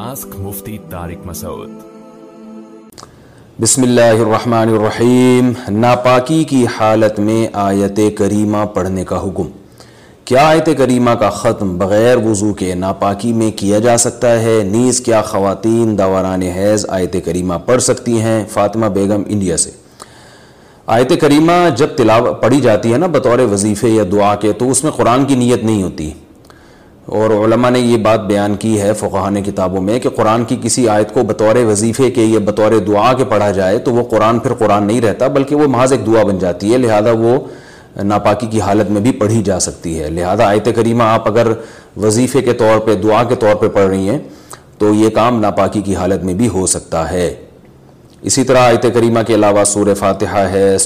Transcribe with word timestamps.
Ask 0.00 0.40
Mufti 0.40 0.76
Tariq 0.94 1.28
Masood. 1.28 1.68
بسم 3.60 3.82
اللہ 3.82 4.00
الرحمن 4.00 4.68
الرحیم۔ 4.68 5.52
ناپاکی 5.68 6.44
کی 6.44 6.66
حالت 6.66 7.18
میں 7.18 7.48
آیت 7.52 8.00
کریمہ 8.18 8.64
پڑھنے 8.74 9.04
کا 9.04 9.22
حکم۔ 9.22 9.42
کیا 10.24 10.48
آیت 10.48 10.68
کریمہ 10.78 11.10
کا 11.10 11.30
ختم 11.30 11.78
بغیر 11.78 12.16
وضو 12.16 12.54
کے 12.54 12.74
ناپاکی 12.74 13.32
میں 13.32 13.50
کیا 13.50 13.78
جا 13.78 13.96
سکتا 13.96 14.40
ہے؟ 14.40 14.62
نیز 14.64 15.00
کیا 15.00 15.22
خواتین 15.22 15.98
دوران 15.98 16.42
حیض 16.42 16.86
آیت 16.88 17.16
کریمہ 17.24 17.54
پڑھ 17.66 17.82
سکتی 17.82 18.20
ہیں؟ 18.20 18.44
فاطمہ 18.48 18.86
بیگم 18.86 19.22
انڈیا 19.26 19.56
سے۔ 19.56 19.70
آیت 20.86 21.20
کریمہ 21.20 21.68
جب 21.76 21.88
تلاو 21.96 22.34
پڑھی 22.34 22.60
جاتی 22.60 22.92
ہے 22.92 22.98
نا 22.98 23.06
بطور 23.06 23.38
وظیفے 23.38 23.88
یا 23.88 24.04
دعا 24.12 24.34
کے، 24.34 24.52
تو 24.52 24.70
اس 24.70 24.84
میں 24.84 24.92
قرآن 24.92 25.24
کی 25.24 25.34
نیت 25.34 25.64
نہیں 25.64 25.82
ہوتی۔ 25.82 26.10
اور 27.10 27.30
علماء 27.30 27.70
نے 27.70 27.80
یہ 27.80 27.96
بات 27.96 28.20
بیان 28.26 28.54
کی 28.56 28.80
ہے 28.80 28.92
فقہان 28.94 29.42
کتابوں 29.42 29.80
میں 29.82 29.98
کہ 30.00 30.08
قرآن 30.08 30.44
کی 30.44 30.56
کسی 30.62 30.88
آیت 30.88 31.12
کو 31.14 31.22
بطور 31.22 31.56
وظیفے 31.68 32.10
کے 32.10 32.24
یا 32.24 32.38
بطور 32.44 32.72
دعا 32.86 33.12
کے 33.12 33.24
پڑھا 33.24 33.50
جائے 33.50 33.78
تو 33.78 33.92
وہ 33.92 34.04
قرآن 34.04 34.38
پھر 34.38 34.54
قرآن 34.54 34.84
نہیں 34.84 35.00
رہتا، 35.00 35.26
بلکہ 35.26 35.56
وہ 35.56 35.66
محض 35.68 35.92
ایک 35.92 36.06
دعا 36.06 36.22
بن 36.22 36.38
جاتی 36.38 36.72
ہے، 36.72 36.78
لہذا 36.78 37.10
وہ 37.10 37.36
ناپاکی 38.02 38.46
کی 38.46 38.60
حالت 38.60 38.90
میں 38.90 39.00
بھی 39.00 39.12
پڑھی 39.12 39.42
جا 39.42 39.58
سکتی 39.60 39.98
ہے۔ 40.00 40.10
لہذا 40.10 40.48
آیت 40.48 40.68
کریمہ 40.76 41.02
آپ 41.02 41.28
اگر 41.28 41.52
وظیفے 41.96 42.42
کے 42.42 42.52
طور 42.52 42.78
پہ، 42.78 42.94
دعا 42.94 43.22
کے 43.24 43.34
طور 43.34 43.54
پہ 43.54 43.68
پڑھ 43.68 43.88
رہی 43.88 44.08
ہیں 44.08 44.18
تو 44.78 44.94
یہ 44.94 45.10
کام 45.10 45.40
ناپاکی 45.40 45.80
کی 45.80 45.94
حالت 45.94 46.24
میں 46.24 46.34
بھی 46.34 46.48
ہو 46.48 46.66
سکتا 46.66 47.10
ہے۔ 47.10 47.34
اسی 48.22 48.44
طرح 48.44 48.58
آیت 48.58 48.86
کریمہ 48.94 49.20
کے 49.26 49.34
علاوہ 49.34 49.64
سور 49.64 49.94
فاتحہ 49.94 50.46
ہے 50.52 50.76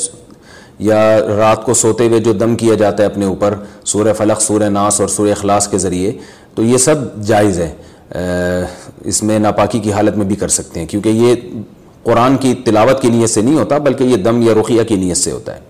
یا 0.78 1.18
رات 1.36 1.64
کو 1.64 1.74
سوتے 1.74 2.06
ہوئے 2.06 2.20
جو 2.20 2.32
دم 2.32 2.56
کیا 2.56 2.74
جاتا 2.74 3.02
ہے 3.02 3.08
اپنے 3.08 3.24
اوپر، 3.24 3.54
سورہ 3.84 4.12
فلق، 4.12 4.40
سورہ 4.40 4.68
ناس 4.68 5.00
اور 5.00 5.08
سورہ 5.08 5.30
اخلاص 5.30 5.68
کے 5.68 5.78
ذریعے، 5.78 6.12
تو 6.54 6.62
یہ 6.62 6.76
سب 6.76 6.94
جائز 7.22 7.60
ہے۔ 7.60 7.74
اس 9.04 9.22
میں 9.22 9.38
ناپاکی 9.38 9.78
کی 9.78 9.92
حالت 9.92 10.16
میں 10.16 10.26
بھی 10.26 10.36
کر 10.36 10.48
سکتے 10.48 10.80
ہیں، 10.80 10.86
کیونکہ 10.86 11.08
یہ 11.08 11.34
قرآن 12.02 12.36
کی 12.36 12.54
تلاوت 12.54 13.02
کی 13.02 13.08
نیت 13.08 13.30
سے 13.30 13.42
نہیں 13.42 13.58
ہوتا، 13.58 13.78
بلکہ 13.78 14.04
یہ 14.04 14.16
دم 14.16 14.42
یا 14.42 14.54
رخیہ 14.60 14.82
کی 14.82 14.96
نیت 14.96 15.16
سے 15.16 15.30
ہوتا 15.30 15.54
ہے۔ 15.54 15.60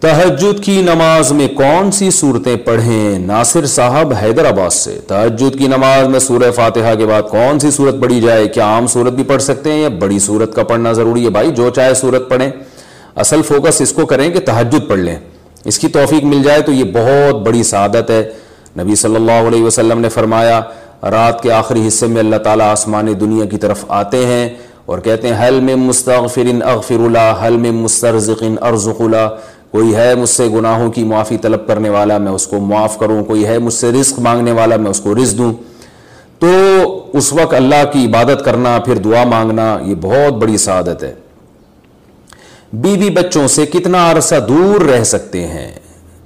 تہجد 0.00 0.64
کی 0.64 0.82
نماز 0.82 1.32
میں 1.32 1.48
کون 1.48 1.90
سی 1.90 2.10
صورتیں 2.10 2.56
پڑھیں؟ 2.56 3.18
ناصر 3.18 3.66
صاحب 3.66 4.12
حیدرآباد 4.22 4.70
سے۔ 4.70 4.98
تہجد 5.06 5.58
کی 5.58 5.66
نماز 5.66 6.08
میں 6.08 6.18
سورہ 6.18 6.50
فاتحہ 6.50 6.94
کے 6.98 7.06
بعد 7.06 7.22
کون 7.22 7.58
سی 7.58 7.70
صورت 7.70 7.94
پڑھی 8.00 8.20
جائے؟ 8.20 8.48
کیا 8.48 8.64
عام 8.64 8.86
صورت 8.86 9.12
بھی 9.12 9.24
پڑھ 9.24 9.42
سکتے 9.42 9.72
ہیں 9.72 9.80
یا 9.80 9.88
بڑی 9.88 10.18
صورت 10.18 10.54
کا 10.54 10.64
پڑھنا 10.64 10.92
ضروری 10.92 11.24
ہے؟ 11.24 11.30
بھائی، 11.30 11.50
جو 11.50 11.70
چاہے 11.70 11.94
صورت 11.94 12.28
پڑھیں۔ 12.28 12.50
اصل 13.14 13.42
فوکس 13.42 13.80
اس 13.80 13.92
کو 13.92 14.06
کریں 14.06 14.30
کہ 14.30 14.40
تہجد 14.40 14.88
پڑھ 14.88 14.98
لیں۔ 14.98 15.16
اس 15.64 15.78
کی 15.78 15.88
توفیق 15.88 16.24
مل 16.24 16.42
جائے 16.42 16.62
تو 16.62 16.72
یہ 16.72 16.84
بہت 16.84 17.46
بڑی 17.46 17.62
سعادت 17.62 18.10
ہے۔ 18.10 18.30
نبی 18.78 18.94
صلی 18.94 19.16
اللہ 19.16 19.48
علیہ 19.48 19.62
وسلم 19.62 20.00
نے 20.00 20.08
فرمایا، 20.08 20.60
رات 21.02 21.42
کے 21.42 21.52
آخری 21.52 21.88
حصے 21.88 22.06
میں 22.06 22.18
اللہ 22.18 22.36
تعالیٰ 22.36 22.70
آسمان 22.70 23.20
دنیا 23.20 23.44
کی 23.44 23.56
طرف 23.56 23.84
آتے 23.88 24.26
ہیں 24.26 24.48
اور 24.86 24.98
کہتے 24.98 25.28
ہیں 25.28 25.48
حل 25.48 25.60
میں 25.60 25.76
مستغفر 25.76 26.62
اغفر 26.64 26.94
اللہ 26.94 27.46
حل 27.46 27.56
میں 27.56 27.70
مسترزقن 27.70 28.54
ارزق 28.62 29.00
اللہ 29.00 29.28
کوئی 29.70 29.96
ہے 29.96 30.14
مجھ 30.14 30.28
سے 30.28 30.44
گناہوں 30.44 30.90
کی 30.90 31.04
معافی 31.04 31.36
طلب 31.36 31.66
کرنے 31.66 31.90
والا، 31.90 32.18
میں 32.18 32.32
اس 32.32 32.46
کو 32.46 32.58
معاف 32.58 32.98
کروں۔ 32.98 33.24
کوئی 33.24 33.46
ہے 33.46 33.58
مجھ 33.58 33.74
سے 33.74 33.90
رزق 33.92 34.18
مانگنے 34.18 34.52
والا، 34.52 34.76
میں 34.76 34.90
اس 34.90 35.00
کو 35.00 35.14
رزق 35.14 35.38
دوں۔ 35.38 35.52
تو 36.38 36.48
اس 37.12 37.32
وقت 37.32 37.54
اللہ 37.54 37.84
کی 37.92 38.06
عبادت 38.06 38.44
کرنا، 38.44 38.78
پھر 38.84 38.94
دعا 38.94 39.24
مانگنا، 39.24 39.78
یہ 39.82 39.94
بہت 40.00 40.32
بڑی 40.32 40.56
سعادت 40.56 41.02
ہے۔ 41.02 41.14
بیوی 42.72 43.10
بچوں 43.10 43.48
سے 43.48 43.66
کتنا 43.66 44.10
عرصہ 44.10 44.34
دور 44.48 44.80
رہ 44.80 45.04
سکتے 45.04 45.46
ہیں؟ 45.46 45.72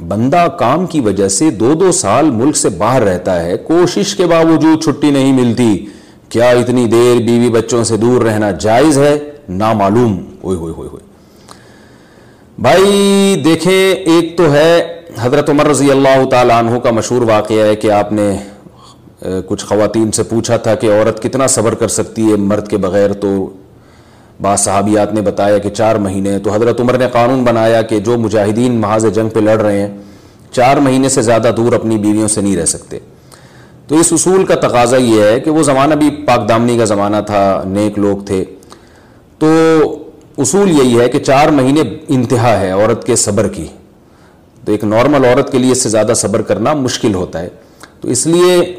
بندہ 0.08 0.46
کام 0.58 0.86
کی 0.86 1.00
وجہ 1.00 1.28
سے 1.28 1.50
دو 1.50 1.74
دو 1.74 1.92
سال 1.92 2.30
ملک 2.30 2.56
سے 2.56 2.68
باہر 2.68 3.02
رہتا 3.02 3.42
ہے، 3.42 3.56
کوشش 3.56 4.14
کے 4.14 4.26
باوجود 4.26 4.84
چھٹی 4.84 5.10
نہیں 5.10 5.32
ملتی۔ 5.32 5.86
کیا 6.28 6.50
اتنی 6.50 6.86
دیر 6.86 7.22
بیوی 7.22 7.50
بچوں 7.50 7.84
سے 7.84 7.96
دور 7.96 8.22
رہنا 8.22 8.50
جائز 8.50 8.98
ہے؟ 8.98 9.18
نامعلوم۔ 9.48 10.24
ہوئے 10.44 10.56
ہوئے 10.56 10.74
ہوئے 10.76 10.88
ہوئے۔ 10.88 11.02
بھائی، 12.58 13.42
دیکھیں، 13.44 13.92
ایک 13.92 14.36
تو 14.36 14.52
ہے، 14.52 15.00
حضرت 15.20 15.50
عمر 15.50 15.66
رضی 15.66 15.90
اللہ 15.90 16.28
تعالیٰ 16.30 16.58
عنہ 16.58 16.78
کا 16.78 16.90
مشہور 16.90 17.22
واقعہ 17.22 17.66
ہے 17.66 17.76
کہ 17.76 17.90
آپ 17.90 18.12
نے 18.12 18.36
کچھ 19.46 19.64
خواتین 19.64 20.12
سے 20.12 20.22
پوچھا 20.22 20.56
تھا 20.56 20.74
کہ 20.74 20.86
عورت 20.86 21.22
کتنا 21.22 21.46
صبر 21.46 21.74
کر 21.74 21.88
سکتی 21.88 22.30
ہے 22.30 22.36
مرد 22.36 22.68
کے 22.68 22.76
بغیر، 22.76 23.12
تو 23.12 23.50
بعض 24.40 24.60
صحابیات 24.60 25.14
نے 25.14 25.20
بتایا 25.20 25.58
کہ 25.58 25.70
چار 25.70 25.96
مہینے، 25.96 26.38
تو 26.38 26.50
حضرت 26.50 26.80
عمر 26.80 26.98
نے 26.98 27.06
قانون 27.12 27.44
بنایا 27.44 27.82
کہ 27.82 28.00
جو 28.00 28.18
مجاہدین 28.18 28.80
محاذ 28.80 29.06
جنگ 29.14 29.28
پہ 29.28 29.40
لڑ 29.40 29.60
رہے 29.60 29.80
ہیں، 29.80 29.98
چار 30.50 30.76
مہینے 30.76 31.08
سے 31.08 31.22
زیادہ 31.22 31.50
دور 31.56 31.72
اپنی 31.72 31.98
بیویوں 31.98 32.28
سے 32.28 32.40
نہیں 32.40 32.56
رہ 32.56 32.64
سکتے۔ 32.64 32.98
تو 33.88 33.98
اس 33.98 34.12
اصول 34.12 34.44
کا 34.44 34.54
تقاضا 34.54 34.96
یہ 34.96 35.22
ہے 35.22 35.40
کہ 35.40 35.50
وہ 35.50 35.62
زمانہ 35.62 35.94
بھی 35.94 36.10
پاک 36.10 36.48
دامنی 36.48 36.78
کا 36.78 36.84
زمانہ 36.84 37.16
تھا، 37.26 37.62
نیک 37.66 37.98
لوگ 37.98 38.24
تھے۔ 38.24 38.44
تو 39.38 39.48
اصول 40.38 40.70
یہی 40.70 41.00
ہے 41.00 41.08
کہ 41.08 41.18
چار 41.18 41.48
مہینے 41.48 41.80
انتہا 42.08 42.60
ہے 42.60 42.70
عورت 42.70 43.06
کے 43.06 43.16
صبر 43.16 43.48
کی۔ 43.48 43.66
تو 44.64 44.72
ایک 44.72 44.84
نارمل 44.84 45.24
عورت 45.24 45.52
کے 45.52 45.58
لیے 45.58 45.72
اس 45.72 45.82
سے 45.82 45.88
زیادہ 45.88 46.12
صبر 46.16 46.42
کرنا 46.42 46.72
مشکل 46.72 47.14
ہوتا 47.14 47.40
ہے۔ 47.40 47.48
تو 48.00 48.08
اس 48.08 48.26
لیے 48.26 48.74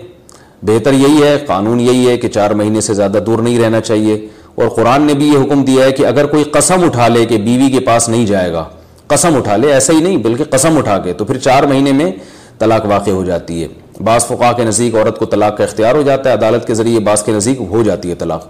بہتر 0.61 0.93
یہی 0.93 1.23
ہے، 1.23 1.37
قانون 1.47 1.79
یہی 1.79 2.09
ہے 2.09 2.17
کہ 2.17 2.27
چار 2.27 2.51
مہینے 2.51 2.81
سے 2.81 2.93
زیادہ 2.93 3.17
دور 3.25 3.39
نہیں 3.39 3.59
رہنا 3.59 3.81
چاہیے۔ 3.81 4.27
اور 4.55 4.67
قرآن 4.67 5.01
نے 5.01 5.13
بھی 5.13 5.27
یہ 5.27 5.37
حکم 5.37 5.65
دیا 5.65 5.85
ہے 5.85 5.91
کہ 5.91 6.05
اگر 6.05 6.25
کوئی 6.25 6.43
قسم 6.43 6.83
اٹھا 6.83 7.07
لے 7.07 7.25
کہ 7.25 7.37
بیوی 7.37 7.71
کے 7.71 7.79
پاس 7.79 8.09
نہیں 8.09 8.25
جائے 8.25 8.53
گا، 8.53 8.63
قسم 9.07 9.35
اٹھا 9.35 9.57
لے، 9.57 9.73
ایسا 9.73 9.93
ہی 9.93 9.99
نہیں، 9.99 10.17
بلکہ 10.17 10.43
قسم 10.43 10.77
اٹھا 10.77 10.97
کے، 10.97 11.13
تو 11.13 11.25
پھر 11.25 11.37
چار 11.37 11.63
مہینے 11.63 11.91
میں 11.91 12.11
طلاق 12.59 12.85
واقع 12.85 13.11
ہو 13.11 13.25
جاتی 13.25 13.63
ہے۔ 13.63 13.67
بعض 14.03 14.25
فقا 14.25 14.51
کے 14.51 14.63
نزدیک 14.63 14.95
عورت 14.95 15.19
کو 15.19 15.25
طلاق 15.25 15.57
کا 15.57 15.63
اختیار 15.63 15.95
ہو 15.95 16.01
جاتا 16.01 16.29
ہے، 16.29 16.35
عدالت 16.35 16.67
کے 16.67 16.73
ذریعے 16.73 16.99
بعض 16.99 17.23
کے 17.23 17.31
نزدیک 17.31 17.61
ہو 17.69 17.83
جاتی 17.83 18.09
ہے 18.09 18.15
طلاق۔ 18.15 18.47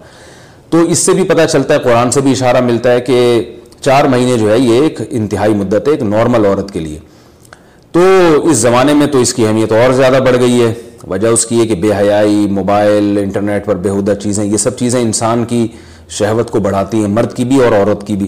تو 0.69 0.81
اس 0.81 0.99
سے 0.99 1.11
بھی 1.11 1.23
پتہ 1.23 1.41
چلتا 1.51 1.73
ہے، 1.73 1.79
قرآن 1.79 2.11
سے 2.11 2.22
بھی 2.22 2.31
اشارہ 2.31 2.61
ملتا 2.61 2.91
ہے 2.91 3.01
کہ 3.01 3.43
چار 3.81 4.03
مہینے 4.03 4.37
جو 4.37 4.51
ہے، 4.51 4.59
یہ 4.59 4.81
ایک 4.81 4.99
انتہائی 5.09 5.53
مدت 5.53 5.87
ہے، 5.87 5.91
ایک 5.91 6.03
نارمل 6.03 6.45
عورت 6.45 6.72
کے 6.72 6.79
لیے۔ 6.79 6.97
تو 7.91 8.01
اس 8.43 8.57
زمانے 8.57 8.93
میں 8.93 9.07
تو 9.07 9.17
اس 9.17 9.33
کی 9.33 9.47
اہمیت 9.47 9.72
اور 9.72 9.93
زیادہ 9.93 10.19
بڑھ 10.25 10.37
گئی 10.39 10.61
ہے۔ 10.61 10.73
وجہ 11.07 11.27
اس 11.27 11.45
کی 11.45 11.61
ہے 11.61 11.67
کہ 11.67 11.75
بے 11.75 11.91
حیائی، 11.97 12.47
موبائل، 12.49 13.17
انٹرنیٹ 13.17 13.66
پر 13.66 13.75
بےحدہ 13.75 14.13
چیزیں، 14.13 14.45
یہ 14.45 14.57
سب 14.57 14.77
چیزیں 14.77 15.01
انسان 15.01 15.45
کی 15.45 15.67
شہوت 16.09 16.51
کو 16.51 16.59
بڑھاتی 16.59 16.97
ہیں، 16.97 17.07
مرد 17.07 17.33
کی 17.33 17.45
بھی 17.45 17.63
اور 17.63 17.71
عورت 17.71 18.07
کی 18.07 18.16
بھی۔ 18.16 18.27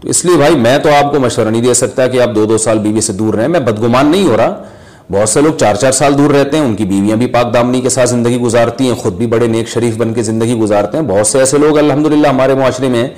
تو 0.00 0.08
اس 0.08 0.24
لیے 0.24 0.36
بھائی، 0.36 0.56
میں 0.56 0.78
تو 0.78 0.88
آپ 1.04 1.12
کو 1.12 1.20
مشورہ 1.20 1.48
نہیں 1.48 1.62
دے 1.62 1.74
سکتا 1.74 2.06
کہ 2.06 2.20
آپ 2.20 2.34
دو 2.34 2.44
دو 2.44 2.58
سال 2.58 2.78
بیوی 2.78 3.00
سے 3.00 3.12
دور 3.12 3.34
رہیں۔ 3.34 3.48
میں 3.48 3.60
بدگمان 3.60 4.06
نہیں 4.06 4.26
ہو 4.26 4.36
رہا۔ 4.36 4.62
بہت 5.12 5.28
سے 5.28 5.40
لوگ 5.40 5.52
چار 5.58 5.74
چار 5.74 5.92
سال 5.92 6.18
دور 6.18 6.30
رہتے 6.30 6.56
ہیں، 6.56 6.64
ان 6.64 6.76
کی 6.76 6.84
بیویاں 6.84 7.16
بھی 7.16 7.26
پاک 7.26 7.54
دامنی 7.54 7.80
کے 7.80 7.88
ساتھ 7.88 8.10
زندگی 8.10 8.36
گزارتی 8.36 8.88
ہیں، 8.88 8.94
خود 8.94 9.14
بھی 9.14 9.26
بڑے 9.26 9.46
نیک 9.46 9.68
شریف 9.68 9.96
بن 9.96 10.14
کے 10.14 10.22
زندگی 10.22 10.54
گزارتے 10.54 10.98
ہیں۔ 10.98 11.04
بہت 11.04 11.26
سے 11.26 11.38
ایسے 11.38 11.58
لوگ 11.58 11.78
الحمد 11.78 12.26
ہمارے 12.30 12.54
معاشرے 12.54 12.88
میں 12.88 13.02
ہیں۔ 13.02 13.08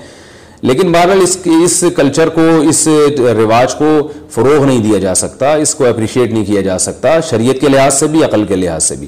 لیکن 0.62 0.93
بہرحال 0.93 1.21
اس 1.22 1.37
اس 1.44 1.84
کلچر 1.97 2.28
کو، 2.28 2.61
اس 2.69 2.88
رواج 3.19 3.75
کو 3.75 4.09
فروغ 4.31 4.65
نہیں 4.65 4.78
دیا 4.78 4.99
جا 4.99 5.15
سکتا، 5.15 5.55
اس 5.55 5.75
کو 5.75 5.87
اپریشیٹ 5.87 6.32
نہیں 6.32 6.44
کیا 6.44 6.61
جا 6.61 6.78
سکتا، 6.78 7.21
شریعت 7.21 7.61
کے 7.61 7.69
لحاظ 7.69 7.94
سے 7.94 8.06
بھی، 8.06 8.25
عقل 8.25 8.44
کے 8.44 8.56
لحاظ 8.56 8.84
سے 8.84 8.97
بھی۔ 8.97 9.06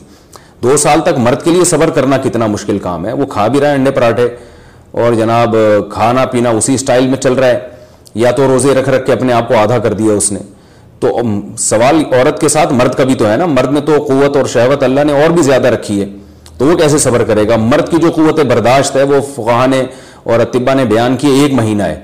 دو 0.63 0.77
سال 0.77 1.01
تک 1.01 1.19
مرد 1.19 1.43
کے 1.43 1.51
لیے 1.51 1.65
صبر 1.65 1.91
کرنا 1.91 2.17
کتنا 2.19 2.47
مشکل 2.47 2.79
کام 2.79 3.07
ہے۔ 3.07 3.13
وہ 3.13 3.27
کھا 3.27 3.47
بھی 3.47 3.61
رہا 3.61 3.71
ہے 3.71 3.75
انڈے 3.75 3.91
پراٹھے۔ 3.91 4.29
اور 4.93 5.13
جناب، 5.13 5.57
کھانا 5.91 6.25
پینا 6.25 6.51
اسی 6.51 6.77
سٹائل 6.77 7.07
میں 7.07 7.17
چل 7.17 7.33
رہا 7.33 7.47
ہے، 7.47 7.59
یا 8.15 8.31
تو 8.31 8.49
روزے 8.49 8.75
رکھ 8.75 8.89
رکھ 8.89 9.07
کے 9.07 9.13
اپنے 9.13 9.33
آپ 9.33 9.49
کو 9.49 9.55
آدھا 9.57 9.79
کر 9.79 9.93
دیا 9.93 10.13
اس 10.13 10.33
نے۔ 10.33 10.41
تو 11.01 11.21
سوال 11.59 12.03
عورت 12.13 12.41
کے 12.41 12.49
ساتھ 12.49 12.73
مرد 12.73 12.95
کا 12.95 13.05
بھی 13.05 13.15
تو 13.15 13.31
ہے 13.31 13.37
نا، 13.37 13.47
مرد 13.47 13.73
میں 13.73 13.81
تو 13.81 14.05
قوت 14.09 14.37
اور 14.37 14.47
شہوت 14.47 14.83
اللہ 14.83 15.05
نے 15.05 15.13
اور 15.13 15.31
بھی 15.31 15.43
زیادہ 15.43 15.67
رکھی 15.67 16.01
ہے۔ 16.01 16.07
تو 16.59 16.67
وہ 16.67 16.77
کیسے 16.77 16.99
صبر 16.99 17.25
کرے 17.25 17.49
گا؟ 17.49 17.57
مرد 17.57 17.89
کی 17.89 17.97
جو 17.97 18.11
قوت 18.11 18.41
برداشت 18.41 18.97
ہے، 18.97 19.03
وہ 19.03 19.21
فقہ 19.35 19.67
نے 19.67 19.83
اور 20.23 20.41
اتبا 20.41 20.75
نے 20.75 20.85
بیان 20.85 21.17
کی، 21.17 21.29
ایک 21.29 21.55
مہینہ 21.55 21.83
ہے۔ 21.83 22.01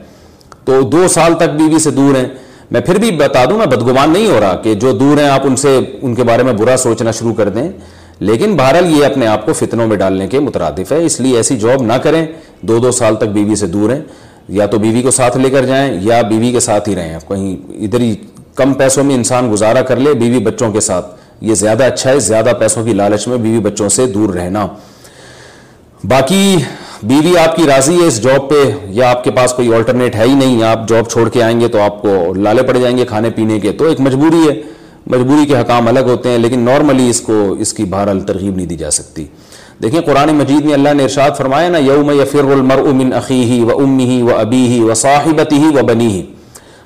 تو 0.64 0.82
دو 0.82 1.08
سال 1.08 1.34
تک 1.34 1.42
بیوی 1.42 1.78
سے 1.78 1.90
دور 1.90 2.16
ہیں۔ 2.16 2.28
میں 2.70 2.80
پھر 2.80 2.94
بھی 2.94 3.10
بتا 3.10 3.44
دوں 3.44 3.58
میں 3.58 3.66
بدگمان 3.66 4.10
نہیں 4.10 4.26
ہو 4.26 4.40
رہا 4.40 4.56
کہ 4.56 4.74
جو 4.74 4.92
دور 4.92 5.18
ہیں، 5.18 5.28
آپ 5.28 5.40
ان 5.44 5.56
سے، 5.56 5.80
ان 6.02 6.14
کے 6.14 6.22
بارے 6.22 6.42
میں 6.42 6.52
برا 6.52 6.76
سوچنا 6.76 7.10
شروع 7.10 7.34
کر 7.34 7.48
دیں۔ 7.48 7.68
لیکن 8.20 8.56
بہرحال 8.56 8.98
یہ 8.98 9.06
اپنے 9.06 9.26
آپ 9.26 9.46
کو 9.46 9.52
فتنوں 9.52 9.86
میں 9.86 9.96
ڈالنے 9.96 10.26
کے 10.26 10.40
مترادف 10.40 10.92
ہے، 10.92 11.04
اس 11.04 11.20
لیے 11.20 11.36
ایسی 11.36 11.56
جاب 11.56 11.82
نہ 11.82 11.92
کریں۔ 11.92 12.26
دو 12.62 12.78
دو 12.78 12.90
سال 12.90 13.16
تک 13.16 13.24
بیوی 13.24 13.54
سے 13.54 13.66
دور 13.66 13.90
ہیں، 13.90 14.00
یا 14.48 14.66
تو 14.66 14.78
بیوی 14.78 15.02
کو 15.02 15.10
ساتھ 15.10 15.38
لے 15.38 15.50
کر 15.50 15.66
جائیں 15.66 15.98
یا 16.02 16.22
بیوی 16.22 16.52
کے 16.52 16.60
ساتھ 16.60 16.88
ہی 16.88 16.96
رہیں۔ 16.96 17.18
کہیں 17.28 17.56
ادھر 17.68 18.00
ہی 18.00 18.16
کم 18.54 18.74
پیسوں 18.74 19.04
میں 19.04 19.14
انسان 19.14 19.52
گزارا 19.52 19.82
کر 19.82 19.96
لے 19.96 20.14
بیوی 20.14 20.38
بچوں 20.38 20.72
کے 20.72 20.80
ساتھ۔ 20.80 21.16
یہ 21.40 21.54
زیادہ 21.54 21.84
اچھا 21.84 22.10
ہے، 22.10 22.20
زیادہ 22.20 22.52
پیسوں 22.58 22.84
کی 22.84 22.92
لالچ 22.92 23.28
میں 23.28 23.36
بیوی 23.36 23.58
بچوں 23.58 23.88
سے 23.88 24.06
دور 24.06 24.34
رہنا۔ 24.34 24.66
باقی 26.04 26.56
بیوی 27.02 27.38
آپ 27.38 27.56
کی 27.56 27.62
راضی 27.66 28.00
ہے 28.02 28.06
اس 28.06 28.22
جاب 28.22 28.50
پہ، 28.50 28.70
یا 28.88 29.10
آپ 29.10 29.24
کے 29.24 29.30
پاس 29.30 29.52
کوئی 29.52 29.74
آلٹرنیٹ 29.74 30.16
ہے 30.16 30.24
ہی 30.24 30.34
نہیں۔ 30.34 30.62
آپ 30.62 30.88
جاب 30.88 31.10
چھوڑ 31.10 31.28
کے 31.28 31.42
آئیں 31.42 31.60
گے 31.60 31.68
تو 31.68 31.80
آپ 31.80 32.02
کو 32.02 32.34
لالے 32.34 32.62
پڑ 32.62 32.76
جائیں 32.76 32.98
گے 32.98 33.04
کھانے 33.04 33.30
پینے 33.30 33.60
کے۔ 33.60 33.72
تو 33.72 33.84
ایک 33.84 34.00
مجبوری 34.00 34.48
ہے۔ 34.48 34.62
مجبوری 35.06 35.46
کے 35.46 35.58
حکام 35.58 35.88
الگ 35.88 36.00
ہوتے 36.00 36.28
ہیں، 36.28 36.38
لیکن 36.38 36.60
نارملی 36.60 37.10
اس 37.10 37.20
کو، 37.20 37.56
اس 37.58 37.72
کی 37.72 37.84
بہرحال 37.84 38.20
ترغیب 38.20 38.56
نہیں 38.56 38.66
دی 38.66 38.76
جا 38.76 38.90
سکتی۔ 38.90 39.24
دیکھیں 39.82 40.00
قرآن 40.00 40.34
مجید 40.34 40.64
میں 40.64 40.74
اللہ 40.74 40.88
نے 40.94 41.02
ارشاد 41.02 41.30
فرمایا 41.36 41.68
نا، 41.68 41.78
یوم 41.78 42.10
یفر 42.10 42.44
المرء 42.44 42.92
من 42.92 43.12
اخیہ 43.12 43.64
و 43.64 43.78
امی 43.82 44.22
و 44.22 44.36
ابی 44.38 44.80
و 44.82 44.94
صاحبتی 44.94 45.64
و 45.74 45.86
بنی 45.86 46.26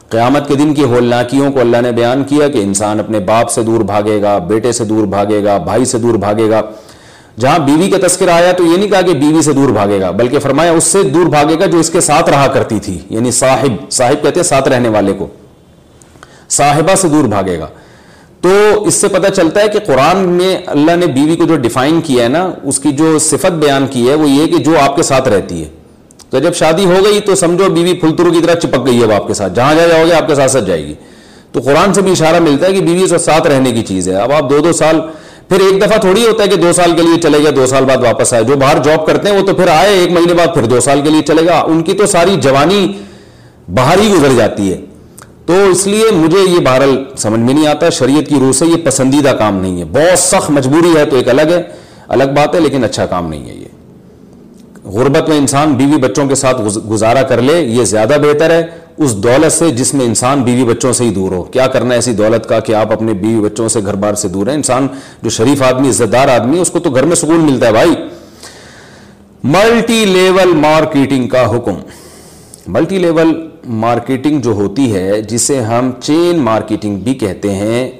قیامت 0.09 0.49
کے 0.49 0.55
دن 0.55 0.75
کی 0.75 0.83
ہولناکیوں 0.83 1.53
کو 1.53 1.61
اللہ 1.61 1.77
نے 1.81 1.93
بیان 1.93 2.25
کیا 2.25 2.49
کہ 2.49 2.59
انسان 2.59 3.01
اپنے 3.01 3.19
باپ 3.19 3.51
سے 3.51 3.63
دور 3.63 3.81
بھاگے 3.81 4.23
گا، 4.23 4.39
بیٹے 4.39 4.73
سے 4.73 4.85
دور 4.85 5.07
بھاگے 5.07 5.45
گا، 5.45 5.59
بھائی 5.59 5.85
سے 5.85 5.99
دور 5.99 6.15
بھاگے 6.15 6.51
گا۔ 6.51 6.63
جہاں 7.41 7.59
بیوی 7.59 7.91
کا 7.91 8.07
تذکر 8.07 8.29
آیا 8.29 8.53
تو 8.53 8.65
یہ 8.65 8.77
نہیں 8.77 8.89
کہا 8.89 9.01
کہ 9.01 9.13
بیوی 9.13 9.43
سے 9.43 9.53
دور 9.53 9.69
بھاگے 9.69 10.01
گا، 10.01 10.11
بلکہ 10.11 10.39
فرمایا 10.39 10.73
اس 10.73 10.85
سے 10.85 11.03
دور 11.03 11.27
بھاگے 11.27 11.57
گا 11.61 11.67
جو 11.67 11.79
اس 11.79 11.91
کے 11.91 12.01
ساتھ 12.01 12.31
رہا 12.31 12.47
کرتی 12.47 12.81
تھی 12.81 12.99
یعنی 13.11 13.31
صاحب۔ 13.31 13.91
صاحب 13.91 14.23
کہتے 14.23 14.41
ہیں 14.41 14.45
ساتھ 14.45 14.69
رہنے 14.69 14.89
والے 14.89 15.13
کو۔ 15.13 15.27
صاحبہ 16.51 16.95
سے 16.95 17.09
دور 17.09 17.25
بھاگے 17.25 17.59
گا۔ 17.59 17.67
تو 18.43 18.85
اس 18.87 18.95
سے 18.95 19.09
پتہ 19.09 19.29
چلتا 19.29 19.61
ہے 19.61 19.69
کہ 19.69 19.79
قرآن 19.79 20.19
میں 20.19 20.59
اللہ 20.67 20.97
نے 20.97 21.07
بیوی 21.07 21.37
کو 21.37 21.45
جو 21.45 21.57
ڈیفائن 21.57 22.01
کیا 22.01 22.25
ہے 22.25 22.29
نا، 22.29 22.51
اس 22.63 22.79
کی 22.79 22.93
جو 22.93 23.19
صفت 23.19 23.53
بیان 23.53 23.87
کی 23.87 24.09
ہے، 24.09 24.15
وہ 24.15 24.29
یہ 24.29 24.47
کہ 24.47 24.65
جو 24.65 24.75
آپ 24.81 24.97
کے 24.97 25.03
ساتھ 25.03 25.29
رہتی 25.29 25.65
ہے۔ 25.65 25.69
تو 26.31 26.39
جب 26.39 26.55
شادی 26.55 26.85
ہو 26.85 26.95
گئی 27.05 27.21
تو 27.21 27.35
سمجھو 27.35 27.71
بیوی 27.71 27.93
پھلترو 27.93 28.33
کی 28.33 28.41
طرح 28.47 28.55
چپک 28.55 28.87
گئی 28.87 29.03
ہے 29.03 29.15
آپ 29.15 29.27
کے 29.27 29.35
ساتھ۔ 29.35 29.55
جہاں 29.55 29.75
جہاں 29.75 29.89
جاؤ 29.89 30.07
گے 30.07 30.13
آپ 30.13 30.29
کے 30.29 30.35
ساتھ 30.35 30.51
ساتھ 30.51 30.65
جائے 30.65 30.87
گی۔ 30.87 30.95
تو 31.53 31.61
قرآن 31.61 31.95
سے 31.95 32.03
بھی 32.03 32.13
اشارہ 32.13 32.41
ملتا 32.41 32.67
ہے 32.67 32.73
کہ 32.73 32.81
بیوی 32.81 33.07
سے 33.07 33.19
ساتھ 33.19 33.47
رہنے 33.47 33.73
کی 33.73 33.83
چیز 33.83 34.09
ہے۔ 34.09 34.15
اب 34.15 34.33
آپ 34.33 34.51
دو 34.51 34.59
دو 34.59 34.73
سال، 34.73 35.01
پھر 35.49 35.61
ایک 35.61 35.83
دفعہ 35.83 35.99
تھوڑی 35.99 36.27
ہوتا 36.27 36.43
ہے 36.43 36.49
کہ 36.49 36.57
دو 36.57 36.73
سال 36.73 36.93
کے 36.97 37.03
لیے 37.03 37.21
چلے 37.21 37.45
گا 37.45 37.51
دو 37.57 37.67
سال 37.67 37.85
بعد 37.85 37.97
واپس 37.97 38.33
آئے۔ 38.33 38.45
جو 38.45 38.57
باہر 38.57 38.79
جاب 38.83 39.07
کرتے 39.07 39.29
ہیں، 39.29 39.41
وہ 39.41 39.47
تو 39.47 39.55
پھر 39.55 39.69
آئے، 39.69 39.99
ایک 39.99 40.13
مہینے 40.13 40.35
بعد 40.35 40.55
پھر 40.55 40.65
دو 40.65 40.81
سال 40.81 41.01
کے 41.01 41.11
لیے 41.11 41.23
چلے 41.23 41.47
گا 41.47 41.61
ان 41.61 41.83
کی 41.83 41.93
تو 41.93 42.07
ساری 42.07 42.37
جوانی 42.37 42.93
باہر 43.75 43.99
ہی 43.99 44.13
گزر 44.13 44.29
جاتی 44.37 44.73
ہے۔ 44.73 44.81
تو 45.47 45.53
اس 45.71 45.87
لیے 45.87 46.05
مجھے 46.13 46.39
یہ 46.39 46.59
بہرحال 46.59 47.05
سمجھ 47.17 47.41
میں 47.41 47.55
نہیں 47.55 47.67
آتا، 47.67 47.89
شریعت 47.89 48.29
کی 48.29 48.35
روح 48.41 48.53
سے 48.53 48.67
یہ 48.67 48.77
پسندیدہ 48.85 49.29
کام 49.29 49.61
نہیں 49.61 49.81
ہے۔ 49.81 49.85
بہت 49.85 50.19
سخت 50.19 50.51
مجبوری 50.51 50.97
ہے 50.97 51.05
تو 51.05 51.17
ایک 51.17 51.29
الگ 51.29 51.43
ہے، 51.43 51.63
الگ 52.09 52.25
بات 52.25 52.55
ہے، 52.55 52.61
لیکن 52.61 52.85
اچھا 52.85 53.07
کام 53.07 53.29
نہیں 53.29 53.51
ہے 53.51 53.55
یہ۔ 53.55 53.69
غربت 54.85 55.29
میں 55.29 55.39
انسان 55.39 55.73
بیوی 55.73 55.97
بچوں 55.97 56.29
کے 56.29 56.35
ساتھ 56.35 56.79
گزارا 56.79 57.23
کر 57.23 57.43
لے، 57.43 57.61
یہ 57.61 57.85
زیادہ 57.85 58.17
بہتر 58.23 58.51
ہے۔ 58.51 58.63
اس 58.97 59.17
دولت 59.17 59.53
سے 59.53 59.71
جس 59.71 59.95
میں 59.95 60.07
انسان 60.07 60.43
بیوی 60.43 60.65
بچوں 60.65 60.93
سے 60.93 61.05
ہی 61.05 61.11
دور 61.11 61.33
ہو۔ 61.33 61.43
کیا 61.43 61.67
کرنا 61.67 61.91
ہے 61.91 61.95
ایسی 61.95 62.13
دولت 62.13 62.49
کا 62.49 62.61
کہ 62.61 62.75
آپ 62.75 62.93
اپنے 62.93 63.13
بیوی 63.13 63.41
بچوں 63.41 63.69
سے 63.69 63.81
گھر 63.81 63.95
بار 63.95 64.15
سے 64.15 64.29
دور 64.29 64.47
ہیں؟ 64.47 64.55
انسان 64.55 64.87
جو 65.23 65.31
شریف 65.31 65.63
آدمی 65.63 65.89
عزت 65.89 66.13
دار 66.13 66.29
آدمی، 66.29 66.59
اس 66.59 66.71
کو 66.71 66.79
تو 66.79 66.91
گھر 66.91 67.03
میں 67.03 67.17
سکون 67.17 67.41
ملتا 67.41 67.67
ہے 67.67 67.73
بھائی۔ 67.73 67.91
ملٹی 69.45 70.05
لیول 70.05 70.55
مارکیٹنگ 70.55 71.29
کا 71.29 71.57
حکم۔ 71.57 71.75
ملٹی 72.67 72.99
لیول 72.99 73.52
مارکیٹنگ 73.67 74.41
جو 74.41 74.51
ہوتی 74.51 74.95
ہے، 74.95 75.23
جسے 75.23 75.61
ہم 75.61 75.91
چین 76.03 76.39
مارکیٹنگ 76.39 76.97
بھی 76.97 77.15
کہتے 77.15 77.55
ہیں، 77.55 77.91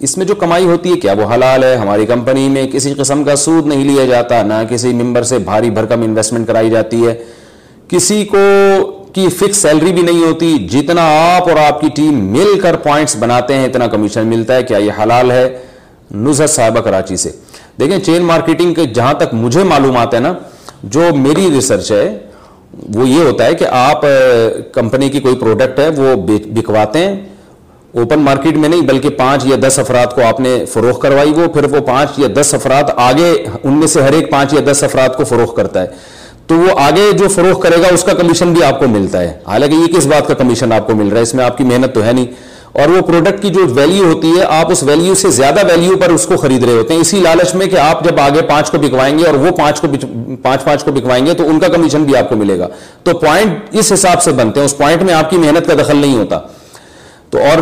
اس 0.00 0.16
میں 0.16 0.26
جو 0.26 0.34
کمائی 0.34 0.64
ہوتی 0.64 0.90
ہے، 0.90 0.96
کیا 0.96 1.12
وہ 1.12 1.34
حلال 1.34 1.64
ہے؟ 1.64 1.76
ہماری 1.76 2.06
کمپنی 2.06 2.48
میں 2.48 2.66
کسی 2.66 2.94
قسم 2.94 3.24
کا 3.24 3.36
سود 3.36 3.66
نہیں 3.66 3.84
لیا 3.84 4.04
جاتا، 4.04 4.42
نہ 4.42 4.54
کسی 4.68 4.88
ممبر 4.88 5.22
سے 5.22 5.38
بھاری 5.38 5.70
بھرکم 5.70 6.02
انویسٹمنٹ 6.02 6.46
کرائی 6.46 6.70
جاتی 6.70 7.06
ہے۔ 7.06 7.14
کسی 7.88 8.24
کو 8.24 8.38
کی 9.12 9.28
فکس 9.28 9.56
سیلری 9.56 9.92
بھی 9.92 10.02
نہیں 10.02 10.24
ہوتی، 10.24 10.68
جتنا 10.70 11.36
آپ 11.36 11.48
اور 11.48 11.56
آپ 11.56 11.80
کی 11.80 11.88
ٹیم 11.94 12.24
مل 12.24 12.60
کر 12.60 12.76
پوائنٹس 12.76 13.16
بناتے 13.16 13.54
ہیں، 13.54 13.64
اتنا 13.64 13.86
کمیشن 13.86 14.26
ملتا 14.26 14.56
ہے، 14.56 14.62
کیا 14.62 14.78
یہ 14.78 14.92
حلال 15.02 15.30
ہے؟ 15.30 15.58
نزت 16.14 16.50
صاحبہ 16.50 16.80
کراچی 16.80 17.16
سے۔ 17.16 17.30
دیکھیں 17.80 17.98
چین 17.98 18.22
مارکیٹنگ 18.22 18.74
کے 18.74 18.84
جہاں 18.84 19.14
تک 19.14 19.34
مجھے 19.34 19.62
معلومات 19.62 20.14
ہے 20.14 20.20
نا، 20.20 20.32
جو 20.82 21.00
میری 21.14 21.50
ریسرچ 21.50 21.92
ہے 21.92 22.18
وہ 22.94 23.08
یہ 23.08 23.22
ہوتا 23.22 23.44
ہے 23.44 23.54
کہ 23.54 23.66
آپ 23.70 24.02
کمپنی 24.72 25.08
کی 25.08 25.20
کوئی 25.20 25.36
پروڈکٹ 25.36 25.78
ہے، 25.78 25.88
وہ 25.88 26.14
بکواتے 26.46 26.98
ہیں۔ 26.98 27.20
اوپن 27.94 28.18
مارکیٹ 28.18 28.56
میں 28.56 28.68
نہیں، 28.68 28.80
بلکہ 28.80 29.08
پانچ 29.08 29.46
یا 29.46 29.56
دس 29.66 29.78
افراد 29.78 30.06
کو 30.14 30.22
آپ 30.22 30.40
نے 30.40 30.64
فروخت 30.72 31.02
کروائی، 31.02 31.30
وہ 31.30 31.46
پھر 31.46 31.64
وہ 31.64 31.80
پانچ 31.86 32.10
یا 32.18 32.28
دس 32.40 32.54
افراد 32.54 32.82
آگے، 32.96 33.46
ان 33.64 33.72
میں 33.72 33.86
سے 33.86 34.02
ہر 34.02 34.12
ایک 34.12 34.30
پانچ 34.30 34.52
یا 34.52 34.60
دس 34.70 34.84
افراد 34.84 35.08
کو 35.16 35.24
فروخت 35.24 35.56
کرتا 35.56 35.82
ہے۔ 35.82 35.86
تو 36.46 36.54
وہ 36.54 36.80
آگے 36.80 37.12
جو 37.12 37.28
فروخت 37.28 37.62
کرے 37.62 37.76
گا، 37.82 37.88
اس 37.94 38.04
کا 38.04 38.14
کمیشن 38.14 38.52
بھی 38.52 38.64
آپ 38.64 38.78
کو 38.80 38.88
ملتا 38.88 39.20
ہے۔ 39.20 39.32
حالانکہ 39.46 39.74
یہ 39.74 39.98
کس 39.98 40.06
بات 40.06 40.26
کا 40.26 40.34
کمیشن 40.34 40.72
آپ 40.72 40.86
کو 40.86 40.94
مل 40.94 41.08
رہا 41.08 41.16
ہے؟ 41.16 41.22
اس 41.22 41.34
میں 41.34 41.44
آپ 41.44 41.58
کی 41.58 41.64
محنت 41.64 41.94
تو 41.94 42.04
ہے 42.04 42.12
نہیں۔ 42.12 42.47
اور 42.72 42.88
وہ 42.88 43.00
پروڈکٹ 43.00 43.42
کی 43.42 43.50
جو 43.50 43.60
ویلیو 43.74 44.04
ہوتی 44.04 44.32
ہے، 44.38 44.44
آپ 44.48 44.70
اس 44.70 44.82
ویلیو 44.82 45.14
سے 45.14 45.30
زیادہ 45.30 45.66
ویلیو 45.66 45.96
پر 45.96 46.10
اس 46.10 46.26
کو 46.26 46.36
خرید 46.36 46.64
رہے 46.64 46.72
ہوتے 46.72 46.94
ہیں۔ 46.94 47.00
اسی 47.00 47.20
لالچ 47.20 47.54
میں 47.54 47.66
کہ 47.66 47.76
آپ 47.76 48.04
جب 48.04 48.20
آگے 48.20 48.42
پانچ 48.42 48.70
کو 48.70 48.78
بکوائیں 48.78 49.18
گے 49.18 49.24
اور 49.24 49.34
وہ 49.34 49.50
پانچ 49.50 49.80
کو 49.80 49.86
پانچ 50.42 50.64
پانچ 50.64 50.84
کو 50.84 50.92
بکوائیں 50.92 51.26
گے 51.26 51.34
تو 51.34 51.48
ان 51.48 51.58
کا 51.58 51.68
کمیشن 51.68 52.04
بھی 52.04 52.16
آپ 52.16 52.28
کو 52.28 52.36
ملے 52.36 52.58
گا۔ 52.58 52.68
تو 53.02 53.18
پوائنٹ 53.18 53.58
اس 53.70 53.92
حساب 53.92 54.22
سے 54.22 54.32
بنتے 54.32 54.60
ہیں، 54.60 54.64
اس 54.64 54.76
پوائنٹ 54.76 55.02
میں 55.02 55.14
آپ 55.14 55.30
کی 55.30 55.36
محنت 55.36 55.66
کا 55.66 55.74
دخل 55.82 55.96
نہیں 55.96 56.16
ہوتا۔ 56.16 56.38
تو 57.30 57.38
اور 57.38 57.58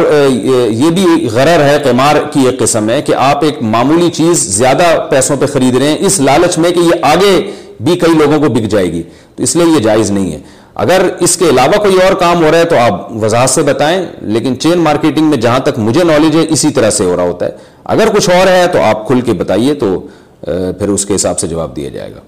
یہ 0.70 0.90
بھی 0.90 1.28
غرر 1.32 1.62
ہے، 1.64 1.78
قمار 1.84 2.16
کی 2.32 2.40
ایک 2.46 2.58
قسم 2.58 2.90
ہے 2.90 3.02
کہ 3.02 3.14
آپ 3.14 3.44
ایک 3.44 3.62
معمولی 3.62 4.10
چیز 4.10 4.42
زیادہ 4.56 5.06
پیسوں 5.10 5.36
پہ 5.36 5.46
خرید 5.46 5.76
رہے 5.76 5.88
ہیں، 5.88 5.96
اس 6.00 6.20
لالچ 6.20 6.58
میں 6.58 6.70
کہ 6.70 6.78
یہ 6.78 6.94
آگے 7.02 7.50
بھی 7.80 7.96
کئی 7.96 8.14
لوگوں 8.14 8.38
کو 8.40 8.54
بک 8.54 8.68
جائے 8.70 8.92
گی۔ 8.92 9.02
تو 9.34 9.42
اس 9.42 9.56
لیے 9.56 9.66
یہ 9.66 9.80
جائز 9.80 10.10
نہیں 10.10 10.32
ہے۔ 10.32 10.38
اگر 10.76 11.06
اس 11.20 11.36
کے 11.36 11.48
علاوہ 11.48 11.78
کوئی 11.78 11.96
اور 12.02 12.14
کام 12.14 12.44
ہو 12.44 12.50
رہا 12.50 12.58
ہے 12.58 12.64
تو 12.64 12.76
آپ 12.78 13.12
وضاحت 13.12 13.50
سے 13.50 13.62
بتائیں، 13.62 14.06
لیکن 14.20 14.58
چین 14.60 14.78
مارکیٹنگ 14.78 15.26
میں 15.26 15.36
جہاں 15.36 15.58
تک 15.58 15.78
مجھے 15.78 16.04
نالج 16.04 16.36
ہے، 16.36 16.44
اسی 16.48 16.70
طرح 16.70 16.90
سے 16.90 17.04
ہو 17.04 17.16
رہا 17.16 17.22
ہوتا 17.22 17.46
ہے۔ 17.46 17.50
اگر 17.84 18.08
کچھ 18.16 18.30
اور 18.30 18.46
ہے 18.46 18.66
تو 18.66 18.82
آپ 18.82 19.06
کھل 19.06 19.20
کے 19.20 19.32
بتائیے 19.32 19.74
تو 19.74 20.06
پھر 20.40 20.88
اس 20.88 21.06
کے 21.06 21.14
حساب 21.14 21.38
سے 21.38 21.46
جواب 21.46 21.76
دیا 21.76 21.88
جائے 21.88 22.14
گا۔ 22.14 22.20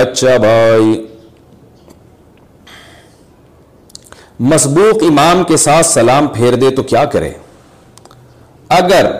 اچھا 0.00 0.36
بھائی۔ 0.36 1.06
مسبوق 4.40 5.02
امام 5.02 5.42
کے 5.44 5.56
ساتھ 5.56 5.86
سلام 5.86 6.26
پھیر 6.26 6.54
دے 6.54 6.70
تو 6.70 6.82
کیا 6.82 7.04
کرے؟ 7.04 7.30
اگر 8.68 9.10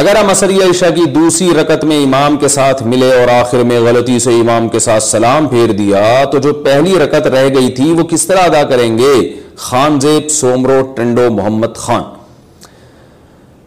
اگر 0.00 0.16
ہم 0.16 0.30
اثر 0.30 0.50
عشاء 0.70 0.90
کی 0.94 1.04
دوسری 1.04 1.48
رکت 1.60 1.84
میں 1.84 2.04
امام 2.04 2.36
کے 2.36 2.48
ساتھ 2.48 2.82
ملے 2.82 3.20
اور 3.20 3.28
آخر 3.28 3.58
میں 3.58 3.80
غلطی 3.80 4.18
سے 4.18 4.30
امام 4.30 4.68
کے 4.68 4.78
ساتھ 4.78 5.02
سلام 5.02 5.48
پھیر 5.48 5.72
دیا، 5.72 6.24
تو 6.32 6.38
جو 6.38 6.52
پہلی 6.52 6.98
رکت 6.98 7.26
رہ 7.26 7.48
گئی 7.54 7.70
تھی 7.70 7.92
وہ 7.92 8.02
کس 8.02 8.26
طرح 8.26 8.38
ادا 8.38 8.62
کریں 8.62 8.98
گے؟ 8.98 9.34
خان 9.56 10.00
زیب، 10.00 10.30
سومرو 10.30 10.92
ٹنڈو 10.96 11.30
محمد 11.30 11.76
خان۔ 11.76 12.02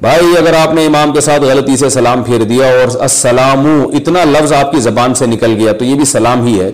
بھائی، 0.02 0.38
اگر 0.38 0.54
آپ 0.54 0.74
نے 0.74 0.86
امام 0.86 1.14
کے 1.14 1.22
ساتھ 1.22 1.44
غلطی 1.44 1.78
سے 1.78 1.90
سلام 1.90 2.24
پھیر 2.24 2.42
دیا 2.42 2.66
اور 2.68 3.02
السلام 3.02 3.88
اتنا 3.94 4.24
لفظ 4.24 4.54
آپ 4.54 4.72
کی 4.72 4.80
زبان 4.80 5.14
سے 5.14 5.26
نکل 5.26 5.56
گیا، 5.60 5.72
تو 5.72 5.86
یہ 5.86 5.96
بھی 5.96 6.06
سلام 6.06 6.46
ہی 6.46 6.60
ہے۔ 6.60 6.72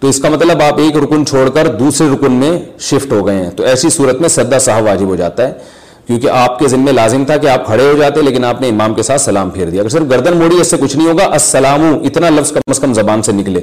تو 0.00 0.08
اس 0.08 0.18
کا 0.18 0.28
مطلب 0.28 0.62
آپ 0.62 0.78
ایک 0.78 0.96
رکن 0.96 1.26
چھوڑ 1.26 1.48
کر 1.48 1.66
دوسرے 1.66 2.06
رکن 2.14 2.32
میں 2.32 2.58
شفٹ 2.78 3.12
ہو 3.12 3.26
گئے 3.26 3.42
ہیں۔ 3.42 3.50
تو 3.50 3.62
ایسی 3.62 3.90
صورت 3.90 4.20
میں 4.20 4.28
سدا 4.28 4.58
صاحب 4.58 4.84
واجب 4.84 5.06
ہو 5.06 5.16
جاتا 5.16 5.48
ہے۔ 5.48 5.77
کیونکہ 6.08 6.30
آپ 6.30 6.58
کے 6.58 6.68
ذمہ 6.68 6.90
لازم 6.90 7.24
تھا 7.24 7.36
کہ 7.36 7.46
آپ 7.46 7.66
کھڑے 7.66 7.92
ہو 7.92 7.98
جاتے، 7.98 8.22
لیکن 8.22 8.44
آپ 8.44 8.60
نے 8.60 8.68
امام 8.68 8.94
کے 8.94 9.02
ساتھ 9.02 9.20
سلام 9.20 9.50
پھیر 9.50 9.66
دیا۔ 9.66 9.80
اگر 9.80 9.88
صرف 9.88 10.02
گردن 10.10 10.36
موڑی، 10.36 10.60
اس 10.60 10.66
سے 10.66 10.76
کچھ 10.80 10.96
نہیں 10.96 11.08
ہوگا۔ 11.08 11.24
السلام، 11.24 11.98
اتنا 12.04 12.28
لفظ 12.30 12.52
کم 12.52 12.60
از 12.66 12.78
کم 12.78 12.94
زبان 12.94 13.22
سے 13.22 13.32
نکلے۔ 13.32 13.60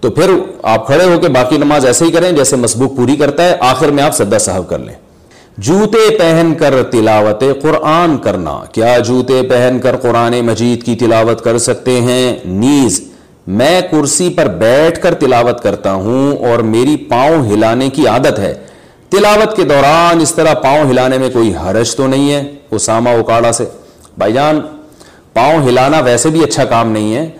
تو 0.00 0.10
پھر 0.10 0.30
آپ 0.62 0.86
کھڑے 0.86 1.04
ہو 1.04 1.18
کے 1.20 1.28
باقی 1.28 1.56
نماز 1.56 1.86
ایسے 1.86 2.04
ہی 2.04 2.10
کریں 2.10 2.32
جیسے 2.32 2.56
مسبوق 2.56 2.96
پوری 2.96 3.16
کرتا 3.16 3.44
ہے۔ 3.44 3.56
آخر 3.60 3.88
میں 3.88 4.04
آپ 4.04 4.14
سدا 4.14 4.38
صاحب 4.38 4.68
کر 4.68 4.78
لیں۔ 4.78 4.94
جوتے 5.58 6.18
پہن 6.18 6.52
کر 6.58 6.74
تلاوت 6.90 7.44
قرآن 7.62 8.18
کرنا۔ 8.18 8.60
کیا 8.72 8.98
جوتے 8.98 9.42
پہن 9.42 9.78
کر 9.82 9.96
قرآن 9.96 10.40
مجید 10.40 10.82
کی 10.82 10.94
تلاوت 10.94 11.44
کر 11.44 11.58
سکتے 11.58 12.00
ہیں؟ 12.00 12.36
نیز۔ 12.44 13.04
میں 13.46 13.80
کرسی 13.80 14.28
پر 14.28 14.46
بیٹھ 14.46 15.00
کر 15.00 15.14
تلاوت 15.14 15.60
کرتا 15.60 15.92
ہوں 15.92 16.36
اور 16.36 16.58
میری 16.58 16.96
پاؤں 16.96 17.52
ہلانے 17.52 17.90
کی 17.90 18.06
عادت 18.06 18.38
ہے۔ 18.38 18.54
تلاوت 19.12 19.56
کے 19.56 19.64
دوران 19.64 20.20
اس 20.20 20.34
طرح 20.34 20.54
پاؤں 20.54 20.90
ہلانے 20.90 21.18
میں 21.18 21.28
کوئی 21.32 21.54
حرج 21.56 21.94
تو 21.94 22.06
نہیں 22.06 22.32
ہے 22.32 22.52
اسامہ 22.70 23.10
اکاڑا 23.10 23.52
سے۔ 23.52 23.64
بھائی 24.18 24.32
جان، 24.32 24.60
پاؤں 25.32 25.68
ہلانا 25.68 26.00
ویسے 26.00 26.28
بھی 26.28 26.44
اچھا 26.44 26.64
کام 26.64 26.90
نہیں 26.90 27.14
ہے۔ 27.14 27.30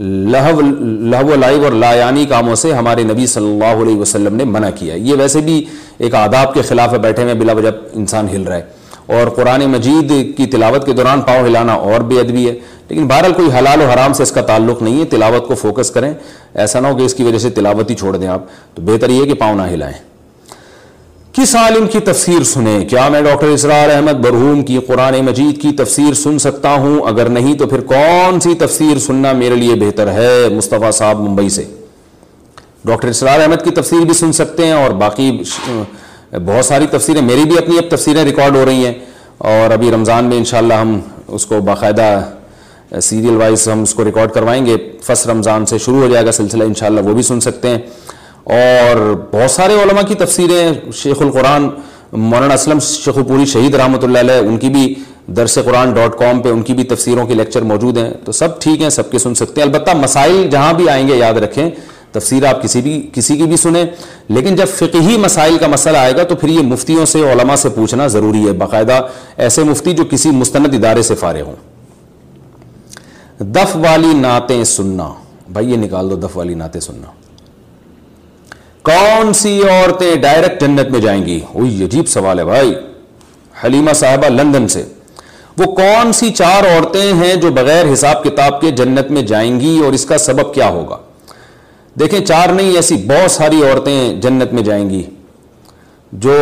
لہو 0.00 0.60
لہو 0.80 1.32
و 1.32 1.34
لائب 1.34 1.64
اور 1.64 1.72
لایانی 1.72 2.26
کاموں 2.26 2.54
سے 2.54 2.72
ہمارے 2.72 3.02
نبی 3.02 3.26
صلی 3.26 3.46
اللہ 3.46 3.82
علیہ 3.82 3.96
وسلم 3.96 4.36
نے 4.36 4.44
منع 4.44 4.70
کیا۔ 4.74 4.94
یہ 4.94 5.14
ویسے 5.18 5.40
بھی 5.40 5.64
ایک 5.98 6.14
آداب 6.14 6.54
کے 6.54 6.62
خلاف 6.62 6.94
بیٹھے 6.94 7.24
میں 7.24 7.34
بلا 7.34 7.52
وجہ 7.52 7.68
انسان 7.92 8.28
ہل 8.28 8.42
رہا 8.42 8.56
ہے۔ 8.56 8.62
اور 9.06 9.30
قرآن 9.30 9.64
مجید 9.64 10.36
کی 10.36 10.46
تلاوت 10.46 10.86
کے 10.86 10.92
دوران 10.92 11.20
پاؤں 11.20 11.46
ہلانا 11.46 11.74
اور 11.74 12.00
بے 12.00 12.20
ادبی 12.20 12.48
ہے۔ 12.48 12.54
لیکن 12.88 13.06
بہرحال 13.06 13.32
کوئی 13.32 13.48
حلال 13.58 13.80
و 13.80 13.84
حرام 13.84 14.12
سے 14.12 14.22
اس 14.22 14.32
کا 14.32 14.40
تعلق 14.40 14.82
نہیں 14.82 15.00
ہے۔ 15.00 15.04
تلاوت 15.04 15.48
کو 15.48 15.54
فوکس 15.54 15.90
کریں۔ 15.90 16.14
ایسا 16.54 16.80
نہ 16.80 16.86
ہو 16.86 16.96
کہ 16.96 17.02
اس 17.02 17.14
کی 17.14 17.24
وجہ 17.24 17.38
سے 17.38 17.50
تلاوت 17.50 17.90
ہی 17.90 17.94
چھوڑ 17.94 18.16
دیں 18.16 18.28
آپ۔ 18.28 18.40
تو 18.74 18.82
بہتر 18.82 19.10
یہ 19.10 19.24
کہ 19.24 19.34
پاؤں 19.34 19.56
نہ 19.56 19.62
ہلائیں۔ 19.62 20.11
کس 21.32 21.54
عالم 21.56 21.86
کی 21.86 21.98
تفسیر 22.00 22.42
سنیں؟ 22.42 22.84
کیا 22.88 23.08
میں 23.08 23.22
ڈاکٹر 23.22 23.46
اسرار 23.46 23.90
احمد 23.90 24.12
برہوم 24.12 24.62
کی 24.62 24.78
قرآن 24.78 25.14
مجید 25.24 25.60
کی 25.62 25.70
تفسیر 25.72 26.14
سن 26.14 26.38
سکتا 26.38 26.72
ہوں؟ 26.72 27.00
اگر 27.08 27.28
نہیں 27.28 27.54
تو 27.54 27.66
پھر 27.66 27.80
کون 27.80 28.40
سی 28.40 28.54
تفسیر 28.54 28.98
سننا 28.98 29.32
میرے 29.32 29.54
لیے 29.54 29.74
بہتر 29.74 30.12
ہے؟ 30.12 30.48
مصطفیٰ 30.52 30.92
صاحب 30.92 31.20
ممبئی 31.20 31.48
سے۔ 31.48 31.64
ڈاکٹر 32.84 33.08
اسرار 33.08 33.40
احمد 33.40 33.64
کی 33.64 33.70
تفسیر 33.70 34.04
بھی 34.04 34.14
سن 34.14 34.32
سکتے 34.32 34.66
ہیں 34.66 34.72
اور 34.72 34.90
باقی 34.90 35.42
بہت 36.32 36.64
ساری 36.64 36.86
تفسیریں 36.86 37.22
میری 37.22 37.44
بھی 37.44 37.58
اپنی 37.58 37.78
اب 37.78 37.96
تفسیریں 37.96 38.24
ریکارڈ 38.24 38.56
ہو 38.56 38.64
رہی 38.64 38.86
ہیں 38.86 38.94
اور 39.38 39.70
ابھی 39.70 39.90
رمضان 39.90 40.24
میں 40.24 40.36
انشاءاللہ 40.36 40.74
ہم 40.74 40.98
اس 41.28 41.46
کو 41.46 41.60
باقاعدہ 41.60 42.20
سیریل 43.02 43.36
وائز 43.36 43.68
ہم 43.68 43.82
اس 43.82 43.94
کو 43.94 44.04
ریکارڈ 44.04 44.32
کروائیں 44.32 44.66
گے۔ 44.66 44.76
فسٹ 45.02 45.26
رمضان 45.26 45.66
سے 45.66 45.78
شروع 45.78 46.00
ہو 46.02 46.08
جائے 46.08 46.26
گا 46.26 46.32
سلسلہ، 46.32 46.64
انشاءاللہ 46.64 47.00
وہ 47.00 47.12
بھی 47.12 47.22
سن 47.22 47.40
سکتے 47.40 47.68
ہیں۔ 47.68 47.78
اور 48.44 49.14
بہت 49.32 49.50
سارے 49.50 49.74
علماء 49.74 50.02
کی 50.02 50.14
تفسیریں، 50.14 50.92
شیخ 50.92 51.16
القرآن 51.20 51.68
مولانا 52.12 52.54
اسلم 52.54 52.78
شیخ 52.78 53.14
پوری 53.14 53.44
شہید 53.44 53.74
رحمۃ 53.74 54.02
اللہ 54.02 54.18
علیہ، 54.18 54.34
ان 54.34 54.56
کی 54.56 54.68
بھی 54.68 54.94
درس 55.26 55.54
قرآن 55.54 55.92
ڈاٹ 55.92 56.18
کام 56.18 56.40
پہ 56.40 56.48
ان 56.48 56.62
کی 56.62 56.74
بھی 56.74 56.84
تفسیروں 56.84 57.26
کے 57.26 57.34
لیکچر 57.34 57.62
موجود 57.62 57.98
ہیں۔ 57.98 58.10
تو 58.24 58.32
سب 58.32 58.60
ٹھیک 58.60 58.82
ہیں، 58.82 58.90
سب 58.90 59.10
کے 59.10 59.18
سن 59.18 59.34
سکتے 59.34 59.60
ہیں۔ 59.60 59.68
البتہ 59.68 59.90
مسائل 59.96 60.48
جہاں 60.50 60.72
بھی 60.72 60.88
آئیں 60.88 61.08
گے، 61.08 61.16
یاد 61.16 61.34
رکھیں، 61.34 61.70
تفسیر 62.12 62.44
آپ 62.44 62.62
کسی 62.62 62.80
بھی، 62.80 63.10
کسی 63.12 63.36
کی 63.36 63.42
بھی 63.42 63.56
سنیں۔ 63.56 63.84
لیکن 64.28 64.56
جب 64.56 64.66
فقہی 64.68 65.16
مسائل 65.16 65.58
کا 65.58 65.66
مسئلہ 65.66 65.98
آئے 65.98 66.16
گا 66.16 66.22
تو 66.22 66.36
پھر 66.36 66.48
یہ 66.48 66.60
مفتیوں 66.60 67.06
سے، 67.06 67.32
علماء 67.32 67.54
سے 67.54 67.68
پوچھنا 67.68 68.06
ضروری 68.06 68.46
ہے۔ 68.46 68.52
باقاعدہ 68.52 69.00
ایسے 69.36 69.64
مفتی 69.64 69.92
جو 69.92 70.04
کسی 70.10 70.30
مستند 70.30 70.74
ادارے 70.74 71.02
سے 71.02 71.14
فارغ 71.14 71.42
ہوں۔ 71.42 71.56
دف 73.40 73.76
والی 73.76 74.12
نعتیں 74.14 74.64
سننا۔ 74.64 75.08
بھائی 75.52 75.70
یہ 75.70 75.76
نکال 75.76 76.10
دو، 76.10 76.16
دف 76.16 76.36
والی 76.36 76.54
نعتیں 76.54 76.80
سننا۔ 76.80 77.21
کون 78.82 79.32
سی 79.32 79.62
عورتیں 79.62 80.16
ڈائریکٹ 80.16 80.60
جنت 80.60 80.88
میں 80.90 81.00
جائیں 81.00 81.26
گی؟ 81.26 81.40
وہی 81.54 81.84
عجیب 81.84 82.08
سوال 82.08 82.38
ہے 82.38 82.44
بھائی۔ 82.44 82.74
حلیمہ 83.64 83.92
صاحبہ 83.92 84.28
لندن 84.28 84.68
سے۔ 84.68 84.82
وہ 85.58 85.64
کون 85.64 86.12
سی 86.12 86.30
چار 86.30 86.64
عورتیں 86.64 87.12
ہیں 87.12 87.36
جو 87.36 87.50
بغیر 87.50 87.92
حساب 87.92 88.24
کتاب 88.24 88.60
کے 88.60 88.70
جنت 88.70 89.10
میں 89.10 89.22
جائیں 89.22 89.60
گی 89.60 89.80
اور 89.84 89.92
اس 89.92 90.04
کا 90.04 90.18
سبب 90.18 90.54
کیا 90.54 90.68
ہوگا؟ 90.68 90.96
دیکھیں، 92.00 92.20
چار 92.20 92.48
نہیں، 92.48 92.76
ایسی 92.76 92.96
بہت 92.96 93.30
ساری 93.30 93.62
عورتیں 93.62 94.20
جنت 94.20 94.52
میں 94.52 94.62
جائیں 94.62 94.90
گی۔ 94.90 95.02
جو 96.12 96.36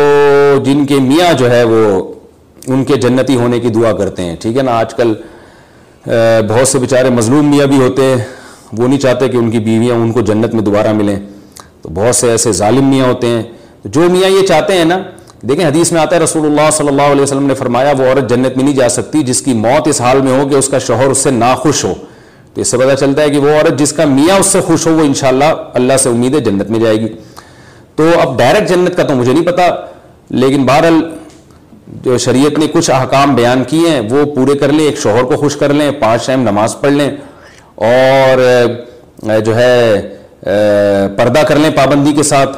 جن 0.65 0.85
کے 0.85 0.95
میاں 0.95 1.33
جو 1.33 1.51
ہے 1.51 1.63
وہ 1.63 2.13
ان 2.67 2.83
کے 2.83 2.95
جنتی 2.95 3.35
ہونے 3.35 3.59
کی 3.59 3.67
دعا 3.67 3.93
کرتے 3.93 4.23
ہیں۔ 4.23 4.35
ٹھیک 4.35 4.57
ہے 4.57 4.63
نا، 4.63 4.71
آج 4.71 4.93
کل 4.93 5.13
بہت 6.49 6.67
سے 6.67 6.79
بیچارے 6.79 7.09
مظلوم 7.09 7.51
میاں 7.51 7.67
بھی 7.67 7.77
ہوتے 7.77 8.03
ہیں۔ 8.03 8.25
وہ 8.77 8.87
نہیں 8.87 8.99
چاہتے 8.99 9.27
کہ 9.27 9.37
ان 9.37 9.51
کی 9.51 9.59
بیویاں 9.59 9.95
ان 9.95 10.11
کو 10.11 10.21
جنت 10.21 10.53
میں 10.53 10.63
دوبارہ 10.63 10.93
ملیں۔ 10.93 11.19
تو 11.81 11.89
بہت 11.89 12.15
سے 12.15 12.31
ایسے 12.31 12.51
ظالم 12.51 12.89
میاں 12.89 13.05
ہوتے 13.05 13.27
ہیں۔ 13.27 13.43
جو 13.85 14.01
میاں 14.01 14.29
یہ 14.29 14.47
چاہتے 14.47 14.73
ہیں 14.73 14.85
نا، 14.85 14.99
دیکھیں 15.41 15.67
حدیث 15.67 15.91
میں 15.91 16.01
آتا 16.01 16.15
ہے 16.15 16.21
رسول 16.21 16.45
اللہ 16.45 16.71
صلی 16.71 16.87
اللہ 16.87 17.01
علیہ 17.01 17.21
وسلم 17.21 17.45
نے 17.45 17.53
فرمایا، 17.53 17.93
وہ 17.97 18.03
عورت 18.03 18.29
جنت 18.29 18.55
میں 18.55 18.65
نہیں 18.65 18.75
جا 18.75 18.89
سکتی 18.89 19.21
جس 19.21 19.41
کی 19.41 19.53
موت 19.53 19.87
اس 19.87 20.01
حال 20.01 20.21
میں 20.21 20.39
ہو 20.39 20.49
کہ 20.49 20.55
اس 20.55 20.67
کا 20.67 20.79
شوہر 20.79 21.07
اس 21.07 21.17
سے 21.17 21.31
ناخوش 21.31 21.85
ہو۔ 21.85 21.93
تو 22.53 22.61
اس 22.61 22.67
سے 22.67 22.77
پتہ 22.77 22.95
چلتا 22.95 23.21
ہے 23.21 23.29
کہ 23.29 23.37
وہ 23.37 23.49
عورت 23.49 23.79
جس 23.79 23.93
کا 23.93 24.05
میاں 24.05 24.39
اس 24.39 24.45
سے 24.45 24.61
خوش 24.61 24.87
ہو، 24.87 24.93
وہ 24.93 25.01
انشاءاللہ 25.01 25.45
اللہ 25.73 25.97
سے 25.99 26.09
امید 26.09 26.35
ہے 26.35 26.39
جنت 26.39 26.69
میں 26.69 26.79
جائے 26.79 27.01
گی۔ 27.01 27.07
تو 27.95 28.11
اب 28.21 28.37
ڈائریکٹ 28.37 28.69
جنت 28.69 28.97
کا 28.97 29.03
تو 29.03 29.15
مجھے 29.15 29.33
نہیں 29.33 29.45
پتا، 29.45 29.67
لیکن 30.29 30.65
بہرحال 30.65 31.09
جو 31.87 32.17
شریعت 32.17 32.59
نے 32.59 32.67
کچھ 32.67 32.91
احکام 32.91 33.35
بیان 33.35 33.63
کیے 33.67 33.89
ہیں، 33.89 34.01
وہ 34.09 34.35
پورے 34.35 34.57
کر 34.57 34.71
لیں، 34.71 34.85
ایک 34.85 34.97
شوہر 34.97 35.23
کو 35.23 35.37
خوش 35.37 35.55
کر 35.55 35.73
لیں، 35.73 35.91
پانچ 35.91 36.25
ٹائم 36.25 36.41
نماز 36.41 36.79
پڑھ 36.81 36.93
لیں۔ 36.93 37.11
اور 37.75 38.37
جو 39.39 39.55
ہے 39.55 40.01
پردہ 41.17 41.39
کر 41.47 41.55
لیں 41.55 41.69
پابندی 41.69 42.11
کے 42.11 42.23
ساتھ۔ 42.23 42.57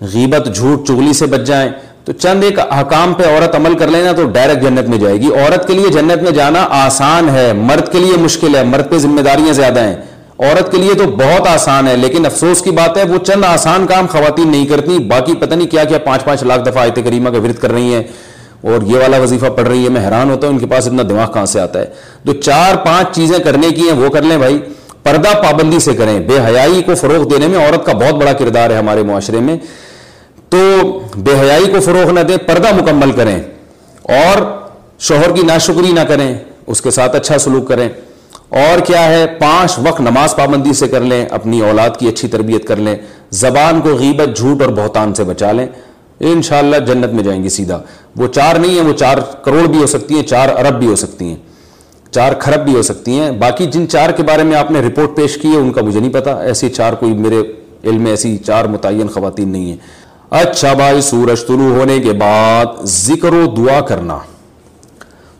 غیبت، 0.00 0.54
جھوٹ 0.54 0.88
چگلی 0.88 1.12
سے 1.12 1.26
بچ 1.26 1.40
جائیں۔ 1.40 1.70
تو 2.04 2.12
چند 2.12 2.44
ایک 2.44 2.58
احکام 2.70 3.14
پہ 3.14 3.22
عورت 3.22 3.54
عمل 3.54 3.78
کر 3.78 3.88
لینا 3.88 4.12
تو 4.12 4.26
ڈائریکٹ 4.26 4.62
جنت 4.62 4.88
میں 4.88 4.98
جائے 4.98 5.16
گی۔ 5.16 5.26
عورت 5.26 5.66
کے 5.66 5.74
لیے 5.74 5.88
جنت 5.88 6.22
میں 6.22 6.30
جانا 6.30 6.66
آسان 6.70 7.28
ہے، 7.28 7.52
مرد 7.52 7.92
کے 7.92 7.98
لیے 7.98 8.12
مشکل 8.16 8.54
ہے، 8.54 8.64
مرد 8.64 8.90
پہ 8.90 8.98
ذمہ 8.98 9.20
داریاں 9.20 9.52
زیادہ 9.52 9.80
ہیں۔ 9.80 9.96
عورت 10.38 10.72
کے 10.72 10.78
لیے 10.78 10.94
تو 10.94 11.04
بہت 11.04 11.46
آسان 11.46 11.88
ہے، 11.88 11.96
لیکن 11.96 12.26
افسوس 12.26 12.62
کی 12.62 12.70
بات 12.70 12.96
ہے، 12.96 13.04
وہ 13.04 13.18
چند 13.18 13.44
آسان 13.44 13.86
کام 13.86 14.06
خواتین 14.06 14.50
نہیں 14.50 14.66
کرتی۔ 14.66 14.98
باقی 14.98 15.34
پتہ 15.34 15.54
نہیں 15.54 15.68
کیا 15.68 15.84
کیا 15.84 15.98
پانچ 15.98 16.24
پانچ 16.24 16.42
لاکھ 16.42 16.62
دفعہ 16.62 16.82
آیت 16.82 16.96
کریمہ 16.96 17.30
کا 17.30 17.38
ورد 17.38 17.60
کر 17.60 17.72
رہی 17.72 17.94
ہیں۔ 17.94 18.02
اور 18.60 18.82
یہ 18.82 18.96
والا 18.96 19.18
وظیفہ 19.18 19.46
پڑھ 19.46 19.68
رہی 19.68 19.84
ہے، 19.84 19.88
میں 19.88 20.06
حیران 20.06 20.30
ہوتا 20.30 20.46
ہوں، 20.46 20.54
ان 20.54 20.60
کے 20.60 20.66
پاس 20.66 20.86
اتنا 20.86 21.02
دماغ 21.08 21.32
کہاں 21.32 21.46
سے 21.46 21.60
آتا 21.60 21.78
ہے؟ 21.78 21.84
جو 22.24 22.32
چار 22.32 22.76
پانچ 22.76 23.14
چیزیں 23.14 23.38
کرنے 23.38 23.68
کی 23.70 23.82
ہیں، 23.82 23.92
وہ 23.92 24.08
کر 24.08 24.22
لیں 24.22 24.38
بھائی۔ 24.38 24.58
پردہ 25.06 25.28
پابندی 25.28 25.78
سے 25.78 25.94
کریں۔ 25.94 26.20
بے 26.20 26.38
حیائی 26.46 26.82
کو 26.82 26.94
فروغ 26.94 27.28
دینے 27.28 27.46
میں 27.46 27.66
عورت 27.66 27.86
کا 27.86 27.92
بہت 27.92 28.14
بڑا 28.14 28.32
کردار 28.32 28.70
ہے 28.70 28.76
ہمارے 28.76 29.02
معاشرے 29.02 29.40
میں۔ 29.40 29.56
تو 30.48 30.76
بے 31.16 31.40
حیائی 31.40 31.64
کو 31.64 31.80
فروغ 31.80 32.10
نہ 32.10 32.20
دیں، 32.20 32.36
پردہ 32.36 32.82
مکمل 32.82 33.12
کریں۔ 33.12 33.42
اور 34.02 34.42
شوہر 34.98 35.32
کی 35.32 35.42
ناشکری 35.42 35.92
نہ 35.92 36.00
کریں، 36.00 36.34
اس 36.66 36.80
کے 36.80 36.90
ساتھ 36.90 37.16
اچھا 37.16 37.38
سلوک 37.38 37.68
کریں۔ 37.68 37.88
اور 38.48 38.80
کیا 38.80 39.04
ہے، 39.04 39.26
پانچ 39.26 39.78
وقت 39.78 40.00
نماز 40.00 40.36
پابندی 40.36 40.72
سے 40.72 40.88
کر 40.88 41.00
لیں، 41.00 41.26
اپنی 41.30 41.60
اولاد 41.60 41.90
کی 41.98 42.08
اچھی 42.08 42.28
تربیت 42.28 42.68
کر 42.68 42.76
لیں۔ 42.76 42.96
زبان 43.30 43.80
کو 43.80 43.88
غیبت، 43.88 44.36
جھوٹ 44.36 44.62
اور 44.62 44.70
بہتان 44.70 45.14
سے 45.14 45.24
بچا 45.24 45.52
لیں۔ 45.52 45.66
انشاءاللہ 46.20 46.76
جنت 46.76 47.12
میں 47.12 47.24
جائیں 47.24 47.42
گی 47.42 47.48
سیدھا۔ 47.48 47.82
وہ 48.16 48.26
چار 48.26 48.56
نہیں 48.56 48.74
ہیں، 48.74 48.86
وہ 48.86 48.92
چار 48.92 49.18
کروڑ 49.42 49.66
بھی 49.66 49.78
ہو 49.78 49.86
سکتی 49.86 50.14
ہیں، 50.14 50.22
چار 50.22 50.48
ارب 50.48 50.78
بھی 50.78 50.86
ہو 50.86 50.96
سکتی 50.96 51.24
ہیں۔ 51.24 51.36
چار 52.10 52.32
کھرب 52.32 52.64
بھی 52.64 52.74
ہو 52.74 52.82
سکتی 52.82 53.20
ہیں۔ 53.20 53.30
باقی 53.30 53.66
جن 53.66 53.88
چار 53.88 54.10
کے 54.10 54.22
بارے 54.22 54.42
میں 54.42 54.56
آپ 54.56 54.70
نے 54.70 54.80
رپورٹ 54.80 55.16
پیش 55.16 55.38
کی 55.38 55.48
ہے، 55.48 55.56
ان 55.56 55.72
کا 55.72 55.82
مجھے 55.82 56.00
نہیں 56.00 56.12
پتا۔ 56.12 56.40
ایسی 56.40 56.68
چار 56.68 56.92
کوئی 56.92 57.12
میرے 57.12 57.42
علم 57.84 58.02
میں 58.02 58.10
ایسی 58.10 58.36
چار 58.36 58.64
متعین 58.64 59.08
خواتین 59.08 59.48
نہیں 59.48 59.70
ہیں۔ 59.70 59.76
اچھا 60.30 60.72
بھائی، 60.72 61.00
سورج 61.00 61.46
طلوع 61.46 61.78
ہونے 61.78 61.98
کے 61.98 62.12
بعد 62.12 62.66
ذکر 62.84 63.32
و 63.32 63.46
دعا 63.46 63.80
کرنا۔ 63.80 64.18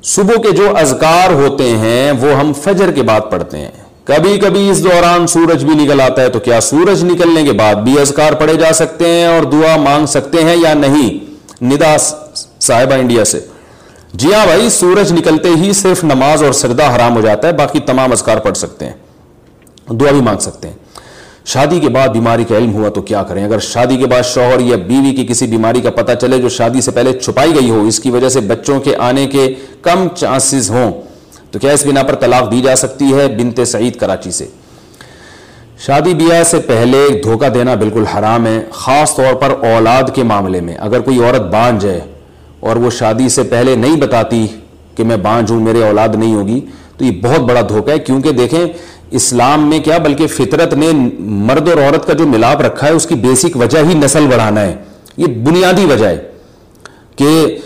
صبح 0.02 0.34
کے 0.34 0.50
جو 0.50 0.76
اذکار 0.76 1.32
ہوتے 1.32 1.64
ہیں، 1.64 2.12
وہ 2.12 2.32
ہم 2.32 2.52
فجر 2.52 2.92
کے 2.92 3.02
بعد 3.02 3.20
پڑھتے 3.30 3.58
ہیں۔ 3.58 3.70
کبھی 4.04 4.38
کبھی 4.38 4.70
اس 4.70 4.84
دوران 4.84 5.26
سورج 5.26 5.64
بھی 5.64 5.84
نکل 5.84 6.00
آتا 6.00 6.22
ہے، 6.22 6.28
تو 6.28 6.38
کیا 6.38 6.60
سورج 6.60 7.04
نکلنے 7.04 7.44
کے 7.44 7.52
بعد 7.52 7.74
بھی 7.74 8.00
اذکار 8.00 8.32
پڑھے 8.32 8.54
جا 8.54 8.72
سکتے 8.72 9.08
ہیں 9.08 9.26
اور 9.26 9.42
دعا 9.42 9.76
مانگ 9.76 10.06
سکتے 10.06 10.44
ہیں 10.44 10.56
یا 10.56 10.74
نہیں؟ 10.74 11.34
ندا 11.64 11.96
صاحبہ 12.60 12.94
انڈیا 12.94 13.24
سے۔ 13.24 13.40
جی 14.18 14.32
ہاں 14.34 14.46
بھائی، 14.46 14.70
سورج 14.70 15.12
نکلتے 15.12 15.48
ہی 15.48 15.72
صرف 15.72 16.04
نماز 16.04 16.42
اور 16.42 16.52
سردہ 16.52 16.94
حرام 16.94 17.16
ہو 17.16 17.20
جاتا 17.20 17.48
ہے، 17.48 17.52
باقی 17.52 17.80
تمام 17.80 18.12
اذکار 18.12 18.36
پڑھ 18.36 18.56
سکتے 18.56 18.84
ہیں، 18.84 18.92
دعا 19.90 20.10
بھی 20.10 20.20
مانگ 20.20 20.38
سکتے 20.38 20.68
ہیں۔ 20.68 20.74
شادی 21.44 21.80
کے 21.80 21.88
بعد 21.88 22.08
بیماری 22.08 22.44
کا 22.44 22.56
علم 22.56 22.74
ہوا 22.74 22.88
تو 22.88 23.02
کیا 23.02 23.22
کریں؟ 23.22 23.44
اگر 23.44 23.58
شادی 23.58 23.96
کے 23.96 24.06
بعد 24.06 24.22
شوہر 24.22 24.60
یا 24.60 24.76
بیوی 24.76 25.12
کی 25.12 25.26
کسی 25.26 25.46
بیماری 25.46 25.80
کا 25.80 25.90
پتہ 25.90 26.12
چلے 26.12 26.38
جو 26.38 26.48
شادی 26.48 26.80
سے 26.80 26.90
پہلے 26.90 27.12
چھپائی 27.12 27.54
گئی 27.54 27.70
ہو، 27.70 27.82
اس 27.82 28.00
کی 28.00 28.10
وجہ 28.10 28.28
سے 28.28 28.40
بچوں 28.40 28.80
کے 28.80 28.96
آنے 28.96 29.26
کے 29.26 29.54
کم 29.82 30.08
چانسز 30.16 30.70
ہوں، 30.70 30.92
تو 31.50 31.58
کیا 31.58 31.72
اس 31.72 31.86
بنا 31.86 32.02
پر 32.02 32.14
طلاق 32.14 32.50
دی 32.52 32.60
جا 32.60 32.76
سکتی 32.76 33.12
ہے؟ 33.14 33.28
بنت 33.28 33.60
سعید 33.66 33.96
کراچی 33.96 34.30
سے۔ 34.30 34.46
شادی 35.86 36.14
بیاہ 36.14 36.42
سے 36.42 36.58
پہلے 36.58 37.06
دھوکہ 37.24 37.48
دینا 37.48 37.74
بالکل 37.74 38.04
حرام 38.06 38.46
ہے، 38.46 38.64
خاص 38.72 39.14
طور 39.14 39.34
پر 39.34 39.50
اولاد 39.50 40.14
کے 40.14 40.22
معاملے 40.22 40.60
میں۔ 40.60 40.76
اگر 40.78 41.00
کوئی 41.00 41.24
عورت 41.24 41.42
بانج 41.42 41.86
ہے 41.86 42.00
اور 42.66 42.76
وہ 42.76 42.90
شادی 42.90 43.28
سے 43.28 43.42
پہلے 43.42 43.76
نہیں 43.76 43.96
بتاتی 43.96 44.46
کہ 44.96 45.04
میں 45.04 45.16
بانج 45.16 45.50
ہوں 45.50 45.60
میرے 45.60 45.82
اولاد 45.82 46.08
نہیں 46.08 46.34
ہوگی، 46.34 46.60
تو 46.96 47.04
یہ 47.04 47.10
بہت 47.22 47.40
بڑا 47.40 47.60
دھوکہ 47.68 47.90
ہے۔ 47.90 47.98
کیونکہ 47.98 48.30
دیکھیں، 48.30 48.66
اسلام 49.10 49.68
میں 49.68 49.78
کیا، 49.78 49.98
بلکہ 49.98 50.26
فطرت 50.26 50.74
نے 50.74 50.86
مرد 51.18 51.68
اور 51.68 51.82
عورت 51.82 52.06
کا 52.06 52.12
جو 52.12 52.26
ملاپ 52.26 52.60
رکھا 52.60 52.86
ہے، 52.86 52.92
اس 52.92 53.06
کی 53.06 53.14
بیسک 53.14 53.56
وجہ 53.56 53.78
ہی 53.78 53.94
نسل 53.94 54.26
بڑھانا 54.26 54.60
ہے۔ 54.60 54.74
یہ 55.16 55.26
بنیادی 55.26 55.84
وجہ 55.84 56.06
ہے 56.06 56.22
کہ 57.16 57.58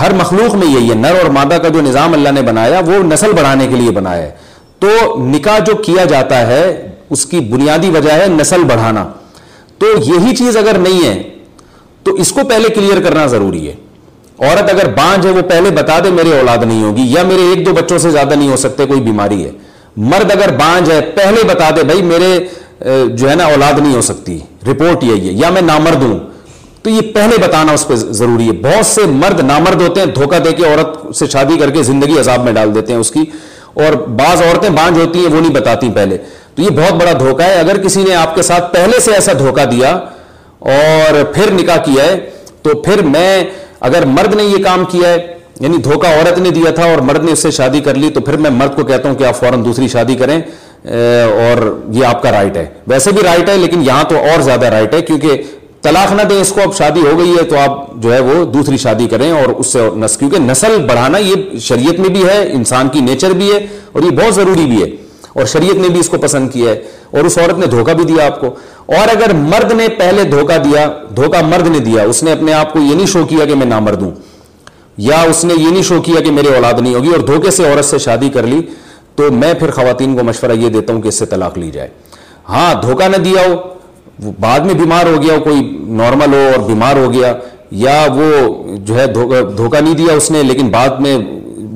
ہر 0.00 0.12
مخلوق 0.12 0.54
میں 0.54 0.66
یہی 0.66 0.90
ہے۔ 0.90 0.94
نر 0.94 1.14
اور 1.22 1.30
مادہ 1.30 1.54
کا 1.54 1.68
جو 1.68 1.80
نظام 1.80 2.12
اللہ 2.12 2.28
نے 2.28 2.42
بنایا، 2.42 2.80
وہ 2.86 3.02
نسل 3.02 3.32
بڑھانے 3.32 3.66
کے 3.66 3.74
لیے 3.74 3.90
بنایا 3.90 4.22
ہے۔ 4.22 4.30
تو 4.78 4.88
نکاح 5.18 5.58
جو 5.58 5.74
کیا 5.74 6.04
جاتا 6.04 6.46
ہے، 6.46 6.90
اس 7.10 7.26
کی 7.26 7.40
بنیادی 7.40 7.90
وجہ 7.90 8.12
ہے 8.12 8.26
نسل 8.28 8.64
بڑھانا۔ 8.64 9.04
تو 9.78 9.86
یہی 10.06 10.36
چیز 10.36 10.56
اگر 10.56 10.78
نہیں 10.78 11.08
ہے، 11.08 11.22
تو 12.02 12.14
اس 12.14 12.32
کو 12.32 12.40
پہلے 12.48 12.68
کلیئر 12.68 13.00
کرنا 13.00 13.26
ضروری 13.26 13.68
ہے۔ 13.68 13.74
عورت 14.38 14.70
اگر 14.70 14.88
بانج 14.88 15.26
ہے، 15.26 15.30
وہ 15.30 15.42
پہلے 15.42 15.70
بتا 15.70 15.98
دے 16.04 16.10
میرے 16.10 16.38
اولاد 16.38 16.58
نہیں 16.58 16.82
ہوگی، 16.82 17.02
یا 17.04 17.22
میرے 17.22 17.42
ایک 17.42 17.66
دو 17.66 17.72
بچوں 17.72 17.98
سے 17.98 18.10
زیادہ 18.10 18.34
نہیں 18.34 18.48
ہو 18.48 18.56
سکتے، 18.56 18.86
کوئی 18.86 19.00
بیماری 19.00 19.44
ہے۔ 19.44 19.50
مرد 19.96 20.30
اگر 20.30 20.52
بانج 20.52 20.90
ہے، 20.90 21.00
پہلے 21.00 21.44
بتا 21.44 21.70
دے، 21.70 21.82
بھائی 21.82 22.02
میرے 22.02 22.38
جو 23.06 23.30
ہے 23.30 23.34
نا، 23.34 23.44
اولاد 23.44 23.72
نہیں 23.78 23.94
ہو 23.94 24.00
سکتی۔ 24.00 24.38
رپورٹ 24.66 25.04
یہی 25.04 25.28
ہے، 25.28 25.32
یا 25.32 25.50
میں 25.50 25.62
نامرد 25.62 26.02
ہوں۔ 26.02 26.18
تو 26.82 26.90
یہ 26.90 27.00
پہلے 27.00 27.38
بتانا 27.38 27.72
اس 27.72 27.88
پہ 27.88 27.94
ضروری 27.94 28.46
ہے۔ 28.46 28.52
بہت 28.52 28.86
سے 28.86 29.00
مرد 29.06 29.40
نامرد 29.40 29.80
ہوتے 29.82 30.00
ہیں، 30.00 30.06
دھوکہ 30.06 30.38
دے 30.38 30.52
کے 30.52 30.64
عورت 30.64 31.16
سے 31.16 31.26
شادی 31.26 31.56
کر 31.56 31.70
کے 31.70 31.82
زندگی 31.82 32.18
عذاب 32.18 32.44
میں 32.44 32.52
ڈال 32.52 32.74
دیتے 32.74 32.92
ہیں 32.92 33.00
اس 33.00 33.10
کی۔ 33.10 33.24
اور 33.74 33.92
بعض 33.92 34.42
عورتیں 34.42 34.70
بانج 34.70 34.98
ہوتی 34.98 35.18
ہیں، 35.18 35.34
وہ 35.34 35.40
نہیں 35.40 35.52
بتاتی 35.52 35.88
پہلے۔ 35.94 36.18
تو 36.54 36.62
یہ 36.62 36.70
بہت 36.70 36.92
بڑا 36.92 37.12
دھوکہ 37.12 37.42
ہے۔ 37.42 37.54
اگر 37.54 37.82
کسی 37.82 38.02
نے 38.02 38.14
آپ 38.14 38.34
کے 38.34 38.42
ساتھ 38.42 38.74
پہلے 38.74 39.00
سے 39.00 39.12
ایسا 39.14 39.32
دھوکہ 39.38 39.64
دیا 39.64 39.98
اور 40.58 41.24
پھر 41.24 41.50
نکاح 41.50 41.76
کیا 41.76 42.04
ہے، 42.04 42.30
تو 42.62 42.70
پھر 42.74 43.02
میں 43.02 43.44
اگر 43.84 44.04
مرد 44.06 44.34
نے 44.34 44.44
یہ 44.44 44.64
کام 44.64 44.84
کیا 44.84 45.08
ہے 45.08 45.34
یعنی 45.60 45.76
دھوکہ 45.76 46.06
عورت 46.06 46.38
نے 46.38 46.50
دیا 46.50 46.70
تھا 46.70 46.84
اور 46.84 46.98
مرد 46.98 47.24
نے 47.24 47.32
اس 47.32 47.38
سے 47.38 47.50
شادی 47.50 47.80
کر 47.80 47.94
لی، 47.94 48.10
تو 48.10 48.20
پھر 48.20 48.36
میں 48.36 48.50
مرد 48.50 48.76
کو 48.76 48.84
کہتا 48.84 49.08
ہوں 49.08 49.16
کہ 49.16 49.24
آپ 49.24 49.36
فوراً 49.36 49.64
دوسری 49.64 49.88
شادی 49.88 50.14
کریں 50.14 50.40
اور 50.84 51.62
یہ 51.90 52.06
آپ 52.06 52.22
کا 52.22 52.30
رائٹ 52.30 52.56
ہے۔ 52.56 52.66
ویسے 52.86 53.12
بھی 53.12 53.22
رائٹ 53.22 53.48
ہے، 53.48 53.56
لیکن 53.56 53.82
یہاں 53.82 54.04
تو 54.04 54.16
اور 54.16 54.40
زیادہ 54.40 54.66
رائٹ 54.66 54.94
ہے، 54.94 55.02
کیونکہ 55.02 55.42
طلاق 55.82 56.12
نہ 56.12 56.22
دیں، 56.22 56.40
اس 56.40 56.52
کو 56.52 56.60
اب 56.60 56.74
شادی 56.76 57.00
ہو 57.00 57.18
گئی 57.18 57.34
ہے، 57.38 57.42
تو 57.42 57.56
آپ 57.58 57.94
جو 57.94 58.14
ہے 58.14 58.20
وہ 58.20 58.44
دوسری 58.44 58.76
شادی 58.76 59.08
کریں 59.08 59.30
اور 59.30 59.48
اس 59.48 59.66
سے 59.66 59.78
نسل 59.96 60.18
کیونکہ 60.18 60.38
نسل 60.40 60.76
بڑھانا 60.88 61.18
یہ 61.18 61.58
شریعت 61.58 62.00
میں 62.00 62.08
بھی 62.08 62.24
ہے، 62.28 62.52
انسان 62.52 62.88
کی 62.88 63.00
نیچر 63.00 63.30
بھی 63.30 63.52
ہے، 63.52 63.66
اور 63.92 64.02
یہ 64.02 64.10
بہت 64.10 64.34
ضروری 64.34 64.66
بھی 64.66 64.82
ہے۔ 64.82 64.88
اور 65.32 65.46
شریعت 65.46 65.74
نے 65.74 65.88
بھی 65.88 66.00
اس 66.00 66.08
کو 66.08 66.18
پسند 66.18 66.50
کیا 66.50 66.70
ہے۔ 66.70 66.80
اور 67.14 67.24
اس 67.24 67.38
عورت 67.38 67.58
نے 67.58 67.66
دھوکہ 67.66 67.92
بھی 67.92 68.04
دیا 68.04 68.26
آپ 68.26 68.40
کو۔ 68.40 68.54
اور 68.88 69.08
اگر 69.08 69.32
مرد 69.34 69.72
نے 69.72 69.88
پہلے 69.98 70.24
دھوکہ 70.30 70.58
دیا، 70.64 70.86
دھوکہ 71.16 71.42
مرد 71.46 71.68
نے 71.68 71.78
دیا، 71.80 72.02
اس 72.02 72.22
نے 72.22 72.32
اپنے 72.32 72.52
آپ 72.52 72.72
کو 72.72 72.78
یہ 72.80 72.94
نہیں 72.94 73.06
شو 73.06 73.24
کیا 73.26 73.44
کہ 73.44 73.54
میں 73.54 73.66
نہ 73.66 73.78
مرد 73.80 74.02
ہوں، 74.02 74.10
یا 75.00 75.20
اس 75.28 75.44
نے 75.44 75.54
یہ 75.56 75.70
نہیں 75.70 75.82
شو 75.82 76.00
کیا 76.02 76.20
کہ 76.20 76.30
میرے 76.30 76.54
اولاد 76.54 76.80
نہیں 76.80 76.94
ہوگی 76.94 77.10
اور 77.10 77.20
دھوکے 77.26 77.50
سے 77.50 77.64
عورت 77.64 77.84
سے 77.84 77.98
شادی 77.98 78.28
کر 78.28 78.46
لی، 78.46 78.60
تو 79.16 79.30
میں 79.32 79.52
پھر 79.54 79.70
خواتین 79.70 80.16
کو 80.16 80.24
مشورہ 80.24 80.52
یہ 80.54 80.68
دیتا 80.68 80.92
ہوں 80.92 81.00
کہ 81.02 81.08
اس 81.08 81.18
سے 81.18 81.26
طلاق 81.26 81.58
لی 81.58 81.70
جائے۔ 81.70 81.88
ہاں 82.48 82.72
دھوکہ 82.82 83.08
نہ 83.08 83.16
دیا 83.24 83.46
ہو 83.46 84.32
بعد 84.40 84.60
میں 84.60 84.74
بیمار 84.74 85.06
ہو 85.06 85.22
گیا، 85.22 85.38
کوئی 85.44 85.60
نارمل 85.92 86.34
ہو 86.34 86.48
اور 86.48 86.66
بیمار 86.66 86.96
ہو 86.96 87.12
گیا، 87.12 87.32
یا 87.70 88.06
وہ 88.16 88.28
جو 88.78 88.98
ہے 88.98 89.06
دھوکہ 89.06 89.80
نہیں 89.80 89.94
دیا 89.94 90.14
اس 90.14 90.30
نے، 90.30 90.42
لیکن 90.42 90.68
بعد 90.70 91.00
میں 91.00 91.16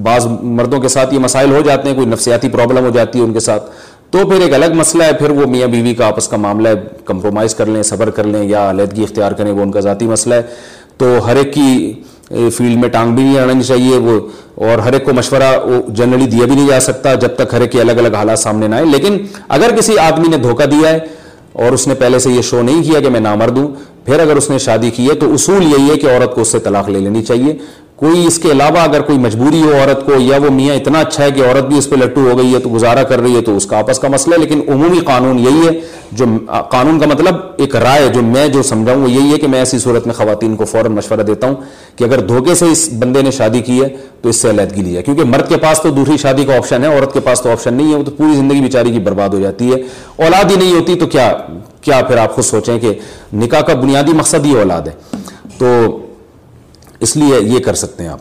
بعض 0.05 0.27
مردوں 0.59 0.81
کے 0.81 0.89
ساتھ 0.89 1.15
یہ 1.15 1.19
مسائل 1.19 1.53
ہو 1.53 1.61
جاتے 1.61 1.89
ہیں، 1.89 1.95
کوئی 1.95 2.07
نفسیاتی 2.07 2.49
پرابلم 2.49 2.85
ہو 2.85 2.91
جاتی 2.91 3.19
ہے 3.19 3.25
ان 3.25 3.33
کے 3.33 3.41
ساتھ۔ 3.41 3.71
تو 4.11 4.19
پھر 4.29 4.41
ایک 4.41 4.55
الگ 4.55 4.75
مسئلہ 4.75 5.03
ہے، 5.03 5.13
پھر 5.13 5.31
وہ 5.31 5.47
میاں 5.47 5.67
بیوی 5.69 5.95
کا 5.95 6.07
آپس 6.07 6.29
کا 6.29 6.37
معاملہ 6.37 6.69
ہے، 6.69 6.75
کمپرومائز 7.05 7.55
کر 7.55 7.67
لیں، 7.67 7.83
صبر 7.83 8.11
کر 8.11 8.25
لیں 8.25 8.45
یا 8.45 8.69
علیحدگی 8.71 9.03
اختیار 9.03 9.33
کریں، 9.33 9.51
وہ 9.53 9.63
ان 9.63 9.71
کا 9.73 9.81
ذاتی 9.81 10.07
مسئلہ 10.07 10.35
ہے۔ 10.35 10.43
تو 10.97 11.17
ہر 11.27 11.37
ایک 11.37 11.53
کی 11.55 11.93
فیلڈ 12.29 12.79
میں 12.79 12.89
ٹانگ 12.89 13.15
بھی 13.15 13.23
نہیں 13.23 13.39
آنی 13.39 13.63
چاہیے، 13.63 13.97
وہ، 13.97 14.19
اور 14.67 14.79
ہر 14.79 14.93
ایک 14.93 15.05
کو 15.05 15.13
مشورہ 15.15 15.53
جنرلی 15.89 16.27
دیا 16.27 16.47
بھی 16.47 16.55
نہیں 16.55 16.69
جا 16.69 16.81
سکتا 16.81 17.15
جب 17.15 17.35
تک 17.37 17.55
ہر 17.55 17.61
ایک 17.61 17.73
کے 17.73 17.81
الگ 17.81 17.99
الگ 17.99 18.15
حالات 18.15 18.39
سامنے 18.39 18.69
نہ 18.69 18.75
آئے 18.75 18.85
لیکن 18.85 19.17
اگر 19.49 19.77
کسی 19.79 19.99
آدمی 19.99 20.29
نے 20.29 20.37
دھوکہ 20.37 20.67
دیا 20.67 20.91
ہے 20.91 20.99
اور 21.53 21.73
اس 21.73 21.87
نے 21.89 21.95
پہلے 21.95 22.19
سے 22.19 22.31
یہ 22.31 22.43
شو 22.43 22.63
نہیں 22.63 22.83
کیا 22.83 23.01
کہ 23.01 23.11
میں 23.11 23.21
نامرد 23.21 23.59
ہوں، 23.59 23.69
پھر 24.05 24.21
اگر 24.21 24.37
اس 24.37 24.51
نے 24.51 24.59
شادی 24.59 24.91
کی 24.91 25.09
ہے 25.09 25.15
تو 25.15 25.33
اصول 25.35 25.63
یہی 25.63 25.91
ہے 25.91 25.97
کہ 25.97 26.07
عورت 26.07 26.35
کو 26.35 26.41
اس 26.41 26.49
سے 26.49 26.59
طلاق 26.59 26.89
لے 26.89 26.99
لینی 26.99 27.23
چاہیے۔ 27.23 27.57
کوئی 27.99 28.27
اس 28.27 28.39
کے 28.39 28.51
علاوہ 28.51 28.79
اگر 28.79 29.01
کوئی 29.03 29.19
مجبوری 29.19 29.61
ہو 29.63 29.71
عورت 29.77 30.05
کو 30.07 30.13
یا 30.19 30.37
وہ 30.43 30.51
میاں 30.51 30.75
اتنا 30.75 30.99
اچھا 31.01 31.25
ہے 31.25 31.31
کہ 31.31 31.43
عورت 31.45 31.65
بھی 31.69 31.79
اس 31.79 31.89
پہ 31.91 31.97
لٹو 31.97 32.29
ہو 32.31 32.37
گئی 32.39 32.55
ہے 32.55 32.59
تو 32.59 32.69
گزارا 32.75 33.03
کر 33.03 33.21
رہی 33.21 33.37
ہے 33.37 33.41
تو 33.43 33.57
اس 33.57 33.67
کا 33.67 33.79
آپس 33.79 33.99
کا 33.99 34.09
مسئلہ 34.09 34.35
ہے، 34.35 34.41
لیکن 34.41 34.61
عمومی 34.73 35.01
قانون 35.07 35.39
یہی 35.39 35.67
ہے، 35.67 35.73
جو 36.13 36.25
قانون 36.71 36.99
کا 37.01 37.07
مطلب 37.07 37.37
ایک 37.57 37.75
رائے 37.77 38.07
جو 38.15 38.23
میں 38.23 38.47
جو 38.49 38.63
سمجھاؤں 38.63 39.03
وہ 39.03 39.11
یہی 39.11 39.33
ہے 39.33 39.39
کہ 39.39 39.49
میں 39.49 39.59
ایسی 39.59 39.79
صورت 39.79 40.07
میں 40.07 40.15
خواتین 40.15 40.55
کو 40.57 40.65
فوراً 40.65 40.93
مشورہ 40.93 41.23
دیتا 41.23 41.47
ہوں 41.47 41.55
کہ 41.97 42.05
اگر 42.05 42.21
دھوکے 42.29 42.55
سے 42.55 42.67
اس 42.73 42.89
بندے 42.99 43.23
نے 43.23 43.31
شادی 43.31 43.61
کی 43.61 43.83
ہے 43.83 43.89
تو 44.23 44.29
اس 44.29 44.37
سے 44.37 44.51
علیحدگی 44.51 44.83
لی 44.83 44.93
جائے 44.93 45.03
کیونکہ 45.05 45.25
مرد 45.25 45.49
کے 45.49 45.57
پاس 45.63 45.81
تو 45.83 45.91
دوسری 45.91 46.17
شادی 46.17 46.45
کا 46.45 46.57
آپشن 46.57 46.85
ہے، 46.85 46.95
عورت 46.95 47.13
کے 47.13 47.21
پاس 47.21 47.41
تو 47.43 47.51
آپشن 47.51 47.75
نہیں 47.75 47.93
ہے، 47.93 47.97
وہ 47.97 48.05
تو 48.05 48.11
پوری 48.11 48.37
زندگی 48.37 48.61
بیچاری 48.61 48.93
کی 48.93 48.99
برباد 49.09 49.29
ہو 49.29 49.41
جاتی 49.41 49.73
ہے۔ 49.73 49.83
اولاد 50.25 50.51
ہی 50.51 50.57
نہیں 50.57 50.73
ہوتی 50.73 50.95
تو 50.95 51.07
کیا 51.07 51.33
کیا 51.81 52.01
پھر 52.03 52.17
آپ 52.19 52.35
خود 52.35 52.45
سوچیں 52.45 52.79
کہ 52.79 52.93
نکاح 53.33 53.61
کا 53.61 53.75
بنیادی 53.75 54.13
مقصد 54.13 54.47
ہی 54.47 54.55
اولاد 54.59 54.83
ہے۔ 54.83 54.93
تو 55.59 55.99
اس 57.01 57.17
لیے 57.17 57.41
یہ 57.41 57.59
کر 57.59 57.75
سکتے 57.75 58.03
ہیں 58.03 58.11
آپ۔ 58.11 58.19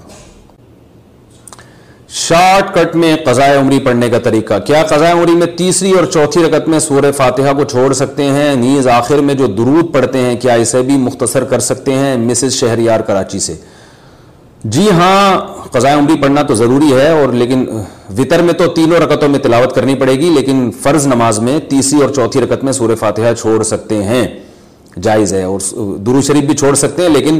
شارٹ 2.10 2.74
کٹ 2.76 2.96
میں 2.96 3.16
قضاء 3.26 3.60
عمری 3.60 3.80
پڑھنے 3.80 4.10
کا 4.10 4.20
طریقہ۔ 4.20 4.60
کیا 4.66 4.84
قضاء 4.84 5.12
عمری 5.12 5.32
میں 5.32 5.48
تیسری 5.48 5.92
اور 5.92 6.06
چوتھی 6.06 6.44
رکت 6.44 6.68
میں 6.68 6.80
سورہ 6.80 7.12
فاتحہ 7.12 7.54
کو 7.54 7.64
چھوڑ 7.64 7.94
سکتے 7.94 8.24
ہیں؟ 8.24 8.56
نیز 8.56 8.88
آخر 8.88 9.18
میں 9.18 9.34
جو 9.34 9.48
درود 9.48 9.94
پڑھتے 9.94 10.20
ہیں، 10.20 10.36
کیا 10.36 10.54
اسے 10.54 10.82
بھی 10.82 10.98
مختصر 10.98 11.44
کر 11.44 11.60
سکتے 11.60 11.94
ہیں 11.94 12.18
مسز 12.18 12.54
شہریار 12.54 13.00
کراچی 13.00 13.40
سے؟ 13.40 13.56
جی 14.64 14.90
ہاں 14.92 15.40
قضاء 15.72 15.94
عمری 15.98 16.16
پڑھنا 16.22 16.42
تو 16.42 16.56
ضروری 16.56 16.94
ہے 16.94 17.10
اور 17.10 17.34
لیکن 17.34 17.66
وطر 18.18 18.42
میں 18.42 18.54
تو 18.54 18.68
تینوں 18.68 19.00
رکتوں 19.00 19.30
میں 19.30 19.40
تلاوت 19.40 19.76
کرنی 19.76 19.96
پڑے 19.96 20.14
گی، 20.14 20.30
لیکن 20.30 20.72
فرض 20.84 21.08
نماز 21.08 21.40
میں 21.40 21.60
تیسری 21.60 22.02
اور 22.02 22.10
چوتھی 22.10 22.42
رکت 22.42 22.64
میں 22.64 22.74
سورہ 22.74 22.96
فاتحہ 22.96 23.34
چھوڑ 23.34 23.64
سکتے 23.64 24.04
ہیں۔ 24.04 24.28
جائز 25.02 25.34
ہے 25.34 25.44
اور 25.44 25.60
درو 25.98 26.22
شریف 26.22 26.44
بھی 26.44 26.56
چھوڑ 26.56 26.74
سکتے 26.76 27.02
ہیں، 27.02 27.10
لیکن 27.10 27.40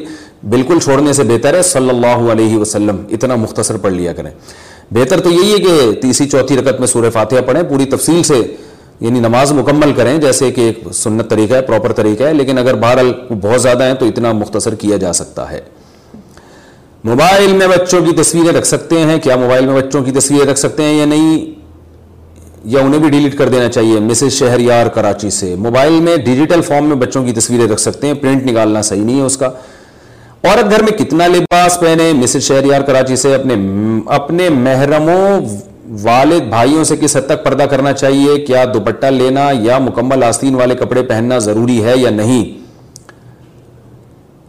بالکل 0.50 0.80
چھوڑنے 0.80 1.14
سے 1.14 1.24
بہتر 1.24 1.54
ہے، 1.54 1.62
صلی 1.62 1.90
اللہ 1.90 2.32
علیہ 2.32 2.58
وسلم، 2.58 2.96
اتنا 3.12 3.36
مختصر 3.36 3.78
پڑھ 3.78 3.94
لیا 3.94 4.14
کریں۔ 4.14 4.32
بہتر 4.92 5.20
تو 5.20 5.30
یہی 5.30 5.54
ہے 5.54 5.58
کہ 5.58 6.02
تیسری، 6.02 6.30
چوتھی 6.30 6.58
رکت 6.58 6.80
میں 6.80 6.88
سورہ 6.88 7.10
فاتحہ 7.10 7.42
پڑھیں، 7.46 7.64
پوری 7.64 7.86
تفصیل 7.86 8.24
سے 8.24 8.56
یعنی 9.00 9.20
نماز 9.20 9.52
مکمل 9.52 9.94
کریں، 9.94 10.18
جیسے 10.18 10.52
کہ 10.52 10.62
ایک 10.62 10.80
سنت 10.94 11.30
طریقہ 11.30 11.54
ہے 11.54 11.62
پراپر 11.62 11.92
طریقہ 11.94 12.24
ہے، 12.24 12.34
لیکن 12.34 12.58
اگر 12.58 12.76
بہرحال 12.76 13.14
بہت 13.42 13.62
زیادہ 13.62 13.84
ہیں 13.84 13.94
تو 13.94 14.06
اتنا 14.06 14.32
مختصر 14.32 14.76
کیا 14.76 14.98
جا 14.98 15.14
سکتا 15.14 15.52
ہے۔ 15.52 15.60
موبائل 17.04 17.54
میں 17.54 17.68
بچوں 17.68 18.02
کی 18.02 18.12
تصویریں 18.12 18.58
رکھ 18.58 18.68
سکتے 18.68 19.00
ہیں، 19.00 19.20
کیا 19.20 19.36
موبائل 19.36 19.66
میں 19.66 19.82
بچوں 19.82 20.04
کی 20.04 20.12
تصویریں 20.12 20.46
رکھ 20.46 20.60
سکتے 20.60 20.84
ہیں 20.84 21.00
یا 21.00 21.06
نہیں؟ 21.06 21.46
یا 22.66 22.80
انہیں 22.80 23.00
بھی 23.00 23.10
ڈیلیٹ 23.10 23.38
کر 23.38 23.50
دینا 23.50 23.70
چاہیے، 23.70 24.00
مسز 24.00 24.32
شہر 24.32 24.60
یار 24.60 24.88
کراچی 24.88 25.30
سے۔ 25.30 25.56
موبائل 25.56 25.94
میں 25.94 26.18
ڈیجیٹل 26.18 26.62
فارم 26.62 26.86
میں 26.86 26.96
بچوں 26.96 27.26
کی 27.26 27.32
تصویریں 27.32 27.68
رکھ 27.68 27.82
سکتے 27.82 28.08
ہیں، 28.08 28.14
پرنٹ 28.14 28.46
نکالنا 28.46 28.82
صحیح 28.82 29.04
نہیں 29.04 29.18
ہے 29.18 29.26
اس 29.26 29.38
کا۔ 29.38 29.50
عورت 30.44 30.70
گھر 30.72 30.84
میں 30.84 30.92
کتنا 30.92 31.28
لباس 31.28 31.80
پہنے 31.80 32.14
مسز 32.14 32.44
شہریار 32.44 32.82
کراچی 32.82 33.16
سے 33.16 33.36
اپنے 33.36 33.56
اپنے 34.06 34.50
محرموں 34.50 35.40
والد 36.02 36.42
بھائیوں 36.42 36.84
سے 36.84 36.96
کس 36.98 37.16
حد 37.18 37.22
تک 37.22 37.44
پردہ 37.46 37.64
کرنا 37.64 37.94
چاہیے؟ 37.94 38.38
کیا 38.46 38.64
دوپٹہ 38.74 39.06
لینا 39.06 39.50
یا 39.60 39.78
مکمل 39.78 40.24
آستین 40.24 40.56
والے 40.56 40.76
کپڑے 40.76 41.02
پہننا 41.02 41.38
ضروری 41.38 41.84
ہے 41.84 41.94
یا 41.98 42.10
نہیں؟ 42.10 42.46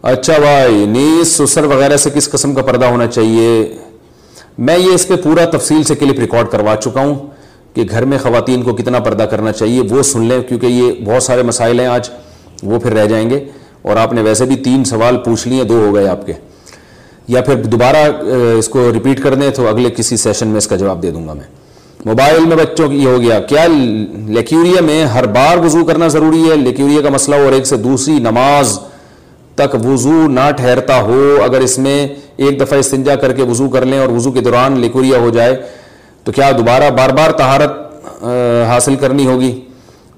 اچھا 0.03 0.39
بھائی 0.39 0.87
نیس 0.87 1.29
سسر 1.29 1.65
وغیرہ 1.65 1.97
سے 1.97 2.11
کس 2.11 2.31
قسم 2.31 2.55
کا 2.55 2.63
پردہ 2.63 2.87
ہونا 2.87 3.07
چاہیے؟ 3.07 3.77
میں 4.59 4.79
یہ 4.79 4.91
اس 4.91 5.09
پہ 5.09 5.17
پورا 5.17 5.45
تفصیل 5.45 5.83
سے 5.83 5.95
کلپ 5.95 6.19
ریکارڈ 6.19 6.49
کروا 6.49 6.77
چکا 6.77 7.01
ہوں 7.01 7.15
کہ 7.75 7.83
گھر 7.91 8.05
میں 8.05 8.19
خواتین 8.19 8.63
کو 8.63 8.75
کتنا 8.75 8.99
پردہ 8.99 9.23
کرنا 9.23 9.53
چاہیے، 9.53 9.83
وہ 9.91 10.03
سن 10.03 10.25
لیں، 10.25 10.43
کیونکہ 10.43 10.67
یہ 10.67 10.93
بہت 11.05 11.23
سارے 11.23 11.43
مسائل 11.43 11.81
ہیں 11.81 11.87
آج، 11.87 12.11
وہ 12.63 12.79
پھر 12.79 12.93
رہ 12.93 13.07
جائیں 13.07 13.31
گے۔ 13.31 13.45
اور 13.83 13.97
آپ 13.97 14.13
نے 14.13 14.23
ویسے 14.23 14.45
بھی 14.45 14.57
تین 14.57 14.85
سوال 14.85 15.17
پوچھ 15.17 15.47
لیے، 15.49 15.65
دو 15.65 15.79
ہو 15.79 15.95
گئے 15.95 16.09
آپ 16.09 16.27
کے۔ 16.27 16.33
یا 17.29 17.41
پھر 17.43 17.63
دوبارہ 17.65 17.97
اس 18.59 18.69
کو 18.69 18.91
ریپیٹ 18.93 19.23
کر 19.23 19.35
دیں 19.35 19.51
تو 19.51 19.67
اگلے 19.69 19.91
کسی 19.91 20.17
سیشن 20.17 20.49
میں 20.49 20.59
اس 20.59 20.67
کا 20.67 20.77
جواب 20.77 21.03
دے 21.03 21.11
دوں 21.11 21.27
گا 21.29 21.33
میں۔ 21.33 21.45
موبائل 22.05 22.45
میں 22.47 22.57
بچوں 22.57 22.89
کی 22.89 22.97
یہ 22.97 23.09
ہو 23.09 23.21
گیا، 23.21 23.39
کیا 23.41 23.67
لیکیوریا 23.67 24.81
میں 24.81 25.05
ہر 25.05 25.27
بار 25.27 25.57
وضو 25.59 25.85
کرنا 25.85 26.09
ضروری 26.09 26.51
ہے؟ 26.51 26.57
لیکیوریا 26.57 27.01
کا 27.03 27.11
مسئلہ 27.11 27.37
اور 27.37 27.53
ایک 27.53 27.67
سے 27.67 27.77
دوسری 27.77 28.19
نماز 28.19 28.79
تک 29.55 29.75
وضو 29.85 30.27
نہ 30.29 30.51
ٹھہرتا 30.57 31.01
ہو، 31.03 31.39
اگر 31.45 31.61
اس 31.61 31.79
میں 31.79 32.07
ایک 32.37 32.61
دفعہ 32.61 32.79
استنجا 32.79 33.15
کر 33.15 33.33
کے 33.33 33.43
وضو 33.43 33.69
کر 33.69 33.85
لیں 33.87 33.99
اور 33.99 34.09
وضو 34.09 34.33
کے 34.33 34.41
دوران 34.41 34.79
لیکوریا 34.81 35.19
ہو 35.19 35.31
جائے، 35.31 35.57
تو 36.25 36.33
کیا 36.33 36.51
دوبارہ 36.59 36.91
بار 36.91 37.11
بار 37.11 37.31
طہارت 37.31 38.25
حاصل 38.69 38.97
کرنی 38.97 39.27
ہوگی؟ 39.27 39.61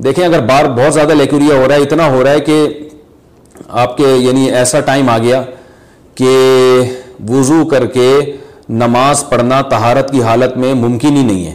دیکھیں، 0.05 0.25
اگر 0.25 0.41
بار 0.41 0.65
بہت 0.77 0.95
زیادہ 0.95 1.13
لیکوریا 1.13 1.55
ہو 1.55 1.69
رہا 1.69 1.75
ہے، 1.75 1.81
اتنا 1.81 2.11
ہو 2.11 2.23
رہا 2.25 2.31
ہے 2.31 2.41
کہ 2.41 2.67
آپ 3.73 3.97
کے 3.97 4.15
یعنی 4.17 4.51
ایسا 4.51 4.81
ٹائم 4.81 5.09
آ 5.09 5.19
گیا 5.19 5.43
کہ 6.15 6.29
وضو 7.29 7.65
کر 7.65 7.87
کے 7.87 8.11
نماز 8.69 9.29
پڑھنا 9.29 9.61
طہارت 9.63 10.11
کی 10.13 10.23
حالت 10.23 10.57
میں 10.57 10.75
ممکن 10.75 11.17
ہی 11.17 11.23
نہیں 11.23 11.47
ہے۔ 11.47 11.55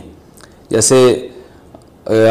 جیسے 0.70 1.28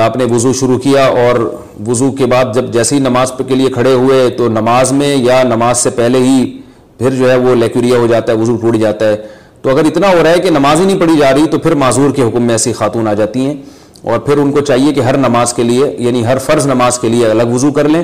آپ 0.01 0.17
نے 0.17 0.25
وضو 0.25 0.53
شروع 0.53 0.79
کیا 0.79 1.05
اور 1.05 1.39
وضو 1.87 2.11
کے 2.13 2.27
بعد 2.27 2.55
جب 2.55 2.73
جیسے 2.73 2.95
ہی 2.95 3.01
نماز 3.01 3.33
کے 3.49 3.55
لیے 3.55 3.71
کھڑے 3.71 3.93
ہوئے 3.93 4.29
تو 4.31 4.49
نماز 4.49 4.93
میں 4.93 5.17
یا 5.17 5.43
نماز 5.43 5.79
سے 5.79 5.91
پہلے 5.91 6.19
ہی 6.19 6.61
پھر 6.99 7.11
جو 7.11 7.31
ہے 7.31 7.37
وہ 7.37 7.55
لیکوریا 7.55 7.99
ہو 7.99 8.07
جاتا 8.07 8.33
ہے، 8.33 8.37
وضو 8.39 8.57
ٹوٹ 8.57 8.77
جاتا 8.77 9.09
ہے۔ 9.09 9.17
تو 9.63 9.71
اگر 9.71 9.85
اتنا 9.85 10.09
ہو 10.09 10.23
رہا 10.23 10.31
ہے 10.31 10.39
کہ 10.39 10.51
نماز 10.51 10.81
ہی 10.81 10.85
نہیں 10.85 11.01
پڑھی 11.01 11.17
جا 11.19 11.33
رہی 11.33 11.47
تو 11.47 11.59
پھر 11.59 11.75
معذور 11.75 12.11
کے 12.11 12.23
حکم 12.23 12.43
میں 12.43 12.55
ایسی 12.55 12.73
خاتون 12.73 13.09
آ 13.09 13.15
جاتی 13.15 13.47
ہیں 13.47 13.55
اور 14.03 14.19
پھر 14.19 14.39
ان 14.39 14.53
کو 14.53 14.61
چاہیے 14.61 14.93
کہ 14.93 15.01
ہر 15.01 15.17
نماز 15.17 15.53
کے 15.55 15.63
لیے 15.63 15.95
یعنی 15.99 16.27
ہر 16.27 16.39
فرض 16.39 16.67
نماز 16.67 16.99
کے 16.99 17.09
لیے 17.09 17.27
الگ 17.27 17.43
وضو 17.43 17.73
کر 17.73 17.89
لیں۔ 17.89 18.03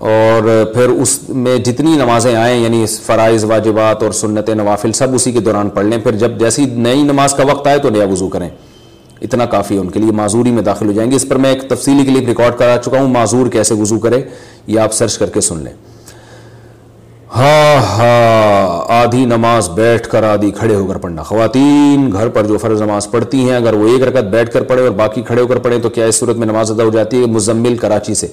اور 0.00 0.64
پھر 0.74 0.88
اس 0.88 1.28
میں 1.28 1.58
جتنی 1.58 1.96
نمازیں 1.96 2.34
آئیں 2.34 2.62
یعنی 2.62 2.86
فرائض، 2.86 3.44
واجبات 3.44 4.02
اور 4.02 4.12
سنت 4.12 4.48
نوافل، 4.48 4.92
سب 4.92 5.14
اسی 5.14 5.32
کے 5.32 5.40
دوران 5.40 5.68
پڑھ 5.68 5.86
لیں۔ 5.86 5.98
پھر 5.98 6.12
جب 6.12 6.30
جیسی 6.40 6.64
نئی 6.64 7.02
نماز 7.02 7.34
کا 7.34 7.42
وقت 7.42 7.66
آئے 7.66 7.78
تو 7.78 7.90
نیا 7.90 8.04
وضو 8.04 8.28
کریں۔ 8.28 8.48
اتنا 9.20 9.46
کافی 9.46 9.74
ہے 9.74 9.80
ان 9.80 9.90
کے 9.90 10.00
لیے۔ 10.00 10.12
معذوری 10.12 10.50
میں 10.50 10.62
داخل 10.62 10.86
ہو 10.86 10.92
جائیں 10.92 11.10
گے۔ 11.10 11.16
اس 11.16 11.28
پر 11.28 11.36
میں 11.36 11.50
ایک 11.50 11.62
تفصیلی 11.62 12.04
کے 12.04 12.10
لیے 12.10 12.26
ریکارڈ 12.26 12.58
کرا 12.58 12.76
چکا 12.84 13.00
ہوں۔ 13.00 13.08
معذور 13.08 13.46
کیسے 13.46 13.74
وضو 13.74 13.98
کرے، 13.98 14.22
یہ 14.66 14.80
آپ 14.80 14.92
سرچ 14.92 15.18
کر 15.18 15.26
کے 15.26 15.40
سن 15.40 15.58
لیں۔ 15.58 15.72
ہاں 17.36 17.76
ہاں 17.76 18.84
آدھی 19.02 19.24
نماز 19.24 19.70
بیٹھ 19.70 20.08
کر 20.08 20.22
آدھی 20.22 20.50
کھڑے 20.50 20.74
ہو 20.74 20.86
کر 20.86 20.96
پڑھنا۔ 20.96 21.22
خواتین 21.22 22.10
گھر 22.12 22.28
پر 22.28 22.46
جو 22.46 22.58
فرض 22.58 22.82
نماز 22.82 23.10
پڑھتی 23.10 23.38
ہیں، 23.38 23.56
اگر 23.56 23.74
وہ 23.74 23.88
ایک 23.88 24.02
رکعت 24.02 24.24
بیٹھ 24.24 24.50
کر 24.50 24.62
پڑھے 24.62 24.82
اور 24.82 24.90
باقی 24.90 25.22
کھڑے 25.22 25.42
ہو 25.42 25.46
کر 25.46 25.58
پڑھیں، 25.58 25.78
تو 25.78 25.88
کیا 25.88 26.04
اس 26.04 26.14
صورت 26.14 26.36
میں 26.36 26.46
نماز 26.46 26.70
ادا 26.70 26.84
ہو 26.84 26.90
جاتی 26.90 27.20
ہے؟ 27.20 27.26
مزمل 27.26 27.76
کراچی 27.76 28.14
سے۔ 28.14 28.26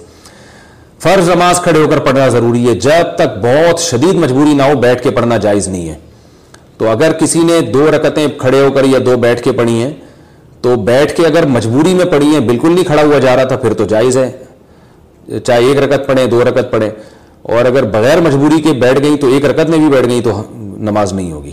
فرض 0.99 1.29
نماز 1.29 1.61
کھڑے 1.61 1.79
ہو 1.79 1.87
کر 1.87 1.99
پڑھنا 1.99 2.27
ضروری 2.27 2.69
ہے۔ 2.69 2.75
جب 2.75 3.15
تک 3.15 3.37
بہت 3.41 3.79
شدید 3.79 4.13
مجبوری 4.13 4.53
نہ 4.53 4.63
ہو، 4.63 4.79
بیٹھ 4.79 5.03
کے 5.03 5.11
پڑھنا 5.11 5.37
جائز 5.37 5.67
نہیں 5.67 5.89
ہے۔ 5.89 5.95
تو 6.77 6.89
اگر 6.89 7.11
کسی 7.11 7.39
نے 7.43 7.61
دو 7.61 7.91
رکتیں 7.91 8.27
کھڑے 8.37 8.65
ہو 8.65 8.71
کر 8.71 8.83
یا 8.83 8.99
دو 9.05 9.17
بیٹھ 9.17 9.41
کے 9.43 9.51
پڑھی 9.51 9.81
ہیں، 9.81 9.93
تو 10.61 10.75
بیٹھ 10.75 11.15
کے 11.15 11.25
اگر 11.25 11.45
مجبوری 11.45 11.93
میں 11.93 12.05
پڑھی 12.05 12.27
ہیں، 12.27 12.39
بالکل 12.39 12.71
نہیں 12.71 12.85
کھڑا 12.85 13.03
ہوا 13.03 13.19
جا 13.19 13.35
رہا 13.35 13.43
تھا، 13.43 13.55
پھر 13.55 13.73
تو 13.73 13.83
جائز 13.83 14.17
ہے۔ 14.17 14.43
چاہے 15.39 15.65
ایک 15.65 15.77
رکت 15.77 16.07
پڑھیں، 16.07 16.25
دو 16.25 16.43
رکت 16.43 16.71
پڑھیں۔ 16.71 16.89
اور 17.41 17.65
اگر 17.65 17.83
بغیر 17.83 18.21
مجبوری 18.21 18.61
کے 18.61 18.73
بیٹھ 18.73 19.01
گئی 19.01 19.17
تو 19.17 19.27
ایک 19.27 19.45
رکت 19.45 19.69
میں 19.69 19.77
بھی 19.77 19.89
بیٹھ 19.89 20.09
گئی 20.09 20.21
تو 20.21 20.43
نماز 20.55 21.13
نہیں 21.13 21.31
ہوگی۔ 21.31 21.51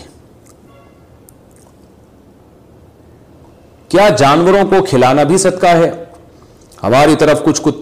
کیا 3.89 4.09
جانوروں 4.09 4.65
کو 4.71 4.85
کھلانا 4.85 5.23
بھی 5.23 5.39
صدقہ 5.39 5.67
ہے؟ 5.67 5.91
ہماری 6.83 7.15
طرف 7.19 7.45
کچھ 7.45 7.61
کچھ 7.63 7.75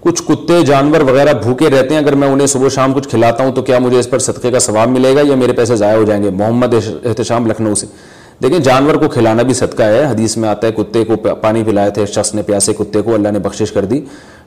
کچھ 0.00 0.22
کتے، 0.28 0.62
جانور 0.62 1.00
وغیرہ 1.00 1.32
بھوکے 1.32 1.70
رہتے 1.70 1.94
ہیں، 1.94 2.02
اگر 2.02 2.14
میں 2.14 2.28
انہیں 2.28 2.46
صبح 2.46 2.68
شام 2.68 2.92
کچھ 2.92 3.08
کھلاتا 3.08 3.44
ہوں 3.44 3.52
تو 3.52 3.62
کیا 3.62 3.78
مجھے 3.78 3.98
اس 3.98 4.10
پر 4.10 4.18
صدقے 4.18 4.50
کا 4.50 4.58
ثواب 4.58 4.88
ملے 4.88 5.14
گا 5.14 5.20
یا 5.24 5.34
میرے 5.34 5.52
پیسے 5.52 5.76
ضائع 5.76 5.96
ہو 5.96 6.04
جائیں 6.04 6.22
گے؟ 6.22 6.30
محمد 6.30 6.74
احتشام 7.04 7.46
لکھنؤ 7.46 7.74
سے۔ 7.74 7.86
دیکھیں، 8.42 8.58
جانور 8.58 8.94
کو 8.94 9.08
کھلانا 9.08 9.42
بھی 9.42 9.54
صدقہ 9.54 9.82
ہے۔ 9.82 10.04
حدیث 10.04 10.36
میں 10.36 10.48
آتا 10.48 10.66
ہے، 10.66 10.72
کتے 10.72 11.04
کو 11.04 11.16
پانی 11.16 11.62
پلائے 11.66 11.90
تھے 11.90 12.06
شخص 12.06 12.34
نے 12.34 12.42
پیاسے 12.42 12.72
کتے 12.72 13.02
کو، 13.02 13.14
اللہ 13.14 13.28
نے 13.28 13.38
بخشش 13.38 13.72
کر 13.72 13.84
دی۔ 13.84 14.00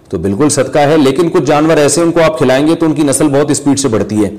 تو 0.09 0.17
بالکل 0.17 0.49
صدقہ 0.49 0.79
ہے، 0.79 0.97
لیکن 0.97 1.29
کچھ 1.29 1.43
جانور 1.43 1.77
ایسے 1.77 2.01
ان 2.01 2.11
کو 2.11 2.19
آپ 2.23 2.37
کھلائیں 2.37 2.67
گے 2.67 2.75
تو 2.75 2.85
ان 2.85 2.93
کی 2.93 3.03
نسل 3.03 3.27
بہت 3.27 3.51
اسپیڈ 3.51 3.79
سے 3.79 3.87
بڑھتی 3.87 4.25
ہے۔ 4.25 4.29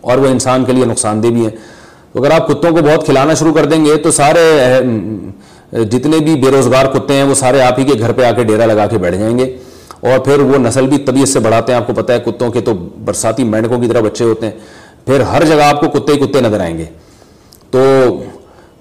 اور 0.00 0.18
وہ 0.18 0.26
انسان 0.26 0.64
کے 0.64 0.72
لیے 0.72 0.84
نقصان 0.84 1.22
دہ 1.22 1.28
بھی 1.28 1.46
ہے۔ 1.46 1.50
اگر 2.14 2.30
آپ 2.30 2.48
کتوں 2.48 2.70
کو 2.70 2.76
بہت 2.76 3.04
کھلانا 3.04 3.34
شروع 3.34 3.54
کر 3.54 3.64
دیں 3.64 3.84
گے 3.84 3.96
تو 3.96 4.10
سارے 4.10 4.58
جتنے 5.72 6.18
بھی 6.18 6.34
بے 6.34 6.50
روزگار 6.50 6.86
کتے 6.86 7.14
ہیں، 7.14 7.22
وہ 7.22 7.34
سارے 7.34 7.60
آپ 7.60 7.78
ہی 7.78 7.84
کے 7.84 7.98
گھر 7.98 8.12
پہ 8.12 8.22
آ 8.22 8.30
کے 8.30 8.44
ڈیرا 8.44 8.66
لگا 8.66 8.86
کے 8.86 8.98
بیٹھ 8.98 9.16
جائیں 9.16 9.38
گے۔ 9.38 9.56
اور 10.00 10.18
پھر 10.18 10.38
وہ 10.38 10.58
نسل 10.58 10.86
بھی 10.86 10.98
طبیعت 10.98 11.28
سے 11.28 11.40
بڑھاتے 11.40 11.72
ہیں، 11.72 11.80
آپ 11.80 11.86
کو 11.86 11.92
پتہ 11.92 12.12
ہے، 12.12 12.18
کتوں 12.20 12.50
کے 12.50 12.60
تو 12.60 12.74
برساتی 12.74 13.44
مینڈکوں 13.44 13.78
کی 13.78 13.88
طرح 13.88 14.00
بچے 14.00 14.24
ہوتے 14.24 14.46
ہیں۔ 14.46 14.52
پھر 15.06 15.20
ہر 15.20 15.44
جگہ 15.44 15.62
آپ 15.62 15.80
کو 15.80 15.88
کتے 15.88 16.12
ہی 16.12 16.18
کتے 16.18 16.40
نظر 16.40 16.60
آئیں 16.60 16.78
گے۔ 16.78 16.84
تو 17.70 17.80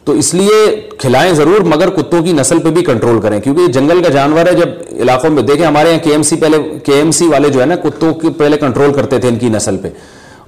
تو 0.04 0.12
اس 0.12 0.34
لیے 0.34 0.82
کھلائیں 0.98 1.34
ضرور، 1.34 1.62
مگر 1.62 1.90
کتوں 1.90 2.24
کی 2.24 2.32
نسل 2.32 2.60
پہ 2.60 2.70
بھی 2.70 2.84
کنٹرول 2.84 3.22
کریں۔ 3.22 3.40
کیونکہ 3.40 3.62
یہ 3.62 3.68
جنگل 3.68 4.04
کا 4.04 4.10
جانور 4.10 4.48
ہے، 4.48 4.54
جب 4.54 4.70
علاقوں 4.92 5.30
میں 5.30 5.44
دیکھیں، 5.44 5.66
ہمارے 5.66 5.90
یہاں 5.90 6.04
کے 6.04 6.12
ایم 6.12 6.22
سی 6.22 6.36
پہلے 6.36 6.80
کے 6.86 6.92
ایم 6.92 7.12
سی 7.12 7.28
والے 7.28 7.50
جو 7.50 7.62
ہے 7.62 7.66
نا، 7.66 7.76
کتوں 7.76 8.14
کے 8.14 8.30
پہلے 8.30 8.58
کنٹرول 8.58 8.94
کرتے 8.94 9.18
تھے 9.18 9.30
ان 9.30 9.36
کی 9.36 9.50
نسل 9.50 9.78
پہ۔ 9.78 9.88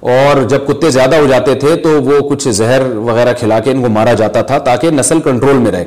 اور 0.00 0.42
جب 0.42 0.58
کتے 0.66 0.90
زیادہ 0.90 1.16
ہو 1.16 1.26
جاتے 1.26 1.54
تھے، 1.54 1.76
تو 1.76 2.02
وہ 2.02 2.28
کچھ 2.28 2.48
زہر 2.48 2.80
وغیرہ 2.96 3.32
کھلا 3.32 3.58
کے 3.58 3.70
ان 3.70 3.82
کو 3.82 3.88
مارا 3.88 4.12
جاتا 4.12 4.42
تھا 4.42 4.58
تاکہ 4.58 4.90
نسل 4.90 5.20
کنٹرول 5.20 5.56
میں 5.56 5.72
رہے۔ 5.72 5.84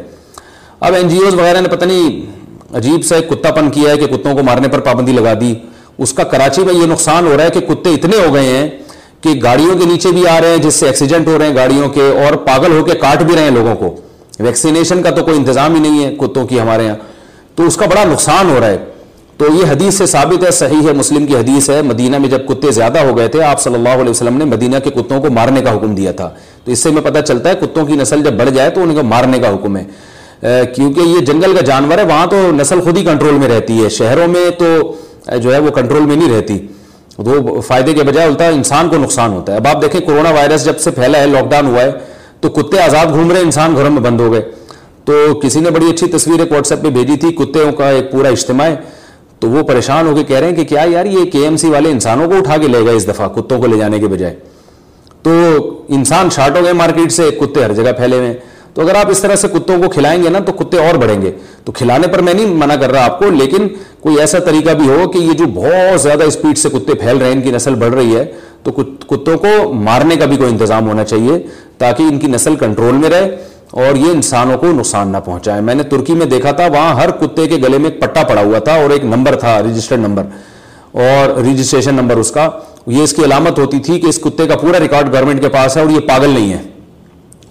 اب 0.80 0.94
این 0.94 1.08
جی 1.08 1.17
اوز 1.17 1.34
وغیرہ 1.34 1.62
نے 1.62 1.67
پتہ 1.67 1.86
نہیں 1.86 2.41
عجیب 2.74 3.06
سا 3.06 3.16
ایک 3.16 3.30
کتا 3.30 3.52
پن 3.52 3.70
کیا 3.70 3.92
ہے 3.92 3.98
کہ 3.98 4.08
کتوں 4.08 4.36
کو 4.36 4.44
مارنے 4.44 4.68
پر 4.68 4.80
پابندی 4.80 5.12
لگا 5.12 5.34
دی۔ 5.42 5.54
اس 5.98 6.14
کا 6.14 6.24
کراچی 6.24 6.62
میں 6.62 6.74
یہ 6.74 6.86
نقصان 6.86 7.28
ہو 7.28 7.38
رہا 7.38 7.44
ہے 7.44 7.50
کہ 7.50 7.60
کتے 7.60 7.90
اتنے 7.90 8.28
ہو 8.28 8.34
گئے 8.34 8.46
ہیں 8.46 8.70
کہ 9.22 9.30
گاڑیوں 9.44 9.80
کے 9.80 9.86
نیچے 9.86 10.10
بھی 10.10 10.28
آ 10.28 10.42
رہے 10.42 10.50
ہیں، 10.50 10.58
جس 10.58 10.74
سے 10.74 10.86
ایکسیڈنٹ 10.86 11.28
ہو 11.28 11.38
رہے 11.38 11.48
ہیں 11.48 11.56
گاڑیوں 11.56 11.90
کے، 11.90 12.02
اور 12.02 12.34
پاگل 12.34 12.78
ہو 12.78 12.84
کے 12.84 12.92
کاٹ 12.92 13.24
بھی 13.24 13.36
رہے 13.36 13.44
ہیں 13.44 13.52
لوگوں 13.52 13.76
کو۔ 13.76 13.96
ویکسینیشن 14.40 15.02
کا 15.02 15.10
تو 15.10 15.24
کوئی 15.24 15.38
انتظام 15.38 15.76
ہی 15.76 15.80
نہیں 15.80 16.06
ہے 16.06 16.16
کتوں 16.16 16.48
کی 16.48 16.60
ہمارے 16.60 16.86
یہاں۔ 16.86 16.96
تو 17.56 17.64
اس 17.64 17.78
کا 17.78 17.86
بڑا 17.86 18.04
نقصان 18.04 18.50
ہو 18.50 18.60
رہا 18.60 18.68
ہے۔ 18.68 18.78
تو 19.38 19.46
یہ 19.48 19.66
حدیث 19.70 19.94
سے 19.94 20.06
ثابت 20.06 20.44
ہے، 20.44 20.52
صحیح 20.52 20.88
ہے 20.88 20.94
مسلم 20.94 21.26
کی 21.26 21.36
حدیث 21.36 21.70
ہے، 21.70 21.82
مدینہ 21.82 22.18
میں 22.18 22.30
جب 22.30 22.48
کتے 22.48 22.72
زیادہ 22.72 23.00
ہو 23.00 23.18
گئے 23.18 23.28
تھے، 23.28 23.44
آپ 23.44 23.62
صلی 23.62 23.74
اللہ 23.74 23.90
علیہ 23.90 24.10
وسلم 24.10 24.38
نے 24.38 24.46
مدینہ 24.46 24.76
کے 24.84 24.90
کتوں 24.90 25.22
کو 25.22 25.30
مارنے 25.30 25.62
کا 25.62 25.76
حکم 25.76 25.96
دیا 25.96 26.12
تھا۔ 26.12 26.30
تو 26.66 26.72
اس 26.72 26.80
سے 26.80 26.90
میں 26.90 27.02
پتہ 27.02 27.20
چلتا 27.20 27.50
ہے 27.50 27.56
کتوں 27.62 27.86
کی 27.86 27.94
نسل 27.94 28.24
جب 28.24 28.34
بڑھ 28.34 28.50
جائے 28.50 28.70
تو 28.70 28.82
ان 28.82 28.96
کو 28.96 29.04
مارنے 29.04 29.40
کا 29.40 29.50
حکم 29.50 29.78
ہے۔ 29.78 29.84
کیونکہ 30.42 31.00
یہ 31.00 31.20
جنگل 31.20 31.56
کا 31.56 31.62
جانور 31.62 31.98
ہے، 31.98 32.04
وہاں 32.04 32.28
تو 32.28 32.52
نسل 32.52 32.82
خود 32.82 32.98
ہی 32.98 33.04
کنٹرول 33.04 33.34
میں 33.34 33.50
رہتی 33.50 33.84
ہے۔ 33.84 33.90
شہروں 33.90 34.28
میں 34.28 34.50
تو 34.50 34.96
جو 35.38 35.54
ہے 35.54 35.60
وہ 35.60 35.70
کنٹرول 35.70 36.02
میں 36.02 36.16
نہیں 36.16 36.34
رہتی۔ 36.36 36.68
وہ 37.18 37.62
فائدے 37.62 37.94
کے 37.94 38.04
بجائے 38.04 38.28
الٹا 38.28 38.48
انسان 38.48 38.90
کو 38.90 38.98
نقصان 38.98 39.34
ہوتا 39.34 39.54
ہے۔ 39.54 39.58
اب 39.58 39.68
آپ 39.68 39.82
دیکھیں 39.82 40.02
کورونا 40.02 40.30
وائرس 40.30 40.66
جب 40.66 40.80
سے 40.80 40.92
پھیلا 40.92 41.20
ہے 41.20 41.28
لاک 41.28 41.52
ڈاؤن 41.52 41.66
ہوا 41.66 41.82
ہے، 41.82 41.92
تو 42.40 42.50
کتے 42.50 42.80
آزاد 42.80 43.06
گھوم 43.06 43.32
رہے 43.32 43.40
انسان 43.40 43.76
گھروں 43.76 43.92
میں 43.92 44.02
بند 44.02 44.22
ہو 44.22 44.34
گئے۔ 44.34 44.42
تو 45.06 45.40
کسی 45.44 45.60
نے 45.60 45.70
بڑی 45.70 45.90
اچھی 45.90 46.08
تصویر 46.08 46.40
ایک 46.40 46.52
واٹس 46.52 46.72
ایپ 46.72 46.82
پہ 46.82 46.90
بھیجی 46.90 47.18
تھی، 47.18 47.32
کتوں 47.32 47.72
کا 47.72 47.90
ایک 47.90 48.12
پورا 48.12 48.30
اجتماع 48.30 48.68
ہے۔ 48.68 48.76
تو 49.40 49.50
وہ 49.50 49.64
پریشان 49.64 50.08
ہو 50.08 50.16
کے 50.16 50.24
کہہ 50.24 50.38
رہے 50.38 50.48
ہیں 50.48 50.56
کہ 50.56 50.64
کیا 50.64 50.82
یار، 50.88 51.06
یہ 51.06 51.32
کے 51.32 51.40
ایم 51.40 51.58
سی 51.58 51.70
والے 51.70 51.92
انسانوں 51.92 52.28
کو 52.28 52.38
اٹھا 52.38 52.58
کے 52.58 52.68
لے 52.68 52.86
گئے 52.86 52.96
اس 52.96 53.08
دفعہ 53.08 53.28
کتوں 53.28 53.62
کو 53.62 53.68
لے 53.68 53.78
جانے 53.78 54.00
کے 54.00 54.08
بجائے۔ 54.08 54.36
تو 55.22 55.32
انسان 55.88 56.30
شارٹ 56.30 56.58
ہو 56.58 56.64
گئے 56.64 56.74
مارکیٹ 56.74 57.12
سے، 57.12 57.32
کتے 57.32 57.64
ہر 57.64 57.74
جگہ 57.74 57.92
پھیلے 57.92 58.18
ہوئے 58.18 58.34
تو 58.74 58.82
اگر 58.82 58.96
آپ 58.96 59.10
اس 59.10 59.20
طرح 59.20 59.36
سے 59.36 59.48
کتوں 59.48 59.82
کو 59.84 59.90
کھلائیں 59.90 60.22
گے 60.24 60.30
نا 60.30 60.40
تو 60.40 60.52
کتے 60.52 60.78
اور 60.78 60.96
بڑھیں 60.96 61.22
گے۔ 61.22 61.32
تو 61.66 61.72
کھلانے 61.72 62.08
پر 62.08 62.22
میں 62.22 62.34
نہیں 62.34 62.54
منع 62.56 62.76
کر 62.76 62.92
رہا 62.92 63.06
آپ 63.06 63.20
کو، 63.20 63.30
لیکن 63.30 63.68
کوئی 64.00 64.20
ایسا 64.20 64.40
طریقہ 64.40 64.72
بھی 64.72 64.90
ہو 64.90 65.10
کہ 65.10 65.18
یہ 65.18 65.34
جو 65.34 65.46
بہت 65.54 66.02
زیادہ 66.02 66.24
اسپیڈ 66.24 66.58
سے 66.58 66.70
کتے 66.70 66.94
پھیل 66.94 67.18
رہے 67.18 67.26
ہیں، 67.26 67.34
ان 67.34 67.42
کی 67.42 67.52
نسل 67.52 67.76
بڑھ 67.76 67.94
رہی 67.94 68.16
ہے، 68.16 68.24
تو 68.64 68.72
کتوں 68.72 69.38
کو 69.38 69.74
مارنے 69.74 70.16
کا 70.16 70.26
بھی 70.26 70.38
کوئی 70.38 70.52
انتظام 70.52 70.88
ہونا 70.88 71.04
چاہیے 71.04 71.38
تاکہ 71.78 72.04
ان 72.04 72.20
کی 72.20 72.28
نسل 72.28 72.56
کنٹرول 72.56 72.94
میں 72.94 73.10
رہے 73.10 73.36
اور 73.72 73.96
یہ 73.96 74.12
انسانوں 74.12 74.58
کو 74.58 74.72
نقصان 74.72 75.12
نہ 75.12 75.18
پہنچائے۔ 75.26 75.62
میں 75.62 75.76
نے 75.76 75.84
ترکی 75.84 76.14
میں 76.14 76.26
دیکھا 76.26 76.52
تھا، 76.52 76.68
وہاں 76.68 76.94
ہر 76.96 77.12
کتے 77.12 77.48
کے 77.48 77.56
گلے 77.56 77.78
میں 77.78 77.90
ایک 77.90 78.02
پٹا 78.02 78.24
پڑا 78.24 78.42
ہوا 78.42 78.60
تھا 78.60 78.74
اور 78.74 78.90
ایک 78.90 79.06
نمبر 79.06 79.36
تھا 79.36 79.60
رجسٹرڈ 79.62 80.00
نمبر 80.00 80.24
اور 80.94 81.38
رجسٹریشن 81.44 81.96
نمبر 81.96 82.18
اس 82.18 82.32
کا۔ 82.32 82.50
یہ 82.88 83.04
اس 83.04 83.14
کی 83.14 83.24
علامت 83.26 83.60
ہوتی 83.60 83.80
تھی 83.80 84.00
کہ 84.00 84.08
اس 84.08 84.20
کتے 84.24 84.48
کا 84.48 84.56
پورا 84.58 84.80
ریکارڈ 84.80 85.14
گورنمنٹ 85.14 85.42
کے 85.42 85.50
پاس 85.50 85.78
ہے 85.78 85.82
اور 85.82 85.90
یہ 85.90 86.00
پاگل 86.00 86.30
نہیں 86.30 86.54
ہے۔ 86.54 86.62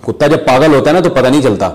کتا 0.07 0.27
جب 0.27 0.47
پاگل 0.47 0.75
ہوتا 0.75 0.91
ہے 0.91 0.95
نا 0.95 1.01
تو 1.01 1.11
پتہ 1.11 1.29
نہیں 1.29 1.43
چلتا 1.43 1.71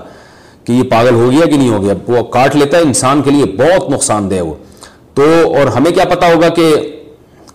کہ 0.64 0.72
یہ 0.72 0.82
پاگل 0.82 1.14
ہو 1.14 1.30
گیا 1.30 1.46
کہ 1.46 1.56
نہیں 1.56 1.70
ہو 1.70 1.82
گیا۔ 1.82 1.94
وہ 2.08 2.22
کاٹ 2.22 2.56
لیتا 2.56 2.76
ہے، 2.76 2.82
انسان 2.82 3.22
کے 3.22 3.30
لیے 3.30 3.44
بہت 3.44 3.90
نقصان 3.90 4.30
دہ 4.30 4.34
ہے 4.34 4.40
وہ۔ 4.40 4.54
تو 5.14 5.22
اور 5.56 5.66
ہمیں 5.66 5.90
کیا 5.90 6.04
پتا 6.04 6.26
ہوگا 6.34 6.48
کہ 6.48 6.74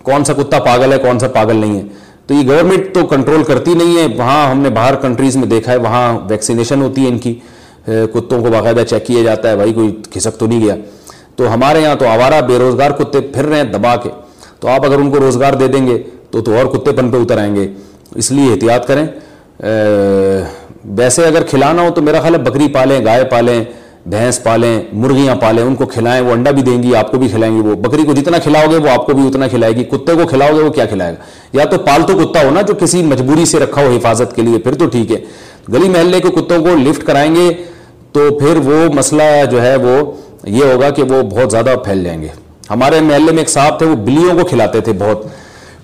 کون 0.04 0.24
سا 0.24 0.34
کتا 0.34 0.60
پاگل 0.60 0.94
ہے، 0.94 0.98
کون 0.98 1.20
سا 1.20 1.28
پاگل 1.28 1.56
نہیں 1.56 1.76
ہے۔ 1.78 1.84
تو 2.28 2.34
یہ 2.34 2.48
گورنمنٹ 2.48 2.94
تو 2.94 3.06
کنٹرول 3.06 3.44
کرتی 3.44 3.74
نہیں 3.74 3.98
ہے۔ 3.98 4.18
وہاں 4.18 4.52
ہم 4.52 4.60
نے 4.60 4.70
باہر 4.70 4.96
کنٹریز 4.96 5.38
میں 5.38 5.48
دیکھا 5.48 5.72
ہے، 5.72 5.78
وہاں 5.78 6.20
ویکسینیشن 6.30 6.82
ہوتی 6.82 7.04
ہے 7.04 7.08
ان 7.08 7.18
کی۔ 7.18 7.40
کتوں 7.86 8.44
کو 8.44 8.50
باقاعدہ 8.52 8.84
چیک 8.90 9.06
کیا 9.06 9.24
جاتا 9.24 9.50
ہے، 9.50 9.56
بھائی 9.56 9.74
کوئی 9.74 10.02
کھسک 10.12 10.40
تو 10.40 10.48
نہیں 10.48 10.62
گیا۔ 10.62 10.76
تو 11.36 11.54
ہمارے 11.54 11.80
یہاں 11.80 11.96
تو 11.96 12.08
آوارہ 12.08 12.42
بے 12.42 12.60
روزگار 12.60 12.92
کتے 12.92 13.22
پھر 13.22 13.46
رہے 13.46 13.58
ہیں 13.58 13.64
دبا 13.64 13.96
کے۔ 13.96 14.10
تو 14.60 14.68
آپ 14.68 14.86
اگر 14.86 14.96
ان 14.96 15.12
کو 15.12 15.20
روزگار 15.20 15.54
دے 15.54 15.68
دیں 15.68 15.88
گے 15.88 16.04
تو 16.32 16.42
تو 16.42 16.58
اور 16.58 16.66
کتے 16.66 16.92
پن 16.92 17.12
پہ 17.12 17.18
اتر 17.18 17.38
آئیں 17.38 17.56
گے۔ 17.56 17.68
اس 18.16 18.32
لیے 18.32 18.54
احتیاط 18.54 18.88
کریں۔ 18.88 19.08
ویسے 20.86 21.26
اگر 21.26 21.44
کھلانا 21.44 21.82
ہو 21.82 21.90
تو 21.90 22.02
میرا 22.02 22.20
خیال 22.20 22.34
ہے 22.34 22.40
بکری 22.40 22.68
پالیں، 22.68 23.06
گائے 23.06 23.24
پالیں، 23.24 23.64
بھینس 24.06 24.44
پالیں، 24.44 24.82
مرغیاں 24.94 25.36
پالیں، 25.36 25.64
ان 25.64 25.76
کو 25.76 25.86
کھلائیں، 25.86 26.22
وہ 26.22 26.32
انڈا 26.32 26.52
بھی 26.52 26.62
دیں 26.62 26.84
گی، 26.84 26.96
آپ 26.96 27.12
کو 27.12 27.18
بھی 27.18 27.28
کھلائیں 27.28 27.56
گے 27.56 27.62
وہ 27.62 27.76
بکری 27.76 28.04
کو 28.04 28.14
جتنا 28.14 28.38
کھلاؤ 28.38 28.72
گے 28.72 28.76
وہ 28.76 28.90
آپ 28.90 29.06
کو 29.06 29.14
بھی 29.14 29.28
اتنا 29.28 29.48
کھلائے 29.48 29.74
گی، 29.76 29.84
کتے 29.84 30.16
کو 30.16 30.28
کھلاؤ 30.30 30.58
گے 30.58 30.64
وہ 30.64 30.70
کیا 30.70 30.86
کھلائے 30.86 31.14
گا؟ 31.14 31.24
یا 31.54 31.66
تو 31.66 31.78
پالتو 31.78 32.14
کتا 32.18 32.46
ہو 32.46 32.52
نا 32.52 32.62
جو 32.62 32.74
کسی 32.80 33.04
مجبوری 33.04 33.46
سے 33.46 33.60
رکھا 33.60 33.82
ہو 33.82 33.90
حفاظت 33.96 34.36
کے 34.36 34.42
لیے، 34.42 34.58
پھر 34.58 34.74
تو 34.74 34.86
ٹھیک 34.86 35.12
ہے۔ 35.12 35.18
گلی 35.74 35.90
محلے 35.90 36.20
کے 36.20 36.30
کتوں 36.30 36.60
کو 36.60 36.70
لفٹ 36.76 37.04
کرائیں 37.04 37.36
گے 37.36 37.50
تو 38.12 38.40
پھر 38.40 38.58
وہ 38.58 38.94
مسئلہ 38.94 39.46
جو 39.52 39.62
ہے 39.62 39.76
وہ 39.76 40.12
یہ 40.44 40.64
ہوگا 40.64 40.90
کہ 40.90 41.04
وہ 41.04 41.22
بہت 41.22 41.52
زیادہ 41.52 41.76
پھیل 41.86 42.04
جائیں 42.04 42.22
گے۔ 42.22 42.28
ہمارے 42.70 43.00
محلے 43.00 43.32
میں 43.32 43.40
ایک 43.40 43.50
صاحب 43.50 43.78
تھے، 43.78 43.86
وہ 43.86 43.96
بلیوں 43.96 44.38
کو 44.38 44.46
کھلاتے 44.46 44.82
تھے 44.82 44.94
بہت۔ 44.94 45.26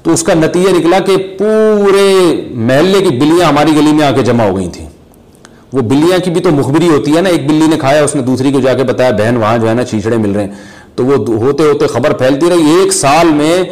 تو 0.07 0.13
اس 0.13 0.23
کا 0.23 0.33
نتیجہ 0.33 0.69
نکلا 0.69 0.99
کہ 0.99 1.17
پورے 1.17 2.41
محلے 2.51 3.01
کی 3.01 3.09
بلیاں 3.09 3.47
ہماری 3.47 3.71
گلی 3.71 3.91
میں 3.93 4.05
آ 4.05 4.11
کے 4.11 4.21
جمع 4.21 4.43
ہو 4.43 4.57
گئی 4.57 4.67
تھیں۔ 4.67 4.85
وہ 5.73 5.81
بلیاں 5.81 6.19
کی 6.19 6.31
بھی 6.31 6.41
تو 6.41 6.51
مخبری 6.51 6.89
ہوتی 6.89 7.15
ہے 7.15 7.21
نا، 7.21 7.29
ایک 7.29 7.47
بلی 7.47 7.67
نے 7.67 7.75
کھایا، 7.79 8.03
اس 8.03 8.15
نے 8.15 8.21
دوسری 8.21 8.51
کو 8.51 8.59
جا 8.59 8.73
کے 8.73 8.83
بتایا، 8.83 9.11
بہن، 9.11 9.37
وہاں 9.37 9.57
جو 9.57 9.69
ہے 9.69 9.73
نا 9.73 9.83
چیچڑے 9.83 10.17
مل 10.17 10.31
رہے 10.31 10.43
ہیں۔ 10.43 10.51
تو 10.95 11.05
وہ 11.05 11.15
ہوتے 11.37 11.63
ہوتے 11.63 11.87
خبر 11.87 12.13
پھیلتی 12.13 12.49
رہی۔ 12.49 12.79
ایک 12.79 12.93
سال 12.93 13.27
میں 13.27 13.63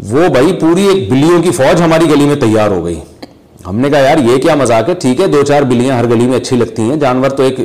وہ 0.00 0.28
بھائی 0.28 0.52
پوری 0.60 0.86
ایک 0.86 1.10
بلیوں 1.10 1.42
کی 1.42 1.50
فوج 1.50 1.82
ہماری 1.82 2.04
گلی 2.04 2.24
میں 2.24 2.36
تیار 2.36 2.70
ہو 2.70 2.84
گئی۔ 2.84 3.00
ہم 3.66 3.78
نے 3.78 3.90
کہا، 3.90 3.98
یار، 3.98 4.16
یہ 4.18 4.36
کیا 4.36 4.54
مذاق 4.54 4.88
ہے؟ 4.88 4.94
ٹھیک 4.94 5.20
ہے، 5.20 5.26
دو 5.26 5.42
چار 5.42 5.62
بلیاں 5.62 5.98
ہر 5.98 6.04
گلی 6.04 6.26
میں 6.26 6.36
اچھی 6.36 6.56
لگتی 6.56 6.82
ہیں۔ 6.82 6.96
جانور 6.96 7.28
تو 7.28 7.42
ایک 7.42 7.60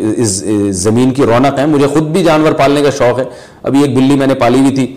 زمین 0.69 1.11
کی 1.11 1.23
رونق 1.23 1.59
ہے 1.59 1.65
مجھے 1.65 1.87
خود 1.87 2.03
بھی 2.03 2.23
جانور 2.23 2.51
پالنے 2.51 2.81
کا 2.81 2.89
شوق 2.89 3.19
ہے۔ 3.19 3.23
ابھی 3.63 3.81
ایک 3.81 3.95
بلی 3.95 4.15
میں 4.15 4.27
نے 4.27 4.33
پالی 4.33 4.59
ہوئی 4.59 4.75
تھی۔ 4.75 4.95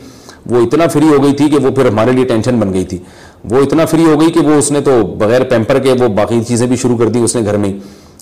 وہ 0.50 0.60
اتنا 0.60 0.86
فری 0.86 1.08
ہو 1.08 1.22
گئی 1.22 1.32
تھی 1.32 1.48
کہ 1.48 1.56
وہ 1.56 1.70
پھر 1.70 1.86
ہمارے 1.86 2.12
لیے 2.12 2.24
ٹینشن 2.24 2.60
بن 2.60 2.72
گئی 2.72 2.84
تھی۔ 2.84 2.98
وہ 3.44 3.58
اتنا 3.58 3.84
فری 3.84 4.04
ہو 4.04 4.20
گئی 4.20 4.30
کہ 4.30 4.40
وہ 4.40 4.54
اس 4.54 4.70
نے 4.70 4.80
تو 4.80 5.02
بغیر 5.02 5.44
پیمپر 5.44 5.78
کے 5.78 5.92
وہ 5.92 6.08
باقی 6.08 6.44
چیزیں 6.48 6.66
بھی 6.66 6.76
شروع 6.76 6.96
کر 6.96 7.06
دی 7.06 7.18
اس 7.18 7.36
نے 7.36 7.42
گھر 7.44 7.56
میں 7.56 7.68
ہی۔ 7.68 7.78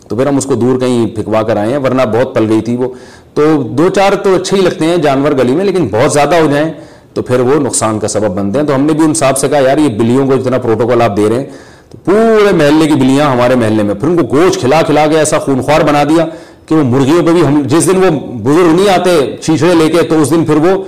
تو 0.09 0.17
پھر 0.17 0.27
ہم 0.27 0.37
اس 0.37 0.45
کو 0.45 0.55
دور 0.55 0.81
کہیں 0.81 1.07
پھکوا 1.07 1.43
کر 1.43 1.57
آئے 1.57 1.71
ہیں، 1.71 1.79
ورنہ 1.79 2.03
بہت 2.03 2.35
پل 2.35 2.47
گئی 2.49 2.61
تھی 2.61 2.77
وہ۔ 2.77 2.89
تو 3.35 3.63
دو 3.63 3.89
چار 3.89 4.13
تو 4.13 4.35
اچھے 4.35 4.57
ہی 4.57 4.63
لگتے 4.63 4.85
ہیں 4.85 4.97
جانور 4.97 5.33
گلی 5.33 5.53
میں، 5.53 5.65
لیکن 5.65 5.89
بہت 5.89 6.13
زیادہ 6.13 6.35
ہو 6.35 6.47
جائیں 6.51 6.73
تو 7.15 7.23
پھر 7.23 7.41
وہ 7.41 7.61
نقصان 7.61 7.99
کا 7.99 8.09
سبب 8.09 8.31
بنتے 8.31 8.59
ہیں۔ 8.59 8.67
تو 8.67 8.75
ہم 8.75 8.81
نے 8.81 8.93
بھی 8.93 9.05
ان 9.05 9.15
صاحب 9.15 9.39
سے 9.39 9.49
کہا، 9.49 9.59
یار، 9.59 9.79
یہ 9.79 9.89
بلیوں 9.89 10.27
کو 10.27 10.37
جتنا 10.37 10.59
پروٹوکول 10.59 11.03
آپ 11.03 11.17
دے 11.17 11.29
رہے 11.29 11.37
ہیں۔ 11.37 11.47
تو 11.91 11.99
پورے 12.05 12.57
محلے 12.57 12.87
کی 12.87 12.95
بلیاں 12.95 13.31
ہمارے 13.31 13.55
محلے 13.55 13.83
میں، 13.83 13.95
پھر 13.95 14.09
ان 14.09 14.17
کو 14.17 14.37
گوشت 14.37 14.61
کھلا 14.61 14.83
کھلا 14.83 15.07
کے 15.07 15.19
ایسا 15.19 15.39
خونخوار 15.39 15.81
بنا 15.81 16.05
دیا 16.05 16.27
کہ 16.67 16.75
وہ 16.75 16.85
مرغیوں 16.85 17.27
پہ 17.27 17.33
بھی 17.33 17.47
ہم، 17.47 17.63
جس 17.65 17.87
دن 17.87 17.97
وہ 17.97 18.11
بزرگ 18.21 18.77
نہیں 18.77 18.89
آتے 18.89 19.37
چیچڑے 19.41 19.75
لے 19.75 19.89
کے، 19.89 20.03
تو 20.03 20.23
اس 20.23 20.31
دن 20.31 20.45
پھر 20.45 20.57
وہ 20.57 20.85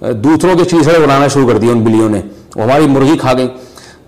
دوسروں 0.00 0.56
کے 0.56 0.64
چیچڑے 0.64 0.98
بنانا 0.98 1.28
شروع 1.28 1.48
کر 1.48 1.58
دیے 1.58 1.70
ان 1.70 1.80
بلیوں 1.80 2.08
نے۔ 2.08 2.22
وہ 2.56 2.62
ہماری 2.62 2.86
مرغی 2.86 3.18
کھا 3.20 3.32
گئی 3.32 3.48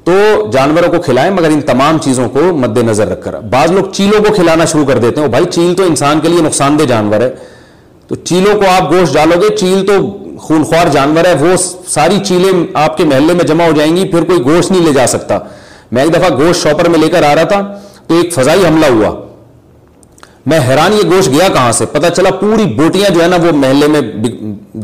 تو 0.05 0.13
جانوروں 0.53 0.89
کو 0.89 1.03
کھلائیں، 1.03 1.31
مگر 1.31 1.49
ان 1.49 1.61
تمام 1.61 1.99
چیزوں 1.99 2.29
کو 2.29 2.41
مد 2.41 2.79
نظر 2.79 3.09
رکھ 3.09 3.25
کر۔ 3.25 3.41
بعض 3.41 3.73
لوگ 3.73 3.85
چیلوں 3.93 4.25
کو 4.25 4.35
کھلانا 4.35 4.65
شروع 4.65 4.87
کر 4.87 4.99
دیتے 4.99 5.21
ہیں۔ 5.21 5.29
بھائی، 5.29 5.45
چیل 5.45 5.75
تو 5.75 5.83
انسان 5.83 6.21
کے 6.21 6.29
لیے 6.29 6.43
نقصان 6.43 6.79
دہ 6.79 6.85
جانور 6.85 7.21
ہے۔ 7.21 7.35
تو 8.09 8.15
چیلوں 8.15 8.55
کو 8.55 8.65
آپ 8.71 8.93
گوشت 8.93 9.15
ڈالو 9.15 9.41
گے، 9.41 9.57
چیل 9.57 9.87
تو 9.87 10.19
خونخوار 10.39 10.87
جانور 10.87 11.25
ہے۔ 11.25 11.35
وہ 11.41 11.57
ساری 11.89 12.19
چیلیں 12.25 12.67
آپ 12.75 12.97
کے 12.97 13.05
محلے 13.05 13.35
میں 13.35 13.45
جمع 13.45 13.65
ہو 13.65 13.73
جائیں 13.77 13.97
گی، 13.97 14.05
پھر 14.05 14.25
کوئی 14.25 14.45
گوشت 14.45 14.71
نہیں 14.71 14.83
لے 14.83 14.93
جا 14.93 15.07
سکتا۔ 15.07 15.39
میں 15.93 16.03
ایک 16.03 16.15
دفعہ 16.15 16.39
گوشت 16.39 16.63
شاپر 16.63 16.89
میں 16.89 16.99
لے 16.99 17.09
کر 17.09 17.23
آ 17.23 17.35
رہا 17.35 17.43
تھا، 17.43 17.75
تو 18.07 18.15
ایک 18.15 18.33
فضائی 18.33 18.67
حملہ 18.67 18.87
ہوا۔ 18.87 19.28
میں 20.49 20.59
حیران 20.69 20.93
یہ 20.93 21.09
گوشت 21.11 21.29
گیا 21.29 21.49
کہاں 21.49 21.73
سے؟ 21.73 21.87
پتا 21.87 22.11
چلا 22.11 22.31
پوری 22.31 22.65
بوٹیاں 22.75 23.11
جو 23.15 23.23
ہے 23.23 23.29
نا 23.29 23.37
وہ 23.37 23.53
محلے 23.53 23.87
میں 23.87 24.01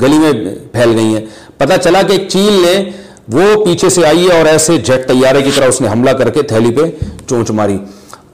گلی 0.03 0.18
میں 0.18 0.33
پھیل 0.72 0.92
گئی 0.96 1.14
ہیں۔ 1.14 1.24
پتا 1.59 1.79
چلا 1.79 2.03
کہ 2.03 2.12
ایک 2.12 2.29
چیل 2.29 2.53
نے 2.53 2.90
وہ 3.33 3.64
پیچھے 3.64 3.88
سے 3.88 4.07
آئی 4.07 4.29
ہے 4.29 4.38
اور 4.38 4.46
ایسے 4.46 4.77
جیٹ 4.79 5.09
طیارے 5.09 5.42
کی 5.42 5.50
طرح 5.57 5.66
اس 5.66 5.81
نے 5.81 5.88
حملہ 5.88 6.11
کر 6.11 6.31
کے 6.31 6.42
تھیلی 6.42 6.70
پہ 6.70 6.83
چونچ 7.29 7.50
ماری۔ 7.50 7.79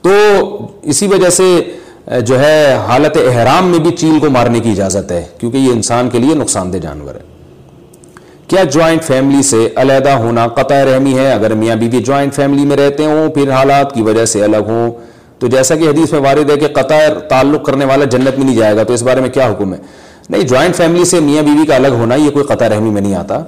تو 0.01 0.11
اسی 0.81 1.07
وجہ 1.07 1.29
سے 1.29 1.61
جو 2.21 2.39
ہے 2.39 2.77
حالت 2.87 3.17
احرام 3.27 3.67
میں 3.67 3.79
بھی 3.79 3.91
چیل 3.91 4.19
کو 4.19 4.29
مارنے 4.29 4.59
کی 4.59 4.71
اجازت 4.71 5.11
ہے، 5.11 5.23
کیونکہ 5.37 5.57
یہ 5.57 5.71
انسان 5.71 6.09
کے 6.09 6.19
لیے 6.19 6.35
نقصان 6.35 6.73
دہ 6.73 6.77
جانور 6.77 7.15
ہے۔ 7.15 7.29
کیا 8.47 8.63
جوائنٹ 8.63 9.03
فیملی 9.03 9.43
سے 9.43 9.69
علیحدہ 9.75 10.11
ہونا 10.11 10.47
قطع 10.47 10.83
رحمی 10.85 11.13
ہے؟ 11.13 11.31
اگر 11.31 11.53
میاں 11.53 11.75
بیوی 11.75 11.99
جوائنٹ 11.99 12.33
فیملی 12.33 12.65
میں 12.65 12.77
رہتے 12.77 13.05
ہوں، 13.05 13.29
پھر 13.29 13.51
حالات 13.51 13.93
کی 13.95 14.01
وجہ 14.01 14.25
سے 14.25 14.43
الگ 14.43 14.65
ہوں۔ 14.67 14.91
تو 15.41 15.47
جیسا 15.47 15.75
کہ 15.75 15.83
حدیث 15.83 16.11
میں 16.11 16.19
وارد 16.19 16.49
ہے 16.49 16.57
کہ 16.57 16.67
قطع 16.67 16.99
تعلق 17.29 17.65
کرنے 17.65 17.85
والا 17.85 18.05
جنت 18.05 18.37
میں 18.37 18.45
نہیں 18.45 18.55
جائے 18.55 18.75
گا، 18.75 18.83
تو 18.83 18.93
اس 18.93 19.03
بارے 19.03 19.21
میں 19.21 19.29
کیا 19.29 19.51
حکم 19.51 19.73
ہے؟ 19.73 19.79
نہیں 20.29 20.41
جوائنٹ 20.41 20.75
فیملی 20.75 21.05
سے 21.05 21.19
میاں 21.19 21.43
بیوی 21.43 21.65
کا 21.65 21.75
الگ 21.75 21.87
ہونا، 21.87 22.15
یہ 22.15 22.29
کوئی 22.29 22.45
قطع 22.45 22.69
رحمی 22.69 22.89
میں 22.89 23.01
نہیں 23.01 23.15
آتا۔ 23.15 23.39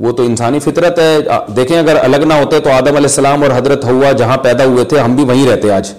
وہ 0.00 0.12
تو 0.12 0.22
انسانی 0.22 0.58
فطرت 0.58 0.98
ہے۔ 0.98 1.18
دیکھیں، 1.56 1.78
اگر 1.78 1.96
الگ 2.02 2.16
نہ 2.16 2.34
ہوتے 2.34 2.58
تو 2.58 2.70
آدم 2.70 2.86
علیہ 2.86 2.96
السلام 2.96 3.42
اور 3.42 3.50
حضرت 3.56 3.84
ہوا 3.84 4.12
جہاں 4.12 4.36
پیدا 4.36 4.64
ہوئے 4.64 4.84
تھے، 4.84 4.98
ہم 4.98 5.16
بھی 5.16 5.24
وہیں 5.24 5.48
رہتے 5.48 5.72
آج۔ 5.72 5.90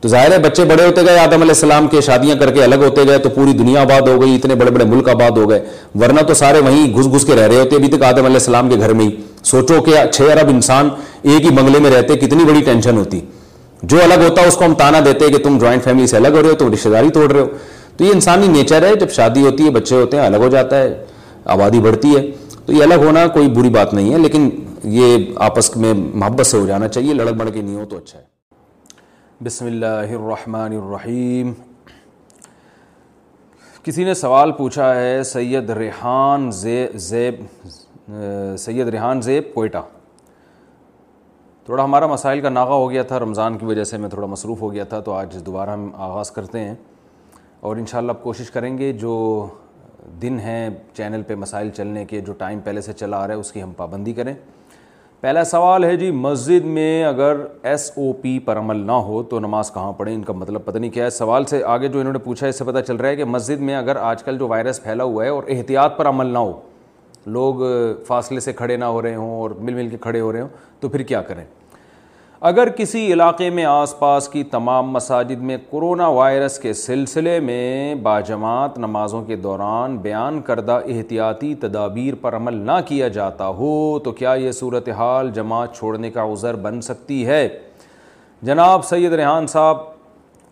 تو 0.00 0.08
ظاہر 0.08 0.32
ہے، 0.32 0.38
بچے 0.38 0.64
بڑے 0.64 0.86
ہوتے 0.86 1.02
گئے، 1.02 1.18
آدم 1.18 1.40
علیہ 1.40 1.50
السلام 1.50 1.88
کے 1.88 2.00
شادیاں 2.00 2.36
کر 2.36 2.50
کے 2.50 2.64
الگ 2.64 2.74
ہوتے 2.74 3.02
گئے، 3.08 3.18
تو 3.18 3.28
پوری 3.28 3.52
دنیا 3.52 3.80
آباد 3.80 4.08
ہو 4.08 4.22
گئی، 4.22 4.34
اتنے 4.34 4.54
بڑے 4.54 4.70
بڑے 4.70 4.84
ملک 4.84 5.08
آباد 5.08 5.38
ہو 5.38 5.50
گئے۔ 5.50 5.64
ورنہ 6.00 6.20
تو 6.20 6.34
سارے 6.34 6.58
وہیں 6.58 6.96
گھس 6.96 7.06
گھس 7.06 7.24
کے 7.24 7.34
رہ 7.34 7.46
رہے 7.46 7.56
ہوتے، 7.56 7.76
ابھی 7.76 7.88
تک 7.88 8.02
آدم 8.02 8.24
علیہ 8.24 8.34
السلام 8.34 8.68
کے 8.68 8.76
گھر 8.76 8.92
میں 8.92 9.04
ہی۔ 9.04 9.16
سوچو 9.44 9.82
کہ 9.82 9.92
چھ 10.12 10.22
ارب 10.22 10.48
انسان 10.48 10.88
ایک 11.22 11.44
ہی 11.44 11.50
بنگلے 11.50 11.78
میں 11.78 11.90
رہتے، 11.90 12.16
کتنی 12.16 12.44
بڑی 12.44 12.60
ٹینشن 12.60 12.96
ہوتی۔ 12.96 13.20
جو 13.82 14.02
الگ 14.02 14.24
ہوتا 14.28 14.42
ہے 14.42 14.46
اس 14.46 14.56
کو 14.56 14.64
ہم 14.64 14.74
تانا 14.74 15.00
دیتے 15.04 15.24
ہیں 15.24 15.32
کہ 15.32 15.44
تم 15.44 15.58
جوائنٹ 15.58 15.84
فیملی 15.84 16.06
سے 16.06 16.16
الگ 16.16 16.28
ہو 16.28 16.42
رہے 16.42 16.48
ہو، 16.48 16.54
تم 16.54 16.72
رشتے 16.72 16.90
داری 16.90 17.10
توڑ 17.10 17.30
رہے 17.32 17.40
ہو۔ 17.40 17.46
تو 17.96 18.04
یہ 18.04 18.10
انسانی 18.14 18.48
نیچر 18.48 18.82
ہے، 18.82 18.94
جب 18.94 19.10
شادی 19.10 19.42
ہوتی 19.46 19.64
ہے، 19.64 19.70
بچے 19.70 19.96
ہوتے 19.96 20.16
ہیں، 20.16 20.26
الگ 20.26 20.36
ہو 20.36 20.48
جاتا 20.48 20.78
ہے، 20.78 21.04
آبادی 21.44 21.80
بڑھتی 21.80 22.16
ہے۔ 22.16 22.30
تو 22.66 22.72
یہ 22.72 22.82
الگ 22.82 22.94
ہونا 22.94 23.26
کوئی 23.26 23.48
بری 23.48 23.68
بات 23.68 23.94
نہیں 23.94 24.12
ہے، 24.12 24.18
لیکن 24.18 24.50
یہ 24.84 25.32
آپس 25.36 25.76
میں 25.76 25.92
محبت 25.94 26.46
سے 26.46 26.58
ہو 26.58 26.66
جانا 26.66 26.88
چاہیے۔ 26.88 27.14
لڑک 27.14 27.34
بڑھ 27.34 27.50
کے 27.54 27.62
نہیں 27.62 27.76
ہو 27.76 27.84
تو 27.84 27.96
اچھا 27.96 28.18
ہے۔ 28.18 28.24
بسم 29.44 29.66
اللہ 29.66 30.10
الرحمن 30.10 30.76
الرحیم۔ 30.76 31.52
کسی 33.82 34.04
نے 34.04 34.14
سوال 34.14 34.52
پوچھا 34.52 34.94
ہے، 34.94 35.22
سید 35.22 35.70
ریحان 35.70 36.50
زیب 36.50 37.34
سید 38.58 38.88
ریحان 38.88 39.22
زیب 39.22 39.54
کوئٹہ۔ 39.54 39.78
تھوڑا 41.66 41.84
ہمارا 41.84 42.06
مسائل 42.06 42.40
کا 42.40 42.48
ناغہ 42.48 42.72
ہو 42.72 42.90
گیا 42.90 43.02
تھا، 43.02 43.18
رمضان 43.18 43.58
کی 43.58 43.66
وجہ 43.66 43.84
سے 43.84 43.96
میں 43.96 44.08
تھوڑا 44.08 44.26
مصروف 44.26 44.62
ہو 44.62 44.72
گیا 44.72 44.84
تھا، 44.84 45.00
تو 45.00 45.12
آج 45.12 45.46
دوبارہ 45.46 45.70
ہم 45.70 45.90
آغاز 45.94 46.30
کرتے 46.30 46.60
ہیں۔ 46.60 46.74
اور 47.60 47.76
انشاءاللہ 47.76 48.12
اب 48.12 48.22
کوشش 48.22 48.50
کریں 48.50 48.78
گے، 48.78 48.92
جو 48.92 49.46
دن 50.22 50.38
ہیں 50.40 50.70
چینل 50.94 51.22
پہ 51.22 51.34
مسائل 51.34 51.70
چلنے 51.70 52.04
کے، 52.04 52.20
جو 52.20 52.32
ٹائم 52.32 52.60
پہلے 52.60 52.80
سے 52.80 52.92
چلا 52.92 53.16
آ 53.16 53.26
رہا 53.26 53.34
ہے، 53.34 53.40
اس 53.40 53.52
کی 53.52 53.62
ہم 53.62 53.72
پابندی 53.76 54.12
کریں۔ 54.12 54.34
پہلا 55.20 55.44
سوال 55.44 55.84
ہے 55.84 55.96
جی 55.96 56.10
مسجد 56.10 56.64
میں 56.64 57.04
اگر 57.04 57.36
ایس 57.62 57.92
او 57.96 58.12
پی 58.12 58.38
پر 58.38 58.58
عمل 58.58 58.76
نہ 58.76 58.92
ہو 58.92 59.22
تو 59.22 59.40
نماز 59.40 59.72
کہاں 59.72 59.92
پڑھیں؟ 59.92 60.14
ان 60.14 60.22
کا 60.22 60.32
مطلب 60.32 60.64
پتہ 60.64 60.78
نہیں 60.78 60.90
کیا 60.90 61.04
ہے۔ 61.04 61.10
سوال 61.10 61.44
سے 61.44 61.64
آگے 61.64 61.88
جو 61.88 61.98
انہوں 61.98 62.12
نے 62.12 62.18
پوچھا 62.18 62.46
ہے، 62.46 62.48
اس 62.48 62.58
سے 62.58 62.64
پتہ 62.64 62.78
چل 62.78 62.96
رہا 62.96 63.08
ہے 63.08 63.16
کہ 63.16 63.24
مسجد 63.24 63.60
میں 63.60 63.76
اگر 63.76 63.96
آج 63.96 64.22
کل 64.22 64.38
جو 64.38 64.48
وائرس 64.48 64.82
پھیلا 64.82 65.04
ہوا 65.04 65.24
ہے 65.24 65.28
اور 65.28 65.42
احتیاط 65.48 65.96
پر 65.96 66.08
عمل 66.08 66.26
نہ 66.26 66.38
ہو 66.38 66.60
لوگ 67.26 67.62
فاصلے 68.06 68.40
سے 68.40 68.52
کھڑے 68.52 68.76
نہ 68.76 68.84
ہو 68.84 69.02
رہے 69.02 69.14
ہوں 69.14 69.38
اور 69.40 69.50
مل 69.50 69.74
مل 69.74 69.88
کے 69.88 69.96
کھڑے 69.96 70.20
ہو 70.20 70.32
رہے 70.32 70.40
ہوں، 70.40 70.48
تو 70.80 70.88
پھر 70.88 71.02
کیا 71.02 71.22
کریں؟ 71.22 71.44
اگر 72.42 72.68
کسی 72.68 73.12
علاقے 73.12 73.48
میں 73.50 73.64
آس 73.64 73.98
پاس 73.98 74.28
کی 74.28 74.42
تمام 74.44 74.90
مساجد 74.92 75.40
میں 75.40 75.56
کرونا 75.70 76.08
وائرس 76.08 76.58
کے 76.58 76.72
سلسلے 76.72 77.38
میں 77.40 77.94
باجماعت 77.94 78.78
نمازوں 78.78 79.22
کے 79.24 79.36
دوران 79.36 79.96
بیان 79.98 80.40
کردہ 80.40 80.80
احتیاطی 80.86 81.54
تدابیر 81.54 82.14
پر 82.20 82.36
عمل 82.36 82.54
نہ 82.56 82.78
کیا 82.86 83.08
جاتا 83.08 83.48
ہو، 83.48 83.98
تو 84.04 84.12
کیا 84.12 84.34
یہ 84.34 84.52
صورتحال 84.52 85.30
جماعت 85.34 85.74
چھوڑنے 85.76 86.10
کا 86.10 86.24
عذر 86.32 86.56
بن 86.56 86.80
سکتی 86.80 87.26
ہے؟ 87.26 87.48
جناب 88.42 88.84
سید 88.84 89.12
ریحان 89.12 89.46
صاحب، 89.46 89.76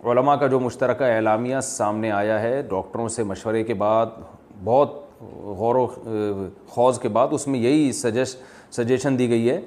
علماء 0.06 0.36
کا 0.36 0.46
جو 0.46 0.60
مشترکہ 0.60 1.04
اعلامیہ 1.04 1.60
سامنے 1.62 2.10
آیا 2.12 2.40
ہے، 2.42 2.60
ڈاکٹروں 2.62 3.08
سے 3.08 3.22
مشورے 3.24 3.62
کے 3.64 3.74
بعد 3.74 4.06
بہت 4.64 5.02
غور 5.32 5.74
و 5.74 5.86
خوض 6.68 6.98
کے 6.98 7.08
بعد 7.08 7.28
اس 7.30 7.48
میں 7.48 7.60
یہی 7.60 7.92
سجش 7.92 8.36
سجیشن 8.70 9.18
دی 9.18 9.28
گئی 9.28 9.50
ہے 9.50 9.60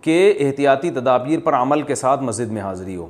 کہ 0.00 0.34
احتیاطی 0.40 0.90
تدابیر 0.90 1.38
پر 1.40 1.54
عمل 1.54 1.82
کے 1.82 1.94
ساتھ 1.94 2.22
مسجد 2.22 2.52
میں 2.52 2.62
حاضری 2.62 2.96
ہو۔ 2.96 3.06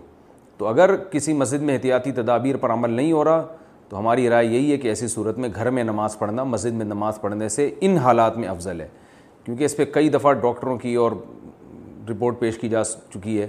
تو 0.59 0.67
اگر 0.67 0.97
کسی 0.97 1.33
مسجد 1.33 1.63
میں 1.63 1.75
احتیاطی 1.75 2.13
تدابیر 2.13 2.57
پر 2.57 2.71
عمل 2.71 2.91
نہیں 2.91 3.13
ہو 3.13 3.25
رہا، 3.25 3.47
تو 3.89 3.99
ہماری 3.99 4.29
رائے 4.29 4.47
یہی 4.47 4.73
ہے 4.73 4.77
کہ 4.77 4.89
ایسی 4.89 5.09
صورت 5.09 5.39
میں 5.39 5.49
گھر 5.55 5.71
میں 5.71 5.85
نماز 5.85 6.19
پڑھنا، 6.19 6.45
مسجد 6.45 6.73
میں 6.73 6.87
نماز 6.87 7.21
پڑھنے 7.21 7.49
سے 7.49 7.75
ان 7.81 7.97
حالات 7.97 8.39
میں 8.39 8.49
افضل 8.49 8.81
ہے۔ 8.81 8.89
کیونکہ 9.45 9.65
اس 9.65 9.77
پہ 9.77 9.85
کئی 9.85 10.09
دفعہ 10.09 10.33
ڈاکٹروں 10.33 10.79
کی 10.79 10.95
اور 10.95 11.13
رپورٹ 12.11 12.39
پیش 12.39 12.59
کی 12.59 12.69
جا 12.69 12.85
چکی 12.85 13.41
ہے 13.41 13.49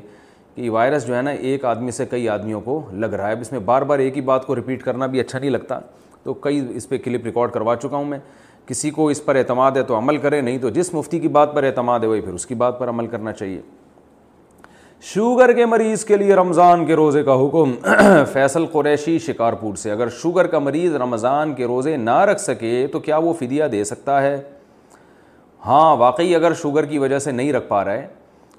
کہ 0.55 0.61
یہ 0.61 0.69
وائرس 0.69 1.07
جو 1.07 1.15
ہے 1.15 1.21
نا، 1.21 1.31
ایک 1.31 1.65
آدمی 1.65 1.91
سے 1.91 2.05
کئی 2.05 2.29
آدمیوں 2.29 2.61
کو 2.61 2.81
لگ 2.91 3.05
رہا 3.05 3.27
ہے۔ 3.27 3.31
اب 3.31 3.41
اس 3.41 3.51
میں 3.51 3.59
بار 3.59 3.81
بار 3.81 3.99
ایک 3.99 4.15
ہی 4.15 4.21
بات 4.21 4.45
کو 4.45 4.55
رپیٹ 4.55 4.83
کرنا 4.83 5.05
بھی 5.05 5.19
اچھا 5.19 5.39
نہیں 5.39 5.49
لگتا۔ 5.49 5.79
تو 6.25 6.33
کئی 6.33 6.67
اس 6.75 6.89
پہ 6.89 6.97
کلپ 6.97 7.25
ریکارڈ 7.25 7.51
کروا 7.51 7.75
چکا 7.75 7.97
ہوں 7.97 8.05
میں۔ 8.05 8.19
کسی 8.65 8.89
کو 8.89 9.07
اس 9.07 9.25
پر 9.25 9.35
اعتماد 9.35 9.71
ہے 9.71 9.83
تو 9.83 9.97
عمل 9.97 10.17
کرے، 10.17 10.41
نہیں 10.41 10.57
تو 10.57 10.69
جس 10.69 10.93
مفتی 10.93 11.19
کی 11.19 11.27
بات 11.27 11.55
پر 11.55 11.63
اعتماد 11.63 11.99
ہے 11.99 12.07
وہی 12.07 12.21
پھر 12.21 12.33
اس 12.33 12.45
کی 12.45 12.55
بات 12.55 12.79
پر 12.79 12.89
عمل 12.89 13.07
کرنا 13.07 13.31
چاہیے۔ 13.31 13.61
شوگر 15.01 15.51
کے 15.51 15.65
مریض 15.65 16.05
کے 16.05 16.17
لیے 16.17 16.35
رمضان 16.35 16.85
کے 16.85 16.95
روزے 16.95 17.23
کا 17.23 17.33
حکم۔ 17.33 17.75
فیصل 18.33 18.65
قریشی 18.65 19.19
شکارپور 19.19 19.75
سے، 19.75 19.91
اگر 19.91 20.09
شوگر 20.09 20.47
کا 20.47 20.59
مریض 20.59 20.95
رمضان 20.95 21.53
کے 21.53 21.65
روزے 21.65 21.97
نہ 21.97 22.19
رکھ 22.19 22.41
سکے 22.41 22.87
تو 22.91 22.99
کیا 22.99 23.17
وہ 23.17 23.33
فدیہ 23.33 23.63
دے 23.63 23.83
سکتا 23.83 24.21
ہے؟ 24.21 24.41
ہاں 25.65 25.97
واقعی 25.97 26.35
اگر 26.35 26.53
شوگر 26.53 26.85
کی 26.85 26.97
وجہ 26.97 27.19
سے 27.19 27.31
نہیں 27.31 27.53
رکھ 27.53 27.67
پا 27.67 27.85
رہا 27.85 27.93
ہے 27.93 28.07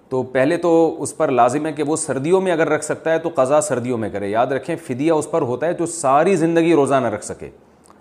تو 0.08 0.22
پہلے 0.22 0.56
تو 0.56 0.96
اس 0.98 1.16
پر 1.16 1.30
لازم 1.30 1.66
ہے 1.66 1.72
کہ 1.72 1.82
وہ 1.82 1.96
سردیوں 1.96 2.40
میں 2.40 2.52
اگر 2.52 2.68
رکھ 2.68 2.84
سکتا 2.84 3.12
ہے 3.12 3.18
تو 3.18 3.28
قضا 3.34 3.60
سردیوں 3.60 3.98
میں 3.98 4.10
کرے۔ 4.10 4.28
یاد 4.28 4.46
رکھیں، 4.46 4.76
فدیہ 4.76 5.12
اس 5.12 5.30
پر 5.30 5.42
ہوتا 5.42 5.66
ہے 5.66 5.72
جو 5.72 5.86
ساری 5.86 6.36
زندگی 6.36 6.74
روزہ 6.74 6.94
نہ 6.94 7.06
رکھ 7.06 7.24
سکے۔ 7.24 7.50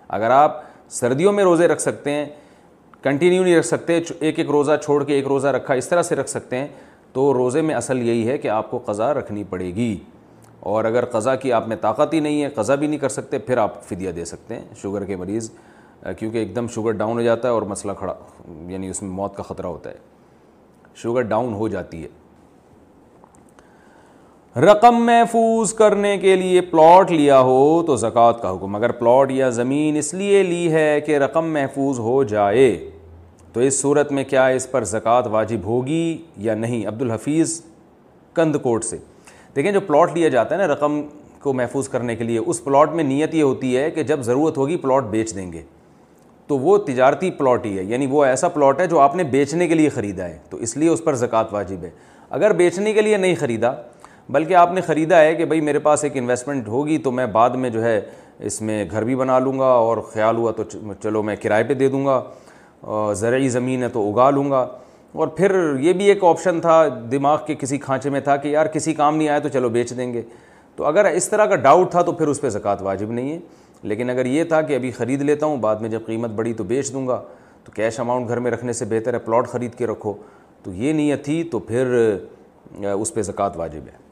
اگر 0.07 0.29
آپ 0.29 0.61
سردیوں 0.89 1.33
میں 1.33 1.43
روزے 1.43 1.67
رکھ 1.67 1.81
سکتے 1.81 2.11
ہیں 2.11 2.25
کنٹینیو 3.01 3.43
نہیں 3.43 3.57
رکھ 3.57 3.65
سکتے، 3.65 3.99
ایک 4.19 4.39
ایک 4.39 4.49
روزہ 4.49 4.71
چھوڑ 4.83 5.03
کے 5.03 5.13
ایک 5.13 5.27
روزہ 5.27 5.47
رکھا، 5.47 5.73
اس 5.73 5.89
طرح 5.89 6.01
سے 6.01 6.15
رکھ 6.15 6.29
سکتے 6.29 6.57
ہیں، 6.57 6.67
تو 7.13 7.33
روزے 7.33 7.61
میں 7.61 7.75
اصل 7.75 7.97
یہی 7.97 8.27
ہے 8.27 8.37
کہ 8.37 8.47
آپ 8.47 8.71
کو 8.71 8.77
قضا 8.77 9.13
رکھنی 9.13 9.43
پڑے 9.49 9.65
گی۔ 9.65 9.97
اور 10.59 10.85
اگر 10.85 11.05
قضا 11.05 11.35
کی 11.35 11.53
آپ 11.53 11.67
میں 11.67 11.77
طاقت 11.81 12.13
ہی 12.13 12.19
نہیں 12.19 12.43
ہے 12.43 12.49
قضا 12.49 12.75
بھی 12.75 12.87
نہیں 12.87 12.99
کر 12.99 13.09
سکتے، 13.09 13.37
پھر 13.37 13.57
آپ 13.57 13.83
فدیہ 13.83 14.11
دے 14.11 14.25
سکتے 14.25 14.55
ہیں 14.55 14.65
شوگر 14.81 15.03
کے 15.03 15.15
مریض، 15.15 15.49
کیونکہ 16.19 16.37
ایک 16.37 16.55
دم 16.55 16.67
شوگر 16.67 16.91
ڈاؤن 16.91 17.17
ہو 17.17 17.21
جاتا 17.21 17.47
ہے 17.47 17.53
اور 17.53 17.61
مسئلہ 17.61 17.91
کھڑا 17.99 18.13
یعنی 18.67 18.89
اس 18.89 19.01
میں 19.01 19.11
موت 19.11 19.35
کا 19.35 19.43
خطرہ 19.43 19.67
ہوتا 19.67 19.89
ہے۔ 19.89 20.14
شوگر 20.95 21.21
ڈاؤن 21.21 21.53
ہو 21.53 21.67
جاتی 21.67 22.03
ہے۔ 22.03 22.07
رقم 24.61 24.95
محفوظ 25.05 25.73
کرنے 25.73 26.17
کے 26.17 26.35
لیے 26.35 26.61
پلاٹ 26.61 27.11
لیا 27.11 27.39
ہو 27.39 27.83
تو 27.87 27.95
زکوٰۃ 27.95 28.33
کا 28.41 28.51
حکم۔ 28.51 28.75
اگر 28.75 28.91
پلاٹ 28.91 29.31
یا 29.31 29.49
زمین 29.49 29.97
اس 29.97 30.13
لیے 30.13 30.43
لی 30.43 30.71
ہے 30.71 31.01
کہ 31.01 31.17
رقم 31.17 31.53
محفوظ 31.53 31.99
ہو 31.99 32.23
جائے، 32.23 32.89
تو 33.53 33.59
اس 33.59 33.81
صورت 33.81 34.11
میں 34.11 34.23
کیا 34.23 34.47
اس 34.47 34.71
پر 34.71 34.83
زکوٰۃ 34.83 35.23
واجب 35.25 35.57
ہوگی 35.65 36.17
یا 36.37 36.55
نہیں؟ 36.55 36.87
عبد 36.87 37.01
الحفیظ 37.01 37.61
کند 38.33 38.55
کوٹ 38.55 38.83
سے۔ 38.83 38.97
دیکھیں، 39.55 39.71
جو 39.71 39.81
پلاٹ 39.81 40.13
لیا 40.13 40.29
جاتا 40.29 40.55
ہے 40.55 40.67
نا، 40.67 40.73
رقم 40.73 41.01
کو 41.39 41.53
محفوظ 41.53 41.89
کرنے 41.89 42.15
کے 42.15 42.23
لیے، 42.23 42.37
اس 42.37 42.63
پلاٹ 42.63 42.91
میں 42.91 43.03
نیت 43.03 43.35
یہ 43.35 43.43
ہوتی 43.43 43.77
ہے 43.77 43.91
کہ 43.91 44.03
جب 44.03 44.21
ضرورت 44.21 44.57
ہوگی 44.57 44.77
پلاٹ 44.77 45.03
بیچ 45.03 45.35
دیں 45.35 45.53
گے۔ 45.53 45.61
تو 46.47 46.57
وہ 46.57 46.77
تجارتی 46.77 47.31
پلاٹ 47.31 47.65
ہی 47.65 47.77
ہے 47.77 47.83
یعنی 47.83 48.07
وہ 48.07 48.25
ایسا 48.25 48.47
پلاٹ 48.47 48.81
ہے 48.81 48.87
جو 48.87 48.99
آپ 48.99 49.15
نے 49.15 49.23
بیچنے 49.23 49.67
کے 49.67 49.75
لیے 49.75 49.89
خریدا 49.89 50.25
ہے۔ 50.25 50.37
تو 50.49 50.57
اس 50.57 50.77
لیے 50.77 50.89
اس 50.89 51.03
پر 51.03 51.15
زکوٰۃ 51.15 51.43
واجب 51.51 51.83
ہے۔ 51.83 51.89
اگر 52.29 52.53
بیچنے 52.53 52.93
کے 52.93 53.01
لیے 53.01 53.17
نہیں 53.17 53.35
خریدا، 53.39 53.71
بلکہ 54.29 54.53
آپ 54.53 54.71
نے 54.71 54.81
خریدا 54.81 55.21
ہے 55.21 55.35
کہ 55.35 55.45
بھائی 55.45 55.61
میرے 55.61 55.79
پاس 55.79 56.03
ایک 56.03 56.11
انویسٹمنٹ 56.15 56.67
ہوگی 56.67 56.97
تو 56.97 57.11
میں 57.11 57.25
بعد 57.25 57.49
میں 57.49 57.69
جو 57.69 57.83
ہے 57.83 58.01
اس 58.39 58.61
میں 58.61 58.85
گھر 58.91 59.03
بھی 59.03 59.15
بنا 59.15 59.39
لوں 59.39 59.59
گا 59.59 59.65
اور 59.65 59.97
خیال 59.97 60.37
ہوا 60.37 60.51
تو 60.51 60.63
چلو 61.03 61.23
میں 61.23 61.35
کرائے 61.35 61.63
پہ 61.63 61.73
دے 61.73 61.89
دوں 61.89 62.05
گا 62.05 63.13
زرعی 63.13 63.49
زمین 63.49 63.83
ہے 63.83 63.87
تو 63.87 64.11
اگا 64.11 64.29
لوں 64.29 64.51
گا۔ 64.51 64.67
اور 65.11 65.27
پھر 65.27 65.75
یہ 65.79 65.93
بھی 65.93 66.05
ایک 66.05 66.23
آپشن 66.23 66.61
تھا، 66.61 66.87
دماغ 67.11 67.39
کے 67.45 67.55
کسی 67.55 67.77
کھانچے 67.77 68.09
میں 68.09 68.19
تھا 68.19 68.35
کہ 68.35 68.47
یار 68.47 68.65
کسی 68.65 68.93
کام 68.93 69.17
نہیں 69.17 69.29
آیا 69.29 69.39
تو 69.39 69.49
چلو 69.49 69.69
بیچ 69.69 69.97
دیں 69.97 70.13
گے۔ 70.13 70.21
تو 70.75 70.85
اگر 70.85 71.05
اس 71.05 71.29
طرح 71.29 71.45
کا 71.45 71.55
ڈاؤٹ 71.55 71.91
تھا 71.91 72.01
تو 72.01 72.11
پھر 72.11 72.27
اس 72.27 72.41
پہ 72.41 72.49
زکوٰۃ 72.49 72.75
واجب 72.79 73.11
نہیں 73.11 73.33
ہے۔ 73.33 73.39
لیکن 73.85 74.09
اگر 74.09 74.25
یہ 74.25 74.43
تھا 74.43 74.61
کہ 74.61 74.75
ابھی 74.75 74.91
خرید 74.91 75.21
لیتا 75.21 75.45
ہوں، 75.45 75.57
بعد 75.57 75.75
میں 75.75 75.89
جب 75.89 75.99
قیمت 76.05 76.29
بڑھی 76.29 76.53
تو 76.53 76.63
بیچ 76.63 76.93
دوں 76.93 77.07
گا، 77.07 77.21
تو 77.63 77.71
کیش 77.71 77.99
اماؤنٹ 77.99 78.27
گھر 78.27 78.39
میں 78.39 78.51
رکھنے 78.51 78.73
سے 78.73 78.85
بہتر 78.85 79.13
ہے 79.13 79.19
پلاٹ 79.19 79.47
خرید 79.47 79.75
کے 79.75 79.87
رکھو۔ 79.87 80.13
تو 80.63 80.73
یہ 80.73 80.93
نیت 80.93 81.25
تھی، 81.25 81.43
تو 81.43 81.59
پھر 81.59 82.15
اس 82.81 83.13
پہ 83.13 83.21
زکوٰۃ 83.21 83.49
واجب 83.55 83.81
ہے۔ 83.93 84.05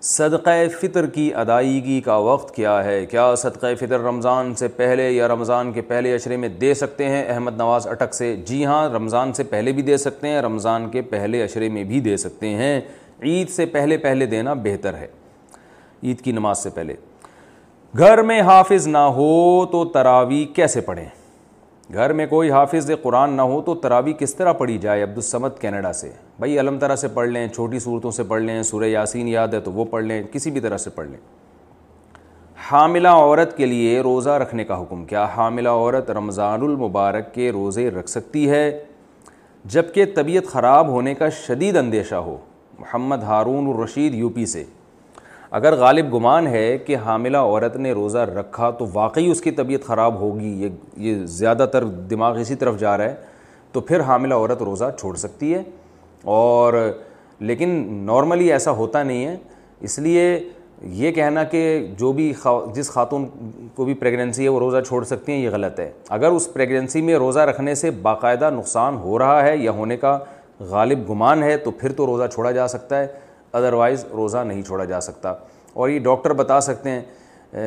صدقہ 0.00 0.50
فطر 0.80 1.06
کی 1.06 1.34
ادائیگی 1.34 2.00
کا 2.00 2.16
وقت 2.16 2.54
کیا 2.54 2.84
ہے؟ 2.84 3.06
کیا 3.06 3.34
صدقہ 3.34 3.66
فطر 3.76 4.00
رمضان 4.00 4.54
سے 4.54 4.68
پہلے 4.68 5.10
یا 5.10 5.28
رمضان 5.28 5.72
کے 5.72 5.80
پہلے 5.80 6.14
اشرے 6.14 6.36
میں 6.36 6.48
دے 6.48 6.74
سکتے 6.74 7.04
ہیں؟ 7.04 7.24
احمد 7.24 7.56
نواز 7.56 7.86
اٹک 7.86 8.14
سے 8.14 8.36
جی 8.36 8.64
ہاں 8.64 8.90
رمضان 8.90 9.32
سے 9.32 9.44
پہلے 9.44 9.72
بھی 9.72 9.82
دے 9.82 9.96
سکتے 9.96 10.28
ہیں، 10.28 10.42
رمضان 10.42 10.88
کے 10.88 11.02
پہلے 11.02 11.44
اشرے 11.44 11.68
میں 11.68 11.84
بھی 11.84 12.00
دے 12.00 12.16
سکتے 12.16 12.46
ہیں۔ 12.46 12.80
عید 13.22 13.50
سے 13.50 13.66
پہلے 13.66 13.96
پہلے 13.96 14.26
دینا 14.26 14.54
بہتر 14.54 14.94
ہے۔ 14.94 15.06
عید 16.02 16.20
کی 16.20 16.32
نماز 16.32 16.58
سے 16.58 16.70
پہلے۔ 16.70 16.94
گھر 17.98 18.22
میں 18.22 18.40
حافظ 18.40 18.86
نہ 18.86 18.98
ہو 18.98 19.66
تو 19.66 19.84
تراوی 19.84 20.44
کیسے 20.44 20.80
پڑھیں؟ 20.80 21.04
گھر 21.92 22.12
میں 22.12 22.26
کوئی 22.26 22.50
حافظ 22.50 22.90
قرآن 23.02 23.30
نہ 23.30 23.42
ہو 23.42 23.60
تو 23.60 23.74
تراوی 23.74 24.12
کس 24.12 24.34
طرح 24.34 24.52
پڑھی 24.52 24.78
جائے 24.78 25.02
عبدالسمد 25.02 25.48
کینیڈا 25.60 25.92
سے؟ 25.92 26.10
بھائی 26.38 26.60
علم 26.60 26.78
طرح 26.78 26.96
سے 26.96 27.08
پڑھ 27.08 27.28
لیں، 27.28 27.48
چھوٹی 27.48 27.78
صورتوں 27.78 28.10
سے 28.10 28.22
پڑھ 28.22 28.42
لیں، 28.42 28.62
سورہ 28.62 28.84
یاسین 28.84 29.28
یاد 29.28 29.48
ہے 29.48 29.60
تو 29.60 29.72
وہ 29.72 29.84
پڑھ 29.84 30.04
لیں، 30.04 30.22
کسی 30.32 30.50
بھی 30.50 30.60
طرح 30.60 30.76
سے 30.76 30.90
پڑھ 30.90 31.08
لیں۔ 31.08 31.18
حاملہ 32.70 33.08
عورت 33.08 33.56
کے 33.56 33.66
لیے 33.66 34.00
روزہ 34.00 34.30
رکھنے 34.30 34.64
کا 34.64 34.82
حکم، 34.82 35.04
کیا 35.04 35.26
حاملہ 35.36 35.68
عورت 35.68 36.10
رمضان 36.10 36.62
المبارک 36.62 37.34
کے 37.34 37.52
روزے 37.52 37.90
رکھ 37.90 38.10
سکتی 38.10 38.50
ہے؟ 38.50 38.84
جبکہ 39.64 40.04
طبیعت 40.14 40.44
خراب 40.44 40.88
ہونے 40.88 41.14
کا 41.14 41.28
شدید 41.28 41.76
اندیشہ 41.76 42.14
ہو، 42.14 42.36
محمد 42.78 43.22
ہارون 43.22 43.66
الرشید 43.66 44.14
یو 44.14 44.28
پی 44.28 44.46
سے۔ 44.46 44.64
اگر 45.54 45.74
غالب 45.74 46.14
گمان 46.14 46.46
ہے 46.46 46.78
کہ 46.78 46.96
حاملہ 46.96 47.36
عورت 47.36 47.76
نے 47.76 47.92
روزہ 47.92 48.18
رکھا 48.18 48.70
تو 48.70 48.86
واقعی 48.92 49.30
اس 49.30 49.40
کی 49.40 49.50
طبیعت 49.50 49.84
خراب 49.84 50.20
ہوگی، 50.20 50.62
یہ 50.62 50.68
یہ 50.96 51.26
زیادہ 51.26 51.66
تر 51.72 51.84
دماغ 51.84 52.38
اسی 52.38 52.54
طرف 52.54 52.78
جا 52.78 52.98
رہا 52.98 53.04
ہے، 53.04 53.14
تو 53.72 53.80
پھر 53.80 54.00
حاملہ 54.00 54.34
عورت 54.34 54.62
روزہ 54.62 54.84
چھوڑ 54.98 55.14
سکتی 55.16 55.54
ہے۔ 55.54 55.62
اور 56.22 56.92
لیکن 57.40 57.86
نارملی 58.06 58.52
ایسا 58.52 58.70
ہوتا 58.70 59.02
نہیں 59.02 59.26
ہے، 59.26 59.36
اس 59.80 59.98
لیے 59.98 60.48
یہ 60.82 61.12
کہنا 61.12 61.44
کہ 61.44 61.88
جو 61.98 62.12
بھی 62.12 62.32
جس 62.74 62.90
خاتون 62.90 63.26
کو 63.74 63.84
بھی 63.84 63.94
پریگنینسی 63.94 64.44
ہے 64.44 64.48
وہ 64.48 64.58
روزہ 64.58 64.80
چھوڑ 64.86 65.04
سکتی 65.04 65.32
ہیں، 65.32 65.40
یہ 65.40 65.50
غلط 65.50 65.80
ہے۔ 65.80 65.90
اگر 66.08 66.28
اس 66.28 66.52
پریگنینسی 66.52 67.02
میں 67.02 67.14
روزہ 67.14 67.40
رکھنے 67.40 67.74
سے 67.74 67.90
باقاعدہ 67.90 68.50
نقصان 68.50 68.96
ہو 68.96 69.18
رہا 69.18 69.46
ہے 69.46 69.56
یا 69.56 69.70
ہونے 69.70 69.96
کا 69.96 70.18
غالب 70.60 71.10
گمان 71.10 71.42
ہے 71.42 71.56
تو 71.56 71.70
پھر 71.70 71.92
تو 71.92 72.06
روزہ 72.06 72.26
چھوڑا 72.34 72.50
جا 72.50 72.68
سکتا 72.68 73.00
ہے۔ 73.00 73.06
ادروائز 73.54 74.04
روزہ 74.04 74.38
نہیں 74.38 74.62
چھوڑا 74.62 74.84
جا 74.84 75.00
سکتا۔ 75.00 75.34
اور 75.72 75.88
یہ 75.88 75.98
ڈاکٹر 75.98 76.32
بتا 76.32 76.60
سکتے 76.60 76.90
ہیں 76.90 77.02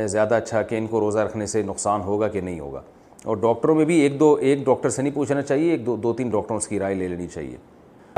زیادہ 0.08 0.36
اچھا 0.36 0.62
کہ 0.62 0.76
ان 0.76 0.88
کو 0.88 1.00
روزہ 1.00 1.19
رکھنے 1.19 1.45
سے 1.45 1.62
نقصان 1.62 2.02
ہوگا 2.02 2.28
کہ 2.28 2.41
نہیں 2.41 2.60
ہوگا۔ 2.60 2.82
اور 3.23 3.38
ڈاکٹروں 3.38 3.76
میں 3.76 3.86
بھی 3.86 4.00
ایک 4.00 4.19
دو، 4.19 4.34
ایک 4.34 4.65
ڈاکٹر 4.65 4.89
سے 4.89 5.02
نہیں 5.02 5.15
پوچھنا 5.15 5.41
چاہیے، 5.41 5.71
ایک 5.71 5.86
دو 5.86 5.95
دو 5.95 6.13
تین 6.13 6.30
ڈاکٹروں 6.30 6.60
کی 6.69 6.80
رائے 6.80 6.95
لے 6.95 7.08
لینی 7.08 7.28
چاہیے۔ 7.28 7.58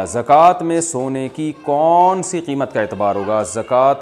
زکوٰۃ 0.08 0.62
میں 0.62 0.82
سونے 0.82 1.30
کی 1.30 1.54
کون 1.64 2.24
سی 2.24 2.42
قیمت 2.42 2.74
کا 2.74 2.82
اعتبار 2.82 3.16
ہوگا؟ 3.16 3.44
زکوٰۃ 3.44 3.94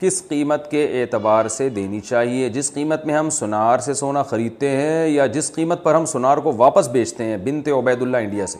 کس 0.00 0.28
قیمت 0.28 0.70
کے 0.70 1.02
اعتبار 1.02 1.48
سے 1.48 1.68
دینی 1.68 2.00
چاہیے؟ 2.00 2.48
جس 2.48 2.72
قیمت 2.72 3.06
میں 3.06 3.14
ہم 3.14 3.30
سونار 3.30 3.78
سے 3.78 3.94
سونا 3.94 4.22
خریدتے 4.22 4.68
ہیں 4.68 5.08
یا 5.08 5.26
جس 5.26 5.54
قیمت 5.54 5.84
پر 5.84 5.94
ہم 5.94 6.04
سونار 6.04 6.38
کو 6.38 6.52
واپس 6.56 6.88
بیچتے 6.88 7.24
ہیں؟ 7.24 7.36
بنت 7.36 7.68
عبید 7.68 8.02
اللہ 8.02 8.16
انڈیا 8.16 8.46
سے۔ 8.46 8.58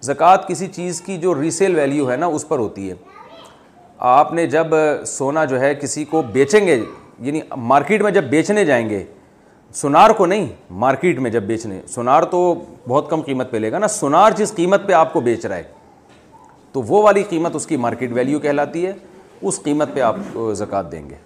زکوٰۃ 0.00 0.36
کسی 0.48 0.66
چیز 0.66 1.00
کی 1.00 1.18
جو 1.18 1.42
ریسیل 1.42 1.76
ویلیو 1.78 2.10
ہے 2.10 2.16
نا، 2.16 2.26
اس 2.26 2.48
پر 2.48 2.58
ہوتی 2.58 2.90
ہے۔ 2.90 2.94
آپ 3.98 4.32
نے 4.32 4.46
جب 4.46 4.66
سونا 5.06 5.44
جو 5.44 5.60
ہے 5.60 5.74
کسی 5.74 6.04
کو 6.04 6.22
بیچیں 6.22 6.66
گے 6.66 6.82
یعنی 7.18 7.40
مارکیٹ 7.56 8.02
میں 8.02 8.10
جب 8.10 8.24
بیچنے 8.24 8.64
جائیں 8.64 8.88
گے، 8.90 9.02
سونار 9.74 10.10
کو 10.10 10.26
نہیں، 10.26 10.46
مارکیٹ 10.70 11.18
میں 11.18 11.30
جب 11.30 11.42
بیچنے، 11.42 11.80
سونار 11.88 12.22
تو 12.22 12.54
بہت 12.88 13.10
کم 13.10 13.20
قیمت 13.20 13.50
پہ 13.50 13.56
لے 13.56 13.72
گا 13.72 13.78
نا، 13.78 13.88
سونار 13.88 14.30
جس 14.30 14.54
قیمت 14.54 14.86
پہ 14.86 14.92
آپ 14.92 15.12
کو 15.12 15.20
بیچ 15.20 15.46
رہا 15.46 15.56
ہے، 15.56 15.62
تو 16.72 16.82
وہ 16.82 17.02
والی 17.02 17.22
قیمت 17.22 17.56
اس 17.56 17.66
کی 17.66 17.76
مارکیٹ 17.76 18.12
ویلیو 18.12 18.40
کہلاتی 18.40 18.86
ہے، 18.86 18.92
اس 19.42 19.62
قیمت 19.62 19.94
پہ 19.94 20.00
آپ 20.00 20.16
زکوٰۃ 20.54 20.92
دیں 20.92 21.08
گے۔ 21.10 21.16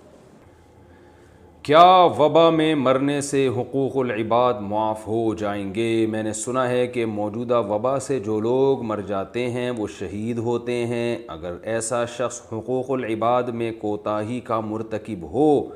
کیا 1.68 2.06
وبا 2.18 2.50
میں 2.50 2.74
مرنے 2.74 3.20
سے 3.20 3.48
حقوق 3.48 3.96
العباد 3.96 4.54
معاف 4.60 5.06
ہو 5.06 5.34
جائیں 5.34 5.74
گے؟ 5.74 6.06
میں 6.06 6.22
نے 6.22 6.32
سنا 6.32 6.68
ہے 6.68 6.86
کہ 6.86 7.06
موجودہ 7.06 7.62
وبا 7.62 7.98
سے 7.98 8.20
جو 8.20 8.40
لوگ 8.40 8.82
مر 8.82 9.00
جاتے 9.00 9.50
ہیں 9.50 9.70
وہ 9.70 9.86
شہید 9.98 10.38
ہوتے 10.38 10.86
ہیں۔ 10.86 11.18
اگر 11.28 11.54
ایسا 11.62 12.04
شخص 12.04 12.40
حقوق 12.52 12.90
العباد 12.90 13.42
میں 13.42 13.72
کوتاہی 13.72 14.40
کا 14.40 14.60
مرتکب 14.60 15.22
ہو، 15.22 15.68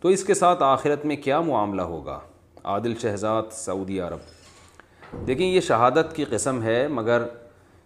تو 0.00 0.08
اس 0.08 0.24
کے 0.24 0.34
ساتھ 0.34 0.62
آخرت 0.62 1.04
میں 1.04 1.16
کیا 1.16 1.40
معاملہ 1.40 1.82
ہوگا؟ 1.82 2.18
عادل 2.64 2.94
شہزاد، 3.02 3.42
سعودی 3.50 4.00
عرب۔ 4.00 4.18
دیکھیں، 5.26 5.46
یہ 5.46 5.60
شہادت 5.60 6.16
کی 6.16 6.24
قسم 6.24 6.62
ہے، 6.62 6.88
مگر 6.88 7.22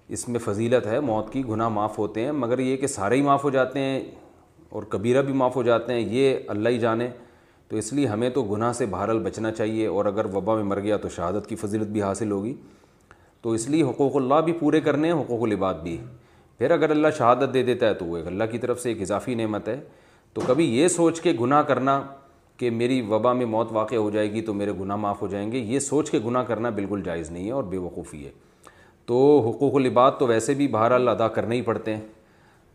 اس 0.09 0.29
میں 0.29 0.41
فضیلت 0.41 0.87
ہے، 0.87 1.01
موت 1.01 1.33
کی 1.33 1.43
گناہ 1.49 1.69
معاف 1.69 1.99
ہوتے 1.99 2.25
ہیں۔ 2.25 2.33
مگر 2.33 2.59
یہ 2.59 2.77
کہ 2.77 2.87
سارے 2.87 3.17
ہی 3.17 3.23
معاف 3.23 3.45
ہو 3.45 3.51
جاتے 3.51 3.79
ہیں 3.79 4.01
اور 4.69 4.83
کبیرہ 4.83 5.23
بھی 5.23 5.33
معاف 5.33 5.57
ہو 5.57 5.63
جاتے 5.63 5.93
ہیں، 5.93 6.01
یہ 6.01 6.37
اللہ 6.49 6.69
ہی 6.69 6.79
جانے۔ 6.79 7.09
تو 7.73 7.79
اس 7.79 7.93
لیے 7.93 8.07
ہمیں 8.07 8.31
تو 8.31 8.43
گناہ 8.43 8.73
سے 8.73 8.87
بہرحال 8.87 9.19
بچنا 9.19 9.51
چاہیے 9.51 9.87
اور 9.87 10.05
اگر 10.05 10.25
وبا 10.25 10.55
میں 10.55 10.63
مر 10.63 10.81
گیا 10.81 10.97
تو 10.97 11.09
شہادت 11.09 11.47
کی 11.47 11.57
فضیلت 11.57 11.87
بھی 11.87 12.03
حاصل 12.03 12.31
ہوگی۔ 12.31 12.55
تو 13.41 13.51
اس 13.51 13.69
لیے 13.69 13.83
حقوق 13.83 14.17
اللہ 14.17 14.35
بھی 14.35 14.53
پورے 14.53 14.81
کرنے 14.81 15.13
ہیں، 15.13 15.21
حقوق 15.21 15.43
العباد 15.43 15.75
بھی۔ 15.75 15.99
پھر 16.59 16.71
اگر 16.71 16.91
اللہ 16.91 17.09
شہادت 17.19 17.55
دے 17.55 17.63
دیتا 17.63 17.89
ہے 17.89 17.95
تو 17.95 18.05
وہ 18.05 18.17
ایک 18.17 18.27
اللہ 18.27 18.45
کی 18.51 18.59
طرف 18.59 18.81
سے 18.81 18.89
ایک 18.89 19.01
اضافی 19.01 19.35
نعمت 19.35 19.69
ہے۔ 19.69 19.81
تو 20.33 20.41
کبھی 20.47 20.79
یہ 20.79 20.89
سوچ 20.89 21.21
کے 21.21 21.33
گناہ 21.41 21.63
کرنا 21.63 22.03
کہ 22.57 22.71
میری 22.71 23.03
وبا 23.03 23.33
میں 23.33 23.47
موت 23.47 23.69
واقع 23.71 23.95
ہو 23.95 24.11
جائے 24.11 24.33
گی 24.33 24.41
تو 24.41 24.55
میرے 24.55 24.73
گناہ 24.81 24.97
معاف 24.97 25.23
ہو 25.23 25.27
جائیں 25.27 25.53
گے، 25.53 25.59
یہ 25.59 25.79
سوچ 25.79 26.11
کے 26.11 26.19
گناہ 26.27 26.43
کرنا 26.43 26.71
بالکل 26.71 27.03
جائز 27.05 27.31
نہیں 27.31 27.47
ہے 27.47 27.53
اور 27.53 27.65
بے 27.65 27.79
وقوفی 27.79 28.27
ہے۔ 28.27 28.31
تو 29.07 29.49
حقوق 29.49 29.75
العباد 29.75 30.13
تو 30.19 30.27
ویسے 30.27 30.55
بھی 30.55 30.69
بہرحال 30.69 31.09
ادا 31.09 31.29
کرنے 31.29 31.57
ہی 31.57 31.63
پڑتے 31.63 31.97
ہیں۔ 31.97 32.03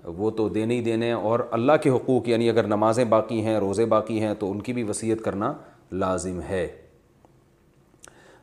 وہ 0.04 0.32
تو 0.32 0.50
دینے 0.50 0.76
ہی 0.76 0.82
دینے 0.82 1.12
اور 1.12 1.40
اللہ 1.52 1.72
کے 1.84 1.90
حقوق 1.90 2.30
یعنی 2.30 2.50
اگر 2.50 2.64
نمازیں 2.64 3.06
باقی 3.06 3.42
ہیں، 3.42 3.58
روزے 3.58 3.86
باقی 3.86 4.20
ہیں، 4.20 4.34
تو 4.34 4.52
ان 4.52 4.62
کی 4.62 4.74
بھی 4.74 4.84
وصیت 4.84 5.24
کرنا 5.24 5.54
لازم 5.92 6.42
ہے۔ 6.42 6.68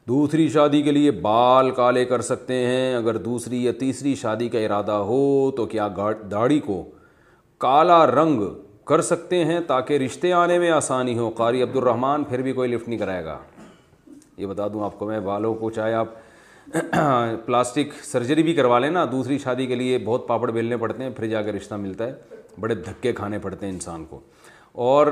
دوسری 0.09 0.49
شادی 0.49 0.83
کے 0.83 0.93
لیے 0.93 1.11
بال 1.11 1.71
کالے 1.71 2.05
کر 2.05 2.21
سکتے 2.21 2.55
ہیں۔ 2.55 2.95
اگر 2.95 3.17
دوسری 3.17 3.65
یا 3.65 3.73
تیسری 3.81 4.15
شادی 4.15 4.49
کا 4.49 4.59
ارادہ 4.59 4.93
ہو 4.93 5.51
تو 5.51 5.67
کیا 5.67 5.89
داڑھی 6.31 6.61
کو 6.61 6.85
کالا 7.59 8.07
رنگ 8.07 8.43
کر 8.85 9.01
سکتے 9.01 9.45
ہیں 9.45 9.61
تاکہ 9.61 9.95
رشتے 9.95 10.33
آنے 10.33 10.59
میں 10.59 10.71
آسانی 10.71 11.19
ہو؟ 11.19 11.31
قاری 11.31 11.63
عبد 11.63 11.77
الرحمٰن 11.77 12.25
پھر 12.25 12.43
بھی 12.43 12.53
کوئی 12.53 12.69
لفٹ 12.69 12.89
نہیں 12.89 12.99
کرائے 12.99 13.25
گا۔ 13.25 13.39
یہ 14.37 14.47
بتا 14.47 14.69
دوں 14.69 14.85
آپ 14.85 14.99
کو 14.99 15.07
میں 15.07 15.21
بالوں 15.21 15.55
کو 15.55 15.71
چاہے 15.71 15.95
آپ 15.95 16.07
پلاسٹک 17.47 18.05
سرجری 18.05 18.43
بھی 18.43 18.55
کروا 18.55 18.79
لیں 18.79 18.91
نا، 18.91 19.07
دوسری 19.13 19.39
شادی 19.39 19.67
کے 19.67 19.75
لیے 19.75 19.99
بہت 19.99 20.29
پاپڑ 20.29 20.51
بیلنے 20.51 20.77
پڑتے 20.77 21.03
ہیں، 21.03 21.11
پھر 21.11 21.27
جا 21.27 21.43
کے 21.43 21.53
رشتہ 21.53 21.75
ملتا 21.75 22.07
ہے۔ 22.07 22.13
بڑے 22.61 22.75
دھکے 22.75 23.13
کھانے 23.13 23.39
پڑتے 23.39 23.67
ہیں 23.67 23.73
انسان 23.73 24.05
کو۔ 24.05 24.21
اور 24.73 25.07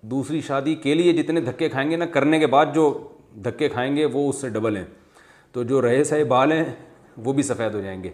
دوسری 0.00 0.40
شادی 0.40 0.74
کے 0.74 0.94
لیے 0.94 1.12
جتنے 1.12 1.40
دھکے 1.40 1.68
کھائیں 1.68 1.90
گے 1.90 1.96
نا، 1.96 2.06
کرنے 2.06 2.38
کے 2.38 2.46
بعد 2.46 2.66
جو 2.74 3.08
دھکے 3.44 3.68
کھائیں 3.68 3.96
گے، 3.96 4.04
وہ 4.04 4.28
اس 4.28 4.36
سے 4.36 4.48
ڈبل 4.48 4.76
ہیں۔ 4.76 4.84
تو 5.52 5.62
جو 5.62 5.82
رہے 5.82 6.04
سہے 6.04 6.24
بال 6.24 6.52
ہیں، 6.52 6.64
وہ 7.16 7.32
بھی 7.32 7.42
سفید 7.42 7.74
ہو 7.74 7.80
جائیں 7.80 8.02
گے۔ 8.02 8.10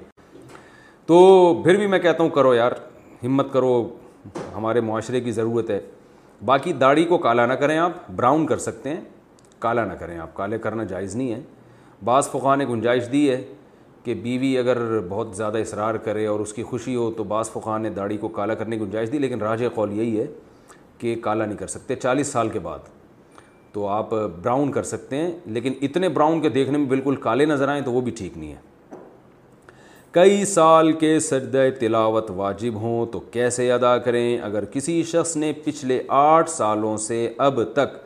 تو 1.06 1.54
پھر 1.64 1.76
بھی 1.76 1.86
میں 1.86 1.98
کہتا 1.98 2.22
ہوں، 2.22 2.30
کرو 2.30 2.54
یار، 2.54 2.72
ہمت 3.24 3.52
کرو، 3.52 3.96
ہمارے 4.54 4.80
معاشرے 4.80 5.20
کی 5.20 5.32
ضرورت 5.32 5.70
ہے۔ 5.70 5.80
باقی 6.44 6.72
داڑھی 6.72 7.04
کو 7.04 7.18
کالا 7.18 7.46
نہ 7.46 7.52
کریں 7.52 7.78
آپ، 7.78 7.92
براؤن 8.16 8.46
کر 8.46 8.58
سکتے 8.58 8.90
ہیں۔ 8.90 9.00
کالا 9.58 9.84
نہ 9.84 9.92
کریں 9.92 10.18
آپ، 10.18 10.34
کالے 10.34 10.58
کرنا 10.58 10.84
جائز 10.84 11.16
نہیں 11.16 11.32
ہے۔ 11.32 11.40
بعض 12.04 12.28
فقہ 12.28 12.54
نے 12.56 12.64
گنجائش 12.66 13.10
دی 13.12 13.30
ہے 13.30 13.42
کہ 14.04 14.14
بیوی 14.14 14.56
اگر 14.58 14.78
بہت 15.08 15.36
زیادہ 15.36 15.58
اصرار 15.58 15.94
کرے 15.94 16.26
اور 16.26 16.40
اس 16.40 16.52
کی 16.52 16.62
خوشی 16.62 16.96
ہو 16.96 17.10
تو 17.10 17.24
بعض 17.24 17.50
فقہ 17.50 17.78
نے 17.78 17.90
داڑھی 17.90 18.16
کو 18.16 18.28
کالا 18.28 18.54
کرنے 18.54 18.76
کی 18.76 18.82
گنجائش 18.84 19.12
دی، 19.12 19.18
لیکن 19.18 19.40
راج 19.40 19.64
قول 19.74 19.92
یہی 19.92 20.18
ہے 20.20 20.26
کہ 20.98 21.14
کالا 21.22 21.46
نہیں 21.46 21.58
کر 21.58 21.66
سکتے۔ 21.66 21.96
چالیس 21.96 22.26
سال 22.26 22.48
کے 22.48 22.58
بعد 22.58 22.78
تو 23.72 23.86
آپ 23.88 24.10
براؤن 24.42 24.72
کر 24.72 24.82
سکتے 24.82 25.16
ہیں، 25.16 25.30
لیکن 25.46 25.72
اتنے 25.82 26.08
براؤن 26.08 26.40
کے 26.40 26.48
دیکھنے 26.48 26.78
میں 26.78 26.86
بالکل 26.86 27.16
کالے 27.16 27.46
نظر 27.46 27.68
آئیں 27.68 27.82
تو 27.82 27.92
وہ 27.92 28.00
بھی 28.00 28.12
ٹھیک 28.12 28.38
نہیں 28.38 28.52
ہے۔ 28.52 28.72
کئی 30.14 30.44
سال 30.44 30.92
کے 30.92 31.18
سجدہ 31.20 31.68
تلاوت 31.80 32.30
واجب 32.30 32.74
ہوں 32.74 33.06
تو 33.06 33.20
کیسے 33.20 33.72
ادا 33.72 33.96
کریں؟ 33.98 34.38
اگر 34.38 34.64
کسی 34.64 35.02
شخص 35.02 35.36
نے 35.36 35.52
پچھلے 35.64 36.02
آٹھ 36.08 36.50
سالوں 36.50 36.96
سے 36.96 37.32
اب 37.38 37.60
تک 37.72 37.96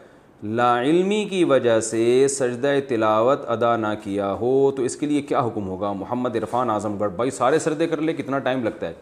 لا 0.42 0.82
علمی 0.82 1.24
کی 1.24 1.44
وجہ 1.44 1.80
سے 1.80 2.26
سجدہ 2.28 2.74
تلاوت 2.88 3.50
ادا 3.50 3.76
نہ 3.76 3.86
کیا 4.02 4.32
ہو، 4.32 4.70
تو 4.76 4.82
اس 4.82 4.96
کے 4.96 5.06
لیے 5.06 5.22
کیا 5.22 5.40
حکم 5.40 5.68
ہوگا؟ 5.68 5.92
محمد 5.92 6.36
عرفان 6.36 6.70
اعظم 6.70 6.98
گڑھ، 6.98 7.12
بھائی 7.12 7.30
سارے 7.30 7.58
سردے 7.58 7.86
کر 7.86 8.00
لے، 8.00 8.12
کتنا 8.12 8.38
ٹائم 8.38 8.64
لگتا 8.64 8.88
ہے؟ 8.88 8.92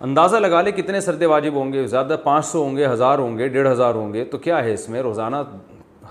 اندازہ 0.00 0.36
لگا 0.36 0.62
لے 0.62 0.72
کتنے 0.72 1.00
سردے 1.00 1.26
واجب 1.26 1.54
ہوں 1.54 1.72
گے، 1.72 1.86
زیادہ 1.86 2.16
پانچ 2.24 2.44
سو 2.44 2.62
ہوں 2.62 2.76
گے، 2.76 2.86
ہزار 2.86 3.18
ہوں 3.18 3.38
گے، 3.38 3.48
ڈیڑھ 3.48 3.72
ہزار 3.72 3.94
ہوں 3.94 4.12
گے، 4.12 4.24
تو 4.24 4.38
کیا 4.38 4.64
ہے 4.64 4.74
اس 4.74 4.88
میں؟ 4.88 5.02
روزانہ 5.02 5.36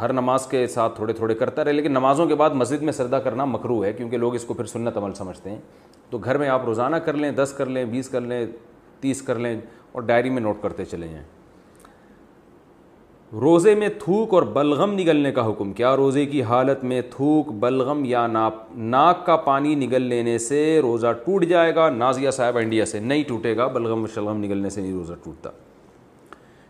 ہر 0.01 0.13
نماز 0.13 0.47
کے 0.47 0.67
ساتھ 0.67 0.95
تھوڑے 0.95 1.13
تھوڑے 1.13 1.35
کرتا 1.35 1.65
رہے، 1.65 1.71
لیکن 1.71 1.91
نمازوں 1.91 2.25
کے 2.25 2.35
بعد 2.35 2.49
مسجد 2.49 2.81
میں 2.81 2.93
سردہ 2.93 3.15
کرنا 3.15 3.45
مکرو 3.45 3.83
ہے، 3.83 3.93
کیونکہ 3.93 4.17
لوگ 4.17 4.35
اس 4.35 4.43
کو 4.43 4.53
پھر 4.53 4.65
سنت 4.65 4.97
عمل 4.97 5.13
سمجھتے 5.13 5.49
ہیں۔ 5.49 5.61
تو 6.09 6.17
گھر 6.17 6.37
میں 6.37 6.49
آپ 6.49 6.65
روزانہ 6.65 6.95
کر 6.95 7.13
لیں، 7.13 7.31
دس 7.31 7.53
کر 7.57 7.65
لیں، 7.65 7.85
بیس 7.85 8.09
کر 8.09 8.21
لیں، 8.21 8.45
تیس 8.99 9.21
کر 9.21 9.35
لیں 9.35 9.61
اور 9.91 10.01
ڈائری 10.01 10.29
میں 10.29 10.41
نوٹ 10.41 10.55
کرتے 10.61 10.85
چلے 10.85 11.07
جائیں۔ 11.07 11.36
روزے 13.33 13.75
میں 13.75 13.89
تھوک 13.99 14.33
اور 14.33 14.43
بلغم 14.43 14.93
نگلنے 14.93 15.31
کا 15.31 15.49
حکم، 15.49 15.73
کیا 15.73 15.95
روزے 15.95 16.25
کی 16.25 16.43
حالت 16.43 16.83
میں 16.83 17.01
تھوک، 17.15 17.51
بلغم 17.51 18.05
یا 18.05 18.27
ناک 18.75 19.25
کا 19.25 19.35
پانی 19.35 19.75
نگل 19.75 20.01
لینے 20.01 20.37
سے 20.37 20.79
روزہ 20.81 21.07
ٹوٹ 21.25 21.45
جائے 21.45 21.75
گا؟ 21.75 21.89
نازیہ 21.89 22.29
صاحب 22.29 22.57
انڈیا 22.57 22.85
سے 22.85 22.99
نہیں 22.99 23.23
ٹوٹے 23.27 23.57
گا، 23.57 23.67
بلغم 23.67 24.03
و 24.03 24.07
شلغم 24.07 24.43
نگلنے 24.43 24.69
سے 24.69 24.81
نہیں 24.81 24.93
روزہ 24.93 25.13
ٹوٹتا۔ 25.23 25.49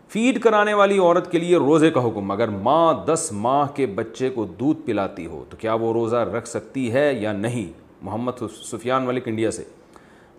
فیڈ 0.08 0.40
کرانے 0.40 0.74
والی 0.74 0.98
عورت 0.98 1.32
کے 1.32 1.38
لیے 1.38 1.56
روزے 1.56 1.90
کا 1.90 2.06
حکم، 2.06 2.30
اگر 2.30 2.48
ماں 2.48 2.94
دس 3.06 3.28
ماہ 3.32 3.66
کے 3.74 3.86
بچے 3.86 4.30
کو 4.30 4.44
دودھ 4.44 4.80
پلاتی 4.86 5.26
ہو، 5.26 5.44
تو 5.50 5.56
کیا 5.56 5.74
وہ 5.74 5.92
روزہ 5.92 6.16
رکھ 6.16 6.48
سکتی 6.48 6.92
ہے 6.92 7.14
یا 7.14 7.32
نہیں؟ 7.32 7.72
محمد 8.02 8.32
سفیان 8.62 9.02
ملک 9.02 9.28
انڈیا 9.28 9.50
سے۔ 9.50 9.62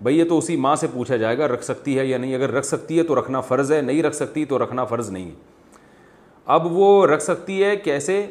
بھئی 0.01 0.19
یہ 0.19 0.23
تو 0.23 0.37
اسی 0.37 0.55
ماں 0.55 0.75
سے 0.75 0.87
پوچھا 0.93 1.17
جائے 1.17 1.37
گا، 1.37 1.47
رکھ 1.47 1.63
سکتی 1.63 1.99
ہے 1.99 2.05
یا 2.05 2.17
نہیں؟ 2.17 2.35
اگر 2.35 2.51
رکھ 2.51 2.65
سکتی 2.65 2.97
ہے 2.97 3.03
تو 3.03 3.19
رکھنا 3.19 3.41
فرض 3.41 3.71
ہے، 3.71 3.81
نہیں 3.81 4.03
رکھ 4.03 4.15
سکتی 4.15 4.45
تو 4.45 4.63
رکھنا 4.63 4.85
فرض 4.85 5.09
نہیں 5.09 5.25
ہے۔ 5.25 5.58
اب 6.49 6.67
وہ 6.71 7.07
رکھ 7.07 7.23
سکتی 7.23 7.63
ہے 7.63 7.75
کیسے؟ 7.75 8.25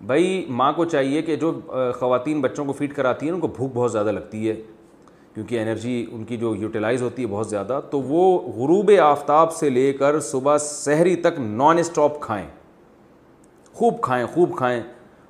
بھائی 0.00 0.46
ماں 0.48 0.72
کو 0.72 0.84
چاہیے 0.84 1.22
کہ 1.22 1.36
جو 1.36 1.60
خواتین 1.94 2.40
بچوں 2.40 2.64
کو 2.64 2.72
فیڈ 2.72 2.94
کراتی 2.94 3.26
ہیں، 3.26 3.32
ان 3.32 3.40
کو 3.40 3.46
بھوک 3.46 3.70
بہت 3.74 3.92
زیادہ 3.92 4.12
لگتی 4.12 4.50
ہے، 4.50 4.54
کیونکہ 5.34 5.60
انرجی 5.60 6.06
ان 6.12 6.24
کی 6.24 6.36
جو 6.36 6.54
یوٹیلائز 6.54 7.02
ہوتی 7.02 7.22
ہے 7.22 7.26
بہت 7.26 7.48
زیادہ، 7.48 7.80
تو 7.90 8.00
وہ 8.00 8.38
غروب 8.52 8.90
آفتاب 9.02 9.52
سے 9.52 9.70
لے 9.70 9.92
کر 9.92 10.20
صبح 10.20 10.58
سحری 10.58 11.16
تک 11.16 11.40
نان 11.40 11.78
اسٹاپ 11.78 12.20
کھائیں۔ 12.20 12.46
خوب 13.72 14.00
کھائیں 14.00 14.26
خوب 14.26 14.56
کھائیں 14.56 14.82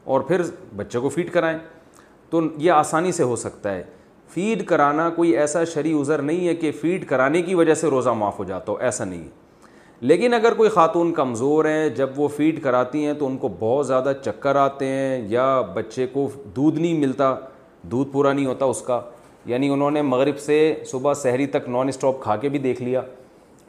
اور 0.04 0.20
پھر 0.20 0.42
بچے 0.76 0.98
کو 0.98 1.08
فیڈ 1.08 1.32
کرائیں۔ 1.32 1.58
تو 2.30 2.40
یہ 2.56 2.70
آسانی 2.70 3.12
سے 3.12 3.22
ہو 3.22 3.36
سکتا 3.36 3.74
ہے۔ 3.74 3.84
فیڈ 4.28 4.66
کرانا 4.66 5.10
کوئی 5.10 5.36
ایسا 5.36 5.64
شرع 5.64 6.00
عذر 6.00 6.22
نہیں 6.22 6.48
ہے 6.48 6.54
کہ 6.54 6.72
فیڈ 6.72 7.08
کرانے 7.08 7.42
کی 7.42 7.54
وجہ 7.54 7.74
سے 7.74 7.86
روزہ 7.86 8.10
معاف 8.10 8.38
ہو 8.38 8.44
جاتا 8.44 8.72
ہو، 8.72 8.76
ایسا 8.76 9.04
نہیں 9.04 9.24
ہے۔ 9.24 9.47
لیکن 10.00 10.34
اگر 10.34 10.54
کوئی 10.54 10.70
خاتون 10.70 11.12
کمزور 11.12 11.64
ہیں، 11.64 11.88
جب 11.88 12.10
وہ 12.16 12.28
فیڈ 12.28 12.62
کراتی 12.62 13.06
ہیں 13.06 13.12
تو 13.12 13.26
ان 13.26 13.36
کو 13.36 13.48
بہت 13.58 13.86
زیادہ 13.86 14.12
چکر 14.24 14.56
آتے 14.56 14.86
ہیں 14.86 15.28
یا 15.28 15.60
بچے 15.60 16.06
کو 16.06 16.30
دودھ 16.56 16.78
نہیں 16.78 16.98
ملتا، 16.98 17.36
دودھ 17.82 18.10
پورا 18.12 18.32
نہیں 18.32 18.46
ہوتا 18.46 18.64
اس 18.64 18.82
کا۔ 18.82 19.00
یعنی 19.46 19.68
انہوں 19.68 19.90
نے 19.90 20.02
مغرب 20.02 20.38
سے 20.38 20.74
صبح 20.86 21.14
سحری 21.14 21.46
تک 21.46 21.68
نان 21.68 21.88
اسٹاپ 21.88 22.20
کھا 22.20 22.36
کے 22.36 22.48
بھی 22.48 22.58
دیکھ 22.58 22.82
لیا۔ 22.82 23.00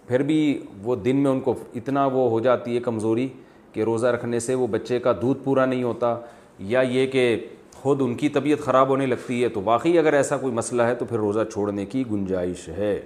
پھر 0.08 0.24
بھی 0.24 0.64
وہ 0.84 0.96
دن 0.96 1.16
میں 1.16 1.32
ان 1.32 1.40
کو 1.40 1.56
اتنا 1.76 2.06
وہ 2.06 2.30
ہو 2.30 2.40
جاتی 2.40 2.76
ہے 2.76 2.80
کمزوری 2.80 3.28
کہ 3.74 3.84
روزہ 3.84 4.08
رکھنے 4.08 4.40
سے 4.40 4.56
وہ 4.56 4.68
بچے 4.68 5.00
کا 5.00 5.14
دودھ 5.22 5.40
پورا 5.44 5.66
نہیں 5.66 5.84
ہوتا 5.84 6.18
یا 6.60 6.82
یہ 6.82 7.08
کہ 7.08 7.48
خود 7.76 8.02
ان 8.02 8.16
کی 8.16 8.30
طبیعت 8.30 8.60
خراب 8.60 8.90
ہونے 8.90 9.06
لگتی 9.06 9.44
ہے۔ 9.44 9.50
تو 9.50 9.62
واقعی 9.64 10.00
اگر 10.00 10.14
ایسا 10.14 10.38
کوئی 10.38 10.54
مسئلہ 10.54 10.82
ہے 10.82 10.96
تو 10.96 11.06
پھر 11.06 11.18
روزہ 11.18 11.40
چھوڑنے 11.54 11.86
کی 11.86 12.04
گنجائش 12.12 12.70
ہے۔ 12.70 13.02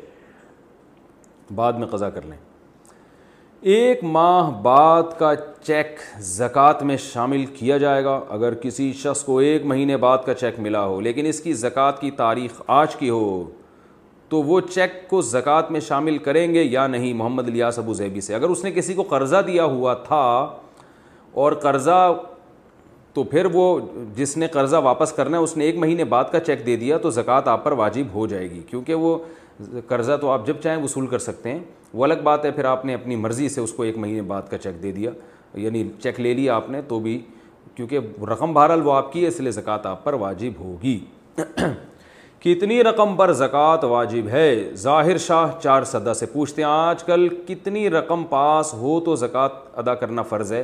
بعد 1.55 1.73
میں 1.73 1.87
قضا 1.87 2.09
کر 2.09 2.21
لیں۔ 2.25 2.52
ایک 3.65 4.03
ماہ 4.03 4.49
بعد 4.61 5.03
کا 5.17 5.31
چیک 5.63 5.99
زکوٰۃ 6.19 6.81
میں 6.81 6.97
شامل 6.97 7.45
کیا 7.45 7.77
جائے 7.77 8.03
گا۔ 8.03 8.19
اگر 8.29 8.53
کسی 8.53 8.93
شخص 8.93 9.23
کو 9.23 9.37
ایک 9.37 9.65
مہینے 9.65 9.97
بعد 9.97 10.17
کا 10.25 10.33
چیک 10.33 10.59
ملا 10.59 10.83
ہو، 10.85 10.99
لیکن 11.01 11.25
اس 11.25 11.39
کی 11.39 11.53
زکوٰۃ 11.53 11.99
کی 11.99 12.11
تاریخ 12.11 12.61
آج 12.67 12.95
کی 12.95 13.09
ہو، 13.09 13.43
تو 14.29 14.41
وہ 14.41 14.59
چیک 14.61 15.07
کو 15.09 15.21
زکوٰۃ 15.21 15.69
میں 15.69 15.79
شامل 15.79 16.17
کریں 16.17 16.53
گے 16.53 16.63
یا 16.63 16.87
نہیں؟ 16.87 17.13
محمد 17.13 17.47
الیاس 17.47 17.79
ابو 17.79 17.93
زیبی 17.93 18.21
سے۔ 18.21 18.35
اگر 18.35 18.49
اس 18.49 18.63
نے 18.63 18.71
کسی 18.71 18.93
کو 18.93 19.03
قرضہ 19.03 19.41
دیا 19.47 19.65
ہوا 19.65 19.93
تھا 19.93 20.49
اور 21.33 21.51
قرضہ، 21.51 22.13
تو 23.13 23.23
پھر 23.23 23.47
وہ 23.53 23.79
جس 24.15 24.37
نے 24.37 24.47
قرضہ 24.47 24.77
واپس 24.77 25.11
کرنا 25.11 25.37
ہے، 25.37 25.43
اس 25.43 25.57
نے 25.57 25.65
ایک 25.65 25.77
مہینے 25.77 26.03
بعد 26.03 26.23
کا 26.31 26.39
چیک 26.39 26.65
دے 26.65 26.75
دیا، 26.75 26.97
تو 26.97 27.09
زکوٰۃ 27.09 27.47
آپ 27.47 27.63
پر 27.63 27.71
واجب 27.71 28.13
ہو 28.13 28.27
جائے 28.27 28.49
گی۔ 28.51 28.61
کیونکہ 28.69 28.93
وہ 28.93 29.17
قرضہ 29.87 30.17
تو 30.21 30.29
آپ 30.29 30.47
جب 30.47 30.57
چاہیں 30.63 30.83
وصول 30.83 31.07
کر 31.07 31.19
سکتے 31.19 31.51
ہیں۔ 31.51 31.59
وہ 31.93 32.03
الگ 32.03 32.13
بات 32.23 32.45
ہے، 32.45 32.51
پھر 32.51 32.65
آپ 32.65 32.85
نے 32.85 32.93
اپنی 32.93 33.15
مرضی 33.15 33.49
سے 33.49 33.61
اس 33.61 33.73
کو 33.73 33.83
ایک 33.83 33.97
مہینے 33.97 34.21
بعد 34.21 34.41
کا 34.49 34.57
چیک 34.57 34.83
دے 34.83 34.91
دیا۔ 34.91 35.11
یعنی 35.53 35.89
چیک 36.03 36.19
لے 36.19 36.33
لیا 36.33 36.55
آپ 36.55 36.69
نے 36.69 36.81
تو 36.81 36.99
بھی، 36.99 37.21
کیونکہ 37.75 37.99
رقم 38.31 38.53
بہرحال 38.53 38.81
وہ 38.83 38.93
آپ 38.93 39.13
کی 39.13 39.23
ہے، 39.23 39.27
اس 39.27 39.39
لیے 39.39 39.51
زکوٰۃ 39.51 39.85
آپ 39.85 40.03
پر 40.03 40.13
واجب 40.13 40.59
ہوگی۔ 40.59 40.99
کتنی 42.39 42.83
رقم 42.83 43.15
پر 43.15 43.33
زکوٰۃ 43.33 43.83
واجب 43.83 44.27
ہے؟ 44.27 44.71
ظاہر 44.73 45.17
شاہ 45.17 45.51
چار 45.59 45.83
سدا 45.83 46.13
سے 46.13 46.25
پوچھتے 46.25 46.61
ہیں، 46.61 46.69
آج 46.69 47.03
کل 47.03 47.27
کتنی 47.47 47.89
رقم 47.89 48.23
پاس 48.23 48.73
ہو 48.73 48.99
تو 48.99 49.15
زکوٰۃ 49.15 49.49
ادا 49.75 49.95
کرنا 49.95 50.21
فرض 50.21 50.53
ہے؟ 50.53 50.63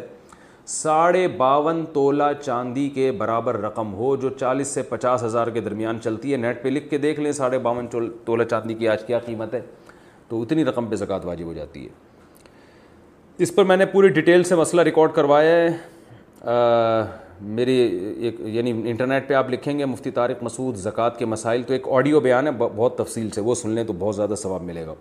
ساڑھے 0.65 1.27
باون 1.27 1.85
تولہ 1.93 2.23
چاندی 2.41 2.89
کے 2.89 3.11
برابر 3.11 3.57
رقم 3.57 3.93
ہو، 3.93 4.15
جو 4.15 4.29
چالیس 4.29 4.67
سے 4.67 4.81
پچاس 4.81 5.23
ہزار 5.23 5.47
کے 5.47 5.61
درمیان 5.61 6.01
چلتی 6.01 6.31
ہے۔ 6.31 6.37
نیٹ 6.37 6.63
پہ 6.63 6.69
لکھ 6.69 6.89
کے 6.89 6.97
دیکھ 6.97 7.19
لیں، 7.19 7.31
ساڑھے 7.31 7.59
باون 7.59 7.87
تولہ 8.25 8.43
چاندی 8.43 8.73
کی 8.73 8.87
آج 8.87 9.05
کیا 9.05 9.19
قیمت 9.19 9.53
ہے؟ 9.53 9.61
تو 10.29 10.41
اتنی 10.41 10.65
رقم 10.65 10.85
پہ 10.85 10.95
زکوٰۃ 10.95 11.19
واجب 11.23 11.45
ہو 11.45 11.53
جاتی 11.53 11.83
ہے۔ 11.83 11.89
اس 13.37 13.55
پر 13.55 13.63
میں 13.63 13.77
نے 13.77 13.85
پوری 13.85 14.07
ڈیٹیل 14.07 14.43
سے 14.43 14.55
مسئلہ 14.55 14.81
ریکارڈ 14.81 15.11
کروایا 15.13 15.67
ہے۔ 15.69 15.77
میری 17.41 17.73
ایک 18.17 18.35
یعنی 18.39 18.71
انٹرنیٹ 18.71 19.27
پہ 19.27 19.33
آپ 19.33 19.49
لکھیں 19.49 19.79
گے، 19.79 19.85
مفتی 19.85 20.11
طارق 20.11 20.43
مسعود 20.43 20.75
زکوٰۃ 20.75 21.09
کے 21.17 21.25
مسائل 21.25 21.63
تو 21.63 21.73
ایک 21.73 21.87
آڈیو 21.87 22.19
بیان 22.19 22.47
ہے 22.47 22.51
بہت 22.51 22.97
تفصیل 22.97 23.29
سے، 23.29 23.41
وہ 23.41 23.55
سن 23.55 23.69
لیں 23.69 23.83
تو 23.83 23.93
بہت 23.99 24.15
زیادہ 24.15 24.33
ثواب 24.37 24.63
ملے 24.63 24.85
گا۔ 24.85 24.93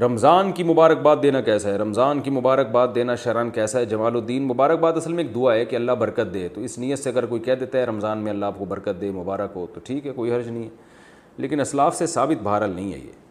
رمضان 0.00 0.52
کی 0.52 0.64
مبارکباد 0.64 1.16
دینا 1.22 1.40
کیسا 1.40 1.70
ہے؟ 1.70 1.76
رمضان 1.76 2.20
کی 2.20 2.30
مبارکباد 2.30 2.88
دینا 2.94 3.14
شران 3.14 3.50
کیسا 3.50 3.78
ہے؟ 3.78 3.84
جمال 3.84 4.16
الدین، 4.16 4.42
مبارکباد 4.42 4.92
اصل 4.92 5.12
میں 5.12 5.24
ایک 5.24 5.34
دعا 5.34 5.54
ہے 5.54 5.64
کہ 5.64 5.76
اللہ 5.76 5.92
برکت 5.92 6.34
دے۔ 6.34 6.48
تو 6.48 6.60
اس 6.60 6.78
نیت 6.78 6.98
سے 6.98 7.10
اگر 7.10 7.26
کوئی 7.26 7.40
کہہ 7.40 7.52
دیتا 7.52 7.78
ہے 7.78 7.84
رمضان 7.84 8.18
میں 8.18 8.32
اللہ 8.32 8.46
آپ 8.46 8.58
کو 8.58 8.64
برکت 8.64 9.00
دے، 9.00 9.10
مبارک 9.10 9.52
ہو، 9.56 9.66
تو 9.74 9.80
ٹھیک 9.84 10.06
ہے، 10.06 10.12
کوئی 10.12 10.32
حرج 10.32 10.48
نہیں 10.48 10.62
ہے۔ 10.62 10.68
لیکن 11.38 11.60
اسلاف 11.60 11.96
سے 11.96 12.06
ثابت 12.06 12.42
بہرحال 12.42 12.70
نہیں 12.70 12.92
ہے 12.92 12.98
یہ۔ 12.98 13.25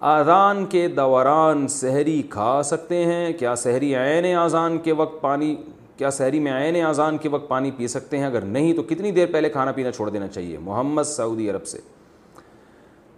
آذان 0.00 0.66
کے 0.66 0.88
دوران 0.88 1.68
سحری 1.68 2.22
کھا 2.30 2.62
سکتے 2.62 3.04
ہیں، 3.04 3.32
کیا 3.32 3.54
سحری 3.54 3.94
عین 3.94 4.36
اذان 4.36 4.78
کے 4.78 4.92
وقت 4.92 5.20
پانی، 5.20 5.56
کیا 5.96 6.10
سحری 6.10 6.40
میں 6.40 6.52
عین 6.52 6.84
اذان 6.84 7.18
کے 7.18 7.28
وقت 7.28 7.48
پانی 7.48 7.70
پی 7.70 7.86
سکتے 7.86 8.18
ہیں؟ 8.18 8.24
اگر 8.24 8.40
نہیں 8.40 8.72
تو 8.72 8.82
کتنی 8.82 9.10
دیر 9.10 9.26
پہلے 9.32 9.48
کھانا 9.48 9.72
پینا 9.72 9.90
چھوڑ 9.90 10.10
دینا 10.10 10.28
چاہیے، 10.28 10.58
محمد 10.58 11.02
سعودی 11.02 11.50
عرب 11.50 11.66
سے۔ 11.66 11.78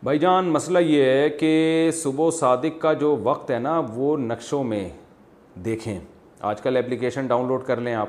بھائی 0.03 0.19
جان، 0.19 0.45
مسئلہ 0.45 0.79
یہ 0.79 1.05
ہے 1.05 1.31
کہ 1.31 1.91
صبح 1.95 2.25
و 2.25 2.31
صادق 2.31 2.81
کا 2.81 2.93
جو 2.93 3.17
وقت 3.23 3.51
ہے 3.51 3.59
نا، 3.59 3.83
وہ 3.95 4.17
نقشوں 4.17 4.65
میں 4.65 4.89
دیکھیں۔ 5.55 5.99
آج 6.41 6.61
کل 6.61 6.77
اپلیکیشن 6.77 7.27
ڈاؤن 7.27 7.49
لوڈ 7.49 7.65
کر 7.65 7.81
لیں 7.81 7.95
آپ 7.95 8.09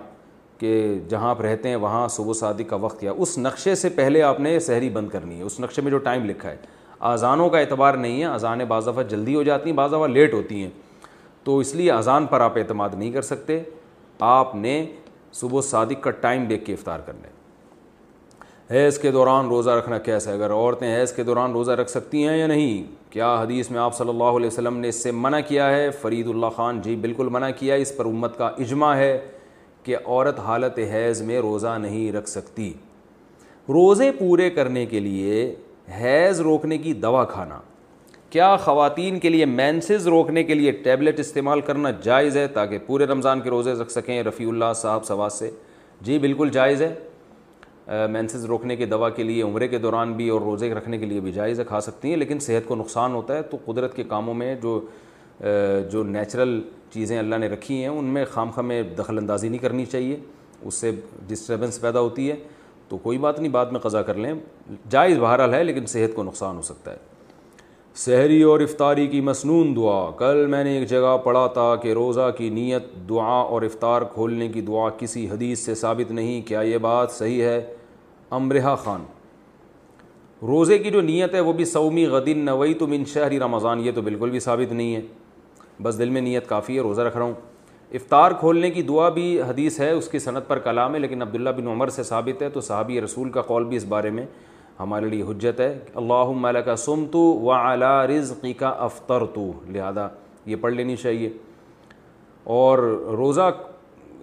کہ 0.58 1.00
جہاں 1.10 1.30
آپ 1.30 1.42
رہتے 1.42 1.70
ہیں، 1.70 1.76
وہاں 1.76 2.08
صبح 2.08 2.34
صادق 2.34 2.70
کا 2.70 2.76
وقت 2.76 3.00
کیا 3.00 3.12
اس 3.18 3.38
نقشے 3.38 3.76
سے 3.76 3.90
پہلے 3.90 4.22
آپ 4.22 4.40
نے 4.40 4.60
سحری 4.60 4.90
بند 4.90 5.10
کرنی 5.10 5.38
ہے۔ 5.38 5.44
اس 5.44 5.60
نقشے 5.60 5.82
میں 5.82 5.92
جو 5.92 5.98
ٹائم 5.98 6.26
لکھا 6.26 6.52
ہے۔ 6.52 6.81
اذانوں 7.02 7.50
کا 7.50 7.60
اعتبار 7.60 7.94
نہیں 7.94 8.20
ہے 8.20 8.26
اذانیں 8.26 8.66
بعض 8.66 8.88
دفعہ 8.88 9.04
جلدی 9.04 9.36
ہو 9.36 9.44
جاتی 9.44 9.70
ہیں، 9.70 9.78
بعض 9.78 9.90
دفعہ 9.90 10.08
لیٹ 10.08 10.34
ہوتی 10.34 10.64
ہیں۔ 10.64 10.70
تو 11.44 11.58
اس 11.58 11.76
لیے 11.76 11.92
اذان 11.92 12.26
پر 12.26 12.42
آپ 12.42 12.58
اعتماد 12.58 12.90
نہیں 12.98 13.12
کر 13.12 13.22
سکتے۔ 13.22 13.64
آپ 14.20 14.56
نے 14.56 14.86
صبح 15.34 15.62
صادق 15.62 16.04
کا 16.04 16.12
ٹائم 16.12 16.46
دیکھ 16.46 16.66
کے 16.66 16.74
افطار 16.74 17.00
کرنا 17.00 17.28
ہے۔ 17.28 17.32
حیض 18.72 18.98
کے 19.00 19.12
دوران 19.12 19.48
روزہ 19.48 19.70
رکھنا 19.70 19.98
کیسا 19.98 20.30
ہے؟ 20.30 20.36
اگر 20.36 20.52
عورتیں 20.52 21.00
حیض 21.00 21.14
کے 21.14 21.24
دوران 21.24 21.52
روزہ 21.52 21.72
رکھ 21.72 21.90
سکتی 21.90 22.28
ہیں 22.28 22.38
یا 22.38 22.48
نہیں؟ 22.48 23.12
کیا 23.12 23.42
حدیث 23.42 23.72
میں 23.72 23.80
آپ 23.80 23.98
صلی 23.98 24.10
اللہ 24.10 24.24
علیہ 24.24 24.48
وسلم 24.48 24.78
نے 24.78 24.90
اس 24.90 24.96
سے 24.96 25.12
منع 25.12 25.40
کیا 25.48 25.70
ہے؟ 25.70 25.92
فرید 25.92 26.28
اللہ 26.28 26.48
خان 26.56 26.82
جی 26.82 26.96
بالکل 26.96 27.30
منع 27.30 27.50
کیا 27.60 27.76
اس 27.76 27.98
پر 27.98 28.06
امت 28.06 28.38
کا 28.38 28.48
اجماع 28.48 28.96
ہے 28.96 29.20
کہ 29.84 29.96
عورت 30.06 30.40
حالت 30.40 30.80
حیض 30.80 31.22
میں 31.22 31.40
روزہ 31.40 31.78
نہیں 31.78 32.12
رکھ 32.12 32.30
سکتی۔ 32.30 32.74
روزے 33.70 34.12
پورے 34.12 34.50
کرنے 34.50 34.86
کے 34.86 35.00
لیے 35.00 35.56
حیض 36.00 36.42
روکنے 36.42 36.78
کی 36.78 36.94
دوا 36.94 37.26
کھانا۔ 37.26 37.60
کیا 38.30 38.56
خواتین 38.56 39.20
کے 39.20 39.30
لیے 39.30 39.46
مینسز 39.46 40.08
روکنے 40.08 40.44
کے 40.44 40.54
لیے 40.54 40.72
ٹیبلٹ 40.72 41.20
استعمال 41.20 41.62
کرنا 41.62 41.92
جائز 41.92 42.38
ہے 42.38 42.48
تاکہ 42.48 42.78
پورے 42.86 43.06
رمضان 43.06 43.42
کے 43.42 43.50
روزے 43.50 43.74
رکھ 43.74 43.92
سکیں؟ 43.92 44.24
رفیع 44.24 44.48
اللہ 44.48 44.66
صاحب 44.76 45.06
سواز 45.06 45.34
سے۔ 45.34 45.52
جی 46.02 46.20
بالکل 46.20 46.50
جائز 46.50 46.82
ہے۔ 46.82 46.96
مینسز 48.12 48.46
روکنے 48.46 48.76
کی 48.76 48.86
دوا 48.86 49.10
کے 49.10 49.24
لیے، 49.24 49.44
عمرے 49.44 49.68
کے 49.68 49.78
دوران 49.78 50.14
بھی 50.14 50.30
اور 50.30 50.42
روزے 50.42 50.74
رکھنے 50.74 50.98
کے 50.98 51.06
لیے 51.06 51.20
بھی 51.20 51.32
جائز 51.32 51.62
کھا 51.68 51.82
سکتی 51.82 52.10
ہیں، 52.10 52.18
لیکن 52.18 52.40
صحت 52.40 52.68
کو 52.68 52.76
نقصان 52.76 53.14
ہوتا 53.14 53.38
ہے۔ 53.38 53.42
تو 53.42 53.58
قدرت 53.66 53.96
کے 53.96 54.04
کاموں 54.04 54.34
میں 54.34 54.56
جو 54.56 54.82
جو 55.92 56.04
نیچرل 56.04 56.62
چیزیں 56.92 57.20
اللہ 57.20 57.36
نے 57.36 57.48
رکھی 57.48 57.76
ہیں، 57.76 57.88
ان 57.88 58.06
میں 58.06 58.26
خام 58.26 58.50
خواہ 58.52 58.66
میں 58.66 58.84
دخل 58.84 59.18
اندازی 59.18 59.50
نہیں 59.50 59.60
کرنی 59.60 59.86
چاہیے۔ 59.86 60.18
اس 60.62 60.74
سے 60.74 60.92
ڈسٹربنس 61.28 61.82
پیدا 61.82 62.00
ہوتی 62.00 62.32
ہے۔ 62.32 62.36
تو 62.92 62.98
کوئی 62.98 63.18
بات 63.18 63.40
نہیں، 63.40 63.52
بعد 63.52 63.66
میں 63.66 63.80
قضا 63.80 64.02
کر 64.02 64.14
لیں۔ 64.14 64.34
جائز 64.90 65.18
بہرحال 65.20 65.54
ہے، 65.54 65.64
لیکن 65.64 65.86
صحت 65.86 66.16
کو 66.16 66.24
نقصان 66.24 66.56
ہو 66.56 66.62
سکتا 66.62 66.92
ہے۔ 66.92 66.98
سحری 67.96 68.44
اور 68.44 68.60
افطاری 68.60 69.08
کی 69.08 69.22
مصنون 69.22 69.76
دعا۔ 69.76 70.12
کل 70.12 70.46
میں 70.46 70.64
نے 70.64 70.78
ایک 70.78 70.90
جگہ 70.90 71.18
پڑھا 71.24 71.48
تھا 71.48 71.76
کہ 71.76 71.94
روزہ 71.94 72.32
کی 72.38 72.50
نیت، 72.50 73.10
دعا 73.10 73.42
اور 73.42 73.62
افطار 73.62 74.02
کھولنے 74.02 74.48
کی 74.48 74.62
دعا 74.62 74.90
کسی 74.90 75.30
حدیث 75.30 75.60
سے 75.60 75.76
ثابت 75.76 76.12
نہیں۔ 76.12 76.42
کیا 76.42 76.62
یہ 76.62 76.78
بات 76.78 77.12
صحیح 77.12 77.44
ہے؟ 77.44 77.76
امرحا 78.30 78.76
خان۔ 78.76 79.04
روزے 80.42 80.78
کی 80.78 80.92
جو 80.92 81.02
نیت 81.02 81.34
ہے، 81.34 81.40
وہ 81.40 81.54
بھی 81.54 81.66
سومی 81.66 82.06
غدین 82.06 82.46
نوئی 82.46 82.74
تو 82.74 82.88
من 82.88 83.06
شہری 83.06 83.40
رمضان۔ 83.40 83.80
یہ 83.80 83.92
تو 83.96 84.02
بالکل 84.02 84.30
بھی 84.30 84.40
ثابت 84.40 84.74
نہیں 84.74 84.96
ہے۔ 84.96 85.02
بس 85.84 86.00
دل 86.00 86.10
میں 86.10 86.22
نیت 86.22 86.48
کافی 86.48 86.76
ہے، 86.76 86.82
روزہ 86.82 87.02
رکھ 87.02 87.18
رہا 87.18 87.26
ہوں۔ 87.26 87.34
افطار 87.94 88.32
کھولنے 88.32 88.72
کی 88.72 88.82
دعا 88.82 89.10
بھی 89.10 89.42
حدیث 89.42 89.80
ہے، 89.80 89.92
اس 89.92 90.08
کی 90.08 90.20
صنعت 90.20 90.48
پر 90.48 90.60
کلام 90.60 90.94
ہے، 90.94 91.00
لیکن 91.00 91.22
عبداللہ 91.22 91.50
بن 91.50 91.68
عمر 91.68 91.88
سے 91.88 92.04
ثابت 92.04 92.42
ہے، 92.42 92.50
تو 92.50 92.62
صحابی 92.62 93.02
رسول 93.02 93.30
کا 93.30 93.42
قول 93.42 93.64
بھی 93.64 93.78
اس 93.78 93.86
بارے 93.86 94.10
میں 94.10 94.26
ہمارے 94.80 95.06
لیے 95.06 95.24
حجت 95.24 95.60
ہے۔ 95.60 95.80
اللہ 95.96 96.32
مل 96.36 96.62
کا 96.66 96.76
سم 96.76 97.06
تو 97.12 97.20
و 97.20 97.52
اعلیٰ 97.52 98.06
رزقی 98.06 98.54
کا 98.54 98.70
افطر 98.70 99.26
تو 99.26 99.52
لہٰذا 99.70 100.08
یہ 100.46 100.56
پڑھ 100.56 100.74
لینی 100.74 100.96
چاہیے۔ 100.96 101.30
اور 102.44 102.78
روزہ 103.18 103.52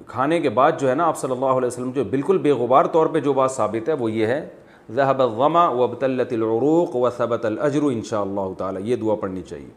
کھانے 0.06 0.40
کے 0.40 0.50
بعد 0.50 0.72
جو 0.80 0.90
ہے 0.90 0.94
نا، 0.94 1.04
آپ 1.04 1.18
صلی 1.18 1.30
اللہ 1.30 1.46
علیہ 1.46 1.66
وسلم 1.66 1.90
جو 1.90 2.04
بالکل 2.04 2.38
بے 2.38 2.50
غبار 2.52 2.84
طور 2.84 3.06
پہ 3.06 3.20
جو 3.20 3.32
بات 3.32 3.50
ثابت 3.50 3.88
ہے، 3.88 3.94
وہ 3.94 4.12
یہ 4.12 4.26
ہے، 4.26 4.48
ذہب 4.90 5.22
الغما 5.22 5.68
و 5.68 5.82
ابتلت 5.82 6.32
العروق 6.32 6.96
و 6.96 7.10
ثبت 7.10 7.44
الجر 7.44 7.82
ان 7.82 8.02
شاء 8.02 8.20
اللہ 8.20 8.52
تعالیٰ۔ 8.58 8.80
یہ 8.84 8.96
دعا 8.96 9.14
پڑھنی 9.14 9.42
چاہیے 9.42 9.70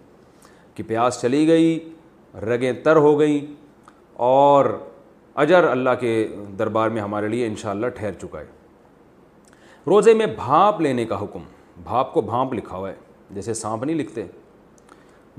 کہ 0.76 0.84
پیاس 0.88 1.22
چلی 1.22 1.48
گئی، 1.48 1.90
رگیں 2.46 2.74
تر 2.74 2.96
ہو 2.96 3.20
گئیں 3.20 3.61
اور 4.24 4.66
اجر 5.36 5.64
اللہ 5.64 5.90
کے 6.00 6.28
دربار 6.60 6.90
میں 6.90 7.02
ہمارے 7.02 7.28
لیے 7.28 7.48
ان 7.48 7.56
شاء 7.56 7.70
اللہ 7.70 7.88
ٹھہر 7.88 8.12
چکا 8.12 8.40
ہے۔ 8.40 8.46
روزے 9.88 10.14
میں 10.14 10.26
بھاپ 10.26 10.82
لینے 10.82 11.06
کا 11.06 11.22
حکم، 11.22 11.40
بھاپ 11.84 12.14
کو 12.14 12.22
بھانپ 12.22 12.54
لکھا 12.54 12.78
ہوا 12.78 12.90
ہے، 12.90 12.96
جیسے 13.32 13.54
سانپ 13.54 13.84
نہیں 13.84 13.96
لکھتے۔ 13.96 14.24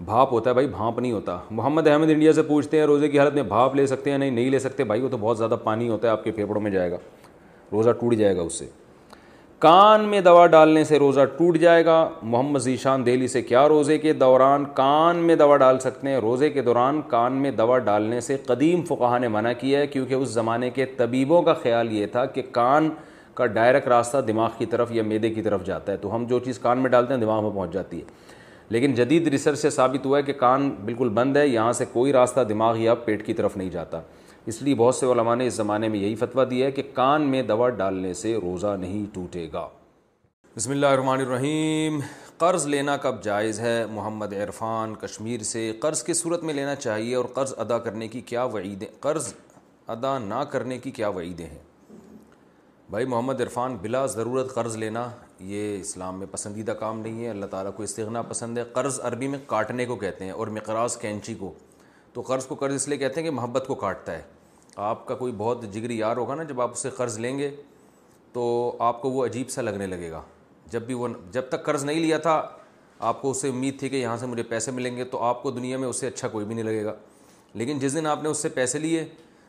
بھاپ 0.04 0.32
ہوتا 0.32 0.50
ہے 0.50 0.52
بھائی 0.52 0.68
بھانپ 0.68 0.98
نہیں 0.98 1.12
ہوتا۔ 1.12 1.38
محمد 1.50 1.86
احمد 1.86 2.10
انڈیا 2.10 2.32
سے 2.32 2.42
پوچھتے 2.42 2.78
ہیں 2.78 2.86
روزے 2.86 3.08
کی 3.08 3.18
حالت 3.18 3.34
میں 3.34 3.42
بھاپ 3.42 3.74
لے 3.74 3.86
سکتے 3.86 4.10
ہیں 4.10 4.18
نہیں 4.18 4.30
نہیں 4.30 4.50
لے 4.50 4.58
سکتے۔ 4.58 4.84
بھائی، 4.84 5.00
وہ 5.00 5.08
تو 5.08 5.16
بہت 5.16 5.38
زیادہ 5.38 5.56
پانی 5.64 5.88
ہوتا 5.88 6.08
ہے، 6.08 6.12
آپ 6.12 6.24
کے 6.24 6.32
پھیپڑوں 6.32 6.60
میں 6.60 6.70
جائے 6.70 6.90
گا۔ 6.90 6.96
روزہ 7.72 7.90
ٹوٹ 7.90 8.14
جائے 8.14 8.36
گا 8.36 8.42
اس 8.42 8.52
سے۔ 8.52 8.66
کان 9.62 10.00
میں 10.00 10.20
دوا 10.20 10.46
ڈالنے 10.46 10.84
سے 10.84 10.98
روزہ 10.98 11.20
ٹوٹ 11.38 11.58
جائے 11.58 11.84
گا۔ 11.84 12.08
محمد 12.22 12.58
ذیشان 12.58 13.06
دہلی 13.06 13.28
سے 13.28 13.42
کیا 13.42 13.68
روزے 13.68 13.98
کے 13.98 14.12
دوران 14.12 14.64
کان 14.74 15.16
میں 15.16 15.36
دوا 15.36 15.56
ڈال 15.56 15.78
سکتے 15.78 16.08
ہیں؟ 16.08 16.16
روزے 16.16 16.50
کے 16.50 16.62
دوران 16.62 17.00
کان 17.08 17.32
میں 17.32 17.50
دوا 17.50 17.78
ڈالنے 17.78 18.20
سے 18.20 18.36
قدیم 18.46 18.82
فقہ 18.82 19.18
نے 19.18 19.28
منع 19.28 19.52
کیا 19.58 19.80
ہے 19.80 19.86
کیونکہ 19.86 20.14
اس 20.14 20.28
زمانے 20.28 20.70
کے 20.70 20.86
طبیبوں 20.86 21.42
کا 21.42 21.52
خیال 21.52 21.92
یہ 21.92 22.06
تھا 22.06 22.24
کہ 22.24 22.42
کان 22.52 22.90
کا 23.34 23.46
ڈائریکٹ 23.46 23.88
راستہ 23.88 24.18
دماغ 24.18 24.50
کی 24.58 24.66
طرف 24.66 24.92
یا 24.92 25.02
میدے 25.02 25.30
کی 25.30 25.42
طرف 25.42 25.64
جاتا 25.64 25.92
ہے۔ 25.92 25.96
تو 25.96 26.14
ہم 26.14 26.24
جو 26.24 26.38
چیز 26.38 26.58
کان 26.58 26.78
میں 26.78 26.90
ڈالتے 26.90 27.14
ہیں 27.14 27.20
دماغ 27.20 27.42
میں 27.42 27.50
پہنچ 27.50 27.72
جاتی 27.72 27.96
ہے۔ 27.96 28.04
لیکن 28.68 28.94
جدید 28.94 29.28
ریسرچ 29.28 29.58
سے 29.58 29.70
ثابت 29.70 30.06
ہوا 30.06 30.18
ہے 30.18 30.22
کہ 30.22 30.32
کان 30.32 30.70
بالکل 30.84 31.08
بند 31.08 31.36
ہے، 31.36 31.48
یہاں 31.48 31.72
سے 31.72 31.84
کوئی 31.92 32.12
راستہ 32.12 32.40
دماغ 32.40 32.76
یا 32.78 32.94
پیٹ 32.94 33.26
کی 33.26 33.34
طرف 33.34 33.56
نہیں 33.56 33.70
جاتا۔ 33.70 34.00
اس 34.46 34.62
لیے 34.62 34.74
بہت 34.74 34.94
سے 34.94 35.06
علماء 35.06 35.34
نے 35.34 35.46
اس 35.46 35.54
زمانے 35.54 35.88
میں 35.88 35.98
یہی 35.98 36.14
فتویٰ 36.14 36.50
دیا 36.50 36.66
ہے 36.66 36.70
کہ 36.70 36.82
کان 36.94 37.22
میں 37.22 37.42
دوا 37.42 37.68
ڈالنے 37.68 38.14
سے 38.14 38.36
روزہ 38.36 38.76
نہیں 38.80 39.14
ٹوٹے 39.14 39.48
گا۔ 39.52 39.68
بسم 40.56 40.70
اللہ 40.70 40.86
الرحمن 40.86 41.20
الرحیم۔ 41.20 42.00
قرض 42.38 42.66
لینا 42.66 42.96
کب 42.96 43.22
جائز 43.22 43.60
ہے؟ 43.60 43.86
محمد 43.86 44.32
عرفان، 44.32 44.94
کشمیر 44.94 45.42
سے۔ 45.42 45.72
قرض 45.80 46.04
کس 46.04 46.20
صورت 46.20 46.42
میں 46.42 46.54
لینا 46.54 46.74
چاہیے 46.74 47.14
اور 47.14 47.24
قرض 47.24 47.54
ادا 47.58 47.78
کرنے 47.78 48.08
کی 48.08 48.20
کیا 48.20 48.44
وعیدیں؟ 48.44 48.86
قرض 49.00 49.34
ادا 49.86 50.18
نہ 50.18 50.42
کرنے 50.50 50.78
کی 50.78 50.90
کیا 50.90 51.08
وعیدیں 51.08 51.46
ہیں؟ 51.46 51.92
بھائی 52.90 53.04
محمد 53.04 53.40
عرفان، 53.40 53.76
بلا 53.82 54.06
ضرورت 54.06 54.54
قرض 54.54 54.76
لینا 54.76 55.08
یہ 55.40 55.80
اسلام 55.80 56.18
میں 56.18 56.26
پسندیدہ 56.30 56.70
کام 56.70 57.00
نہیں 57.00 57.24
ہے۔ 57.24 57.30
اللہ 57.30 57.46
تعالیٰ 57.46 57.72
کو 57.76 57.82
استغنا 57.82 58.22
پسند 58.22 58.58
ہے۔ 58.58 58.64
قرض 58.64 59.00
عربی 59.02 59.28
میں 59.28 59.38
کاٹنے 59.46 59.86
کو 59.86 59.96
کہتے 59.96 60.24
ہیں 60.24 60.32
اور 60.32 60.46
مقراض 60.46 60.96
کینچی 60.96 61.34
کو۔ 61.34 61.52
تو 62.12 62.20
قرض 62.20 62.46
کو 62.46 62.54
قرض 62.54 62.74
اس 62.74 62.88
لیے 62.88 62.98
کہتے 62.98 63.20
ہیں 63.20 63.28
کہ 63.28 63.34
محبت 63.34 63.64
کو 63.66 63.74
کاٹتا 63.74 64.12
ہے۔ 64.12 64.22
آپ 64.76 65.06
کا 65.06 65.14
کوئی 65.14 65.32
بہت 65.36 65.62
جگری 65.70 65.98
یار 65.98 66.16
ہوگا 66.16 66.34
نا، 66.34 66.42
جب 66.42 66.60
آپ 66.60 66.70
اسے 66.72 66.90
قرض 66.90 67.18
لیں 67.18 67.38
گے 67.38 67.50
تو 68.32 68.76
آپ 68.78 69.02
کو 69.02 69.10
وہ 69.10 69.24
عجیب 69.24 69.50
سا 69.50 69.62
لگنے 69.62 69.86
لگے 69.86 70.10
گا۔ 70.10 70.22
جب 70.66 70.82
بھی 70.82 70.94
وہ، 70.94 71.08
جب 71.30 71.42
تک 71.48 71.64
قرض 71.64 71.84
نہیں 71.84 72.00
لیا 72.00 72.18
تھا، 72.18 72.48
آپ 72.98 73.22
کو 73.22 73.30
اس 73.30 73.40
سے 73.40 73.48
امید 73.48 73.78
تھی 73.78 73.88
کہ 73.88 73.96
یہاں 73.96 74.16
سے 74.16 74.26
مجھے 74.26 74.42
پیسے 74.42 74.70
ملیں 74.70 74.96
گے 74.96 75.04
تو 75.04 75.22
آپ 75.22 75.42
کو 75.42 75.50
دنیا 75.50 75.78
میں 75.78 75.88
اس 75.88 75.96
سے 75.96 76.06
اچھا 76.06 76.28
کوئی 76.28 76.44
بھی 76.44 76.54
نہیں 76.54 76.64
لگے 76.64 76.84
گا۔ 76.84 76.94
لیکن 77.54 77.78
جس 77.78 77.94
دن 77.94 78.06
آپ 78.06 78.22
نے 78.22 78.28
اس 78.28 78.38
سے 78.38 78.48
پیسے 78.48 78.78
لیے، 78.78 79.04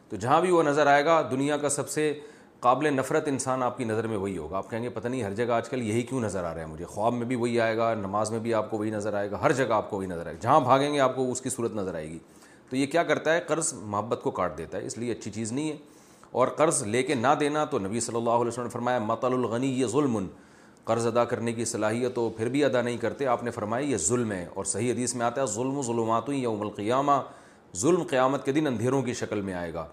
تو 0.10 0.16
جہاں 0.16 0.42
بھی 0.42 0.52
وہ 0.52 0.64
نظر 0.64 0.88
آئے 0.88 1.06
گا، 1.06 1.28
دنیا 1.32 1.58
کا 1.58 1.70
سب 1.70 1.90
سے 1.90 2.20
قابل 2.60 2.94
نفرت 2.94 3.28
انسان 3.28 3.64
آپ 3.64 3.78
کی 3.78 3.84
نظر 3.84 4.08
میں 4.08 4.18
وہی 4.18 4.38
ہوگا۔ 4.38 4.58
آپ 4.58 4.70
کہیں 4.70 4.84
گے، 4.84 4.90
پتہ 4.90 5.08
نہیں، 5.08 5.24
ہر 5.24 5.34
جگہ 5.34 5.52
آج 5.52 5.70
کل 5.70 5.82
یہی 5.82 6.02
کیوں 6.02 6.22
نظر 6.22 6.44
آ 6.44 6.54
رہا 6.54 6.62
ہے 6.62 6.66
مجھے؟ 6.66 6.86
خواب 6.86 7.14
میں 7.14 7.26
بھی 7.26 7.36
وہی 7.36 7.60
آئے 7.60 7.78
گا، 7.78 7.94
نماز 7.94 8.32
میں 8.32 8.40
بھی 8.40 8.54
آپ 8.54 8.72
کو 8.72 8.78
وہی 8.78 8.90
نظر 8.90 9.14
آئے 9.14 9.32
گا، 9.32 9.42
ہر 9.42 9.52
جگہ 9.52 9.74
آپ 9.74 9.90
کو 9.90 9.98
وہی 9.98 10.08
نظر 10.08 10.26
آئے 10.26 10.36
گا۔ 10.36 10.40
جہاں 10.42 10.60
بھاگیں 10.60 10.94
گے، 10.94 11.00
آپ 11.00 11.16
کو 11.16 11.32
اس 11.32 11.42
کی 11.42 11.50
صورت 11.50 11.74
نظر 11.74 11.96
آئے 11.96 12.10
گی۔ 12.10 12.20
تو 12.74 12.78
یہ 12.78 12.86
کیا 12.86 13.04
کرتا 13.04 13.34
ہے؟ 13.34 13.42
قرض 13.42 13.74
محبت 13.74 14.20
کو 14.24 14.32
کاٹ 14.32 14.58
دیتا 14.58 14.78
ہے، 14.78 14.86
اس 14.86 14.98
لیے 14.98 15.12
اچھی 15.12 15.32
چیز 15.32 15.52
نہیں 15.52 15.72
ہے۔ 15.72 15.78
اور 16.32 16.48
قرض 16.48 16.84
لے 16.84 17.04
کے 17.04 17.16
نہ 17.16 17.28
دینا 17.40 17.66
تو 17.66 17.80
نبی 17.80 18.00
صلی 18.00 18.16
اللہ 18.16 18.30
علیہ 18.30 18.48
وسلم 18.48 18.64
نے 18.64 18.70
فرمایا، 18.70 19.00
مطل 19.00 19.34
الغنی 19.34 19.80
یہ 19.80 19.86
ظلم۔ 19.86 20.28
قرض 20.84 21.08
ادا 21.08 21.26
کرنے 21.26 21.54
کی 21.54 21.66
صلاحیت 21.66 22.18
ہو 22.18 22.30
پھر 22.30 22.50
بھی 22.50 22.66
ادا 22.66 22.82
نہیں 22.82 22.98
کرتے۔ 22.98 23.28
آپ 23.28 23.44
نے 23.44 23.52
فرمایا، 23.52 23.86
یہ 23.86 23.98
ظلم 23.98 24.32
ہے۔ 24.32 24.48
اور 24.54 24.66
صحیح 24.66 24.94
حدیث 24.94 25.16
میں 25.16 25.26
آتا 25.26 25.42
ہے، 25.42 25.46
ظلم 25.46 25.78
و 25.78 25.82
ظلمات 25.82 26.30
یوم 26.30 26.62
القیامہ۔ 26.62 27.12
ظلم 27.76 28.04
قیامت 28.04 28.46
کے 28.46 28.52
دن 28.52 28.68
اندھیروں 28.68 29.02
کی 29.02 29.14
شکل 29.14 29.42
میں 29.42 29.54
آئے 29.54 29.74
گا۔ 29.74 29.88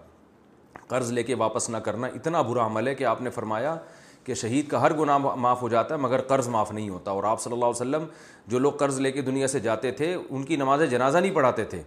قرض 0.87 1.11
لے 1.11 1.23
کے 1.23 1.35
واپس 1.35 1.69
نہ 1.69 1.77
کرنا 1.77 2.07
اتنا 2.07 2.41
برا 2.41 2.65
عمل 2.65 2.87
ہے 2.87 2.95
کہ 2.95 3.03
آپ 3.03 3.21
نے 3.21 3.29
فرمایا 3.29 3.75
کہ 4.23 4.33
شہید 4.33 4.67
کا 4.67 4.81
ہر 4.81 4.93
گناہ 4.93 5.17
معاف 5.17 5.61
ہو 5.61 5.69
جاتا 5.69 5.95
ہے، 5.95 5.99
مگر 5.99 6.21
قرض 6.21 6.47
معاف 6.47 6.71
نہیں 6.71 6.89
ہوتا۔ 6.89 7.11
اور 7.11 7.23
آپ 7.23 7.41
صلی 7.41 7.53
اللہ 7.53 7.65
علیہ 7.65 7.81
وسلم 7.81 8.03
جو 8.47 8.59
لوگ 8.59 8.71
قرض 8.71 8.99
لے 8.99 9.11
کے 9.11 9.21
دنیا 9.21 9.47
سے 9.47 9.59
جاتے 9.59 9.91
تھے، 9.91 10.17
ان 10.29 10.43
کی 10.43 10.55
نماز 10.55 10.81
جنازہ 10.91 11.17
نہیں 11.17 11.35
پڑھاتے 11.35 11.63
تھے۔ 11.63 11.83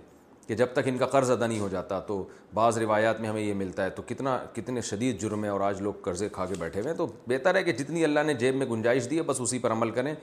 کہ 0.47 0.55
جب 0.55 0.67
تک 0.73 0.81
ان 0.85 0.99
کا 0.99 1.07
قرض 1.07 1.31
ادا 1.31 1.47
نہیں 1.47 1.61
ہو 1.61 1.69
جاتا 1.69 2.01
تو 2.01 2.27
بعض 2.55 2.79
روایات 2.79 3.21
میں 3.21 3.29
ہمیں 3.29 3.43
یہ 3.43 3.55
ملتا 3.55 3.85
ہے 3.85 3.91
تو 3.91 4.03
کتنا، 4.07 4.39
کتنے 4.53 4.81
شدید 4.81 5.21
جرم 5.21 5.45
ہے 5.45 5.49
اور 5.49 5.61
آج 5.61 5.83
لوگ 5.83 5.93
قرضے 6.03 6.29
کھا 6.29 6.47
کے 6.47 6.55
بیٹھے 6.59 6.81
ہوئے 6.81 6.91
ہیں۔ 6.91 6.99
تو 6.99 7.07
بہتر 7.27 7.55
ہے 7.55 7.63
کہ 7.63 7.73
جتنی 7.73 8.05
اللہ 8.05 8.21
نے 8.21 8.35
جیب 8.35 8.55
میں 8.55 8.67
گنجائش 8.67 9.11
دی 9.11 9.17
ہے، 9.17 9.23
بس 9.23 9.41
اسی 9.41 9.59
پر 9.59 9.73
عمل 9.73 9.91
کریں۔ 9.91 10.15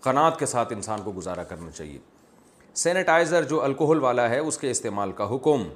قناعت 0.00 0.38
کے 0.38 0.46
ساتھ 0.46 0.72
انسان 0.72 0.98
کو 1.04 1.12
گزارا 1.16 1.42
کرنا 1.42 1.70
چاہیے۔ 1.70 1.98
سینیٹائزر 2.74 3.42
جو 3.42 3.62
الکوہل 3.62 3.98
والا 3.98 4.28
ہے، 4.30 4.38
اس 4.38 4.58
کے 4.58 4.70
استعمال 4.70 5.12
کا 5.12 5.34
حکم۔ 5.34 5.68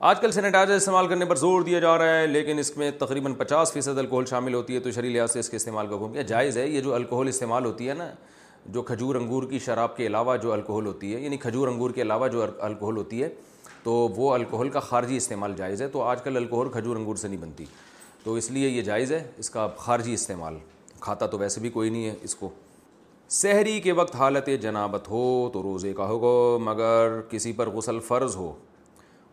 آج 0.00 0.20
کل 0.20 0.30
سینیٹائزر 0.30 0.74
استعمال 0.74 1.08
کرنے 1.08 1.24
پر 1.24 1.36
زور 1.36 1.62
دیا 1.62 1.78
جا 1.78 1.98
رہا 1.98 2.18
ہے، 2.18 2.26
لیکن 2.26 2.58
اس 2.58 2.76
میں 2.76 2.90
تقریباً 2.90 3.34
پچاس 3.34 3.72
فیصد 3.72 3.98
الکوہل 3.98 4.24
شامل 4.24 4.54
ہوتی 4.54 4.74
ہے 4.74 4.80
تو 4.80 4.90
شرح 4.90 5.06
لحاظ 5.06 5.32
سے 5.32 5.38
اس 5.38 5.48
کے 5.48 5.56
استعمال 5.56 5.86
کا 5.86 5.96
حکم 5.96 6.12
کیا 6.12 6.22
جائز 6.22 6.58
ہے؟ 6.58 6.66
یہ 6.66 6.80
جو 6.80 6.94
الکوہل 6.94 7.28
استعمال 7.28 7.64
ہوتی 7.64 7.88
ہے 7.88 7.94
نا 7.94 8.10
جو 8.66 8.82
کھجور 8.82 9.14
انگور 9.14 9.42
کی 9.42 9.58
شراب 9.58 9.96
کے 9.96 10.06
علاوہ 10.06 10.36
جو 10.36 10.52
الکوہل 10.52 10.86
ہوتی 10.86 11.14
ہے 11.14 11.20
یعنی 11.20 11.36
کھجور 11.36 11.68
انگور 11.68 11.90
کے 11.90 12.02
علاوہ 12.02 12.28
جو 12.28 12.44
الکوہل 12.58 12.96
ہوتی 12.96 13.22
ہے، 13.22 13.28
تو 13.82 13.92
وہ 13.92 14.34
الکوہل 14.34 14.68
کا 14.68 14.80
خارجی 14.80 15.16
استعمال 15.16 15.52
جائز 15.56 15.82
ہے۔ 15.82 15.88
تو 15.88 16.02
آج 16.02 16.22
کل 16.22 16.36
الکوہل 16.36 16.68
کھجور 16.68 16.96
انگور 16.96 17.16
سے 17.16 17.28
نہیں 17.28 17.40
بنتی۔ 17.40 17.64
تو 18.24 18.34
اس 18.34 18.50
لیے 18.50 18.68
یہ 18.68 18.82
جائز 18.82 19.12
ہے، 19.12 19.30
اس 19.36 19.50
کا 19.50 19.68
خارجی 19.76 20.14
استعمال۔ 20.14 20.56
کھاتا 21.00 21.26
تو 21.26 21.38
ویسے 21.38 21.60
بھی 21.60 21.70
کوئی 21.70 21.90
نہیں 21.90 22.06
ہے 22.06 22.14
اس 22.22 22.34
کو۔ 22.34 22.48
سحری 23.28 23.80
کے 23.80 23.92
وقت 23.92 24.16
حالت 24.16 24.48
جنابت 24.62 25.08
ہو 25.08 25.50
تو 25.52 25.62
روزے 25.62 25.92
کا 25.92 26.04
ہوگا 26.04 26.64
مگر 26.64 27.20
کسی 27.30 27.52
پر 27.52 27.68
غسل 27.70 28.00
فرض 28.00 28.36
ہو 28.36 28.52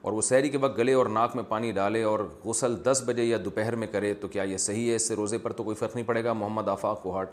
اور 0.01 0.11
وہ 0.11 0.21
سحری 0.21 0.49
کے 0.49 0.57
وقت 0.57 0.77
گلے 0.77 0.93
اور 0.93 1.05
ناک 1.05 1.35
میں 1.35 1.43
پانی 1.43 1.71
ڈالے 1.71 2.03
اور 2.03 2.19
غسل 2.45 2.75
دس 2.85 3.03
بجے 3.05 3.23
یا 3.23 3.37
دوپہر 3.45 3.75
میں 3.75 3.87
کرے، 3.87 4.13
تو 4.13 4.27
کیا 4.27 4.43
یہ 4.43 4.57
صحیح 4.57 4.89
ہے؟ 4.89 4.95
اس 4.95 5.07
سے 5.07 5.15
روزے 5.15 5.37
پر 5.37 5.51
تو 5.51 5.63
کوئی 5.63 5.75
فرق 5.75 5.95
نہیں 5.95 6.07
پڑے 6.07 6.23
گا۔ 6.23 6.33
محمد 6.33 6.67
آفاق 6.67 7.03
کو 7.03 7.15
ہاٹ 7.15 7.29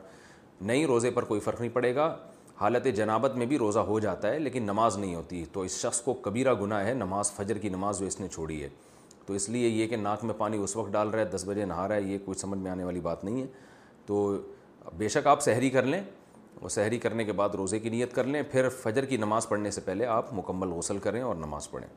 نہیں 0.60 0.86
روزے 0.86 1.10
پر 1.10 1.24
کوئی 1.24 1.40
فرق 1.40 1.60
نہیں 1.60 1.74
پڑے 1.74 1.94
گا۔ 1.94 2.16
حالت 2.60 2.86
جنابت 2.96 3.36
میں 3.36 3.46
بھی 3.46 3.58
روزہ 3.58 3.78
ہو 3.78 4.00
جاتا 4.00 4.30
ہے، 4.30 4.38
لیکن 4.38 4.62
نماز 4.62 4.98
نہیں 4.98 5.14
ہوتی۔ 5.14 5.44
تو 5.52 5.60
اس 5.60 5.70
شخص 5.70 6.00
کو 6.00 6.14
کبیرہ 6.14 6.54
گناہ 6.54 6.86
ہے، 6.86 6.94
نماز 6.94 7.32
فجر 7.32 7.58
کی 7.58 7.68
نماز 7.68 7.98
جو 7.98 8.06
اس 8.06 8.20
نے 8.20 8.28
چھوڑی 8.28 8.62
ہے۔ 8.62 8.68
تو 9.26 9.34
اس 9.34 9.48
لیے 9.48 9.68
یہ 9.68 9.86
کہ 9.86 9.96
ناک 9.96 10.24
میں 10.24 10.34
پانی 10.38 10.56
اس 10.56 10.76
وقت 10.76 10.92
ڈال 10.92 11.10
رہا 11.10 11.18
ہے، 11.18 11.24
دس 11.24 11.44
بجے 11.46 11.64
نہا 11.64 11.88
رہا 11.88 11.94
ہے، 11.94 12.02
یہ 12.02 12.18
کوئی 12.24 12.38
سمجھ 12.38 12.58
میں 12.58 12.70
آنے 12.70 12.84
والی 12.84 13.00
بات 13.00 13.24
نہیں 13.24 13.42
ہے۔ 13.42 13.46
تو 14.06 14.38
بے 14.96 15.08
شک 15.08 15.26
آپ 15.26 15.40
سحری 15.40 15.70
کر 15.70 15.82
لیں، 15.82 16.02
اور 16.60 16.68
سحری 16.68 16.98
کرنے 16.98 17.24
کے 17.24 17.32
بعد 17.32 17.48
روزے 17.48 17.78
کی 17.78 17.88
نیت 17.88 18.14
کر 18.14 18.24
لیں۔ 18.24 18.42
پھر 18.42 18.68
فجر 18.68 19.04
کی 19.04 19.16
نماز 19.16 19.48
پڑھنے 19.48 19.70
سے 19.70 19.80
پہلے 19.80 20.06
آپ 20.06 20.26
مکمل 20.32 20.68
غسل 20.68 20.98
کریں 20.98 21.22
اور 21.22 21.34
نماز 21.34 21.70
پڑھیں۔ 21.70 21.88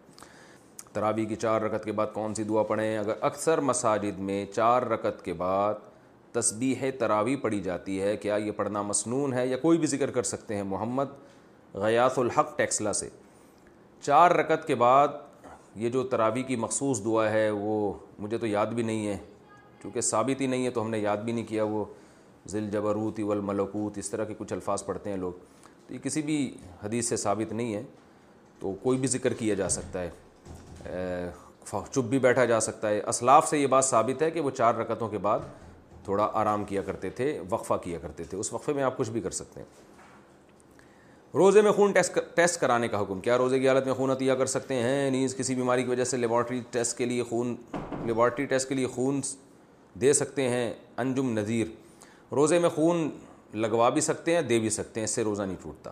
ترابی 0.94 1.26
کی 1.26 1.36
چار 1.36 1.62
رکت 1.62 1.86
کے 1.86 1.92
بعد 1.92 2.08
کون 2.14 2.34
سی 2.34 2.44
دعا 2.44 2.64
پڑھیں؟ 2.64 2.98
اگر 2.98 3.14
اکثر 3.22 3.60
مساجد 3.60 4.20
میں 4.20 4.46
چار 4.46 4.82
رکت 4.82 5.26
کے 5.26 5.34
بعد 5.34 5.74
تسبیح 6.32 6.76
تراوی 7.00 7.36
پڑھی 7.36 7.60
جاتی 7.60 8.02
ہے، 8.02 8.18
کیا 8.18 8.36
یہ 8.36 8.52
پڑھنا 8.52 8.82
مسنون 8.82 9.34
ہے 9.34 9.48
یا 9.48 9.58
کوئی 9.58 9.78
بھی 9.78 9.88
ذکر 9.88 10.12
کر 10.12 10.24
سکتے 10.24 10.56
ہیں؟ 10.56 10.64
محمد 10.64 11.06
غیاث 11.74 12.20
الحق 12.20 12.58
ٹیکسلا 12.58 12.94
سے۔ 12.94 13.10
چار 14.02 14.32
رکت 14.32 14.68
کے 14.68 14.76
بعد 14.76 15.08
یہ 15.76 15.90
جو 15.90 16.04
تراوی 16.04 16.44
کی 16.44 16.56
مخصوص 16.56 17.04
دعا 17.06 17.30
ہے، 17.30 17.50
وہ 17.50 17.94
مجھے 18.20 18.38
تو 18.38 18.48
یاد 18.48 18.68
بھی 18.68 18.84
نہیں 18.84 19.08
ہے۔ 19.08 19.18
کیونکہ 19.82 20.02
ثابت 20.02 20.42
ہی 20.42 20.48
نہیں 20.48 20.66
ہے، 20.66 20.70
تو 20.70 20.82
ہم 20.82 20.90
نے 20.90 21.00
یاد 21.00 21.18
بھی 21.18 21.34
نہیں 21.34 21.46
کیا۔ 21.46 21.64
وہ 21.64 21.86
ذیل 22.48 22.70
جبروت 22.70 23.20
والملکوت، 23.20 23.98
اس 23.98 24.10
طرح 24.10 24.24
کے 24.24 24.34
کچھ 24.38 24.54
الفاظ 24.54 24.86
پڑھتے 24.86 25.10
ہیں 25.10 25.18
لوگ۔ 25.18 25.32
تو 25.88 25.94
یہ 25.94 26.00
کسی 26.00 26.22
بھی 26.22 26.58
حدیث 26.84 27.10
سے 27.10 27.18
ثابت 27.18 27.54
نہیں 27.54 27.74
ہے۔ 27.74 27.84
تو 28.60 28.74
کوئی 28.84 28.98
بھی 28.98 29.08
ذکر 29.08 29.34
کیا 29.34 29.54
جا 29.54 29.70
سکتا 29.70 30.02
ہے۔ 30.02 30.10
چپ 31.92 32.00
بھی 32.00 32.20
بیٹھا 32.20 32.46
جا 32.46 32.60
سکتا 32.60 32.90
ہے۔ 32.90 33.02
اسلاف 33.08 33.50
سے 33.50 33.58
یہ 33.58 33.68
بات 33.68 33.86
ثابت 33.86 34.22
ہے 34.22 34.32
کہ 34.32 34.42
وہ 34.42 34.52
چار 34.52 34.76
رکتوں 34.76 35.10
کے 35.10 35.18
بعد 35.18 35.40
تھوڑا 36.04 36.30
آرام 36.34 36.64
کیا 36.64 36.82
کرتے 36.82 37.10
تھے، 37.10 37.42
وقفہ 37.50 37.74
کیا 37.74 37.98
کرتے 38.00 38.24
تھے، 38.24 38.38
اس 38.38 38.54
وقفے 38.54 38.74
میں 38.74 38.84
آپ 38.84 38.98
کچھ 38.98 39.10
بھی 39.10 39.22
کر 39.22 39.32
سکتے 39.32 39.60
ہیں۔ 39.60 39.68
روزے 41.34 41.62
میں 41.62 41.72
خون 41.72 41.92
ٹیسٹ 41.92 42.20
ٹیسٹ 42.36 42.62
کرانے 42.62 42.88
کا 42.88 43.02
حکم، 43.02 43.20
کیا 43.20 43.38
روزے 43.38 43.60
کی 43.60 43.68
حالت 43.68 43.86
میں 43.86 43.94
خون 43.94 44.10
عطیہ 44.10 44.34
کر 44.34 44.46
سکتے 44.46 44.74
ہیں؟ 44.74 45.12
نیز 45.12 45.36
کسی 45.38 45.56
بیماری 45.56 45.84
کی 45.84 45.90
وجہ 45.90 46.04
سے 46.04 46.18
لیبارٹری 46.18 46.62
ٹیسٹ 46.72 46.98
کے 46.98 47.06
لیے 47.06 47.24
خون، 47.24 47.56
لیبارٹری 48.06 48.46
ٹیسٹ 48.46 48.70
کے 48.70 48.76
لیے 48.76 48.88
خون 48.88 49.22
دے 49.94 50.14
سکتے 50.14 50.50
ہیں 50.50 50.74
انجم 50.98 51.40
نذیر۔ 51.40 51.68
روزے 52.32 52.60
میں 52.60 52.70
خون 52.70 53.10
لگوا 53.54 53.90
بھی 53.90 54.02
سکتے 54.02 54.36
ہیں، 54.36 54.42
دے 54.42 54.60
بھی 54.60 54.70
سکتے 54.70 55.00
ہیں، 55.00 55.06
اس 55.06 55.12
سے 55.12 55.24
روزہ 55.24 55.44
نہیں 55.44 55.58
ٹوٹتا۔ 55.62 55.92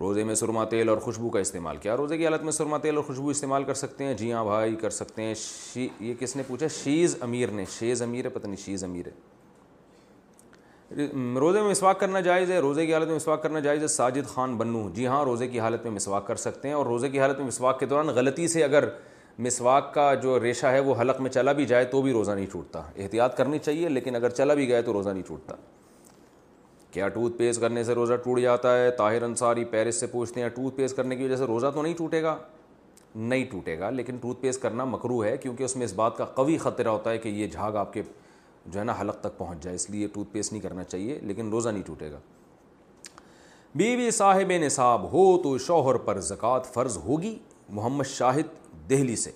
روزے 0.00 0.24
میں 0.24 0.34
سرما 0.34 0.64
تیل 0.64 0.88
اور 0.88 0.98
خوشبو 0.98 1.28
کا 1.28 1.38
استعمال، 1.38 1.76
کیا 1.76 1.96
روزے 1.96 2.18
کی 2.18 2.24
حالت 2.24 2.42
میں 2.42 2.52
سرما 2.52 2.78
تیل 2.78 2.96
اور 2.96 3.04
خوشبو 3.04 3.28
استعمال 3.28 3.64
کر 3.64 3.74
سکتے 3.74 4.04
ہیں؟ 4.04 4.14
جی 4.14 4.32
ہاں 4.32 4.44
بھائی، 4.44 4.76
کر 4.76 4.90
سکتے 4.90 5.22
ہیں۔ 5.22 5.34
شی، 5.34 5.88
یہ 6.00 6.14
کس 6.20 6.36
نے 6.36 6.42
پوچھا؟ 6.46 6.66
شیز 6.68 7.16
امیر 7.20 7.48
نے، 7.48 7.64
شیز 7.78 8.02
امیر 8.02 8.24
ہے، 8.24 8.30
پتہ 8.30 8.46
نہیں، 8.46 8.64
شیز 8.64 8.84
امیر 8.84 9.06
ہے۔ 9.06 9.37
روزے 10.90 11.60
میں 11.60 11.70
مسواک 11.70 11.98
کرنا 12.00 12.20
جائز 12.20 12.50
ہے، 12.50 12.58
روزے 12.58 12.86
کی 12.86 12.92
حالت 12.94 13.06
میں 13.06 13.14
مسواک 13.16 13.42
کرنا 13.42 13.60
جائز 13.60 13.82
ہے، 13.82 13.86
ساجد 13.88 14.26
خان 14.26 14.56
بنو۔ 14.56 14.88
جی 14.94 15.06
ہاں 15.06 15.24
روزے 15.24 15.48
کی 15.48 15.60
حالت 15.60 15.84
میں 15.84 15.90
مسواک 15.92 16.26
کر 16.26 16.36
سکتے 16.36 16.68
ہیں 16.68 16.74
اور 16.74 16.86
روزے 16.86 17.08
کی 17.08 17.20
حالت 17.20 17.38
میں 17.38 17.46
مسواک 17.46 17.78
کے 17.80 17.86
دوران 17.86 18.06
غلطی 18.14 18.48
سے 18.48 18.64
اگر 18.64 18.88
مسواک 19.38 19.92
کا 19.94 20.12
جو 20.14 20.38
ریشہ 20.40 20.66
ہے 20.66 20.80
وہ 20.80 20.94
حلق 21.00 21.20
میں 21.20 21.30
چلا 21.30 21.52
بھی 21.52 21.66
جائے 21.66 21.84
تو 21.84 22.02
بھی 22.02 22.12
روزہ 22.12 22.32
نہیں 22.32 22.46
ٹوٹتا 22.52 22.82
احتیاط 22.96 23.36
کرنی 23.36 23.58
چاہیے، 23.58 23.88
لیکن 23.88 24.16
اگر 24.16 24.30
چلا 24.30 24.54
بھی 24.54 24.68
گئے 24.68 24.82
تو 24.82 24.92
روزہ 24.92 25.10
نہیں 25.10 25.22
ٹوٹتا 25.26 25.54
کیا 26.90 27.08
ٹوتھ 27.08 27.36
پیسٹ 27.38 27.60
کرنے 27.60 27.84
سے 27.84 27.94
روزہ 27.94 28.14
ٹوٹ 28.14 28.40
جاتا 28.40 28.76
ہے؟ 28.76 28.90
طاہر 28.90 29.22
انصاری 29.22 29.64
پیرس 29.64 30.00
سے 30.00 30.06
پوچھتے 30.06 30.40
ہیں، 30.40 30.48
ٹوتھ 30.48 30.76
پیسٹ 30.76 30.96
کرنے 30.96 31.16
کی 31.16 31.24
وجہ 31.24 31.36
سے 31.36 31.44
روزہ 31.44 31.70
تو 31.74 31.82
نہیں 31.82 31.94
ٹوٹے 31.98 32.22
گا؟ 32.22 32.36
نہیں 33.14 33.44
ٹوٹے 33.50 33.78
گا، 33.78 33.90
لیکن 33.90 34.16
ٹوتھ 34.16 34.40
پیسٹ 34.40 34.62
کرنا 34.62 34.84
مکرو 34.84 35.24
ہے 35.24 35.36
کیونکہ 35.36 35.64
اس 35.64 35.76
میں 35.76 35.84
اس 35.84 35.92
بات 35.92 36.16
کا 36.16 36.24
قوی 36.24 36.56
خطرہ 36.58 36.88
ہوتا 36.88 37.10
ہے 37.10 37.18
کہ 37.18 37.28
یہ 37.28 37.46
جھاگ 37.46 37.76
آپ 37.76 37.92
کے 37.92 38.02
جو 38.70 38.80
ہے 38.80 38.84
نا، 38.84 38.94
حلق 39.00 39.20
تک 39.20 39.38
پہنچ 39.38 39.62
جائے، 39.62 39.74
اس 39.76 39.90
لیے 39.90 40.06
ٹوتھ 40.06 40.28
پیسٹ 40.32 40.52
نہیں 40.52 40.62
کرنا 40.62 40.84
چاہیے، 40.84 41.18
لیکن 41.22 41.50
روزہ 41.50 41.68
نہیں 41.68 41.82
ٹوٹے 41.82 42.12
گا۔ 42.12 42.18
بیوی 43.74 44.10
صاحب 44.10 44.52
نصاب 44.60 45.12
ہو 45.12 45.42
تو 45.42 45.58
شوہر 45.58 45.94
پر 45.94 46.20
زکوٰۃ 46.20 46.60
فرض 46.64 46.96
ہوگی، 46.96 47.38
محمد 47.68 48.04
شاہد 48.04 48.42
دہلی 48.90 49.16
سے۔ 49.16 49.30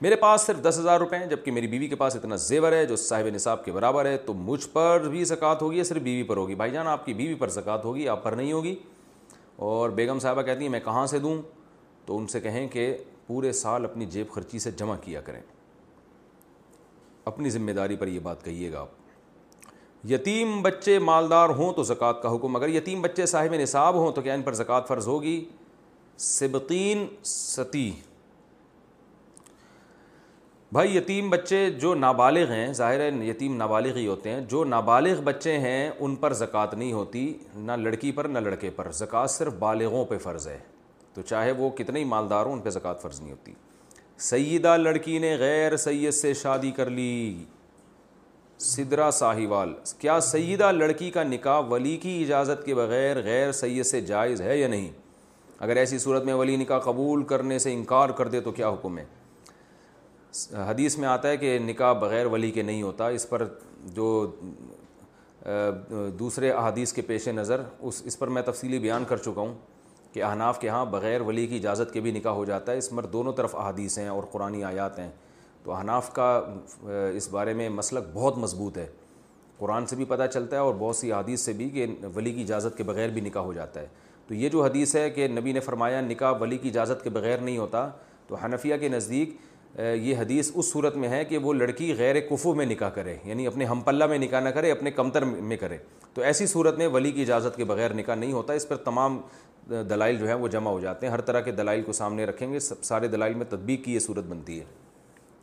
میرے 0.00 0.16
پاس 0.16 0.40
صرف 0.40 0.62
دس 0.62 0.76
ہزار 0.78 1.00
روپے 1.00 1.16
ہیں، 1.16 1.26
جبکہ 1.26 1.50
میری 1.50 1.66
بیوی 1.66 1.88
کے 1.88 1.96
پاس 1.96 2.16
اتنا 2.16 2.36
زیور 2.36 2.72
ہے 2.72 2.86
جو 2.86 2.96
صاحب 2.96 3.26
نصاب 3.26 3.64
کے 3.64 3.72
برابر 3.72 4.04
ہے، 4.04 4.16
تو 4.16 4.34
مجھ 4.34 4.68
پر 4.72 5.08
بھی 5.10 5.24
زکوٰۃ 5.24 5.56
ہوگی 5.60 5.78
یا 5.78 5.84
صرف 5.84 6.02
بیوی 6.02 6.22
پر 6.22 6.36
ہوگی؟ 6.36 6.54
بھائی 6.54 6.70
جان، 6.70 6.86
آپ 6.86 7.06
کی 7.06 7.14
بیوی 7.14 7.34
پر 7.34 7.48
زکوٰۃ 7.48 7.78
ہوگی، 7.84 8.08
آپ 8.08 8.24
پر 8.24 8.32
نہیں 8.32 8.52
ہوگی۔ 8.52 8.76
اور 9.56 9.90
بیگم 9.90 10.18
صاحبہ 10.18 10.42
کہتی 10.42 10.62
ہیں، 10.62 10.68
میں 10.68 10.80
کہاں 10.80 11.06
سے 11.06 11.18
دوں؟ 11.18 11.42
تو 12.06 12.18
ان 12.18 12.26
سے 12.26 12.40
کہیں 12.40 12.68
کہ 12.68 12.96
پورے 13.26 13.52
سال 13.52 13.84
اپنی 13.84 14.06
جیب 14.06 14.30
خرچی 14.30 14.58
سے 14.58 14.70
جمع 14.70 14.96
کیا 15.00 15.20
کریں۔ 15.20 15.40
اپنی 17.24 17.50
ذمہ 17.50 17.70
داری 17.70 17.96
پر 17.96 18.06
یہ 18.06 18.20
بات 18.20 18.44
کہیے 18.44 18.72
گا 18.72 18.80
آپ۔ 18.80 18.88
یتیم 20.08 20.62
بچے 20.62 20.98
مالدار 20.98 21.48
ہوں 21.48 21.72
تو 21.72 21.82
زکوٰۃ 21.82 22.22
کا 22.22 22.34
حکم 22.34 22.56
اگر 22.56 22.68
یتیم 22.68 23.02
بچے 23.02 23.26
صاحب 23.26 23.54
نصاب 23.54 23.94
ہوں 23.94 24.12
تو 24.12 24.22
کیا 24.22 24.34
ان 24.34 24.42
پر 24.42 24.52
زکوٰۃ 24.52 24.80
فرض 24.88 25.06
ہوگی؟ 25.06 25.44
سبقین 26.16 27.06
ستی۔ 27.24 27.92
بھائی، 30.72 30.96
یتیم 30.96 31.30
بچے 31.30 31.70
جو 31.70 31.94
نابالغ 31.94 32.50
ہیں، 32.50 32.72
ظاہر 32.72 33.00
ہے 33.00 33.26
یتیم 33.26 33.56
نابالغ 33.56 33.96
ہی 33.96 34.06
ہوتے 34.06 34.30
ہیں، 34.30 34.40
جو 34.40 34.64
نابالغ 34.64 35.20
بچے 35.20 35.58
ہیں 35.58 35.90
ان 35.98 36.16
پر 36.16 36.32
زکوٰۃ 36.32 36.74
نہیں 36.76 36.92
ہوتی، 36.92 37.38
نہ 37.54 37.72
لڑکی 37.72 38.12
پر 38.12 38.24
نہ 38.24 38.38
لڑکے 38.38 38.70
پر۔ 38.70 38.90
زکوٰۃ 38.90 39.26
صرف 39.26 39.52
بالغوں 39.52 40.04
پہ 40.04 40.18
فرض 40.18 40.48
ہے۔ 40.48 40.58
تو 41.14 41.22
چاہے 41.22 41.52
وہ 41.52 41.70
کتنے 41.70 41.98
ہی 41.98 42.04
مالدار 42.04 42.46
ہوں، 42.46 42.52
ان 42.52 42.60
پہ 42.60 42.70
زکوٰۃ 42.70 43.00
فرض 43.02 43.20
نہیں 43.20 43.30
ہوتی۔ 43.30 43.52
سیدہ 44.18 44.76
لڑکی 44.76 45.18
نے 45.18 45.36
غیر 45.36 45.76
سید 45.76 46.14
سے 46.14 46.34
شادی 46.34 46.70
کر 46.70 46.90
لی۔ 46.90 47.44
سدرا 48.58 49.10
ساہیوال، 49.10 49.74
کیا 49.98 50.18
سیدہ 50.20 50.70
لڑکی 50.72 51.10
کا 51.10 51.22
نکاح 51.22 51.60
ولی 51.60 51.96
کی 51.96 52.22
اجازت 52.22 52.64
کے 52.64 52.74
بغیر 52.74 53.22
غیر 53.22 53.52
سید 53.52 53.86
سے 53.86 54.00
جائز 54.00 54.42
ہے 54.42 54.58
یا 54.58 54.68
نہیں؟ 54.68 54.90
اگر 55.58 55.76
ایسی 55.76 55.98
صورت 55.98 56.24
میں 56.24 56.34
ولی 56.34 56.56
نکاح 56.56 56.78
قبول 56.78 57.22
کرنے 57.24 57.58
سے 57.58 57.72
انکار 57.72 58.08
کر 58.08 58.28
دے 58.28 58.40
تو 58.40 58.52
کیا 58.52 58.68
حکم 58.68 58.98
ہے؟ 58.98 59.04
حدیث 60.70 60.96
میں 60.98 61.08
آتا 61.08 61.28
ہے 61.28 61.36
کہ 61.36 61.58
نکاح 61.58 61.92
بغیر 61.92 62.26
ولی 62.26 62.50
کے 62.50 62.62
نہیں 62.62 62.82
ہوتا۔ 62.82 63.08
اس 63.08 63.28
پر 63.28 63.46
جو 63.84 64.36
دوسرے 66.18 66.50
احادیث 66.50 66.92
کے 66.92 67.02
پیش 67.02 67.28
نظر، 67.28 67.60
اس 67.80 68.02
اس 68.04 68.18
پر 68.18 68.28
میں 68.28 68.42
تفصیلی 68.42 68.78
بیان 68.78 69.04
کر 69.08 69.16
چکا 69.16 69.40
ہوں۔ 69.40 69.54
کہ 70.12 70.22
احناف 70.22 70.60
کے 70.60 70.68
ہاں 70.68 70.84
بغیر 70.84 71.20
ولی 71.20 71.46
کی 71.46 71.56
اجازت 71.56 71.92
کے 71.92 72.00
بھی 72.00 72.10
نکاح 72.10 72.32
ہو 72.32 72.44
جاتا 72.44 72.72
ہے۔ 72.72 72.78
اس 72.78 72.90
پر 72.90 73.06
دونوں 73.06 73.32
طرف 73.32 73.56
احادیث 73.56 73.98
ہیں 73.98 74.08
اور 74.08 74.22
قرآن 74.22 74.64
آیات 74.64 74.98
ہیں۔ 74.98 75.10
تو 75.64 75.72
احناف 75.72 76.12
کا 76.12 76.42
اس 77.14 77.28
بارے 77.28 77.54
میں 77.54 77.68
مسلک 77.68 78.04
بہت 78.12 78.38
مضبوط 78.38 78.78
ہے۔ 78.78 78.86
قرآن 79.58 79.86
سے 79.86 79.96
بھی 79.96 80.04
پتہ 80.04 80.22
چلتا 80.32 80.56
ہے 80.56 80.60
اور 80.60 80.74
بہت 80.78 80.96
سی 80.96 81.12
حدیث 81.12 81.40
سے 81.40 81.52
بھی 81.52 81.68
کہ 81.68 81.86
ولی 82.14 82.32
کی 82.32 82.42
اجازت 82.42 82.76
کے 82.76 82.82
بغیر 82.84 83.08
بھی 83.08 83.20
نکاح 83.20 83.42
ہو 83.42 83.52
جاتا 83.52 83.80
ہے۔ 83.80 83.86
تو 84.26 84.34
یہ 84.34 84.48
جو 84.48 84.64
حدیث 84.64 84.96
ہے 84.96 85.10
کہ 85.10 85.28
نبی 85.28 85.52
نے 85.52 85.60
فرمایا 85.60 86.00
نکاح 86.00 86.32
ولی 86.40 86.58
کی 86.58 86.68
اجازت 86.68 87.04
کے 87.04 87.10
بغیر 87.10 87.38
نہیں 87.38 87.58
ہوتا، 87.58 87.88
تو 88.26 88.34
حنفیہ 88.34 88.76
کے 88.76 88.88
نزدیک 88.88 89.36
یہ 89.78 90.16
حدیث 90.16 90.50
اس 90.54 90.72
صورت 90.72 90.96
میں 90.96 91.08
ہے 91.08 91.24
کہ 91.24 91.38
وہ 91.38 91.52
لڑکی 91.52 91.94
غیر 91.98 92.20
کفو 92.20 92.54
میں 92.54 92.66
نکاح 92.66 92.88
کرے 92.88 93.16
یعنی 93.24 93.46
اپنے 93.46 93.64
ہم 93.64 93.80
پلہ 93.80 94.06
میں 94.06 94.18
نکاح 94.18 94.40
نہ 94.40 94.48
کرے، 94.48 94.70
اپنے 94.70 94.90
کمتر 94.90 95.24
میں 95.24 95.56
کرے۔ 95.56 95.76
تو 96.14 96.22
ایسی 96.22 96.46
صورت 96.46 96.78
میں 96.78 96.86
ولی 96.86 97.10
کی 97.12 97.22
اجازت 97.22 97.56
کے 97.56 97.64
بغیر 97.64 97.94
نکاح 97.94 98.14
نہیں 98.14 98.32
ہوتا۔ 98.32 98.52
اس 98.52 98.68
پر 98.68 98.76
تمام 98.76 99.20
دلائل 99.70 100.16
جو 100.16 100.26
ہیں 100.26 100.34
وہ 100.34 100.48
جمع 100.48 100.70
ہو 100.70 100.80
جاتے 100.80 101.06
ہیں۔ 101.06 101.12
ہر 101.12 101.20
طرح 101.20 101.40
کے 101.40 101.50
دلائل 101.50 101.82
کو 101.82 101.92
سامنے 101.92 102.24
رکھیں 102.24 102.52
گے 102.52 102.58
سارے 102.58 103.08
دلائل 103.08 103.34
میں 103.34 103.46
تدبیق 103.48 103.84
کی 103.84 103.94
یہ 103.94 103.98
صورت 103.98 104.24
بنتی 104.24 104.58
ہے۔ 104.60 104.64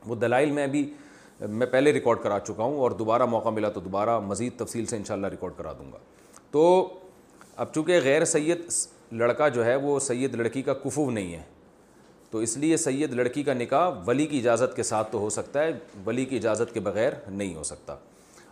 وہ 0.08 0.16
دلائل 0.16 0.52
میں 0.52 0.68
بھی 0.68 0.94
میں 1.42 1.68
پہلے 1.68 1.94
ریکارڈ 1.94 2.20
کرا 2.20 2.40
چکا 2.40 2.64
ہوں 2.64 2.78
اور 2.78 2.92
دوبارہ 2.92 3.26
موقع 3.26 3.50
ملا 3.50 3.70
تو 3.70 3.80
دوبارہ 3.80 4.20
مزید 4.20 4.58
تفصیل 4.58 4.86
سے 4.86 4.98
انشاءاللہ 4.98 5.28
ریکارڈ 5.28 5.54
کرا 5.58 5.74
دوں 5.74 5.92
گا۔ 5.92 5.98
تو 6.52 6.94
اب 7.56 7.74
چونکہ 7.74 8.00
غیر 8.04 8.26
سید 8.26 8.62
لڑکا 9.12 9.48
جو 9.48 9.66
ہے 9.66 9.76
وہ 9.76 10.00
سید 10.00 10.36
لڑکی 10.36 10.62
کا 10.62 10.74
کفو 10.74 11.10
نہیں 11.12 11.34
ہے، 11.34 11.42
تو 12.32 12.38
اس 12.38 12.58
لیے 12.58 12.78
سید 12.78 13.14
لڑکی 13.14 13.44
کا 13.44 13.54
نکاح 13.54 13.90
ولی 14.08 14.26
کی 14.26 14.38
اجازت 14.38 14.76
کے 14.76 14.84
ساتھ 14.84 15.12
تو 15.12 15.20
ہو 15.20 15.30
سکتا 15.30 15.64
ہے، 15.64 15.72
ولی 16.06 16.26
کی 16.26 16.36
اجازت 16.36 16.74
کے 16.74 16.80
بغیر 16.80 17.14
نہیں 17.28 17.56
ہو 17.56 17.64
سکتا۔ 17.64 17.96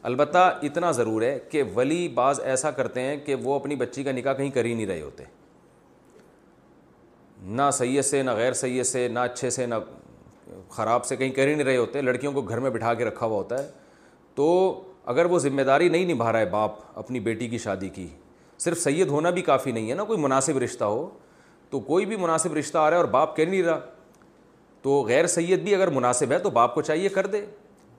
البتہ 0.03 0.59
اتنا 0.61 0.91
ضرور 0.91 1.21
ہے 1.21 1.37
کہ 1.51 1.63
ولی 1.75 2.07
بعض 2.07 2.39
ایسا 2.39 2.71
کرتے 2.71 3.01
ہیں 3.01 3.17
کہ 3.17 3.35
وہ 3.35 3.55
اپنی 3.55 3.75
بچی 3.75 4.03
کا 4.03 4.11
نکاح 4.11 4.33
کہیں 4.33 4.49
کر 4.49 4.65
ہی 4.65 4.73
نہیں 4.73 4.85
رہے 4.85 5.01
ہوتے۔ 5.01 5.23
نہ 7.41 7.61
سید 7.73 8.05
سے، 8.05 8.23
نہ 8.23 8.31
غیر 8.31 8.53
سید 8.53 8.85
سے، 8.85 9.07
نہ 9.07 9.19
اچھے 9.19 9.49
سے، 9.49 9.65
نہ 9.65 9.75
خراب 10.69 11.05
سے 11.05 11.15
کہیں 11.15 11.29
کر 11.29 11.47
ہی 11.47 11.55
نہیں 11.55 11.65
رہے 11.65 11.77
ہوتے۔ 11.77 12.01
لڑکیوں 12.01 12.31
کو 12.31 12.41
گھر 12.41 12.59
میں 12.59 12.69
بٹھا 12.69 12.93
کے 12.93 13.05
رکھا 13.05 13.25
ہوا 13.25 13.37
ہوتا 13.37 13.63
ہے۔ 13.63 13.71
تو 14.35 14.81
اگر 15.05 15.25
وہ 15.25 15.39
ذمہ 15.39 15.61
داری 15.61 15.89
نہیں 15.89 16.13
نبھا 16.13 16.31
رہا 16.31 16.39
ہے 16.39 16.45
باپ 16.45 16.71
اپنی 16.95 17.19
بیٹی 17.19 17.47
کی 17.47 17.57
شادی 17.57 17.89
کی، 17.89 18.07
صرف 18.59 18.79
سید 18.79 19.07
ہونا 19.07 19.29
بھی 19.29 19.41
کافی 19.41 19.71
نہیں 19.71 19.89
ہے 19.89 19.95
نا، 19.95 20.03
کوئی 20.03 20.19
مناسب 20.19 20.57
رشتہ 20.57 20.83
ہو، 20.83 21.09
تو 21.69 21.79
کوئی 21.79 22.05
بھی 22.05 22.15
مناسب 22.15 22.55
رشتہ 22.55 22.77
آ 22.77 22.89
رہا 22.89 22.97
ہے 22.97 23.01
اور 23.01 23.09
باپ 23.09 23.35
کہہ 23.35 23.43
نہیں 23.43 23.63
رہا۔ 23.63 23.79
تو 24.81 25.03
غیر 25.07 25.27
سید 25.27 25.59
بھی 25.59 25.75
اگر 25.75 25.87
مناسب 25.87 26.31
ہے 26.31 26.39
تو 26.39 26.49
باپ 26.49 26.75
کو 26.75 26.81
چاہیے 26.81 27.09
کر 27.09 27.27
دے۔ 27.27 27.45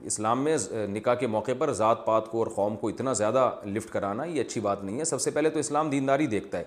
اسلام 0.01 0.45
میں 0.45 0.57
نکاح 0.73 1.15
کے 1.15 1.27
موقع 1.27 1.51
پر 1.59 1.73
ذات 1.73 2.07
پات 2.07 2.29
کو 2.29 2.39
اور 2.39 2.47
قوم 2.47 2.77
کو 2.77 2.89
اتنا 2.89 3.13
زیادہ 3.13 3.51
لفٹ 3.67 3.93
کرانا 3.93 4.25
یہ 4.25 4.41
اچھی 4.41 4.61
بات 4.61 4.85
نہیں 4.85 4.99
ہے۔ 4.99 5.05
سب 5.05 5.21
سے 5.21 5.31
پہلے 5.31 5.51
تو 5.51 5.59
اسلام 5.59 5.91
دینداری 5.91 6.27
دیکھتا 6.27 6.59
ہے۔ 6.59 6.65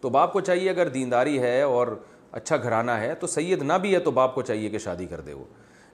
تو 0.00 0.08
باپ 0.08 0.32
کو 0.32 0.40
چاہیے 0.40 0.70
اگر 0.70 0.88
دینداری 0.88 1.38
ہے 1.38 1.62
اور 1.62 1.86
اچھا 2.32 2.56
گھرانہ 2.56 2.90
ہے 2.90 3.14
تو 3.14 3.26
سید 3.26 3.62
نہ 3.62 3.72
بھی 3.72 3.94
ہے 3.94 3.98
تو 3.98 4.10
باپ 4.10 4.34
کو 4.34 4.42
چاہیے 4.42 4.68
کہ 4.68 4.78
شادی 4.78 5.06
کر 5.06 5.20
دے 5.20 5.32
وہ۔ 5.32 5.44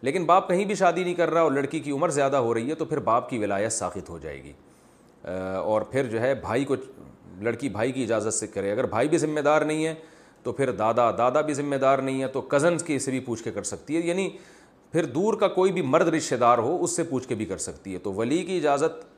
لیکن 0.02 0.24
باپ 0.24 0.48
کہیں 0.48 0.64
بھی 0.64 0.74
شادی 0.74 1.04
نہیں 1.04 1.14
کر 1.14 1.30
رہا 1.30 1.40
اور 1.40 1.52
لڑکی 1.52 1.80
کی 1.80 1.90
عمر 1.90 2.08
زیادہ 2.08 2.36
ہو 2.36 2.54
رہی 2.54 2.70
ہے 2.70 2.74
تو 2.74 2.84
پھر 2.84 2.98
باپ 2.98 3.30
کی 3.30 3.38
ولایت 3.38 3.72
ساخت 3.72 4.10
ہو 4.10 4.18
جائے 4.18 4.42
گی۔ 4.42 4.52
اور 5.64 5.82
پھر 5.82 6.04
جو 6.04 6.20
ہے 6.20 6.34
بھائی 6.34 6.64
کو 6.64 6.74
لڑکی 7.40 7.68
بھائی 7.68 7.92
کی 7.92 8.02
اجازت 8.02 8.34
سے 8.34 8.46
کرے۔ 8.46 8.72
اگر 8.72 8.86
بھائی 8.86 9.08
بھی 9.08 9.18
ذمہ 9.18 9.40
دار 9.40 9.62
نہیں 9.62 9.86
ہے 9.86 9.94
تو 10.42 10.52
پھر 10.52 10.70
دادا 10.70 11.10
دادا 11.10 11.40
بھی 11.40 11.54
ذمہ 11.54 11.76
دار 11.76 11.98
نہیں 11.98 12.22
ہے 12.22 12.28
تو 12.28 12.40
کزنس 12.40 12.82
کی 12.82 12.98
سے 12.98 13.10
بھی 13.10 13.20
پوچھ 13.20 13.44
کے 13.44 13.52
کر 13.52 13.62
سکتی 13.62 13.96
ہے۔ 13.96 14.00
یعنی 14.00 14.30
پھر 14.92 15.04
دور 15.04 15.34
کا 15.34 15.48
کوئی 15.48 15.72
بھی 15.72 15.82
مرد 15.82 16.08
رشتہ 16.08 16.34
دار 16.34 16.58
ہو، 16.58 16.84
اس 16.84 16.96
سے 16.96 17.02
پوچھ 17.02 17.28
کے 17.28 17.34
بھی 17.34 17.46
کر 17.46 17.58
سکتی 17.58 17.92
ہے۔ 17.92 17.98
تو 17.98 18.12
ولی 18.12 18.42
کی 18.42 18.56
اجازت 18.56 19.11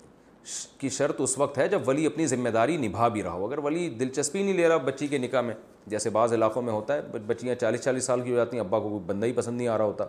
کی 0.78 0.88
شرط 0.88 1.20
اس 1.20 1.38
وقت 1.38 1.58
ہے 1.58 1.68
جب 1.68 1.88
ولی 1.88 2.06
اپنی 2.06 2.26
ذمہ 2.26 2.48
داری 2.48 2.76
نبھا 2.76 3.08
بھی 3.08 3.22
رہا 3.22 3.32
ہو۔ 3.32 3.46
اگر 3.46 3.58
ولی 3.58 3.88
دلچسپی 3.88 4.42
نہیں 4.42 4.54
لے 4.54 4.68
رہا 4.68 4.76
بچی 4.76 5.06
کے 5.06 5.18
نکاح 5.18 5.40
میں، 5.40 5.54
جیسے 5.86 6.10
بعض 6.10 6.32
علاقوں 6.32 6.62
میں 6.62 6.72
ہوتا 6.72 6.94
ہے 6.94 7.00
بچیاں 7.26 7.54
چالیس 7.54 7.80
چالیس 7.80 8.04
سال 8.04 8.20
کی 8.20 8.30
ہو 8.30 8.36
جاتی 8.36 8.56
ہیں، 8.56 8.64
ابا 8.64 8.78
کو 8.78 8.88
کوئی 8.88 9.00
بندہ 9.06 9.26
ہی 9.26 9.32
پسند 9.32 9.56
نہیں 9.56 9.68
آ 9.68 9.78
رہا 9.78 9.84
ہوتا 9.84 10.06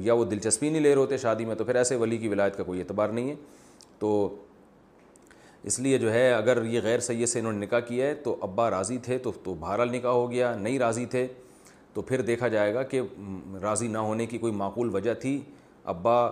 یا 0.00 0.14
وہ 0.14 0.24
دلچسپی 0.24 0.68
نہیں 0.68 0.82
لے 0.82 0.94
رہے 0.94 1.00
ہوتے 1.00 1.18
شادی 1.18 1.44
میں، 1.44 1.54
تو 1.54 1.64
پھر 1.64 1.74
ایسے 1.74 1.96
ولی 1.96 2.18
کی 2.18 2.28
ولایت 2.28 2.56
کا 2.56 2.62
کوئی 2.62 2.80
اعتبار 2.80 3.08
نہیں 3.08 3.30
ہے۔ 3.30 3.34
تو 3.98 4.36
اس 5.62 5.78
لیے 5.80 5.98
جو 5.98 6.12
ہے، 6.12 6.32
اگر 6.32 6.64
یہ 6.64 6.80
غیر 6.82 6.98
سید 6.98 7.28
سے 7.28 7.38
انہوں 7.38 7.52
نے 7.52 7.66
نکاح 7.66 7.80
کیا 7.80 8.06
ہے، 8.06 8.14
تو 8.14 8.36
ابا 8.40 8.70
راضی 8.70 8.98
تھے 8.98 9.18
تو 9.18 9.32
تو 9.42 9.54
بہرحال 9.54 9.92
نکاح 9.92 10.10
ہو 10.10 10.30
گیا، 10.30 10.54
نہیں 10.56 10.78
راضی 10.78 11.06
تھے، 11.06 11.26
تو 11.92 12.02
پھر 12.02 12.20
دیکھا 12.20 12.48
جائے 12.48 12.74
گا 12.74 12.82
کہ 12.82 13.00
راضی 13.62 13.88
نہ 13.88 13.98
ہونے 13.98 14.26
کی 14.26 14.38
کوئی 14.38 14.52
معقول 14.52 14.94
وجہ 14.94 15.14
تھی۔ 15.14 15.40
ابا 15.84 16.28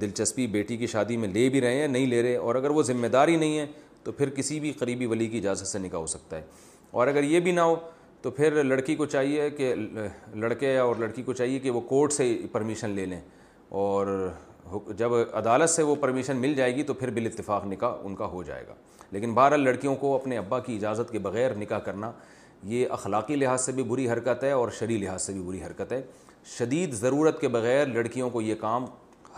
دلچسپی 0.00 0.46
بیٹی 0.46 0.76
کی 0.76 0.86
شادی 0.86 1.16
میں 1.16 1.28
لے 1.28 1.48
بھی 1.48 1.60
رہے 1.60 1.74
ہیں، 1.74 1.88
نہیں 1.88 2.06
لے 2.06 2.22
رہے، 2.22 2.36
اور 2.36 2.54
اگر 2.54 2.70
وہ 2.70 2.82
ذمہ 2.82 3.06
داری 3.06 3.36
نہیں 3.36 3.58
ہے 3.58 3.66
تو 4.04 4.12
پھر 4.12 4.30
کسی 4.30 4.60
بھی 4.60 4.72
قریبی 4.72 5.06
ولی 5.06 5.26
کی 5.26 5.38
اجازت 5.38 5.66
سے 5.66 5.78
نکاح 5.78 6.00
ہو 6.00 6.06
سکتا 6.06 6.36
ہے۔ 6.36 6.42
اور 6.90 7.06
اگر 7.06 7.22
یہ 7.22 7.40
بھی 7.40 7.52
نہ 7.52 7.60
ہو 7.60 7.76
تو 8.22 8.30
پھر 8.30 8.64
لڑکی 8.64 8.96
کو 8.96 9.06
چاہیے 9.06 9.50
کہ، 9.50 9.74
لڑکے 10.34 10.78
اور 10.78 10.96
لڑکی 10.98 11.22
کو 11.22 11.32
چاہیے 11.32 11.58
کہ 11.58 11.70
وہ 11.70 11.80
کورٹ 11.80 12.12
سے 12.12 12.38
پرمیشن 12.52 12.90
لے 12.90 13.06
لیں۔ 13.06 13.20
اور 13.68 14.30
جب 14.96 15.10
عدالت 15.32 15.70
سے 15.70 15.82
وہ 15.82 15.94
پرمیشن 15.94 16.36
مل 16.36 16.54
جائے 16.54 16.76
گی 16.76 16.82
تو 16.82 16.94
پھر 16.94 17.10
بال 17.10 17.26
اتفاق 17.26 17.66
نکاح 17.66 17.92
ان 18.02 18.14
کا 18.14 18.26
ہو 18.26 18.42
جائے 18.42 18.64
گا۔ 18.68 18.74
لیکن 19.10 19.34
بہرحال 19.34 19.60
لڑکیوں 19.60 19.94
کو 19.94 20.14
اپنے 20.14 20.38
ابا 20.38 20.58
کی 20.58 20.76
اجازت 20.76 21.12
کے 21.12 21.18
بغیر 21.18 21.54
نکاح 21.54 21.78
کرنا، 21.78 22.12
یہ 22.62 22.86
اخلاقی 22.90 23.36
لحاظ 23.36 23.60
سے 23.60 23.72
بھی 23.72 23.82
بری 23.82 24.10
حرکت 24.10 24.44
ہے 24.44 24.50
اور 24.50 24.68
شرعی 24.70 24.96
لحاظ 24.96 25.22
سے 25.22 25.32
بھی 25.32 25.40
بری 25.40 25.58
حرکت 25.62 25.92
ہے۔ 25.92 26.02
شدید 26.58 26.92
ضرورت 26.92 27.40
کے 27.40 27.48
بغیر 27.48 27.86
لڑکیوں 27.86 28.30
کو 28.30 28.40
یہ 28.40 28.54
کام 28.54 28.84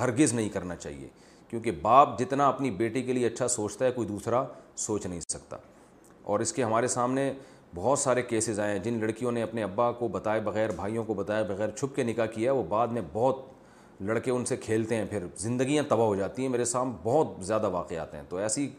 ہرگز 0.01 0.33
نہیں 0.33 0.49
کرنا 0.49 0.77
چاہیے۔ 0.77 1.09
کیونکہ 1.49 1.71
باپ 1.71 2.19
جتنا 2.19 2.49
اپنی 2.49 2.71
بیٹی 2.71 3.03
کے 3.03 3.13
لیے 3.13 3.27
اچھا 3.27 3.49
سوچتا 3.49 3.85
ہے، 3.85 3.91
کوئی 3.93 4.09
دوسرا 4.09 4.45
سوچ 4.77 5.07
نہیں 5.07 5.21
سکتا۔ 5.21 5.57
اور 6.23 6.41
اس 6.41 6.53
کے 6.53 6.65
ہمارے 6.65 6.87
سامنے 6.87 7.33
بہت 7.75 7.99
سارے 7.99 8.23
کیسز 8.23 8.61
آئے 8.61 8.73
ہیں۔ 8.73 8.85
جن 8.85 9.01
لڑکیوں 9.01 9.33
نے 9.33 9.43
اپنے 9.43 9.63
ابا 9.63 9.93
کو 9.93 10.09
بتائے 10.09 10.41
بغیر، 10.41 10.71
بھائیوں 10.71 11.05
کو 11.05 11.15
بتائے 11.15 11.45
بغیر 11.45 11.71
چھپ 11.71 11.97
کے 11.97 12.03
نکاح 12.03 12.27
کیا، 12.27 12.53
وہ 12.53 12.63
بعد 12.63 12.89
میں 12.89 13.03
بہت 13.13 13.41
لڑکے 14.01 14.31
ان 14.31 14.45
سے 14.45 14.57
کھیلتے 14.57 14.97
ہیں۔ 14.97 15.05
پھر 15.11 15.25
زندگیاں 15.37 15.85
تباہ 15.89 16.07
ہو 16.07 16.17
جاتی 16.17 16.43
ہیں۔ 16.43 16.49
میرے 16.49 16.65
سامنے 16.65 16.95
بہت 17.03 17.47
زیادہ 17.47 17.71
واقعات 17.71 18.15
ہیں۔ 18.15 18.23
تو 18.29 18.37
ایسی 18.37 18.71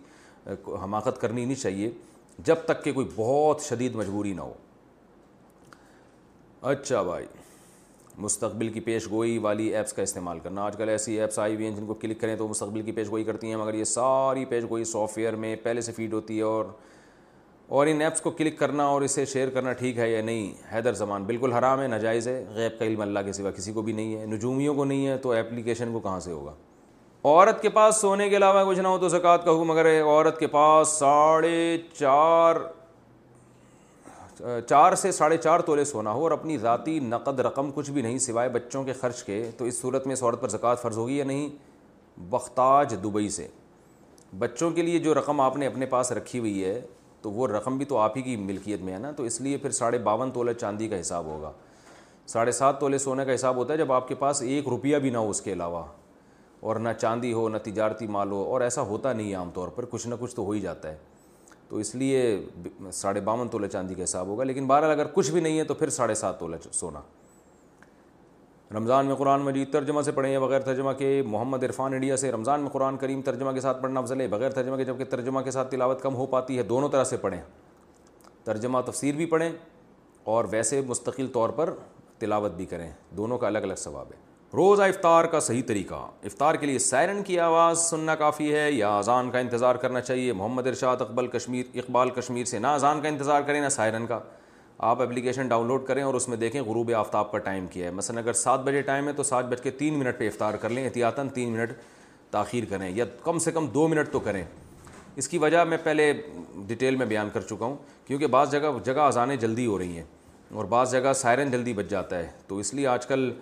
حماقت 0.68 1.22
کرنی 1.22 1.46
نہیں 1.46 1.56
چاہیے۔ 1.56 1.92
جب 2.40 2.56
تک 2.66 2.84
کہ 2.84 2.94
کوئی 2.94 3.10
بہت 3.16 3.62
شدید 3.62 3.96
مجبوری 3.96 4.34
نہ 4.34 4.42
ہو۔ 4.42 4.54
اچھا 6.62 7.02
بھائی۔ 7.02 7.26
مستقبل 8.18 8.70
کی 8.70 8.80
پیش 8.80 9.10
گوئی 9.12 9.38
والی 9.38 9.68
ایپس 9.76 9.94
کا 9.94 10.02
استعمال 10.02 10.40
کرنا۔ 10.40 10.64
آج 10.64 10.78
کل 10.78 10.90
ایسی 10.90 11.20
ایپس 11.20 11.40
آئی 11.40 11.56
ہوئی 11.56 11.66
ہیں 11.66 11.76
جن 11.76 11.86
کو 11.86 11.94
کلک 11.94 12.22
کریں 12.22 12.36
تو 12.36 12.48
مستقبل 12.48 12.82
کی 12.82 12.92
پیش 12.92 13.10
گوئی 13.10 13.24
کرتی 13.24 13.48
ہیں، 13.48 13.56
مگر 13.56 13.74
یہ 13.74 13.84
ساری 13.84 14.46
پیش 14.46 14.64
گوئی 14.70 14.84
سافٹ 14.84 15.18
ویئر 15.18 15.36
میں 15.36 15.56
پہلے 15.56 15.82
سے 15.82 15.92
فیڈ 15.92 16.14
ہوتی 16.14 16.38
ہے 16.38 16.44
اور 16.44 16.66
اور 17.68 17.88
ان 17.88 18.02
ایپس 18.02 18.22
کو 18.22 18.32
کلک 18.32 18.60
کرنا 18.60 18.86
اور 18.86 19.02
اسے 19.02 19.26
شیئر 19.26 19.50
کرنا 19.50 19.74
ٹھیک 19.74 19.98
ہے 19.98 20.10
یا 20.12 20.22
نہیں، 20.22 20.76
حیدر 20.76 20.94
زمان 20.94 21.24
بالکل 21.24 21.54
حرام 21.54 21.82
ہے، 21.82 21.88
ناجائز 21.88 22.28
ہے۔ 22.28 22.46
غیب 22.50 22.80
کا 22.80 22.86
علم 22.86 23.02
اللہ 23.02 23.20
کے 23.26 23.34
سوا 23.34 23.52
کسی 23.52 23.74
کو 23.74 23.82
بھی 23.82 23.94
نہیں 23.94 24.16
ہے، 24.16 24.26
نجومیوں 24.26 24.76
کو 24.76 24.86
نہیں 24.86 25.08
ہے، 25.08 25.18
تو 25.18 25.32
اپلیکیشن 25.32 25.94
کو 25.94 26.00
کہاں 26.00 26.20
سے 26.20 26.32
ہوگا؟ 26.32 26.54
عورت 27.24 27.62
کے 27.62 27.70
پاس 27.70 27.96
سونے 27.96 28.30
کے 28.30 28.38
علاوہ 28.38 28.70
کچھ 28.70 28.80
نہ 28.80 28.88
ہو 28.88 28.98
تو 28.98 29.08
زکوٰۃ 29.08 29.38
کا 29.46 29.52
حکم، 29.52 29.64
مگر 29.64 30.02
عورت 30.02 30.40
کے 30.40 30.48
پاس 30.48 30.88
ساڑھے 30.88 31.78
چار 31.94 32.56
چار 34.68 34.96
سے 34.96 35.12
ساڑھے 35.12 35.38
چار 35.38 35.60
تولے 35.60 35.84
سونا 35.86 36.12
ہو 36.12 36.24
اور 36.24 36.32
اپنی 36.32 36.58
ذاتی 36.58 37.00
نقد 37.00 37.40
رقم 37.40 37.70
کچھ 37.76 37.92
بھی 37.92 38.02
نہیں 38.02 38.18
سوائے 38.20 38.50
بچوں 38.50 38.84
کے 38.84 38.94
خرچ 38.94 39.24
کے، 39.24 39.44
تو 39.58 39.66
اس 39.66 39.80
صورت 39.82 40.08
میں 40.08 40.14
اس 40.14 40.24
عورت 40.24 40.42
پر 40.42 40.50
زکوٰۃ 40.50 40.76
فرض 40.82 40.98
ہوگی 40.98 41.18
یا 41.18 41.26
نہیں؟ 41.26 41.50
بختاج 42.30 42.96
دبئی 43.04 43.30
سے۔ 43.30 43.48
بچوں 44.40 44.70
کے 44.72 44.82
لیے 44.82 45.00
جو 45.00 45.14
رقم 45.14 45.42
آپ 45.42 45.58
نے 45.58 45.68
اپنے 45.68 45.86
پاس 45.86 46.12
رکھی 46.12 46.40
ہوئی 46.40 46.64
ہے، 46.64 46.80
تو 47.22 47.32
وہ 47.32 47.48
رقم 47.48 47.78
بھی 47.78 47.86
تو 47.86 47.98
آپ 47.98 48.18
ہی 48.18 48.22
کی 48.22 48.36
ملکیت 48.36 48.82
میں 48.82 48.94
ہے 48.94 49.00
نا، 49.00 49.12
تو 49.12 49.24
اس 49.24 49.42
لیے 49.42 49.58
پھر 49.58 49.72
ساڑھے 49.72 49.98
باون 49.98 50.32
تولے 50.32 50.54
چاندی 50.54 50.88
کا 50.88 51.00
حساب 51.00 51.26
ہوگا۔ 51.26 51.52
ساڑھے 52.28 52.52
سات 52.52 52.80
تولے 52.80 52.98
سونے 52.98 53.26
کا 53.26 53.36
حساب 53.36 53.56
ہوتا 53.56 53.74
ہے 53.74 53.78
جب 53.78 53.92
آپ 53.92 54.08
کے 54.08 54.16
پاس 54.16 54.42
ایک 54.42 54.68
روپیہ 54.68 54.98
بھی 54.98 55.10
نہ 55.10 55.18
ہو 55.18 55.30
اس 55.30 55.42
کے 55.42 55.54
علاوہ، 55.54 55.84
اور 56.60 56.76
نہ 56.76 56.90
چاندی 57.00 57.34
ہو، 57.34 57.50
نہ 57.50 57.58
تجارتی 57.64 58.08
مال 58.08 58.32
ہو، 58.32 58.44
اور 58.44 58.62
ایسا 58.62 58.82
ہوتا 58.82 59.14
نہیں 59.14 59.30
ہے 59.30 59.36
عام 59.36 59.52
طور 59.54 59.68
پر، 59.68 59.86
کچھ 59.86 60.08
نہ 60.08 60.16
کچھ 60.20 60.36
تو 60.36 60.44
ہو 60.44 60.52
ہی 60.52 60.60
جاتا 60.60 60.92
ہے۔ 60.92 60.98
تو 61.70 61.78
اس 61.78 61.96
لیے 61.96 62.46
ساڑھے 62.94 63.22
باون 63.22 63.48
تولے 63.48 63.68
چاندی 63.68 63.96
کا 63.96 64.04
حساب 64.04 64.28
ہوگا، 64.28 64.44
لیکن 64.44 64.68
بہرحال 64.68 64.92
اگر 64.92 65.08
کچھ 65.14 65.32
بھی 65.32 65.42
نہیں 65.42 65.60
ہے 65.60 65.64
تو 65.64 65.74
پھر 65.74 65.90
ساڑھے 65.90 66.16
سات 66.16 66.40
تولے 66.40 66.58
سونا۔ 66.72 67.02
رمضان 68.72 69.06
میں 69.06 69.16
قرآن 69.16 69.42
مجید 69.42 69.72
ترجمہ 69.72 70.02
سے 70.02 70.12
پڑھیں 70.12 70.32
یا 70.34 70.40
بغیر 70.40 70.60
ترجمہ 70.60 70.92
کے 70.92 71.24
محمد 71.26 71.64
عرفان 71.64 71.94
انڈیا 71.94 72.18
سے 72.18 72.32
رمضان 72.32 72.62
میں 72.62 72.70
قرآن 72.70 72.98
کریم 72.98 73.22
ترجمہ 73.22 73.52
کے 73.52 73.60
ساتھ 73.60 73.82
پڑھنا 73.82 74.00
افضل 74.00 74.22
ہے، 74.22 74.28
بغیر 74.28 74.52
ترجمہ 74.52 74.76
کے، 74.76 74.86
جبکہ 74.86 75.04
ترجمہ 75.04 75.42
کے 75.42 75.52
ساتھ 75.52 75.72
تلاوت 75.72 76.02
کم 76.02 76.16
ہو 76.16 76.26
پاتی 76.26 76.58
ہے، 76.58 76.64
دونوں 76.64 76.90
طرح 76.90 77.04
سے 77.04 77.18
پڑھیں۔ 77.18 77.42
ترجمہ 78.44 78.80
تفسیر 78.86 79.16
بھی 79.16 79.26
پڑھیں 79.26 79.50
اور 80.24 80.46
ویسے 80.50 80.82
مستقل 80.82 81.28
طور 81.28 81.50
پر 81.50 81.74
تلاوت 82.20 82.52
بھی 82.52 82.66
کریں۔ 82.66 82.92
دونوں 83.18 83.38
کا 83.38 83.48
الگ 83.48 83.60
الگ 83.60 83.74
ثواب 83.78 84.06
ہے۔ 84.12 84.35
روزہ 84.54 84.84
افطار 84.84 85.26
کا 85.26 85.40
صحیح 85.40 85.62
طریقہ۔ 85.68 85.94
افطار 86.24 86.56
کے 86.56 86.66
لیے 86.66 86.80
سائرن 86.80 87.24
کی 87.24 87.40
آواز 87.40 87.80
سننا 87.80 88.16
کافی 88.16 88.56
ہے، 88.56 88.72
یا 88.72 88.98
اذان 88.98 89.32
کا 89.32 89.40
انتظار 89.40 89.76
کرنا 89.76 90.02
چاہیے۔ 90.02 90.34
محمد 90.34 90.68
ارشاد 90.68 90.98
اقبال 91.00 91.28
کشمیر 91.28 91.66
اقبال 91.74 92.10
کشمیر 92.10 92.46
سے 92.46 92.60
نہ 92.60 92.68
اذان 92.68 93.02
کا 93.02 93.08
انتظار 93.08 93.42
کریں، 93.42 93.62
نہ 93.62 93.70
سائرن 93.70 94.06
کا۔ 94.06 94.20
آپ 94.78 95.02
اپلیکیشن 95.02 95.48
ڈاؤن 95.48 95.68
لوڈ 95.68 95.86
کریں 95.86 96.04
اور 96.04 96.14
اس 96.14 96.30
میں 96.30 96.38
دیکھیں 96.38 96.62
غروب 96.62 96.92
آفتاب 96.96 97.32
کا 97.32 97.38
ٹائم 97.38 97.68
کیا 97.68 97.86
ہے۔ 97.86 97.92
مثلاً 97.92 98.24
اگر 98.24 98.34
سات 98.34 98.60
بجے 98.60 98.82
ٹائم 98.82 99.08
ہے 99.08 99.14
تو 99.14 99.24
سات 99.24 99.46
بج 99.46 99.62
کے 99.62 99.72
تین 99.72 100.00
منٹ 100.00 100.18
پہ 100.18 100.28
افطار 100.28 100.54
کر 100.54 100.70
لیں۔ 100.70 100.86
احتیاطاً 100.86 101.30
تین 101.30 101.50
منٹ 101.50 101.72
تاخیر 102.32 102.64
کریں 102.70 102.90
یا 102.90 103.06
کم 103.24 103.40
سے 103.40 103.52
کم 103.52 103.68
دو 103.68 103.88
منٹ 103.88 104.12
تو 104.12 104.20
کریں۔ 104.20 104.44
اس 105.16 105.28
کی 105.28 105.38
وجہ 105.38 105.64
میں 105.64 105.78
پہلے 105.84 106.14
ڈیٹیل 106.56 106.96
میں 106.96 107.06
بیان 107.06 107.30
کر 107.34 107.42
چکا 107.42 107.66
ہوں، 107.66 107.76
کیونکہ 108.08 108.28
بعض 108.28 108.52
جگہ 108.52 108.72
جگہ 108.84 109.02
اذانیں 109.02 109.36
جلدی 109.36 109.66
ہو 109.66 109.80
رہی 109.80 109.98
ہیں۔ 109.98 110.04
اور 110.54 110.66
بعض 110.66 110.92
جگہ 110.92 111.14
سائرن 111.14 111.52
جلدی 111.52 111.74
بچ 111.74 111.86
جاتا 111.86 112.18
ہے۔ 112.18 112.28
تو 112.48 112.58
اس 112.58 112.74
لیے 112.74 112.88
آج 112.88 113.08
کل 113.08 113.34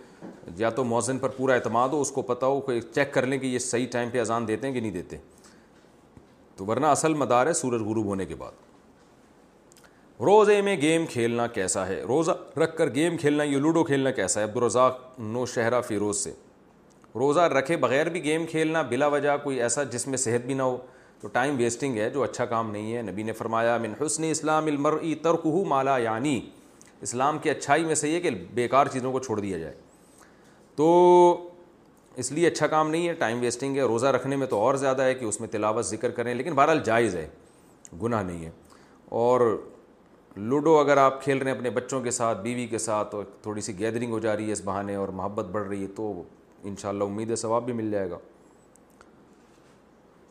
یا 0.58 0.70
تو 0.70 0.84
موزن 0.84 1.18
پر 1.18 1.30
پورا 1.30 1.54
اعتماد 1.54 1.90
ہو، 1.90 2.02
اس 2.02 2.12
کو 2.12 2.22
پتہ 2.22 2.46
ہو 2.46 2.62
کہ 2.62 2.82
چیک 2.82 3.14
کر 3.14 3.26
لیں 3.26 3.38
کہ 3.38 3.46
یہ 3.46 3.60
صحیح 3.60 3.88
ٹائم 3.92 4.10
پہ 4.10 4.20
اذان 4.20 4.48
دیتے 4.48 4.68
ہیں 4.68 4.74
کہ 4.74 4.80
نہیں 4.80 4.92
دیتے۔ 4.92 5.18
تو 6.56 6.66
ورنہ 6.66 6.86
اصل 6.86 7.14
مدار 7.14 7.48
ہے 7.48 7.54
سورج 7.54 7.82
غروب 7.82 8.06
ہونے 8.06 8.26
کے 8.26 8.36
بعد۔ 8.36 8.52
روزے 10.20 10.62
میں 10.62 10.78
گیم 10.78 11.06
کھیلنا 11.06 11.48
کیسا 11.48 11.88
ہے؟ 11.88 12.02
روزہ 12.02 12.60
رکھ 12.60 12.78
کر 12.78 12.90
گیم 12.90 13.18
کھیلنا، 13.18 13.44
یہ 13.44 13.58
لوڈو 13.58 13.84
کھیلنا 13.84 14.12
کیسا 14.12 14.40
ہے؟ 14.40 14.46
عبدالرزاق 14.46 15.20
نو 15.20 15.46
شہرہ 15.46 15.82
فیروز 15.82 16.18
سے۔ 16.18 16.34
روزہ 17.16 17.40
رکھے 17.40 17.78
بغیر 17.78 18.10
بھی 18.10 18.24
گیم 18.24 18.46
کھیلنا 18.46 18.82
بلا 18.82 19.08
وجہ 19.08 19.38
کوئی 19.44 19.62
ایسا 19.62 19.84
جس 19.84 20.08
میں 20.08 20.18
صحت 20.18 20.46
بھی 20.46 20.54
نہ 20.54 20.62
ہو۔ 20.62 20.78
تو 21.22 21.28
ٹائم 21.28 21.58
ویسٹنگ 21.58 21.98
ہے، 21.98 22.10
جو 22.10 22.24
اچھا 22.24 22.46
کام 22.46 22.72
نہیں 22.72 22.96
ہے۔ 22.96 23.02
نبی 23.02 23.24
نے 23.24 23.32
فرمایا، 23.32 23.78
من 23.78 24.06
حسن 24.06 24.24
اسلام 24.24 24.66
المرئی 24.66 25.16
ترک 25.16 25.46
مالا 25.46 25.98
یعنی 25.98 26.42
اسلام 27.04 27.38
کی 27.38 27.50
اچھائی 27.50 27.84
میں 27.84 27.96
سے 27.96 28.10
یہ 28.10 28.20
کہ 28.20 28.30
بیکار 28.30 28.88
چیزوں 28.88 29.12
کو 29.12 29.20
چھوڑ 29.20 29.40
دیا 29.40 29.58
جائے۔ 29.58 29.74
تو 30.76 31.50
اس 32.16 32.32
لیے 32.32 32.48
اچھا 32.48 32.68
کام 32.68 32.90
نہیں 32.90 33.08
ہے 33.08 33.14
ٹائم 33.14 33.40
ویسٹنگ 33.40 33.78
ہے۔ 33.78 33.82
روزہ 33.82 34.08
رکھنے 34.08 34.36
میں 34.36 34.48
تو 34.48 34.58
اور 34.58 34.76
زیادہ 34.76 35.02
ہے 35.02 35.14
کہ 35.14 35.26
اس 35.26 35.40
میں 35.40 35.48
تلاوت 35.48 35.86
ذکر 35.86 36.12
کریں، 36.12 36.36
لیکن 36.36 36.54
بہرحال 36.54 36.80
جائز 36.84 37.16
ہے۔ 37.16 37.30
گناہ 38.02 38.24
نہیں 38.24 38.46
ہے۔ 38.46 38.52
اور 39.10 39.62
لوڈو 40.36 40.80
اگر 40.80 40.98
آپ 40.98 41.24
کھیل 41.24 41.38
رہے 41.38 41.52
ہیں 41.52 41.58
اپنے 41.58 41.70
بچوں 41.70 42.02
کے 42.02 42.12
ساتھ، 42.12 42.42
بیوی 42.42 42.68
کے 42.68 42.78
ساتھ 42.78 43.16
اور 43.16 43.24
تھوڑی 43.42 43.62
سی 43.62 43.80
گیدرنگ 43.80 44.12
ہو 44.12 44.20
جا 44.20 44.38
رہی 44.38 44.48
ہے، 44.48 44.52
اس 44.52 44.62
بہانے 44.66 44.96
اور 44.96 45.08
محبت 45.08 45.46
بڑھ 45.46 45.68
رہی 45.68 45.82
ہے، 45.82 45.88
تو 45.88 46.24
ان 46.64 46.76
شاء 46.76 46.90
اللہ 46.90 47.04
امید 47.04 47.36
ثواب 47.36 47.66
بھی 47.66 47.74
مل 47.74 47.92
جائے 47.92 48.10
گا۔ 48.10 48.18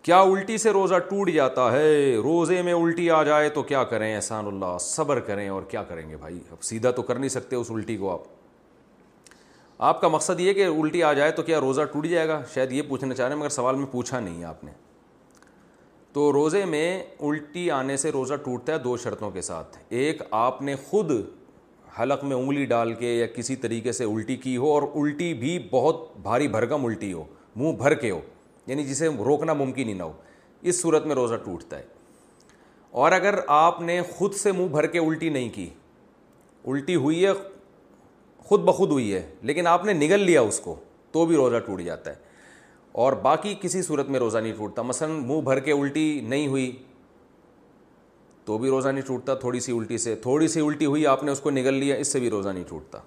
کیا 0.03 0.21
الٹی 0.21 0.59
سے 0.59 0.71
روزہ 0.71 0.99
ٹوٹ 0.99 1.31
جاتا 1.31 1.73
ہے؟ 1.73 2.17
روزے 2.17 2.63
میں 2.63 2.73
الٹی 2.73 3.11
آ 3.11 3.23
جائے 3.23 3.49
تو 3.49 3.63
کیا 3.63 3.85
کریں؟ 3.85 4.17
احسان 4.17 4.47
اللہ، 4.47 4.79
صبر 4.81 5.21
کریں 5.21 5.49
اور 5.49 5.63
کیا 5.63 5.83
کریں 5.83 6.11
گے 6.11 6.17
بھائی؟ 6.17 6.39
اب 6.51 6.63
سیدھا 6.63 6.91
تو 6.91 7.03
کر 7.03 7.15
نہیں 7.15 7.29
سکتے 7.29 7.57
اس 7.57 7.71
الٹی 7.71 7.97
کو 7.97 8.11
آپ۔ 8.11 8.21
آپ 9.79 10.01
کا 10.01 10.09
مقصد 10.09 10.41
یہ 10.41 10.53
کہ 10.53 10.67
الٹی 10.67 11.03
آ 11.03 11.13
جائے 11.13 11.31
تو 11.31 11.43
کیا 11.43 11.61
روزہ 11.61 11.83
ٹوٹ 11.83 12.07
جائے 12.07 12.29
گا؟ 12.29 12.43
شاید 12.55 12.73
یہ 12.73 12.83
پوچھنا 12.89 13.15
چاہ 13.15 13.27
رہے 13.27 13.35
ہیں، 13.35 13.41
مگر 13.41 13.49
سوال 13.49 13.77
میں 13.77 13.87
پوچھا 13.87 14.21
نہیں 14.21 14.41
ہے 14.41 14.45
آپ 14.45 14.65
نے۔ 14.65 14.71
تو 16.13 16.33
روزے 16.33 16.65
میں 16.65 17.05
الٹی 17.21 17.71
آنے 17.71 17.97
سے 17.97 18.13
روزہ 18.13 18.35
ٹوٹتا 18.35 18.73
ہے 18.73 18.79
دو 18.79 18.97
شرطوں 18.97 19.31
کے 19.31 19.43
ساتھ۔ 19.43 19.77
ایک، 19.89 20.23
آپ 20.31 20.63
نے 20.63 20.75
خود 20.77 21.11
حلق 22.01 22.25
میں 22.25 22.37
انگلی 22.37 22.65
ڈال 22.65 22.95
کے 22.95 23.15
یا 23.15 23.27
کسی 23.27 23.57
طریقے 23.57 23.93
سے 23.93 24.05
الٹی 24.05 24.37
کی 24.37 24.57
ہو 24.57 24.71
اور 24.71 24.83
الٹی 24.83 25.35
بھی 25.35 25.69
بہت 25.71 26.17
بھاری 26.23 26.49
بھرکم 26.49 26.87
الٹی 26.87 27.13
ہو، 27.13 27.25
منہ 27.57 27.73
بھر 27.73 27.95
کے 27.95 28.11
ہو۔ 28.11 28.21
یعنی 28.67 28.85
جسے 28.85 29.09
روکنا 29.09 29.53
ممکن 29.53 29.89
ہی 29.89 29.93
نہ 29.93 30.03
ہو، 30.03 30.13
اس 30.63 30.83
صورت 30.83 31.07
میں 31.07 31.15
روزہ 31.15 31.35
ٹوٹتا 31.35 31.79
ہے۔ 31.79 31.83
اور 32.91 33.13
اگر 33.13 33.39
آپ 33.47 33.81
نے 33.81 34.03
خود 34.03 34.35
سے 34.35 34.53
منہ 34.53 34.67
بھر 34.67 34.87
کے 34.87 34.99
الٹی 34.99 35.29
نہیں 35.29 35.49
کی، 35.55 35.71
الٹی 36.65 36.95
ہوئی 36.95 37.27
ہے، 37.27 37.31
خود 38.39 38.61
بخود 38.61 38.91
ہوئی 38.91 39.15
ہے، 39.15 39.35
لیکن 39.43 39.67
آپ 39.67 39.85
نے 39.85 39.93
نگل 39.93 40.21
لیا 40.21 40.41
اس 40.41 40.61
کو، 40.61 40.75
تو 41.13 41.27
بھی 41.27 41.37
روزہ 41.37 41.57
ٹوٹ 41.57 41.83
جاتا 41.83 42.11
ہے۔ 42.11 42.17
اور 42.93 43.13
باقی 43.13 43.55
کسی 43.61 43.83
صورت 43.83 44.09
میں 44.09 44.19
روزہ 44.19 44.39
نہیں 44.39 44.53
ٹوٹتا۔ 44.57 44.83
مثلاً 44.83 45.11
منہ 45.11 45.41
بھر 45.41 45.61
کے 45.61 45.73
الٹی 45.73 46.21
نہیں 46.21 46.47
ہوئی، 46.47 46.83
تو 48.45 48.59
بھی 48.59 48.69
روزہ 48.69 48.89
نہیں 48.89 49.07
ٹوٹتا۔ 49.07 49.35
تھوڑی 49.35 49.61
سی 49.61 49.73
الٹی 49.73 49.99
سے، 49.99 50.15
تھوڑی 50.15 50.49
سی 50.49 50.61
الٹی 50.61 50.87
ہوئی، 50.87 51.07
آپ 51.07 51.25
نے 51.25 51.33
اس 51.33 51.41
کو 51.41 51.51
نگل 51.51 51.75
لیا، 51.75 51.97
اس 51.97 52.09
سے 52.09 52.21
بھی 52.21 52.31
روزہ 52.31 52.49
نہیں 52.49 52.65
ٹوٹتا۔ 52.69 52.99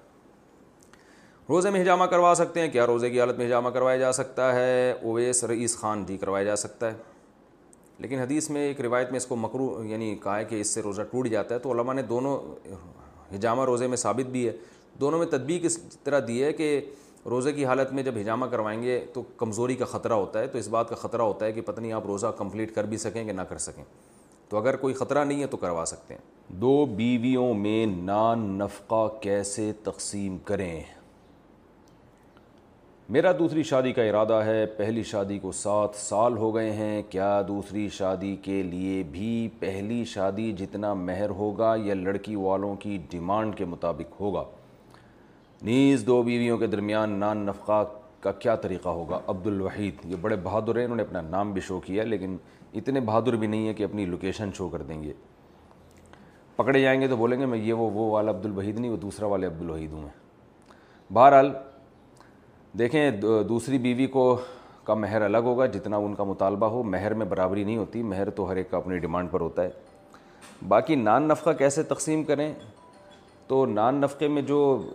روزے 1.49 1.69
میں 1.69 1.81
ہجامہ 1.81 2.03
کروا 2.03 2.33
سکتے 2.35 2.59
ہیں، 2.59 2.67
کیا 2.71 2.87
روزے 2.87 3.09
کی 3.09 3.19
حالت 3.19 3.37
میں 3.37 3.45
ہجامہ 3.45 3.69
کروایا 3.69 3.97
جا 3.97 4.11
سکتا 4.11 4.55
ہے؟ 4.55 4.91
اویس 4.91 5.43
رئیس 5.43 5.77
خان 5.77 6.05
جی 6.05 6.17
کروایا 6.17 6.43
جا 6.43 6.55
سکتا 6.55 6.91
ہے۔ 6.91 6.97
لیکن 7.99 8.19
حدیث 8.19 8.49
میں 8.49 8.67
ایک 8.67 8.81
روایت 8.81 9.11
میں 9.11 9.17
اس 9.17 9.25
کو 9.25 9.35
مکرو 9.35 9.83
یعنی 9.83 10.15
کہا 10.23 10.39
ہے 10.39 10.45
کہ 10.45 10.61
اس 10.61 10.69
سے 10.69 10.81
روزہ 10.81 11.01
ٹوٹ 11.01 11.27
جاتا 11.27 11.55
ہے۔ 11.55 11.59
تو 11.59 11.71
علماء 11.71 11.93
نے 11.93 12.01
دونوں 12.01 12.55
ہجامہ 13.35 13.65
روزے 13.65 13.87
میں 13.87 13.97
ثابت 13.97 14.29
بھی 14.29 14.47
ہے۔ 14.47 14.57
دونوں 14.99 15.19
میں 15.19 15.27
تدبیق 15.27 15.61
اس 15.65 15.77
طرح 16.03 16.19
دی 16.27 16.43
ہے 16.43 16.53
کہ 16.53 16.81
روزے 17.25 17.51
کی 17.51 17.65
حالت 17.65 17.93
میں 17.93 18.03
جب 18.03 18.15
ہجامہ 18.21 18.45
کروائیں 18.45 18.83
گے 18.83 19.05
تو 19.13 19.23
کمزوری 19.37 19.75
کا 19.75 19.85
خطرہ 19.85 20.13
ہوتا 20.13 20.39
ہے۔ 20.39 20.47
تو 20.47 20.57
اس 20.57 20.67
بات 20.67 20.89
کا 20.89 20.95
خطرہ 20.95 21.21
ہوتا 21.21 21.45
ہے 21.45 21.51
کہ 21.51 21.61
پتہ 21.61 21.81
نہیں 21.81 21.93
آپ 21.93 22.05
روزہ 22.05 22.27
کمپلیٹ 22.27 22.75
کر 22.75 22.83
بھی 22.83 22.97
سکیں 22.97 23.25
کہ 23.25 23.31
نہ 23.31 23.41
کر 23.41 23.57
سکیں۔ 23.57 23.83
تو 24.49 24.57
اگر 24.57 24.75
کوئی 24.75 24.93
خطرہ 24.93 25.25
نہیں 25.25 25.41
ہے 25.41 25.47
تو 25.47 25.57
کروا 25.57 25.85
سکتے 25.85 26.13
ہیں۔ 26.13 26.21
دو 26.47 26.85
بیویوں 26.85 27.53
میں 27.53 27.85
نان 27.85 28.39
نفقہ 28.39 29.07
کیسے 29.21 29.71
تقسیم 29.83 30.37
کریں؟ 30.37 30.83
میرا 33.09 33.31
دوسری 33.39 33.63
شادی 33.63 33.93
کا 33.93 34.03
ارادہ 34.03 34.33
ہے، 34.33 34.65
پہلی 34.65 35.03
شادی 35.03 35.39
کو 35.39 35.51
سات 35.51 35.95
سال 35.95 36.37
ہو 36.37 36.55
گئے 36.55 36.71
ہیں، 36.71 37.03
کیا 37.09 37.41
دوسری 37.47 37.89
شادی 37.89 38.35
کے 38.35 38.63
لیے 38.63 39.03
بھی 39.03 39.49
پہلی 39.59 40.05
شادی 40.05 40.51
جتنا 40.51 40.93
مہر 40.93 41.29
ہوگا 41.29 41.75
یا 41.83 41.93
لڑکی 41.93 42.35
والوں 42.35 42.75
کی 42.75 42.97
ڈیمانڈ 43.09 43.55
کے 43.55 43.65
مطابق 43.65 44.21
ہوگا؟ 44.21 44.43
نیز 45.61 46.03
دو 46.07 46.23
بیویوں 46.23 46.57
کے 46.57 46.67
درمیان 46.67 47.09
نان 47.09 47.37
نفقہ 47.37 47.83
کا 48.19 48.31
کیا 48.31 48.55
طریقہ 48.55 48.89
ہوگا؟ 48.89 49.19
عبد 49.27 49.47
الوحید 49.47 49.93
یہ 50.05 50.15
بڑے 50.21 50.35
بہادر 50.43 50.75
ہیں، 50.75 50.83
انہوں 50.83 50.97
نے 50.97 51.03
اپنا 51.03 51.21
نام 51.21 51.51
بھی 51.51 51.61
شو 51.61 51.79
کیا، 51.79 52.03
لیکن 52.03 52.37
اتنے 52.73 52.99
بہادر 52.99 53.35
بھی 53.35 53.47
نہیں 53.47 53.67
ہے 53.67 53.73
کہ 53.73 53.83
اپنی 53.83 54.05
لوکیشن 54.05 54.49
شو 54.53 54.69
کر 54.69 54.81
دیں 54.81 55.03
گے۔ 55.03 55.13
پکڑے 56.55 56.81
جائیں 56.81 57.01
گے 57.01 57.07
تو 57.07 57.15
بولیں 57.15 57.39
گے، 57.39 57.45
میں 57.45 57.59
یہ 57.59 57.73
وہ 57.73 57.89
وہ 57.89 58.11
والا 58.11 58.31
عبد 58.31 58.45
الوحید 58.45 58.79
نہیں، 58.79 58.91
وہ 58.91 58.97
دوسرا 58.97 59.25
والے 59.25 59.47
عبد 59.47 59.61
الوحید 59.61 59.91
ہوں 59.91 60.01
میں۔ 60.01 61.13
بہرحال 61.13 61.51
دیکھیں 62.79 63.11
دوسری 63.49 63.77
بیوی 63.77 64.07
کو 64.07 64.37
کا 64.83 64.93
مہر 64.93 65.21
الگ 65.21 65.37
ہوگا 65.37 65.65
جتنا 65.65 65.97
ان 65.97 66.15
کا 66.15 66.23
مطالبہ 66.23 66.67
ہو۔ 66.67 66.83
مہر 66.83 67.13
میں 67.13 67.25
برابری 67.25 67.63
نہیں 67.63 67.77
ہوتی، 67.77 68.03
مہر 68.03 68.29
تو 68.29 68.49
ہر 68.49 68.55
ایک 68.55 68.71
کا 68.71 68.77
اپنی 68.77 68.97
ڈیمانڈ 68.97 69.31
پر 69.31 69.41
ہوتا 69.41 69.63
ہے۔ 69.63 69.69
باقی 70.67 70.95
نان 70.95 71.23
نفقہ 71.23 71.49
کیسے 71.49 71.83
تقسیم 71.83 72.23
کریں؟ 72.23 72.53
تو 73.47 73.65
نان 73.65 73.95
نفقے 73.95 74.27
میں 74.27 74.41
جو 74.41 74.89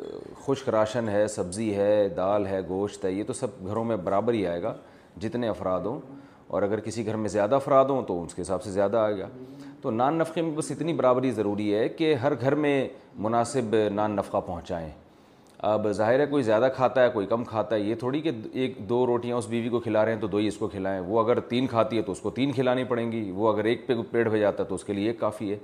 خشک 0.47 0.69
راشن 0.69 1.09
ہے، 1.09 1.27
سبزی 1.27 1.77
ہے، 1.77 2.09
دال 2.09 2.47
ہے، 2.47 2.61
گوشت 2.69 3.05
ہے، 3.05 3.13
یہ 3.13 3.25
تو 3.27 3.33
سب 3.33 3.47
گھروں 3.67 3.85
میں 3.85 3.97
برابر 3.97 4.33
ہی 4.33 4.47
آئے 4.47 4.63
گا، 4.63 4.75
جتنے 5.21 5.49
افراد 5.49 5.81
ہوں۔ 5.81 6.01
اور 6.47 6.63
اگر 6.63 6.81
کسی 6.81 7.07
گھر 7.07 7.17
میں 7.17 7.29
زیادہ 7.29 7.55
افراد 7.55 7.85
ہوں 7.85 8.03
تو 8.03 8.23
اس 8.23 8.35
کے 8.35 8.43
حساب 8.43 8.63
سے 8.63 8.71
زیادہ 8.71 8.97
آئے 8.97 9.19
گا۔ 9.19 9.29
تو 9.81 9.91
نان 9.91 10.15
نفقے 10.15 10.43
میں 10.43 10.53
بس 10.57 10.71
اتنی 10.71 10.93
برابری 10.93 11.31
ضروری 11.31 11.75
ہے 11.75 11.89
کہ 11.89 12.15
ہر 12.15 12.33
گھر 12.41 12.55
میں 12.55 12.89
مناسب 13.15 13.77
نان 13.95 14.17
نفقہ 14.17 14.37
پہنچائیں۔ 14.47 14.91
اب 15.63 15.91
ظاہر 15.91 16.21
ہے 16.21 16.27
کوئی 16.27 16.43
زیادہ 16.43 16.69
کھاتا 16.77 17.03
ہے، 17.03 17.09
کوئی 17.09 17.27
کم 17.27 17.45
کھاتا 17.45 17.77
ہے، 17.77 17.81
یہ 17.81 17.95
تھوڑی 17.95 18.21
کہ 18.21 18.31
ایک 18.53 18.79
دو 18.79 19.07
روٹیاں 19.07 19.37
اس 19.37 19.47
بیوی 19.47 19.69
کو 19.69 19.81
کھلا 19.81 20.05
رہے 20.05 20.13
ہیں 20.13 20.21
تو 20.21 20.27
دو 20.27 20.37
ہی 20.37 20.47
اس 20.47 20.57
کو 20.57 20.69
کھلائیں۔ 20.69 21.01
وہ 21.01 21.21
اگر 21.21 21.41
تین 21.41 21.67
کھاتی 21.67 21.97
ہے 21.97 22.03
تو 22.03 22.13
اس 22.13 22.21
کو 22.21 22.31
تین 22.31 22.53
کھلانی 22.53 22.85
پڑیں 22.85 23.13
گی۔ 23.13 23.31
وہ 23.31 23.53
اگر 23.53 23.65
ایک 23.65 23.87
پہ 23.87 23.95
پیڑ 24.11 24.29
ہو 24.29 24.37
جاتا 24.37 24.63
ہے 24.63 24.69
تو 24.69 24.75
اس 24.75 24.85
کے 24.85 24.93
لیے 24.93 25.07
ایک 25.07 25.21
کافی 25.21 25.53
ہے۔ 25.53 25.59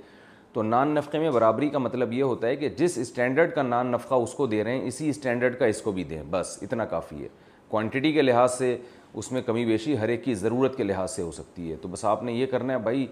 تو 0.53 0.63
نان 0.63 0.87
نفقے 0.87 1.19
میں 1.19 1.31
برابری 1.31 1.69
کا 1.69 1.77
مطلب 1.77 2.13
یہ 2.13 2.23
ہوتا 2.23 2.47
ہے 2.47 2.55
کہ 2.55 2.69
جس 2.69 2.97
اسٹینڈرڈ 2.97 3.51
کا 3.51 3.61
نان 3.61 3.87
نفقہ 3.87 4.13
اس 4.13 4.33
کو 4.33 4.47
دے 4.47 4.63
رہے 4.63 4.77
ہیں، 4.77 4.87
اسی 4.87 5.09
اسٹینڈرڈ 5.09 5.59
کا 5.59 5.65
اس 5.65 5.81
کو 5.81 5.91
بھی 5.91 6.03
دیں۔ 6.03 6.23
بس، 6.29 6.57
اتنا 6.61 6.85
کافی 6.85 7.23
ہے۔ 7.23 7.27
کوانٹٹی 7.67 8.11
کے 8.11 8.21
لحاظ 8.21 8.57
سے 8.57 8.77
اس 9.13 9.31
میں 9.31 9.41
کمی 9.41 9.65
بیشی 9.65 9.97
ہر 9.97 10.09
ایک 10.09 10.23
کی 10.23 10.33
ضرورت 10.33 10.75
کے 10.75 10.83
لحاظ 10.83 11.11
سے 11.11 11.21
ہو 11.21 11.31
سکتی 11.31 11.71
ہے۔ 11.71 11.75
تو 11.75 11.87
بس 11.87 12.05
آپ 12.05 12.23
نے 12.23 12.31
یہ 12.31 12.45
کرنا 12.45 12.73
ہے 12.73 12.79
بھائی 12.79 13.07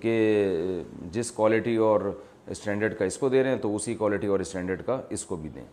کہ 0.00 0.82
جس 1.02 1.30
کوالٹی 1.30 1.76
اور 1.76 2.00
اسٹینڈرڈ 2.46 2.94
کا 2.94 3.04
اس 3.04 3.18
کو 3.18 3.28
دے 3.28 3.42
رہے 3.42 3.50
ہیں 3.50 3.56
تو 3.56 3.76
اسی 3.76 3.94
کوالٹی 3.94 4.26
اور 4.26 4.40
اسٹینڈرڈ 4.40 4.82
کا 4.82 5.00
اس 5.10 5.24
کو 5.24 5.36
بھی 5.36 5.48
دیں۔ 5.48 5.64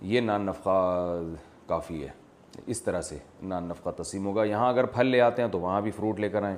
یہ 0.00 0.20
نان 0.20 0.42
نفقہ 0.42 1.18
کافی 1.66 2.02
ہے۔ 2.02 2.08
اس 2.66 2.82
طرح 2.82 3.00
سے 3.00 3.18
نان 3.42 3.64
نفقہ 3.64 4.02
تسیم 4.02 4.26
ہوگا۔ 4.26 4.44
یہاں 4.44 4.68
اگر 4.68 4.84
پھل 4.84 5.06
لے 5.06 5.20
آتے 5.20 5.42
ہیں 5.42 5.48
تو 5.48 5.60
وہاں 5.60 5.80
بھی 5.80 5.90
فروٹ 5.90 6.20
لے 6.20 6.28
کر 6.28 6.42
آئیں۔ 6.42 6.56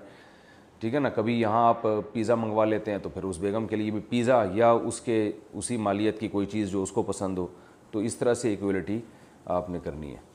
ٹھیک 0.79 0.95
ہے 0.95 1.01
نا؟ 1.01 1.09
کبھی 1.09 1.41
یہاں 1.41 1.69
آپ 1.69 1.83
پیزا 2.13 2.35
منگوا 2.35 2.65
لیتے 2.65 2.91
ہیں 2.91 2.99
تو 2.99 3.09
پھر 3.09 3.25
اس 3.25 3.39
بیگم 3.39 3.67
کے 3.67 3.77
لیے 3.77 3.91
بھی 3.91 4.01
پیزا 4.01 4.45
یا 4.53 4.71
اس 4.71 5.01
کے 5.01 5.33
اسی 5.53 5.77
مالیت 5.77 6.21
کی 6.21 6.29
کوئی 6.29 6.47
چیز 6.47 6.71
جو 6.71 6.83
اس 6.83 6.93
کو 6.93 7.03
پسند 7.03 7.39
ہو۔ 7.39 7.47
تو 7.91 7.99
اس 7.99 8.17
طرح 8.17 8.35
سے 8.35 8.51
ایکویلٹی 8.51 9.01
آپ 9.45 9.71
نے 9.71 9.79
کرنی 9.85 10.11
ہے۔ 10.11 10.31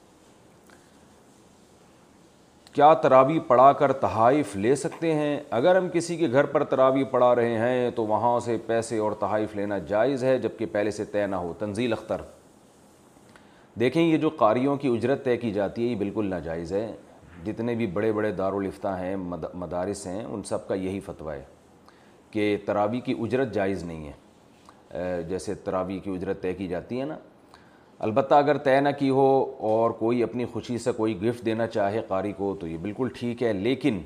کیا 2.72 2.94
تراوی 2.94 3.40
پڑھا 3.40 3.74
کر 3.74 3.94
تحائف 3.94 4.56
لے 4.56 4.76
سکتے 4.76 5.14
ہیں؟ 5.14 5.40
اگر 5.50 5.76
ہم 5.76 5.88
کسی 5.94 6.18
کے 6.18 6.32
گھر 6.32 6.46
پر 6.46 6.64
تراوی 6.64 7.04
پڑھا 7.04 7.36
رہے 7.36 7.58
ہیں 7.58 7.92
تو 7.92 8.06
وہاں 8.06 8.40
سے 8.40 8.58
پیسے 8.66 8.98
اور 8.98 9.12
تحائف 9.12 9.56
لینا 9.56 9.78
جائز 9.78 10.24
ہے، 10.24 10.38
جبکہ 10.38 10.66
پہلے 10.66 10.92
سے 10.92 11.06
طے 11.06 11.28
نہ 11.28 11.36
ہو۔ 11.36 11.54
تنزیل 11.60 11.94
اختر۔ 11.94 12.22
دیکھیں 13.80 14.04
یہ 14.04 14.18
جو 14.18 14.30
قاریوں 14.30 14.76
کی 14.76 14.88
اجرت 14.88 15.26
طے 15.26 15.38
کی 15.38 15.52
جاتی 15.52 15.84
ہے، 15.84 15.88
یہ 15.88 15.96
بالکل 15.96 16.26
ناجائز 16.26 16.74
ہے۔ 16.74 16.92
جتنے 17.46 17.76
بھی 17.76 17.88
بڑے 17.88 18.12
بڑے 18.12 18.32
دارالفتہ 18.32 18.88
ہیں 18.88 19.16
مدارس 19.54 20.08
ہیں، 20.08 20.26
ان 20.26 20.44
سب 20.44 20.68
کا 20.68 20.76
یہی 20.76 21.00
فتویٰ 21.00 21.38
ہے 21.38 21.44
کہ 22.32 22.58
تراوی 22.66 23.00
کی 23.00 23.14
اجرت 23.20 23.54
جائز 23.54 23.84
نہیں 23.84 24.12
ہے۔ 24.12 24.12
جیسے 25.24 25.54
تراوی 25.54 26.00
کی 26.00 26.12
اجرت 26.12 26.42
طے 26.42 26.54
کی 26.54 26.68
جاتی 26.68 27.00
ہے 27.00 27.06
نا۔ 27.06 27.18
البتہ 28.00 28.36
اگر 28.36 28.58
طے 28.58 28.82
نہ 28.82 28.90
کی 29.00 29.10
ہو 29.10 29.56
اور 29.60 29.92
کوئی 29.92 30.24
اپنی 30.24 30.46
خوشی 30.46 30.78
سے 30.78 30.92
کوئی 30.92 31.22
گفٹ 31.22 31.46
دینا 31.46 31.68
چاہے 31.68 32.02
قاری 32.08 32.32
کو، 32.32 32.56
تو 32.60 32.68
یہ 32.68 32.78
بالکل 32.78 33.08
ٹھیک 33.14 33.44
ہے۔ 33.44 33.54
لیکن 33.54 34.00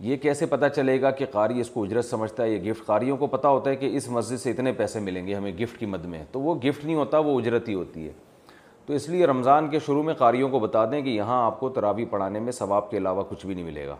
یہ 0.00 0.16
کیسے 0.16 0.46
پتہ 0.46 0.66
چلے 0.76 1.00
گا 1.00 1.10
کہ 1.10 1.26
قاری 1.26 1.60
اس 1.60 1.70
کو 1.70 1.84
اجرت 1.84 2.04
سمجھتا 2.04 2.42
ہے 2.42 2.50
یہ 2.50 2.70
گفٹ؟ 2.70 2.86
قاریوں 2.86 3.16
کو 3.16 3.26
پتہ 3.26 3.48
ہوتا 3.48 3.70
ہے 3.70 3.76
کہ 3.76 3.96
اس 3.96 4.08
مسجد 4.08 4.36
سے 4.36 4.50
اتنے 4.50 4.72
پیسے 4.72 5.00
ملیں 5.00 5.26
گے 5.26 5.34
ہمیں 5.34 5.52
گفٹ 5.52 5.78
کی 5.78 5.86
مد 5.86 6.04
میں۔ 6.04 6.24
تو 6.32 6.40
وہ 6.40 6.54
گفٹ 6.54 6.84
نہیں 6.84 6.96
ہوتا، 6.96 7.18
وہ 7.18 7.40
اجرت 7.40 7.68
ہی 7.68 7.74
ہوتی 7.74 8.06
ہے۔ 8.06 8.12
تو 8.88 8.94
اس 8.94 9.08
لیے 9.08 9.26
رمضان 9.26 9.68
کے 9.68 9.78
شروع 9.78 10.02
میں 10.02 10.14
قاریوں 10.14 10.48
کو 10.48 10.58
بتا 10.58 10.84
دیں 10.90 11.00
کہ 11.02 11.08
یہاں 11.08 11.44
آپ 11.46 11.58
کو 11.60 11.68
تراوی 11.68 12.04
پڑھانے 12.04 12.40
میں 12.40 12.52
ثواب 12.52 12.90
کے 12.90 12.96
علاوہ 12.96 13.22
کچھ 13.28 13.46
بھی 13.46 13.54
نہیں 13.54 13.64
ملے 13.64 13.86
گا، 13.86 13.96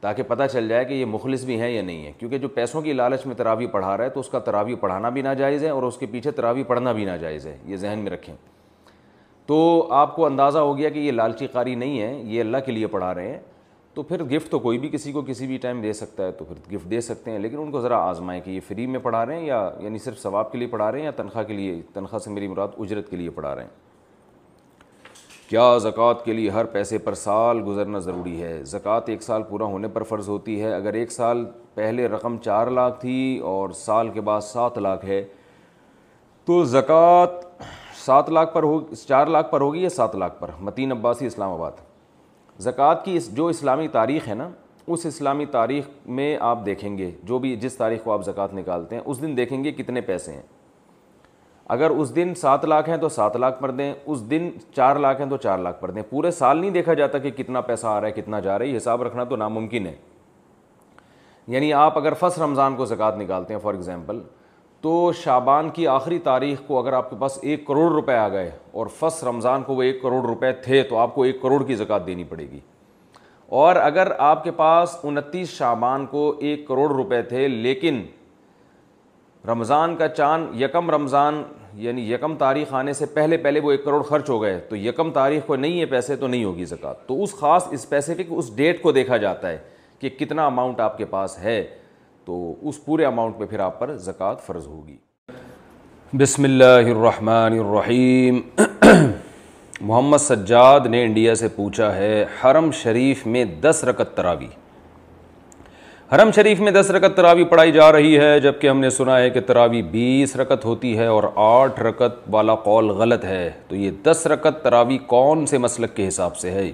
تاکہ 0.00 0.22
پتہ 0.22 0.42
چل 0.52 0.68
جائے 0.68 0.84
کہ 0.84 0.94
یہ 0.94 1.04
مخلص 1.04 1.44
بھی 1.44 1.60
ہیں 1.60 1.70
یا 1.70 1.82
نہیں 1.82 2.06
ہے 2.06 2.12
کیونکہ 2.18 2.38
جو 2.38 2.48
پیسوں 2.48 2.82
کی 2.82 2.92
لالچ 2.92 3.26
میں 3.26 3.34
تراوی 3.34 3.66
پڑھا 3.66 3.96
رہا 3.96 4.04
ہے 4.04 4.10
تو 4.10 4.20
اس 4.20 4.28
کا 4.28 4.38
تراوی 4.38 4.74
پڑھانا 4.74 5.08
بھی 5.08 5.22
ناجائز 5.22 5.64
ہے 5.64 5.68
اور 5.68 5.82
اس 5.82 5.96
کے 5.96 6.06
پیچھے 6.06 6.30
تراوی 6.30 6.62
پڑھنا 6.62 6.92
بھی 6.92 7.04
ناجائز 7.04 7.46
ہے، 7.46 7.56
یہ 7.64 7.76
ذہن 7.76 7.98
میں 7.98 8.12
رکھیں۔ 8.12 8.34
تو 9.46 9.86
آپ 9.90 10.16
کو 10.16 10.26
اندازہ 10.26 10.58
ہو 10.58 10.76
گیا 10.78 10.88
کہ 10.88 10.98
یہ 10.98 11.12
لالچی 11.12 11.46
قاری 11.46 11.74
نہیں 11.74 12.00
ہے 12.00 12.14
یہ 12.14 12.40
اللہ 12.40 12.56
کے 12.66 12.72
لیے 12.72 12.86
پڑھا 12.86 13.14
رہے 13.14 13.28
ہیں۔ 13.28 13.40
تو 13.94 14.02
پھر 14.02 14.24
گفٹ 14.24 14.50
تو 14.50 14.58
کوئی 14.58 14.78
بھی 14.78 14.88
کسی 14.88 15.12
کو 15.12 15.22
کسی 15.22 15.46
بھی 15.46 15.56
ٹائم 15.58 15.80
دے 15.80 15.92
سکتا 15.92 16.26
ہے، 16.26 16.32
تو 16.32 16.44
پھر 16.44 16.74
گفٹ 16.74 16.90
دے 16.90 17.00
سکتے 17.00 17.30
ہیں، 17.30 17.38
لیکن 17.38 17.58
ان 17.58 17.70
کو 17.70 17.80
ذرا 17.80 17.98
آزمائیں 18.08 18.40
کہ 18.40 18.50
یہ 18.50 18.60
فری 18.68 18.86
میں 18.86 19.00
پڑھا 19.00 19.26
رہے 19.26 19.36
ہیں 19.36 19.46
یا 19.46 19.70
یعنی 19.80 19.98
صرف 19.98 20.18
ثواب 20.18 20.52
کے 20.52 20.58
لیے 20.58 20.68
پڑھا 20.68 20.90
رہے 20.92 20.98
ہیں 20.98 21.04
یا 21.04 21.10
تنخواہ 21.10 21.44
کے 21.44 21.52
لیے، 21.52 21.80
تنخواہ 21.92 22.18
سے 22.18 22.30
میری 22.30 22.48
مراد 22.48 22.68
اجرت 22.78 23.10
کے 23.10 23.16
لیے 23.16 23.30
پڑھا 23.30 23.54
رہے 23.54 23.62
ہیں۔ 23.62 23.83
کیا 25.48 25.78
زکوٰۃ 25.78 26.24
کے 26.24 26.32
لیے 26.32 26.50
ہر 26.50 26.64
پیسے 26.64 26.98
پر 26.98 27.14
سال 27.14 27.62
گزرنا 27.66 27.98
ضروری 27.98 28.42
ہے؟ 28.42 28.62
زکوٰۃ 28.64 29.00
ایک 29.06 29.22
سال 29.22 29.42
پورا 29.42 29.64
ہونے 29.64 29.88
پر 29.88 30.02
فرض 30.02 30.28
ہوتی 30.28 30.60
ہے۔ 30.62 30.74
اگر 30.74 30.94
ایک 30.94 31.12
سال 31.12 31.44
پہلے 31.74 32.08
رقم 32.08 32.36
چار 32.38 32.66
لاکھ 32.66 33.00
تھی 33.00 33.38
اور 33.38 33.70
سال 33.70 34.08
کے 34.08 34.20
بعد 34.20 34.40
سات 34.40 34.78
لاکھ 34.78 35.04
ہے، 35.04 35.24
تو 36.44 36.64
زکوٰۃ 36.64 37.40
سات 37.96 38.30
لاکھ 38.30 38.54
پر 38.54 38.62
ہو، 38.62 38.80
چار 39.08 39.26
لاکھ 39.26 39.50
پر 39.52 39.60
ہوگی 39.60 39.82
یا 39.82 39.88
سات 39.88 40.16
لاکھ 40.16 40.40
پر؟ 40.40 40.50
متین 40.60 40.92
عباسی، 40.92 41.26
اسلام 41.26 41.52
آباد۔ 41.52 41.72
زکوٰۃ 42.58 43.04
کی 43.04 43.18
جو 43.32 43.46
اسلامی 43.46 43.88
تاریخ 43.88 44.28
ہے 44.28 44.34
نا، 44.34 44.48
اس 44.86 45.06
اسلامی 45.06 45.46
تاریخ 45.46 45.88
میں 46.06 46.36
آپ 46.40 46.66
دیکھیں 46.66 46.98
گے، 46.98 47.10
جو 47.22 47.38
بھی 47.38 47.56
جس 47.56 47.76
تاریخ 47.76 48.04
کو 48.04 48.12
آپ 48.12 48.24
زکوٰۃ 48.24 48.48
نکالتے 48.52 48.96
ہیں، 48.96 49.02
اس 49.06 49.22
دن 49.22 49.36
دیکھیں 49.36 49.64
گے 49.64 49.72
کتنے 49.72 50.00
پیسے 50.00 50.32
ہیں۔ 50.32 50.42
اگر 51.68 51.90
اس 51.90 52.16
دن 52.16 52.34
سات 52.34 52.64
لاکھ 52.64 52.90
ہیں 52.90 52.96
تو 52.96 53.08
سات 53.08 53.36
لاکھ 53.36 53.62
پر 53.62 53.70
دیں، 53.70 53.94
اس 54.06 54.30
دن 54.30 54.50
چار 54.76 54.96
لاکھ 54.96 55.20
ہیں 55.20 55.30
تو 55.30 55.36
چار 55.36 55.58
لاکھ 55.58 55.80
پر 55.80 55.90
دیں۔ 55.90 56.02
پورے 56.10 56.30
سال 56.30 56.58
نہیں 56.58 56.70
دیکھا 56.70 56.94
جاتا 56.94 57.18
کہ 57.18 57.30
کتنا 57.30 57.60
پیسہ 57.60 57.86
آ 57.86 58.00
رہا 58.00 58.08
ہے، 58.08 58.12
کتنا 58.12 58.40
جا 58.40 58.58
رہا 58.58 58.66
ہے، 58.66 58.70
یہ 58.70 58.76
حساب 58.76 59.02
رکھنا 59.02 59.24
تو 59.24 59.36
ناممکن 59.36 59.86
ہے۔ 59.86 59.94
یعنی 61.48 61.72
آپ 61.72 61.98
اگر 61.98 62.12
فسٹ 62.12 62.38
رمضان 62.38 62.76
کو 62.76 62.84
زکوٰۃ 62.84 63.12
نکالتے 63.16 63.54
ہیں، 63.54 63.60
فار 63.60 63.74
ایگزامپل، 63.74 64.20
تو 64.80 65.12
شابان 65.12 65.70
کی 65.70 65.86
آخری 65.86 66.18
تاریخ 66.18 66.62
کو 66.66 66.78
اگر 66.78 66.92
آپ 66.92 67.10
کے 67.10 67.16
پاس 67.18 67.38
ایک 67.42 67.66
کروڑ 67.66 67.92
روپے 67.92 68.14
آ 68.14 68.28
گئے 68.28 68.50
اور 68.72 68.86
فسٹ 68.86 69.24
رمضان 69.24 69.62
کو 69.62 69.74
وہ 69.74 69.82
ایک 69.82 70.02
کروڑ 70.02 70.22
روپے 70.22 70.52
تھے، 70.52 70.82
تو 70.82 70.98
آپ 70.98 71.14
کو 71.14 71.22
ایک 71.22 71.42
کروڑ 71.42 71.64
کی 71.64 71.74
زکوٰۃ 71.74 72.06
دینی 72.06 72.24
پڑے 72.24 72.46
گی۔ 72.50 72.60
اور 73.46 73.76
اگر 73.76 74.12
آپ 74.18 74.44
کے 74.44 74.50
پاس 74.50 74.96
انتیس 75.02 75.48
شابان 75.48 76.06
کو 76.06 76.34
ایک 76.38 76.68
کروڑ 76.68 76.90
روپے 76.90 77.22
تھے، 77.22 77.48
لیکن 77.48 78.02
رمضان 79.48 79.96
کا 79.96 80.08
چاند 80.08 80.60
یکم 80.60 80.90
رمضان 80.90 81.42
یعنی 81.74 82.12
یکم 82.12 82.36
تاریخ 82.36 82.74
آنے 82.74 82.92
سے 82.92 83.06
پہلے 83.06 83.36
پہلے 83.36 83.60
وہ 83.60 83.70
ایک 83.70 83.84
کروڑ 83.84 84.02
خرچ 84.02 84.30
ہو 84.30 84.42
گئے، 84.42 84.58
تو 84.58 84.76
یکم 84.76 85.10
تاریخ 85.10 85.46
کو 85.46 85.56
نہیں 85.56 85.80
ہے 85.80 85.86
پیسے 85.86 86.16
تو 86.16 86.26
نہیں 86.26 86.44
ہوگی 86.44 86.64
زکوٰۃ۔ 86.64 86.94
تو 87.06 87.22
اس 87.22 87.34
خاص 87.34 87.66
اسپیسیفک 87.70 88.22
اس 88.30 88.56
ڈیٹ 88.56 88.82
کو 88.82 88.92
دیکھا 88.92 89.16
جاتا 89.16 89.48
ہے 89.48 89.58
کہ 89.98 90.08
کتنا 90.08 90.46
اماؤنٹ 90.46 90.80
آپ 90.80 90.98
کے 90.98 91.04
پاس 91.04 91.38
ہے، 91.38 91.66
تو 92.24 92.54
اس 92.62 92.84
پورے 92.84 93.04
اماؤنٹ 93.04 93.38
پہ 93.38 93.44
پھر 93.44 93.60
آپ 93.60 93.80
پر 93.80 93.96
زکوٰۃ 93.96 94.36
فرض 94.46 94.66
ہوگی۔ 94.66 94.96
بسم 96.12 96.44
اللہ 96.44 96.64
الرحمن 96.64 97.58
الرحیم۔ 97.58 98.40
محمد 99.80 100.18
سجاد 100.18 100.80
نے 100.80 101.04
انڈیا 101.04 101.34
سے 101.34 101.48
پوچھا 101.48 101.96
ہے، 101.96 102.26
حرم 102.44 102.70
شریف 102.70 103.26
میں 103.26 103.44
دس 103.44 103.84
رکت 103.84 104.16
تراوی 104.16 104.46
حرم 106.14 106.30
شریف 106.30 106.60
میں 106.60 106.72
دس 106.72 106.90
رکت 106.90 107.16
تراوی 107.16 107.44
پڑھائی 107.44 107.72
جا 107.72 107.92
رہی 107.92 108.18
ہے 108.18 108.40
جبکہ 108.40 108.68
ہم 108.68 108.80
نے 108.80 108.90
سنا 108.90 109.18
ہے 109.18 109.30
کہ 109.30 109.40
تراوی 109.40 109.82
بیس 109.82 110.36
رکت 110.36 110.64
ہوتی 110.64 110.98
ہے 110.98 111.06
اور 111.06 111.22
آٹھ 111.34 111.80
رکت 111.80 112.20
والا 112.30 112.54
قول 112.54 112.90
غلط 112.90 113.24
ہے۔ 113.24 113.50
تو 113.68 113.76
یہ 113.76 113.90
دس 114.02 114.26
رکت 114.26 114.64
تراوی 114.64 114.98
کون 114.98 115.46
سے 115.46 115.58
مسلک 115.58 115.94
کے 115.94 116.08
حساب 116.08 116.36
سے 116.36 116.50
ہے؟ 116.50 116.72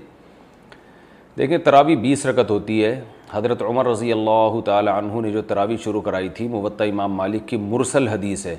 دیکھیں، 1.39 1.59
تراوی 1.59 1.97
بیس 1.97 2.27
رکت 2.27 2.51
ہوتی 2.51 2.85
ہے۔ 2.85 3.01
حضرت 3.33 3.63
عمر 3.63 3.87
رضی 3.87 4.13
اللہ 4.13 4.61
تعالی 4.65 4.91
عنہ 4.95 5.21
نے 5.21 5.31
جو 5.31 5.43
تراوی 5.43 5.77
شروع 5.77 6.01
کرائی 6.01 6.29
تھی 6.29 6.49
موطا 6.49 6.85
امام 6.85 7.13
مالک 7.13 7.49
کی 7.49 7.57
مرسل 7.57 8.09
حدیث 8.09 8.47
ہے۔ 8.47 8.57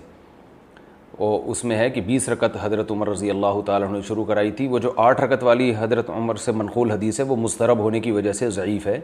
وہ 1.20 1.40
اس 1.46 1.66
میں 1.66 1.78
ہے 1.78 1.90
کہ 1.90 2.02
بیس 2.02 2.30
رکت 2.30 2.58
حضرت 2.62 2.92
عمر 2.92 3.10
رضی 3.10 3.30
اللہ 3.30 3.62
تعالیٰ 3.66 3.88
عنہ 3.88 3.98
نے 3.98 4.04
شروع 4.08 4.26
کرائی 4.26 4.52
تھی۔ 4.52 4.68
وہ 4.68 4.80
جو 4.80 4.92
آٹھ 4.98 5.22
رکت 5.22 5.44
والی 5.44 5.74
حضرت 5.78 6.10
عمر 6.10 6.36
سے 6.36 6.52
منقول 6.52 6.92
حدیث 6.92 7.20
ہے، 7.20 7.26
وہ 7.26 7.36
مسترب 7.36 7.78
ہونے 7.78 8.00
کی 8.00 8.12
وجہ 8.12 8.32
سے 8.32 8.50
ضعیف 8.50 8.88
ہے۔ 8.88 9.00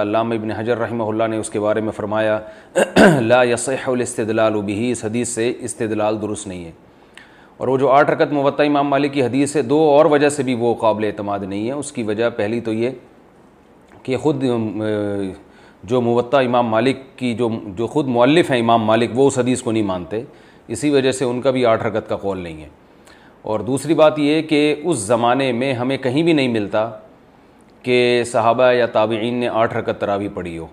علامہ 0.00 0.34
ابن 0.34 0.50
حجر 0.50 0.78
رحمہ 0.78 1.04
اللہ 1.04 1.24
نے 1.24 1.36
اس 1.36 1.50
کے 1.50 1.60
بارے 1.60 1.80
میں 1.80 1.92
فرمایا، 1.92 2.38
لا 3.20 3.42
یصح 3.42 3.90
الاستدلال 3.90 4.62
بھی 4.62 4.90
اس 4.90 5.04
حدیث 5.04 5.28
سے 5.28 5.52
استدلال 5.60 6.22
درست 6.22 6.46
نہیں 6.46 6.64
ہے۔ 6.64 6.72
اور 7.56 7.68
وہ 7.68 7.78
جو 7.78 7.88
آٹھ 7.88 8.10
رکت 8.10 8.32
موطا 8.32 8.62
امام 8.62 8.88
مالک 8.88 9.12
کی 9.12 9.22
حدیث 9.22 9.56
ہے، 9.56 9.62
دو 9.62 9.78
اور 9.78 10.06
وجہ 10.06 10.28
سے 10.28 10.42
بھی 10.42 10.54
وہ 10.54 10.74
قابل 10.74 11.04
اعتماد 11.04 11.38
نہیں 11.38 11.66
ہے۔ 11.66 11.72
اس 11.72 11.92
کی 11.92 12.02
وجہ 12.02 12.30
پہلی 12.30 12.60
تو 12.60 12.72
یہ 12.72 12.90
کہ 14.02 14.16
خود 14.16 14.44
جو 15.84 16.00
موطا 16.00 16.40
امام 16.40 16.66
مالک 16.66 16.96
کی 17.16 17.34
جو 17.34 17.48
جو 17.66 17.86
خود 17.86 18.06
مؤلف 18.06 18.50
ہیں 18.50 18.60
امام 18.60 18.82
مالک، 18.82 19.10
وہ 19.14 19.26
اس 19.26 19.38
حدیث 19.38 19.62
کو 19.62 19.72
نہیں 19.72 19.82
مانتے۔ 19.82 20.20
اسی 20.68 20.90
وجہ 20.90 21.12
سے 21.12 21.24
ان 21.24 21.40
کا 21.40 21.50
بھی 21.50 21.66
آٹھ 21.66 21.86
رکت 21.86 22.08
کا 22.08 22.16
قول 22.16 22.38
نہیں 22.38 22.62
ہے۔ 22.62 22.68
اور 23.42 23.60
دوسری 23.60 23.94
بات 23.94 24.18
یہ 24.18 24.42
کہ 24.42 24.74
اس 24.84 24.98
زمانے 24.98 25.52
میں 25.52 25.72
ہمیں 25.72 25.96
کہیں 25.96 26.22
بھی 26.22 26.32
نہیں 26.32 26.48
ملتا 26.48 26.90
کہ 27.82 28.22
صحابہ 28.26 28.72
یا 28.72 28.86
تابعین 28.86 29.34
نے 29.34 29.48
آٹھ 29.48 29.76
رکت 29.76 30.00
تراوی 30.00 30.28
پڑھی 30.28 30.58
ہو۔ 30.58 30.66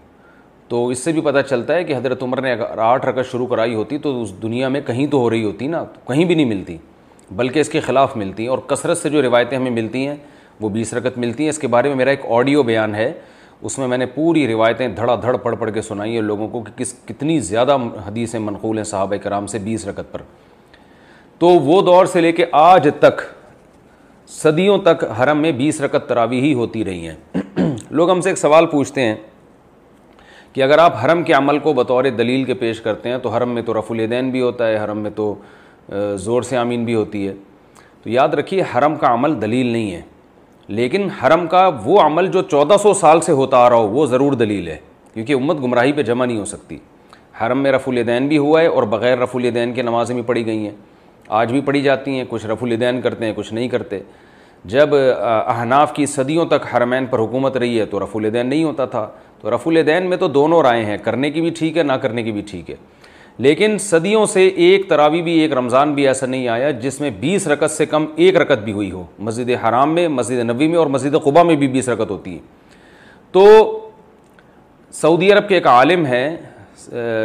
تو 0.68 0.88
اس 0.88 1.00
سے 1.00 1.12
بھی 1.12 1.22
پتہ 1.22 1.38
چلتا 1.50 1.76
ہے 1.76 1.84
کہ 1.84 1.96
حضرت 1.96 2.24
عمر 2.24 2.42
نے 2.42 2.52
اگر 2.52 2.78
آٹھ 2.78 3.06
رکت 3.06 3.32
شروع 3.32 3.48
کرائی 3.48 3.76
ہوتی 3.76 3.98
تو 3.98 4.22
اس 4.22 4.42
دنیا 4.42 4.68
میں 4.68 4.82
کہیں 4.82 5.08
تو 5.08 5.18
ہو 5.18 5.30
رہی 5.30 5.44
ہوتی 5.44 5.68
نا، 5.68 5.84
کہیں 6.08 6.26
بھی 6.26 6.36
نہیں 6.36 6.46
ملتی۔ 6.46 6.78
بلکہ 7.32 7.60
اس 7.60 7.70
کے 7.70 7.80
خلاف 7.80 8.18
ملتی 8.18 8.44
ہیں 8.44 8.50
اور 8.50 8.58
کثرت 8.58 8.98
سے 8.98 9.10
جو 9.10 9.22
روایتیں 9.22 9.58
ہمیں 9.58 9.72
ملتی 9.72 10.08
ہیں، 10.08 10.16
وہ 10.62 10.70
بیس 10.70 10.94
رکت 10.94 11.18
ملتی 11.18 11.44
ہیں۔ 11.44 11.50
اس 11.50 11.60
کے 11.60 11.68
بارے 11.68 11.88
میں 11.88 11.96
میرا 11.96 12.10
ایک 12.10 12.22
آڈیو 12.30 12.64
بیان 12.64 12.96
ہے، 12.96 13.14
اس 13.62 13.80
میں 13.80 13.88
میں 13.88 13.98
نے 13.98 14.06
پوری 14.06 14.48
روایتیں 14.48 14.88
دھڑا 14.88 15.16
دھڑ 15.22 15.38
پڑھ 15.38 15.56
پڑھ 15.60 15.72
کے 15.74 15.82
سنائی 15.82 16.14
ہیں 16.14 16.22
لوگوں 16.22 16.48
کو 16.48 16.62
کہ 16.62 16.78
کس، 16.78 16.94
کتنی 17.06 17.40
زیادہ 17.40 17.78
حدیثیں 18.08 18.40
منقول 18.40 18.78
ہیں 18.78 18.84
صحابہ 18.84 19.16
کرام 19.16 19.48
سے 19.48 19.60
بیس 19.60 19.88
رکت 19.88 20.12
پر۔ 20.12 20.22
تو 21.40 21.48
وہ 21.48 21.82
دور 21.82 22.06
سے 22.06 22.22
لے 22.22 22.32
کے 22.32 22.46
آج 22.52 22.90
تک 23.00 23.22
صدیوں 24.28 24.78
تک 24.78 25.06
حرم 25.20 25.38
میں 25.38 25.52
بیس 25.52 25.82
رکت 25.82 26.10
تراوی 26.10 26.40
ہی 26.40 26.54
ہوتی 26.54 26.86
رہی 26.86 27.10
ہیں۔ 27.10 27.38
لوگ 27.90 28.12
ہم 28.12 28.22
سے 28.22 28.30
ایک 28.30 28.38
سوال 28.38 28.66
پوچھتے 28.66 29.02
ہیں 29.02 29.16
کہ 30.54 30.64
اگر 30.64 30.78
آپ 30.78 31.06
حرم 31.06 31.24
کے 31.24 31.34
عمل 31.34 31.60
کو 31.60 31.74
بطور 31.74 32.04
دلیل 32.04 32.44
کے 32.44 32.54
پیش 32.54 32.82
کرتے 32.82 33.10
ہیں 33.10 33.18
تو 33.18 33.30
حرم 33.30 33.50
میں 33.50 33.62
تو 33.62 33.74
رف 33.74 33.92
الدین 33.92 34.30
بھی 34.30 34.42
ہوتا 34.42 34.68
ہے، 34.68 34.78
حرم 34.84 34.98
میں 34.98 35.12
تو 35.12 35.36
زور 36.16 36.42
سے 36.42 36.58
آمین 36.58 36.86
بھی 36.86 36.96
ہوتی 36.96 37.28
ہے۔ 37.28 37.34
تو 38.04 38.10
یاد 38.10 38.30
رکھیے، 38.30 38.64
حرم 38.76 38.96
کا 38.96 39.14
عمل 39.14 39.42
دلیل 39.42 39.66
نہیں 39.66 39.92
ہے۔ 39.92 40.02
لیکن 40.68 41.10
حرم 41.10 41.48
کا 41.48 41.72
وہ 41.86 42.00
عمل 42.00 42.28
جو 42.28 42.42
چودہ 42.42 42.76
سو 42.82 42.94
سال 42.94 43.22
سے 43.22 43.32
ہوتا 43.32 43.58
آ 43.58 43.70
رہا 43.70 43.76
ہو، 43.76 43.88
وہ 43.88 44.06
ضرور 44.06 44.34
دلیل 44.34 44.68
ہے۔ 44.68 44.78
کیونکہ 45.14 45.34
امت 45.34 45.58
گمراہی 45.64 45.92
پہ 45.92 46.02
جمع 46.02 46.26
نہیں 46.26 46.40
ہو 46.40 46.46
سکتی۔ 46.46 46.78
حرم 47.42 47.60
میں 47.60 47.72
رف 47.72 47.90
الدین 47.90 48.28
بھی 48.28 48.38
ہوا 48.38 48.62
ہے 48.62 48.68
اور 48.68 48.84
بغیر 48.84 49.18
رف 49.18 49.36
الدین 49.36 49.74
کے 49.74 49.82
نمازیں 49.82 50.16
بھی 50.16 50.24
پڑھی 50.24 50.46
گئی 50.46 50.58
ہیں۔ 50.58 50.97
آج 51.28 51.52
بھی 51.52 51.62
پڑھی 51.62 51.82
جاتی 51.82 52.12
ہیں، 52.12 52.24
کچھ 52.30 52.46
رف 52.46 52.64
الدین 52.64 53.02
کرتے 53.02 53.26
ہیں، 53.26 53.34
کچھ 53.36 53.54
نہیں 53.54 53.68
کرتے۔ 53.68 54.00
جب 54.66 54.90
احناف 55.48 55.94
کی 55.94 56.06
صدیوں 56.06 56.46
تک 56.46 56.76
حرمین 56.76 57.06
پر 57.06 57.20
حکومت 57.20 57.58
رہی 57.58 57.80
ہے 57.80 57.86
تو 57.86 58.00
رف 58.00 58.16
الدین 58.16 58.48
نہیں 58.48 58.64
ہوتا 58.64 58.86
تھا۔ 58.86 59.08
تو 59.42 59.56
رف 59.56 59.68
الدین 59.68 60.06
میں 60.06 60.18
تو 60.18 60.28
دونوں 60.28 60.62
رائے 60.62 60.86
ہیں، 60.86 60.98
کرنے 60.98 61.32
کی 61.32 61.42
بھی 61.42 61.50
ٹھیک 61.50 61.78
ہے، 61.78 61.84
نہ 61.84 61.94
کرنے 61.94 62.24
کی 62.24 62.32
بھی 62.32 62.42
ٹھیک 62.42 62.70
ہے۔ 62.70 62.76
لیکن 63.38 63.78
صدیوں 63.78 64.26
سے 64.26 64.48
ایک 64.48 64.90
تراوی 64.90 65.22
بھی، 65.22 65.40
ایک 65.40 65.54
رمضان 65.54 65.94
بھی 65.94 66.08
ایسا 66.08 66.26
نہیں 66.26 66.48
آیا 66.48 66.72
جس 66.72 67.02
میں 67.02 67.10
بیس 67.10 67.48
رکت 67.48 67.72
سے 67.72 67.86
کم 67.86 68.06
ایک 68.16 68.36
رکت 68.36 68.64
بھی 68.64 68.72
ہوئی 68.72 68.92
ہو۔ 68.92 69.04
مسجد 69.20 69.50
حرام 69.64 69.94
میں، 69.96 70.08
مسجد 70.08 70.50
نبی 70.50 70.68
میں 70.68 70.78
اور 70.78 70.88
مسجد 70.88 71.16
قبا 71.24 71.44
میں 71.44 71.56
بھی 71.56 71.68
بیس 71.68 71.90
رکت 71.90 72.12
ہوتی 72.12 72.34
ہے 72.34 72.40
تو 73.32 73.44
سعودی 74.92 75.32
عرب 75.32 75.48
کے 75.48 75.56
ایک 75.56 75.68
عالم 75.68 76.06
ہیں 76.06 76.36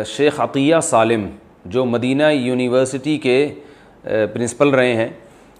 شیخ 0.07 0.41
عطیہ 0.41 0.77
سالم، 0.83 1.27
جو 1.65 1.85
مدینہ 1.85 2.23
یونیورسٹی 2.23 3.19
کے 3.19 3.49
پرنسپل 4.05 4.69
رہے 4.69 4.95
ہیں، 4.95 5.09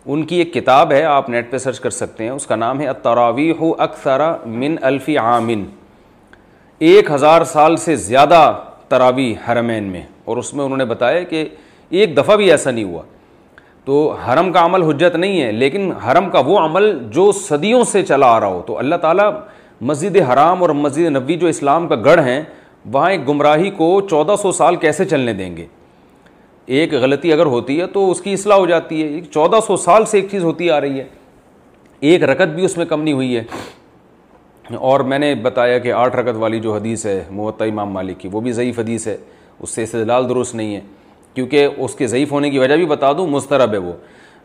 ان 0.07 0.23
کی 0.27 0.37
ایک 0.37 0.53
کتاب 0.55 0.93
ہے، 0.93 1.03
آپ 1.05 1.29
نیٹ 1.31 1.51
پہ 1.51 1.59
سرچ 1.59 1.81
کر 1.81 1.91
سکتے 1.91 2.25
ہیں، 2.25 2.31
اس 2.31 2.47
کا 2.47 2.57
نام 2.57 2.81
ہے 2.81 2.87
التراویح 2.89 3.63
اکثر 3.79 4.21
من 4.47 4.75
الفی 4.83 5.17
عامن 5.19 5.65
ایک 6.81 7.11
ہزار 7.11 7.45
سال 7.45 7.77
سے 7.77 7.97
زیادہ 7.97 8.53
تراوی 8.89 9.35
حرمین 9.49 9.85
میں، 9.85 10.03
اور 10.25 10.37
اس 10.37 10.53
میں 10.55 10.65
انہوں 10.65 10.79
نے 10.79 10.85
بتایا 10.85 11.23
کہ 11.23 11.45
ایک 11.91 12.17
دفعہ 12.17 12.37
بھی 12.37 12.51
ایسا 12.51 12.71
نہیں 12.71 12.85
ہوا۔ 12.85 13.03
تو 13.85 14.11
حرم 14.27 14.51
کا 14.53 14.65
عمل 14.65 14.83
حجت 14.83 15.17
نہیں 15.17 15.41
ہے، 15.43 15.51
لیکن 15.53 15.91
حرم 16.07 16.31
کا 16.31 16.41
وہ 16.47 16.59
عمل 16.59 16.99
جو 17.11 17.31
صدیوں 17.33 17.83
سے 17.85 18.03
چلا 18.03 18.27
آ 18.27 18.41
رہا 18.41 18.47
ہو۔ 18.47 18.63
تو 18.67 18.79
اللہ 18.79 18.97
تعالیٰ 18.97 19.31
مسجد 19.81 20.17
حرام 20.33 20.61
اور 20.63 20.71
مسجد 20.71 21.17
نبی 21.17 21.37
جو 21.37 21.47
اسلام 21.47 21.87
کا 21.89 21.95
گڑھ 22.05 22.21
ہیں، 22.21 22.43
وہاں 22.93 23.11
ایک 23.11 23.29
گمراہی 23.29 23.71
کو 23.71 24.01
چودہ 24.01 24.35
سو 24.43 24.53
سال 24.53 24.77
کیسے 24.77 25.05
چلنے 25.05 25.33
دیں 25.33 25.57
گے؟ 25.57 25.67
ایک 26.73 26.95
غلطی 26.95 27.33
اگر 27.33 27.47
ہوتی 27.47 27.81
ہے 27.81 27.87
تو 27.87 28.11
اس 28.11 28.21
کی 28.21 28.33
اصلاح 28.33 28.57
ہو 28.57 28.67
جاتی 28.67 29.03
ہے۔ 29.03 29.21
چودہ 29.21 29.57
سو 29.67 29.77
سال 29.77 30.05
سے 30.05 30.21
ایک 30.21 30.31
چیز 30.31 30.45
ہوتی 30.45 30.71
آ 30.71 30.81
رہی 30.81 30.99
ہے۔ 30.99 31.05
ایک 32.01 32.23
رکت 32.23 32.49
بھی 32.49 32.65
اس 32.65 32.77
میں 32.77 32.87
کم 32.87 33.03
نہیں 33.03 33.15
ہوئی 33.15 33.37
ہے۔ 33.37 33.43
اور 34.75 35.01
میں 35.01 35.19
نے 35.19 35.35
بتایا 35.35 35.79
کہ 35.79 35.93
آٹھ 35.93 36.17
رکت 36.17 36.37
والی 36.37 36.61
جو 36.61 36.75
حدیث 36.75 37.07
ہے 37.07 37.25
معطا 37.31 37.65
امام 37.65 37.91
مالک 37.91 38.21
کی، 38.21 38.29
وہ 38.33 38.41
بھی 38.41 38.53
ضعیف 38.53 38.79
حدیث 38.79 39.09
ہے۔ 39.09 39.17
اس 39.61 39.71
سے 39.71 39.83
استدلال 39.83 40.29
درست 40.29 40.55
نہیں 40.55 40.75
ہے۔ 40.75 40.81
کیونکہ 41.35 41.69
اس 41.77 41.95
کے 41.95 42.07
ضعیف 42.07 42.33
ہونے 42.33 42.51
کی 42.51 42.59
وجہ 42.59 42.77
بھی 42.77 42.87
بتا 42.87 43.13
دوں 43.13 43.27
مسترب 43.27 43.73
ہے 43.73 43.79
وہ۔ 43.79 43.93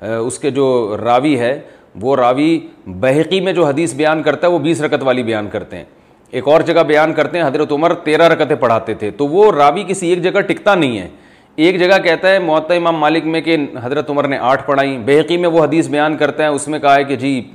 اس 0.01 0.39
کے 0.39 0.49
جو 0.49 0.97
راوی 1.03 1.39
ہے، 1.39 1.59
وہ 2.01 2.15
راوی 2.15 2.59
بحقی 2.87 3.41
میں 3.41 3.53
جو 3.53 3.65
حدیث 3.65 3.93
بیان 3.93 4.23
کرتا 4.23 4.47
ہے، 4.47 4.51
وہ 4.51 4.59
بیس 4.59 4.81
رکت 4.81 5.03
والی 5.03 5.23
بیان 5.23 5.47
کرتے 5.49 5.77
ہیں۔ 5.77 5.85
ایک 6.31 6.47
اور 6.47 6.61
جگہ 6.61 6.83
بیان 6.83 7.13
کرتے 7.13 7.39
ہیں، 7.39 7.47
حضرت 7.47 7.71
عمر 7.71 7.93
تیرہ 7.93 8.23
رکتیں 8.23 8.55
پڑھاتے 8.55 8.93
تھے۔ 8.93 9.11
تو 9.11 9.27
وہ 9.27 9.51
راوی 9.51 9.83
کسی 9.87 10.07
ایک 10.07 10.21
جگہ 10.21 10.41
ٹکتا 10.41 10.75
نہیں 10.75 10.99
ہے۔ 10.99 11.09
ایک 11.57 11.79
جگہ 11.79 11.97
کہتا 12.03 12.29
ہے 12.29 12.39
معطا 12.39 12.73
امام 12.73 12.95
مالک 12.95 13.25
میں 13.25 13.41
کہ 13.41 13.57
حضرت 13.81 14.09
عمر 14.09 14.27
نے 14.27 14.37
آٹھ 14.37 14.65
پڑھائی 14.65 14.97
بحقی 15.05 15.37
میں 15.37 15.49
وہ 15.49 15.63
حدیث 15.63 15.87
بیان 15.87 16.17
کرتے 16.17 16.43
ہیں، 16.43 16.49
اس 16.49 16.67
میں 16.67 16.79
کہا 16.79 16.95
ہے 16.95 17.03
کہ 17.03 17.15
جی 17.15 17.51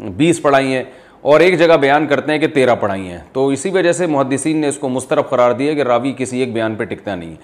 بیس 0.00 0.42
پڑھائی 0.42 0.74
ہیں 0.74 0.82
اور 1.20 1.40
ایک 1.40 1.58
جگہ 1.58 1.76
بیان 1.76 2.06
کرتے 2.06 2.32
ہیں 2.32 2.38
کہ 2.38 2.46
تیرہ 2.46 2.74
پڑھائی 2.74 3.08
ہیں۔ 3.08 3.18
تو 3.32 3.48
اسی 3.48 3.70
وجہ 3.70 3.92
سے 3.92 4.06
محدثین 4.06 4.56
نے 4.56 4.68
اس 4.68 4.76
کو 4.76 4.88
مسترف 4.88 5.28
قرار 5.28 5.52
دیا 5.52 5.74
کہ 5.74 5.82
راوی 5.82 6.12
کسی 6.16 6.40
ایک 6.40 6.52
بیان 6.52 6.74
پہ 6.74 6.84
ٹکتا 6.84 7.14
نہیں 7.14 7.34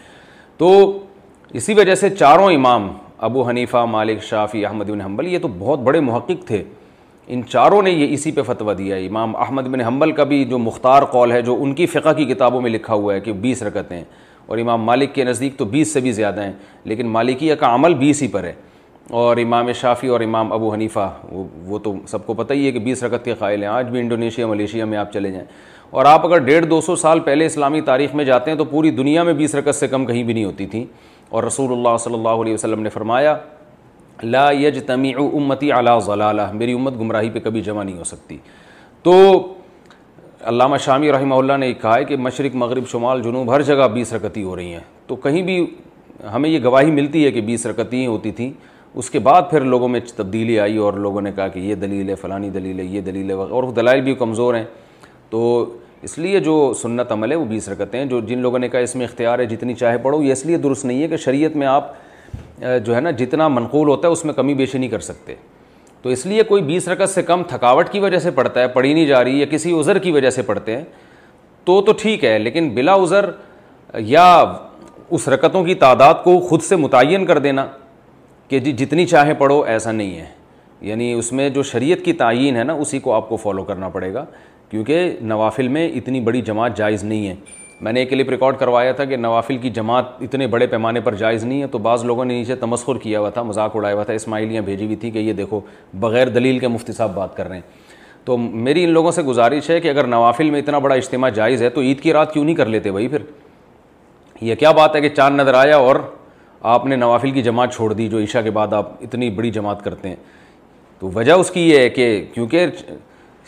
تو 0.59 0.98
اسی 1.52 1.74
وجہ 1.74 1.94
سے 1.94 2.11
چاروں 2.11 2.52
امام، 2.52 2.92
ابو 3.18 3.48
حنیفہ، 3.48 3.76
مالک 3.76 4.22
شافی 4.22 4.66
احمد 4.66 4.84
بن 4.84 5.00
حنبل، 5.00 5.26
یہ 5.26 5.38
تو 5.38 5.48
بہت 5.48 5.78
بڑے 5.78 6.00
محقق 6.00 6.46
تھے۔ 6.46 6.62
ان 7.28 7.42
چاروں 7.48 7.82
نے 7.82 7.90
یہ 7.90 8.14
اسی 8.14 8.30
پہ 8.30 8.42
فتویٰ 8.42 8.78
دیا 8.78 8.96
ہے۔ 8.96 9.07
امام 9.07 9.36
احمد 9.36 9.62
بن 9.62 9.80
حنبل 9.80 10.12
کا 10.12 10.24
بھی 10.24 10.44
جو 10.44 10.59
مختار 10.59 11.02
قول 11.02 11.32
ہے، 11.32 11.42
جو 11.42 11.57
ان 11.62 11.74
کی 11.74 11.86
فقہ 11.86 12.12
کی 12.12 12.24
کتابوں 12.24 12.61
میں 12.61 12.70
لکھا 12.70 12.94
ہوا 12.94 13.14
ہے 13.14 13.20
کہ 13.20 13.32
بیس 13.32 13.62
رکتیں 13.62 14.05
اور 14.47 14.59
امام 14.59 14.82
مالک 14.82 15.14
کے 15.14 15.24
نزدیک 15.24 15.57
تو 15.57 15.64
بیس 15.64 15.92
سے 15.92 16.01
بھی 16.01 16.12
زیادہ 16.12 16.45
ہیں، 16.45 16.53
لیکن 16.84 17.07
مالکیہ 17.07 17.55
کا 17.55 17.74
عمل 17.74 17.95
بیس 17.95 18.22
ہی 18.22 18.28
پر 18.28 18.45
ہے۔ 18.45 18.53
اور 19.11 19.36
امام 19.36 19.72
شافی 19.72 20.09
اور 20.09 20.20
امام 20.20 20.53
ابو 20.53 20.74
حنیفہ، 20.74 21.12
وہ 21.32 21.45
وہ 21.64 21.78
تو 21.78 21.95
سب 22.07 22.26
کو 22.26 22.34
پتہ 22.34 22.53
ہی 22.53 22.66
ہے 22.66 22.72
کہ 22.72 22.78
بیس 22.78 23.03
رکت 23.03 23.24
کے 23.24 23.34
قائل 23.34 23.62
ہیں۔ 23.62 23.70
آج 23.70 23.88
بھی 23.88 24.01
انڈونیشیا، 24.01 24.47
ملیشیا 24.47 24.84
میں 24.84 24.99
آپ 24.99 25.12
چلے 25.12 25.30
جائیں۔ 25.30 25.47
اور 25.90 26.05
آپ 26.05 26.26
اگر 26.26 26.38
ڈیڑھ 26.38 26.66
دو 26.66 26.80
سو 26.80 26.97
سال 26.97 27.20
پہلے 27.20 27.47
اسلامی 27.47 27.80
تاریخ 27.80 28.14
میں 28.14 28.24
جاتے 28.24 28.51
ہیں 28.51 28.59
تو 28.59 28.64
پوری 28.64 28.90
دنیا 28.90 29.22
میں 29.22 29.32
بیس 29.32 29.55
رکت 29.55 29.74
سے 29.74 29.88
کم 29.88 30.07
کہیں 30.07 30.22
بھی 30.22 30.34
نہیں 30.34 30.45
ہوتی 30.45 30.66
تھیں 30.66 30.84
اور 31.28 31.42
رسول 31.42 31.72
اللہ 31.72 31.97
صلی 32.01 32.14
اللہ 32.14 32.28
علیہ 32.28 32.55
وسلم 32.55 32.80
نے 32.80 32.88
فرمایا، 32.88 33.36
لا 34.22 34.51
یج 34.51 34.84
تمی 34.86 35.12
امتی 35.14 35.70
علا 35.72 35.99
ضلالہ۔ 35.99 36.42
میری 36.53 36.72
امت 36.72 37.01
گمراہی 37.01 37.30
پہ 37.30 37.38
کبھی 37.38 37.61
جمع 37.61 37.82
نہیں 37.82 37.99
ہو 37.99 38.05
سکتی۔ 38.05 38.38
تو 39.03 39.42
علامہ 40.47 40.76
شامی 40.76 41.12
رحمہ 41.12 41.34
اللہ 41.34 41.57
نے 41.57 41.72
کہا 41.72 41.97
ہے 41.97 42.05
کہ 42.05 42.16
مشرق 42.16 42.57
مغرب 42.57 42.88
شمال 42.88 43.22
جنوب 43.22 43.55
ہر 43.55 43.62
جگہ 43.62 43.88
بیس 43.88 44.12
رکتی 44.12 44.42
ہو 44.42 44.57
رہی 44.57 44.72
ہیں۔ 44.72 44.80
تو 45.07 45.16
کہیں 45.16 45.42
بھی 45.42 45.66
ہمیں 46.34 46.51
یہ 46.51 46.59
گواہی 46.64 46.90
ملتی 46.90 47.24
ہے 47.24 47.30
کہ 47.30 47.40
بیس 47.40 47.66
رکتی 47.66 48.07
ہوتی 48.07 48.32
تھیں۔ 48.32 48.53
اس 48.95 49.11
کے 49.11 49.18
بعد 49.18 49.42
پھر 49.51 49.61
لوگوں 49.61 49.88
میں 49.88 50.01
تبدیلی 50.16 50.61
آئی 50.61 50.76
اور 50.76 50.92
لوگوں 50.92 51.20
نے 51.20 51.32
کہا 51.36 51.49
کہ 51.49 51.59
یہ 51.59 51.74
دلیل 51.74 52.09
ہے، 52.09 52.14
فلانی 52.14 52.51
دلیل 52.51 52.78
ہے، 52.78 52.84
یہ 52.84 53.01
دلیل 53.01 53.30
ہے، 53.30 53.34
اور 53.34 53.62
وہ 53.62 53.72
دلائل 53.72 54.01
بھی 54.01 54.14
کمزور 54.14 54.55
ہیں۔ 54.55 54.64
تو 55.30 55.72
اس 56.03 56.18
لیے 56.18 56.40
جو 56.40 56.72
سنت 56.82 57.12
عمل 57.12 57.30
ہے 57.30 57.36
وہ 57.36 57.45
بیس 57.45 57.68
رکتیں 57.68 57.99
ہیں۔ 57.99 58.07
جو 58.07 58.20
جن 58.20 58.38
لوگوں 58.38 58.59
نے 58.59 58.68
کہا 58.68 58.80
اس 58.80 58.97
میں 58.97 59.07
اختیار 59.07 59.38
ہے، 59.38 59.47
جتنی 59.47 59.74
چاہے 59.74 59.99
پڑھو۔ 59.99 60.22
یہ 60.22 60.32
اس 60.32 60.47
لیے 60.47 60.57
درست 60.57 60.84
نہیں 60.84 61.03
ہے 61.03 61.09
کہ 61.09 61.16
شریعت 61.16 61.57
میں 61.57 61.66
آپ، 61.66 61.92
جو 62.59 62.97
ہے 62.97 63.01
نا، 63.01 63.11
جتنا 63.11 63.49
منقول 63.49 63.88
ہوتا 63.88 64.09
ہے، 64.09 64.12
اس 64.12 64.24
میں 64.24 64.34
کمی 64.34 64.55
بیشی 64.55 64.78
نہیں 64.78 64.90
کر 64.90 65.01
سکتے۔ 65.01 65.34
تو 66.05 66.11
اس 66.11 66.26
لیے 66.26 66.42
کوئی 66.42 66.62
بیس 66.62 66.88
رکت 66.88 67.09
سے 67.09 67.22
کم 67.22 67.42
تھکاوٹ 67.42 67.88
کی 67.88 68.00
وجہ 68.00 68.18
سے 68.18 68.30
پڑھتا 68.30 68.61
ہے 68.61 68.68
پڑھی 68.68 68.94
نہیں 68.94 69.07
جا 69.07 69.24
رہی 69.24 69.40
یا 69.40 69.46
کسی 69.46 69.80
عذر 69.80 69.98
کی 69.98 70.11
وجہ 70.11 70.30
سے 70.30 70.42
پڑھتے 70.42 70.76
ہیں، 70.76 70.84
تو 71.64 71.82
تو 71.82 71.92
ٹھیک 71.92 72.24
ہے، 72.24 72.38
لیکن 72.38 72.68
بلا 72.68 72.94
عذر 72.94 73.30
یا 73.98 74.52
اس 75.11 75.28
رکتوں 75.28 75.64
کی 75.64 75.74
تعداد 75.74 76.14
کو 76.24 76.40
خود 76.40 76.62
سے 76.62 76.76
متعین 76.76 77.26
کر 77.26 77.38
دینا 77.38 77.66
کہ 78.48 78.59
جی 78.59 78.72
جتنی 78.72 79.07
چاہے 79.07 79.34
پڑھو، 79.34 79.62
ایسا 79.62 79.92
نہیں 79.92 80.16
ہے۔ 80.16 80.26
یعنی 80.80 81.12
اس 81.12 81.32
میں 81.32 81.48
جو 81.48 81.62
شریعت 81.62 82.05
کی 82.05 82.12
تعین 82.12 82.57
ہے 82.57 82.64
نا، 82.64 82.72
اسی 82.72 82.98
کو 82.98 83.12
آپ 83.12 83.28
کو 83.28 83.36
فالو 83.36 83.64
کرنا 83.64 83.88
پڑے 83.88 84.14
گا، 84.14 84.24
کیونکہ 84.70 85.16
نوافل 85.20 85.68
میں 85.68 85.88
اتنی 85.88 86.20
بڑی 86.20 86.40
جماعت 86.40 86.76
جائز 86.76 87.05
نہیں 87.05 87.28
ہے۔ 87.28 87.34
میں 87.85 87.93
نے 87.93 88.01
ایک 88.01 88.11
کلپ 88.11 88.28
ریکارڈ 88.30 88.57
کروایا 88.57 88.93
تھا 88.93 89.05
کہ 89.05 89.16
نوافل 89.16 89.57
کی 89.57 89.70
جماعت 89.70 90.05
اتنے 90.20 90.47
بڑے 90.47 90.66
پیمانے 90.66 91.01
پر 91.01 91.14
جائز 91.14 91.45
نہیں 91.45 91.62
ہے 91.62 91.66
تو 91.66 91.78
بعض 91.78 92.05
لوگوں 92.05 92.24
نے 92.24 92.35
نیچے 92.35 92.55
تمسخر 92.55 92.99
کیا 92.99 93.20
ہوا 93.20 93.30
تھا، 93.30 93.43
مذاق 93.43 93.76
اڑایا 93.76 93.95
ہوا 93.95 94.05
تھا، 94.05 94.12
اسماعیلیاں 94.12 94.62
بھیجی 94.62 94.85
ہوئی 94.85 94.97
تھی 94.97 95.11
کہ 95.11 95.18
یہ 95.18 95.32
دیکھو، 95.32 95.61
بغیر 95.95 96.28
دلیل 96.28 96.59
کے 96.59 96.68
مفتی 96.68 96.93
صاحب 96.93 97.14
بات 97.14 97.37
کر 97.37 97.49
رہے 97.49 97.55
ہیں۔ 97.55 97.62
تو 98.24 98.37
میری 98.37 98.85
ان 98.85 98.91
لوگوں 98.91 99.11
سے 99.11 99.22
گزارش 99.22 99.70
ہے 99.70 99.80
کہ 99.80 99.89
اگر 99.89 100.07
نوافل 100.07 100.51
میں 100.51 100.61
اتنا 100.61 100.78
بڑا 100.78 100.95
اجتماع 100.95 101.28
جائز 101.28 101.62
ہے 101.62 101.68
تو 101.68 101.80
عید 101.80 102.01
کی 102.01 102.12
رات 102.12 102.32
کیوں 102.32 102.45
نہیں 102.45 102.55
کر 102.55 102.66
لیتے 102.66 102.91
بھائی 102.91 103.09
پھر؟ 103.09 103.22
یہ 104.41 104.55
کیا 104.55 104.70
بات 104.70 104.97
ہے 104.97 105.01
کہ 105.01 105.09
چاند 105.09 105.41
نظر 105.41 105.55
آیا 105.55 105.76
اور 105.76 105.97
آپ 106.61 106.87
نے 106.87 106.97
نوافل 106.97 107.30
کی 107.30 107.43
جماعت 107.43 107.74
چھوڑ 107.74 107.93
دی 107.93 108.09
جو 108.09 108.18
عشاء 108.18 108.41
کے 108.41 108.51
بعد 108.51 108.72
آپ 108.72 108.93
اتنی 109.01 109.30
بڑی 109.30 109.51
جماعت 109.51 109.85
کرتے 109.85 110.09
ہیں؟ 110.09 110.16
تو 110.99 111.11
وجہ 111.14 111.32
اس 111.32 111.51
کی 111.51 111.70
یہ 111.70 111.78
ہے 111.78 111.89
کہ 111.89 112.24
کیونکہ 112.35 112.66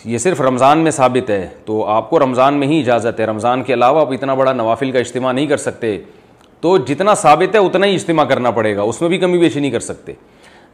یہ 0.05 0.19
صرف 0.19 0.41
رمضان 0.41 0.79
میں 0.79 0.91
ثابت 0.91 1.31
ہے، 1.31 1.49
تو 1.65 1.85
آپ 1.85 2.11
کو 2.11 2.19
رمضان 2.19 2.55
میں 2.55 2.69
ہی 2.69 2.81
اجازت 2.81 3.21
ہے۔ 3.21 3.25
رمضان 3.25 3.63
کے 3.63 3.75
علاوہ 3.75 4.01
آپ 4.01 4.13
اتنا 4.13 4.35
بڑا 4.35 4.53
نوافل 4.53 4.91
کا 4.91 4.99
اجتماع 4.99 5.33
نہیں 5.33 5.47
کر 5.47 5.57
سکتے۔ 5.57 5.99
تو 6.61 6.79
جتنا 6.79 7.15
ثابت 7.15 7.55
ہے، 7.55 7.61
اتنا 7.61 7.87
ہی 7.87 7.95
اجتماع 7.95 8.25
کرنا 8.25 8.51
پڑے 8.51 8.77
گا۔ 8.77 8.83
اس 8.83 9.01
میں 9.01 9.09
بھی 9.09 9.19
کمی 9.19 9.39
بیشی 9.39 9.61
نہیں 9.61 9.71
کر 9.71 9.81
سکتے۔ 9.81 10.13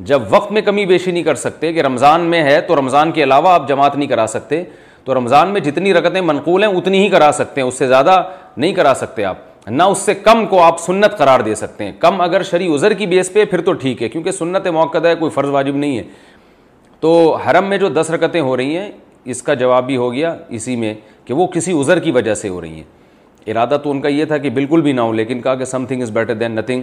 جب 0.01 0.23
وقت 0.31 0.53
میں 0.53 0.62
کمی 0.62 0.87
بیشی 0.87 1.11
نہیں 1.11 1.23
کر 1.23 1.35
سکتے 1.35 1.73
کہ 1.73 1.81
رمضان 1.81 2.20
میں 2.20 2.43
ہے، 2.43 2.61
تو 2.61 2.77
رمضان 2.77 3.12
کے 3.12 3.23
علاوہ 3.23 3.49
آپ 3.49 3.68
جماعت 3.68 3.97
نہیں 3.97 4.09
کرا 4.09 4.27
سکتے۔ 4.29 4.64
تو 5.05 5.14
رمضان 5.14 5.49
میں 5.49 5.61
جتنی 5.61 5.95
رکتیں 5.95 6.20
منقول 6.20 6.64
ہیں، 6.64 6.70
اتنی 6.70 6.99
ہی 6.99 7.09
کرا 7.09 7.31
سکتے 7.35 7.61
ہیں۔ 7.61 7.68
اس 7.68 7.75
سے 7.75 7.87
زیادہ 7.87 8.23
نہیں 8.57 8.73
کرا 8.73 8.93
سکتے 8.97 9.25
آپ۔ 9.25 9.37
نہ 9.66 9.83
اس 9.83 9.99
سے 9.99 10.14
کم 10.14 10.47
کو 10.47 10.62
آپ 10.62 10.81
سنت 10.81 11.18
قرار 11.18 11.41
دے 11.41 11.55
سکتے 11.55 11.85
ہیں۔ 11.85 11.93
کم 11.99 12.20
اگر 12.20 12.43
شرع 12.43 12.75
عذر 12.75 12.93
کی 12.93 13.07
بیس 13.07 13.33
پہ، 13.33 13.45
پھر 13.45 13.61
تو 13.61 13.73
ٹھیک 13.73 14.03
ہے، 14.03 14.09
کیونکہ 14.09 14.31
سنت 14.31 14.66
موقع 14.66 14.99
ہے، 15.05 15.14
کوئی 15.14 15.31
فرض 15.31 15.49
واجب 15.49 15.77
نہیں 15.77 15.99
ہے۔ 15.99 16.03
تو 17.01 17.35
حرم 17.35 17.64
میں 17.64 17.79
جو 17.79 17.89
دس 17.89 18.11
رکتیں 18.11 18.41
ہو 18.41 18.57
رہی 18.57 18.77
ہیں 18.77 18.93
اس 19.25 19.43
کا 19.43 19.55
جواب 19.55 19.87
بھی 19.87 19.97
ہو 19.97 20.12
گیا 20.12 20.37
اسی 20.49 20.77
میں 20.77 20.95
کہ 21.25 21.35
وہ 21.35 21.47
کسی 21.47 21.81
عذر 21.81 21.99
کی 21.99 22.11
وجہ 22.11 22.35
سے 22.35 22.49
ہو 22.49 22.61
رہی 22.61 22.75
ہیں۔ 22.75 22.83
ارادہ 23.47 23.77
تو 23.83 23.91
ان 23.91 24.01
کا 24.01 24.09
یہ 24.09 24.25
تھا 24.25 24.39
کہ 24.39 24.51
بالکل 24.51 24.81
بھی 24.81 24.93
نہ 24.93 25.01
ہو، 25.01 25.12
لیکن 25.12 25.41
کہا 25.41 25.55
کہ 25.55 25.64
something 25.87 26.03
is 26.03 26.11
better 26.11 26.35
than 26.35 26.53
nothing 26.53 26.83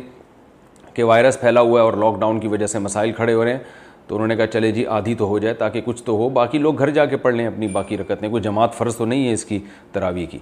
کہ 0.93 1.03
وائرس 1.03 1.39
پھیلا 1.39 1.61
ہوا 1.61 1.79
ہے 1.79 1.85
اور 1.85 1.93
لاک 1.93 2.19
ڈاؤن 2.19 2.39
کی 2.39 2.47
وجہ 2.47 2.65
سے 2.65 2.79
مسائل 2.79 3.11
کھڑے 3.11 3.33
ہو 3.33 3.45
رہے 3.45 3.51
ہیں۔ 3.51 3.59
تو 4.07 4.15
انہوں 4.15 4.27
نے 4.27 4.35
کہا 4.35 4.47
چلے 4.47 4.71
جی 4.71 4.85
آدھی 4.85 5.15
تو 5.15 5.27
ہو 5.27 5.39
جائے، 5.39 5.53
تاکہ 5.53 5.81
کچھ 5.85 6.03
تو 6.03 6.11
ہو، 6.11 6.29
باقی 6.29 6.57
لوگ 6.57 6.77
گھر 6.77 6.89
جا 6.89 7.05
کے 7.05 7.17
پڑھ 7.17 7.35
لیں، 7.35 7.47
اپنی 7.47 7.67
باقی 7.67 7.97
رکتیں 7.97 8.29
کوئی 8.29 8.43
جماعت 8.43 8.73
فرض 8.73 8.95
تو 8.95 9.05
نہیں 9.05 9.27
ہے 9.27 9.33
اس 9.33 9.45
کی 9.45 9.59
تراوی 9.91 10.25
کی۔ 10.25 10.37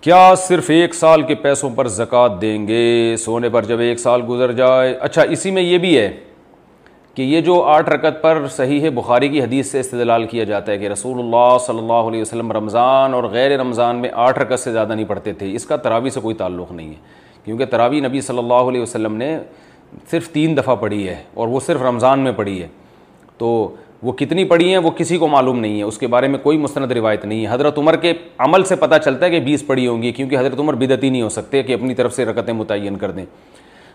کیا 0.00 0.34
صرف 0.34 0.70
ایک 0.70 0.94
سال 0.94 1.22
کے 1.22 1.34
پیسوں 1.34 1.70
پر 1.70 1.88
زکوٰۃ 1.88 2.40
دیں 2.40 2.68
گے؟ 2.68 3.16
سونے 3.16 3.48
پر 3.48 3.64
جب 3.64 3.80
ایک 3.80 3.98
سال 3.98 4.22
گزر 4.28 4.52
جائے۔ 4.52 4.94
اچھا 5.00 5.22
اسی 5.22 5.50
میں 5.50 5.62
یہ 5.62 5.78
بھی 5.78 5.98
ہے 5.98 6.12
کہ 7.14 7.22
یہ 7.22 7.40
جو 7.40 7.62
آٹھ 7.62 7.90
رکت 7.90 8.22
پر 8.22 8.42
صحیح 8.50 8.80
ہے، 8.80 8.90
بخاری 8.90 9.28
کی 9.28 9.42
حدیث 9.42 9.70
سے 9.70 9.80
استدلال 9.80 10.24
کیا 10.24 10.44
جاتا 10.44 10.72
ہے 10.72 10.78
کہ 10.78 10.88
رسول 10.88 11.18
اللہ 11.18 11.56
صلی 11.66 11.78
اللہ 11.78 11.92
علیہ 11.92 12.20
وسلم 12.20 12.52
رمضان 12.52 13.14
اور 13.14 13.24
غیر 13.24 13.58
رمضان 13.60 13.96
میں 13.96 14.10
آٹھ 14.12 14.38
رکت 14.38 14.60
سے 14.60 14.72
زیادہ 14.72 14.94
نہیں 14.94 15.06
پڑھتے 15.06 15.32
تھے۔ 15.32 15.54
اس 15.54 15.66
کا 15.66 15.76
تراوی 15.76 16.10
سے 16.10 16.20
کوئی 16.20 16.34
تعلق 16.34 16.72
نہیں 16.72 16.88
ہے، 16.88 17.00
کیونکہ 17.44 17.64
تراوی 17.64 18.00
نبی 18.00 18.20
صلی 18.20 18.38
اللہ 18.38 18.54
علیہ 18.54 18.80
وسلم 18.80 19.16
نے 19.16 19.38
صرف 20.10 20.28
تین 20.28 20.56
دفعہ 20.56 20.76
پڑھی 20.76 21.08
ہے 21.08 21.22
اور 21.34 21.48
وہ 21.48 21.60
صرف 21.60 21.82
رمضان 21.82 22.20
میں 22.20 22.32
پڑھی 22.32 22.62
ہے۔ 22.62 22.68
تو 23.38 23.74
وہ 24.02 24.12
کتنی 24.12 24.44
پڑھی 24.44 24.70
ہیں، 24.70 24.78
وہ 24.78 24.90
کسی 24.90 25.18
کو 25.18 25.28
معلوم 25.28 25.60
نہیں 25.60 25.78
ہے۔ 25.78 25.82
اس 25.82 25.98
کے 25.98 26.06
بارے 26.06 26.28
میں 26.28 26.38
کوئی 26.38 26.58
مستند 26.58 26.92
روایت 26.92 27.24
نہیں 27.24 27.46
ہے۔ 27.46 27.52
حضرت 27.52 27.78
عمر 27.78 27.96
کے 27.96 28.12
عمل 28.38 28.64
سے 28.64 28.76
پتہ 28.76 28.94
چلتا 29.04 29.26
ہے 29.26 29.30
کہ 29.30 29.40
بیس 29.40 29.66
پڑھی 29.66 29.86
ہوں 29.86 30.02
گی، 30.02 30.12
کیونکہ 30.12 30.38
حضرت 30.38 30.60
عمر 30.60 30.74
بدتی 30.74 31.10
نہیں 31.10 31.22
ہو 31.22 31.28
سکتے 31.28 31.62
کہ 31.62 31.72
اپنی 31.72 31.94
طرف 31.94 32.14
سے 32.14 32.24
رکتیں 32.24 32.54
متعین 32.54 32.96
کر 32.96 33.10
دیں۔ 33.10 33.24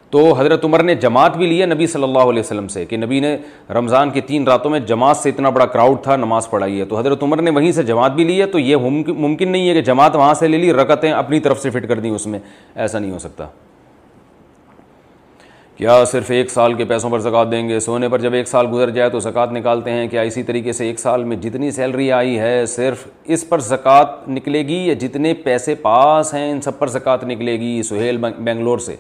تو 0.10 0.34
حضرت 0.34 0.66
عمر 0.66 0.84
نے 0.84 0.96
جماعت 0.96 1.38
بھی 1.38 1.48
لی 1.48 1.62
ہے 1.62 1.66
نبی 1.66 1.88
صلی 1.88 2.04
اللہ 2.04 2.20
علیہ 2.20 2.40
وسلم 2.40 2.68
سے 2.68 2.86
کہ 2.86 2.98
نبی 2.98 3.20
نے 3.20 3.38
رمضان 3.70 4.10
کی 4.10 4.22
تین 4.22 4.44
راتوں 4.44 4.72
میں 4.72 4.80
جماعت 4.80 5.18
سے 5.18 5.30
اتنا 5.30 5.50
بڑا 5.50 5.66
کراؤڈ 5.66 6.04
تھا، 6.04 6.16
نماز 6.16 6.50
پڑھائی 6.50 6.80
ہے۔ 6.80 6.86
تو 6.86 7.00
حضرت 7.00 7.24
عمر 7.24 7.42
نے 7.42 7.52
وہیں 7.52 7.72
سے 7.72 7.84
جماعت 7.84 8.12
بھی 8.12 8.24
لی 8.24 8.42
ہے، 8.42 8.46
تو 8.46 8.60
یہ 8.60 8.76
ممکن 9.10 9.52
نہیں 9.52 9.70
ہے 9.70 9.74
کہ 9.74 9.82
جماعت 9.82 10.16
وہاں 10.16 10.34
سے 10.34 10.48
لے 10.48 10.58
لی 10.58 10.74
رکتیں 10.74 11.12
اپنی 11.12 11.40
طرف 11.40 11.62
سے 11.62 11.70
فٹ 11.70 11.88
کر 11.88 12.00
دیں 12.00 12.12
اس 12.12 12.28
میں۔ 12.28 12.40
ایسا 12.76 13.00
نہیں 13.00 13.12
ہو 13.12 13.20
سکتا۔ 13.20 13.48
کیا 15.78 16.06
صرف 16.06 16.32
ایک 16.32 16.52
سال 16.52 16.74
کے 16.74 16.86
پیسوں 16.86 17.10
پر 17.10 17.20
زکوٰۃ 17.20 17.52
دیں 17.52 17.70
گے؟ 17.70 17.80
سونے 17.80 18.10
پر 18.10 18.20
جب 18.20 18.34
ایک 18.34 18.48
سال 18.48 18.68
گزر 18.74 18.90
جائے 18.90 19.10
تو 19.10 19.20
زکوٰۃ 19.20 19.52
نکالتے 19.52 19.92
ہیں۔ 19.92 20.08
کیا 20.08 20.22
اسی 20.22 20.44
طریقے 20.44 20.72
سے 20.72 20.88
ایک 20.88 21.00
سال 21.00 21.24
میں 21.24 21.38
جتنی 21.38 21.72
سیلری 21.72 22.12
آئی 22.12 22.40
ہے، 22.40 22.66
صرف 22.66 23.08
اس 23.24 23.50
پر 23.50 23.60
زکوٰۃ 23.60 24.28
نکلے 24.28 24.68
گی 24.68 24.88
یا 24.88 24.94
جتنے 24.94 25.34
پیسے 25.34 25.76
پاس 25.76 26.34
ہیں، 26.34 26.52
ان 26.52 26.62
سب 26.62 26.80
پر 26.80 26.88
زکوٰۃ 26.88 27.24
نکلے 27.24 27.60
گی 27.60 27.84
سہیل 27.84 28.18
بنگلور 28.18 28.78
سے؟ 28.78 28.96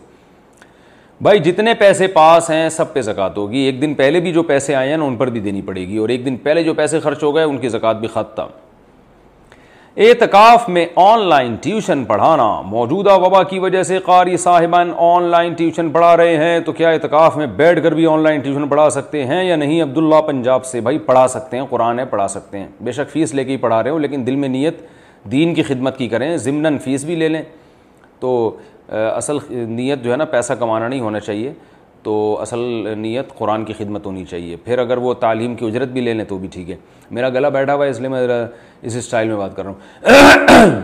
بھائی 1.22 1.40
جتنے 1.40 1.74
پیسے 1.74 2.08
پاس 2.08 2.50
ہیں، 2.50 2.70
سب 2.70 2.94
پہ 2.94 3.02
زکوٰۃ 3.02 3.30
ہوگی۔ 3.38 3.58
ایک 3.58 3.82
دن 3.82 3.94
پہلے 3.94 4.20
بھی 4.20 4.32
جو 4.32 4.44
پیسے 4.44 4.76
آئے 4.76 4.90
ہیں 4.90 4.98
نا 4.98 5.06
ان 5.06 5.16
پر 5.16 5.30
بھی 5.30 5.40
دینی 5.40 5.62
پڑے 5.62 5.88
گی۔ 5.88 5.98
اور 5.98 6.10
ایک 6.10 6.26
دن 6.26 6.36
پہلے 6.36 6.64
جو 6.64 6.74
پیسے 6.74 7.00
خرچ 7.00 7.24
ہو 7.24 7.36
گئے، 7.36 7.44
ان 7.44 7.58
کی 7.58 7.70
زکوٰۃ 7.70 7.94
بھی 7.94 8.08
ختم۔ 8.08 8.48
اعتکاف 9.98 10.70
میں 10.70 10.86
آن 10.96 11.22
لائن 11.22 11.56
ٹیوشن 11.56 12.06
پڑھانا۔ 12.06 12.62
موجودہ 12.62 13.14
وبا 13.14 13.44
کی 13.44 13.60
وجہ 13.60 13.84
سے 13.84 13.98
قاری 13.98 14.38
صاحبان 14.38 14.92
آن 14.98 15.24
لائن 15.24 15.54
ٹیوشن 15.54 15.90
پڑھا 15.90 16.18
رہے 16.18 16.38
ہیں۔ 16.38 16.60
تو 16.60 16.72
کیا 16.72 16.90
اعتکاف 16.90 17.38
میں 17.38 17.48
بیٹھ 17.48 17.84
کر 17.84 17.92
بھی 17.92 18.06
آن 18.06 18.20
لائن 18.20 18.42
ٹیوشن 18.42 18.68
پڑھا 18.68 18.90
سکتے 18.90 19.26
ہیں 19.26 19.44
یا 19.44 19.56
نہیں؟ 19.56 19.82
عبداللہ 19.82 20.22
پنجاب 20.28 20.66
سے 20.66 20.82
بھائی 20.82 20.98
پڑھا 20.98 21.28
سکتے 21.28 21.58
ہیں، 21.58 21.66
قرآن 21.70 22.00
ہے، 22.00 22.06
پڑھا 22.06 22.28
سکتے 22.28 22.60
ہیں۔ 22.60 22.68
بے 22.82 22.92
شک 22.92 23.10
فیس 23.10 23.34
لے 23.34 23.44
کے 23.44 23.52
ہی 23.52 23.58
پڑھا 23.58 23.84
رہے 23.84 23.90
ہوں، 23.90 24.00
لیکن 24.00 24.28
دل 24.28 24.36
میں 24.36 24.50
نیت 24.50 24.78
دین 25.32 25.54
کی 25.54 25.64
خدمت 25.64 25.98
کی 25.98 26.08
کریں۔ 26.08 26.38
ضمن 26.38 26.78
فیس 26.78 27.04
بھی 27.04 27.16
لے 27.16 27.28
لیں۔ 27.28 27.42
تو 28.20 28.58
اصل 28.90 29.38
نیت 29.52 30.04
جو 30.04 30.12
ہے 30.12 30.18
نا 30.18 30.26
پیسہ 30.26 30.54
کمانا 30.54 30.88
نہیں 30.88 31.00
ہونا 31.00 31.20
چاہیے، 31.20 31.54
تو 32.04 32.38
اصل 32.42 32.60
نیت 32.98 33.38
قرآن 33.38 33.66
کی 33.66 33.74
خدمت 33.74 34.06
ہونی 34.06 34.26
چاہیے۔ 34.26 34.56
پھر 34.56 34.80
اگر 34.80 34.98
وہ 34.98 35.14
تعلیم 35.14 35.56
کی 35.56 35.66
اجرت 35.66 35.88
بھی 35.88 36.02
لے 36.02 36.14
لیں 36.14 36.26
تو 36.26 36.38
بھی 36.38 36.48
ٹھیک 36.48 36.70
ہے۔ 36.70 36.76
میرا 37.12 37.30
گلا 37.30 37.50
بیٹھا 37.50 37.74
ہوا 37.74 37.86
ہے، 37.86 37.90
اس 37.90 38.00
لیے 38.00 38.10
میں 38.10 38.28
اس 38.82 38.96
اسٹائل 38.96 39.28
میں 39.28 39.38
بات 39.38 39.56
کر 39.56 39.66
رہا 39.66 39.72
ہوں۔ 39.72 39.80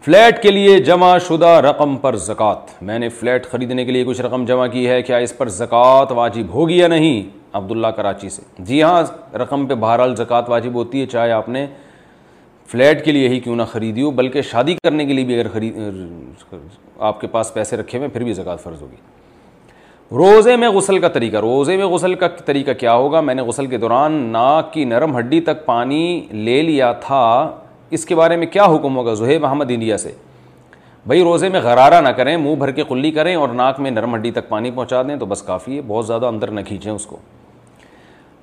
فلیٹ 0.00 0.42
کے 0.42 0.50
لیے 0.50 0.78
جمع 0.78 1.18
شدہ 1.18 1.46
رقم 1.46 1.96
پر 1.96 2.16
زکوٰۃ۔ 2.16 2.66
میں 2.82 2.98
نے 2.98 3.08
فلیٹ 3.08 3.46
خریدنے 3.46 3.84
کے 3.84 3.92
لیے 3.92 4.04
کچھ 4.04 4.20
رقم 4.20 4.44
جمع 4.44 4.66
کی 4.66 4.88
ہے، 4.88 5.02
کیا 5.02 5.16
اس 5.16 5.38
پر 5.38 5.48
زکوٰۃ 5.48 6.06
واجب 6.10 6.54
ہوگی 6.54 6.78
یا 6.78 6.88
نہیں؟ 6.88 7.38
عبداللہ 7.52 7.86
کراچی 7.86 8.28
سے۔ 8.28 8.42
جی 8.58 8.82
ہاں 8.82 9.02
رقم 9.34 9.66
پہ 9.66 9.74
بہرحال 9.74 10.16
زکوٰۃ 10.16 10.42
واجب 10.48 10.74
ہوتی 10.74 11.00
ہے، 11.00 11.06
چاہے 11.06 11.30
آپ 11.30 11.48
نے 11.48 11.66
فلیٹ 12.72 13.04
کے 13.04 13.12
لیے 13.12 13.28
ہی 13.28 13.40
کیوں 13.40 13.56
نہ 13.56 13.62
خریدی 13.62 14.02
ہو 14.02 14.10
بلکہ 14.10 14.42
شادی 14.42 14.74
کرنے 14.74 15.04
کے 15.06 15.12
لیے 15.12 15.24
بھی 15.24 15.40
اگر 15.40 15.48
خرید 15.52 15.78
آپ 16.98 17.20
کے 17.20 17.26
پاس 17.26 17.54
پیسے 17.54 17.76
رکھے 17.76 17.98
ہوئے 17.98 18.08
پھر 18.08 18.24
بھی 18.24 18.32
زکوٰۃ 18.32 18.56
فرض 18.56 18.82
ہوگی۔ 18.82 18.96
روزے 20.10 20.56
میں 20.56 20.68
غسل 20.68 20.98
کا 20.98 21.08
طریقہ، 21.08 21.36
روزے 21.36 21.76
میں 21.76 21.86
غسل 21.86 22.14
کا 22.14 22.28
طریقہ 22.28 22.70
کیا 22.70 22.94
ہوگا؟ 22.94 23.20
میں 23.20 23.34
نے 23.34 23.42
غسل 23.42 23.66
کے 23.66 23.76
دوران 23.76 24.12
ناک 24.12 24.72
کی 24.72 24.84
نرم 24.84 25.18
ہڈی 25.18 25.40
تک 25.40 25.66
پانی 25.66 26.26
لے 26.30 26.62
لیا 26.62 26.92
تھا۔ 26.92 27.56
اس 27.90 28.04
کے 28.04 28.14
بارے 28.14 28.36
میں 28.36 28.46
کیا 28.46 28.64
حکم 28.64 28.96
ہوگا 28.96 29.14
زہیب 29.14 29.42
محمد 29.42 29.70
انڈیا 29.70 29.96
سے؟ 29.96 30.12
بھائی، 31.06 31.22
روزے 31.22 31.48
میں 31.48 31.60
غرارہ 31.60 32.00
نہ 32.00 32.08
کریں، 32.08 32.36
منہ 32.36 32.54
بھر 32.54 32.70
کے 32.70 32.82
کلی 32.88 33.10
کریں 33.10 33.34
اور 33.34 33.48
ناک 33.48 33.80
میں 33.80 33.90
نرم 33.90 34.14
ہڈی 34.14 34.30
تک 34.30 34.48
پانی 34.48 34.70
پہنچا 34.70 35.02
دیں 35.02 35.16
تو 35.16 35.26
بس 35.26 35.42
کافی 35.42 35.76
ہے، 35.76 35.82
بہت 35.86 36.06
زیادہ 36.06 36.26
اندر 36.26 36.50
نہ 36.50 36.60
کھینچیں 36.60 36.92
اس 36.92 37.06
کو۔ 37.06 37.16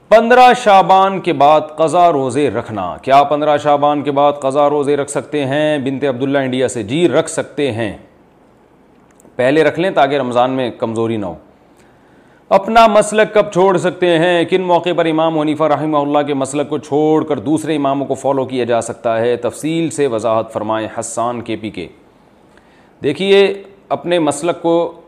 پندرہ 0.10 0.54
شابان 0.64 1.20
کے 1.20 1.34
بعد 1.34 1.62
قضا 1.76 2.12
روزے 2.12 2.50
رکھنا۔ 2.50 2.98
کیا 3.02 3.24
پندرہ 3.24 3.58
شابان 3.58 4.02
کے 4.02 4.12
بعد 4.12 4.34
قضا 4.42 4.70
روزے 4.70 4.98
رکھ 4.98 5.10
سکتے 5.10 5.46
ہیں؟ 5.46 5.78
بنتے 5.78 6.08
عبداللہ 6.08 6.38
انڈیا 6.38 6.68
سے 6.68 6.84
جی 6.84 7.10
رکھ 7.10 7.30
سکتے 7.30 7.72
ہیں۔ 7.72 7.98
پہلے 9.36 9.64
رکھ 9.64 9.80
لیں 9.80 9.92
تاکہ 9.92 10.16
رمضان 10.16 10.52
میں 10.52 10.72
کمزوری 10.72 11.18
نہ 11.18 11.26
ہو۔ 11.26 11.36
اپنا 12.50 12.88
مسلک 12.88 13.34
کب 13.34 13.52
چھوڑ 13.52 13.78
سکتے 13.78 14.20
ہیں؟ 14.20 14.46
کن 14.46 14.62
موقع 14.62 14.90
پر 14.98 15.06
امام 15.06 15.38
ونیفہ 15.38 15.64
رحمہ 15.64 15.98
اللہ 15.98 16.20
کے 16.28 16.34
مسلک 16.34 16.70
کو 16.70 16.78
چھوڑ 16.78 17.24
کر 17.24 17.40
دوسرے 17.40 17.76
اماموں 17.76 18.06
کو 18.06 18.14
فالو 18.14 18.46
کیا 18.46 18.64
جا 18.64 18.82
سکتا 18.82 19.20
ہے؟ 19.20 19.36
تفصیل 19.36 19.90
سے 19.90 20.08
وضاحت 20.08 20.54
فرمائیں 20.54 20.88
حسان 21.00 21.42
کے 21.42 21.56
پی 21.56 21.70
کے۔ 21.70 21.88
دیکھیے 23.04 23.64
اپنے 23.90 24.20
مسلک 24.20 24.62
کو 24.62 25.02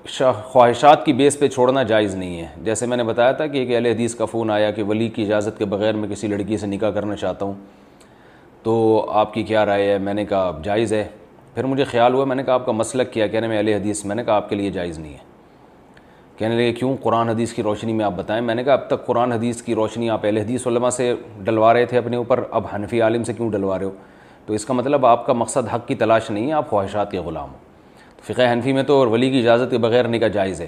خواہشات 0.44 1.06
کی 1.06 1.14
بیس 1.14 1.40
پہ 1.40 1.48
چھوڑنا 1.48 1.84
جائز 1.84 2.16
نہیں 2.16 2.42
ہے۔ 2.42 2.48
جیسے 2.58 2.86
میں 2.86 2.98
نے 2.98 3.04
بتایا 3.04 3.32
تھا 3.32 3.48
کہ 3.48 3.58
ایک 3.58 3.76
اہل 3.76 3.86
حدیث 3.86 4.16
کا 4.16 4.26
فون 4.26 4.52
آیا 4.52 4.72
کہ 4.72 4.84
ولی 4.84 5.08
کی 5.08 5.24
اجازت 5.24 5.58
کے 5.58 5.66
بغیر 5.66 5.94
میں 5.94 6.10
کسی 6.10 6.28
لڑکی 6.28 6.58
سے 6.58 6.68
نکاح 6.68 6.90
کرنا 6.90 7.16
چاہتا 7.16 7.46
ہوں۔ 7.46 7.54
تو 8.64 9.06
آپ 9.10 9.34
کی 9.34 9.44
کیا 9.44 9.66
رائے 9.66 9.92
ہے؟ 9.92 9.98
میں 9.98 10.14
نے 10.14 10.26
کہا 10.26 10.60
جائز 10.64 10.94
ہے۔ 10.94 11.08
پھر 11.56 11.64
مجھے 11.64 11.84
خیال 11.84 12.14
ہوا، 12.14 12.26
میں 12.26 12.36
نے 12.36 12.44
کہا 12.44 12.54
آپ 12.54 12.66
کا 12.66 12.72
مسلک 12.72 13.14
کیا؟ 13.14 13.28
کہنے 13.28 13.48
میں 13.48 13.58
اہل 13.58 13.68
حدیث، 13.68 14.06
میں 14.06 14.16
نے 14.16 14.24
کہا 14.24 14.34
آپ 14.34 14.50
کے 14.50 14.56
لیے 14.56 14.72
جائز 14.72 15.00
نہیں 15.00 15.14
ہے۔ 15.14 15.18
کہنے 16.38 16.56
لگے، 16.56 16.74
کیوں؟ 16.74 16.98
قرآن 17.02 17.30
حدیث 17.30 17.54
کی 17.54 17.64
روشنی 17.64 17.94
میں 17.94 18.06
آپ 18.06 18.14
بتائیں۔ 18.16 18.42
میں 18.42 18.56
نے 18.56 18.64
کہا 18.64 18.74
اب 18.74 18.88
تک 18.88 19.06
قرآن 19.06 19.32
حدیث 19.32 19.62
کی 19.62 19.76
روشنی 19.76 20.10
آپ 20.10 20.26
اہل 20.26 20.38
حدیث 20.38 20.68
علماء 20.68 20.90
سے 20.90 21.16
ڈلوا 21.40 21.74
رہے 21.74 21.86
تھے 21.86 21.98
اپنے 21.98 22.18
اوپر، 22.18 22.44
اب 22.52 22.64
حنفی 22.76 23.02
عالم 23.02 23.24
سے 23.24 23.34
کیوں 23.34 23.52
ڈلوا 23.52 23.78
رہے 23.78 23.86
ہو؟ 23.86 23.92
تو 24.46 24.54
اس 24.54 24.66
کا 24.66 24.74
مطلب 24.74 25.06
آپ 25.06 25.26
کا 25.26 25.34
مقصد 25.34 25.74
حق 25.76 25.88
کی 25.88 25.96
تلاش 25.96 26.32
نہیں 26.32 26.48
ہے، 26.48 26.54
آپ 26.54 26.70
خواہشات 26.70 27.12
کے 27.12 27.20
غلام 27.20 27.50
ہو۔ 27.50 27.71
فقہ 28.22 28.42
حنفی 28.52 28.74
میں 28.74 28.84
تو 28.84 28.98
اور 28.98 29.08
ولی 29.08 29.30
کی 29.30 29.40
اجازت 29.40 29.72
کے 29.72 29.78
بغیر 29.78 30.08
نکاح 30.08 30.28
جائز 30.28 30.62
ہے۔ 30.62 30.68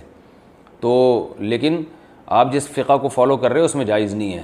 تو 0.80 1.28
لیکن 1.40 1.84
آپ 2.28 2.54
جس 2.54 2.68
فقہ 2.68 2.98
کو 2.98 3.08
فالو 3.08 3.38
کر 3.38 3.52
رہے 3.52 3.60
ہو، 3.60 3.66
اس 3.66 3.76
میں 3.76 3.86
جائز 3.86 4.14
نہیں 4.14 4.34
ہے۔ 4.34 4.44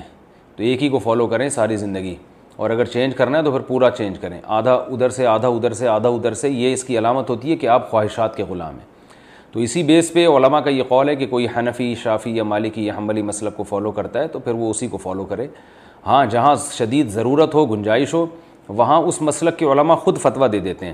تو 0.56 0.64
ایک 0.64 0.84
ہی 0.84 0.90
کو 0.90 1.00
فالو 1.00 1.28
کریں 1.28 1.50
ساری 1.50 1.78
زندگی۔ 1.78 2.16
اور 2.56 2.70
اگر 2.70 2.86
چینج 2.86 3.16
کرنا 3.16 3.38
ہے 3.38 3.44
تو 3.44 3.52
پھر 3.52 3.60
پورا 3.60 3.90
چینج 3.90 4.20
کریں۔ 4.20 4.42
آدھا 4.44 4.74
ادھر 4.74 5.10
سے، 5.10 5.28
آدھا 5.28 5.48
ادھر 5.48 5.74
سے، 5.74 5.88
آدھا 5.88 6.10
ادھر 6.10 6.34
سے، 6.34 6.50
یہ 6.50 6.74
اس 6.74 6.84
کی 6.84 6.98
علامت 6.98 7.30
ہوتی 7.30 7.52
ہے 7.52 7.56
کہ 7.56 7.68
آپ 7.68 7.92
خواہشات 7.92 8.36
کے 8.36 8.44
غلام 8.44 8.74
ہیں۔ 8.74 8.86
تو 9.52 9.60
اسی 9.60 9.84
بیس 9.84 10.14
پہ 10.14 10.28
علماء 10.28 10.60
کا 10.60 10.70
یہ 10.70 10.84
قول 10.88 11.10
ہے 11.10 11.16
کہ 11.16 11.28
کوئی 11.28 11.48
حنفی، 11.58 11.96
شافی 11.96 12.36
یا 12.36 12.44
مالکی 12.44 12.86
یا 12.86 12.94
حملی 12.98 13.22
مسلب 13.22 13.58
کو 13.58 13.64
فالو 13.64 13.92
کرتا 13.92 14.20
ہے 14.20 14.28
تو 14.28 14.40
پھر 14.40 14.54
وہ 14.54 14.70
اسی 14.70 14.88
کو 14.88 14.98
فالو 14.98 15.26
کرے۔ 15.26 15.48
ہاں 16.08 16.26
جہاں 16.26 16.56
شدید 16.72 17.08
ضرورت 17.08 17.56
ہو، 17.56 17.66
گنجائش 17.66 18.14
ہو، 18.14 18.26
وہاں 18.68 19.02
اس 19.02 19.22
مسلک 19.22 19.58
کے 19.58 19.66
علماء 19.66 19.96
خود 19.96 20.18
فتویٰ 20.18 20.52
دے 20.52 20.60
دیتے 20.60 20.86
ہیں۔ 20.86 20.94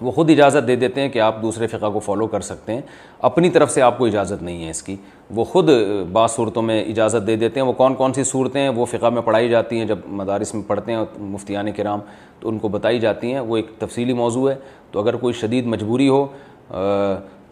وہ 0.00 0.10
خود 0.10 0.30
اجازت 0.30 0.68
دے 0.68 0.76
دیتے 0.76 1.00
ہیں 1.00 1.08
کہ 1.08 1.18
آپ 1.18 1.42
دوسرے 1.42 1.66
فقہ 1.66 1.90
کو 1.90 1.98
فالو 1.98 2.26
کر 2.26 2.40
سکتے 2.40 2.72
ہیں۔ 2.72 2.80
اپنی 3.18 3.50
طرف 3.50 3.70
سے 3.70 3.82
آپ 3.82 3.98
کو 3.98 4.04
اجازت 4.06 4.42
نہیں 4.42 4.64
ہے 4.64 4.70
اس 4.70 4.82
کی۔ 4.82 4.96
وہ 5.30 5.44
خود 5.44 5.70
بعض 6.12 6.30
صورتوں 6.30 6.62
میں 6.62 6.84
اجازت 6.84 7.26
دے 7.26 7.36
دیتے 7.36 7.60
ہیں۔ 7.60 7.66
وہ 7.66 7.72
کون 7.72 7.94
کون 7.94 8.12
سی 8.12 8.24
صورتیں 8.24 8.60
ہیں؟ 8.60 8.68
وہ 8.68 8.84
فقہ 8.84 9.06
میں 9.06 9.22
پڑھائی 9.22 9.48
جاتی 9.48 9.78
ہیں۔ 9.78 9.84
جب 9.84 9.98
مدارس 10.06 10.54
میں 10.54 10.62
پڑھتے 10.66 10.92
ہیں 10.92 11.04
مفتیان 11.18 11.72
کرام 11.72 11.98
تو 12.40 12.48
ان 12.48 12.58
کو 12.58 12.68
بتائی 12.68 12.98
جاتی 12.98 13.32
ہیں۔ 13.32 13.40
وہ 13.40 13.56
ایک 13.56 13.66
تفصیلی 13.78 14.12
موضوع 14.12 14.50
ہے۔ 14.50 14.54
تو 14.90 15.00
اگر 15.00 15.16
کوئی 15.16 15.34
شدید 15.34 15.66
مجبوری 15.66 16.08
ہو 16.08 16.26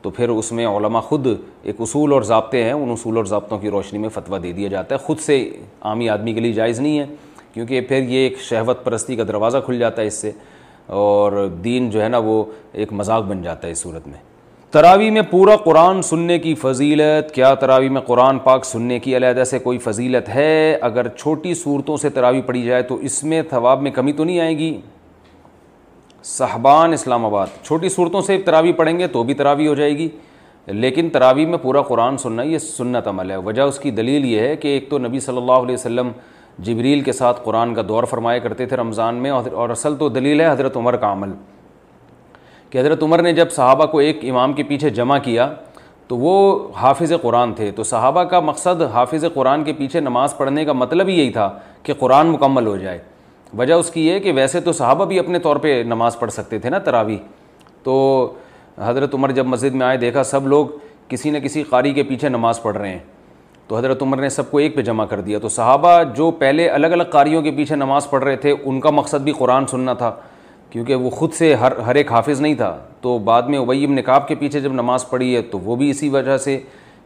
تو 0.03 0.11
پھر 0.11 0.29
اس 0.29 0.53
میں 0.53 0.67
علماء 0.67 1.01
خود 1.01 1.27
ایک 1.63 1.77
اصول 1.79 2.13
اور 2.13 2.23
ضابطے 2.23 2.65
ہیں۔ 2.65 2.73
ان 2.73 2.91
اصول 2.91 3.17
اور 3.17 3.25
ضابطوں 3.25 3.59
کی 3.59 3.71
روشنی 3.71 3.99
میں 3.99 4.09
فتویٰ 4.09 4.43
دے 4.43 4.53
دیا 4.53 4.69
جاتا 4.69 4.95
ہے۔ 4.95 5.01
خود 5.01 5.19
سے 5.19 5.51
عامی 5.81 6.09
آدمی 6.09 6.33
کے 6.33 6.41
لیے 6.41 6.53
جائز 6.53 6.81
نہیں 6.81 6.99
ہے۔ 6.99 7.07
کیونکہ 7.55 7.81
پھر 7.81 7.97
یہ 7.97 8.19
ایک 8.19 8.39
شہوت 8.39 8.85
پرستی 8.85 9.17
کا 9.17 9.23
دروازہ 9.29 9.59
کھل 9.65 9.79
جاتا 9.79 10.03
ہے 10.03 10.07
اس 10.07 10.15
سے۔ 10.15 10.33
اور 10.87 11.49
دین 11.65 11.91
جو 11.91 12.03
ہے 12.03 12.09
نا 12.09 12.19
وہ 12.19 12.45
ایک 12.73 12.93
مذاق 12.93 13.23
بن 13.23 13.43
جاتا 13.43 13.67
ہے 13.67 13.73
اس 13.73 13.79
صورت 13.79 14.07
میں۔ 14.07 14.19
تراوی 14.71 15.11
میں 15.11 15.23
پورا 15.23 15.57
قرآن 15.57 16.03
سننے 16.03 16.39
کی 16.39 16.55
فضیلت، 16.55 17.35
کیا 17.35 17.55
تراوی 17.55 17.89
میں 17.89 18.01
قرآن 18.01 18.39
پاک 18.39 18.65
سننے 18.65 18.99
کی 18.99 19.17
علیحدہ 19.17 19.45
سے 19.45 19.59
کوئی 19.59 19.79
فضیلت 19.79 20.29
ہے؟ 20.29 20.79
اگر 20.81 21.09
چھوٹی 21.09 21.55
صورتوں 21.55 21.97
سے 21.97 22.09
تراوی 22.09 22.43
پڑھی 22.43 22.63
جائے 22.63 22.83
تو 22.83 22.95
اس 22.95 23.25
میں 23.25 23.43
ثواب 23.51 23.83
میں 23.83 23.91
کمی 23.91 24.13
تو 24.13 24.25
نہیں 24.25 24.41
آئے 24.41 24.59
گی؟ 24.59 24.81
صحبان 26.25 26.93
اسلام 26.93 27.27
آباد، 27.27 27.47
چھوٹی 27.63 27.89
صورتوں 27.89 28.21
سے 28.21 28.39
تراوی 28.39 28.73
پڑھیں 28.73 28.99
گے 28.99 29.07
تو 29.07 29.23
بھی 29.23 29.35
تراوی 29.35 29.69
ہو 29.69 29.75
جائے 29.75 29.99
گی۔ 29.99 30.09
لیکن 30.67 31.11
تراوی 31.13 31.47
میں 31.47 31.59
پورا 31.59 31.83
قرآن 31.83 32.19
سننا 32.19 32.43
یہ 32.43 32.59
سنت 32.59 33.09
عمل 33.09 33.31
ہے۔ 33.31 33.37
وجہ 33.37 33.63
اس 33.63 33.79
کی 33.79 33.91
دلیل 33.91 34.25
یہ 34.25 34.41
ہے 34.41 34.57
کہ 34.57 34.69
ایک 34.69 34.91
تو 34.91 34.99
نبی 34.99 35.21
صلی 35.21 35.37
اللہ 35.37 35.53
علیہ 35.53 35.75
وسلم 35.75 36.09
جبریل 36.59 37.01
کے 37.01 37.13
ساتھ 37.13 37.41
قرآن 37.45 37.75
کا 37.75 37.83
دور 37.89 38.05
فرمایا 38.05 38.39
کرتے 38.39 38.67
تھے 38.67 38.77
رمضان 38.77 39.15
میں 39.15 39.31
اور 39.31 39.71
اصل 39.71 39.97
تو 39.97 40.09
دلیل 40.09 40.41
ہے 40.41 40.51
حضرت 40.51 40.77
عمر 40.77 40.97
کا 40.97 41.13
عمل، 41.13 41.33
کہ 42.71 42.79
حضرت 42.79 43.03
عمر 43.03 43.23
نے 43.23 43.33
جب 43.33 43.51
صحابہ 43.53 43.87
کو 43.87 43.99
ایک 43.99 44.19
امام 44.23 44.53
کے 44.53 44.63
پیچھے 44.63 44.91
جمع 44.91 45.19
کیا 45.19 45.53
تو 46.09 46.17
وہ 46.17 46.69
حافظ 46.77 47.13
قرآن 47.23 47.53
تھے۔ 47.55 47.71
تو 47.71 47.83
صحابہ 47.83 48.23
کا 48.25 48.41
مقصد 48.41 48.83
حافظ 48.83 49.25
قرآن 49.35 49.65
کے 49.65 49.73
پیچھے 49.73 50.01
نماز 50.01 50.37
پڑھنے 50.37 50.65
کا 50.65 50.73
مطلب 50.73 51.09
ہی 51.09 51.19
یہی 51.19 51.31
تھا 51.31 51.51
کہ 51.83 51.95
قرآن 51.99 52.27
مکمل 52.27 52.67
ہو 52.67 52.77
جائے۔ 52.77 52.99
وجہ 53.59 53.75
اس 53.75 53.91
کی 53.91 54.07
یہ 54.09 54.19
کہ 54.19 54.33
ویسے 54.33 54.61
تو 54.61 54.73
صحابہ 54.73 55.05
بھی 55.05 55.19
اپنے 55.19 55.39
طور 55.39 55.57
پہ 55.57 55.83
نماز 55.87 56.19
پڑھ 56.19 56.33
سکتے 56.33 56.59
تھے 56.59 56.71
نا 56.71 56.79
تراوی 56.79 57.17
تو 57.83 57.95
حضرت 58.79 59.15
عمر 59.15 59.31
جب 59.31 59.47
مسجد 59.47 59.75
میں 59.75 59.87
آئے 59.87 59.97
دیکھا 59.97 60.23
سب 60.23 60.47
لوگ 60.47 60.67
کسی 61.09 61.31
نہ 61.31 61.39
کسی 61.39 61.63
قاری 61.63 61.93
کے 61.93 62.03
پیچھے 62.03 62.29
نماز 62.29 62.63
پڑھ 62.63 62.77
رہے 62.77 62.89
ہیں۔ 62.89 62.99
تو 63.69 63.79
حضرت 63.79 64.03
عمر 64.03 64.17
نے 64.17 64.29
سب 64.29 64.51
کو 64.51 64.59
ایک 64.59 64.77
پہ 64.77 64.83
جمع 64.83 65.05
کر 65.05 65.21
دیا۔ 65.21 65.39
تو 65.39 65.49
صحابہ 65.49 66.03
جو 66.17 66.31
پہلے 66.31 66.69
الگ 66.69 66.87
الگ 66.87 67.03
قاریوں 67.03 67.43
کے 67.43 67.51
پیچھے 67.51 67.77
نماز 67.77 68.11
پڑھ 68.11 68.25
رہے 68.25 68.37
تھے، 68.37 68.55
ان 68.65 68.81
کا 68.81 68.91
مقصد 68.91 69.21
بھی 69.21 69.33
قرآن 69.33 69.67
سننا 69.67 69.93
تھا، 69.93 70.13
کیونکہ 70.71 70.95
وہ 70.95 71.11
خود 71.11 71.33
سے 71.33 71.55
ہر 71.55 71.79
ہر 71.79 71.95
ایک 71.95 72.13
حافظ 72.13 72.41
نہیں 72.41 72.55
تھا۔ 72.55 72.79
تو 73.01 73.19
بعد 73.19 73.43
میں 73.43 73.59
ابیم 73.59 73.93
نکاب 73.93 74.29
کے 74.29 74.35
پیچھے 74.35 74.61
جب 74.61 74.73
نماز 74.73 75.09
پڑھی 75.09 75.37
ہے، 75.37 75.43
تو 75.43 75.59
وہ 75.59 75.77
بھی 75.77 75.91
اسی 75.91 76.09
وجہ 76.09 76.37
سے 76.37 76.61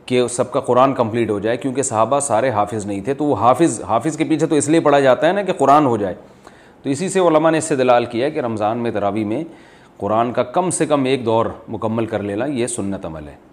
کہ 0.07 0.27
سب 0.27 0.53
کا 0.53 0.61
قرآن 0.61 0.95
کمپلیٹ 0.95 1.31
ہو 1.31 1.39
جائے، 1.39 1.57
کیونکہ 1.57 1.82
صحابہ 1.82 2.20
سارے 2.20 2.51
حافظ 2.51 2.87
نہیں 2.87 3.01
تھے۔ 3.01 3.15
تو 3.15 3.24
وہ 3.24 3.37
حافظ 3.37 3.82
حافظ 3.82 4.16
کے 4.16 4.24
پیچھے 4.24 4.47
تو 4.47 4.55
اس 4.55 4.69
لیے 4.69 4.81
پڑھا 4.81 5.01
جاتا 5.01 5.27
ہے 5.27 5.32
نا 5.32 5.43
کہ 5.43 5.53
قرآن 5.53 5.87
ہو 5.87 5.97
جائے۔ 5.97 6.15
تو 6.82 6.91
اسی 6.91 7.09
سے 7.09 7.20
علماء 7.20 7.51
نے 7.51 7.59
اس 7.59 7.65
سے 7.65 7.77
دلال 7.77 8.05
کیا 8.05 8.28
کہ 8.28 8.39
رمضان 8.39 8.78
میں 8.78 8.91
تراوی 8.91 9.24
میں 9.24 9.45
قرآن 9.97 10.32
کا 10.32 10.43
کم 10.43 10.70
سے 10.70 10.87
کم 10.87 11.05
ایک 11.05 11.27
دور 11.27 11.47
مکمل 11.69 12.07
کر 12.07 12.23
لینا، 12.23 12.45
یہ 12.45 12.66
سنت 12.66 13.07
عمل 13.07 13.28
ہے۔ 13.28 13.48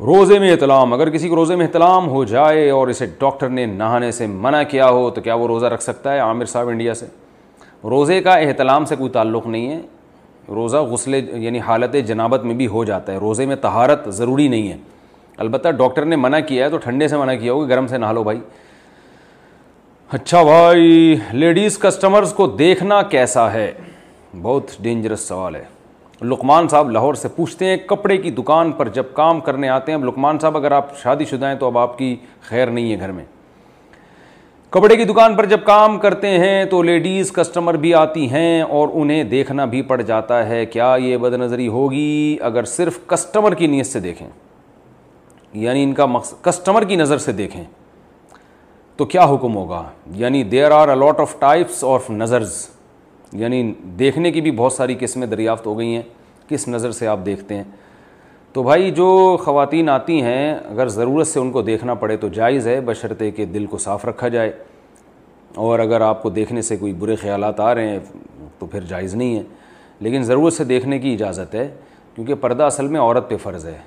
روزے 0.00 0.38
میں 0.38 0.50
احتلام، 0.50 0.92
اگر 0.92 1.10
کسی 1.10 1.28
کو 1.28 1.36
روزے 1.36 1.56
میں 1.56 1.66
احتلام 1.66 2.08
ہو 2.08 2.24
جائے 2.24 2.70
اور 2.70 2.88
اسے 2.88 3.06
ڈاکٹر 3.06 3.48
نے 3.48 3.66
نہانے 3.66 4.12
سے 4.12 4.26
منع 4.26 4.62
کیا 4.62 4.90
ہو، 4.90 5.10
تو 5.10 5.20
کیا 5.20 5.34
وہ 5.34 5.46
روزہ 5.46 5.66
رکھ 5.66 5.82
سکتا 5.82 6.12
ہے 6.12 6.18
عامر 6.18 6.44
صاحب 6.44 6.68
انڈیا 6.68 6.94
سے؟ 6.94 7.06
روزے 7.84 8.22
کا 8.22 8.34
احتلام 8.34 8.84
سے 8.84 8.96
کوئی 8.96 9.10
تعلق 9.10 9.46
نہیں 9.46 9.68
ہے۔ 9.68 9.80
روزہ 10.48 10.76
غسل 10.76 11.14
یعنی 11.14 11.58
حالت 11.58 11.96
جنابت 12.06 12.44
میں 12.44 12.54
بھی 12.54 12.66
ہو 12.66 12.84
جاتا 12.84 13.12
ہے۔ 13.12 13.18
روزے 13.18 13.46
میں 13.46 13.56
تہارت 13.56 14.08
ضروری 14.08 14.48
نہیں 14.48 14.68
ہے۔ 14.68 14.76
البتہ 15.36 15.68
ڈاکٹر 15.68 16.04
نے 16.04 16.16
منع 16.16 16.40
کیا 16.40 16.64
ہے 16.64 16.70
تو 16.70 16.76
ٹھنڈے 16.76 17.08
سے 17.08 17.16
منع 17.16 17.34
کیا 17.34 17.52
ہوگا، 17.52 17.66
گرم 17.66 17.86
سے 17.86 17.98
نہا 17.98 18.12
لو 18.12 18.22
بھائی۔ 18.22 18.40
اچھا 20.12 20.42
بھائی، 20.42 21.16
لیڈیز 21.32 21.78
کسٹمرز 21.78 22.32
کو 22.32 22.46
دیکھنا 22.46 23.02
کیسا 23.02 23.52
ہے؟ 23.52 23.72
بہت 24.42 24.62
ڈینجرس 24.80 25.20
سوال 25.20 25.56
ہے۔ 25.56 25.71
لقمان 26.24 26.68
صاحب 26.68 26.90
لاہور 26.90 27.14
سے 27.14 27.28
پوچھتے 27.28 27.64
ہیں، 27.64 27.76
کپڑے 27.76 28.16
کی 28.16 28.30
دکان 28.30 28.72
پر 28.72 28.88
جب 28.88 29.04
کام 29.12 29.40
کرنے 29.40 29.68
آتے 29.68 29.92
ہیں، 29.92 29.98
اب 29.98 30.04
لقمان 30.04 30.38
صاحب 30.38 30.56
اگر 30.56 30.72
آپ 30.72 30.98
شادی 30.98 31.24
شدہ 31.24 31.46
ہیں 31.46 31.54
تو 31.54 31.66
اب 31.66 31.78
آپ 31.78 31.98
کی 31.98 32.16
خیر 32.40 32.66
نہیں 32.66 32.92
ہے 32.92 33.00
گھر 33.00 33.12
میں۔ 33.12 33.24
کپڑے 34.70 34.96
کی 34.96 35.04
دکان 35.04 35.36
پر 35.36 35.46
جب 35.46 35.58
کام 35.64 35.98
کرتے 35.98 36.28
ہیں 36.28 36.64
تو 36.64 36.82
لیڈیز 36.82 37.32
کسٹمر 37.32 37.74
بھی 37.74 37.94
آتی 37.94 38.30
ہیں 38.30 38.62
اور 38.62 38.88
انہیں 38.92 39.24
دیکھنا 39.24 39.64
بھی 39.64 39.82
پڑ 39.82 40.02
جاتا 40.02 40.48
ہے، 40.48 40.66
کیا 40.66 40.96
یہ 41.00 41.16
بد 41.16 41.32
نظری 41.32 41.68
ہوگی 41.68 42.36
اگر 42.40 42.64
صرف 42.64 42.98
کسٹمر 43.06 43.54
کی 43.54 43.66
نیت 43.66 43.86
سے 43.86 44.00
دیکھیں؟ 44.00 44.28
یعنی 45.52 45.82
ان 45.82 45.92
کا 45.92 46.06
مقصد، 46.06 46.44
کسٹمر 46.44 46.84
کی 46.84 46.96
نظر 46.96 47.18
سے 47.18 47.32
دیکھیں۔ 47.32 47.64
تو 48.96 49.04
کیا 49.04 49.24
حکم 49.24 49.56
ہوگا؟ 49.56 49.82
یعنی 50.06 50.42
there 50.42 50.70
are 50.70 50.88
a lot 50.88 51.20
of 51.20 51.38
types 51.38 51.84
of 51.84 52.10
نظرز۔ 52.10 52.66
یعنی 53.32 53.72
دیکھنے 53.98 54.30
کی 54.30 54.40
بھی 54.40 54.50
بہت 54.50 54.72
ساری 54.72 54.96
قسمیں 55.00 55.26
دریافت 55.26 55.66
ہو 55.66 55.78
گئی 55.78 55.94
ہیں، 55.94 56.02
کس 56.48 56.68
نظر 56.68 56.90
سے 56.90 57.06
آپ 57.06 57.18
دیکھتے 57.26 57.54
ہیں؟ 57.54 57.64
تو 58.52 58.62
بھائی، 58.62 58.90
جو 58.90 59.36
خواتین 59.40 59.88
آتی 59.88 60.22
ہیں، 60.22 60.54
اگر 60.64 60.88
ضرورت 60.88 61.26
سے 61.26 61.40
ان 61.40 61.50
کو 61.50 61.62
دیکھنا 61.62 61.94
پڑے 61.94 62.16
تو 62.16 62.28
جائز 62.28 62.68
ہے، 62.68 62.80
بشرطے 62.80 63.30
کہ 63.30 63.44
دل 63.44 63.66
کو 63.66 63.78
صاف 63.78 64.04
رکھا 64.04 64.28
جائے۔ 64.28 64.52
اور 65.54 65.78
اگر 65.78 66.00
آپ 66.00 66.22
کو 66.22 66.30
دیکھنے 66.30 66.62
سے 66.62 66.76
کوئی 66.76 66.92
برے 66.92 67.16
خیالات 67.16 67.60
آ 67.60 67.74
رہے 67.74 67.88
ہیں، 67.88 67.98
تو 68.58 68.66
پھر 68.66 68.80
جائز 68.80 69.14
نہیں 69.14 69.36
ہے۔ 69.36 69.42
لیکن 70.00 70.22
ضرورت 70.22 70.52
سے 70.52 70.64
دیکھنے 70.64 70.98
کی 70.98 71.12
اجازت 71.12 71.54
ہے، 71.54 71.74
کیونکہ 72.14 72.34
پردہ 72.34 72.62
اصل 72.62 72.86
میں 72.86 73.00
عورت 73.00 73.30
پہ 73.30 73.36
فرض 73.36 73.66
ہے۔ 73.66 73.78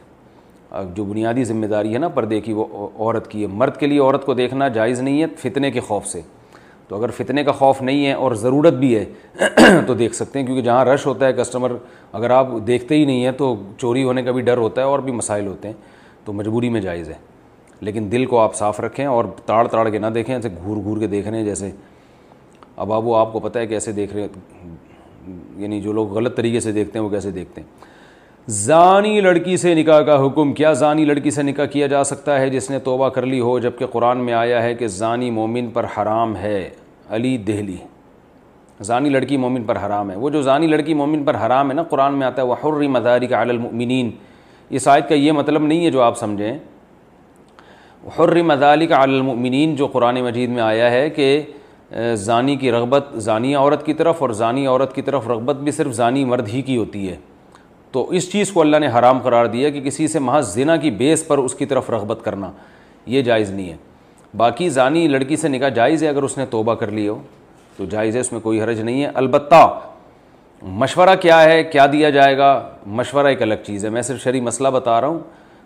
جو 0.93 1.03
بنیادی 1.03 1.43
ذمہ 1.43 1.65
داری 1.65 1.93
ہے 1.93 1.97
نا 1.97 2.07
پردے 2.07 2.41
کی، 2.41 2.53
وہ 2.53 2.89
عورت 2.95 3.31
کی 3.31 3.41
ہے۔ 3.41 3.47
مرد 3.47 3.77
کے 3.77 3.87
لیے 3.87 3.99
عورت 3.99 4.25
کو 4.25 4.33
دیکھنا 4.33 4.67
جائز 4.67 5.01
نہیں 5.01 5.21
ہے، 5.21 5.27
فتنے 5.37 5.71
کے 5.71 5.79
خوف 5.79 6.05
سے۔ 6.07 6.21
تو 6.87 6.95
اگر 6.95 7.09
فتنے 7.09 7.43
کا 7.43 7.51
خوف 7.51 7.81
نہیں 7.81 8.05
ہے 8.05 8.13
اور 8.13 8.31
ضرورت 8.31 8.73
بھی 8.73 8.97
ہے، 8.97 9.05
تو 9.87 9.93
دیکھ 9.93 10.15
سکتے 10.15 10.39
ہیں، 10.39 10.45
کیونکہ 10.45 10.63
جہاں 10.63 10.85
رش 10.85 11.05
ہوتا 11.05 11.25
ہے 11.25 11.33
کسٹمر 11.33 11.71
اگر 12.13 12.29
آپ 12.29 12.47
دیکھتے 12.67 12.95
ہی 12.95 13.05
نہیں 13.05 13.25
ہیں 13.25 13.31
تو 13.31 13.55
چوری 13.77 14.03
ہونے 14.03 14.23
کا 14.23 14.31
بھی 14.31 14.41
ڈر 14.41 14.57
ہوتا 14.57 14.81
ہے 14.81 14.85
اور 14.85 14.99
بھی 14.99 15.11
مسائل 15.11 15.47
ہوتے 15.47 15.67
ہیں، 15.67 15.75
تو 16.25 16.33
مجبوری 16.33 16.69
میں 16.69 16.81
جائز 16.81 17.09
ہے۔ 17.09 17.15
لیکن 17.81 18.11
دل 18.11 18.25
کو 18.25 18.39
آپ 18.39 18.55
صاف 18.55 18.79
رکھیں 18.79 19.05
اور 19.05 19.25
تاڑ 19.45 19.67
تاڑ 19.67 19.89
کے 19.89 19.99
نہ 19.99 20.07
دیکھیں، 20.07 20.35
ایسے 20.35 20.49
گھور 20.63 20.77
گھور 20.83 20.97
کے 20.97 21.07
دیکھ 21.07 21.27
رہے 21.27 21.37
ہیں 21.37 21.45
جیسے۔ 21.45 21.71
اب 22.75 22.93
اب 22.93 23.07
وہ 23.07 23.17
آپ 23.17 23.33
کو 23.33 23.39
پتہ 23.39 23.59
ہے 23.59 23.67
کیسے 23.67 23.91
دیکھ 23.91 24.13
رہے 24.13 24.21
ہیں 24.21 24.27
یعنی 25.57 25.81
جو 25.81 25.91
لوگ 25.91 26.13
غلط 26.13 26.37
طریقے 26.37 26.59
سے 26.59 26.71
دیکھتے 26.71 26.99
ہیں، 26.99 27.05
وہ 27.05 27.09
کیسے 27.09 27.31
دیکھتے 27.31 27.61
ہیں۔ 27.61 27.94
زانی 28.47 29.21
لڑکی 29.21 29.57
سے 29.57 29.75
نکاح 29.75 29.99
کا 29.99 30.25
حکم، 30.25 30.53
کیا 30.53 30.73
زانی 30.73 31.05
لڑکی 31.05 31.31
سے 31.31 31.43
نکاح 31.43 31.65
کیا 31.65 31.87
جا 31.87 32.03
سکتا 32.03 32.39
ہے؟ 32.39 32.49
جس 32.49 32.71
نے 32.71 32.79
توبہ 32.79 33.09
کر 33.09 33.25
لی 33.25 33.39
ہو 33.39 33.59
جبکہ 33.59 33.85
قرآن 33.85 34.17
میں 34.17 34.33
آیا 34.33 34.63
ہے 34.63 34.73
کہ 34.73 34.87
زانی 34.87 35.31
مومن 35.31 35.67
پر 35.67 35.85
حرام 35.97 36.37
ہے۔ 36.37 36.69
علی 37.09 37.37
دہلی۔ 37.37 37.77
زانی 38.81 39.09
لڑکی 39.09 39.37
مومن 39.37 39.63
پر 39.63 39.77
حرام 39.85 40.11
ہے۔ 40.11 40.15
وہ 40.15 40.29
جو 40.29 40.41
زانی 40.41 40.67
لڑکی 40.67 40.93
مومن 40.93 41.23
پر 41.23 41.35
حرام 41.35 41.69
ہے 41.69 41.75
نا، 41.75 41.83
قرآن 41.83 42.13
میں 42.13 42.27
آتا 42.27 42.41
ہے 42.41 42.47
وہ 42.47 42.55
حر 42.63 42.87
مداری 42.87 43.27
کا 43.27 43.41
المؤمنین 43.41 44.11
اس 44.69 44.87
آیت 44.87 45.09
کا 45.09 45.15
یہ 45.15 45.31
مطلب 45.31 45.61
نہیں 45.61 45.85
ہے 45.85 45.91
جو 45.91 46.01
آپ 46.01 46.17
سمجھیں۔ 46.17 46.57
حر 48.19 48.41
مدالی 48.41 48.87
کا 48.87 49.01
المؤمنین 49.01 49.75
جو 49.75 49.87
قرآن 49.87 50.15
مجید 50.15 50.49
میں 50.49 50.61
آیا 50.61 50.91
ہے 50.91 51.09
کہ 51.09 51.41
زانی 52.13 52.55
کی 52.55 52.71
رغبت 52.71 53.05
زانی 53.15 53.55
عورت 53.55 53.85
کی 53.85 53.93
طرف 53.93 54.15
اور 54.19 54.29
زانی 54.29 54.67
عورت 54.67 54.95
کی 54.95 55.01
طرف 55.01 55.27
رغبت 55.27 55.55
بھی 55.55 55.71
صرف 55.71 55.91
زانی 55.91 56.25
مرد 56.25 56.47
ہی 56.47 56.61
کی 56.61 56.77
ہوتی 56.77 57.09
ہے۔ 57.09 57.15
تو 57.95 58.09
اس 58.09 58.31
چیز 58.31 58.51
کو 58.51 58.61
اللہ 58.61 58.77
نے 58.77 58.87
حرام 58.87 59.19
قرار 59.19 59.45
دیا 59.45 59.69
کہ 59.69 59.81
کسی 59.81 60.07
سے 60.07 60.19
محض 60.19 60.53
زنا 60.53 60.75
کی 60.75 60.91
بیس 60.91 61.27
پر 61.27 61.37
اس 61.37 61.55
کی 61.55 61.65
طرف 61.65 61.89
رغبت 61.89 62.19
کرنا، 62.23 62.51
یہ 63.05 63.21
جائز 63.21 63.51
نہیں 63.51 63.69
ہے۔ 63.69 63.75
باقی 64.37 64.69
زانی 64.69 65.07
لڑکی 65.07 65.35
سے 65.35 65.47
نکاح 65.47 65.69
جائز 65.69 66.03
ہے 66.03 66.09
اگر 66.09 66.23
اس 66.23 66.37
نے 66.37 66.45
توبہ 66.45 66.73
کر 66.73 66.91
لی 66.91 67.07
ہو، 67.07 67.21
تو 67.77 67.85
جائز 67.85 68.15
ہے، 68.15 68.21
اس 68.21 68.31
میں 68.31 68.39
کوئی 68.39 68.61
حرج 68.61 68.81
نہیں 68.81 69.03
ہے۔ 69.03 69.09
البتہ 69.13 69.79
مشورہ 70.61 71.15
کیا 71.21 71.43
ہے، 71.43 71.63
کیا 71.63 71.85
دیا 71.91 72.09
جائے 72.09 72.37
گا؟ 72.37 72.69
مشورہ 72.85 73.27
ایک 73.27 73.41
الگ 73.41 73.55
چیز 73.65 73.85
ہے۔ 73.85 73.89
میں 73.89 74.01
صرف 74.01 74.23
شرعی 74.23 74.41
مسئلہ 74.41 74.67
بتا 74.67 75.01
رہا 75.01 75.07
ہوں۔ 75.07 75.19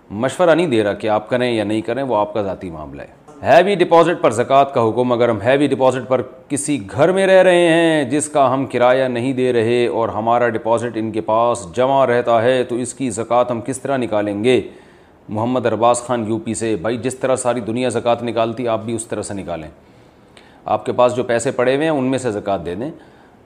مشورہ 0.10 0.56
نہیں 0.56 0.68
دے 0.68 0.84
رہا 0.84 0.94
کہ 0.94 1.08
آپ 1.08 1.30
کریں 1.30 1.52
یا 1.52 1.64
نہیں 1.64 1.82
کریں، 1.82 2.04
وہ 2.04 2.18
آپ 2.18 2.34
کا 2.34 2.42
ذاتی 2.42 2.70
معاملہ 2.70 3.02
ہے۔ 3.02 3.19
ہیوی 3.44 3.76
ڈپازٹ 3.76 4.22
پر 4.22 4.32
زکوٰۃ 4.32 4.66
کا 4.74 4.82
حکم، 4.90 5.12
اگر 5.12 5.30
ہم 5.30 5.42
ہیوی 5.42 5.68
ڈپازٹ 5.68 6.08
پر 6.08 6.22
کسی 6.48 6.80
گھر 6.92 7.12
میں 7.12 7.28
رہ 7.28 7.44
رہے 7.44 7.68
ہیں 7.68 8.04
جس 8.04 8.30
کا 8.30 8.54
ہم 8.54 8.66
کرایہ 8.66 9.04
نہیں 9.04 9.34
دے 9.34 9.54
رہے 9.54 9.88
اور 9.88 10.10
ہمارا 10.10 10.50
ڈپازٹ 10.50 10.98
ان 10.98 11.12
کے 11.12 11.22
پاس 11.22 11.66
جمع 11.76 12.08
رہتا 12.08 12.42
ہے، 12.42 12.64
تو 12.64 12.76
اس 12.76 12.94
کی 12.94 13.10
زکوٰۃ 13.10 13.46
ہم 13.50 13.62
کس 13.62 13.82
طرح 13.82 13.98
نکالیں 13.98 14.44
گے؟ 14.44 14.62
محمد 15.30 15.66
ارباز 15.66 16.02
خان 16.02 16.26
یو 16.28 16.38
پی 16.38 16.54
سے، 16.54 16.76
بھائی 16.76 16.98
جس 16.98 17.16
طرح 17.16 17.36
ساری 17.36 17.60
دنیا 17.60 17.90
زکوٰۃ 17.90 18.24
نکالتی، 18.24 18.68
آپ 18.68 18.84
بھی 18.86 18.94
اس 18.94 19.06
طرح 19.06 19.22
سے 19.22 19.34
نکالیں۔ 19.34 19.70
آپ 20.66 20.86
کے 20.86 20.92
پاس 20.92 21.16
جو 21.16 21.24
پیسے 21.24 21.52
پڑے 21.52 21.76
ہوئے 21.76 21.86
ہیں، 21.86 21.98
ان 21.98 22.04
میں 22.04 22.20
سے 22.20 22.32
زکوٰۃ 22.32 22.66
دے 22.66 22.76
دیں۔ 22.76 22.92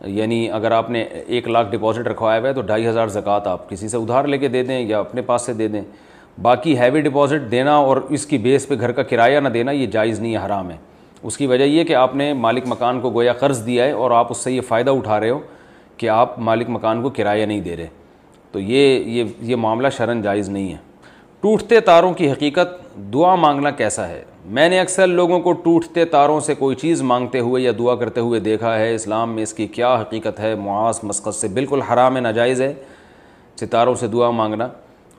یعنی 0.06 0.52
اگر 0.52 0.72
آپ 0.72 0.90
نے 0.90 1.02
ایک 1.02 1.48
لاکھ 1.48 1.72
ڈپازٹ 1.72 2.08
رکھوایا 2.08 2.40
ہوا 2.40 2.50
ہے، 2.50 2.54
تو 2.54 2.62
ڈھائی 2.62 2.88
ہزار 2.88 3.08
زکوٰۃ 3.08 3.48
آپ 3.48 3.70
کسی 3.70 3.88
سے 3.88 3.98
ادھار 3.98 4.24
لے 4.24 4.38
کے 4.38 4.48
دے 4.48 4.64
دیں 4.64 4.80
یا 4.80 5.00
اپنے 5.00 5.22
پاس 5.22 5.42
سے 5.42 5.54
دے 5.54 5.68
دیں۔ 5.68 5.82
باقی 6.42 6.80
ہیوی 6.80 7.02
ڈپازٹ 7.02 7.52
دینا 7.52 7.76
اور 7.76 7.98
اس 7.98 8.26
کی 8.26 8.38
بیس 8.38 8.68
پہ 8.68 8.76
گھر 8.80 8.92
کا 8.92 9.04
کرایہ 9.04 9.40
نہ 9.40 9.50
دینا، 9.50 9.72
یہ 9.72 9.88
جائز 9.88 10.20
نہیں 10.20 10.36
ہے، 10.36 10.46
حرام 10.46 10.72
ہے۔ 10.72 10.76
اس 11.24 11.38
کی 11.38 11.48
وجہ 11.48 11.64
یہ 11.64 11.84
کہ 11.84 11.96
آپ 11.96 12.16
نے 12.16 12.34
مالک 12.34 12.64
مکان 12.68 13.02
کو 13.02 13.10
گویا 13.12 13.34
قرض 13.34 13.66
دیا 13.66 13.86
ہے 13.86 13.92
اور 13.92 14.12
آپ 14.12 14.28
اس 14.30 14.38
سے 14.38 14.52
یہ 14.52 14.62
فائدہ 14.62 14.92
اٹھا 14.92 15.20
رہے 15.20 15.30
ہو 15.30 15.40
کہ 15.98 16.10
آپ 16.10 16.40
مالک 16.40 16.70
مکان 16.70 17.02
کو 17.02 17.10
کرایہ 17.10 17.46
نہیں 17.46 17.62
دے 17.62 17.76
رہے۔ 17.76 17.88
تو 18.52 18.60
یہ 18.60 19.04
یہ 19.04 19.24
یہ 19.40 19.56
معاملہ 19.56 19.88
شرن 19.90 20.22
جائز 20.22 20.50
نہیں 20.50 20.72
ہے۔ 20.72 20.78
ٹوٹتے 21.42 21.80
تاروں 21.80 22.14
کی 22.14 22.32
حقیقت، 22.32 22.98
دعا 23.14 23.36
مانگنا 23.36 23.70
کیسا 23.70 24.08
ہے؟ 24.08 24.24
میں 24.46 24.70
نے 24.70 24.80
اکثر 24.80 25.08
لوگوں 25.08 25.40
کو 25.40 25.52
ٹوٹتے 25.52 26.06
تاروں 26.06 26.40
سے 26.40 26.56
کوئی 26.56 26.76
چیز 26.76 27.02
مانگتے 27.02 27.40
ہوئے 27.40 27.64
یا 27.64 27.72
دعا 27.80 27.96
کرتے 27.96 28.22
ہوئے 28.22 28.40
دیکھا 28.40 28.80
ہے، 28.80 28.96
اسلام 28.96 29.34
میں 29.34 29.44
اس 29.44 29.54
کی 29.54 29.68
کیا 29.68 29.96
حقیقت 30.02 30.40
ہے؟ 30.40 30.56
معاذ 30.56 31.00
مسقط 31.04 31.36
سے 31.36 31.48
بالکل 31.48 31.82
حرام 31.82 32.18
ناجائز 32.18 32.62
ہے۔ 32.62 32.74
ستاروں 33.60 33.96
سے 33.96 34.08
دعا 34.08 34.30
مانگنا۔ 34.30 34.68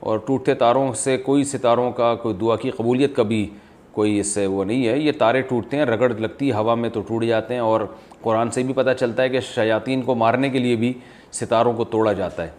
اور 0.04 0.18
ٹوٹتے 0.18 0.54
تاروں 0.54 0.92
سے 0.92 1.16
کوئی 1.16 1.44
ستاروں 1.44 1.90
کا 1.92 2.14
کوئی 2.14 2.34
دعا 2.34 2.56
کی 2.56 2.70
قبولیت 2.70 3.16
کا 3.16 3.22
بھی 3.22 3.50
کوئی 3.92 4.18
اس 4.20 4.26
سے 4.26 4.46
وہ 4.46 4.64
نہیں 4.64 4.86
ہے۔ 4.86 4.98
یہ 4.98 5.12
تارے 5.18 5.40
ٹوٹتے 5.40 5.76
ہیں، 5.76 5.84
رگڑ 5.84 6.12
لگتی 6.18 6.52
ہوا 6.52 6.74
میں 6.74 6.88
تو 6.88 7.00
ٹوٹ 7.00 7.24
جاتے 7.24 7.54
ہیں 7.54 7.60
اور 7.60 7.80
قرآن 8.22 8.50
سے 8.50 8.62
بھی 8.62 8.74
پتہ 8.74 8.90
چلتا 9.00 9.22
ہے 9.22 9.28
کہ 9.28 9.40
شیاطین 9.40 10.02
کو 10.02 10.14
مارنے 10.14 10.48
کے 10.48 10.58
لیے 10.58 10.76
بھی 10.76 10.92
ستاروں 11.32 11.72
کو 11.72 11.84
توڑا 11.84 12.12
جاتا 12.12 12.42
ہے۔ 12.42 12.50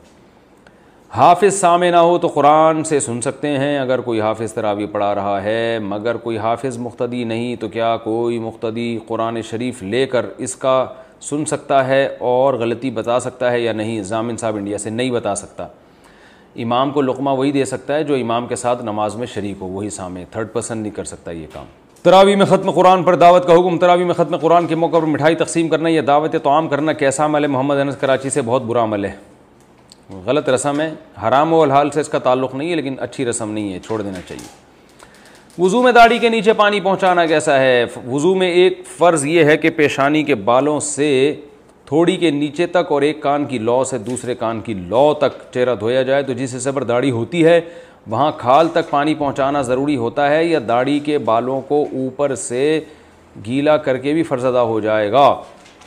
حافظ 1.10 1.54
سامع 1.54 1.90
نہ 1.90 1.96
ہو 1.96 2.18
تو 2.18 2.28
قرآن 2.28 2.84
سے 2.84 3.00
سن 3.00 3.22
سکتے 3.22 3.48
ہیں۔ 3.48 3.80
اگر 3.80 4.02
کوئی 4.02 4.22
حافظ 4.22 4.54
تراوی 4.54 4.86
پڑھا 4.86 5.16
رہا 5.16 5.44
ہے، 5.44 5.80
مگر 5.80 6.18
کوئی 6.18 6.38
حافظ 6.38 6.78
مقتدی 6.78 7.24
نہیں، 7.24 7.56
تو 7.56 7.68
کیا 7.68 7.98
کوئی 7.98 8.40
مقتدی 8.40 9.00
قرآن 9.08 9.42
شریف 9.42 9.84
لے 9.84 10.06
کر 10.06 10.26
اس 10.38 10.56
کا 10.56 10.86
سن 11.22 11.46
سکتا 11.46 11.88
ہے 11.88 12.16
اور 12.20 12.54
غلطی 12.54 12.92
بتا 12.92 13.20
سکتا 13.20 13.52
ہے 13.52 13.60
یا 13.60 13.74
نہیں؟ 13.74 14.02
ضامن 14.04 14.38
صاحب 14.38 14.56
انڈیا 14.56 14.78
سے 14.78 14.90
نہیں 14.90 15.12
بتا 15.12 15.36
سکتا۔ 15.36 15.68
امام 16.56 16.92
کو 16.92 17.02
لقمہ 17.02 17.30
وہی 17.30 17.52
دے 17.52 17.66
سکتا 17.66 17.96
ہے 17.96 18.04
جو 18.04 18.16
امام 18.16 18.48
کے 18.48 18.56
ساتھ 18.56 18.84
نماز 18.84 19.16
میں 19.16 19.28
شریک 19.28 19.56
ہو، 19.62 19.68
وہی 19.68 19.90
سامنے 19.90 20.26
تھرڈ 20.32 20.48
پرسن 20.54 20.78
نہیں 20.78 20.96
کر 20.96 21.04
سکتا 21.04 21.32
یہ 21.32 21.48
کام۔ 21.54 21.66
تراوی 22.04 22.36
میں 22.36 22.46
ختم 22.46 22.72
قرآن 22.72 23.04
پر 23.04 23.16
دعوت 23.16 23.48
کا 23.48 23.54
حکم، 23.54 23.78
تراوی 23.78 24.04
میں 24.04 24.14
ختم 24.14 24.38
قرآن 24.38 24.68
کے 24.68 24.76
موقع 24.76 24.98
پر 24.98 25.06
مٹھائی 25.06 25.36
تقسیم 25.36 25.68
کرنا 25.68 25.90
یا 25.90 26.02
دعوت 26.08 26.36
تو 26.44 26.50
عام 26.50 26.68
کرنا 26.68 26.94
کیسا 26.94 27.26
عمل 27.26 27.44
ہے؟ 27.44 27.48
محمد 27.48 27.76
انس 27.76 27.98
کراچی 27.98 28.30
سے 28.30 28.42
بہت 28.42 28.62
برا 28.62 28.84
عمل 28.84 29.06
ہے۔ 29.06 29.12
غلط 30.26 30.50
رسم 30.50 30.82
ہے، 30.82 30.94
حرام 31.28 31.54
و 31.54 31.62
الحال 31.62 31.90
سے 31.90 32.02
اس 32.02 32.10
کا 32.10 32.20
تعلق 32.20 32.56
نہیں 32.56 32.70
ہے، 32.70 32.76
لیکن 32.76 32.96
اچھی 33.00 33.26
رسم 33.26 33.52
نہیں 33.52 33.74
ہے، 33.74 33.80
چھوڑ 33.80 34.02
دینا 34.02 34.20
چاہیے۔ 34.28 34.66
وضو 35.64 35.82
میں 35.82 35.92
داڑھی 35.92 36.20
کے 36.20 36.30
نیچے 36.30 36.54
پانی 36.54 36.80
پہنچانا 36.80 37.26
کیسا 37.26 37.60
ہے؟ 37.60 37.86
وضو 38.12 38.36
میں 38.36 38.52
ایک 38.52 38.82
فرض 38.98 39.26
یہ 39.26 39.44
ہے 39.44 39.58
کہ 39.58 39.70
پیشانی 39.70 40.24
کے 40.24 40.36
بالوں 40.36 40.80
سے 40.80 41.36
تھوڑی 41.86 42.18
کے 42.18 42.32
نیچے 42.32 42.68
تک 42.68 42.92
اور 42.92 43.02
ایک 43.02 43.22
کان 43.22 43.46
کی 43.46 43.58
لو 43.58 43.84
سے 43.84 43.98
دوسرے 43.98 44.36
کان 44.36 44.62
کی 44.62 44.74
لو 44.74 45.14
تک 45.14 45.54
چہرہ 45.54 45.76
دھویا 45.76 46.04
جائے 46.04 46.24
تو 46.24 46.34
جس 46.34 46.56
حصے 46.56 46.72
پر 46.72 46.84
داڑھی 46.84 47.12
ہوتی 47.12 47.46
ہے، 47.46 47.62
وہاں 48.08 48.32
کھال 48.38 48.68
تک 48.68 48.90
پانی 48.90 49.16
پہنچانا 49.16 49.62
ضروری 49.62 49.96
ہوتا 49.96 50.30
ہے 50.30 50.46
یا 50.46 50.60
داڑھی 50.68 51.00
کے 51.00 51.18
بالوں 51.18 51.62
کو 51.62 51.84
اوپر 51.84 52.36
سے 52.36 52.80
گیلا 53.46 53.78
کر 53.78 53.98
کے 53.98 54.14
بھی 54.14 54.24
فرزدہ 54.24 54.58
ہو 54.58 54.80
جائے 54.80 55.12
گا۔ 55.12 55.42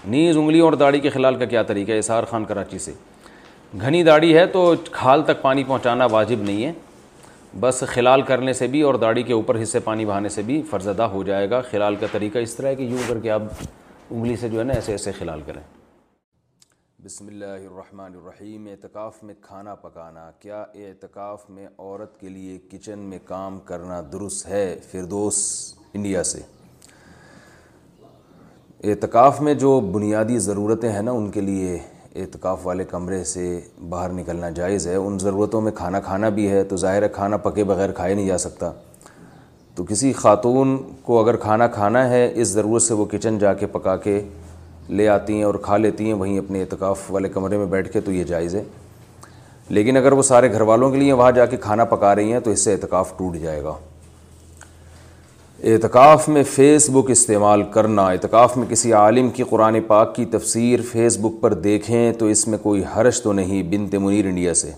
نیز 0.07 0.37
انگلی 0.37 0.61
اور 0.61 0.73
داڑھی 0.73 1.01
کے 1.01 1.09
خلال 1.09 1.35
کا 1.35 1.45
کیا 1.45 1.63
طریقہ 1.63 1.93
ہے؟ 1.93 1.99
اثار 1.99 2.25
خان 2.25 2.45
کراچی 2.45 2.79
سے۔ 2.79 2.93
گھنی 3.81 4.03
داڑھی 4.03 4.37
ہے 4.37 4.47
تو 4.47 4.75
کھال 4.85 5.23
تک 5.23 5.43
پانی 5.43 5.65
پہنچانا 5.65 6.07
واجب 6.07 6.43
نہیں 6.43 6.65
ہے۔ 6.65 6.73
بس 7.61 7.85
خلال 7.87 8.23
کرنے 8.23 8.53
سے 8.53 8.67
بھی 8.67 8.83
اور 8.83 8.95
داڑھی 8.95 9.23
کے 9.23 9.33
اوپر 9.33 9.63
حصے 9.63 9.79
پانی 9.79 10.05
بہانے 10.05 10.29
سے 10.29 10.43
بھی 10.43 10.63
فرزدہ 10.71 11.03
ہو 11.03 11.23
جائے 11.23 11.51
گا۔ 11.51 11.61
خلال 11.61 11.97
کا 11.97 12.07
طریقہ 12.13 12.39
اس 12.39 12.55
طرح 12.55 12.69
ہے 12.69 12.75
کہ 12.75 12.83
یوں 12.83 13.03
کر 13.09 13.19
کے 13.19 13.31
آپ 13.31 13.43
انگلی 14.11 14.37
سے 14.37 14.49
جو 14.49 14.59
ہے 14.59 14.65
نا 14.65 14.73
ایسے 14.73 14.93
ایسے 14.93 15.13
خلال 15.13 15.41
کریں۔ 15.47 15.78
بسم 17.05 17.27
اللہ 17.27 17.45
الرحمن 17.45 18.15
الرحیم، 18.15 18.67
اعتکاف 18.67 19.23
میں 19.23 19.35
کھانا 19.41 19.75
پکانا، 19.75 20.31
کیا 20.39 20.61
اعتکاف 20.61 21.51
میں 21.51 21.69
عورت 21.79 22.21
کے 22.21 22.29
لیے 22.29 22.59
کچن 22.71 22.99
میں 22.99 23.19
کام 23.25 23.61
کرنا 23.61 24.03
درست 24.13 24.47
ہے؟ 24.47 24.77
فردوس، 24.91 25.39
انڈیا 25.95 26.25
سے۔ 26.25 26.41
اعتکاف 28.85 29.41
میں 29.41 29.55
جو 29.55 29.81
بنیادی 29.81 30.39
ضرورتیں 30.39 30.93
ہیں 30.93 31.03
نا، 31.03 31.11
ان 31.11 31.31
کے 31.31 31.41
لیے 31.41 31.79
اعتکاف 32.17 32.67
والے 32.67 32.85
کمرے 32.85 33.25
سے 33.25 33.61
باہر 33.89 34.09
نکلنا 34.09 34.51
جائز 34.51 34.87
ہے۔ 34.87 34.95
ان 34.95 35.19
ضرورتوں 35.19 35.61
میں 35.61 35.73
کھانا 35.73 36.01
کھانا 36.01 36.29
بھی 36.29 36.51
ہے، 36.51 36.65
تو 36.65 36.77
ظاہر 36.77 37.03
ہے 37.03 37.09
کھانا 37.09 37.37
پکے 37.37 37.65
بغیر 37.65 37.93
کھائے 37.93 38.15
نہیں 38.15 38.27
جا 38.27 38.39
سکتا۔ 38.39 38.73
تو 39.75 39.85
کسی 39.85 40.13
خاتون 40.13 40.77
کو 41.03 41.21
اگر 41.21 41.37
کھانا 41.37 41.67
کھانا 41.67 42.11
ہے، 42.11 42.33
اس 42.35 42.49
ضرورت 42.49 42.83
سے 42.83 42.95
وہ 42.95 43.05
کچن 43.05 43.39
جا 43.39 43.55
کے 43.55 43.67
پکا 43.67 43.97
کے 43.97 44.29
لے 44.89 45.09
آتی 45.09 45.35
ہیں 45.35 45.43
اور 45.43 45.55
کھا 45.55 45.77
لیتی 45.77 46.07
ہیں، 46.07 46.15
وہیں 46.15 46.39
اپنے 46.39 46.61
اعتکاف 46.61 46.99
والے 47.11 47.29
کمرے 47.29 47.57
میں 47.57 47.67
بیٹھ 47.67 47.93
کے 47.93 48.01
تو 48.01 48.13
یہ 48.13 48.25
جائز 48.25 48.55
ہے۔ 48.55 48.63
لیکن 49.69 49.97
اگر 49.97 50.13
وہ 50.13 50.23
سارے 50.23 50.53
گھر 50.53 50.61
والوں 50.61 50.91
کے 50.91 50.97
لیے 50.97 51.13
وہاں 51.13 51.33
جا 51.33 51.47
کے 51.47 51.57
کھانا 51.57 51.85
پکا 51.85 52.15
رہی 52.15 52.33
ہیں 52.33 52.41
تو 52.41 52.51
اس 52.51 52.61
سے 52.61 52.73
اعتکاف 52.73 53.19
ٹوٹ 53.19 53.37
جائے 53.37 53.63
گا۔ 53.63 53.73
اعتکاف 55.65 56.29
میں 56.29 56.43
فیس 56.43 56.91
بک 56.91 57.11
استعمال 57.11 57.63
کرنا، 57.63 58.07
اعتکاف 58.07 58.57
میں 58.57 58.67
کسی 58.67 58.93
عالم 58.93 59.31
کی 59.31 59.43
قرآن 59.43 59.81
پاک 59.87 60.15
کی 60.15 60.25
تفسیر 60.25 60.81
فیس 60.93 61.19
بک 61.19 61.41
پر 61.41 61.55
دیکھیں 61.55 62.13
تو 62.13 62.27
اس 62.27 62.49
میں 62.49 62.59
کوئی 62.59 62.83
حرش 62.97 63.23
تو 63.23 63.33
نہیں 63.33 63.63
بنت 63.63 63.95
منیر 63.95 64.25
انڈیا 64.25 64.55
سے۔ 64.55 64.71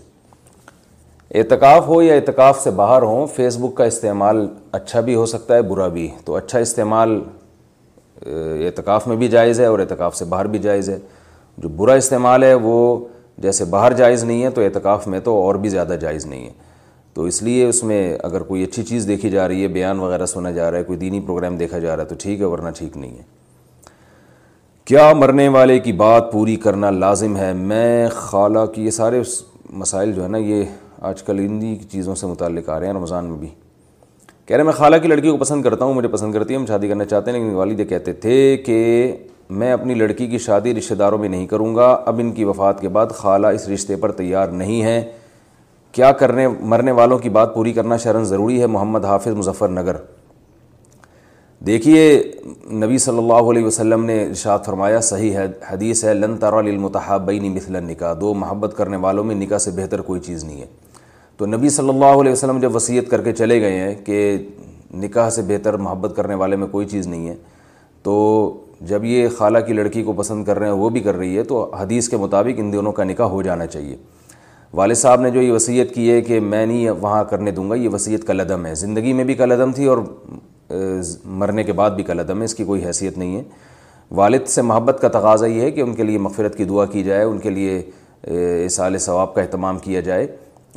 اعتکاف 1.35 1.89
ہو 1.89 2.03
یا 2.03 2.15
اعتکاف 2.15 2.61
سے 2.61 2.71
باہر 2.71 3.03
ہوں، 3.03 3.27
فیس 3.27 3.57
بک 3.57 3.77
کا 3.77 3.85
استعمال 3.85 4.49
اچھا 4.73 5.01
بھی 5.01 5.15
ہو 5.15 5.27
سکتا 5.27 5.55
ہے، 5.55 5.63
برا 5.63 5.89
بھی۔ 5.89 6.11
تو 6.25 6.37
اچھا 6.37 6.59
استعمال 6.59 7.23
اعتکاف 8.27 9.07
میں 9.07 9.17
بھی 9.17 9.29
جائز 9.29 9.61
ہے 9.61 9.67
اور 9.67 9.79
اعتکاف 9.79 10.17
سے 10.17 10.25
باہر 10.25 10.47
بھی 10.47 10.59
جائز 10.59 10.91
ہے۔ 10.91 10.99
جو 11.59 11.69
برا 11.69 11.93
استعمال 11.93 12.43
ہے 12.43 12.55
وہ 12.55 13.07
جیسے 13.39 13.65
باہر 13.65 13.93
جائز 13.93 14.25
نہیں 14.25 14.43
ہے 14.43 14.51
تو 14.51 14.61
اعتکاف 14.61 15.07
میں 15.07 15.21
تو 15.21 15.43
اور 15.43 15.55
بھی 15.55 15.69
زیادہ 15.69 15.97
جائز 16.01 16.27
نہیں 16.27 16.47
ہے۔ 16.47 16.51
تو 17.15 17.25
اس 17.25 17.43
لیے 17.43 17.69
اس 17.69 17.85
میں 17.85 18.19
اگر 18.23 18.41
کوئی 18.41 18.65
اچھی 18.65 18.83
چیز 18.83 19.07
دیکھی 19.09 19.31
جا 19.31 19.49
رہی 19.49 19.63
ہے، 19.63 19.69
بیان 19.69 20.01
وغیرہ 20.01 20.27
سنا 20.27 20.51
جا 20.51 20.71
رہا 20.71 20.79
ہے، 20.79 20.83
کوئی 20.83 20.99
دینی 20.99 21.21
پروگرام 21.21 21.57
دیکھا 21.57 21.79
جا 21.79 21.97
رہا 21.97 22.03
ہے 22.03 22.09
تو 22.09 22.15
ٹھیک 22.19 22.41
ہے، 22.41 22.45
ورنہ 22.45 22.69
ٹھیک 22.79 22.97
نہیں 22.97 23.19
ہے۔ 23.19 23.23
کیا 24.85 25.13
مرنے 25.13 25.49
والے 25.49 25.79
کی 25.79 25.93
بات 25.93 26.33
پوری 26.33 26.57
کرنا 26.57 26.91
لازم 26.91 27.37
ہے؟ 27.37 27.53
میں 27.53 28.09
خالہ 28.09 28.67
کی 28.75 28.85
یہ 28.85 28.91
سارے 28.91 29.23
مسائل 29.71 30.13
جو 30.13 30.23
ہے 30.23 30.29
نا، 30.29 30.39
یہ 30.39 30.65
آج 31.01 31.23
کل 31.23 31.39
انہی 31.39 31.77
چیزوں 31.77 32.15
سے 32.15 32.27
متعلق 32.27 32.69
آ 32.69 32.81
رہے 32.81 32.87
ہیں، 32.87 32.95
رمضان 32.95 33.25
میں 33.25 33.39
بھی۔ 33.39 33.49
کہہ 34.51 34.57
رہے 34.57 34.63
ہیں، 34.63 34.67
میں 34.67 34.73
خالہ 34.73 34.97
کی 34.97 35.09
لڑکی 35.09 35.31
کو 35.31 35.37
پسند 35.37 35.63
کرتا 35.63 35.85
ہوں، 35.85 35.95
مجھے 35.95 36.09
پسند 36.09 36.33
کرتی 36.33 36.55
ہے، 36.55 36.59
ہم 36.59 36.67
شادی 36.67 36.89
کرنا 36.89 37.05
چاہتے 37.05 37.31
ہیں، 37.31 37.39
لیکن 37.39 37.55
والد 37.55 37.81
کہتے 37.89 38.13
تھے 38.13 38.57
کہ 38.57 39.13
میں 39.51 39.73
اپنی 39.73 39.95
لڑکی 39.95 40.27
کی 40.27 40.39
شادی 40.39 40.75
رشتہ 40.75 40.95
داروں 40.95 41.19
میں 41.19 41.29
نہیں 41.29 41.47
کروں 41.47 41.77
گا۔ 41.77 42.03
اب 42.07 42.19
ان 42.19 42.33
کی 42.33 42.45
وفات 42.45 42.81
کے 42.81 42.89
بعد 42.89 43.07
خالہ 43.07 43.47
اس 43.47 43.69
رشتے 43.69 43.97
پر 43.97 44.13
تیار 44.13 44.49
نہیں 44.49 44.83
ہے۔ 44.83 45.11
کیا 45.93 46.13
کرنے، 46.13 46.49
مرنے 46.49 46.91
والوں 46.91 47.19
کی 47.19 47.29
بات 47.29 47.55
پوری 47.55 47.73
کرنا 47.73 47.97
شرن 47.97 48.25
ضروری 48.25 48.61
ہے؟ 48.61 48.67
محمد 48.67 49.05
حافظ 49.05 49.33
مظفر 49.33 49.69
نگر۔ 49.69 49.97
دیکھیے، 51.67 52.23
نبی 52.73 52.99
صلی 52.99 53.19
اللہ 53.19 53.51
علیہ 53.51 53.65
وسلم 53.65 54.05
نے 54.05 54.27
ارشاد 54.27 54.59
فرمایا، 54.67 55.01
صحیح 55.01 55.33
ہے، 55.33 55.47
حدیث 55.69 56.05
ہے، 56.05 56.15
لن 56.15 56.37
تر 56.37 56.63
للمتحابین 56.63 57.55
مثل 57.55 57.77
النکاح 57.77 58.15
دو، 58.21 58.35
محبت 58.35 58.75
کرنے 58.77 58.97
والوں 58.97 59.25
میں 59.25 59.35
نکاح 59.35 59.59
سے 59.59 59.71
بہتر 59.71 60.01
کوئی 60.01 60.21
چیز 60.21 60.45
نہیں 60.45 60.61
ہے۔ 60.61 60.67
تو 61.41 61.47
نبی 61.47 61.69
صلی 61.69 61.89
اللہ 61.89 62.21
علیہ 62.21 62.33
وسلم 62.33 62.59
جب 62.59 62.75
وصیت 62.77 63.09
کر 63.11 63.23
کے 63.23 63.33
چلے 63.33 63.61
گئے 63.61 63.73
ہیں 63.73 63.95
کہ 64.05 64.37
نکاح 64.95 65.31
سے 65.31 65.43
بہتر 65.43 65.77
محبت 65.77 66.13
کرنے 66.17 66.35
والے 66.35 66.57
میں 66.57 66.67
کوئی 66.67 66.87
چیز 66.87 67.07
نہیں 67.07 67.29
ہے، 67.29 67.35
تو 68.03 68.13
جب 68.81 69.05
یہ 69.05 69.29
خالہ 69.29 69.59
کی 69.67 69.73
لڑکی 69.73 70.03
کو 70.03 70.13
پسند 70.13 70.45
کر 70.45 70.59
رہے 70.59 70.67
ہیں، 70.67 70.75
وہ 70.75 70.89
بھی 70.89 71.01
کر 71.01 71.17
رہی 71.17 71.37
ہے، 71.37 71.43
تو 71.43 71.63
حدیث 71.75 72.09
کے 72.09 72.17
مطابق 72.17 72.59
ان 72.59 72.73
دونوں 72.73 72.93
کا 72.93 73.05
نکاح 73.05 73.27
ہو 73.27 73.41
جانا 73.43 73.67
چاہیے۔ 73.67 73.97
والد 74.75 74.95
صاحب 74.95 75.21
نے 75.21 75.31
جو 75.31 75.43
یہ 75.43 75.53
وصیت 75.53 75.95
کی 75.95 76.11
ہے 76.11 76.21
کہ 76.21 76.41
میں 76.41 76.65
نہیں 76.67 76.91
وہاں 76.91 77.23
کرنے 77.31 77.51
دوں 77.51 77.69
گا، 77.71 77.75
یہ 77.75 77.89
وصیت 77.89 78.25
کا 78.25 78.33
لدم 78.33 78.67
ہے۔ 78.67 78.75
زندگی 78.75 79.13
میں 79.13 79.25
بھی 79.25 79.35
کا 79.35 79.47
لدم 79.47 79.73
تھی 79.73 79.87
اور 79.87 79.99
مرنے 81.25 81.65
کے 81.65 81.73
بعد 81.73 81.91
بھی 81.91 82.05
کا 82.05 82.15
لدم 82.15 82.39
ہے، 82.39 82.45
اس 82.45 82.55
کی 82.55 82.65
کوئی 82.65 82.85
حیثیت 82.85 83.19
نہیں 83.19 83.37
ہے۔ 83.37 83.43
والد 84.11 84.47
سے 84.47 84.63
محبت 84.63 84.99
کا 85.03 85.09
تقاضا 85.09 85.47
یہ 85.47 85.61
ہے 85.61 85.71
کہ 85.71 85.81
ان 85.81 85.95
کے 85.95 86.03
لیے 86.03 86.19
مغفرت 86.19 86.57
کی 86.57 86.65
دعا 86.65 86.85
کی 86.85 87.03
جائے، 87.03 87.25
ان 87.25 87.39
کے 87.39 87.51
لیے 87.51 87.83
اصال 88.67 88.99
ثواب 88.99 89.35
کا 89.35 89.43
اہتمام 89.43 89.79
کیا 89.79 90.01
جائے۔ 90.01 90.27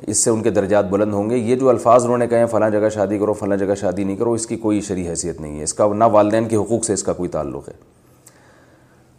اس 0.01 0.23
سے 0.23 0.29
ان 0.29 0.41
کے 0.41 0.49
درجات 0.49 0.89
بلند 0.89 1.13
ہوں 1.13 1.29
گے۔ 1.29 1.37
یہ 1.37 1.55
جو 1.55 1.69
الفاظ 1.69 2.03
انہوں 2.03 2.17
نے 2.17 2.27
کہیں 2.27 2.45
فلاں 2.45 2.69
جگہ 2.69 2.89
شادی 2.89 3.17
کرو، 3.17 3.33
فلاں 3.33 3.57
جگہ 3.57 3.75
شادی 3.75 4.03
نہیں 4.03 4.15
کرو، 4.15 4.33
اس 4.33 4.47
کی 4.47 4.55
کوئی 4.55 4.81
شرعی 4.81 5.07
حیثیت 5.07 5.41
نہیں 5.41 5.57
ہے۔ 5.59 5.63
اس 5.63 5.73
کا 5.73 5.93
نہ 5.93 6.03
والدین 6.03 6.47
کے 6.47 6.55
حقوق 6.55 6.85
سے 6.85 6.93
اس 6.93 7.03
کا 7.03 7.13
کوئی 7.13 7.29
تعلق 7.29 7.69
ہے۔ 7.69 7.73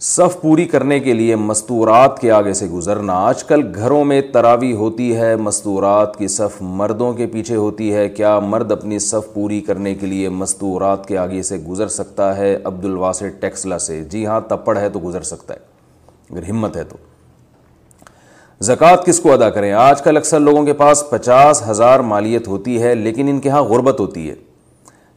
صف 0.01 0.41
پوری 0.41 0.65
کرنے 0.65 1.01
کے 1.01 1.13
لیے 1.13 1.37
مستورات 1.37 2.19
کے 2.19 2.31
آگے 2.31 2.53
سے 2.53 2.67
گزرنا۔ 2.67 3.13
آج 3.13 3.45
کل 3.45 3.73
گھروں 3.75 4.05
میں 4.05 4.23
تراوی 4.33 4.73
ہوتی 4.73 5.17
ہے، 5.17 5.37
مستورات 5.37 6.17
کی 6.17 6.29
صف 6.29 6.57
مردوں 6.61 7.13
کے 7.13 7.27
پیچھے 7.27 7.57
ہوتی 7.57 7.95
ہے۔ 7.95 8.09
کیا 8.09 8.39
مرد 8.39 8.73
اپنی 8.73 8.99
صف 8.99 9.35
پوری 9.35 9.61
کرنے 9.61 9.95
کے 9.95 10.07
لیے 10.07 10.29
مستورات 10.29 11.09
کے 11.09 11.19
آگے 11.19 11.43
سے 11.43 11.57
گزر 11.57 11.89
سکتا 11.89 12.37
ہے؟ 12.37 12.59
عبد 12.65 12.85
الواسع 12.85 13.27
ٹیکسلا 13.41 13.79
سے۔ 13.79 14.05
جی 14.05 14.27
ہاں 14.27 14.41
تپڑ 14.49 14.79
ہے 14.79 14.89
تو 14.89 15.01
گزر 15.05 15.23
سکتا 15.23 15.55
ہے، 15.55 15.59
اگر 16.31 16.51
ہمت 16.51 16.77
ہے 16.77 16.85
تو۔ 16.85 16.97
زکوٰۃ 18.61 19.05
کس 19.07 19.21
کو 19.21 19.33
ادا 19.33 19.51
کریں؟ 19.51 19.73
آج 19.73 20.03
کل 20.03 20.17
اکثر 20.17 20.41
لوگوں 20.41 20.65
کے 20.65 20.73
پاس 20.73 21.11
پچاس 21.11 21.63
ہزار 21.71 22.01
مالیت 22.01 22.49
ہوتی 22.49 22.83
ہے، 22.83 22.95
لیکن 22.95 23.29
ان 23.29 23.41
کے 23.41 23.49
ہاں 23.49 23.63
غربت 23.63 24.01
ہوتی 24.01 24.31
ہے۔ 24.31 24.35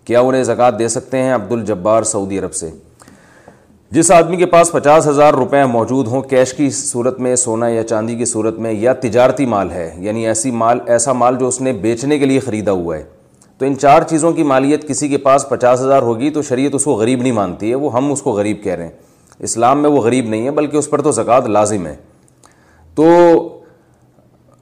کیا 0.06 0.20
انہیں 0.20 0.44
زکوٰۃ 0.44 0.80
دے 0.80 0.88
سکتے 0.88 1.18
ہیں 1.18 1.34
عبد 1.34 1.52
الجبار 1.52 2.04
سعودی 2.04 2.40
عرب 2.40 2.54
سے؟ 2.54 2.70
جس 3.92 4.12
آدمی 4.12 4.38
کے 4.38 4.46
پاس 4.46 4.72
پچاس 4.72 5.08
ہزار 5.08 5.34
روپے 5.34 5.66
موجود 5.66 6.08
ہوں، 6.08 6.22
کیش 6.22 6.54
کی 6.54 6.70
صورت 6.70 7.20
میں، 7.20 7.36
سونا 7.36 7.68
یا 7.68 7.84
چاندی 7.84 8.16
کی 8.16 8.26
صورت 8.26 8.60
میں، 8.60 8.72
یا 8.72 8.94
تجارتی 8.94 9.46
مال 9.46 9.72
ہے 9.72 9.96
یعنی 9.98 10.28
ایسی 10.28 10.52
مال، 10.52 10.80
ایسا 10.88 11.14
مال 11.14 11.36
جو 11.36 11.48
اس 11.48 11.62
نے 11.62 11.74
بیچنے 11.74 12.20
کے 12.20 12.26
لیے 12.26 12.40
خریدا 12.40 12.72
ہوا 12.72 12.98
ہے، 12.98 13.04
تو 13.58 13.66
ان 13.66 13.78
چار 13.78 14.02
چیزوں 14.02 14.32
کی 14.32 14.44
مالیت 14.44 14.88
کسی 14.88 15.08
کے 15.08 15.18
پاس 15.18 15.50
پچاس 15.50 15.82
ہزار 15.82 16.02
ہوگی 16.02 16.30
تو 16.30 16.42
شریعت 16.42 16.76
اس 16.76 16.84
کو 16.84 16.94
غریب 16.94 17.22
نہیں 17.22 17.32
مانتی 17.32 17.70
ہے، 17.70 17.76
وہ 17.76 17.94
ہم 17.94 18.12
اس 18.12 18.22
کو 18.22 18.32
غریب 18.32 18.64
کہہ 18.64 18.74
رہے 18.74 18.84
ہیں۔ 18.84 18.92
اسلام 19.40 19.82
میں 19.82 19.90
وہ 19.90 20.02
غریب 20.02 20.30
نہیں 20.30 20.46
ہے، 20.46 20.52
بلکہ 20.52 20.78
اس 20.78 20.90
پر 20.90 21.02
تو 21.02 21.12
زکوٰۃ 21.12 21.48
لازم 21.48 21.86
ہے۔ 21.88 21.96
تو 22.98 23.60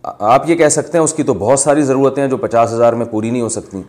آپ 0.04 0.50
یہ 0.50 0.56
کہہ 0.56 0.68
سکتے 0.68 0.98
ہیں 0.98 1.04
اس 1.04 1.14
کی 1.14 1.24
تو 1.24 1.34
بہت 1.34 1.60
ساری 1.60 1.82
ضرورتیں 1.82 2.24
ہیں 2.24 2.30
جو 2.30 2.38
پچاس 2.38 2.74
ہزار 2.74 2.94
میں 2.94 3.06
پوری 3.06 3.30
نہیں 3.30 3.42
ہو 3.42 3.50
سکتی۔ 3.50 3.82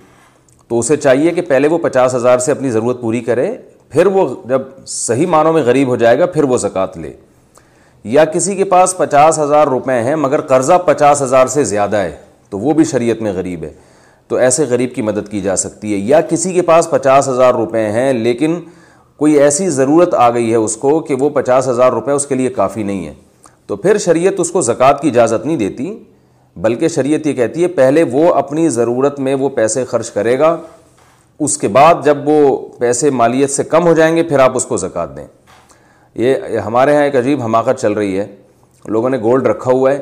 تو 0.68 0.78
اسے 0.78 0.97
چاہیے 0.97 1.31
کہ 1.31 1.43
پہلے 1.43 1.68
وہ 1.68 1.78
پچاس 1.78 2.14
ہزار 2.14 2.39
سے 2.39 2.52
اپنی 2.52 2.70
ضرورت 2.70 3.01
پوری 3.01 3.20
کرے، 3.20 3.55
پھر 3.89 4.06
وہ 4.06 4.35
جب 4.44 4.62
صحیح 4.86 5.27
معنوں 5.27 5.52
میں 5.52 5.62
غریب 5.62 5.89
ہو 5.89 5.97
جائے 5.97 6.18
گا، 6.18 6.27
پھر 6.27 6.44
وہ 6.44 6.56
زکوٰۃ 6.56 6.97
لے۔ 6.97 7.12
یا 8.05 8.24
کسی 8.24 8.56
کے 8.56 8.64
پاس 8.64 8.97
پچاس 8.97 9.39
ہزار 9.39 9.66
روپے 9.66 9.93
ہیں، 9.93 10.16
مگر 10.16 10.40
قرضہ 10.40 10.78
پچاس 10.86 11.23
ہزار 11.23 11.47
سے 11.47 11.64
زیادہ 11.64 11.97
ہے، 11.97 12.16
تو 12.51 12.59
وہ 12.59 12.74
بھی 12.74 12.85
شریعت 12.85 13.23
میں 13.23 13.32
غریب 13.32 13.64
ہے۔ 13.64 13.73
تو 14.28 14.36
ایسے 14.36 14.64
غریب 14.68 14.94
کی 14.94 15.02
مدد 15.02 15.28
کی 15.31 15.40
جا 15.40 15.56
سکتی 15.56 15.93
ہے۔ 15.93 15.98
یا 15.98 16.20
کسی 16.20 16.52
کے 16.52 16.62
پاس 16.62 16.90
پچاس 16.90 17.28
ہزار 17.28 17.55
روپے 17.55 17.81
ہیں، 17.81 18.12
لیکن 18.12 18.60
کوئی 19.16 19.35
ایسی 19.35 19.70
ضرورت 19.70 20.14
آ 20.14 20.31
گئی 20.31 20.51
ہے 20.51 20.56
اس 20.56 20.77
کو 20.77 21.01
کہ 21.01 21.14
وہ 21.14 21.31
پچاس 21.31 21.68
ہزار 21.68 21.93
روپے 21.93 22.12
اس 22.12 22.27
کے 22.27 22.35
لیے 22.35 22.48
کافی 22.48 22.82
نہیں 22.82 23.06
ہے۔ 23.06 23.14
تو 23.66 23.76
پھر 23.76 23.98
شریعت 23.98 24.34
اس 24.38 24.51
کو 24.51 24.60
زکوٰۃ 24.60 25.01
کی 25.01 25.09
اجازت 25.09 25.47
نہیں 25.47 25.56
دیتی، 25.56 25.98
بلکہ 26.56 26.88
شریعت 26.88 27.26
یہ 27.26 27.32
کہتی 27.32 27.62
ہے، 27.62 27.68
پہلے 27.68 28.02
وہ 28.02 28.32
اپنی 28.34 28.68
ضرورت 28.68 29.20
میں 29.20 29.34
وہ 29.34 29.48
پیسے 29.48 29.84
خرچ 29.84 30.10
کرے 30.10 30.38
گا، 30.38 30.56
اس 31.40 31.56
کے 31.59 31.68
بعد 31.68 32.05
جب 32.05 32.28
وہ 32.28 32.56
پیسے 32.78 33.10
مالیت 33.10 33.51
سے 33.51 33.64
کم 33.64 33.86
ہو 33.86 33.93
جائیں 33.94 34.14
گے، 34.16 34.22
پھر 34.22 34.38
آپ 34.38 34.56
اس 34.56 34.64
کو 34.64 34.76
زکوٰۃ 34.76 35.16
دیں۔ 35.16 35.26
یہ 36.16 36.59
ہمارے 36.66 36.93
یہاں 36.93 37.05
ایک 37.05 37.16
عجیب 37.16 37.43
حماقت 37.43 37.80
چل 37.80 37.93
رہی 37.93 38.18
ہے۔ 38.18 38.26
لوگوں 38.84 39.10
نے 39.10 39.18
گولڈ 39.18 39.47
رکھا 39.47 39.72
ہوا 39.72 39.93
ہے 39.93 40.01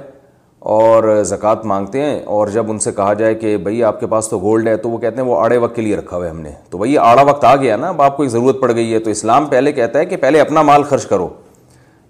اور 0.59 1.23
زکوٰۃ 1.25 1.65
مانگتے 1.65 2.03
ہیں، 2.03 2.21
اور 2.25 2.49
جب 2.49 2.71
ان 2.71 2.79
سے 2.79 2.93
کہا 2.93 3.13
جائے 3.13 3.35
کہ 3.35 3.57
بھائی 3.57 3.83
آپ 3.85 4.01
کے 4.01 4.07
پاس 4.07 4.29
تو 4.29 4.39
گولڈ 4.39 4.69
ہے، 4.69 4.77
تو 4.77 4.91
وہ 4.91 4.99
کہتے 4.99 5.17
ہیں 5.17 5.29
وہ 5.29 5.39
آڑے 5.39 5.57
وقت 5.57 5.77
کے 5.77 5.83
لیے 5.83 5.97
رکھا 5.97 6.17
ہوا 6.17 6.25
ہے 6.25 6.31
ہم 6.31 6.41
نے۔ 6.41 6.51
تو 6.71 6.79
بھائی 6.79 6.97
آڑا 6.99 7.23
وقت 7.23 7.45
آ 7.45 7.57
گیا 7.57 7.77
نا، 7.77 7.89
اب 7.89 8.03
آپ 8.03 8.17
کو 8.17 8.23
ایک 8.23 8.33
ضرورت 8.33 8.61
پڑ 8.61 8.75
گئی 8.75 8.93
ہے۔ 8.95 8.99
تو 8.99 9.11
اسلام 9.11 9.47
پہلے 9.47 9.73
کہتا 9.73 9.99
ہے 9.99 10.05
کہ 10.05 10.17
پہلے 10.17 10.41
اپنا 10.41 10.63
مال 10.63 10.83
خرچ 10.83 11.07
کرو۔ 11.07 11.29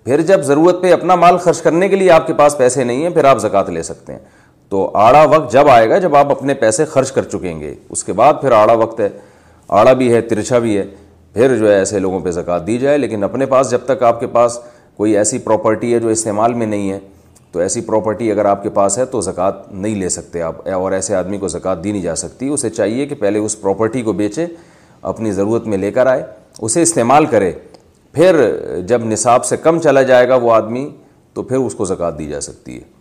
پھر 0.05 0.20
جب 0.20 0.43
ضرورت 0.43 0.82
پہ 0.82 0.93
اپنا 0.93 1.14
مال 1.14 1.36
خرچ 1.36 1.62
کرنے 1.62 1.89
کے 1.89 1.97
لیے 1.97 2.10
آپ 2.10 2.26
کے 2.26 2.32
پاس 2.32 2.59
پیسے 2.59 2.85
نہیں 2.85 3.02
ہیں، 3.02 3.10
پھر 3.10 3.24
آپ 3.24 3.39
زکوٰۃ 3.39 3.68
لے 3.68 3.82
سکتے 3.82 4.12
ہیں۔ 4.12 4.18
تو 4.68 4.90
آڑا 4.94 5.22
وقت 5.22 5.52
جب 5.52 5.68
آئے 5.68 5.90
گا، 5.90 5.98
جب 5.98 6.16
آپ 6.16 6.31
اپنے 6.31 6.55
پیسے 6.55 6.85
خرچ 6.85 7.12
کر 7.12 7.22
چکیں 7.22 7.60
گے، 7.60 7.74
اس 7.89 8.05
کے 8.05 8.12
بعد 8.12 8.35
پھر 8.40 8.52
آڑا 8.52 8.72
وقت 8.72 9.01
ہے۔ 9.01 9.09
آڑا 9.68 9.93
بھی 9.93 10.12
ہے، 10.12 10.20
ترچھا 10.20 10.59
بھی 10.59 10.78
ہے۔ 10.78 10.85
پھر 11.32 11.56
جو 11.56 11.70
ہے 11.70 11.74
ایسے 11.74 11.98
لوگوں 11.98 12.20
پہ 12.20 12.31
زکوٰۃ 12.31 12.59
دی 12.66 12.78
جائے، 12.78 12.98
لیکن 12.98 13.24
اپنے 13.24 13.47
پاس 13.47 13.70
جب 13.70 13.78
تک 13.86 14.02
آپ 14.02 14.20
کے 14.20 14.26
پاس 14.26 14.59
کوئی 14.97 15.16
ایسی 15.16 15.39
پراپرٹی 15.39 15.94
ہے 15.94 15.98
جو 15.98 16.09
استعمال 16.09 16.55
میں 16.55 16.66
نہیں 16.66 16.90
ہے، 16.90 16.98
تو 17.52 17.60
ایسی 17.60 17.81
پراپرٹی 17.81 18.32
اگر 18.32 18.44
آپ 18.44 18.62
کے 18.62 18.70
پاس 18.70 18.98
ہے 18.98 19.05
تو 19.05 19.20
زکوٰۃ 19.20 19.52
نہیں 19.70 19.94
لے 19.94 20.09
سکتے 20.09 20.43
آپ۔ 20.43 20.68
اور 20.68 20.93
ایسے 20.93 21.14
آدمی 21.14 21.39
کو 21.39 21.48
زکوٰۃ 21.48 21.85
دی 21.85 21.93
نہیں 21.93 22.02
جا 22.02 22.14
سکتی۔ 22.14 22.48
اسے 22.48 22.70
چاہیے 22.70 23.06
کہ 23.06 23.14
پہلے 23.14 23.39
اس 23.39 23.60
پراپرٹی 23.60 24.02
کو 24.02 24.12
بیچے، 24.12 24.47
اپنی 25.02 25.32
ضرورت 25.32 25.66
میں 25.66 25.78
لے 25.78 25.93
کر 25.93 26.06
آئے، 26.06 26.22
اسے 26.60 26.82
استعمال 26.82 27.26
کرے۔ 27.26 27.52
پھر 28.15 28.36
جب 28.81 29.05
نصاب 29.05 29.45
سے 29.45 29.57
کم 29.57 29.78
چلا 29.78 30.03
جائے 30.03 30.28
گا 30.28 30.35
وہ 30.35 30.53
آدمی، 30.53 30.89
تو 31.32 31.43
پھر 31.43 31.57
اس 31.57 31.74
کو 31.74 31.85
زکوٰۃ 31.85 32.19
دی 32.19 32.27
جا 32.27 32.41
سکتی 32.41 32.77
ہے۔ 32.77 32.93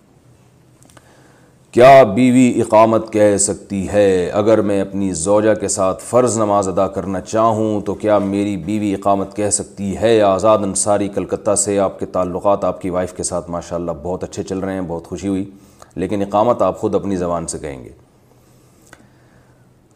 کیا 1.72 2.04
بیوی 2.04 2.62
اقامت 2.62 3.14
کہہ 3.14 3.38
سکتی 3.38 3.88
ہے، 3.90 4.30
اگر 4.30 4.62
میں 4.62 4.82
اپنی 4.82 5.12
زوجہ 5.14 5.54
کے 5.56 5.68
ساتھ 5.68 6.04
فرض 6.04 6.38
نماز 6.38 6.68
ادا 6.68 6.88
کرنا 6.88 7.22
چاہوں، 7.22 7.82
تو 7.82 7.94
کیا 7.94 8.18
میری 8.18 8.58
بیوی 8.58 8.94
اقامت 8.94 9.36
کہہ 9.36 9.50
سکتی 9.50 9.98
ہے؟ 9.98 10.22
آزاد 10.22 10.58
انصاری 10.58 11.08
کلکتہ 11.08 11.56
سے 11.56 11.80
آپ 11.80 12.00
کے 12.00 12.06
تعلقات 12.06 12.64
آپ 12.64 12.82
کی 12.82 12.90
وائف 12.90 13.14
کے 13.14 13.24
ساتھ 13.24 13.52
ماشاءاللہ 13.52 13.92
بہت 14.04 14.24
اچھے 14.24 14.44
چل 14.44 14.60
رہے 14.60 14.74
ہیں، 14.74 14.82
بہت 14.82 15.08
خوشی 15.08 15.28
ہوئی، 15.28 15.50
لیکن 15.96 16.22
اقامت 16.22 16.62
آپ 16.62 16.80
خود 16.80 16.96
اپنی 16.96 17.16
زبان 17.16 17.48
سے 17.48 17.60
کہیں 17.60 17.84
گے۔ 17.84 17.90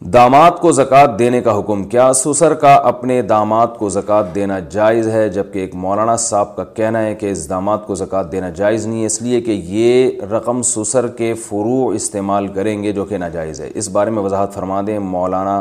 داماد 0.00 0.50
کو 0.60 0.70
زکوٰۃ 0.72 1.18
دینے 1.18 1.40
کا 1.40 1.58
حکم 1.58 1.82
کیا 1.84 2.12
سسر 2.12 2.54
کا 2.54 2.74
اپنے 2.74 3.20
داماد 3.22 3.66
کو 3.78 3.88
زکوٰۃ 3.88 4.34
دینا 4.34 4.58
جائز 4.58 5.08
ہے، 5.08 5.28
جبکہ 5.28 5.58
ایک 5.58 5.74
مولانا 5.74 6.16
صاحب 6.16 6.54
کا 6.56 6.64
کہنا 6.64 7.02
ہے 7.02 7.14
کہ 7.14 7.30
اس 7.30 7.48
داماد 7.50 7.78
کو 7.86 7.94
زکوٰۃ 7.94 8.30
دینا 8.32 8.50
جائز 8.50 8.86
نہیں 8.86 9.00
ہے 9.00 9.06
اس 9.06 9.20
لیے 9.22 9.40
کہ 9.40 9.50
یہ 9.64 10.22
رقم 10.30 10.62
سسر 10.62 11.08
کے 11.08 11.32
فروع 11.34 11.92
استعمال 11.94 12.46
کریں 12.48 12.82
گے 12.82 12.92
جو 12.92 13.04
کہ 13.04 13.18
ناجائز 13.18 13.60
ہے۔ 13.60 13.70
اس 13.74 13.88
بارے 13.88 14.10
میں 14.10 14.22
وضاحت 14.22 14.54
فرما 14.54 14.80
دیں 14.86 14.98
مولانا 14.98 15.60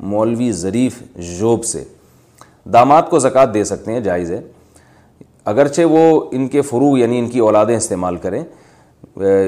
مولوی 0.00 0.52
ظریف 0.52 1.02
جوب 1.38 1.64
سے۔ 1.64 1.84
داماد 2.72 3.02
کو 3.10 3.18
زکوٰۃ 3.18 3.54
دے 3.54 3.64
سکتے 3.64 3.92
ہیں، 3.92 4.00
جائز 4.00 4.30
ہے۔ 4.30 4.40
اگرچہ 5.44 5.82
وہ 5.82 6.20
ان 6.32 6.48
کے 6.48 6.62
فروع 6.62 6.96
یعنی 6.98 7.18
ان 7.18 7.28
کی 7.28 7.38
اولادیں 7.38 7.76
استعمال 7.76 8.16
کریں۔ 8.16 8.42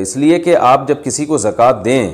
اس 0.03 0.17
لیے 0.17 0.39
کہ 0.39 0.57
آپ 0.57 0.89
جب 0.89 1.05
کسی 1.05 1.27
کو 1.27 1.37
زکوٰۃ 1.39 1.85
دیں 1.85 2.11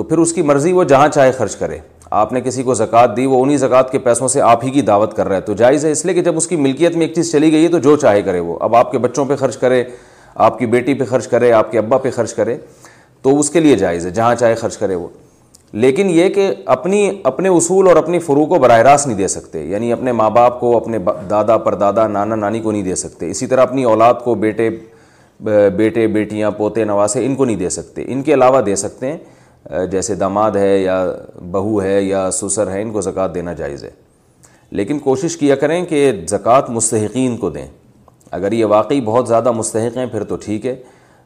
تو 0.00 0.04
پھر 0.04 0.18
اس 0.18 0.32
کی 0.32 0.42
مرضی 0.42 0.72
وہ 0.72 0.84
جہاں 0.84 1.08
چاہے 1.08 1.32
خرچ 1.32 1.56
کرے۔ 1.56 1.78
آپ 2.10 2.32
نے 2.32 2.40
کسی 2.40 2.62
کو 2.62 2.74
زکوٰۃ 2.74 3.16
دی، 3.16 3.26
وہ 3.26 3.42
انہیں 3.42 3.56
زکوٰۃ 3.56 3.90
کے 3.90 3.98
پیسوں 3.98 4.28
سے 4.28 4.40
آپ 4.40 4.64
ہی 4.64 4.70
کی 4.70 4.80
دعوت 4.80 5.14
کر 5.14 5.28
رہا 5.28 5.36
ہے۔ 5.36 5.40
تو 5.40 5.52
جائز 5.52 5.84
ہے 5.84 5.90
اس 5.90 6.04
لیے 6.04 6.14
کہ 6.14 6.20
جب 6.20 6.36
اس 6.36 6.46
کی 6.46 6.56
ملکیت 6.56 6.96
میں 6.96 7.06
ایک 7.06 7.14
چیز 7.14 7.32
چلی 7.32 7.52
گئی 7.52 7.62
ہے 7.64 7.68
تو 7.68 7.78
جو 7.78 7.96
چاہے 7.96 8.22
کرے 8.22 8.40
وہ۔ 8.40 8.58
اب 8.60 8.76
آپ 8.76 8.92
کے 8.92 8.98
بچوں 8.98 9.24
پہ 9.24 9.36
خرچ 9.36 9.56
کرے، 9.56 9.84
آپ 10.34 10.58
کی 10.58 10.66
بیٹی 10.66 10.94
پہ 10.94 11.04
خرچ 11.04 11.28
کرے، 11.28 11.52
آپ 11.52 11.72
کے 11.72 11.78
ابا 11.78 11.98
پہ 11.98 12.10
خرچ 12.10 12.34
کرے، 12.34 12.56
تو 13.22 13.38
اس 13.38 13.50
کے 13.50 13.60
لیے 13.60 13.76
جائز 13.76 14.06
ہے، 14.06 14.10
جہاں 14.10 14.34
چاہے 14.34 14.54
خرچ 14.54 14.76
کرے 14.76 14.94
وہ۔ 14.94 15.08
لیکن 15.72 16.10
یہ 16.10 16.28
کہ 16.28 16.54
اپنی، 16.66 17.10
اپنے 17.24 17.48
اصول 17.48 17.88
اور 17.88 17.96
اپنی 17.96 18.18
فرو 18.18 18.46
کو 18.46 18.54
براہ 18.54 18.78
راست 18.78 19.06
نہیں 19.06 19.18
دے 19.18 19.28
سکتے 19.28 19.64
یعنی 19.64 19.92
اپنے 19.92 20.12
ماں 20.12 20.30
باپ 20.30 20.60
کو، 20.60 20.76
اپنے 20.76 20.98
دادا 21.30 21.56
پر 21.56 21.74
دادا 21.74 22.06
نانا، 22.06 22.34
نانی 22.34 22.60
کو 22.60 22.72
نہیں 22.72 22.82
دے 22.82 22.94
سکتے۔ 22.94 23.30
اسی 23.30 23.46
طرح 23.46 23.62
اپنی 23.62 23.84
اولاد 23.84 24.14
کو 24.24 24.34
بیٹے 24.34 24.70
بیٹے، 25.76 26.06
بیٹیاں، 26.06 26.50
پوتے، 26.50 26.84
نواسے، 26.84 27.26
ان 27.26 27.34
کو 27.34 27.44
نہیں 27.44 27.56
دے 27.56 27.68
سکتے۔ 27.68 28.04
ان 28.06 28.22
کے 28.22 28.34
علاوہ 28.34 28.60
دے 28.60 28.76
سکتے 28.76 29.06
ہیں۔ 29.06 29.18
جیسے 29.64 30.14
داماد 30.14 30.50
ہے 30.50 30.78
یا 30.78 31.12
بہو 31.50 31.82
ہے 31.82 32.02
یا 32.02 32.30
سسر 32.30 32.70
ہے، 32.70 32.82
ان 32.82 32.90
کو 32.90 33.00
زکوٰۃ 33.00 33.28
دینا 33.34 33.52
جائز 33.52 33.84
ہے۔ 33.84 33.90
لیکن 34.70 34.98
کوشش 34.98 35.36
کیا 35.36 35.54
کریں 35.54 35.84
کہ 35.84 36.12
زکوٰۃ 36.28 36.62
مستحقین 36.68 37.36
کو 37.36 37.50
دیں۔ 37.50 37.66
اگر 38.30 38.52
یہ 38.52 38.64
واقعی 38.64 39.00
بہت 39.00 39.28
زیادہ 39.28 39.52
مستحق 39.52 39.96
ہیں، 39.96 40.06
پھر 40.06 40.24
تو 40.24 40.36
ٹھیک 40.36 40.66
ہے۔ 40.66 40.76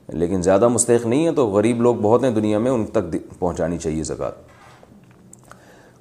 لیکن 0.08 0.42
زیادہ 0.42 0.68
مستحق 0.68 1.06
نہیں 1.06 1.26
ہے 1.26 1.32
تو 1.32 1.46
غریب 1.46 1.82
لوگ 1.82 1.94
بہت 1.94 2.24
ہیں 2.24 2.30
دنیا 2.30 2.58
میں، 2.58 2.70
ان 2.70 2.86
تک 2.86 3.16
پہنچانی 3.38 3.78
چاہیے 3.78 4.02
زکوٰۃ۔ 4.02 4.30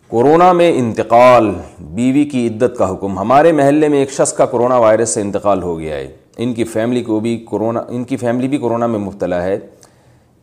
کورونا 0.07 0.51
میں 0.51 0.71
انتقال، 0.75 1.53
بیوی 1.79 2.23
کی 2.23 2.47
عدت 2.47 2.77
کا 2.77 2.91
حکم۔ 2.91 3.19
ہمارے 3.19 3.51
محلے 3.51 3.87
میں 3.87 3.99
ایک 3.99 4.11
شخص 4.11 4.33
کا 4.33 4.45
کرونا 4.45 4.77
وائرس 4.77 5.09
سے 5.09 5.21
انتقال 5.21 5.63
ہو 5.63 5.79
گیا 5.79 5.95
ہے۔ 5.95 6.11
ان 6.37 6.53
کی 6.53 6.63
فیملی 6.63 7.03
کو 7.03 7.19
بھی 7.19 7.45
کرونا 7.51 7.83
ان 7.87 8.03
کی 8.03 8.17
فیملی 8.17 8.47
بھی 8.47 8.57
کرونا 8.57 8.87
میں 8.87 8.99
مبتلا 8.99 9.43
ہے۔ 9.43 9.59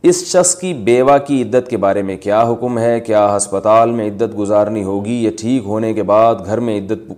اس 0.03 0.25
شخص 0.25 0.55
کی 0.55 0.73
بیوہ 0.73 1.17
کی 1.17 1.41
عدت 1.41 1.69
کے 1.69 1.77
بارے 1.77 2.01
میں 2.01 2.17
کیا 2.17 2.41
حکم 2.43 2.79
ہے؟ 2.79 2.99
کیا 2.99 3.37
ہسپتال 3.37 3.91
میں 3.91 4.07
عدت 4.07 4.39
گزارنی 4.39 4.83
ہوگی 4.83 5.23
یا 5.23 5.31
ٹھیک 5.39 5.63
ہونے 5.65 5.93
کے 5.93 6.03
بعد 6.03 6.35
گھر 6.45 6.59
میں 6.59 6.79
عدت 6.79 7.13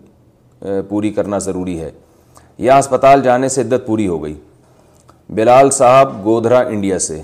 پوری 0.89 1.09
کرنا 1.09 1.37
ضروری 1.37 1.79
ہے؟ 1.79 1.91
یا 2.57 2.79
ہسپتال 2.79 3.21
جانے 3.21 3.49
سے 3.49 3.61
عدت 3.61 3.87
پوری 3.87 4.07
ہو 4.07 4.23
گئی؟ 4.23 4.33
بلال 5.29 5.69
صاحب 5.69 6.25
گودھرا 6.25 6.59
انڈیا 6.59 6.99
سے۔ 6.99 7.21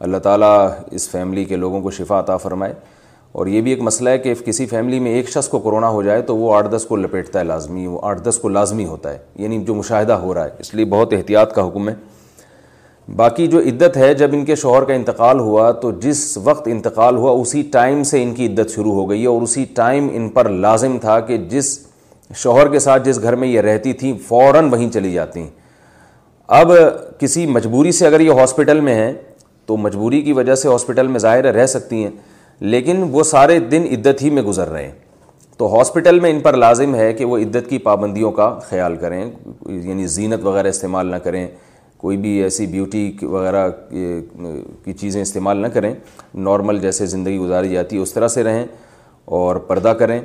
اللہ 0.00 0.16
تعالیٰ 0.16 0.68
اس 0.90 1.08
فیملی 1.08 1.44
کے 1.44 1.56
لوگوں 1.56 1.80
کو 1.80 1.90
شفا 1.90 2.20
عطا 2.20 2.36
فرمائے۔ 2.36 2.74
اور 3.32 3.46
یہ 3.46 3.60
بھی 3.60 3.70
ایک 3.70 3.82
مسئلہ 3.82 4.08
ہے 4.08 4.18
کہ 4.18 4.34
کسی 4.34 4.66
فیملی 4.66 5.00
میں 5.00 5.10
ایک 5.10 5.28
شخص 5.28 5.48
کو 5.48 5.58
کرونا 5.58 5.88
ہو 5.88 6.02
جائے 6.02 6.22
تو 6.22 6.36
وہ 6.36 6.54
آٹھ 6.54 6.68
دس 6.68 6.84
کو 6.88 6.96
لپیٹتا 6.96 7.38
ہے 7.38 7.44
لازمی، 7.44 7.86
وہ 7.86 7.98
آٹھ 8.02 8.22
دس 8.22 8.38
کو 8.38 8.48
لازمی 8.48 8.84
ہوتا 8.84 9.12
ہے 9.12 9.18
یعنی 9.36 9.64
جو 9.64 9.74
مشاہدہ 9.74 10.12
ہو 10.12 10.34
رہا 10.34 10.44
ہے۔ 10.44 10.50
اس 10.58 10.74
لیے 10.74 10.84
بہت 10.84 11.12
احتیاط 11.12 11.54
کا 11.54 11.68
حکم 11.68 11.88
ہے۔ 11.88 11.94
باقی 13.08 13.46
جو 13.46 13.58
عدت 13.58 13.96
ہے، 13.96 14.14
جب 14.14 14.30
ان 14.32 14.44
کے 14.44 14.54
شوہر 14.54 14.84
کا 14.84 14.94
انتقال 14.94 15.38
ہوا، 15.38 15.70
تو 15.70 15.90
جس 15.90 16.36
وقت 16.36 16.68
انتقال 16.68 17.16
ہوا، 17.16 17.30
اسی 17.30 17.62
ٹائم 17.62 18.02
سے 18.02 18.22
ان 18.22 18.34
کی 18.34 18.46
عدت 18.46 18.70
شروع 18.70 18.92
ہو 18.92 19.10
گئی 19.10 19.22
ہے 19.22 19.26
اور 19.26 19.42
اسی 19.42 19.64
ٹائم 19.74 20.08
ان 20.12 20.28
پر 20.28 20.48
لازم 20.48 20.98
تھا 20.98 21.20
کہ 21.20 21.36
جس 21.36 21.78
شوہر 22.36 22.68
کے 22.68 22.78
ساتھ 22.78 23.04
جس 23.04 23.22
گھر 23.22 23.36
میں 23.36 23.48
یہ 23.48 23.60
رہتی 23.60 23.92
تھیں، 23.92 24.18
فوراً 24.28 24.70
وہیں 24.70 24.90
چلی 24.90 25.12
جاتی۔ 25.12 25.40
ہیں 25.40 25.50
اب 26.48 26.72
کسی 27.18 27.46
مجبوری 27.46 27.92
سے 27.92 28.06
اگر 28.06 28.20
یہ 28.20 28.30
ہاسپٹل 28.30 28.80
میں 28.80 28.94
ہیں، 28.94 29.12
تو 29.66 29.76
مجبوری 29.76 30.20
کی 30.22 30.32
وجہ 30.32 30.54
سے 30.54 30.68
ہاسپٹل 30.68 31.06
میں 31.06 31.18
ظاہر 31.18 31.44
رہ 31.44 31.66
سکتی 31.66 32.02
ہیں، 32.04 32.10
لیکن 32.60 33.02
وہ 33.10 33.22
سارے 33.22 33.58
دن 33.58 33.86
عدت 33.90 34.22
ہی 34.22 34.30
میں 34.30 34.42
گزر 34.42 34.68
رہے 34.68 34.84
ہیں۔ 34.84 34.92
تو 35.56 35.76
ہاسپٹل 35.76 36.20
میں 36.20 36.30
ان 36.30 36.40
پر 36.40 36.56
لازم 36.56 36.94
ہے 36.94 37.12
کہ 37.12 37.24
وہ 37.24 37.38
عدت 37.38 37.70
کی 37.70 37.78
پابندیوں 37.78 38.30
کا 38.32 38.58
خیال 38.62 38.96
کریں 38.96 39.30
یعنی 39.66 40.06
زینت 40.06 40.44
وغیرہ 40.44 40.68
استعمال 40.68 41.06
نہ 41.06 41.16
کریں۔ 41.16 41.48
کوئی 41.96 42.16
بھی 42.16 42.42
ایسی 42.42 42.66
بیوٹی 42.66 43.16
وغیرہ 43.22 43.68
کی 44.84 44.92
چیزیں 44.92 45.22
استعمال 45.22 45.56
نہ 45.56 45.66
کریں 45.66 45.94
نارمل 46.34 46.78
جیسے 46.78 47.06
زندگی 47.06 47.38
گزاری 47.38 47.68
جاتی 47.68 47.96
ہے، 47.96 48.02
اس 48.02 48.12
طرح 48.12 48.28
سے 48.28 48.44
رہیں 48.44 48.66
اور 49.24 49.56
پردہ 49.56 49.88
کریں۔ 49.88 50.20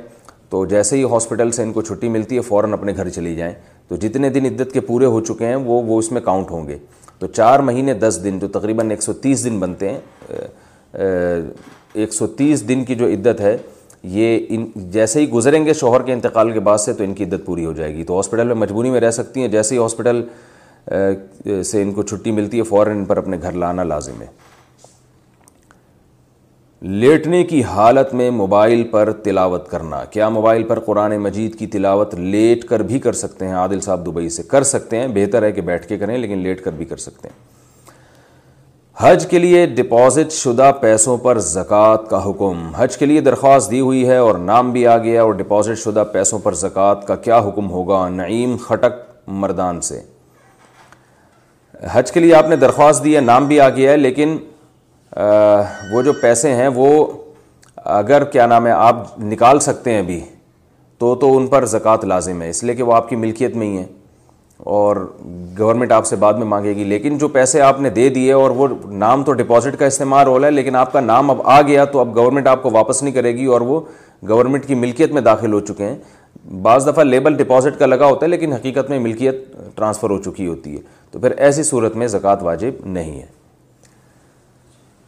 تو 0.50 0.66
جیسے 0.66 0.96
ہی 0.96 1.04
ہاسپٹل 1.04 1.50
سے 1.50 1.62
ان 1.62 1.72
کو 1.72 1.82
چھٹی 1.82 2.08
ملتی 2.08 2.36
ہے، 2.36 2.40
فوراً 2.40 2.72
اپنے 2.72 2.92
گھر 2.96 3.08
چلی 3.08 3.34
جائیں۔ 3.34 3.54
تو 3.88 3.96
جتنے 3.96 4.30
دن 4.30 4.44
عدت 4.44 4.72
کے 4.72 4.80
پورے 4.80 5.04
ہو 5.04 5.20
چکے 5.20 5.46
ہیں، 5.46 5.56
وہ 5.56 5.82
وہ 5.82 5.98
اس 5.98 6.12
میں 6.12 6.20
کاؤنٹ 6.20 6.50
ہوں 6.50 6.68
گے۔ 6.68 6.78
تو 7.18 7.26
چار 7.26 7.58
مہینے، 7.58 7.94
دس 7.94 8.20
دن، 8.24 8.38
جو 8.38 8.48
تقریباً 8.48 8.90
ایک 8.90 9.02
سو 9.02 9.12
تیس 9.12 9.44
دن 9.44 9.58
بنتے 9.58 9.92
ہیں 9.92 10.00
ایک 11.94 12.12
سو 12.12 12.26
تیس 12.26 12.68
دن 12.68 12.84
کی 12.84 12.94
جو 12.94 13.06
عدت 13.06 13.40
ہے، 13.40 13.56
یہ 14.02 14.46
ان، 14.48 14.66
جیسے 14.76 15.20
ہی 15.20 15.30
گزریں 15.30 15.66
گے 15.66 15.72
شوہر 15.72 16.02
کے 16.02 16.12
انتقال 16.12 16.50
کے 16.50 16.60
بعد 16.60 16.78
سے، 16.78 16.92
تو 16.92 17.04
ان 17.04 17.14
کی 17.14 17.24
عدت 17.24 17.46
پوری 17.46 17.64
ہو 17.64 17.72
جائے 17.72 17.94
گی۔ 17.94 18.04
تو 18.04 18.16
ہاسپٹل 18.16 18.46
میں 18.46 18.54
مجبوری 18.54 18.90
میں 18.90 19.00
رہ 19.00 19.10
سکتی 19.10 19.40
ہیں، 19.40 19.48
جیسے 19.48 19.74
ہی 19.74 19.80
ہاسپٹل 19.80 20.22
سے 21.64 21.82
ان 21.82 21.92
کو 21.92 22.02
چھٹی 22.02 22.30
ملتی 22.30 22.58
ہے، 22.58 22.62
فوراً 22.62 22.96
ان 22.96 23.04
پر 23.04 23.16
اپنے 23.16 23.36
گھر 23.42 23.52
لانا 23.52 23.82
لازم 23.82 24.22
ہے۔ 24.22 24.26
لیٹنے 26.80 27.44
کی 27.44 27.62
حالت 27.62 28.14
میں 28.14 28.30
موبائل 28.30 28.82
پر 28.82 29.12
تلاوت 29.12 29.68
کرنا۔ 29.68 30.04
کیا 30.04 30.28
موبائل 30.28 30.62
پر 30.62 30.80
قرآن 30.80 31.16
مجید 31.16 31.58
کی 31.58 31.66
تلاوت 31.66 32.14
لیٹ 32.14 32.64
کر 32.64 32.80
بھی 32.80 32.98
کر 32.98 33.12
سکتے 33.12 33.46
ہیں؟ 33.46 33.54
عادل 33.54 33.80
صاحب 33.80 34.06
دبئی 34.06 34.28
سے 34.28 34.42
کر 34.42 34.62
سکتے 34.62 34.96
ہیں، 34.96 35.08
بہتر 35.08 35.42
ہے 35.42 35.52
کہ 35.52 35.60
بیٹھ 35.60 35.86
کے 35.86 35.98
کریں، 35.98 36.18
لیکن 36.18 36.38
لیٹ 36.38 36.64
کر 36.64 36.70
بھی 36.70 36.84
کر 36.84 36.96
سکتے 36.96 37.28
ہیں۔ 37.28 37.50
حج 38.96 39.26
کے 39.26 39.38
لیے 39.38 39.66
ڈپازٹ 39.66 40.32
شدہ 40.32 40.72
پیسوں 40.80 41.18
پر 41.18 41.38
زکوٰۃ 41.38 42.08
کا 42.08 42.30
حکم۔ 42.30 42.70
حج 42.76 42.96
کے 42.96 43.06
لیے 43.06 43.20
درخواست 43.20 43.70
دی 43.70 43.80
ہوئی 43.80 44.08
ہے 44.08 44.16
اور 44.16 44.34
نام 44.34 44.72
بھی 44.72 44.86
آ 44.86 44.98
گیا 44.98 45.22
اور 45.22 45.32
ڈپازٹ 45.32 45.78
شدہ 45.78 46.04
پیسوں 46.12 46.38
پر 46.38 46.54
زکوٰۃ 46.54 47.06
کا 47.06 47.16
کیا 47.16 47.38
حکم 47.38 47.70
ہوگا؟ 47.70 48.08
نعیم 48.08 48.56
خٹک 48.56 49.20
مردان 49.26 49.80
سے۔ 49.80 50.00
حج 51.80 52.12
کے 52.12 52.20
لیے 52.20 52.34
آپ 52.34 52.48
نے 52.48 52.56
درخواست 52.56 53.04
دی 53.04 53.14
ہے، 53.16 53.20
نام 53.20 53.46
بھی 53.46 53.60
آ 53.60 53.68
گیا 53.68 53.90
ہے، 53.92 53.96
لیکن 53.96 54.36
وہ 55.92 56.02
جو 56.02 56.12
پیسے 56.20 56.54
ہیں، 56.54 56.68
وہ 56.68 57.06
اگر 57.76 58.24
کیا 58.24 58.46
نام 58.46 58.66
ہے، 58.66 58.72
آپ 58.72 59.18
نکال 59.20 59.60
سکتے 59.60 59.92
ہیں 59.92 60.00
ابھی 60.00 60.20
تو 61.00 61.14
تو 61.14 61.36
ان 61.36 61.46
پر 61.46 61.64
زکوٰۃ 61.66 62.04
لازم 62.04 62.42
ہے، 62.42 62.48
اس 62.50 62.62
لیے 62.62 62.74
کہ 62.74 62.82
وہ 62.82 62.94
آپ 62.94 63.08
کی 63.08 63.16
ملکیت 63.16 63.56
میں 63.56 63.66
ہی 63.66 63.76
ہیں۔ 63.76 63.86
اور 64.58 64.96
گورنمنٹ 65.58 65.92
آپ 65.92 66.06
سے 66.06 66.16
بعد 66.16 66.34
میں 66.34 66.46
مانگے 66.46 66.74
گی، 66.76 66.84
لیکن 66.84 67.18
جو 67.18 67.28
پیسے 67.28 67.60
آپ 67.60 67.80
نے 67.80 67.90
دے 67.90 68.08
دیے، 68.08 68.32
اور 68.32 68.50
وہ 68.50 68.68
نام 68.86 69.22
تو 69.24 69.32
ڈپازٹ 69.32 69.78
کا 69.78 69.86
استعمال 69.86 70.26
ہو 70.26 70.38
رہا 70.38 70.46
ہے، 70.46 70.52
لیکن 70.52 70.76
آپ 70.76 70.92
کا 70.92 71.00
نام 71.00 71.30
اب 71.30 71.40
آ 71.44 71.60
گیا، 71.62 71.84
تو 71.84 72.00
اب 72.00 72.14
گورنمنٹ 72.16 72.46
آپ 72.46 72.62
کو 72.62 72.70
واپس 72.70 73.02
نہیں 73.02 73.14
کرے 73.14 73.34
گی، 73.36 73.44
اور 73.44 73.60
وہ 73.60 73.80
گورنمنٹ 74.28 74.66
کی 74.66 74.74
ملکیت 74.74 75.12
میں 75.12 75.22
داخل 75.22 75.52
ہو 75.52 75.60
چکے 75.60 75.84
ہیں۔ 75.84 75.96
بعض 76.62 76.88
دفعہ 76.88 77.04
لیبل 77.04 77.34
ڈپازٹ 77.34 77.78
کا 77.78 77.86
لگا 77.86 78.06
ہوتا 78.06 78.26
ہے 78.26 78.30
لیکن 78.30 78.52
حقیقت 78.52 78.90
میں 78.90 78.98
ملکیت 78.98 79.48
ٹرانسفر 79.76 80.10
ہو 80.10 80.22
چکی 80.22 80.46
ہوتی 80.46 80.76
ہے۔ 80.76 80.80
تو 81.10 81.18
پھر 81.18 81.30
ایسی 81.30 81.62
صورت 81.62 81.96
میں 81.96 82.06
زکوٰۃ 82.06 82.36
واجب 82.40 82.70
نہیں 82.86 83.20
ہے۔ 83.20 83.26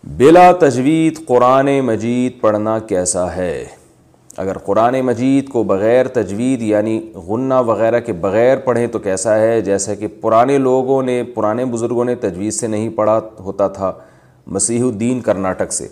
بلا 0.04 0.52
تجوید 0.52 1.26
قرآن 1.26 1.80
مجید 1.80 2.40
پڑھنا 2.40 2.78
کیسا 2.78 3.36
ہے؟ 3.36 3.64
اگر 4.36 4.58
قرآن 4.58 5.00
مجید 5.00 5.48
کو 5.48 5.62
بغیر 5.62 6.08
تجوید 6.08 6.62
یعنی 6.62 7.12
غنہ 7.14 7.54
وغیرہ 7.54 8.00
کے 8.00 8.12
بغیر 8.12 8.56
پڑھیں 8.58 8.86
تو 8.86 8.98
کیسا 8.98 9.38
ہے؟ 9.38 9.60
جیسا 9.60 9.94
کہ 9.94 10.06
پرانے 10.06 10.58
لوگوں 10.58 11.02
نے، 11.02 11.22
پرانے 11.22 11.64
بزرگوں 11.64 12.04
نے 12.04 12.14
تجوید 12.14 12.52
سے 12.52 12.66
نہیں 12.66 12.88
پڑھا 12.88 13.20
ہوتا 13.40 13.68
تھا 13.68 13.92
مسیح 14.46 14.82
الدین 14.82 15.20
کرناٹک 15.20 15.72
سے۔ 15.72 15.88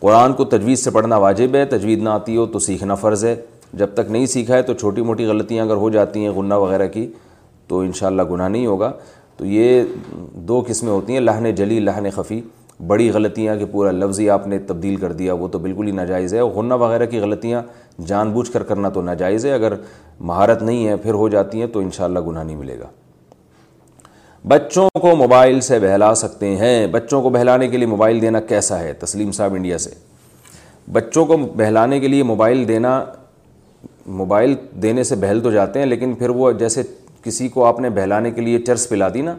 قرآن 0.00 0.32
کو 0.32 0.44
تجوید 0.44 0.78
سے 0.78 0.90
پڑھنا 0.90 1.16
واجب 1.16 1.54
ہے، 1.54 1.64
تجوید 1.64 2.02
نہ 2.02 2.08
آتی 2.08 2.36
ہو 2.36 2.46
تو 2.46 2.58
سیکھنا 2.58 2.94
فرض 2.94 3.24
ہے۔ 3.24 3.36
جب 3.76 3.86
تک 3.94 4.10
نہیں 4.10 4.26
سیکھا 4.26 4.56
ہے 4.56 4.62
تو 4.62 4.74
چھوٹی 4.74 5.02
موٹی 5.02 5.26
غلطیاں 5.26 5.64
اگر 5.64 5.74
ہو 5.74 5.90
جاتی 5.90 6.20
ہیں 6.20 6.30
غنہ 6.30 6.54
وغیرہ 6.54 6.86
کی، 6.86 7.12
تو 7.68 7.80
انشاءاللہ 7.80 8.22
گناہ 8.30 8.48
نہیں 8.48 8.66
ہوگا۔ 8.66 8.92
تو 9.36 9.46
یہ 9.46 9.82
دو 10.34 10.62
قسمیں 10.66 10.92
ہوتی 10.92 11.12
ہیں، 11.12 11.20
لہن 11.20 11.54
جلی، 11.54 11.80
لہن 11.80 12.10
خفی۔ 12.10 12.40
بڑی 12.86 13.10
غلطیاں 13.10 13.56
کہ 13.56 13.64
پورا 13.64 13.90
لفظ 13.90 14.20
ہی 14.20 14.30
آپ 14.30 14.46
نے 14.46 14.58
تبدیل 14.58 14.96
کر 14.96 15.12
دیا، 15.12 15.34
وہ 15.34 15.48
تو 15.48 15.58
بالکل 15.58 15.86
ہی 15.86 15.92
ناجائز 15.92 16.34
ہے۔ 16.34 16.40
غنہ 16.40 16.74
وغیرہ 16.74 17.06
کی 17.06 17.18
غلطیاں 17.18 17.62
جان 18.06 18.30
بوجھ 18.30 18.50
کر 18.50 18.62
کرنا 18.62 18.88
تو 18.88 19.02
ناجائز 19.02 19.46
ہے۔ 19.46 19.52
اگر 19.52 19.72
مہارت 20.20 20.62
نہیں 20.62 20.86
ہے، 20.86 20.96
پھر 20.96 21.14
ہو 21.14 21.28
جاتی 21.28 21.60
ہیں 21.60 21.66
تو 21.66 21.80
انشاءاللہ 21.80 22.18
گناہ 22.26 22.44
نہیں 22.44 22.56
ملے 22.56 22.78
گا۔ 22.78 22.86
بچوں 24.48 24.88
کو 25.00 25.16
موبائل 25.16 25.60
سے 25.60 25.78
بہلا 25.78 26.14
سکتے 26.14 26.56
ہیں۔ 26.56 26.86
بچوں 26.86 27.22
کو 27.22 27.28
بہلانے 27.28 27.68
کے 27.68 27.76
لیے 27.76 27.86
موبائل 27.86 28.20
دینا 28.20 28.40
کیسا 28.40 28.80
ہے؟ 28.80 28.92
تسلیم 28.92 29.32
صاحب 29.32 29.54
انڈیا 29.54 29.78
سے۔ 29.78 29.90
بچوں 30.92 31.26
کو 31.26 31.36
بہلانے 31.36 32.00
کے 32.00 32.08
لیے 32.08 32.22
موبائل 32.22 32.68
دینا 32.68 33.04
موبائل 34.06 34.54
دینے 34.82 35.02
سے 35.02 35.16
بہل 35.16 35.40
تو 35.40 35.50
جاتے 35.50 35.78
ہیں، 35.78 35.86
لیکن 35.86 36.14
پھر 36.14 36.28
وہ 36.28 36.52
جیسے 36.52 36.82
کسی 37.22 37.48
کو 37.48 37.64
آپ 37.64 37.80
نے 37.80 37.90
بہلانے 37.90 38.30
کے 38.30 38.40
لیے 38.40 38.58
چرس 38.58 38.88
پلا 38.88 39.08
دی 39.14 39.20
نا، 39.20 39.34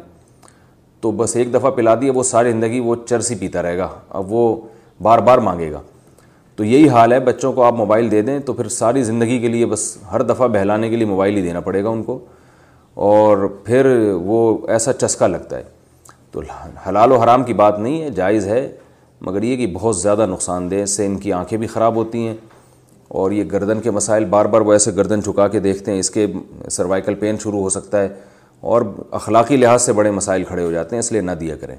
تو 1.02 1.12
بس 1.12 1.36
ایک 1.36 1.54
دفعہ 1.54 1.72
پلا 1.72 1.96
دی، 1.96 2.10
وہ 2.10 2.24
ساری 2.24 2.52
زندگی 2.52 2.80
وہ 2.80 2.96
چرس 3.06 3.32
ہی 3.32 3.36
پیتا 3.36 3.62
رہے 3.62 3.78
گا، 3.78 3.88
اب 4.10 4.34
وہ 4.34 4.62
بار 5.02 5.20
بار 5.20 5.38
مانگے 5.38 5.72
گا۔ 5.72 5.82
تو 6.56 6.64
یہی 6.64 6.90
حال 6.90 7.14
ہے، 7.14 7.20
بچوں 7.20 7.54
کو 7.54 7.64
آپ 7.64 7.74
موبائل 7.74 8.12
دے 8.12 8.22
دیں 8.22 8.40
تو 8.40 8.54
پھر 8.54 8.68
ساری 8.70 9.04
زندگی 9.04 9.40
کے 9.40 9.48
لیے 9.48 9.66
بس 9.66 9.98
ہر 10.12 10.22
دفعہ 10.22 10.48
بہلانے 10.48 10.90
کے 10.90 10.96
لیے 10.96 11.08
موبائل 11.08 11.38
ہی 11.38 11.42
دینا 11.42 11.60
پڑے 11.60 11.84
گا 11.84 11.90
ان 11.90 12.04
کو۔ 12.04 12.20
اور 12.94 13.38
پھر 13.64 14.12
وہ 14.24 14.58
ایسا 14.68 14.94
چسکا 14.94 15.28
لگتا 15.28 15.58
ہے۔ 15.58 15.64
تو 16.32 16.42
حلال 16.90 17.12
و 17.12 17.18
حرام 17.18 17.44
کی 17.44 17.54
بات 17.54 17.80
نہیں 17.80 18.02
ہے، 18.02 18.10
جائز 18.10 18.48
ہے، 18.48 18.72
مگر 19.22 19.44
یہ 19.44 19.58
کہ 19.58 19.68
بہت 19.68 19.98
زیادہ 19.98 20.26
نقصان 20.26 20.72
دہ 20.72 20.86
سے 20.86 21.06
ان 21.06 21.16
کی 21.16 21.34
آنکھیں 21.34 21.60
بھی 21.60 21.68
خراب 21.68 21.96
ہوتی 21.96 22.28
ہیں۔ 22.28 22.36
اور 23.08 23.32
یہ 23.32 23.44
گردن 23.52 23.80
کے 23.80 23.92
مسائل 23.92 24.26
بار 24.26 24.46
بار 24.46 24.62
وہ 24.62 24.74
ایسے 24.74 24.92
گردن 24.96 25.24
چکا 25.24 25.48
کے 25.48 25.60
دیکھتے 25.60 25.92
ہیں، 25.92 26.00
اس 26.00 26.10
کے 26.10 26.28
سروائکل 26.70 27.16
پین 27.16 27.36
شروع 27.44 27.60
ہو 27.60 27.70
سکتا 27.70 28.02
ہے 28.02 28.08
اور 28.62 28.82
اخلاقی 29.12 29.58
لحاظ 29.58 29.82
سے 29.82 29.94
بڑے 29.94 30.12
مسائل 30.12 30.44
کھڑے 30.44 30.64
ہو 30.64 30.72
جاتے 30.72 30.96
ہیں، 30.96 31.00
اس 31.00 31.12
لیے 31.12 31.22
نہ 31.22 31.32
دیا 31.32 31.56
کریں۔ 31.56 31.76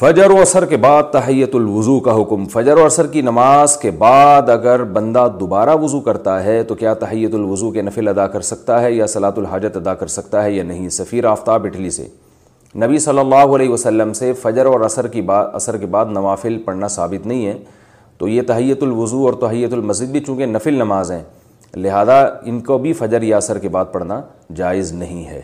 فجر 0.00 0.30
و 0.30 0.40
اثر 0.40 0.64
کے 0.64 0.76
بعد 0.76 1.02
تحیت 1.12 1.54
الوضو 1.54 2.00
کا 2.00 2.22
حکم۔ 2.22 2.46
فجر 2.46 2.76
و 2.76 2.84
اثر 2.84 3.06
کی 3.06 3.20
نماز 3.20 3.76
کے 3.76 3.90
بعد 3.90 4.48
اگر 4.48 4.84
بندہ 4.84 5.28
دوبارہ 5.40 5.76
وضو 5.76 6.00
کرتا 6.00 6.44
ہے 6.44 6.62
تو 6.62 6.74
کیا 6.74 6.94
تحیت 6.94 7.34
الوضو 7.34 7.70
کے 7.70 7.82
نفل 7.82 8.08
ادا 8.08 8.26
کر 8.26 8.40
سکتا 8.40 8.82
ہے 8.82 8.92
یا 8.92 9.06
صلاۃ 9.06 9.32
الحاجت 9.36 9.76
ادا 9.76 9.94
کر 9.94 10.06
سکتا 10.06 10.44
ہے 10.44 10.52
یا 10.52 10.64
نہیں؟ 10.64 10.88
سفیر 10.88 11.24
آفتاب 11.24 11.64
اٹلی 11.64 11.90
سے۔ 11.90 12.06
نبی 12.76 12.98
صلی 12.98 13.18
اللہ 13.18 13.34
علیہ 13.34 13.68
وسلم 13.68 14.12
سے 14.12 14.32
فجر 14.32 14.66
اور 14.66 14.80
اثر 14.80 15.06
کی 15.06 15.22
اثر 15.28 15.76
کے 15.76 15.86
بعد 15.86 16.06
نوافل 16.06 16.58
پڑھنا 16.64 16.88
ثابت 16.88 17.26
نہیں 17.26 17.46
ہے۔ 17.46 17.58
تو 18.18 18.28
یہ 18.28 18.42
تحیت 18.42 18.82
الوضو 18.82 19.26
اور 19.26 19.34
تحیت 19.34 19.72
المسجد 19.72 20.10
بھی 20.10 20.20
چونکہ 20.20 20.46
نفل 20.46 20.74
نماز 20.74 21.12
ہیں، 21.12 21.22
لہذا 21.76 22.20
ان 22.22 22.60
کو 22.60 22.78
بھی 22.78 22.92
فجر 22.92 23.22
یا 23.22 23.36
اثر 23.36 23.58
کے 23.58 23.68
بعد 23.68 23.84
پڑھنا 23.92 24.22
جائز 24.54 24.92
نہیں 24.92 25.26
ہے۔ 25.26 25.42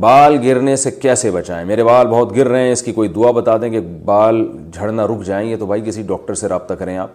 بال 0.00 0.38
گرنے 0.44 0.76
سے 0.76 0.90
کیسے 0.90 1.30
بچائیں؟ 1.30 1.66
میرے 1.66 1.84
بال 1.84 2.06
بہت 2.06 2.36
گر 2.36 2.48
رہے 2.48 2.62
ہیں، 2.62 2.72
اس 2.72 2.82
کی 2.82 2.92
کوئی 2.92 3.08
دعا 3.08 3.30
بتا 3.30 3.56
دیں 3.56 3.70
کہ 3.70 3.80
بال 3.80 4.48
جھڑنا 4.72 5.06
رک 5.06 5.24
جائیں 5.24 5.50
گے 5.50 5.56
تو 5.56 5.66
بھائی 5.66 5.82
کسی 5.82 6.02
ڈاکٹر 6.02 6.34
سے 6.34 6.48
رابطہ 6.48 6.74
کریں 6.74 6.98
آپ۔ 6.98 7.10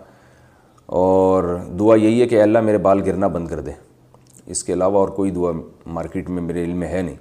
اور 0.85 1.57
دعا 1.79 1.95
یہی 1.95 2.21
ہے 2.21 2.25
کہ 2.25 2.41
اللہ 2.41 2.61
میرے 2.61 2.77
بال 2.77 3.01
گرنا 3.05 3.27
بند 3.27 3.47
کر 3.47 3.59
دے 3.59 3.71
اس 4.45 4.63
کے 4.63 4.73
علاوہ 4.73 4.97
اور 4.97 5.09
کوئی 5.09 5.31
دعا 5.31 5.51
مارکیٹ 5.85 6.29
میں 6.29 6.41
میرے 6.41 6.63
علم 6.63 6.77
میں 6.77 6.87
ہے 6.87 7.01
نہیں۔ 7.01 7.15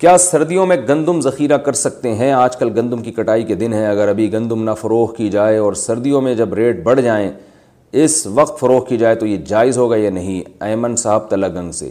کیا 0.00 0.18
سردیوں 0.18 0.66
میں 0.66 0.76
گندم 0.88 1.20
ذخیرہ 1.20 1.56
کر 1.56 1.72
سکتے 1.72 2.14
ہیں؟ 2.14 2.32
آج 2.32 2.56
کل 2.56 2.68
گندم 2.76 3.02
کی 3.02 3.12
کٹائی 3.12 3.44
کے 3.44 3.54
دن 3.54 3.72
ہیں۔ 3.72 3.86
اگر 3.86 4.08
ابھی 4.08 4.32
گندم 4.32 4.64
نہ 4.64 4.70
فروغ 4.80 5.14
کی 5.14 5.30
جائے 5.30 5.56
اور 5.56 5.72
سردیوں 5.72 6.20
میں 6.20 6.34
جب 6.34 6.54
ریٹ 6.54 6.82
بڑھ 6.82 7.00
جائیں، 7.00 7.30
اس 7.92 8.26
وقت 8.26 8.60
فروغ 8.60 8.84
کی 8.84 8.98
جائے 8.98 9.14
تو 9.14 9.26
یہ 9.26 9.36
جائز 9.36 9.78
ہوگا 9.78 9.96
یا 9.96 10.10
نہیں؟ 10.10 10.42
ایمن 10.60 10.96
صاحب 10.96 11.30
تلاگنگ 11.30 11.72
سے۔ 11.72 11.90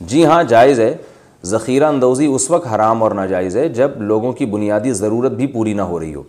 جی 0.00 0.24
ہاں 0.24 0.42
جائز 0.42 0.80
ہے۔ 0.80 0.96
ذخیرہ 1.44 1.84
اندوزی 1.84 2.26
اس 2.26 2.50
وقت 2.50 2.66
حرام 2.74 3.02
اور 3.02 3.10
ناجائز 3.10 3.56
ہے 3.56 3.68
جب 3.68 3.90
لوگوں 3.96 4.32
کی 4.32 4.46
بنیادی 4.46 4.92
ضرورت 4.92 5.32
بھی 5.32 5.46
پوری 5.46 5.72
نہ 5.72 5.82
ہو 5.82 6.00
رہی 6.00 6.14
ہو۔ 6.14 6.22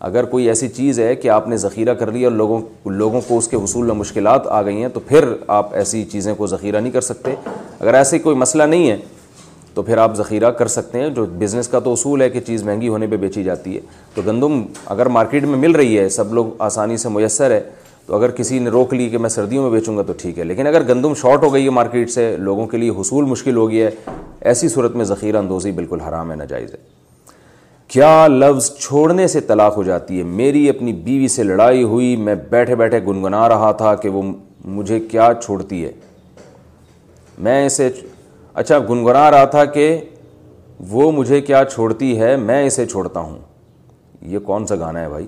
اگر 0.00 0.24
کوئی 0.24 0.48
ایسی 0.48 0.68
چیز 0.68 1.00
ہے 1.00 1.14
کہ 1.14 1.28
آپ 1.28 1.48
نے 1.48 1.56
ذخیرہ 1.56 1.94
کر 1.94 2.12
لیا 2.12 2.28
اور 2.28 2.36
لوگوں 2.36 2.88
لوگوں 2.88 3.20
کو 3.28 3.38
اس 3.38 3.48
کے 3.48 3.56
حصول 3.56 3.86
میں 3.86 3.94
مشکلات 3.94 4.46
آ 4.46 4.62
گئی 4.62 4.80
ہیں، 4.80 4.88
تو 4.88 5.00
پھر 5.00 5.24
آپ 5.46 5.74
ایسی 5.74 6.04
چیزیں 6.04 6.34
کو 6.34 6.46
ذخیرہ 6.46 6.80
نہیں 6.80 6.92
کر 6.92 7.00
سکتے۔ 7.00 7.34
اگر 7.80 7.94
ایسے 7.94 8.18
کوئی 8.18 8.36
مسئلہ 8.36 8.62
نہیں 8.62 8.90
ہے 8.90 8.96
تو 9.80 9.84
پھر 9.84 9.98
آپ 9.98 10.16
ذخیرہ 10.16 10.50
کر 10.50 10.66
سکتے 10.66 11.00
ہیں 11.00 11.08
جو 11.08 11.24
بزنس 11.24 11.68
کا 11.68 11.78
تو 11.78 11.92
اصول 11.92 12.22
ہے 12.22 12.30
کہ 12.30 12.40
چیز 12.40 12.64
مہنگی 12.64 12.88
ہونے 12.88 13.06
پہ 13.06 13.16
بیچی 13.16 13.42
جاتی 13.42 13.76
ہے۔ 13.76 13.80
تو 14.14 14.22
گندم 14.26 14.62
اگر 14.86 15.06
مارکیٹ 15.06 15.44
میں 15.44 15.58
مل 15.58 15.70
رہی 15.70 15.98
ہے، 15.98 16.08
سب 16.08 16.34
لوگ 16.34 16.46
آسانی 16.58 16.96
سے 16.96 17.08
میسر 17.08 17.50
ہے، 17.50 17.60
تو 18.06 18.16
اگر 18.16 18.30
کسی 18.30 18.58
نے 18.58 18.70
روک 18.70 18.94
لی 18.94 19.08
کہ 19.08 19.18
میں 19.18 19.28
سردیوں 19.28 19.62
میں 19.62 19.80
بیچوں 19.80 19.96
گا 19.96 20.02
تو 20.02 20.12
ٹھیک 20.16 20.38
ہے۔ 20.38 20.44
لیکن 20.44 20.66
اگر 20.66 20.88
گندم 20.88 21.14
شارٹ 21.14 21.42
ہو 21.42 21.54
گئی 21.54 21.64
ہے 21.64 21.70
مارکیٹ 21.70 22.10
سے، 22.10 22.36
لوگوں 22.36 22.66
کے 22.66 22.76
لیے 22.76 22.90
حصول 22.90 23.24
مشکل 23.24 23.56
ہو 23.56 23.70
گیا 23.70 23.88
ہے، 23.88 24.10
ایسی 24.40 24.68
صورت 24.68 24.96
میں 24.96 25.04
ذخیرہ 25.04 25.36
اندوزی 25.36 25.72
بالکل 25.72 26.00
حرام 26.00 26.30
ہے، 26.30 26.36
ناجائز 26.36 26.72
ہے۔ 26.72 26.78
کیا 27.88 28.26
لفظ 28.26 28.78
چھوڑنے 28.78 29.26
سے 29.26 29.40
طلاق 29.40 29.76
ہو 29.76 29.82
جاتی 29.82 30.18
ہے؟ 30.18 30.22
میری 30.22 30.68
اپنی 30.68 30.92
بیوی 30.92 31.28
سے 31.28 31.42
لڑائی 31.42 31.82
ہوئی، 31.82 32.16
میں 32.16 32.34
بیٹھے 32.34 32.74
بیٹھے 32.74 33.00
گنگنا 33.06 33.48
رہا 33.48 33.72
تھا 33.72 33.94
کہ 33.94 34.08
وہ 34.08 34.22
مجھے 34.64 35.00
کیا 35.00 35.32
چھوڑتی 35.44 35.84
ہے۔ 35.84 35.92
میں 37.38 37.66
اسے 37.66 37.90
اچھا 38.60 38.78
گنگنا 38.78 39.30
رہا 39.30 39.44
تھا 39.44 39.64
کہ 39.64 39.98
وہ 40.88 41.12
مجھے 41.12 41.40
کیا 41.40 41.64
چھوڑتی 41.64 42.20
ہے، 42.20 42.36
میں 42.36 42.66
اسے 42.66 42.86
چھوڑتا 42.86 43.20
ہوں۔ 43.20 43.38
یہ 44.22 44.38
کون 44.38 44.66
سا 44.66 44.76
گانا 44.76 45.00
ہے 45.00 45.08
بھائی؟ 45.08 45.26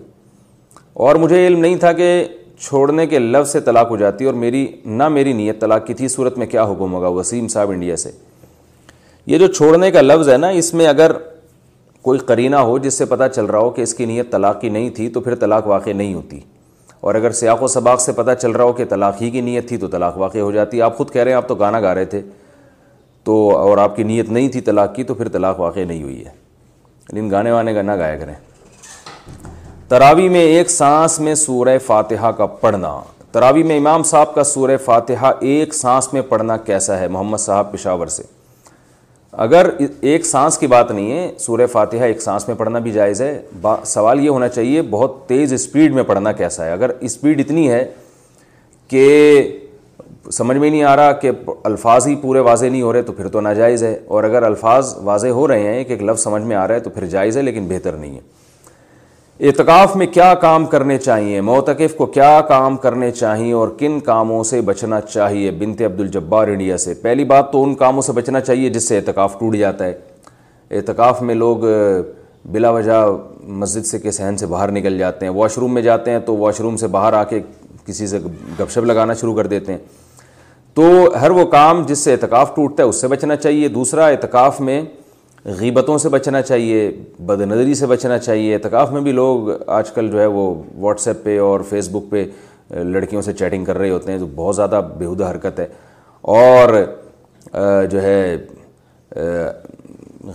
اور 0.93 1.15
مجھے 1.15 1.47
علم 1.47 1.61
نہیں 1.61 1.77
تھا 1.77 1.93
کہ 1.93 2.25
چھوڑنے 2.59 3.07
کے 3.07 3.19
لفظ 3.19 3.53
سے 3.53 3.61
طلاق 3.61 3.91
ہو 3.91 3.97
جاتی، 3.97 4.25
اور 4.25 4.35
میری، 4.35 4.67
نہ 4.85 5.09
میری 5.09 5.33
نیت 5.33 5.61
طلاق 5.61 5.87
کی 5.87 5.95
تھی، 5.95 6.09
صورت 6.09 6.39
میں 6.39 6.47
کیا 6.47 6.65
حکم 6.65 6.95
ہوگا؟ 6.95 7.09
وسیم 7.09 7.49
صاحب 7.49 7.71
انڈیا 7.71 7.97
سے۔ 7.97 8.11
یہ 9.27 9.39
جو 9.39 9.47
چھوڑنے 9.47 9.91
کا 9.91 10.01
لفظ 10.01 10.29
ہے 10.29 10.37
نا، 10.37 10.49
اس 10.49 10.75
میں 10.75 10.87
اگر 10.87 11.13
کوئی 12.03 12.19
قرینہ 12.19 12.57
ہو 12.57 12.79
جس 12.79 12.95
سے 12.95 13.05
پتہ 13.05 13.25
چل 13.35 13.45
رہا 13.45 13.59
ہو 13.59 13.71
کہ 13.71 13.83
اس 13.83 13.95
کی 13.95 14.05
نیت 14.05 14.33
طلاق 14.33 14.61
کی 14.61 14.69
نہیں 14.69 14.91
تھی، 14.91 15.09
تو 15.09 15.21
پھر 15.21 15.35
طلاق 15.35 15.67
واقع 15.67 15.91
نہیں 15.91 16.15
ہوتی۔ 16.15 16.41
اور 17.01 17.15
اگر 17.15 17.31
سیاق 17.31 17.63
و 17.63 17.67
سباق 17.67 18.01
سے 18.01 18.13
پتہ 18.13 18.31
چل 18.43 18.51
رہا 18.51 18.65
ہو 18.65 18.73
کہ 18.73 18.85
طلاق 18.85 19.23
ہی 19.23 19.31
کی 19.31 19.41
نیت 19.41 19.69
تھی، 19.69 19.77
تو 19.77 19.89
طلاق 19.89 20.19
واقع 20.19 20.39
ہو 20.39 20.53
جاتی۔ 20.53 20.83
آپ 20.83 20.97
خود 20.97 21.11
کہہ 21.11 21.23
رہے 21.23 21.31
ہیں، 21.31 21.37
آپ 21.37 21.49
تو 21.49 21.55
گانا 21.55 21.81
گا 21.81 21.95
رہے 21.95 22.05
تھے۔ 22.05 22.21
تو 23.25 23.57
اور 23.57 23.79
آپ 23.79 23.97
کی 23.97 24.03
نیت 24.03 24.29
نہیں 24.29 24.49
تھی 24.49 24.61
طلاق 24.61 24.95
کی 24.95 25.05
تو 25.05 25.15
پھر 25.15 25.29
طلاق 25.29 25.61
واقع 25.61 25.81
نہیں 25.89 26.03
ہوئی 26.03 26.17
ہے۔ 26.17 26.21
یعنی 26.21 27.21
لیکن 27.21 27.31
گانے 27.31 27.53
وانے 27.53 27.75
کا 27.75 27.83
نہ 27.83 27.93
گایا 27.93 28.17
کریں۔ 28.17 28.35
تراوی 29.89 30.29
میں 30.29 30.41
ایک 30.41 30.71
سانس 30.71 31.21
میں 31.21 31.35
سورہ 31.35 31.79
فاتحہ 31.87 32.31
کا 32.31 32.47
پڑھنا۔ 32.47 33.01
تراوی 33.33 33.63
میں 33.63 33.77
امام 33.77 34.03
صاحب 34.03 34.35
کا 34.35 34.45
سورہ 34.45 34.77
فاتحہ 34.85 35.33
ایک 35.41 35.75
سانس 35.75 36.13
میں 36.13 36.23
پڑھنا 36.23 36.57
کیسا 36.57 36.99
ہے 36.99 37.09
محمد 37.09 37.37
صاحب 37.37 37.73
پشاور 37.73 38.07
سے؟ 38.07 38.23
اگر 39.33 39.71
ایک 40.01 40.27
سانس 40.27 40.59
کی 40.59 40.67
بات 40.67 40.91
نہیں 40.91 41.13
ہے، 41.13 41.33
سورہ 41.39 41.67
فاتحہ 41.67 42.01
ایک 42.01 42.23
سانس 42.23 42.49
میں 42.49 42.57
پڑھنا 42.57 42.79
بھی 42.79 42.91
جائز 42.91 43.23
ہے۔ 43.23 43.43
با 43.61 43.77
سوال 43.85 44.21
یہ 44.21 44.31
ہونا 44.31 44.49
چاہیے 44.49 44.83
بہت 44.83 45.27
تیز 45.27 45.53
اسپیڈ 45.53 45.95
میں 45.95 46.03
پڑھنا 46.03 46.33
کیسا 46.33 46.65
ہے؟ 46.65 46.73
اگر 46.73 46.91
اسپیڈ 47.01 47.41
اتنی 47.41 47.71
ہے 47.71 47.93
کہ 48.89 49.43
سمجھ 50.31 50.57
میں 50.57 50.71
نہیں 50.71 50.83
آ 50.83 50.97
رہا 50.97 51.13
کہ 51.13 51.31
الفاظ 51.65 52.07
ہی 52.07 52.17
پورے 52.17 52.41
واضح 52.41 52.67
نہیں 52.67 52.83
ہو 52.83 52.93
رہے 52.93 53.03
تو 53.03 53.13
پھر 53.13 53.29
تو 53.29 53.41
ناجائز 53.41 53.85
ہے۔ 53.85 53.99
اور 54.07 54.25
اگر 54.25 54.43
الفاظ 54.43 54.97
واضح 55.03 55.29
ہو 55.29 55.49
رہے 55.49 55.75
ہیں 55.75 55.85
کہ 55.85 55.93
ایک 55.93 56.03
لفظ 56.03 56.23
سمجھ 56.23 56.43
میں 56.43 56.57
آ 56.57 56.69
رہا 56.69 56.75
ہے 56.75 56.81
تو 56.81 56.91
پھر 56.91 57.07
جائز 57.07 57.37
ہے، 57.37 57.43
لیکن 57.43 57.67
بہتر 57.69 57.93
نہیں 57.93 58.15
ہے۔ 58.15 58.43
اعتکاف 59.47 59.97
میں 59.97 60.07
کیا 60.07 60.35
کام 60.35 60.67
کرنے 60.67 60.99
چاہیے؟ 60.99 61.41
موتقف 61.41 61.95
کو 61.97 62.07
کیا 62.07 62.41
کام 62.49 62.77
کرنے 62.77 63.11
چاہیے 63.11 63.53
اور 63.53 63.69
کن 63.79 64.01
کاموں 64.01 64.45
سے 64.45 64.61
بچنا 64.61 65.01
چاہیے؟ 65.01 65.51
بنت 65.51 65.83
عبد 65.83 66.01
الجبار 66.01 66.49
انڈیا 66.49 66.77
سے۔ 66.77 66.95
پہلی 66.95 67.25
بات 67.25 67.53
تو 67.53 67.63
ان 67.63 67.75
کاموں 67.75 68.03
سے 68.03 68.13
بچنا 68.13 68.41
چاہیے 68.41 68.69
جس 68.69 68.89
سے 68.89 68.97
اعتکاف 68.97 69.39
ٹوٹ 69.39 69.57
جاتا 69.57 69.85
ہے۔ 69.85 69.93
اعتکاف 70.71 71.23
میں 71.23 71.35
لوگ 71.35 71.57
بلا 72.45 72.71
وجہ 72.71 73.07
مسجد 73.45 73.87
سے 73.87 73.99
کے 73.99 74.11
صحن 74.11 74.37
سے 74.37 74.47
باہر 74.47 74.71
نکل 74.71 74.99
جاتے 74.99 75.27
ہیں۔ 75.27 75.33
واش 75.33 75.59
روم 75.59 75.75
میں 75.75 75.83
جاتے 75.83 76.11
ہیں 76.11 76.19
تو 76.19 76.37
واش 76.37 76.61
روم 76.61 76.77
سے 76.77 76.87
باہر 76.87 77.13
آ 77.13 77.25
کے 77.25 77.41
کسی 77.87 78.07
سے 78.07 78.19
گپ 78.61 78.71
شپ 78.71 78.85
لگانا 78.85 79.15
شروع 79.15 79.37
کر 79.37 79.47
دیتے 79.47 79.73
ہیں۔ 79.73 79.79
تو 80.75 81.09
ہر 81.21 81.31
وہ 81.31 81.45
کام 81.45 81.83
جس 81.87 81.99
سے 81.99 82.13
اعتکاف 82.13 82.55
ٹوٹتا 82.57 82.83
ہے 82.83 82.89
اس 82.89 83.01
سے 83.01 83.09
بچنا 83.09 83.37
چاہیے۔ 83.37 83.69
دوسرا، 83.69 84.07
اعتکاف 84.07 84.61
میں 84.61 84.83
غیبتوں 85.45 85.99
سے 85.99 86.09
بچنا 86.09 86.43
چاہیے، 86.43 86.91
بد 87.21 87.41
نظری 87.41 87.75
سے 87.75 87.87
بچنا 87.87 88.19
چاہیے۔ 88.19 88.55
اعتکاف 88.55 88.93
میں 88.93 89.01
بھی 89.01 89.13
لوگ 89.13 89.49
آج 89.67 89.91
کل 89.91 90.11
جو 90.11 90.21
ہے 90.21 90.27
وہ 90.27 90.63
واٹس 90.79 91.09
ایپ 91.09 91.25
پہ 91.25 91.41
اور 91.41 91.61
فیس 91.61 91.89
بک 91.89 92.11
پہ 92.11 92.25
لڑکیوں 92.71 93.23
سے 93.23 93.33
چیٹنگ 93.33 93.65
کر 93.65 93.79
رہے 93.79 93.91
ہوتے 93.91 94.13
ہیں 94.13 94.19
جو 94.19 94.27
بہت 94.35 94.57
زیادہ 94.57 94.81
بیہودہ 94.99 95.31
حرکت 95.31 95.61
ہے۔ 95.61 95.67
اور 96.21 96.69
جو 97.91 98.03
ہے 98.03 98.37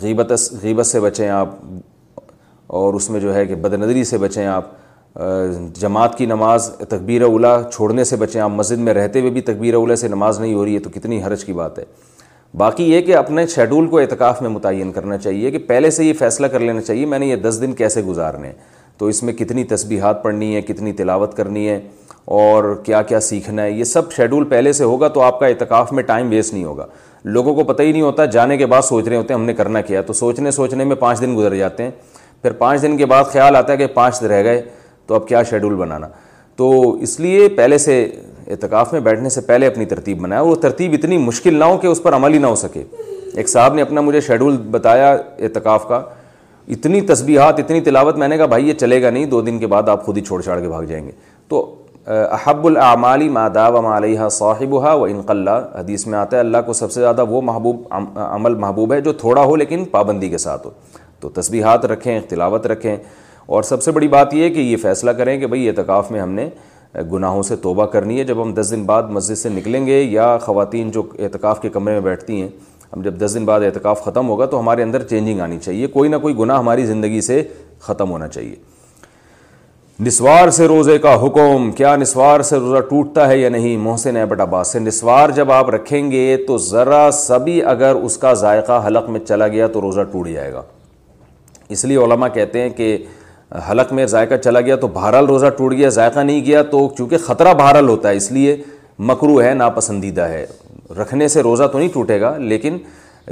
غیبت 0.01 0.34
غیبت 0.64 0.85
سے 0.85 0.99
بچیں 0.99 1.30
آپ 1.30 1.49
اور 2.68 2.93
اس 2.93 3.09
میں 3.09 3.19
جو 3.19 3.34
ہے 3.34 3.45
کہ 3.45 3.55
بد 3.55 3.73
نظری 3.73 4.03
سے 4.03 4.18
بچیں 4.18 4.45
آپ۔ 4.45 4.65
جماعت 5.73 6.18
کی 6.18 6.26
نماز 6.26 6.72
تکبیر 6.89 7.22
اولا 7.22 7.61
چھوڑنے 7.73 8.03
سے 8.03 8.15
بچیں، 8.15 8.41
آپ 8.41 8.49
مسجد 8.49 8.77
میں 8.77 8.94
رہتے 8.94 9.19
ہوئے 9.19 9.31
بھی 9.31 9.41
تکبیر 9.41 9.73
اولا 9.73 9.95
سے 9.95 10.07
نماز 10.07 10.39
نہیں 10.39 10.53
ہو 10.53 10.65
رہی 10.65 10.73
ہے 10.73 10.80
تو 10.80 10.89
کتنی 10.94 11.23
حرج 11.23 11.45
کی 11.45 11.53
بات 11.53 11.80
ہے۔ 11.80 11.84
باقی 12.53 12.91
یہ 12.91 13.02
کہ 13.02 13.15
اپنے 13.15 13.48
شیڈول 13.48 13.88
کو 13.88 13.99
اعتکاف 13.99 14.41
میں 14.41 14.49
متعین 14.49 14.91
کرنا 14.91 15.18
چاہیے 15.18 15.52
کہ 15.52 15.57
پہلے 15.57 15.91
سے 15.91 16.06
یہ 16.06 16.14
فیصلہ 16.14 16.48
کر 16.48 16.60
لینا 16.60 16.81
چاہیے، 16.81 17.06
میں 17.06 17.19
نے 17.19 17.27
یہ 17.27 17.35
دس 17.35 17.61
دن 17.61 17.73
کیسے 17.73 18.02
گزارنے؟ 18.02 18.52
تو 18.98 19.06
اس 19.06 19.23
میں 19.23 19.34
کتنی 19.34 19.64
تسبیحات 19.64 20.23
پڑھنی 20.23 20.56
ہے 20.56 20.61
کتنی 20.61 20.94
تلاوت 20.94 21.38
کرنی 21.38 21.69
ہے 21.69 21.80
اور 22.26 22.76
کیا 22.84 23.02
کیا 23.02 23.19
سیکھنا 23.19 23.64
ہے، 23.64 23.72
یہ 23.72 23.84
سب 23.84 24.11
شیڈول 24.11 24.44
پہلے 24.44 24.73
سے 24.73 24.84
ہوگا 24.84 25.07
تو 25.07 25.22
آپ 25.22 25.39
کا 25.39 25.48
اعتکاف 25.48 25.91
میں 25.91 26.03
ٹائم 26.03 26.30
ویسٹ 26.30 26.53
نہیں 26.53 26.64
ہوگا۔ 26.64 26.85
لوگوں 27.23 27.56
کو 27.56 27.64
پتہ 27.64 27.81
ہی 27.81 27.91
نہیں 27.91 28.02
ہوتا، 28.02 28.26
جانے 28.26 28.57
کے 28.57 28.65
بعد 28.65 28.81
سوچ 28.81 29.07
رہے 29.07 29.15
ہوتے 29.15 29.34
ہیں 29.34 29.39
ہم 29.39 29.45
نے 29.45 29.53
کرنا 29.53 29.81
کیا، 29.81 30.02
تو 30.02 30.14
سوچنے 30.14 30.52
سوچنے 30.52 30.84
میں 30.84 30.95
پانچ 30.95 31.22
دن 31.22 31.38
گزر 31.38 31.56
جاتے 31.56 31.84
ہیں۔ 31.84 31.91
پھر 32.41 32.52
پانچ 32.52 32.81
دن 32.81 32.98
کے 32.98 33.06
بعد 33.06 33.23
خیال 33.23 33.56
آتا 33.56 33.73
ہے 33.73 33.77
کہ 33.77 33.88
پانچ 33.88 34.23
رہ 34.23 34.44
گئے 34.44 34.61
تو 35.08 35.16
اب 35.16 35.28
کیا 35.28 35.44
شیڈول 35.44 35.76
بنانا؟ 35.76 36.08
تو 36.56 36.94
اس 36.94 37.20
لیے 37.20 37.50
پہلے 37.50 37.78
سے 37.78 38.12
اعتکاف 38.48 38.94
میں 38.94 39.02
بیٹھنے 39.02 39.30
سے 39.30 39.42
پہلے 39.42 39.68
اپنی 39.68 39.86
ترتیب 39.86 40.22
بنایا، 40.22 40.42
وہ 40.42 40.56
ترتیب 40.56 40.94
اتنی 40.94 41.18
مشکل 41.18 41.54
نہ 41.54 41.64
ہو 41.64 41.78
کہ 41.78 41.88
اس 41.88 42.04
پر 42.04 42.16
عمل 42.16 42.34
ہی 42.34 42.40
نہ 42.40 42.48
ہو 42.48 42.56
سکے۔ 42.56 42.84
ایک 43.34 43.50
صاحب 43.50 43.74
نے 43.74 43.82
اپنا 43.82 44.02
مجھے 44.02 44.22
شیڈول 44.22 44.58
بتایا 44.58 45.18
اعتکاف 45.40 45.88
کا۔ 45.88 46.02
اتنی 46.68 47.02
تسبیحات، 47.02 47.60
اتنی 47.60 47.82
تلاوت، 47.82 48.18
میں 48.18 48.28
نے 48.28 48.38
کہا 48.38 48.46
بھائی 48.46 48.68
یہ 48.68 48.74
چلے 48.74 49.02
گا 49.02 49.10
نہیں، 49.10 49.26
دو 49.26 49.42
دن 49.42 49.60
کے 49.60 49.68
بعد 49.68 49.90
آپ 49.90 50.06
خود 50.06 50.18
ہی 50.18 50.22
چھوڑ 50.22 50.42
چھاڑ 50.42 50.60
کے 50.60 50.68
بھاگ 50.68 50.84
جائیں 50.84 51.06
گے۔ 51.06 51.12
تو 51.48 51.76
احب 52.08 52.66
العمالی 52.66 53.30
ماداب 53.30 53.76
و 53.76 53.98
علیہ 53.98 54.20
صاحب 54.32 54.82
ہا 54.82 54.94
و 54.94 55.04
انقلّہ 55.04 55.68
حدیث 55.80 56.08
میں 56.08 56.20
آتا 56.20 56.36
ہے 56.36 56.40
اللہ 56.40 56.58
کو 56.66 56.74
سب 56.74 56.92
سے 56.92 57.02
زیادہ 57.02 57.26
وہ 57.26 57.42
محبوب 57.42 57.82
عمل 58.16 58.56
محبوب 58.56 58.94
ہے 58.94 59.02
جو 59.02 59.14
تھوڑا 59.14 59.44
ہو 59.44 59.56
لیکن 59.56 59.86
پابندی 59.86 60.30
کے 60.30 60.38
ساتھ 60.38 60.68
ہو۔ 60.68 60.72
تو 61.20 61.30
تسبیحات 61.30 61.86
رکھیں، 61.86 62.20
تلاوت 62.30 62.68
رکھیں۔ 62.68 62.98
اور 63.48 63.64
سب 63.64 63.84
سے 63.84 63.91
بڑی 63.91 64.07
بات 64.07 64.34
یہ 64.34 64.44
ہے 64.44 64.49
کہ 64.49 64.60
یہ 64.60 64.78
فیصلہ 64.78 65.11
کریں 65.11 65.40
کہ 65.40 65.48
بھائی 65.48 65.69
اعتکاف 65.69 66.11
میں 66.11 66.19
ہم 66.19 66.30
نے 66.30 66.49
گناہوں 67.11 67.44
سے 67.44 67.56
توبہ 67.56 67.86
کرنی 67.86 68.19
ہے۔ 68.19 68.24
جب 68.24 68.41
ہم 68.41 68.53
دس 68.53 68.72
دن 68.72 68.84
بعد 68.84 69.03
مسجد 69.03 69.36
سے 69.36 69.49
نکلیں 69.49 69.86
گے 69.88 70.02
یا 70.02 70.38
خواتین 70.38 70.91
جو 70.91 71.03
اعتکاف 71.19 71.61
کے 71.61 71.69
کمرے 71.69 71.94
میں 71.94 72.02
بیٹھتی 72.02 72.41
ہیں، 72.41 72.48
ہم 72.94 73.02
جب 73.02 73.14
دس 73.26 73.36
دن 73.36 73.45
بعد 73.45 73.61
اعتکاف 73.61 74.03
ختم 74.03 74.30
ہوگا 74.30 74.45
تو 74.45 74.60
ہمارے 74.60 74.84
اندر 74.84 75.03
چینجنگ 75.03 75.40
آنی 75.40 75.60
چاہیے۔ 75.60 75.88
کوئی 75.88 76.10
نہ 76.10 76.15
کوئی 76.15 76.38
گناہ 76.40 76.57
ہماری 76.57 76.86
زندگی 76.86 77.22
سے 77.22 77.44
ختم 77.80 78.11
ہونا 78.11 78.28
چاہیے۔ 78.28 78.56
نسوار 79.99 80.49
سے 80.49 80.68
روزے 80.68 80.98
کا 80.98 81.26
حکم، 81.26 81.72
کیا 81.72 81.95
نسوار 81.95 82.41
سے 82.41 82.57
روزہ 82.57 82.82
ٹوٹتا 82.82 83.28
ہے 83.28 83.38
یا 83.38 83.49
نہیں؟ 83.49 83.78
محسن 83.78 84.26
بٹ 84.30 84.41
عباس 84.41 84.68
سے 84.68 84.80
نسوار 84.80 85.30
جب 85.30 85.52
آپ 85.52 85.69
رکھیں 85.69 86.11
گے 86.11 86.38
تو 86.48 86.57
ذرا 86.57 87.10
سبھی 87.14 87.64
اگر 87.64 87.95
اس 87.95 88.18
کا 88.18 88.34
ذائقہ 88.34 88.84
حلق 88.88 89.10
میں 89.10 89.19
چلا 89.19 89.48
گیا 89.48 89.68
تو 89.68 89.82
روزہ 89.82 90.02
ٹوٹ 90.02 90.28
جائے 90.28 90.53
گا۔ 90.53 90.61
اس 91.69 91.86
لیے 91.86 91.98
علماء 91.98 92.28
کہتے 92.28 92.61
ہیں 92.61 92.69
کہ 92.69 92.98
حلق 93.52 93.94
میں 93.94 94.06
ذائقہ 94.06 94.36
چلا 94.36 94.61
گیا 94.61 94.76
تو 94.76 94.88
بہرحال 94.88 95.26
روزہ 95.26 95.45
ٹوٹ 95.57 95.74
گیا، 95.74 95.90
ذائقہ 95.90 96.19
نہیں 96.19 96.45
گیا 96.45 96.61
تو 96.61 96.90
چونکہ 96.98 97.18
خطرہ 97.18 97.53
بہرحال 97.53 97.90
ہوتا 97.90 98.10
ہے، 98.10 98.15
اس 98.15 98.32
لیے 98.32 98.56
مکرو 98.99 99.41
ہے، 99.41 99.53
ناپسندیدہ 99.53 100.22
ہے۔ 100.22 100.45
رکھنے 101.02 101.28
سے 101.28 101.41
روزہ 101.44 101.64
تو 101.64 101.78
نہیں 101.78 101.90
ٹوٹے 101.94 102.19
گا، 102.22 102.38
لیکن 102.38 102.78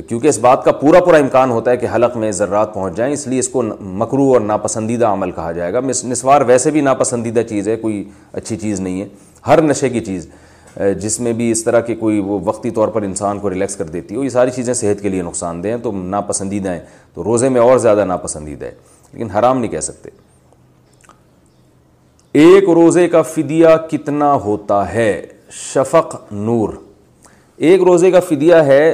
کیونکہ 0.08 0.28
اس 0.28 0.38
بات 0.40 0.64
کا 0.64 0.72
پورا 0.72 1.00
پورا 1.00 1.18
امکان 1.18 1.52
ہوتا 1.52 1.72
ہے 1.72 1.78
کہ 1.78 1.88
حلق 1.96 2.18
میں 2.18 2.32
ذرات 2.32 2.74
پہنچ 2.74 2.96
جائیں، 2.98 3.14
اس 3.14 3.28
لیے 3.28 3.40
اس 3.40 3.48
کو 3.50 3.62
مکرو 3.82 4.32
اور 4.34 4.42
ناپسندیدہ 4.42 5.06
عمل 5.06 5.32
کہا 5.32 5.52
جائے 5.52 5.74
گا۔ 5.74 5.80
نسوار 6.06 6.42
ویسے 6.42 6.72
بھی 6.72 6.82
ناپسندیدہ 6.82 7.42
چیز 7.50 7.68
ہے، 7.68 7.76
کوئی 7.76 8.04
اچھی 8.34 8.58
چیز 8.58 8.80
نہیں 8.80 9.02
ہے، 9.02 9.08
ہر 9.48 9.62
نشے 9.62 9.90
کی 9.90 10.00
چیز۔ 10.00 10.28
جس 11.02 11.20
میں 11.20 11.34
بھی 11.34 11.52
اس 11.52 11.64
طرح 11.64 11.80
کی 11.80 11.96
کوئی 11.96 12.20
وہ 12.20 12.40
وقتی 12.44 12.70
طور 12.70 12.88
پر 12.88 13.02
انسان 13.02 13.40
کو 13.40 13.50
ریلیکس 13.50 13.76
کر 13.76 13.86
دیتی 13.86 14.16
ہو، 14.16 14.24
یہ 14.24 14.30
ساری 14.30 14.52
چیزیں 14.52 14.74
صحت 14.74 15.02
کے 15.02 15.10
لیے 15.10 15.22
نقصان 15.22 15.64
دہ 15.64 15.68
ہیں، 15.68 15.78
تو 15.78 15.92
ناپسندیدہ 15.92 16.70
ہیں۔ 16.70 16.80
تو 17.14 17.24
روزے 17.24 17.50
میں 17.50 17.62
اور 17.62 17.78
زیادہ 17.78 18.06
ناپسندیدہ 18.06 18.66
ہے۔ 18.66 18.72
لیکن 19.16 19.32
حرام 19.32 19.60
نہیں 19.60 19.72
کہہ 19.72 19.80
سکتے۔ 19.80 20.10
ایک 22.34 22.70
روزے 22.70 23.08
کا 23.08 23.22
فدیہ 23.22 23.68
کتنا 23.92 24.34
ہوتا 24.34 24.94
ہے؟ 24.94 25.26
شفق 25.52 26.16
نور۔ 26.32 26.70
ایک 27.58 27.84
روزے 27.84 28.12
کا 28.12 28.20
فدیہ 28.20 28.56
ہے 28.56 28.94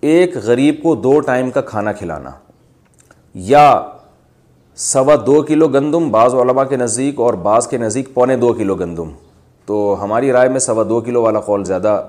ایک 0.00 0.36
غریب 0.36 0.74
کو 0.82 0.94
دو 0.94 1.20
ٹائم 1.20 1.50
کا 1.50 1.60
کھانا 1.60 1.92
کھلانا۔ 1.92 2.30
یا 3.34 3.82
سوا 4.76 5.14
دو 5.26 5.42
کلو 5.42 5.68
گندم، 5.68 6.10
بعض 6.10 6.34
علماء 6.34 6.64
کے 6.64 6.76
نزدیک 6.76 7.20
اور 7.20 7.34
بعض 7.34 7.66
کے 7.68 7.78
نزدیک 7.78 8.14
پونے 8.14 8.36
دو 8.36 8.52
کلو 8.52 8.74
گندم۔ 8.74 9.10
تو 9.66 9.96
ہماری 10.00 10.32
رائے 10.32 10.48
میں 10.48 10.58
سوا 10.58 10.82
دو 10.88 11.00
کلو 11.00 11.22
والا 11.22 11.40
قول 11.40 11.64
زیادہ 11.64 12.06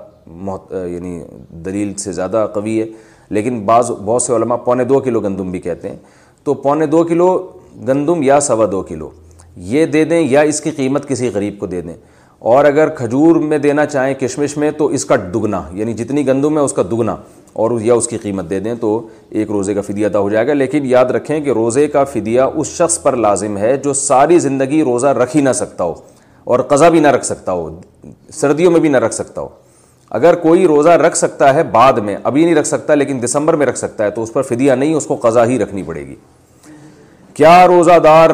یعنی 0.70 1.22
دلیل 1.50 1.94
سے 1.94 2.12
زیادہ 2.12 2.46
قوی 2.54 2.80
ہے، 2.80 2.86
لیکن 3.28 3.66
بعض، 3.66 3.90
بہت 3.90 4.22
سے 4.22 4.36
علماء 4.36 4.56
پونے 4.56 4.84
دو 4.84 5.00
کلو 5.00 5.20
گندم 5.20 5.50
بھی 5.50 5.60
کہتے 5.60 5.88
ہیں۔ 5.88 5.96
تو 6.44 6.54
پونے 6.54 6.86
دو 6.86 7.04
کلو، 7.04 7.52
گندم 7.88 8.22
یا 8.22 8.40
سوا 8.40 8.66
دو 8.72 8.82
کلو۔ 8.82 9.10
یہ 9.56 9.86
دے 9.86 10.04
دیں 10.04 10.20
یا 10.20 10.40
اس 10.40 10.60
کی 10.60 10.70
قیمت 10.70 11.08
کسی 11.08 11.30
غریب 11.34 11.58
کو 11.58 11.66
دے 11.66 11.80
دیں۔ 11.80 11.94
اور 12.38 12.64
اگر 12.64 12.88
کھجور 12.88 13.36
میں 13.36 13.58
دینا 13.58 13.86
چاہیں 13.86 14.14
کشمش 14.14 14.56
میں، 14.56 14.70
تو 14.70 14.86
اس 14.86 15.04
کا 15.04 15.16
دگنا 15.16 15.62
یعنی 15.72 15.92
جتنی 15.92 16.26
گندم 16.26 16.58
ہے 16.58 16.62
اس 16.62 16.72
کا 16.72 16.82
دگنا۔ 16.82 17.16
اور 17.52 17.70
یا 17.80 17.94
اس 17.94 18.08
کی 18.08 18.18
قیمت 18.18 18.50
دے 18.50 18.60
دیں 18.60 18.74
تو 18.80 19.08
ایک 19.30 19.50
روزے 19.50 19.74
کا 19.74 19.80
فدیہ 19.80 20.06
ادا 20.06 20.18
ہو 20.18 20.30
جائے 20.30 20.46
گا۔ 20.46 20.52
لیکن 20.52 20.86
یاد 20.86 21.04
رکھیں 21.04 21.40
کہ 21.40 21.50
روزے 21.50 21.88
کا 21.88 22.04
فدیہ 22.04 22.40
اس 22.40 22.66
شخص 22.66 23.02
پر 23.02 23.16
لازم 23.16 23.58
ہے 23.58 23.76
جو 23.76 23.92
ساری 23.92 24.38
زندگی 24.38 24.82
روزہ 24.82 25.06
رکھ 25.06 25.36
ہی 25.36 25.40
نہ 25.40 25.52
سکتا 25.54 25.84
ہو 25.84 25.94
اور 26.44 26.60
قضا 26.60 26.88
بھی 26.88 27.00
نہ 27.00 27.08
رکھ 27.08 27.26
سکتا 27.26 27.52
ہو، 27.52 27.80
سردیوں 28.32 28.70
میں 28.70 28.80
بھی 28.80 28.88
نہ 28.88 28.96
رکھ 28.96 29.14
سکتا 29.14 29.40
ہو۔ 29.40 29.48
اگر 30.10 30.34
کوئی 30.34 30.66
روزہ 30.66 30.88
رکھ 30.88 31.16
سکتا 31.16 31.54
ہے 31.54 31.62
بعد 31.62 31.92
میں، 31.92 32.16
ابھی 32.24 32.44
نہیں 32.44 32.54
رکھ 32.54 32.66
سکتا 32.66 32.94
لیکن 32.94 33.22
دسمبر 33.24 33.54
میں 33.54 33.66
رکھ 33.66 33.78
سکتا 33.78 34.04
ہے، 34.04 34.10
تو 34.10 34.22
اس 34.22 34.32
پر 34.32 34.42
فدیہ 34.42 34.72
نہیں، 34.72 34.94
اس 34.94 35.06
کو 35.06 35.16
قضا 35.16 35.44
ہی 35.44 35.58
رکھنی 35.58 35.82
پڑے 35.82 36.06
گی۔ 36.06 36.14
کیا 37.34 37.66
روزہ 37.66 37.98
دار 38.04 38.30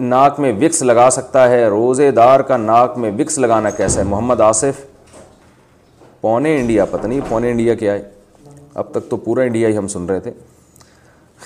ناک 0.00 0.40
میں 0.40 0.52
وکس 0.52 0.82
لگا 0.82 1.10
سکتا 1.10 1.48
ہے؟ 1.48 1.66
روزے 1.66 2.10
دار 2.10 2.40
کا 2.40 2.56
ناک 2.56 2.98
میں 2.98 3.10
وکس 3.18 3.38
لگانا 3.38 3.70
کیسا 3.70 4.00
ہے؟ 4.00 4.04
محمد 4.04 4.40
آصف، 4.40 4.80
پونے 6.20 6.56
انڈیا، 6.60 6.84
پتہ 6.84 7.06
نہیں 7.06 7.20
پونے 7.28 7.50
انڈیا 7.50 7.74
کیا 7.74 7.92
ہے؟ 7.92 8.02
اب 8.74 8.90
تک 8.90 9.10
تو 9.10 9.16
پورا 9.16 9.42
انڈیا 9.42 9.68
ہی 9.68 9.76
ہم 9.76 9.88
سن 9.88 10.06
رہے 10.06 10.20
تھے۔ 10.20 10.30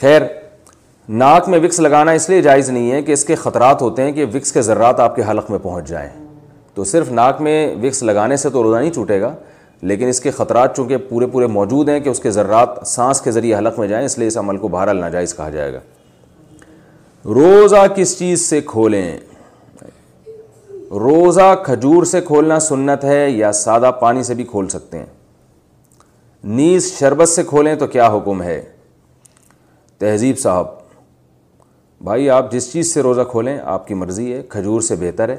خیر، 0.01 0.23
ناک 1.09 1.49
میں 1.49 1.59
وکس 1.59 1.81
لگانا 1.81 2.11
اس 2.11 2.29
لیے 2.29 2.43
جائز 2.43 2.71
نہیں 2.71 2.93
ہے 2.93 3.03
کہ 3.03 3.13
اس 3.13 3.25
کے 3.25 3.35
خطرات 3.35 3.83
ہوتے 3.83 4.03
ہیں 4.03 4.13
کہ 4.13 4.25
وکس 4.35 4.53
کے 4.53 4.63
ذرات 4.63 5.01
آپ 5.01 5.17
کے 5.17 5.23
حلق 5.31 5.51
میں 5.51 5.59
پہنچ 5.63 5.89
جائیں۔ 5.89 6.26
تو 6.77 6.85
صرف 6.85 7.11
ناک 7.11 7.41
میں 7.41 7.77
وکس 7.83 8.03
لگانے 8.03 8.37
سے 8.37 8.51
تو 8.51 8.63
روزہ 8.63 8.77
نہیں 8.77 8.91
چھوٹے 8.91 9.21
گا، 9.21 9.35
لیکن 9.83 10.09
اس 10.09 10.21
کے 10.21 10.31
خطرات 10.31 10.77
چونکہ 10.77 10.97
پورے 10.97 11.27
پورے 11.27 11.47
موجود 11.47 11.89
ہیں 11.89 12.01
کہ 12.01 12.09
اس 12.09 12.19
کے 12.19 12.31
ذرات 12.31 12.69
سانس 12.87 13.21
کے 13.21 13.31
ذریعے 13.31 13.55
حلق 13.55 13.79
میں 13.79 13.89
جائیں، 13.89 14.07
اس 14.07 14.19
لیے 14.19 14.29
اس 14.29 14.37
عمل 14.37 14.57
کو 14.57 14.69
بہرحال 14.69 14.97
ناجائز 14.97 15.37
کہا 15.37 15.51
جائے 15.51 15.73
گا۔ 15.73 15.81
روزہ 17.25 17.87
کس 17.97 18.19
چیز 18.19 18.41
سے 18.41 18.61
کھولیں؟ 18.61 19.19
روزہ 20.91 21.55
کھجور 21.65 22.05
سے 22.05 22.21
کھولنا 22.21 22.59
سنت 22.61 23.05
ہے 23.05 23.31
یا 23.31 23.53
سادہ 23.53 23.91
پانی 24.01 24.23
سے 24.23 24.35
بھی 24.35 24.45
کھول 24.45 24.69
سکتے 24.69 24.99
ہیں؟ 24.99 25.07
نیز 26.45 26.93
شربت 26.99 27.29
سے 27.29 27.43
کھولیں 27.43 27.75
تو 27.75 27.87
کیا 27.87 28.07
حکم 28.07 28.43
ہے؟ 28.43 28.63
تہذیب 29.99 30.39
صاحب، 30.39 30.67
بھائی 32.01 32.31
آپ 32.31 32.53
جس 32.53 32.73
چیز 32.73 32.95
سے 32.95 33.03
روزہ 33.03 33.23
کھولیں، 33.31 33.59
آپ 33.65 33.87
کی 33.87 33.95
مرضی 33.95 34.33
ہے، 34.33 34.43
کھجور 34.49 34.81
سے 34.81 34.97
بہتر 34.97 35.29
ہے۔ 35.29 35.37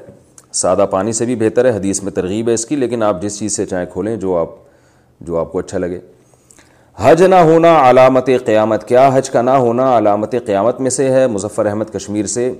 سادہ 0.54 0.86
پانی 0.92 1.14
سے 1.14 1.26
بھی 1.26 1.36
بہتر 1.36 1.66
ہے، 1.66 1.70
حدیث 1.70 2.02
میں 2.04 2.12
ترغیب 2.12 2.50
ہے 2.50 2.54
اس 2.54 2.66
کی، 2.66 2.76
لیکن 2.76 3.04
آپ 3.04 3.22
جس 3.22 3.40
چیز 3.40 3.56
سے 3.56 3.66
چاہیں 3.66 3.86
کھولیں 3.94 4.16
جو 4.16 4.38
آپ 4.38 4.50
جو 5.22 5.38
آپ 5.38 5.52
کو 5.52 5.60
اچھا 5.60 5.78
لگے۔ 5.78 6.00
حج 6.98 7.24
نہ 7.24 7.36
ہونا 7.36 7.90
علامت 7.90 8.30
قیامت، 8.46 8.88
کیا 8.88 9.10
حج 9.14 9.30
کا 9.30 9.42
نہ 9.42 9.50
ہونا 9.50 9.98
علامت 9.98 10.36
قیامت 10.46 10.80
میں 10.82 10.90
سے 10.90 11.10
ہے؟ 11.12 11.28
مظفر 11.28 11.66
احمد 11.66 11.94
کشمیر 11.94 12.26
سے، 12.26 12.52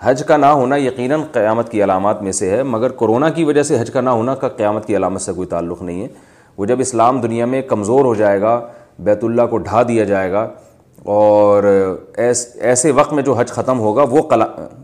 حج 0.00 0.22
کا 0.26 0.36
نہ 0.36 0.46
ہونا 0.46 0.76
یقیناً 0.76 1.20
قیامت 1.32 1.70
کی 1.70 1.82
علامات 1.84 2.22
میں 2.22 2.32
سے 2.32 2.50
ہے، 2.50 2.62
مگر 2.62 2.90
کورونا 2.90 3.28
کی 3.30 3.44
وجہ 3.44 3.62
سے 3.62 3.80
حج 3.80 3.90
کا 3.90 4.00
نہ 4.00 4.10
ہونا 4.10 4.34
کا 4.34 4.48
قیامت 4.48 4.86
کی 4.86 4.96
علامت 4.96 5.20
سے 5.20 5.32
کوئی 5.32 5.48
تعلق 5.48 5.82
نہیں 5.82 6.02
ہے۔ 6.02 6.08
وہ 6.58 6.66
جب 6.66 6.80
اسلام 6.80 7.20
دنیا 7.20 7.46
میں 7.46 7.62
کمزور 7.62 8.04
ہو 8.04 8.14
جائے 8.14 8.40
گا، 8.40 8.60
بیت 8.98 9.24
اللہ 9.24 9.46
کو 9.50 9.58
ڈھا 9.58 9.82
دیا 9.88 10.04
جائے 10.04 10.32
گا، 10.32 10.46
اور 11.04 11.64
ایسے 12.16 12.90
وقت 12.90 13.12
میں 13.12 13.22
جو 13.22 13.34
حج 13.34 13.48
ختم 13.48 13.80
ہوگا، 13.80 14.04
وہ 14.10 14.22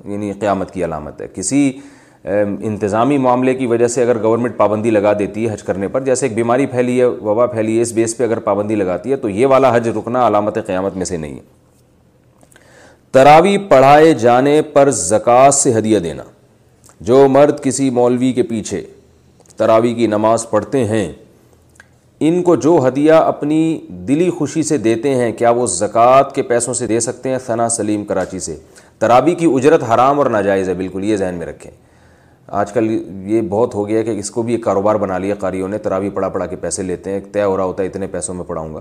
یعنی 0.05 0.33
قیامت 0.33 0.71
کی 0.71 0.85
علامت 0.85 1.21
ہے۔ 1.21 1.27
کسی 1.35 1.73
انتظامی 2.61 3.19
معاملے 3.19 3.55
کی 3.55 3.67
وجہ 3.67 3.89
سے 3.89 4.03
اگر 4.03 4.23
گورنمنٹ 4.23 4.57
پابندی 4.57 4.91
لگا 4.91 5.13
دیتی 5.19 5.49
ہے 5.49 5.53
حج 5.53 5.63
کرنے 5.63 5.89
پر، 5.89 6.01
جیسے 6.01 6.27
ایک 6.27 6.35
بیماری 6.35 6.67
پھیلی 6.67 7.01
ہے، 7.01 7.05
وبا 7.05 7.47
پھیلی 7.47 7.77
ہے، 7.77 7.83
اس 7.83 7.93
بیس 7.93 8.17
پہ 8.17 8.25
اگر 8.25 8.39
پابندی 8.39 8.75
لگاتی 8.75 9.11
ہے، 9.11 9.17
تو 9.17 9.29
یہ 9.29 9.47
والا 9.47 9.77
حج 9.77 9.89
رکنا 9.89 10.27
علامت 10.27 10.59
قیامت 10.67 10.97
میں 10.97 11.05
سے 11.05 11.17
نہیں 11.17 11.35
ہے۔ 11.35 11.41
تراوی 13.13 13.59
پڑھائے 13.59 14.15
جانے 14.15 14.63
پر 14.63 14.91
زکوٰۃ 14.91 15.51
سے 15.51 15.79
ہدیہ 15.79 15.99
دینا۔ 15.99 16.23
جو 17.01 17.29
مرد 17.29 17.61
کسی 17.61 17.91
مولوی 17.91 18.33
کے 18.33 18.43
پیچھے 18.43 18.83
تراوی 19.57 19.95
کی 19.95 20.07
نماز 20.07 20.51
پڑھتے 20.51 20.85
ہیں، 20.85 21.13
ان 22.21 22.43
کو 22.43 22.57
جو 22.57 22.89
ہدیہ 22.89 23.13
اپنی 23.13 23.81
دلی 23.89 24.31
خوشی 24.31 24.63
سے 24.63 24.77
دیتے 24.77 25.15
ہیں، 25.15 25.33
کیا 25.33 25.51
وہ 25.51 25.67
زکوٰۃ 25.67 26.23
کے 26.35 26.43
پیسوں 26.43 26.75
سے 26.75 26.87
دے 26.87 27.01
سکتے 27.01 27.29
ہیں؟ 27.29 27.39
ثنا 27.47 27.69
سلیم 27.69 28.05
کراچی 28.05 28.39
سے۔ 28.39 28.57
ترابی 28.99 29.35
کی 29.35 29.47
اجرت 29.55 29.83
حرام 29.83 30.19
اور 30.19 30.27
ناجائز 30.27 30.69
ہے، 30.69 30.75
بالکل 30.75 31.05
یہ 31.05 31.17
ذہن 31.17 31.35
میں 31.35 31.47
رکھیں۔ 31.47 31.84
آج 32.47 32.73
کل 32.73 32.91
یہ 33.31 33.43
بہت 33.43 33.75
ہو 33.75 33.89
گیا 33.89 33.99
ہے 33.99 34.05
کہ 34.05 34.11
اس 34.11 34.31
کو 34.31 34.43
بھی 34.43 34.55
ایک 34.55 34.65
کاروبار 34.65 34.95
بنا 34.95 35.19
لیا 35.19 35.35
قاریوں 35.35 35.69
نے 35.69 35.79
ترابی 35.79 36.11
پڑھا 36.11 36.29
پڑھا 36.29 36.47
کے 36.47 36.57
پیسے 36.57 36.83
لیتے 36.83 37.11
ہیں 37.11 37.21
طے 37.33 37.43
ہو 37.43 37.57
رہا 37.57 37.65
ہوتا 37.65 37.83
ہے 37.83 37.89
اتنے 37.89 38.07
پیسوں 38.07 38.35
میں 38.35 38.45
پڑھاؤں 38.45 38.75
گا۔ 38.75 38.81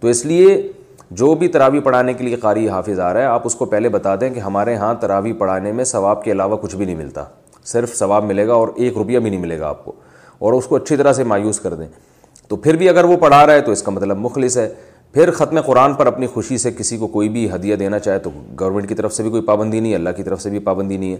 تو 0.00 0.08
اس 0.08 0.26
لیے 0.26 0.72
جو 1.10 1.34
بھی 1.34 1.48
تراوی 1.48 1.80
پڑھانے 1.80 2.14
کے 2.14 2.24
لیے 2.24 2.36
قاری 2.36 2.68
حافظ 2.68 3.00
آ 3.00 3.12
رہا 3.12 3.20
ہے، 3.20 3.26
آپ 3.26 3.42
اس 3.44 3.54
کو 3.54 3.64
پہلے 3.64 3.88
بتا 3.88 4.14
دیں 4.20 4.30
کہ 4.30 4.40
ہمارے 4.40 4.74
ہاں 4.74 4.94
تراوی 4.94 5.32
پڑھانے 5.32 5.72
میں 5.72 5.84
ثواب 5.84 6.24
کے 6.24 6.32
علاوہ 6.32 6.56
کچھ 6.56 6.76
بھی 6.76 6.84
نہیں 6.84 6.96
ملتا۔ 6.96 7.24
صرف 7.64 7.94
ثواب 7.94 8.24
ملے 8.24 8.46
گا 8.46 8.52
اور 8.52 8.68
ایک 8.76 8.96
روپیہ 8.96 9.18
بھی 9.18 9.30
نہیں 9.30 9.40
ملے 9.40 9.60
گا 9.60 9.68
آپ 9.68 9.84
کو۔ 9.84 9.92
اور 10.38 10.52
اس 10.52 10.66
کو 10.66 10.76
اچھی 10.76 10.96
طرح 10.96 11.12
سے 11.12 11.24
مایوس 11.24 11.60
کر 11.60 11.74
دیں۔ 11.74 11.86
تو 12.48 12.56
پھر 12.56 12.76
بھی 12.76 12.88
اگر 12.88 13.04
وہ 13.04 13.16
پڑھا 13.16 13.46
رہا 13.46 13.52
ہے 13.52 13.60
تو 13.60 13.72
اس 13.72 13.82
کا 13.82 13.90
مطلب 13.90 14.18
مخلص 14.18 14.56
ہے۔ 14.56 14.68
پھر 15.12 15.30
ختم 15.30 15.60
قرآن 15.60 15.94
پر 15.94 16.06
اپنی 16.06 16.26
خوشی 16.26 16.58
سے 16.58 16.70
کسی 16.70 16.96
کو 16.96 17.06
کوئی 17.06 17.28
بھی 17.28 17.54
ہدیہ 17.54 17.76
دینا 17.76 17.98
چاہے 17.98 18.18
تو 18.18 18.30
گورنمنٹ 18.60 18.88
کی 18.88 18.94
طرف 18.94 19.14
سے 19.14 19.22
بھی 19.22 19.30
کوئی 19.30 19.42
پابندی 19.42 19.80
نہیں 19.80 19.92
ہے، 19.92 19.96
اللہ 19.96 20.10
کی 20.16 20.22
طرف 20.22 20.42
سے 20.42 20.50
بھی 20.50 20.58
پابندی 20.58 20.96
نہیں 20.96 21.12
ہے۔ 21.12 21.16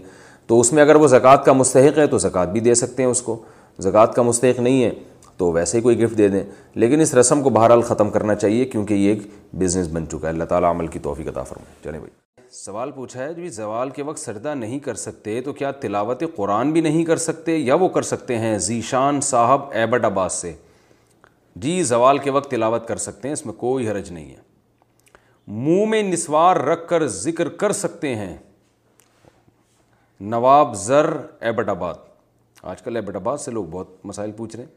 تو 0.47 0.59
اس 0.59 0.73
میں 0.73 0.83
اگر 0.83 0.95
وہ 0.95 1.07
زکوٰۃ 1.07 1.43
کا 1.45 1.53
مستحق 1.53 1.97
ہے 1.97 2.07
تو 2.07 2.17
زکوٰۃ 2.17 2.45
بھی 2.45 2.59
دے 2.59 2.73
سکتے 2.73 3.03
ہیں 3.03 3.09
اس 3.09 3.21
کو۔ 3.21 3.41
زکوٰۃ 3.79 4.13
کا 4.15 4.21
مستحق 4.21 4.59
نہیں 4.59 4.83
ہے 4.83 4.91
تو 5.37 5.51
ویسے 5.51 5.77
ہی 5.77 5.81
کوئی 5.81 6.03
گفٹ 6.03 6.17
دے 6.17 6.27
دیں۔ 6.27 6.43
لیکن 6.75 7.01
اس 7.01 7.13
رسم 7.13 7.43
کو 7.43 7.49
بہرحال 7.49 7.81
ختم 7.81 8.09
کرنا 8.09 8.35
چاہیے 8.35 8.65
کیونکہ 8.65 8.93
یہ 8.93 9.09
ایک 9.09 9.19
بزنس 9.55 9.87
بن 9.91 10.07
چکا 10.07 10.19
ہے۔ 10.23 10.27
اللہ 10.27 10.43
تعالیٰ 10.43 10.69
عمل 10.69 10.87
کی 10.87 10.99
توفیق 10.99 11.27
عطا 11.27 11.43
فرمائے۔ 11.43 11.75
چلیں 11.83 11.99
بھائی، 11.99 12.21
سوال 12.51 12.91
پوچھا 12.91 13.23
ہے 13.23 13.33
جی 13.33 13.49
زوال 13.49 13.89
کے 13.89 14.03
وقت 14.03 14.19
سجدہ 14.19 14.55
نہیں 14.55 14.79
کر 14.79 14.95
سکتے 14.95 15.41
تو 15.41 15.53
کیا 15.53 15.71
تلاوت 15.71 16.23
قرآن 16.35 16.71
بھی 16.71 16.81
نہیں 16.81 17.05
کر 17.05 17.17
سکتے 17.17 17.57
یا 17.57 17.75
وہ 17.75 17.87
کر 17.87 18.01
سکتے 18.01 18.37
ہیں 18.37 18.57
ذیشان 18.57 19.21
صاحب 19.21 19.61
ایبٹ 19.71 20.05
عباس 20.05 20.33
سے؟ 20.33 20.53
جی 21.55 21.83
زوال 21.83 22.17
کے 22.17 22.31
وقت 22.31 22.51
تلاوت 22.51 22.87
کر 22.87 22.97
سکتے 22.97 23.27
ہیں، 23.27 23.33
اس 23.33 23.45
میں 23.45 23.53
کوئی 23.53 23.89
حرج 23.89 24.11
نہیں 24.11 24.29
ہے۔ 24.29 24.37
منہ 25.47 25.85
میں 25.85 26.03
نسوار 26.03 26.55
رکھ 26.55 26.87
کر 26.87 27.07
ذکر 27.07 27.49
کر 27.49 27.71
سکتے 27.71 28.15
ہیں۔ 28.15 28.37
نواب 30.21 30.75
زر 30.75 31.17
ایبٹ 31.39 31.69
آباد۔ 31.69 31.93
آج 32.63 32.81
کل 32.81 32.95
ایبٹ 32.95 33.15
آباد 33.15 33.37
سے 33.37 33.51
لوگ 33.51 33.65
بہت 33.65 33.87
مسائل 34.03 34.31
پوچھ 34.31 34.55
رہے 34.55 34.63
ہیں۔ 34.63 34.71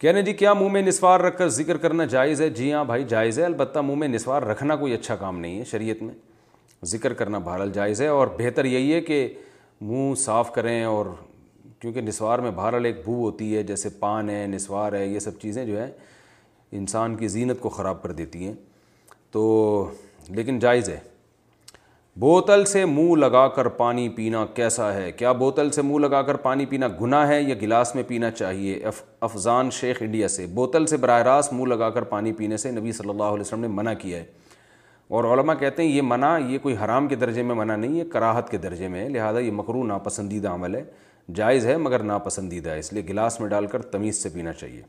کہنے 0.00 0.22
جی 0.22 0.32
کیا 0.32 0.52
منہ 0.52 0.68
میں 0.68 0.82
نسوار 0.82 1.20
رکھ 1.20 1.38
کر 1.38 1.48
ذکر 1.48 1.76
کرنا 1.76 2.04
جائز 2.04 2.40
ہے؟ 2.40 2.50
جی 2.50 2.72
ہاں 2.72 2.84
بھائی، 2.84 3.04
جائز 3.04 3.38
ہے۔ 3.38 3.44
البتہ 3.44 3.78
منہ 3.78 3.94
میں 3.94 4.08
نسوار 4.08 4.42
رکھنا 4.42 4.76
کوئی 4.76 4.94
اچھا 4.94 5.16
کام 5.16 5.40
نہیں 5.40 5.58
ہے 5.58 5.64
شریعت 5.64 6.02
میں۔ 6.02 6.14
ذکر 6.84 7.12
کرنا 7.12 7.38
بہرحال 7.38 7.72
جائز 7.72 8.02
ہے۔ 8.02 8.06
اور 8.06 8.26
بہتر 8.38 8.64
یہی 8.64 8.94
ہے 8.94 9.00
کہ 9.00 9.34
منہ 9.80 10.14
صاف 10.14 10.54
کریں 10.54 10.84
اور 10.84 11.06
کیونکہ 11.78 12.00
نسوار 12.00 12.38
میں 12.38 12.50
بہرحال 12.50 12.84
ایک 12.84 13.02
بو 13.06 13.14
ہوتی 13.14 13.56
ہے، 13.56 13.62
جیسے 13.62 13.88
پان 13.88 14.30
ہے، 14.30 14.46
نسوار 14.46 14.92
ہے، 14.92 15.06
یہ 15.06 15.18
سب 15.18 15.40
چیزیں 15.40 15.64
جو 15.64 15.82
ہے 15.82 15.90
انسان 16.72 17.16
کی 17.16 17.28
زینت 17.28 17.60
کو 17.60 17.68
خراب 17.68 18.02
کر 18.02 18.12
دیتی 18.12 18.46
ہیں۔ 18.46 18.54
تو 19.30 19.90
لیکن 20.28 20.58
جائز 20.58 20.88
ہے۔ 20.88 21.00
بوتل 22.16 22.64
سے 22.64 22.84
منہ 22.84 23.14
لگا 23.14 23.48
کر 23.48 23.68
پانی 23.68 24.08
پینا 24.08 24.46
کیسا 24.46 24.94
ہے؟ 24.94 25.12
کیا 25.12 25.32
بوتل 25.32 25.70
سے 25.70 25.82
منہ 25.82 25.98
لگا 25.98 26.22
کر 26.22 26.34
پانی 26.34 26.66
پینا 26.66 26.88
گناہ 27.00 27.28
ہے 27.28 27.42
یا 27.42 27.54
گلاس 27.62 27.94
میں 27.94 28.02
پینا 28.06 28.30
چاہیے؟ 28.30 28.82
افضان 29.20 29.70
شیخ 29.70 29.96
انڈیا 30.00 30.28
سے۔ 30.28 30.46
بوتل 30.46 30.86
سے 30.86 30.96
براہ 30.96 31.22
راست 31.22 31.52
منہ 31.52 31.64
لگا 31.64 31.90
کر 31.90 32.02
پانی 32.02 32.32
پینے 32.32 32.56
سے 32.56 32.70
نبی 32.70 32.92
صلی 32.92 33.08
اللہ 33.08 33.22
علیہ 33.22 33.40
وسلم 33.40 33.60
نے 33.60 33.68
منع 33.68 33.92
کیا 33.94 34.18
ہے۔ 34.18 34.24
اور 35.08 35.24
علماء 35.24 35.54
کہتے 35.54 35.82
ہیں 35.82 35.90
یہ 35.90 36.02
منع، 36.02 36.38
یہ 36.38 36.58
کوئی 36.58 36.76
حرام 36.84 37.08
کے 37.08 37.16
درجے 37.16 37.42
میں 37.42 37.54
منع 37.54 37.76
نہیں 37.76 38.00
ہے، 38.00 38.04
کراہت 38.04 38.50
کے 38.50 38.56
درجے 38.56 38.88
میں 38.88 39.04
ہے، 39.04 39.08
لہٰذا 39.08 39.38
یہ 39.38 39.50
مکرو 39.50 39.84
ناپسندیدہ 39.84 40.48
عمل 40.48 40.74
ہے۔ 40.74 40.84
جائز 41.34 41.66
ہے 41.66 41.76
مگر 41.76 41.98
ناپسندیدہ 41.98 42.70
ہے، 42.70 42.78
اس 42.78 42.92
لیے 42.92 43.02
گلاس 43.08 43.40
میں 43.40 43.48
ڈال 43.48 43.66
کر 43.66 43.82
تمیز 43.82 44.22
سے 44.22 44.28
پینا 44.28 44.52
چاہیے۔ 44.52 44.82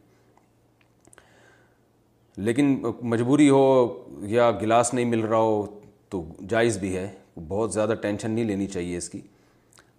لیکن 2.37 2.83
مجبوری 3.01 3.49
ہو 3.49 3.93
یا 4.21 4.51
گلاس 4.51 4.93
نہیں 4.93 5.05
مل 5.05 5.19
رہا 5.19 5.37
ہو 5.37 5.79
تو 6.13 6.25
جائز 6.49 6.77
بھی 6.77 6.97
ہے، 6.97 7.09
بہت 7.47 7.73
زیادہ 7.73 7.93
ٹینشن 8.01 8.31
نہیں 8.31 8.45
لینی 8.45 8.67
چاہیے 8.67 8.97
اس 8.97 9.09
کی۔ 9.09 9.21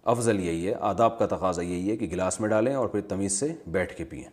افضل 0.05 0.39
یہی 0.39 0.67
ہے، 0.67 0.73
آداب 0.79 1.19
کا 1.19 1.25
تقاضا 1.25 1.61
یہی 1.61 1.91
ہے 1.91 1.97
کہ 1.97 2.05
گلاس 2.11 2.39
میں 2.39 2.49
ڈالیں 2.49 2.75
اور 2.75 2.87
پھر 2.87 3.01
تمیز 3.01 3.39
سے 3.39 3.53
بیٹھ 3.67 3.95
کے 3.95 4.03
پئیں۔ 4.03 4.23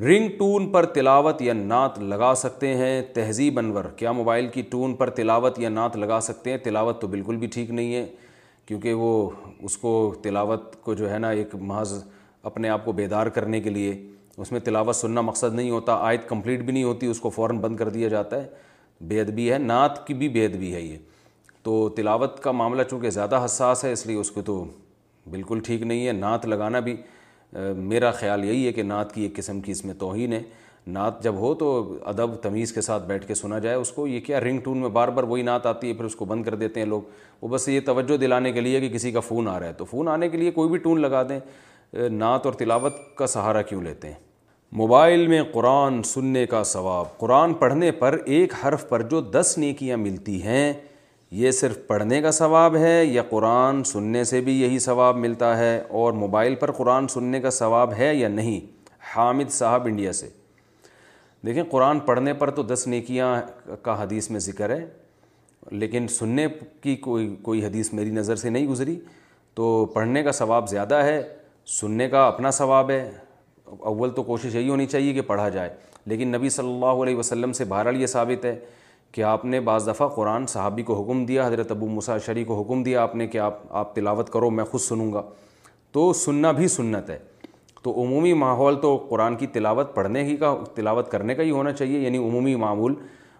رنگ 0.00 0.28
ٹون 0.38 0.72
پر 0.72 0.86
تلاوت 0.86 1.42
یا 1.42 1.52
نعت 1.52 1.98
لگا 1.98 2.34
سکتے 2.34 2.74
ہیں، 2.76 3.02
تہذیب 3.14 3.58
انور۔ 3.58 3.84
کیا 3.84 4.12
موبائل 4.12 4.46
کی 4.46 4.62
ٹون 4.62 4.94
پر 4.94 5.10
تلاوت 5.10 5.58
یا 5.58 5.68
نعت 5.68 5.96
لگا 5.96 6.20
سکتے 6.20 6.50
ہیں؟ 6.50 6.58
تلاوت 6.58 7.00
تو 7.00 7.06
بالکل 7.06 7.36
بھی 7.36 7.46
ٹھیک 7.46 7.70
نہیں 7.70 7.94
ہے، 7.94 8.06
کیونکہ 8.66 8.94
وہ 8.94 9.30
اس 9.62 9.76
کو 9.78 10.14
تلاوت 10.22 10.82
کو 10.82 10.94
جو 10.94 11.12
ہے 11.12 11.18
نا 11.18 11.30
ایک 11.30 11.54
محض 11.54 12.04
اپنے 12.42 12.68
آپ 12.68 12.84
کو 12.84 12.92
بیدار 12.92 13.26
کرنے 13.26 13.60
کے 13.60 13.70
لیے، 13.70 14.10
اس 14.36 14.52
میں 14.52 14.60
تلاوت 14.60 14.96
سننا 14.96 15.20
مقصد 15.20 15.54
نہیں 15.54 15.70
ہوتا، 15.70 15.94
آیت 15.94 16.28
کمپلیٹ 16.28 16.60
بھی 16.60 16.72
نہیں 16.72 16.84
ہوتی، 16.84 17.06
اس 17.06 17.20
کو 17.20 17.30
فوراً 17.30 17.58
بند 17.58 17.76
کر 17.76 17.88
دیا 17.88 18.08
جاتا 18.08 18.42
ہے۔ 18.42 18.71
بے 19.02 19.20
ادبی 19.20 19.52
ہے، 19.52 19.58
نعت 19.58 20.06
کی 20.06 20.14
بھی 20.14 20.28
بے 20.28 20.44
ادبی 20.44 20.74
ہے 20.74 20.80
یہ۔ 20.80 20.96
تو 21.62 21.88
تلاوت 21.88 22.40
کا 22.40 22.52
معاملہ 22.52 22.82
چونکہ 22.82 23.10
زیادہ 23.10 23.42
حساس 23.44 23.84
ہے، 23.84 23.92
اس 23.92 24.06
لیے 24.06 24.16
اس 24.16 24.30
کو 24.30 24.42
تو 24.42 24.64
بالکل 25.30 25.60
ٹھیک 25.60 25.82
نہیں 25.82 26.06
ہے۔ 26.06 26.12
نعت 26.12 26.46
لگانا 26.46 26.80
بھی 26.80 26.96
میرا 27.76 28.10
خیال 28.10 28.44
یہی 28.44 28.66
ہے 28.66 28.72
کہ 28.72 28.82
نعت 28.82 29.14
کی 29.14 29.22
ایک 29.22 29.36
قسم 29.36 29.60
کی 29.60 29.72
اس 29.72 29.84
میں 29.84 29.94
توہین 29.94 30.32
ہے۔ 30.32 30.42
نعت 30.86 31.22
جب 31.22 31.34
ہو 31.34 31.54
تو 31.54 31.98
ادب، 32.04 32.34
تمیز 32.34 32.72
کے 32.72 32.80
ساتھ 32.80 33.06
بیٹھ 33.06 33.26
کے 33.26 33.34
سنا 33.34 33.58
جائے 33.58 33.76
اس 33.76 33.90
کو۔ 33.90 34.06
یہ 34.06 34.20
کیا 34.20 34.40
رنگ 34.40 34.58
ٹون 34.58 34.78
میں 34.78 34.88
بار 34.88 35.08
بار 35.08 35.24
وہی 35.24 35.42
نعت 35.42 35.66
آتی 35.66 35.88
ہے، 35.88 35.94
پھر 35.94 36.04
اس 36.04 36.16
کو 36.16 36.24
بند 36.24 36.44
کر 36.44 36.54
دیتے 36.54 36.80
ہیں 36.80 36.86
لوگ۔ 36.86 37.02
وہ 37.42 37.48
بس 37.48 37.68
یہ 37.68 37.80
توجہ 37.80 38.16
دلانے 38.16 38.52
کے 38.52 38.60
لیے 38.60 38.80
کہ 38.80 38.88
کسی 38.88 39.12
کا 39.12 39.20
فون 39.20 39.48
آ 39.48 39.60
رہا 39.60 39.66
ہے۔ 39.66 39.72
تو 39.72 39.84
فون 39.84 40.08
آنے 40.08 40.28
کے 40.28 40.38
لیے 40.38 40.50
کوئی 40.50 40.68
بھی 40.68 40.78
ٹون 40.78 41.00
لگا 41.00 41.22
دیں 41.22 41.40
نعت 42.08 42.46
اور 42.46 42.54
تلاوت 42.54 42.94
کا 43.14 43.26
سہارا 43.26 43.62
کیوں 43.62 43.82
لیتے 43.82 44.08
ہیں؟ 44.08 44.31
موبائل 44.72 45.26
میں 45.26 45.42
قرآن 45.52 46.02
سننے 46.02 46.46
کا 46.46 46.64
ثواب۔ 46.64 47.18
قرآن 47.18 47.54
پڑھنے 47.54 47.92
پر 47.92 48.18
ایک 48.24 48.52
حرف 48.64 48.88
پر 48.88 49.02
جو 49.02 49.20
دس 49.20 49.54
نیکیاں 49.58 49.96
ملتی 49.96 50.42
ہیں، 50.42 50.72
یہ 51.30 51.50
صرف 51.50 51.78
پڑھنے 51.86 52.22
کا 52.22 52.30
ثواب 52.30 52.76
ہے 52.76 53.04
یا 53.04 53.22
قرآن 53.22 53.84
سننے 53.84 54.24
سے 54.24 54.40
بھی 54.40 54.62
یہی 54.62 54.78
ثواب 54.78 55.16
ملتا 55.16 55.58
ہے؟ 55.58 55.82
اور 55.88 56.12
موبائل 56.12 56.54
پر 56.54 56.72
قرآن 56.72 57.08
سننے 57.08 57.40
کا 57.40 57.50
ثواب 57.50 57.92
ہے 57.98 58.14
یا 58.14 58.28
نہیں؟ 58.28 58.60
حامد 59.16 59.50
صاحب 59.50 59.86
انڈیا 59.86 60.12
سے۔ 60.12 60.28
دیکھیں، 61.46 61.62
قرآن 61.70 62.00
پڑھنے 62.00 62.32
پر 62.32 62.50
تو 62.50 62.62
دس 62.62 62.86
نیکیاں 62.86 63.42
کا 63.82 64.02
حدیث 64.02 64.30
میں 64.30 64.40
ذکر 64.40 64.70
ہے، 64.70 64.86
لیکن 65.70 66.08
سننے 66.08 66.46
کی 66.80 66.96
کوئی 66.96 67.36
کوئی 67.42 67.64
حدیث 67.64 67.92
میری 67.92 68.10
نظر 68.10 68.36
سے 68.36 68.50
نہیں 68.50 68.66
گزری۔ 68.66 69.00
تو 69.54 69.84
پڑھنے 69.84 70.22
کا 70.22 70.32
ثواب 70.32 70.68
زیادہ 70.68 70.94
ہے، 70.94 71.22
سننے 71.66 72.08
کا 72.08 72.26
اپنا 72.26 72.50
ثواب 72.50 72.90
ہے 72.90 73.10
اول 73.80 74.10
تو 74.10 74.22
کوشش 74.22 74.54
یہی 74.54 74.68
ہونی 74.68 74.86
چاہیے 74.86 75.12
کہ 75.12 75.20
پڑھا 75.20 75.48
جائے۔ 75.48 75.70
لیکن 76.06 76.28
نبی 76.28 76.48
صلی 76.48 76.74
اللہ 76.74 76.86
علیہ 76.86 77.16
وسلم 77.16 77.52
سے 77.52 77.64
بہرحال 77.64 78.00
یہ 78.00 78.06
ثابت 78.06 78.44
ہے 78.44 78.58
کہ 79.12 79.22
آپ 79.22 79.44
نے 79.44 79.60
بعض 79.60 79.88
دفعہ 79.88 80.08
قرآن 80.08 80.46
صحابی 80.46 80.82
کو 80.82 81.02
حکم 81.02 81.24
دیا، 81.24 81.46
حضرت 81.46 81.70
ابو 81.70 81.88
مساشری 81.88 82.44
کو 82.44 82.60
حکم 82.60 82.82
دیا 82.82 83.02
آپ 83.02 83.16
نے 83.16 83.26
کہ 83.26 83.38
آپ 83.38 83.58
آپ 83.70 83.94
تلاوت 83.94 84.30
کرو، 84.30 84.50
میں 84.50 84.64
خود 84.64 84.80
سنوں 84.80 85.12
گا۔ 85.12 85.22
تو 85.92 86.12
سننا 86.12 86.52
بھی 86.52 86.68
سنت 86.68 87.10
ہے۔ 87.10 87.18
تو 87.82 88.02
عمومی 88.02 88.32
ماحول 88.32 88.80
تو 88.80 88.96
قرآن 88.96 89.36
کی 89.36 89.46
تلاوت 89.46 89.94
پڑھنے 89.94 90.24
ہی 90.24 90.36
کا، 90.36 90.56
تلاوت 90.74 91.10
کرنے 91.10 91.34
کا 91.34 91.42
ہی 91.42 91.50
ہونا 91.50 91.72
چاہیے 91.72 92.00
یعنی 92.00 92.18
عمومی 92.18 92.54
معمول۔ 92.54 92.94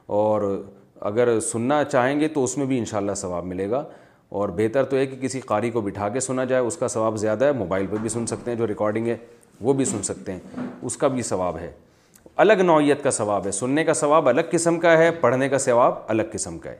اور 0.06 0.64
اگر 1.00 1.40
سننا 1.40 1.84
چاہیں 1.84 2.20
گے 2.20 2.28
تو 2.28 2.44
اس 2.44 2.58
میں 2.58 2.66
بھی 2.66 2.78
انشاءاللہ 2.78 3.12
ثواب 3.12 3.44
ملے 3.44 3.70
گا۔ 3.70 3.84
اور 4.28 4.48
بہتر 4.48 4.84
تو 4.84 4.96
ہے 4.96 5.06
کہ 5.06 5.16
کسی 5.16 5.40
قاری 5.40 5.70
کو 5.70 5.80
بٹھا 5.80 6.08
کے 6.08 6.20
سنا 6.20 6.44
جائے، 6.44 6.62
اس 6.62 6.76
کا 6.76 6.88
ثواب 6.88 7.16
زیادہ 7.16 7.44
ہے، 7.44 7.52
موبائل 7.52 7.86
پہ 7.86 7.96
بھی 7.96 8.08
سن 8.08 8.26
سکتے 8.26 8.50
ہیں 8.50 8.58
جو 8.58 8.66
ریکارڈنگ 8.66 9.06
ہے۔ 9.06 9.16
وہ 9.62 9.72
بھی 9.72 9.84
سن 9.84 10.02
سکتے 10.02 10.32
ہیں۔ 10.32 10.40
اس 10.82 10.96
کا 10.96 11.08
بھی 11.08 11.22
ثواب 11.22 11.58
ہے۔ 11.58 11.72
الگ 12.36 12.52
نوعیت 12.52 13.02
کا 13.02 13.10
ثواب 13.10 13.46
ہے۔ 13.46 13.50
سننے 13.50 13.84
کا 13.84 13.94
ثواب 13.94 14.28
الگ 14.28 14.40
قسم 14.50 14.80
کا 14.80 14.98
ہے، 14.98 15.10
پڑھنے 15.10 15.48
کا 15.48 15.58
ثواب 15.58 15.94
الگ 16.08 16.22
قسم 16.32 16.58
کا 16.58 16.70
ہے۔ 16.70 16.76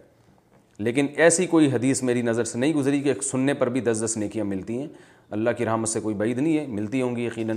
لیکن 0.78 1.06
ایسی 1.16 1.46
کوئی 1.46 1.72
حدیث 1.72 2.02
میری 2.02 2.22
نظر 2.22 2.44
سے 2.44 2.58
نہیں 2.58 2.74
گزری 2.74 3.00
کہ 3.00 3.12
سننے 3.22 3.54
پر 3.54 3.68
بھی 3.68 3.80
دس 3.80 4.04
دس 4.04 4.16
نیکیاں 4.16 4.44
ملتی 4.44 4.78
ہیں۔ 4.78 4.86
اللہ 5.30 5.50
کی 5.50 5.64
رحمت 5.64 5.88
سے 5.88 6.00
کوئی 6.00 6.14
بعید 6.14 6.38
نہیں 6.38 6.58
ہے، 6.58 6.66
ملتی 6.66 7.02
ہوں 7.02 7.16
گی 7.16 7.24
یقیناً۔ 7.24 7.56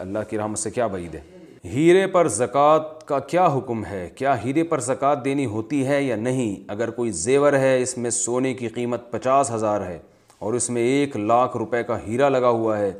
اللہ 0.00 0.18
کی 0.30 0.38
رحمت 0.38 0.58
سے 0.58 0.70
کیا 0.70 0.86
بعید 0.86 1.14
ہے؟ 1.14 1.20
ہیرے 1.64 2.06
پر 2.06 2.28
زکوٰۃ 2.28 3.00
کا 3.06 3.18
کیا 3.18 3.46
حکم 3.46 3.84
ہے؟ 3.84 4.10
کیا 4.14 4.44
ہیرے 4.44 4.62
پر 4.62 4.78
زکوٰۃ 4.78 5.24
دینی 5.24 5.46
ہوتی 5.46 5.86
ہے 5.86 6.02
یا 6.02 6.16
نہیں؟ 6.16 6.64
اگر 6.68 6.90
کوئی 6.90 7.10
زیور 7.10 7.52
ہے، 7.52 7.82
اس 7.82 7.98
میں 7.98 8.10
سونے 8.10 8.54
کی 8.54 8.68
قیمت 8.68 9.10
پچاس 9.10 9.50
ہزار 9.50 9.80
ہے 9.80 9.98
اور 10.38 10.52
اس 10.52 10.70
میں 10.70 10.82
ایک 10.82 11.16
لاکھ 11.16 11.56
روپے 11.56 11.82
کا 11.82 11.98
ہیرا 12.06 12.28
لگا 12.28 12.48
ہوا 12.48 12.78
ہے 12.78 12.92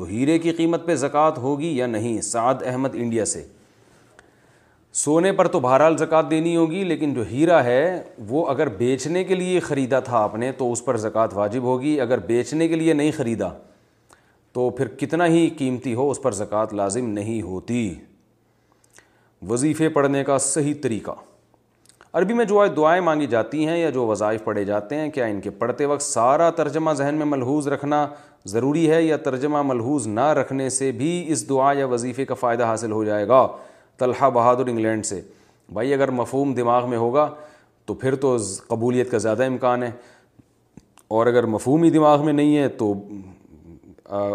تو 0.00 0.06
ہیرے 0.06 0.38
کی 0.38 0.52
قیمت 0.52 0.86
پہ 0.86 0.94
زکوٰۃ 0.94 1.30
ہوگی 1.36 1.76
یا 1.76 1.86
نہیں؟ 1.86 2.20
سعد 2.20 2.54
احمد 2.66 2.88
انڈیا 2.92 3.24
سے۔ 3.24 3.44
سونے 4.92 5.32
پر 5.32 5.48
تو 5.48 5.60
بہرحال 5.60 5.96
زکوٰۃ 5.96 6.22
دینی 6.30 6.56
ہوگی، 6.56 6.84
لیکن 6.84 7.14
جو 7.14 7.22
ہیرا 7.22 7.64
ہے، 7.64 8.02
وہ 8.18 8.46
اگر 8.46 8.68
بیچنے 8.68 9.24
کے 9.24 9.34
لیے 9.34 9.60
خریدا 9.60 10.00
تھا 10.00 10.18
آپ 10.18 10.36
نے، 10.36 10.52
تو 10.52 10.72
اس 10.72 10.84
پر 10.84 10.96
زکوٰۃ 10.96 11.28
واجب 11.32 11.62
ہوگی۔ 11.62 12.00
اگر 12.00 12.18
بیچنے 12.18 12.68
کے 12.68 12.74
لیے 12.74 12.92
نہیں 12.92 13.10
خریدا، 13.16 13.48
تو 14.52 14.70
پھر 14.70 14.88
کتنا 14.88 15.26
ہی 15.26 15.50
قیمتی 15.50 15.94
ہو، 15.94 16.10
اس 16.10 16.22
پر 16.22 16.32
زکوٰۃ 16.32 16.66
لازم 16.72 17.08
نہیں 17.08 17.42
ہوتی۔ 17.42 17.94
وظیفے 19.48 19.88
پڑھنے 19.88 20.24
کا 20.24 20.38
صحیح 20.38 20.74
طریقہ۔ 20.82 21.10
عربی 22.12 22.34
میں 22.34 22.44
جو 22.44 22.66
دعائیں 22.66 23.00
مانگی 23.00 23.26
جاتی 23.26 23.66
ہیں 23.66 23.78
یا 23.78 23.90
جو 23.90 24.06
وظائف 24.06 24.44
پڑھے 24.44 24.64
جاتے 24.64 24.96
ہیں، 24.96 25.10
کیا 25.10 25.24
ان 25.24 25.40
کے 25.40 25.50
پڑھتے 25.50 25.86
وقت 25.86 26.02
سارا 26.02 26.50
ترجمہ 26.50 26.92
ذہن 26.92 27.14
میں 27.14 27.26
ملحوظ 27.26 27.68
رکھنا 27.68 28.08
ضروری 28.44 28.90
ہے 28.90 29.02
یا 29.02 29.16
ترجمہ 29.16 29.62
ملحوظ 29.62 30.06
نہ 30.06 30.32
رکھنے 30.32 30.68
سے 30.68 30.92
بھی 30.92 31.24
اس 31.28 31.48
دعا 31.48 31.72
یا 31.72 31.86
وظیفے 31.86 32.24
کا 32.24 32.34
فائدہ 32.34 32.64
حاصل 32.64 32.92
ہو 32.92 33.04
جائے 33.04 33.28
گا؟ 33.28 33.48
طلحہ 33.98 34.30
بہادر 34.30 34.66
انگلینڈ 34.66 35.06
سے۔ 35.06 35.20
بھائی، 35.72 35.94
اگر 35.94 36.10
مفہوم 36.10 36.54
دماغ 36.54 36.88
میں 36.88 36.98
ہوگا 36.98 37.30
تو 37.84 37.94
پھر 37.94 38.14
تو 38.14 38.36
قبولیت 38.66 39.10
کا 39.10 39.18
زیادہ 39.18 39.44
امکان 39.44 39.82
ہے۔ 39.82 39.90
اور 41.08 41.26
اگر 41.26 41.46
مفہوم 41.46 41.82
ہی 41.82 41.90
دماغ 41.90 42.24
میں 42.24 42.32
نہیں 42.32 42.56
ہے 42.56 42.68
تو 42.68 42.94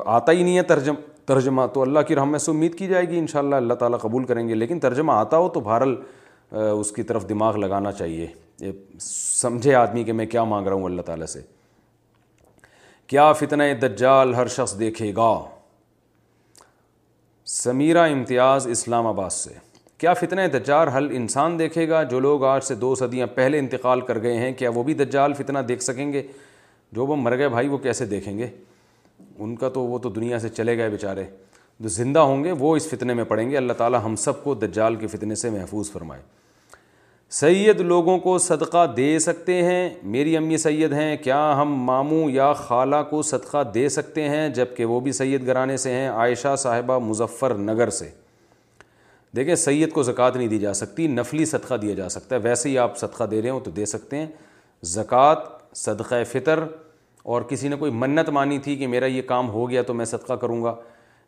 آتا 0.05 0.31
ہی 0.31 0.43
نہیں 0.43 0.57
ہے 0.57 0.61
ترجم، 0.61 0.93
ترجمہ۔ 1.25 1.61
تو 1.73 1.81
اللہ 1.81 1.99
کی 1.99 2.15
رحمت 2.15 2.41
سے 2.41 2.51
امید 2.51 2.75
کی 2.75 2.87
جائے 2.87 3.09
گی 3.09 3.19
انشاءاللہ، 3.19 3.55
اللہ 3.55 3.73
تعالیٰ 3.73 3.99
قبول 3.99 4.23
کریں 4.23 4.49
گے۔ 4.49 4.55
لیکن 4.55 4.79
ترجمہ 4.79 5.11
آتا 5.11 5.37
ہو 5.37 5.49
تو 5.49 5.59
بہرحال 5.59 5.95
اس 6.51 6.91
کی 6.91 7.03
طرف 7.03 7.29
دماغ 7.29 7.55
لگانا 7.55 7.91
چاہیے۔ 7.91 8.27
سمجھے 8.99 9.75
آدمی 9.75 10.03
کہ 10.03 10.13
میں 10.13 10.25
کیا 10.25 10.43
مانگ 10.43 10.67
رہا 10.67 10.75
ہوں 10.75 10.83
اللہ 10.83 11.01
تعالیٰ 11.01 11.25
سے۔ 11.25 11.41
کیا 13.07 13.33
فتنہ 13.33 13.63
دجال 13.81 14.35
ہر 14.35 14.47
شخص 14.47 14.79
دیکھے 14.79 15.13
گا؟ 15.15 15.43
سمیرہ 17.45 18.09
امتیاز 18.09 18.67
اسلام 18.67 19.07
آباد 19.07 19.29
سے۔ 19.29 19.53
کیا 19.97 20.13
فتنہ 20.13 20.41
دجال 20.53 20.87
ہل 20.87 21.07
انسان 21.11 21.59
دیکھے 21.59 21.89
گا؟ 21.89 22.03
جو 22.03 22.19
لوگ 22.19 22.43
آج 22.43 22.63
سے 22.63 22.75
دو 22.75 22.95
صدیاں 22.95 23.27
پہلے 23.27 23.59
انتقال 23.59 24.01
کر 24.01 24.21
گئے 24.21 24.37
ہیں، 24.37 24.51
کیا 24.53 24.69
وہ 24.69 24.83
بھی 24.83 24.93
دجال 24.93 25.33
فتنہ 25.33 25.59
دیکھ 25.59 25.83
سکیں 25.83 26.13
گے؟ 26.13 26.23
جو 26.91 27.05
وہ 27.05 27.15
مر 27.15 27.37
گئے 27.37 27.49
بھائی 27.49 27.67
وہ 27.67 27.77
کیسے 27.77 28.05
دیکھیں 28.05 28.37
گے؟ 28.37 28.47
ان 29.37 29.55
کا 29.55 29.69
تو 29.69 29.81
وہ 29.81 29.99
تو 29.99 30.09
دنیا 30.09 30.39
سے 30.39 30.49
چلے 30.49 30.77
گئے 30.77 30.89
بیچارے۔ 30.89 31.23
جو 31.79 31.89
زندہ 31.89 32.19
ہوں 32.19 32.43
گے 32.43 32.51
وہ 32.51 32.75
اس 32.75 32.87
فتنے 32.87 33.13
میں 33.13 33.23
پڑیں 33.23 33.49
گے۔ 33.49 33.57
اللہ 33.57 33.73
تعالیٰ 33.73 33.99
ہم 34.05 34.15
سب 34.15 34.43
کو 34.43 34.53
دجال 34.53 34.95
کے 34.95 35.07
فتنے 35.07 35.35
سے 35.35 35.49
محفوظ 35.49 35.91
فرمائے۔ 35.91 36.21
سید 37.29 37.79
لوگوں 37.79 38.17
کو 38.17 38.37
صدقہ 38.37 38.93
دے 38.97 39.19
سکتے 39.19 39.63
ہیں۔ 39.63 39.89
میری 40.03 40.37
امی 40.37 40.57
سید 40.57 40.93
ہیں۔ 40.93 41.17
کیا 41.17 41.61
ہم 41.61 41.75
ماموں 41.75 42.29
یا 42.29 42.53
خالہ 42.53 42.95
کو 43.09 43.21
صدقہ 43.21 43.63
دے 43.63 43.89
سکتے 43.89 44.29
ہیں؟ 44.29 44.49
جبکہ 44.49 44.85
وہ 44.85 44.99
بھی 44.99 45.11
سید 45.11 45.47
گرانے 45.47 45.77
سے 45.77 45.91
ہیں، 45.91 46.09
عائشہ 46.09 46.55
صاحبہ 46.57 46.99
مظفر 46.99 47.53
نگر 47.53 47.89
سے۔ 47.89 48.09
دیکھیں، 49.35 49.55
سید 49.55 49.91
کو 49.91 50.03
زکوٰۃ 50.03 50.31
نہیں 50.35 50.47
دی 50.47 50.59
جا 50.59 50.73
سکتی، 50.73 51.07
نفلی 51.07 51.45
صدقہ 51.45 51.73
دیا 51.73 51.93
جا 51.93 52.09
سکتا 52.09 52.35
ہے۔ 52.35 52.41
ویسے 52.41 52.69
ہی 52.69 52.77
آپ 52.77 52.97
صدقہ 52.97 53.23
دے 53.23 53.41
رہے 53.41 53.49
ہوں 53.49 53.59
تو 53.59 53.71
دے 53.71 53.85
سکتے 53.85 54.17
ہیں۔ 54.17 54.27
زکوٰۃ، 54.83 55.35
صدقہ 55.73 56.15
فطر، 56.31 56.63
اور 57.23 57.41
کسی 57.41 57.67
نے 57.67 57.75
کوئی 57.75 57.91
منت 57.91 58.29
مانی 58.29 58.59
تھی 58.59 58.75
کہ 58.75 58.87
میرا 58.87 59.05
یہ 59.05 59.21
کام 59.21 59.49
ہو 59.49 59.69
گیا 59.69 59.81
تو 59.81 59.93
میں 59.93 60.05
صدقہ 60.05 60.33
کروں 60.33 60.63
گا۔ 60.63 60.75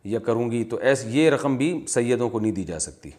یا 0.08 0.18
کروں 0.18 0.50
گی 0.50 0.64
تو 0.64 0.76
ایس 0.76 1.04
یہ 1.06 1.30
رقم 1.30 1.56
بھی 1.56 1.84
سیدوں 1.88 2.30
کو 2.30 2.40
نہیں 2.40 2.52
دی 2.52 2.64
جا 2.64 2.78
سکتی۔ 2.78 3.10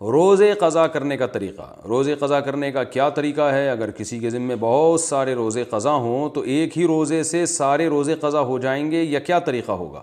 روزے 0.00 0.52
قضا 0.52 0.86
کرنے 0.86 1.16
کا 1.16 1.26
طریقہ۔ 1.26 1.86
روزے 1.88 2.14
قضا 2.14 2.40
کرنے 2.40 2.72
کا 2.72 2.84
کیا 2.84 3.08
طریقہ 3.08 3.40
ہے؟ 3.40 3.70
اگر 3.70 3.90
کسی 3.90 4.18
کے 4.18 4.30
ذمے 4.30 4.54
بہت 4.60 5.00
سارے 5.00 5.34
روزے 5.34 5.64
قضا 5.64 5.92
ہوں 5.92 6.30
تو 6.30 6.40
ایک 6.40 6.78
ہی 6.78 6.86
روزے 6.86 7.22
سے 7.22 7.46
سارے 7.46 7.88
روزے 7.88 8.14
قضا 8.14 8.40
ہو 8.40 8.58
جائیں 8.58 8.90
گے 8.90 9.02
یا 9.02 9.20
کیا 9.20 9.38
طریقہ 9.38 9.72
ہوگا؟ 9.72 10.02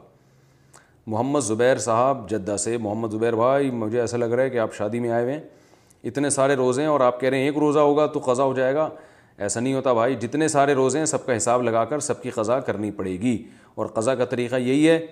محمد 1.08 1.40
زبیر 1.40 1.78
صاحب، 1.78 2.30
جدہ 2.30 2.58
سے 2.58 2.78
محمد 2.78 3.08
زبیر 3.12 3.36
بھائی، 3.36 3.72
مجھے 3.72 4.02
ایسا 4.02 4.18
لگ 4.18 4.26
رہا 4.26 4.44
ہے 4.44 4.50
کہ 4.50 4.60
آپ 4.60 4.74
شادی 4.74 5.00
میں 5.00 5.10
آئے 5.10 5.24
ہوئے 5.24 5.34
ہیں۔ 5.34 5.42
اتنے 6.04 6.30
سارے 6.30 6.56
روزے 6.56 6.82
ہیں 6.82 6.90
اور 6.90 7.00
آپ 7.00 7.22
کہہ 7.22 7.30
رہے 7.30 7.38
ہیں 7.38 7.46
ایک 7.46 7.58
روزہ 7.58 7.80
ہوگا 7.80 8.06
تو 8.06 8.20
قضا 8.26 8.44
ہو 8.44 8.54
جائے 8.54 8.76
گا۔ 8.76 8.90
ایسا 9.38 9.60
نہیں 9.60 9.74
ہوتا 9.74 9.94
بھائی، 9.94 10.16
جتنے 10.16 10.48
سارے 10.48 10.74
روزے 10.74 11.00
ہیں 11.00 11.06
سب 11.06 11.26
کا 11.26 11.38
حساب 11.38 11.64
لگا 11.64 11.86
کر 11.86 12.00
سب 12.00 12.22
کی 12.22 12.30
قضا 12.30 12.60
کرنی 12.60 12.92
پڑے 12.92 13.12
گی۔ 13.12 13.44
اور 13.80 13.88
قضا 13.88 14.16
کا 14.16 14.26
طریقہ 14.26 14.56
یہی 14.56 14.90
ہے 14.90 15.06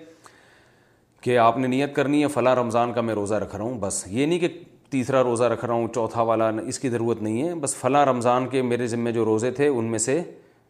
کہ 1.20 1.38
آپ 1.38 1.58
نے 1.58 1.66
نیت 1.66 1.94
کرنی 1.94 2.22
ہے، 2.22 2.28
فلاں 2.28 2.56
رمضان 2.56 2.92
کا 2.92 3.00
میں 3.00 3.14
روزہ 3.14 3.34
رکھ 3.34 3.56
رہا 3.56 3.64
ہوں، 3.64 3.78
بس۔ 3.80 4.04
یہ 4.06 4.26
نہیں 4.26 4.38
کہ 4.38 4.48
تیسرا 4.90 5.22
روزہ 5.22 5.44
رکھ 5.44 5.64
رہا 5.64 5.74
ہوں، 5.74 5.88
چوتھا 5.94 6.22
والا، 6.22 6.50
اس 6.66 6.78
کی 6.78 6.88
ضرورت 6.88 7.22
نہیں 7.22 7.48
ہے۔ 7.48 7.54
بس 7.54 7.76
فلاں 7.76 8.06
رمضان 8.06 8.46
کے 8.46 8.62
میرے 8.62 8.86
ذمے 8.86 9.12
جو 9.12 9.24
روزے 9.24 9.50
تھے، 9.50 9.68
ان 9.68 9.84
میں 9.84 9.98
سے 9.98 10.22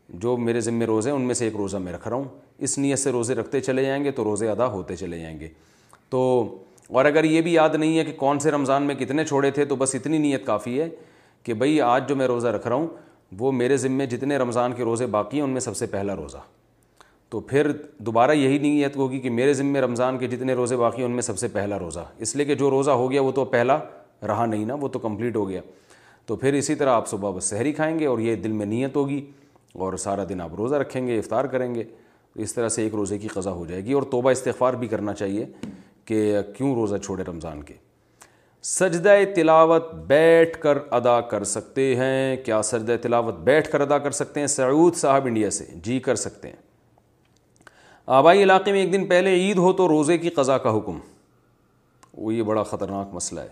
جو 0.09 0.37
میرے 0.37 0.61
ذمے 0.61 0.87
روزے 0.87 1.11
ہیں، 1.11 1.17
ان 1.17 1.23
میں 1.23 1.35
سے 1.35 1.45
ایک 1.45 1.57
روزہ 1.57 1.77
میں 1.77 1.93
رکھ 1.93 2.09
رہا 2.09 2.17
ہوں۔ 2.17 2.25
اس 2.59 2.79
نیت 2.79 2.99
سے 2.99 3.11
روزے 3.11 3.35
رکھتے 3.35 3.61
چلے 3.61 3.85
جائیں 3.85 4.05
گے 4.05 4.11
تو 4.11 4.25
روزے 4.25 4.49
ادا 4.49 4.67
ہوتے 4.67 4.97
چلے 4.97 5.19
جائیں 5.19 5.41
گے۔ 5.41 5.49
تو، 6.09 6.49
اور 6.89 7.05
اگر 7.05 7.25
یہ 7.25 7.41
بھی 7.41 7.53
یاد 7.53 7.75
نہیں 7.75 7.99
ہے 7.99 8.05
کہ 8.05 8.13
کون 8.13 8.39
سے 8.39 8.51
رمضان 8.51 8.83
میں 8.83 8.95
کتنے 8.95 9.25
چھوڑے 9.25 9.51
تھے، 9.51 9.65
تو 9.65 9.77
بس 9.77 9.95
اتنی 9.95 10.19
نیت 10.19 10.47
کافی 10.47 10.81
ہے 10.81 10.89
کہ 11.43 11.55
بھئی 11.55 11.81
آج 11.81 12.09
جو 12.09 12.17
میں 12.17 12.27
روزہ 12.27 12.49
رکھ 12.49 12.67
رہا 12.67 12.77
ہوں، 12.77 12.87
وہ 13.39 13.53
میرے 13.53 13.77
ذمے 13.77 14.07
جتنے 14.07 14.39
رمضان 14.39 14.73
کے 14.73 14.83
روزے 14.83 15.07
باقی 15.07 15.37
ہیں، 15.37 15.45
ان 15.45 15.51
میں 15.51 15.61
سب 15.61 15.77
سے 15.77 15.87
پہلا 15.87 16.17
روزہ۔ 16.17 16.39
تو 17.31 17.41
پھر 17.41 17.71
دوبارہ 17.99 18.31
یہی 18.31 18.59
نیت 18.59 18.97
ہوگی 18.97 19.21
کہ 19.21 19.31
میرے 19.31 19.53
ذمے 19.53 19.81
رمضان 19.81 20.19
کے 20.19 20.27
جتنے 20.27 20.55
روزے 20.55 20.77
باقی 20.77 20.99
ہیں، 20.99 21.05
ان 21.05 21.11
میں 21.11 21.23
سب 21.23 21.39
سے 21.39 21.49
پہلا 21.49 21.79
روزہ۔ 21.79 22.01
اس 22.19 22.37
لیے 22.37 22.47
کہ 22.47 22.55
جو 22.55 22.71
روزہ 22.71 22.91
ہو 22.91 23.11
گیا 23.11 23.23
وہ 23.23 23.33
تو 23.33 23.45
پہلا 23.45 23.79
رہا 24.27 24.47
نہیں 24.47 24.65
نا، 24.65 24.75
وہ 24.75 24.89
تو 24.89 24.99
کمپلیٹ 24.99 25.37
ہو 25.37 25.49
گیا۔ 25.49 25.61
تو 26.27 26.37
پھر 26.37 26.53
اسی 26.53 26.75
طرح 26.75 26.91
آپ 26.91 27.09
صبح 27.09 27.31
بس 27.31 27.45
سحری 27.45 27.73
کھائیں 27.73 27.99
گے 27.99 28.07
اور 28.07 28.19
یہ 28.19 28.37
دل 28.37 28.53
میں 28.53 28.67
نیت 28.67 28.97
ہوگی 28.97 29.31
اور 29.73 29.97
سارا 29.97 30.25
دن 30.29 30.41
آپ 30.41 30.55
روزہ 30.55 30.75
رکھیں 30.75 31.07
گے، 31.07 31.19
افطار 31.19 31.45
کریں 31.45 31.75
گے۔ 31.75 31.85
اس 32.35 32.55
طرح 32.55 32.69
سے 32.69 32.83
ایک 32.83 32.95
روزے 32.95 33.19
کی 33.19 33.29
قضا 33.29 33.51
ہو 33.51 33.67
جائے 33.67 33.85
گی 33.85 33.93
اور 33.93 34.03
توبہ 34.03 34.31
استغفار 34.31 34.75
بھی 34.75 34.89
کرنا 34.89 35.15
چاہیے 35.15 35.47
کہ 36.05 36.37
کیوں 36.57 36.75
روزہ 36.75 36.97
چھوڑے 36.97 37.25
رمضان 37.29 37.63
کے۔ 37.63 37.75
سجدہ 38.63 39.17
تلاوت 39.35 39.95
بیٹھ 39.95 40.61
کر 40.61 40.79
ادا 40.91 41.21
کر 41.21 41.45
سکتے 41.45 41.97
ہیں۔ 41.97 42.37
کیا 42.37 42.63
سجدہ 42.63 42.97
تلاوت 43.03 43.35
بیٹھ 43.35 43.71
کر 43.71 43.81
ادا 43.81 43.99
کر 43.99 44.11
سکتے 44.11 44.41
ہیں؟ 44.41 44.47
سعود 44.47 44.95
صاحب 44.95 45.27
انڈیا 45.27 45.51
سے۔ 45.51 45.65
جی 45.75 46.01
کر 46.01 46.15
سکتے 46.15 46.49
ہیں۔ 46.49 46.68
آبائی 48.09 48.43
علاقے 48.43 48.73
میں 48.73 48.81
ایک 48.81 48.93
دن 48.93 49.07
پہلے 49.07 49.35
عید 49.35 49.59
ہو 49.59 49.73
تو 49.73 49.89
روزے 49.89 50.19
کی 50.19 50.29
قضا 50.29 50.59
کا 50.59 50.77
حکم۔ 50.77 50.99
وہ 52.19 52.35
یہ 52.35 52.43
بڑا 52.43 52.63
خطرناک 52.63 53.15
مسئلہ 53.15 53.41
ہے۔ 53.41 53.49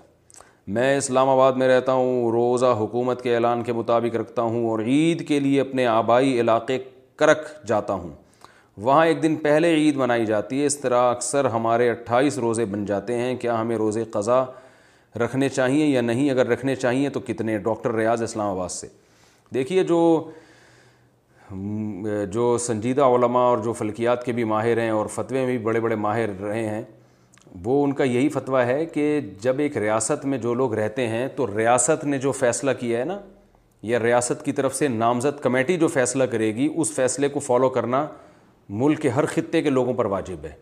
میں 0.66 0.98
اسلام 0.98 1.28
آباد 1.28 1.52
میں 1.52 1.68
رہتا 1.68 1.92
ہوں، 1.92 2.30
روزہ 2.30 2.76
حکومت 2.78 3.22
کے 3.22 3.34
اعلان 3.34 3.62
کے 3.62 3.72
مطابق 3.72 4.16
رکھتا 4.16 4.42
ہوں 4.42 4.68
اور 4.68 4.78
عید 4.78 5.28
کے 5.28 5.40
لیے 5.40 5.60
اپنے 5.60 5.86
آبائی 5.86 6.40
علاقے 6.40 6.78
کرک 7.16 7.66
جاتا 7.66 7.92
ہوں۔ 7.92 8.10
وہاں 8.76 9.06
ایک 9.06 9.22
دن 9.22 9.36
پہلے 9.36 9.74
عید 9.74 9.96
منائی 9.96 10.26
جاتی 10.26 10.60
ہے۔ 10.60 10.66
اس 10.66 10.78
طرح 10.78 11.10
اکثر 11.10 11.44
ہمارے 11.44 11.90
اٹھائیس 11.90 12.38
روزے 12.38 12.64
بن 12.64 12.84
جاتے 12.84 13.14
ہیں۔ 13.14 13.36
کیا 13.36 13.60
ہمیں 13.60 13.76
روزے 13.76 14.04
قضا 14.04 14.44
رکھنے 15.16 15.48
چاہیے 15.48 15.86
یا 15.86 16.00
نہیں؟ 16.00 16.30
اگر 16.30 16.46
رکھنے 16.46 16.76
چاہیے 16.76 17.08
تو 17.08 17.20
کتنے؟ 17.20 17.58
ڈاکٹر 17.58 17.92
ریاض 17.92 18.22
اسلام 18.22 18.50
آباد 18.50 18.68
سے۔ 18.68 18.86
دیکھیے 19.54 19.84
جو 19.84 20.30
جو 22.30 22.58
سنجیدہ 22.58 23.02
علماء 23.02 23.40
اور 23.40 23.58
جو 23.58 23.72
فلکیات 23.72 24.24
کے 24.24 24.32
بھی 24.32 24.44
ماہر 24.44 24.78
ہیں 24.78 24.90
اور 24.90 25.06
فتوے 25.06 25.38
میں 25.38 25.46
بھی 25.46 25.58
بڑے 25.58 25.80
بڑے 25.80 25.94
ماہر 25.94 26.40
رہے 26.40 26.66
ہیں، 26.66 26.82
وہ 27.64 27.84
ان 27.84 27.92
کا 27.92 28.04
یہی 28.04 28.28
فتویٰ 28.28 28.64
ہے 28.64 28.86
کہ 28.86 29.20
جب 29.40 29.58
ایک 29.58 29.76
ریاست 29.76 30.26
میں 30.26 30.38
جو 30.38 30.54
لوگ 30.54 30.74
رہتے 30.74 31.08
ہیں، 31.08 31.28
تو 31.28 31.46
ریاست 31.56 32.04
نے 32.04 32.18
جو 32.18 32.32
فیصلہ 32.32 32.70
کیا 32.80 32.98
ہے 32.98 33.04
نا، 33.04 33.20
یا 33.82 33.98
ریاست 34.00 34.44
کی 34.44 34.52
طرف 34.52 34.74
سے 34.74 34.88
نامزد 34.88 35.40
کمیٹی 35.40 35.76
جو 35.76 35.88
فیصلہ 35.88 36.24
کرے 36.24 36.54
گی، 36.54 36.68
اس 36.76 36.92
فیصلے 36.92 37.28
کو 37.28 37.40
فالو 37.40 37.68
کرنا 37.68 38.06
ملک 38.68 39.00
کے 39.00 39.08
ہر 39.08 39.26
خطے 39.26 39.62
کے 39.62 39.70
لوگوں 39.70 39.94
پر 39.94 40.04
واجب 40.04 40.44
ہے۔ 40.44 40.52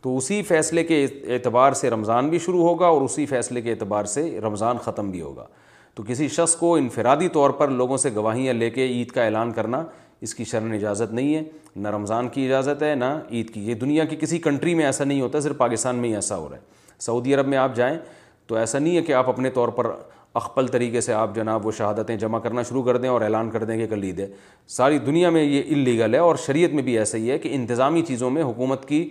تو 0.00 0.16
اسی 0.16 0.42
فیصلے 0.42 0.84
کے 0.84 1.04
اعتبار 1.04 1.72
سے 1.72 1.90
رمضان 1.90 2.28
بھی 2.28 2.38
شروع 2.38 2.68
ہوگا 2.68 2.86
اور 2.86 3.02
اسی 3.02 3.26
فیصلے 3.26 3.60
کے 3.60 3.70
اعتبار 3.70 4.04
سے 4.04 4.40
رمضان 4.40 4.78
ختم 4.78 5.10
بھی 5.10 5.20
ہوگا۔ 5.20 5.46
تو 5.94 6.02
کسی 6.08 6.28
شخص 6.28 6.56
کو 6.56 6.74
انفرادی 6.74 7.28
طور 7.28 7.50
پر 7.50 7.68
لوگوں 7.68 7.96
سے 7.96 8.10
گواہیاں 8.14 8.54
لے 8.54 8.70
کے 8.70 8.86
عید 8.86 9.08
کا 9.08 9.24
اعلان 9.24 9.52
کرنا 9.52 9.84
اس 10.22 10.34
کی 10.34 10.44
شرن 10.44 10.72
اجازت 10.72 11.12
نہیں 11.12 11.34
ہے، 11.34 11.42
نہ 11.76 11.88
رمضان 11.88 12.28
کی 12.28 12.44
اجازت 12.44 12.82
ہے، 12.82 12.94
نہ 12.94 13.04
عید 13.30 13.50
کی۔ 13.50 13.68
یہ 13.68 13.74
دنیا 13.74 14.04
کی 14.04 14.16
کسی 14.16 14.38
کنٹری 14.38 14.74
میں 14.74 14.84
ایسا 14.84 15.04
نہیں 15.04 15.20
ہوتا، 15.20 15.40
صرف 15.40 15.56
پاکستان 15.56 15.96
میں 15.96 16.08
ہی 16.08 16.14
ایسا 16.14 16.36
ہو 16.36 16.48
رہا 16.48 16.56
ہے۔ 16.56 16.60
سعودی 16.98 17.34
عرب 17.34 17.48
میں 17.48 17.58
آپ 17.58 17.74
جائیں 17.74 17.98
تو 18.46 18.54
ایسا 18.54 18.78
نہیں 18.78 18.96
ہے 18.96 19.02
کہ 19.02 19.12
آپ 19.12 19.28
اپنے 19.28 19.50
طور 19.50 19.68
پر 19.68 19.86
اخپل 20.34 20.66
طریقے 20.66 21.00
سے 21.00 21.12
آپ 21.12 21.34
جناب 21.34 21.66
وہ 21.66 21.72
شہادتیں 21.72 22.16
جمع 22.16 22.38
کرنا 22.38 22.62
شروع 22.62 22.82
کر 22.82 22.96
دیں 22.96 23.08
اور 23.08 23.20
اعلان 23.20 23.50
کر 23.50 23.64
دیں 23.64 23.76
کہ 23.76 23.86
کل 23.86 24.02
عید 24.02 24.20
ہے۔ 24.20 24.26
ساری 24.68 24.98
دنیا 24.98 25.30
میں 25.30 25.42
یہ 25.42 25.62
اللیگل 25.70 26.14
ہے 26.14 26.18
اور 26.18 26.36
شریعت 26.36 26.70
میں 26.70 26.82
بھی 26.82 26.98
ایسا 26.98 27.18
ہی 27.18 27.30
ہے 27.30 27.38
کہ 27.38 27.48
انتظامی 27.52 28.02
چیزوں 28.02 28.30
میں 28.30 28.42
حکومت 28.42 28.88
کی 28.88 29.10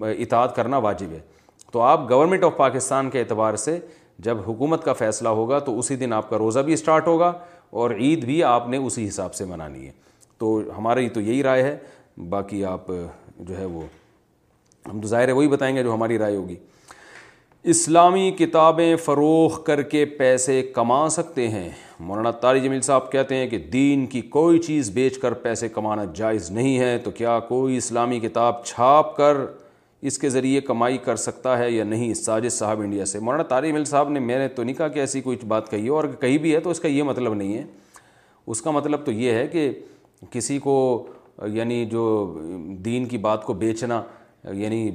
اطاعت 0.00 0.56
کرنا 0.56 0.78
واجب 0.78 1.06
ہے۔ 1.10 1.18
تو 1.72 1.80
آپ 1.80 2.10
گورنمنٹ 2.10 2.44
آف 2.44 2.56
پاکستان 2.56 3.10
کے 3.10 3.20
اعتبار 3.20 3.56
سے 3.56 3.78
جب 4.18 4.38
حکومت 4.46 4.84
کا 4.84 4.92
فیصلہ 4.92 5.28
ہوگا 5.28 5.58
تو 5.58 5.78
اسی 5.78 5.96
دن 5.96 6.12
آپ 6.12 6.30
کا 6.30 6.38
روزہ 6.38 6.60
بھی 6.60 6.72
اسٹارٹ 6.72 7.06
ہوگا 7.06 7.32
اور 7.70 7.90
عید 7.90 8.24
بھی 8.24 8.42
آپ 8.42 8.68
نے 8.68 8.76
اسی 8.76 9.08
حساب 9.08 9.34
سے 9.34 9.44
منانی 9.44 9.86
ہے۔ 9.86 10.05
تو 10.38 10.62
ہماری 10.78 11.08
تو 11.08 11.20
یہی 11.20 11.42
رائے 11.42 11.62
ہے۔ 11.62 11.78
باقی 12.28 12.64
آپ 12.64 12.86
جو 13.38 13.58
ہے 13.58 13.64
وہ، 13.64 13.80
ہم 14.92 15.00
تو 15.00 15.08
ظاہر 15.08 15.28
ہے 15.28 15.32
وہی 15.32 15.48
بتائیں 15.48 15.76
گے 15.76 15.82
جو 15.82 15.94
ہماری 15.94 16.18
رائے 16.18 16.36
ہوگی۔ 16.36 16.56
اسلامی 17.62 18.30
کتابیں 18.30 18.96
فروغ 18.96 19.62
کر 19.62 19.82
کے 19.82 20.04
پیسے 20.04 20.62
کما 20.62 21.08
سکتے 21.08 21.48
ہیں۔ 21.48 21.68
مولانا 22.00 22.30
طاری 22.30 22.60
جمیل 22.60 22.80
صاحب 22.80 23.12
کہتے 23.12 23.34
ہیں 23.34 23.46
کہ 23.46 23.58
دین 23.58 24.06
کی 24.06 24.20
کوئی 24.20 24.58
چیز 24.58 24.90
بیچ 24.90 25.18
کر 25.18 25.32
پیسے 25.32 25.68
کمانا 25.68 26.04
جائز 26.04 26.50
نہیں 26.50 26.78
ہے۔ 26.78 26.98
تو 26.98 27.10
کیا 27.10 27.40
کوئی 27.40 27.76
اسلامی 27.76 28.20
کتاب 28.20 28.64
چھاپ 28.64 29.16
کر 29.16 29.36
اس 30.02 30.18
کے 30.18 30.28
ذریعے 30.28 30.60
کمائی 30.60 30.98
کر 30.98 31.16
سکتا 31.16 31.58
ہے 31.58 31.70
یا 31.70 31.84
نہیں؟ 31.84 32.14
ساجد 32.14 32.52
صاحب 32.52 32.80
انڈیا 32.80 33.04
سے۔ 33.04 33.18
مولانا 33.18 33.42
طاری 33.42 33.72
مل 33.72 33.84
صاحب 33.84 34.08
نے، 34.08 34.20
میں 34.20 34.38
نے 34.38 34.48
تو 34.48 34.64
نہیں 34.64 34.74
کہا 34.74 34.88
کہ 34.88 35.00
ایسی 35.00 35.20
کوئی 35.20 35.36
بات 35.48 35.70
کہی 35.70 35.88
ہو 35.88 35.96
اور 35.96 36.04
کہیں 36.20 36.38
بھی 36.38 36.54
ہے 36.54 36.60
تو 36.60 36.70
اس 36.70 36.80
کا 36.80 36.88
یہ 36.88 37.02
مطلب 37.02 37.34
نہیں 37.34 37.54
ہے۔ 37.54 37.64
اس 38.46 38.62
کا 38.62 38.70
مطلب 38.70 39.04
تو 39.04 39.12
یہ 39.12 39.32
ہے 39.32 39.46
کہ 39.46 39.70
کسی 40.30 40.58
کو 40.58 41.06
یعنی 41.46 41.86
جو 41.86 42.34
دین 42.68 43.04
کی 43.04 43.18
بات 43.18 43.44
کو 43.44 43.52
بیچنا 43.52 44.02
یعنی 44.52 44.90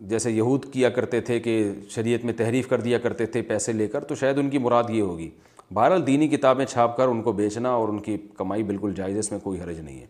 جیسے 0.00 0.30
یہود 0.30 0.72
کیا 0.72 0.88
کرتے 0.88 1.20
تھے 1.20 1.40
کہ 1.40 1.72
شریعت 1.88 2.24
میں 2.24 2.32
تحریف 2.32 2.68
کر 2.68 2.80
دیا 2.80 2.98
کرتے 2.98 3.26
تھے 3.26 3.42
پیسے 3.42 3.72
لے 3.72 3.88
کر، 3.88 4.04
تو 4.04 4.14
شاید 4.14 4.38
ان 4.38 4.50
کی 4.50 4.58
مراد 4.58 4.84
یہ 4.88 5.02
ہوگی۔ 5.02 5.30
بہرحال 5.74 6.06
دینی 6.06 6.28
کتابیں 6.28 6.66
چھاپ 6.66 6.96
کر 6.96 7.08
ان 7.08 7.22
کو 7.22 7.32
بیچنا 7.32 7.70
اور 7.70 7.88
ان 7.88 7.98
کی 7.98 8.18
کمائی 8.36 8.62
بالکل 8.62 8.94
جائز 8.94 9.18
اس 9.18 9.30
میں 9.30 9.40
کوئی 9.40 9.60
حرج 9.60 9.80
نہیں 9.80 10.00
ہے۔ 10.00 10.06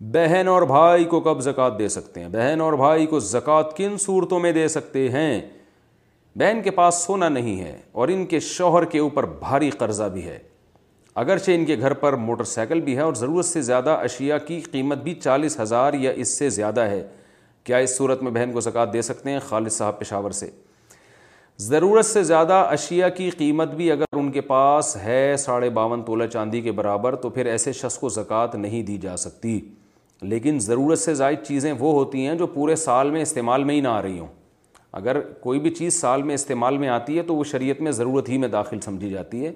بہن 0.00 0.48
اور 0.48 0.62
بھائی 0.62 1.04
کو 1.04 1.20
کب 1.20 1.40
زکوٰۃ 1.40 1.70
دے 1.78 1.88
سکتے 1.88 2.20
ہیں؟ 2.20 2.28
بہن 2.28 2.60
اور 2.60 2.72
بھائی 2.72 3.06
کو 3.06 3.20
زکوٰۃ 3.20 3.62
کن 3.76 3.96
صورتوں 3.98 4.40
میں 4.40 4.52
دے 4.52 4.68
سکتے 4.68 5.08
ہیں؟ 5.08 5.40
بہن 6.36 6.60
کے 6.64 6.70
پاس 6.70 6.94
سونا 6.94 7.28
نہیں 7.28 7.60
ہے 7.60 7.78
اور 7.92 8.08
ان 8.08 8.26
کے 8.26 8.40
شوہر 8.40 8.84
کے 8.84 8.98
اوپر 8.98 9.26
بھاری 9.26 9.70
قرضہ 9.70 10.04
بھی 10.04 10.24
ہے۔ 10.24 10.38
اگرچہ 11.14 11.50
ان 11.50 11.64
کے 11.64 11.76
گھر 11.80 11.92
پر 11.92 12.12
موٹر 12.12 12.44
سائیکل 12.44 12.80
بھی 12.80 12.96
ہے 12.96 13.00
اور 13.00 13.14
ضرورت 13.14 13.44
سے 13.44 13.62
زیادہ 13.62 13.90
اشیاء 13.90 14.36
کی 14.46 14.60
قیمت 14.60 14.98
بھی 14.98 15.14
چالیس 15.14 15.60
ہزار 15.60 15.94
یا 15.94 16.10
اس 16.10 16.28
سے 16.28 16.50
زیادہ 16.50 16.80
ہے۔ 16.80 17.06
کیا 17.64 17.76
اس 17.76 17.96
صورت 17.96 18.22
میں 18.22 18.30
بہن 18.30 18.52
کو 18.52 18.60
زکوٰۃ 18.60 18.86
دے 18.92 19.02
سکتے 19.02 19.30
ہیں؟ 19.30 19.38
خالد 19.38 19.68
صاحب 19.68 19.98
پشاور 19.98 20.30
سے۔ 20.30 20.50
ضرورت 21.58 22.06
سے 22.06 22.22
زیادہ 22.22 22.52
اشیاء 22.52 23.08
کی 23.08 23.30
قیمت 23.30 23.68
بھی 23.68 23.92
اگر 23.92 24.04
ان 24.12 24.30
کے 24.30 24.40
پاس 24.40 24.96
ہے 24.96 25.34
ساڑھے 25.38 25.70
باون 25.70 26.02
تولہ 26.02 26.26
چاندی 26.26 26.60
کے 26.60 26.72
برابر، 26.72 27.16
تو 27.16 27.30
پھر 27.30 27.46
ایسے 27.46 27.72
شخص 27.72 27.98
کو 27.98 28.08
زکوٰۃ 28.08 28.54
نہیں 28.54 28.82
دی 28.82 28.98
جا 28.98 29.16
سکتی۔ 29.16 29.60
لیکن 30.22 30.58
ضرورت 30.58 30.98
سے 30.98 31.14
زائد 31.14 31.38
چیزیں 31.46 31.72
وہ 31.72 31.92
ہوتی 31.92 32.26
ہیں 32.26 32.34
جو 32.34 32.46
پورے 32.46 32.76
سال 32.76 33.10
میں 33.10 33.22
استعمال 33.22 33.64
میں 33.64 33.74
ہی 33.74 33.80
نہ 33.80 33.88
آ 33.88 34.02
رہی 34.02 34.18
ہوں۔ 34.18 34.28
اگر 34.92 35.20
کوئی 35.20 35.60
بھی 35.60 35.70
چیز 35.70 36.00
سال 36.00 36.22
میں 36.22 36.34
استعمال 36.34 36.78
میں 36.78 36.88
آتی 36.88 37.18
ہے 37.18 37.22
تو 37.22 37.34
وہ 37.34 37.44
شریعت 37.44 37.80
میں 37.80 37.92
ضرورت 37.92 38.28
ہی 38.28 38.38
میں 38.38 38.48
داخل 38.48 38.80
سمجھی 38.80 39.10
جاتی 39.10 39.46
ہے۔ 39.46 39.52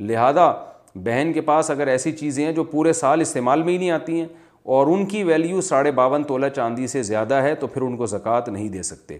لہذا 0.00 0.52
بہن 0.94 1.32
کے 1.32 1.40
پاس 1.40 1.70
اگر 1.70 1.86
ایسی 1.86 2.12
چیزیں 2.12 2.44
ہیں 2.44 2.52
جو 2.52 2.64
پورے 2.64 2.92
سال 2.92 3.20
استعمال 3.20 3.62
میں 3.62 3.72
ہی 3.72 3.78
نہیں 3.78 3.90
آتی 3.90 4.20
ہیں 4.20 4.28
اور 4.62 4.86
ان 4.86 5.06
کی 5.06 5.22
ویلیو 5.24 5.60
ساڑھے 5.60 5.90
باون 5.90 6.22
تولہ 6.22 6.46
چاندی 6.46 6.86
سے 6.86 7.02
زیادہ 7.02 7.34
ہے 7.34 7.54
تو 7.54 7.66
پھر 7.66 7.82
ان 7.82 7.96
کو 7.96 8.06
زکوٰۃ 8.06 8.48
نہیں 8.48 8.68
دے 8.68 8.82
سکتے۔ 8.82 9.18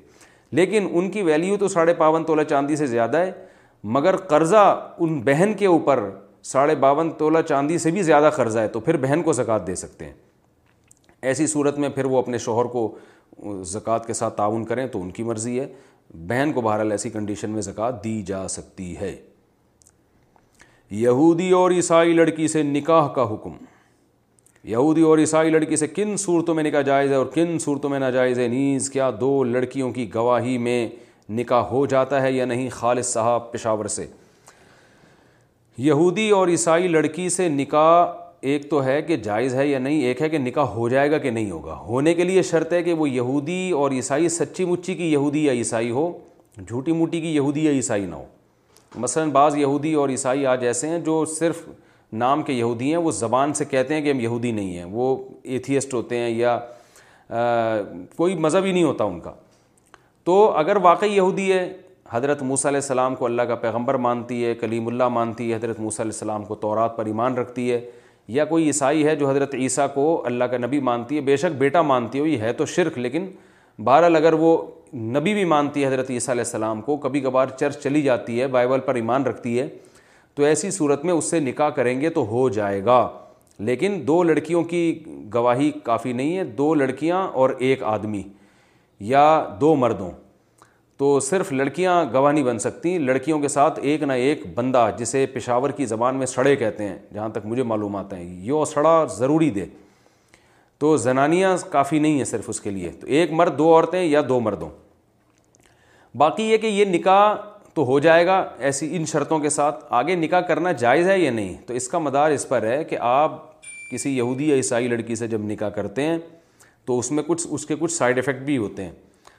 لیکن 0.52 0.88
ان 0.92 1.10
کی 1.10 1.22
ویلیو 1.22 1.56
تو 1.56 1.68
ساڑھے 1.68 1.94
باون 1.94 2.24
تولہ 2.24 2.42
چاندی 2.42 2.76
سے 2.76 2.86
زیادہ 2.86 3.16
ہے، 3.16 3.32
مگر 3.84 4.16
قرضہ 4.16 4.92
ان 4.98 5.20
بہن 5.20 5.52
کے 5.58 5.66
اوپر 5.66 6.10
ساڑھے 6.42 6.74
باون 6.74 7.10
تولہ 7.10 7.38
چاندی 7.48 7.78
سے 7.78 7.90
بھی 7.90 8.02
زیادہ 8.02 8.30
قرضہ 8.36 8.58
ہے 8.58 8.68
تو 8.68 8.80
پھر 8.80 8.96
بہن 8.96 9.22
کو 9.22 9.32
زکوٰۃ 9.32 9.66
دے 9.66 9.74
سکتے 9.74 10.04
ہیں۔ 10.04 10.12
ایسی 11.22 11.46
صورت 11.46 11.78
میں 11.78 11.88
پھر 11.88 12.04
وہ 12.04 12.18
اپنے 12.18 12.38
شوہر 12.38 12.64
کو 12.64 12.94
زکوٰۃ 13.62 14.06
کے 14.06 14.12
ساتھ 14.12 14.36
تعاون 14.36 14.64
کریں 14.64 14.86
تو 14.86 15.02
ان 15.02 15.10
کی 15.10 15.22
مرضی 15.22 15.60
ہے۔ 15.60 15.66
بہن 16.14 16.52
کو 16.52 16.60
بہرحال 16.60 16.90
ایسی 16.90 17.10
کنڈیشن 17.10 17.50
میں 17.50 17.62
زکوٰۃ 17.62 17.92
دی 18.04 18.22
جا 18.22 18.48
سکتی 18.48 18.96
ہے۔ 18.96 19.16
یہودی 20.92 21.50
اور 21.50 21.70
عیسائی 21.70 22.12
لڑکی 22.12 22.48
سے 22.48 22.62
نکاح 22.62 23.08
کا 23.08 23.34
حکم۔ 23.34 23.50
یہودی 24.64 25.02
اور 25.02 25.18
عیسائی 25.18 25.50
لڑکی 25.50 25.76
سے 25.76 25.86
کن 25.86 26.16
صورتوں 26.16 26.54
میں 26.54 26.64
نکاح 26.64 26.80
جائز 26.80 27.10
ہے 27.10 27.16
اور 27.16 27.26
کن 27.26 27.58
صورتوں 27.58 27.90
میں 27.90 27.98
ناجائز 27.98 28.38
ہے 28.38 28.48
نیز، 28.48 28.90
کیا 28.90 29.10
دو 29.20 29.44
لڑکیوں 29.44 29.90
کی 29.90 30.14
گواہی 30.14 30.58
میں 30.58 30.88
نکاح 31.30 31.60
ہو 31.60 31.86
جاتا 31.86 32.22
ہے 32.22 32.32
یا 32.32 32.44
نہیں؟ 32.44 32.68
خالد 32.70 33.02
صاحب 33.02 33.52
پشاور 33.52 33.84
سے۔ 33.84 34.06
یہودی 35.78 36.30
اور 36.30 36.48
عیسائی 36.48 36.88
لڑکی 36.88 37.28
سے 37.28 37.48
نکاح 37.48 38.18
ایک 38.40 38.70
تو 38.70 38.84
ہے 38.84 39.02
کہ 39.02 39.16
جائز 39.16 39.54
ہے 39.54 39.66
یا 39.66 39.78
نہیں، 39.78 40.02
ایک 40.02 40.22
ہے 40.22 40.28
کہ 40.28 40.38
نکاح 40.38 40.64
ہو 40.64 40.88
جائے 40.88 41.10
گا 41.10 41.18
کہ 41.18 41.30
نہیں 41.30 41.50
ہوگا۔ 41.50 41.74
ہونے 41.74 42.14
کے 42.14 42.24
لیے 42.24 42.42
شرط 42.42 42.72
ہے 42.72 42.82
کہ 42.82 42.92
وہ 42.92 43.10
یہودی 43.10 43.70
اور 43.70 43.90
عیسائی، 43.90 44.28
سچی 44.28 44.64
مچی 44.64 44.94
کی 44.94 45.12
یہودی 45.12 45.44
یا 45.44 45.52
عیسائی 45.52 45.90
ہو، 45.90 46.18
جھوٹی 46.68 46.92
موٹی 46.92 47.20
کی 47.20 47.34
یہودی 47.34 47.64
یا 47.64 47.70
عیسائی 47.70 48.06
نہ 48.06 48.14
ہو۔ 48.14 48.24
مثلاً 48.94 49.30
بعض 49.30 49.56
یہودی 49.56 49.92
اور 49.94 50.08
عیسائی 50.08 50.46
آج 50.46 50.64
ایسے 50.66 50.88
ہیں 50.88 50.98
جو 50.98 51.24
صرف 51.24 51.62
نام 52.12 52.42
کے 52.42 52.52
یہودی 52.52 52.90
ہیں، 52.90 52.96
وہ 52.96 53.10
زبان 53.10 53.52
سے 53.54 53.64
کہتے 53.64 53.94
ہیں 53.94 54.02
کہ 54.02 54.10
ہم 54.10 54.20
یہودی 54.20 54.50
نہیں 54.50 54.76
ہیں، 54.76 54.84
وہ 54.84 55.16
ایتھیسٹ 55.42 55.94
ہوتے 55.94 56.18
ہیں 56.18 56.30
یا 56.30 56.58
کوئی 58.16 58.34
مذہب 58.34 58.64
ہی 58.64 58.72
نہیں 58.72 58.84
ہوتا 58.84 59.04
ان 59.04 59.20
کا۔ 59.20 59.32
تو 60.26 60.50
اگر 60.50 60.76
واقعی 60.82 61.16
یہودی 61.16 61.52
ہے، 61.52 61.72
حضرت 62.10 62.42
موسیٰ 62.42 62.70
علیہ 62.70 62.80
السلام 62.80 63.14
کو 63.14 63.24
اللہ 63.24 63.42
کا 63.42 63.54
پیغمبر 63.54 63.94
مانتی 63.94 64.44
ہے، 64.44 64.54
کلیم 64.54 64.86
اللہ 64.86 65.08
مانتی 65.08 65.50
ہے، 65.50 65.56
حضرت 65.56 65.80
موسیٰ 65.80 66.04
علیہ 66.04 66.12
السلام 66.12 66.44
کو 66.44 66.54
تورات 66.54 66.96
پر 66.96 67.06
ایمان 67.06 67.34
رکھتی 67.34 67.70
ہے، 67.72 67.80
یا 68.28 68.44
کوئی 68.44 68.66
عیسائی 68.66 69.06
ہے 69.06 69.16
جو 69.16 69.30
حضرت 69.30 69.54
عیسیٰ 69.54 69.86
کو 69.94 70.22
اللہ 70.26 70.44
کا 70.44 70.56
نبی 70.56 70.80
مانتی 70.80 71.16
ہے، 71.16 71.20
بے 71.20 71.36
شک 71.36 71.56
بیٹا 71.58 71.82
مانتی 71.82 72.20
ہو 72.20 72.26
یہ 72.26 72.38
ہے 72.38 72.52
تو 72.52 72.66
شرک، 72.66 72.98
لیکن 72.98 73.26
بہرحال 73.78 74.16
اگر 74.16 74.32
وہ 74.32 74.62
نبی 74.94 75.34
بھی 75.34 75.44
مانتی 75.44 75.82
ہے 75.82 75.86
حضرت 75.86 76.10
عیسیٰ 76.10 76.34
علیہ 76.34 76.44
السلام 76.44 76.80
کو، 76.80 76.96
کبھی 76.96 77.20
کبھار 77.20 77.46
چرچ 77.46 77.82
چلی 77.82 78.02
جاتی 78.02 78.40
ہے، 78.40 78.46
بائبل 78.46 78.80
پر 78.80 78.94
ایمان 78.94 79.22
رکھتی 79.22 79.60
ہے، 79.60 79.68
تو 80.34 80.42
ایسی 80.42 80.70
صورت 80.70 81.04
میں 81.04 81.14
اس 81.14 81.24
سے 81.24 81.40
نکاح 81.40 81.68
کریں 81.68 82.00
گے 82.00 82.10
تو 82.10 82.26
ہو 82.26 82.48
جائے 82.48 82.84
گا۔ 82.84 83.08
لیکن 83.58 84.02
دو 84.06 84.22
لڑکیوں 84.22 84.62
کی 84.62 85.04
گواہی 85.34 85.70
کافی 85.70 86.12
نہیں 86.12 86.36
ہے، 86.36 86.44
دو 86.44 86.74
لڑکیاں 86.74 87.28
اور 87.28 87.50
ایک 87.58 87.82
آدمی 87.82 88.22
یا 89.00 89.48
دو 89.60 89.74
مردوں۔ 89.74 90.10
تو 90.96 91.20
صرف 91.20 91.52
لڑکیاں 91.52 92.04
گواہ 92.12 92.32
نہیں 92.32 92.44
بن 92.44 92.58
سکتی، 92.58 92.98
لڑکیوں 92.98 93.40
کے 93.40 93.48
ساتھ 93.48 93.80
ایک 93.82 94.02
نہ 94.02 94.12
ایک 94.12 94.42
بندہ، 94.54 94.90
جسے 94.98 95.26
پشاور 95.26 95.70
کی 95.70 95.86
زبان 95.86 96.16
میں 96.16 96.26
سڑے 96.26 96.56
کہتے 96.56 96.84
ہیں، 96.84 96.98
جہاں 97.14 97.28
تک 97.28 97.38
مجھے 97.44 97.62
معلومات 97.62 98.12
ہیں، 98.12 98.44
یہ 98.44 98.64
سڑا 98.64 99.04
ضروری 99.04 99.50
دے۔ 99.50 99.64
تو 100.82 100.96
زنانیاں 100.96 101.56
کافی 101.70 101.98
نہیں 101.98 102.16
ہیں 102.16 102.24
صرف 102.24 102.44
اس 102.48 102.60
کے 102.60 102.70
لیے۔ 102.70 102.88
تو 102.88 103.06
ایک 103.06 103.32
مرد، 103.32 103.58
دو 103.58 103.74
عورتیں 103.74 104.02
یا 104.02 104.22
دو 104.28 104.40
مردوں۔ 104.40 104.68
باقی 106.16 106.42
یہ 106.42 106.56
کہ 106.56 106.66
یہ 106.66 106.84
نکاح 106.84 107.34
تو 107.74 107.84
ہو 107.84 107.98
جائے 107.98 108.26
گا 108.26 108.50
ایسی 108.58 108.96
ان 108.96 109.04
شرطوں 109.04 109.38
کے 109.38 109.48
ساتھ۔ 109.48 109.84
آگے 109.90 110.14
نکاح 110.14 110.40
کرنا 110.40 110.72
جائز 110.72 111.08
ہے 111.08 111.18
یا 111.18 111.30
نہیں؟ 111.30 111.54
تو 111.66 111.74
اس 111.74 111.88
کا 111.88 111.98
مدار 111.98 112.30
اس 112.30 112.48
پر 112.48 112.62
ہے 112.62 112.84
کہ 112.84 112.96
آپ 113.00 113.62
کسی 113.90 114.16
یہودی 114.16 114.48
یا 114.48 114.56
عیسائی 114.56 114.88
لڑکی 114.88 115.14
سے 115.14 115.28
جب 115.28 115.40
نکاح 115.40 115.68
کرتے 115.68 116.02
ہیں، 116.02 116.18
تو 116.84 116.98
اس 116.98 117.10
میں 117.10 117.22
کچھ، 117.26 117.46
اس 117.50 117.66
کے 117.66 117.74
کچھ 117.80 117.92
سائڈ 117.92 118.18
افیکٹ 118.18 118.40
بھی 118.40 118.58
ہوتے 118.58 118.84
ہیں۔ 118.84 118.92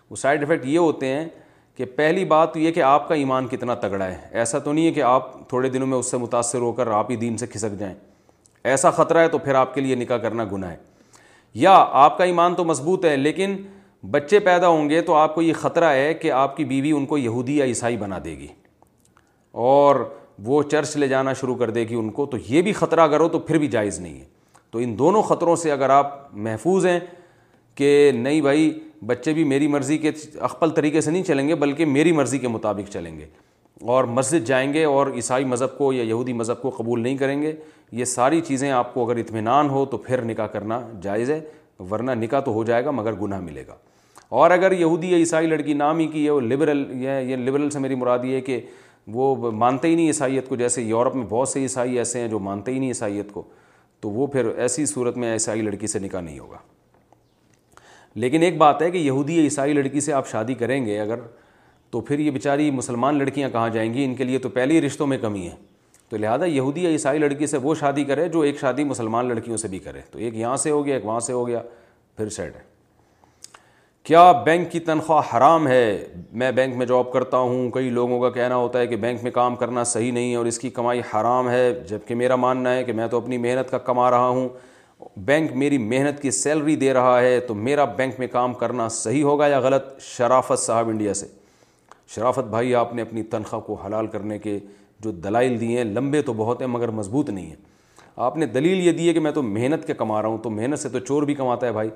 وہ 0.10 0.16
سائڈ 0.16 0.44
افیکٹ 0.44 0.66
یہ 0.66 0.80
ہوتے 0.80 1.08
ہیں 1.08 1.26
کہ 1.78 1.86
پہلی 1.86 2.26
بات 2.26 2.54
تو 2.54 2.60
یہ 2.60 2.72
کہ 2.72 2.82
آپ 2.82 3.08
کا 3.08 3.16
ایمان 3.16 3.48
کتنا 3.48 3.76
تگڑا 3.76 4.06
ہے۔ 4.06 4.18
ایسا 4.32 4.60
تو 4.60 4.74
نہیں 4.74 4.86
ہے 4.86 4.92
کہ 4.92 5.02
آپ 5.02 5.50
تھوڑے 5.50 5.70
دنوں 5.70 5.88
میں 5.88 5.98
اس 5.98 6.12
سے 6.12 6.18
متاثر 6.18 6.60
ہو 6.60 6.72
کر 6.72 6.88
آپ 6.88 7.12
ہی 7.12 7.16
دین 7.16 7.38
سے 7.38 7.48
کھسک 7.48 7.80
جائیں۔ 7.80 7.96
ایسا 8.64 8.92
خطرہ 8.92 9.18
ہے 9.18 9.28
تو 9.28 9.38
پھر 9.38 9.56
آپ 9.56 9.76
کے 9.76 9.82
لیے 9.82 9.96
نکاح 9.96 10.18
کرنا 10.18 10.46
گناہ 10.52 10.72
ہے۔ 10.72 10.93
یا 11.54 11.86
آپ 11.92 12.18
کا 12.18 12.24
ایمان 12.24 12.56
تو 12.56 12.64
مضبوط 12.64 13.06
ہے، 13.06 13.18
لیکن 13.18 13.58
بچے 14.12 14.40
پیدا 14.40 14.68
ہوں 14.68 14.90
گے 14.90 15.02
تو 15.02 15.14
آپ 15.14 15.36
کو 15.36 15.42
یہ 15.42 15.54
خطرہ 15.54 15.94
ہے 15.94 16.14
کہ 16.14 16.32
آپ 16.32 16.58
کی 16.58 16.66
بیوی 16.66 16.92
ان 16.92 17.06
کو 17.06 17.18
یہودی 17.18 17.58
یا 17.58 17.66
عیسائی 17.66 17.98
بنا 17.98 18.20
دے 18.26 18.38
گی۔ 18.38 18.48
اور 19.52 20.14
وہ 20.44 20.64
چرچ 20.64 20.98
لے 20.98 21.08
جانا 21.08 21.34
شروع 21.34 21.56
کر 21.56 21.70
دے 21.70 21.84
گی 21.84 21.96
ان 21.96 22.10
کو، 22.10 22.26
تو 22.26 22.38
یہ 22.48 22.62
بھی 22.62 22.74
خطرہ 22.74 23.00
اگر 23.00 23.20
ہو 23.20 23.30
تو 23.30 23.40
پھر 23.40 23.58
بھی 23.58 23.68
جائز 23.68 24.00
نہیں 24.00 24.20
ہے۔ 24.20 24.26
تو 24.72 24.80
ان 24.80 24.98
دونوں 24.98 25.22
خطروں 25.22 25.56
سے 25.56 25.72
اگر 25.72 25.90
آپ 25.90 26.36
محفوظ 26.36 26.86
ہیں 26.86 27.00
کہ 27.76 28.12
نہیں 28.16 28.42
بھائی، 28.42 28.80
بچے 29.06 29.34
بھی 29.34 29.44
میری 29.44 29.68
مرضی 29.68 29.98
کے 29.98 30.12
اخپل 30.40 30.70
طریقے 30.70 31.02
سے 31.02 31.12
نہیں 31.12 31.24
چلیں 31.24 31.48
گے، 31.48 31.56
بلکہ 31.56 31.86
میری 31.86 32.12
مرضی 32.12 32.38
کے 32.38 32.48
مطابق 32.48 32.92
چلیں 32.92 33.20
گے۔ 33.20 33.26
اور 33.82 34.04
مسجد 34.04 34.48
جائیں 34.48 34.74
گے 34.74 34.84
اور 34.84 35.08
عیسائی 35.08 35.46
مذہب 35.46 35.78
کو 35.78 35.94
یا 35.94 36.04
یہودی 36.04 36.34
مذہب 36.34 36.62
کو 36.62 36.70
قبول 36.70 37.02
نہیں 37.02 37.18
کریں 37.18 37.42
گے۔ 37.42 37.54
یہ 37.94 38.06
ساری 38.06 38.42
چیزیں 38.42 38.72
آپ 38.72 38.94
کو 38.94 39.10
اگر 39.10 39.20
اطمینان 39.20 39.70
ہو 39.70 39.86
تو 39.86 39.98
پھر 39.98 40.22
نکاح 40.22 40.48
کرنا 40.48 40.82
جائز 41.02 41.32
ہے، 41.32 41.40
ورنہ 41.92 42.12
نکاح 42.12 42.40
تو 42.40 42.52
ہو 42.52 42.64
جائے 42.64 42.86
گا 42.86 42.92
مگر 42.92 43.14
گناہ 43.14 43.40
ملے 43.40 43.64
گا۔ 43.68 43.76
اور 44.30 44.52
اگر 44.52 44.72
یہودی 44.72 45.12
یا 45.12 45.18
عیسائی 45.18 45.48
لڑکی 45.48 45.74
نام 45.74 46.00
ہی 46.00 46.08
کی 46.08 46.26
ہے، 46.26 46.30
وہ 46.30 46.42
لبرل 46.42 47.04
یہ 47.04 47.36
لبرل 47.36 47.70
سے 47.70 47.80
میری 47.80 47.96
مراد 47.96 48.20
یہ 48.24 48.36
ہے 48.36 48.42
کہ 48.42 48.62
وہ 49.08 49.52
مانتے 49.52 49.88
ہی 49.88 49.96
نہیں 49.96 50.08
عیسائیت 50.08 50.50
کو، 50.50 50.56
جیسے 50.56 50.82
یورپ 50.82 51.16
میں 51.16 51.26
بہت 51.30 51.50
سے 51.50 51.60
عیسائی 51.60 51.98
ایسے 51.98 52.20
ہیں 52.20 52.28
جو 52.28 52.40
مانتے 52.40 52.74
ہی 52.74 52.80
نہیں 52.80 52.90
عیسائیت 52.90 53.32
کو، 53.32 53.44
تو 54.00 54.10
وہ 54.10 54.28
پھر 54.28 54.46
ایسی 54.46 54.86
صورت 54.86 55.18
میں 55.18 55.34
عیسائی 55.34 55.62
لڑکی 55.62 55.88
سے 55.88 56.00
نکاح 56.00 56.22
نہیں 56.22 56.40
ہوگا۔ 56.40 56.58
لیکن 58.16 58.42
ایک 58.42 58.58
بات 58.58 58.82
ہے 58.82 58.92
کہ 58.92 58.98
یہودی 58.98 59.38
یا 59.38 59.44
عیسائی 59.44 59.74
لڑکی 59.74 60.00
سے 60.00 60.14
آپ 60.14 60.28
شادی 60.28 60.54
کریں 60.54 60.86
گے 60.86 61.00
اگر، 61.00 61.20
تو 61.90 62.02
پھر 62.02 62.20
یہ 62.20 62.32
بیچاری 62.32 62.72
مسلمان 62.72 63.18
لڑکیاں 63.18 63.50
کہاں 63.50 63.70
جائیں 63.70 63.94
گی؟ 63.94 64.06
ان 64.06 64.16
کے 64.16 64.24
لیے 64.24 64.40
تو 64.40 64.50
پہلے 64.50 64.74
ہی 64.74 64.82
رشتوں 64.82 65.08
میں 65.08 65.18
کمی 65.18 65.48
ہے۔ 65.48 65.73
تو 66.14 66.18
لہٰذا 66.18 66.46
یہودی 66.46 66.84
یا 66.84 66.90
عیسائی 66.90 67.20
لڑکی 67.20 67.48
سے 67.48 67.58
وہ 67.58 67.76
شادی 67.76 68.04
کرے 68.04 68.30
جو 68.30 68.42
ایک 68.42 68.60
شادی 68.60 68.84
مسلمان 68.84 69.28
لڑکیوں 69.28 69.58
سے 69.58 69.68
بھی 69.68 69.80
کرے۔ 69.80 70.00
تو 70.12 70.20
ایک 70.20 70.36
یہاں 70.36 70.58
سے 70.58 70.72
ہو 70.72 70.86
گیا، 70.86 70.96
ایک 70.96 71.06
وہاں 71.06 71.20
سے 71.20 71.34
ہو 71.34 71.48
گیا، 71.48 71.62
پھر 72.18 72.30
سیٹ 72.30 72.56
ہے۔ 72.56 72.62
کیا 74.04 74.32
بینک 74.32 74.72
کی 74.72 74.80
تنخواہ 74.80 75.38
حرام 75.38 75.68
ہے؟ 75.68 76.08
میں 76.34 76.52
بینک 76.52 76.76
میں 76.76 76.86
جاب 76.86 77.12
کرتا 77.12 77.38
ہوں، 77.38 77.70
کئی 77.70 77.90
لوگوں 77.90 78.22
کا 78.22 78.30
کہنا 78.30 78.56
ہوتا 78.56 78.80
ہے 78.80 78.88
کہ 78.88 78.96
بینک 78.96 79.24
میں 79.24 79.32
کام 79.32 79.56
کرنا 79.56 79.84
صحیح 79.84 80.12
نہیں 80.12 80.32
ہے 80.32 80.36
اور 80.36 80.46
اس 80.46 80.60
کی 80.60 80.70
کمائی 80.70 81.00
حرام 81.00 81.50
ہے 81.50 81.74
جبکہ 81.88 82.16
میرا 82.16 82.36
ماننا 82.36 82.76
ہے 82.76 82.84
کہ 82.84 82.94
میں 82.94 83.08
تو 83.08 83.18
اپنی 83.18 83.38
محنت 83.38 83.72
کا 83.72 83.78
کما 83.78 84.12
رہا 84.12 84.28
ہوں۔ 84.28 84.50
بینک 85.18 85.52
میری 85.52 85.78
محنت 85.78 86.22
کی 86.22 86.32
سیلری 86.32 86.76
دے 86.76 86.94
رہا 86.94 87.22
ہے 87.22 87.40
تو 87.40 87.54
میرا 87.54 87.86
بینک 87.86 88.20
میں 88.20 88.28
کام 88.28 88.54
کرنا 88.54 88.88
صحیح 88.88 89.24
ہوگا 89.24 89.48
یا 89.48 89.60
غلط؟ 89.60 90.00
شرافت 90.00 90.60
صاحب 90.60 90.90
انڈیا 90.90 91.14
سے۔ 91.14 91.28
شرافت 92.08 92.44
بھائی، 92.44 92.76
آپ 92.76 92.96
نے 92.96 93.02
اپنی 93.02 93.24
تنخواہ 93.24 93.62
کو 93.62 93.74
حلال 93.74 94.08
کرنے 94.08 94.40
کے 94.40 94.60
جو 95.04 95.12
دلائل 95.12 95.62
دیے 95.62 95.78
ہیں، 95.78 95.86
لمبے 95.86 96.22
تو 96.22 96.34
بہت 96.34 96.62
ہیں 96.62 96.68
مگر 96.68 96.88
مضبوط 96.88 97.30
نہیں 97.30 97.46
ہیں۔ 97.46 97.56
آپ 98.16 98.38
نے 98.38 98.46
دلیل 98.46 98.88
یہ 98.88 98.92
دی 98.92 99.08
ہے 99.08 99.14
کہ 99.14 99.20
میں 99.20 99.32
تو 99.32 99.44
محنت 99.44 99.88
کے 99.88 99.94
کما 99.94 100.22
رہا 100.22 100.30
ہوں، 100.30 100.38
تو 100.38 100.50
محنت 100.50 100.80
سے 100.80 100.90
تو 100.90 101.00
چور 101.00 101.24
بھی 101.24 101.34
کماتا 101.34 101.68
ہے 101.68 101.72
بھائی۔ 101.72 101.90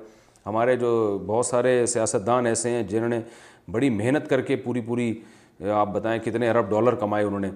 ہمارے 0.46 0.76
جو 0.76 1.18
بہت 1.26 1.46
سارے 1.46 1.86
سیاستدان 1.86 2.46
ایسے 2.46 2.70
ہیں 2.70 2.82
جنہوں 2.82 3.08
نے 3.08 3.20
بڑی 3.70 3.90
محنت 3.90 4.30
کر 4.30 4.40
کے 4.40 4.56
پوری 4.56 4.80
پوری، 4.80 5.20
آپ 5.72 5.92
بتائیں 5.92 6.20
کتنے 6.20 6.50
ارب 6.50 6.70
ڈالر 6.70 6.94
کمائے 6.94 7.24
انہوں 7.24 7.40
نے۔ 7.40 7.50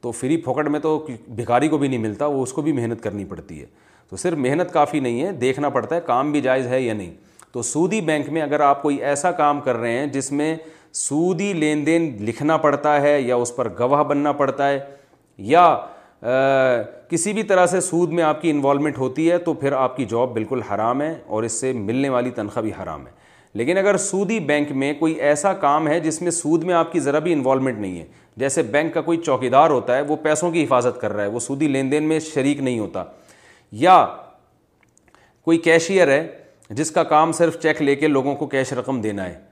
تو 0.00 0.10
فری 0.10 0.36
پھوکٹ 0.36 0.68
میں 0.68 0.80
تو 0.80 1.06
بھکاری 1.28 1.68
کو 1.68 1.78
بھی 1.78 1.88
نہیں 1.88 1.98
ملتا، 1.98 2.26
وہ 2.26 2.42
اس 2.42 2.52
کو 2.52 2.62
بھی 2.62 2.72
محنت 2.72 3.02
کرنی 3.02 3.24
پڑتی 3.24 3.60
ہے۔ 3.60 3.66
تو 4.10 4.16
صرف 4.16 4.38
محنت 4.38 4.72
کافی 4.72 5.00
نہیں 5.00 5.22
ہے، 5.22 5.32
دیکھنا 5.32 5.68
پڑتا 5.68 5.96
ہے 5.96 6.00
کام 6.06 6.32
بھی 6.32 6.40
جائز 6.40 6.66
ہے 6.66 6.80
یا 6.80 6.94
نہیں۔ 6.94 7.14
تو 7.52 7.62
سودی 7.62 8.00
بینک 8.00 8.28
میں 8.28 8.42
اگر 8.42 8.60
آپ 8.60 8.82
کوئی 8.82 8.96
ایسا 8.96 9.32
کام 9.32 9.60
کر 9.60 9.76
رہے 9.76 9.98
ہیں 9.98 10.06
جس 10.06 10.32
میں 10.32 10.56
سودی 10.92 11.52
لین 11.52 11.86
دین 11.86 12.16
لکھنا 12.20 12.56
پڑتا 12.56 13.00
ہے 13.00 13.20
یا 13.20 13.36
اس 13.36 13.56
پر 13.56 13.68
گواہ 13.78 14.02
بننا 14.02 14.32
پڑتا 14.32 14.68
ہے 14.68 14.80
یا 15.38 15.78
کسی 17.08 17.32
بھی 17.32 17.42
طرح 17.42 17.66
سے 17.66 17.80
سود 17.80 18.12
میں 18.12 18.24
آپ 18.24 18.42
کی 18.42 18.50
انوالومنٹ 18.50 18.98
ہوتی 18.98 19.30
ہے 19.30 19.38
تو 19.38 19.52
پھر 19.52 19.72
آپ 19.72 19.96
کی 19.96 20.04
جاب 20.04 20.32
بالکل 20.32 20.62
حرام 20.62 21.02
ہے 21.02 21.14
اور 21.26 21.42
اس 21.42 21.52
سے 21.52 21.72
ملنے 21.72 22.08
والی 22.08 22.30
تنخواہ 22.30 22.62
بھی 22.62 22.70
حرام 22.82 23.06
ہے۔ 23.06 23.12
لیکن 23.54 23.78
اگر 23.78 23.96
سودی 23.96 24.40
بینک 24.40 24.72
میں 24.72 24.94
کوئی 24.94 25.14
ایسا 25.14 25.52
کام 25.52 25.88
ہے 25.88 26.00
جس 26.00 26.22
میں 26.22 26.30
سود 26.30 26.64
میں 26.64 26.74
آپ 26.74 26.92
کی 26.92 27.00
ذرا 27.00 27.18
بھی 27.18 27.32
انوالومنٹ 27.32 27.78
نہیں 27.78 28.00
ہے، 28.00 28.04
جیسے 28.36 28.62
بینک 28.62 28.94
کا 28.94 29.00
کوئی 29.00 29.18
چوکیدار 29.18 29.70
ہوتا 29.70 29.96
ہے، 29.96 30.00
وہ 30.00 30.16
پیسوں 30.16 30.50
کی 30.50 30.64
حفاظت 30.64 31.00
کر 31.00 31.12
رہا 31.12 31.22
ہے، 31.22 31.28
وہ 31.28 31.40
سودی 31.40 31.68
لین 31.68 31.92
دین 31.92 32.02
میں 32.02 32.20
شریک 32.20 32.60
نہیں 32.60 32.78
ہوتا۔ 32.78 33.04
یا 33.72 34.06
کوئی 35.44 35.58
کیشیئر 35.58 36.08
ہے 36.08 36.28
جس 36.70 36.90
کا 36.90 37.02
کام 37.02 37.32
صرف 37.32 37.60
چیک 37.60 37.82
لے 37.82 37.96
کے 37.96 38.08
لوگوں 38.08 38.34
کو 38.34 38.46
کیش 38.46 38.72
رقم 38.72 39.00
دینا 39.00 39.28
ہے۔ 39.28 39.49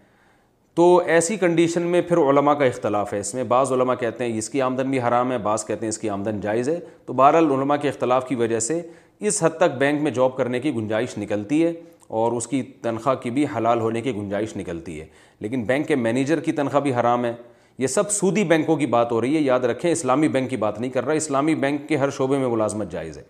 تو 0.79 1.03
ایسی 1.07 1.37
کنڈیشن 1.37 1.83
میں 1.83 2.03
پھر 2.03 2.17
علماء 2.17 2.55
کا 2.55 2.65
اختلاف 2.65 3.13
ہے۔ 3.13 3.19
اس 3.19 3.35
میں 3.35 3.45
بعض 3.45 3.73
علماء 3.73 3.95
کہتے 3.95 4.25
ہیں 4.25 4.39
اس 4.39 4.51
کی 4.51 4.63
آمدن 4.63 4.91
بھی 4.91 5.01
حرام 5.01 5.33
ہے، 5.33 5.39
بعض 5.39 5.67
کہتے 5.67 5.87
ہیں 5.87 5.89
اس 5.89 5.99
کی 5.99 6.11
آمدن 6.11 6.41
جائز 6.41 6.69
ہے۔ 6.69 6.81
تو 7.07 7.13
بہرحال 7.13 7.51
علماء 7.51 7.77
کے 7.77 7.89
اختلاف 7.89 8.29
کی 8.29 8.35
وجہ 8.35 8.61
سے 8.61 8.81
اس 9.21 9.43
حد 9.43 9.51
تک 9.51 9.79
بینک 9.79 10.01
میں 10.01 10.11
جاب 10.11 10.37
کرنے 10.37 10.61
کی 10.61 10.75
گنجائش 10.75 11.19
نکلتی 11.19 11.65
ہے 11.65 11.73
اور 12.09 12.33
اس 12.33 12.47
کی 12.47 12.63
تنخواہ 12.63 13.15
کی 13.15 13.31
بھی 13.31 13.47
حلال 13.57 13.81
ہونے 13.81 14.01
کی 14.01 14.15
گنجائش 14.15 14.57
نکلتی 14.57 15.01
ہے۔ 15.01 15.07
لیکن 15.41 15.63
بینک 15.63 15.89
کے 15.89 15.97
مینیجر 15.97 16.41
کی 16.41 16.53
تنخواہ 16.53 16.83
بھی 16.83 16.95
حرام 16.95 17.25
ہے۔ 17.25 17.33
یہ 17.79 17.87
سب 17.87 18.11
سودی 18.11 18.45
بینکوں 18.45 18.77
کی 18.77 18.87
بات 18.87 19.13
ہو 19.13 19.21
رہی 19.21 19.37
ہے۔ 19.37 19.41
یاد 19.41 19.61
رکھیں، 19.61 19.93
اسلامی 19.93 20.29
بینک 20.29 20.51
کی 20.51 20.57
بات 20.57 20.81
نہیں 20.81 20.91
کر 20.91 21.05
رہا، 21.05 21.13
اسلامی 21.13 21.55
بینک 21.55 21.89
کے 21.89 21.97
ہر 21.97 22.11
شعبے 22.11 22.39
میں 22.39 22.49
ملازمت 22.49 22.93
جائز 22.93 23.19
ہے۔ 23.19 23.23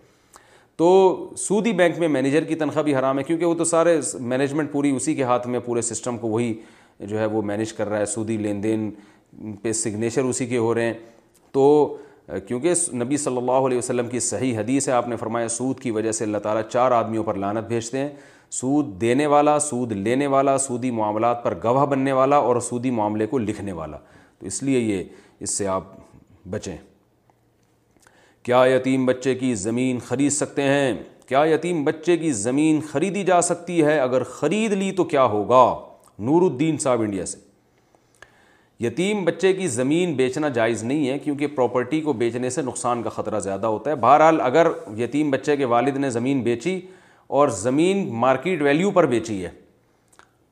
تو 0.75 1.15
سودی 1.37 1.71
بینک 1.71 1.99
میں 1.99 2.07
مینیجر 2.07 2.43
کی 2.43 2.55
تنخواہ 2.55 2.83
بھی 2.83 2.95
حرام 2.95 3.19
ہے 3.19 3.23
کیونکہ 3.23 3.45
وہ 3.45 3.55
تو 3.55 3.63
سارے 3.63 3.99
مینجمنٹ 4.19 4.71
پوری 4.71 4.95
اسی 4.95 5.15
کے 5.15 5.23
ہاتھ 5.23 5.47
میں، 5.47 5.59
پورے 5.59 5.81
سسٹم 5.81 6.17
کو 6.17 6.27
وہی 6.27 6.53
جو 6.99 7.19
ہے 7.19 7.25
وہ 7.25 7.41
مینیج 7.41 7.73
کر 7.73 7.89
رہا 7.89 7.97
ہے، 7.97 8.05
سودی 8.05 8.37
لین 8.37 8.63
دین 8.63 8.91
پہ 9.61 9.71
سگنیچر 9.71 10.21
اسی 10.21 10.45
کے 10.45 10.57
ہو 10.57 10.73
رہے 10.73 10.85
ہیں۔ 10.85 10.93
تو 11.51 11.97
کیونکہ 12.47 12.73
نبی 12.93 13.17
صلی 13.17 13.37
اللہ 13.37 13.51
علیہ 13.51 13.77
وسلم 13.77 14.07
کی 14.07 14.19
صحیح 14.19 14.57
حدیث 14.57 14.87
ہے، 14.87 14.93
آپ 14.93 15.07
نے 15.07 15.15
فرمایا 15.15 15.47
سود 15.47 15.79
کی 15.79 15.91
وجہ 15.91 16.11
سے 16.11 16.23
اللہ 16.23 16.37
تعالیٰ 16.37 16.69
چار 16.69 16.91
آدمیوں 16.91 17.23
پر 17.23 17.33
لانت 17.33 17.67
بھیجتے 17.67 17.97
ہیں۔ 17.97 18.09
سود 18.49 19.01
دینے 19.01 19.25
والا، 19.25 19.59
سود 19.59 19.91
لینے 19.91 20.27
والا، 20.27 20.57
سودی 20.57 20.91
معاملات 20.91 21.43
پر 21.43 21.53
گواہ 21.63 21.85
بننے 21.85 22.11
والا 22.11 22.37
اور 22.37 22.59
سودی 22.59 22.91
معاملے 22.91 23.25
کو 23.25 23.37
لکھنے 23.37 23.71
والا۔ 23.71 23.97
تو 24.39 24.45
اس 24.45 24.63
لیے 24.63 24.79
یہ، 24.79 25.03
اس 25.39 25.49
سے 25.49 25.67
آپ 25.67 25.83
بچیں۔ 26.49 26.77
کیا 28.43 28.65
یتیم 28.65 29.05
بچے 29.05 29.35
کی 29.35 29.55
زمین 29.55 29.99
خرید 29.99 30.31
سکتے 30.31 30.61
ہیں؟ 30.61 30.93
کیا 31.27 31.45
یتیم 31.45 31.83
بچے 31.83 32.17
کی 32.17 32.31
زمین 32.31 32.79
خریدی 32.91 33.23
جا 33.23 33.41
سکتی 33.41 33.83
ہے؟ 33.83 33.99
اگر 33.99 34.23
خرید 34.23 34.73
لی 34.73 34.91
تو 34.91 35.03
کیا 35.03 35.23
ہوگا؟ 35.23 35.88
نور 36.19 36.41
الدین 36.41 36.77
صاحب 36.77 37.01
انڈیا 37.01 37.25
سے۔ 37.25 37.37
یتیم 38.79 39.25
بچے 39.25 39.53
کی 39.53 39.67
زمین 39.67 40.13
بیچنا 40.13 40.49
جائز 40.49 40.83
نہیں 40.83 41.09
ہے 41.09 41.19
کیونکہ 41.19 41.47
پراپرٹی 41.47 42.01
کو 42.01 42.13
بیچنے 42.13 42.49
سے 42.49 42.61
نقصان 42.61 43.03
کا 43.03 43.09
خطرہ 43.09 43.39
زیادہ 43.39 43.67
ہوتا 43.67 43.91
ہے۔ 43.91 43.95
بہرحال 43.95 44.41
اگر 44.41 44.67
یتیم 44.97 45.31
بچے 45.31 45.57
کے 45.57 45.65
والد 45.65 45.97
نے 45.97 46.09
زمین 46.09 46.41
بیچی 46.41 46.81
اور 47.27 47.47
زمین 47.47 48.09
مارکیٹ 48.13 48.61
ویلیو 48.61 48.91
پر 48.91 49.05
بیچی 49.05 49.45
ہے 49.45 49.49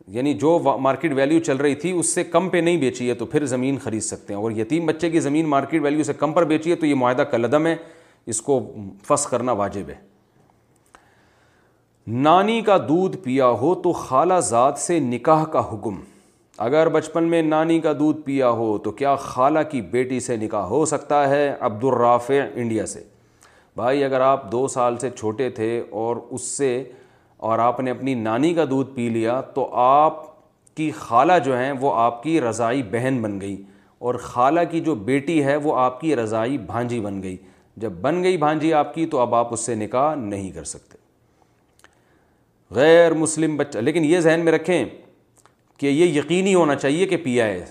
یعنی 0.07 0.34
جو 0.34 0.60
مارکیٹ 0.81 1.11
ویلیو 1.11 1.39
چل 1.39 1.57
رہی 1.57 1.76
تھی، 1.76 1.91
اس 1.91 2.06
سے 2.06 2.23
کم 2.23 2.49
پہ 2.49 2.57
نہیں 2.57 2.77
بیچی 2.77 3.10
ہے 3.10 3.14
تو 3.14 3.26
پھر 3.26 3.45
زمین 3.45 3.77
خرید 3.77 4.02
سکتے 4.02 4.34
ہیں۔ 4.34 4.41
اور 4.41 4.52
یتیم 4.52 4.85
بچے 4.85 5.10
کی 5.10 5.19
زمین 5.19 5.45
مارکیٹ 5.45 5.81
ویلیو 5.81 6.03
سے 6.03 6.14
کم 6.14 6.34
پر 6.34 6.44
بیچی 6.44 6.72
ہے 6.72 6.76
تو 6.76 6.85
یہ 6.85 6.95
معاہدہ 6.95 7.22
کلدم 7.22 7.65
ہے۔ 7.65 7.76
اس 8.26 8.41
کو 8.41 8.76
فس 9.03 9.26
کرنا 9.26 9.52
واجب 9.52 9.89
ہے۔ 9.89 10.06
نانی 12.07 12.61
کا 12.61 12.77
دودھ 12.77 13.17
پیا 13.17 13.47
ہو 13.47 13.75
تو 13.75 13.91
خالہ 13.91 14.34
ذات 14.39 14.77
سے 14.77 14.99
نکاح 14.99 15.43
کا 15.43 15.59
حکم۔ 15.59 15.95
اگر 16.57 16.89
بچپن 16.89 17.23
میں 17.23 17.41
نانی 17.41 17.79
کا 17.79 17.93
دودھ 17.99 18.21
پیا 18.21 18.49
ہو 18.49 18.77
تو 18.77 18.91
کیا 18.91 19.15
خالہ 19.15 19.59
کی 19.71 19.81
بیٹی 19.81 20.19
سے 20.19 20.35
نکاح 20.38 20.61
ہو 20.61 20.85
سکتا 20.85 21.29
ہے 21.29 21.55
عبد 21.59 21.84
الرافع 21.84 22.34
انڈیا 22.55 22.85
سے؟ 22.85 23.03
بھائی، 23.75 24.03
اگر 24.03 24.21
آپ 24.21 24.51
دو 24.51 24.67
سال 24.67 24.97
سے 24.97 25.09
چھوٹے 25.09 25.49
تھے 25.49 25.84
اور 25.89 26.15
اس 26.29 26.41
سے 26.41 26.84
اور 27.38 27.59
آپ 27.59 27.79
نے 27.79 27.91
اپنی 27.91 28.13
نانی 28.13 28.53
کا 28.53 28.65
دودھ 28.69 28.91
پی 28.95 29.09
لیا 29.09 29.41
تو 29.41 29.69
آپ 29.73 30.23
کی 30.75 30.91
خالہ 30.91 31.34
جو 31.45 31.57
ہیں 31.57 31.71
وہ 31.71 31.95
آپ 31.95 32.23
کی 32.23 32.41
رضائی 32.41 32.84
بہن 32.84 33.19
بن 33.21 33.41
گئی 33.41 33.61
اور 33.99 34.15
خالہ 34.15 34.59
کی 34.71 34.79
جو 34.79 34.95
بیٹی 34.95 35.43
ہے 35.43 35.55
وہ 35.55 35.75
آپ 35.75 36.01
کی 36.01 36.15
رضائی 36.15 36.57
بھانجی 36.57 36.99
بن 36.99 37.23
گئی۔ 37.23 37.38
جب 37.77 37.91
بن 37.91 38.23
گئی 38.23 38.38
بھانجی 38.38 38.73
آپ 38.73 38.93
کی 38.93 39.05
تو 39.05 39.19
اب 39.19 39.35
آپ 39.35 39.53
اس 39.53 39.59
سے 39.59 39.75
نکاح 39.75 40.15
نہیں 40.15 40.51
کر 40.51 40.63
سکتے۔ 40.63 40.96
غیر 42.72 43.14
مسلم 43.14 43.57
بچہ 43.57 43.77
لیکن 43.77 44.06
یہ 44.06 44.19
ذہن 44.19 44.41
میں 44.44 44.52
رکھیں 44.52 44.85
کہ 45.77 45.88
یہ 45.88 46.06
یقینی 46.06 46.56
ہونا 46.56 46.76
چاہیے 46.76 47.06
کہ 47.06 47.18
پیا 47.18 47.45
ہے۔ 47.45 47.65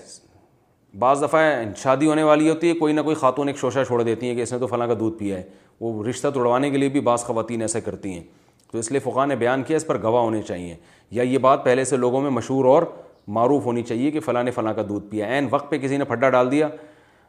بعض 0.99 1.23
دفعہ 1.23 1.53
شادی 1.75 2.05
ہونے 2.05 2.23
والی 2.23 2.49
ہوتی 2.49 2.69
ہے، 2.69 2.73
کوئی 2.73 2.93
نہ 2.93 3.01
کوئی 3.01 3.15
خاتون 3.15 3.47
ایک 3.47 3.57
شوشہ 3.57 3.79
چھوڑ 3.87 4.03
دیتی 4.03 4.27
ہیں 4.27 4.35
کہ 4.35 4.41
اس 4.41 4.53
نے 4.53 4.59
تو 4.59 4.67
فلاں 4.67 4.87
کا 4.87 4.93
دودھ 4.99 5.17
پیا 5.17 5.37
ہے۔ 5.37 5.43
وہ 5.81 6.05
رشتہ 6.05 6.27
توڑوانے 6.33 6.69
کے 6.69 6.77
لیے 6.77 6.89
بھی 6.89 6.99
بعض 6.99 7.19
خواتین 7.19 7.61
ایسے 7.61 7.81
کرتی 7.81 8.09
ہیں۔ 8.09 8.23
تو 8.71 8.77
اس 8.77 8.91
لیے 8.91 8.99
فقہ 8.99 9.25
نے 9.25 9.35
بیان 9.35 9.63
کیا، 9.63 9.77
اس 9.77 9.87
پر 9.87 10.01
گواہ 10.01 10.21
ہونے 10.21 10.41
چاہیے۔ 10.41 10.75
یا 11.11 11.23
یہ 11.23 11.37
بات 11.37 11.63
پہلے 11.63 11.83
سے 11.83 11.97
لوگوں 11.97 12.21
میں 12.21 12.29
مشہور 12.29 12.65
اور 12.65 12.83
معروف 13.27 13.65
ہونی 13.65 13.83
چاہیے 13.83 14.11
کہ 14.11 14.19
فلاں 14.19 14.43
نے 14.43 14.51
فلاں 14.51 14.73
کا 14.73 14.81
دودھ 14.89 15.05
پیا 15.09 15.27
عین 15.27 15.47
وقت 15.49 15.71
پہ 15.71 15.77
کسی 15.77 15.97
نے 15.97 16.03
پھڈا 16.03 16.29
ڈال 16.29 16.51
دیا، 16.51 16.67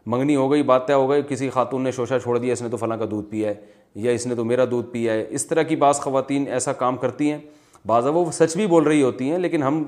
منگنی 0.06 0.36
ہو 0.36 0.52
گئی، 0.52 0.62
بات 0.62 0.86
طے 0.86 0.92
ہو 0.92 1.10
گئی، 1.10 1.22
کسی 1.28 1.50
خاتون 1.50 1.82
نے 1.82 1.90
شوشہ 1.90 2.14
چھوڑ 2.22 2.38
دیا، 2.38 2.52
اس 2.52 2.62
نے 2.62 2.68
تو 2.68 2.76
فلاں 2.76 2.96
کا 2.96 3.04
دودھ 3.10 3.30
پیا 3.30 3.48
ہے، 3.48 3.54
یا 3.94 4.10
اس 4.10 4.26
نے 4.26 4.34
تو 4.34 4.44
میرا 4.44 4.64
دودھ 4.70 4.90
پیا 4.90 5.12
ہے۔ 5.12 5.24
اس 5.28 5.46
طرح 5.46 5.62
کی 5.62 5.76
بعض 5.76 5.96
خواتین 5.96 6.44
ایسا 6.48 6.72
کام 6.72 6.96
کرتی 6.96 7.30
ہیں۔ 7.30 7.38
بعض 7.86 8.06
وہ 8.06 8.32
سچ 8.32 8.56
بھی 8.56 8.66
بول 8.66 8.82
رہی 8.82 9.02
ہوتی 9.02 9.30
ہیں، 9.30 9.38
لیکن 9.38 9.62
ہم 9.62 9.84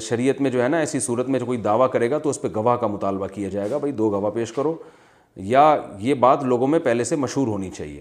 شریعت 0.00 0.40
میں 0.40 0.50
جو 0.50 0.62
ہے 0.62 0.68
نا، 0.68 0.78
ایسی 0.78 1.00
صورت 1.00 1.28
میں 1.28 1.40
جو 1.40 1.46
کوئی 1.46 1.58
دعویٰ 1.58 1.90
کرے 1.90 2.10
گا 2.10 2.18
تو 2.18 2.30
اس 2.30 2.42
پہ 2.42 2.48
گواہ 2.54 2.76
کا 2.76 2.86
مطالبہ 2.86 3.26
کیا 3.26 3.48
جائے 3.48 3.70
گا، 3.70 3.78
بھائی 3.78 3.92
دو 3.92 4.10
گواہ 4.10 4.30
پیش 4.30 4.52
کرو۔ 4.52 4.74
یا 5.36 5.76
یہ 5.98 6.14
بات 6.14 6.44
لوگوں 6.44 6.66
میں 6.66 6.78
پہلے 6.78 7.04
سے 7.04 7.16
مشہور 7.16 7.48
ہونی 7.48 7.70
چاہیے۔ 7.70 8.00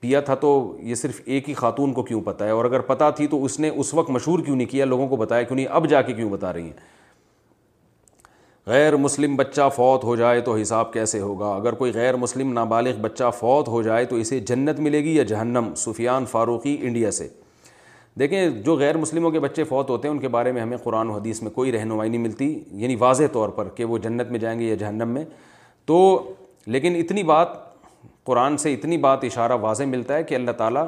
پیا 0.00 0.20
تھا 0.20 0.34
تو 0.34 0.76
یہ 0.80 0.94
صرف 0.94 1.20
ایک 1.24 1.48
ہی 1.48 1.54
خاتون 1.54 1.92
کو 1.92 2.02
کیوں 2.02 2.20
پتہ 2.20 2.44
ہے؟ 2.44 2.50
اور 2.50 2.64
اگر 2.64 2.80
پتہ 2.80 3.04
تھی 3.16 3.26
تو 3.26 3.44
اس 3.44 3.60
نے 3.60 3.68
اس 3.68 3.94
وقت 3.94 4.10
مشہور 4.10 4.38
کیوں 4.38 4.56
نہیں 4.56 4.68
کیا، 4.68 4.84
لوگوں 4.84 5.08
کو 5.08 5.16
بتایا 5.16 5.42
کیوں 5.42 5.56
نہیں، 5.56 5.66
اب 5.70 5.88
جا 5.88 6.02
کے 6.02 6.12
کیوں 6.12 6.30
بتا 6.30 6.52
رہی 6.52 6.62
ہیں؟ 6.62 6.96
غیر 8.66 8.96
مسلم 8.96 9.36
بچہ 9.36 9.68
فوت 9.74 10.04
ہو 10.04 10.16
جائے 10.16 10.40
تو 10.40 10.56
حساب 10.56 10.92
کیسے 10.92 11.20
ہوگا؟ 11.20 11.46
اگر 11.46 11.72
کوئی 11.72 11.92
غیر 11.94 12.16
مسلم 12.16 12.52
نابالغ 12.52 13.00
بچہ 13.00 13.30
فوت 13.38 13.68
ہو 13.68 13.82
جائے 13.82 14.04
تو 14.04 14.16
اسے 14.16 14.40
جنت 14.40 14.80
ملے 14.80 15.04
گی 15.04 15.16
یا 15.16 15.22
جہنم؟ 15.22 15.72
سفیان 15.76 16.26
فاروقی 16.26 16.76
انڈیا 16.80 17.10
سے۔ 17.10 17.28
دیکھیں، 18.18 18.50
جو 18.50 18.76
غیر 18.76 18.96
مسلموں 18.96 19.30
کے 19.30 19.40
بچے 19.40 19.64
فوت 19.64 19.90
ہوتے 19.90 20.08
ہیں، 20.08 20.14
ان 20.14 20.20
کے 20.20 20.28
بارے 20.28 20.52
میں 20.52 20.62
ہمیں 20.62 20.76
قرآن 20.76 21.08
و 21.08 21.12
حدیث 21.12 21.42
میں 21.42 21.50
کوئی 21.50 21.72
رہنمائی 21.72 22.10
نہیں 22.10 22.20
ملتی 22.20 22.62
یعنی 22.72 22.96
واضح 22.96 23.22
طور 23.32 23.48
پر 23.48 23.68
کہ 23.68 23.84
وہ 23.84 23.98
جنت 23.98 24.30
میں 24.30 24.38
جائیں 24.38 24.58
گے 24.60 24.64
یا 24.64 24.74
جہنم 24.74 25.08
میں۔ 25.08 25.24
تو 25.86 26.22
لیکن 26.66 26.94
اتنی 26.96 27.22
بات، 27.22 27.48
قرآن 28.24 28.56
سے 28.56 28.74
اتنی 28.74 28.96
بات 28.96 29.24
اشارہ 29.24 29.52
واضح 29.52 29.84
ملتا 29.84 30.16
ہے 30.16 30.22
کہ 30.22 30.34
اللہ 30.34 30.50
تعالیٰ 30.50 30.86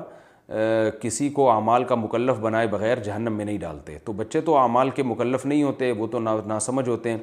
کسی 1.00 1.28
کو 1.28 1.50
اعمال 1.50 1.84
کا 1.84 1.94
مکلف 1.94 2.40
بنائے 2.40 2.66
بغیر 2.66 2.98
جہنم 2.98 3.32
میں 3.32 3.44
نہیں 3.44 3.58
ڈالتے۔ 3.58 3.98
تو 4.04 4.12
بچے 4.12 4.40
تو 4.40 4.56
اعمال 4.56 4.90
کے 4.90 5.02
مکلف 5.02 5.46
نہیں 5.46 5.62
ہوتے، 5.62 5.92
وہ 5.92 6.06
تو 6.06 6.18
نا 6.20 6.60
سمجھ 6.60 6.88
ہوتے 6.88 7.10
ہیں۔ 7.10 7.18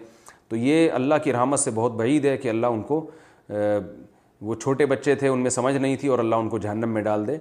تو 0.47 0.55
یہ 0.55 0.91
اللہ 0.91 1.15
کی 1.23 1.33
رحمت 1.33 1.59
سے 1.59 1.71
بہت 1.75 1.91
بعید 1.91 2.25
ہے 2.25 2.37
کہ 2.37 2.49
اللہ 2.49 2.67
ان 2.67 2.81
کو 2.81 3.09
وہ 4.41 4.55
چھوٹے 4.55 4.85
بچے 4.85 5.15
تھے، 5.15 5.27
ان 5.27 5.39
میں 5.39 5.49
سمجھ 5.49 5.75
نہیں 5.75 5.95
تھی 5.95 6.07
اور 6.07 6.19
اللہ 6.19 6.35
ان 6.35 6.49
کو 6.49 6.57
جہنم 6.57 6.89
میں 6.89 7.01
ڈال 7.01 7.27
دے۔ 7.27 7.37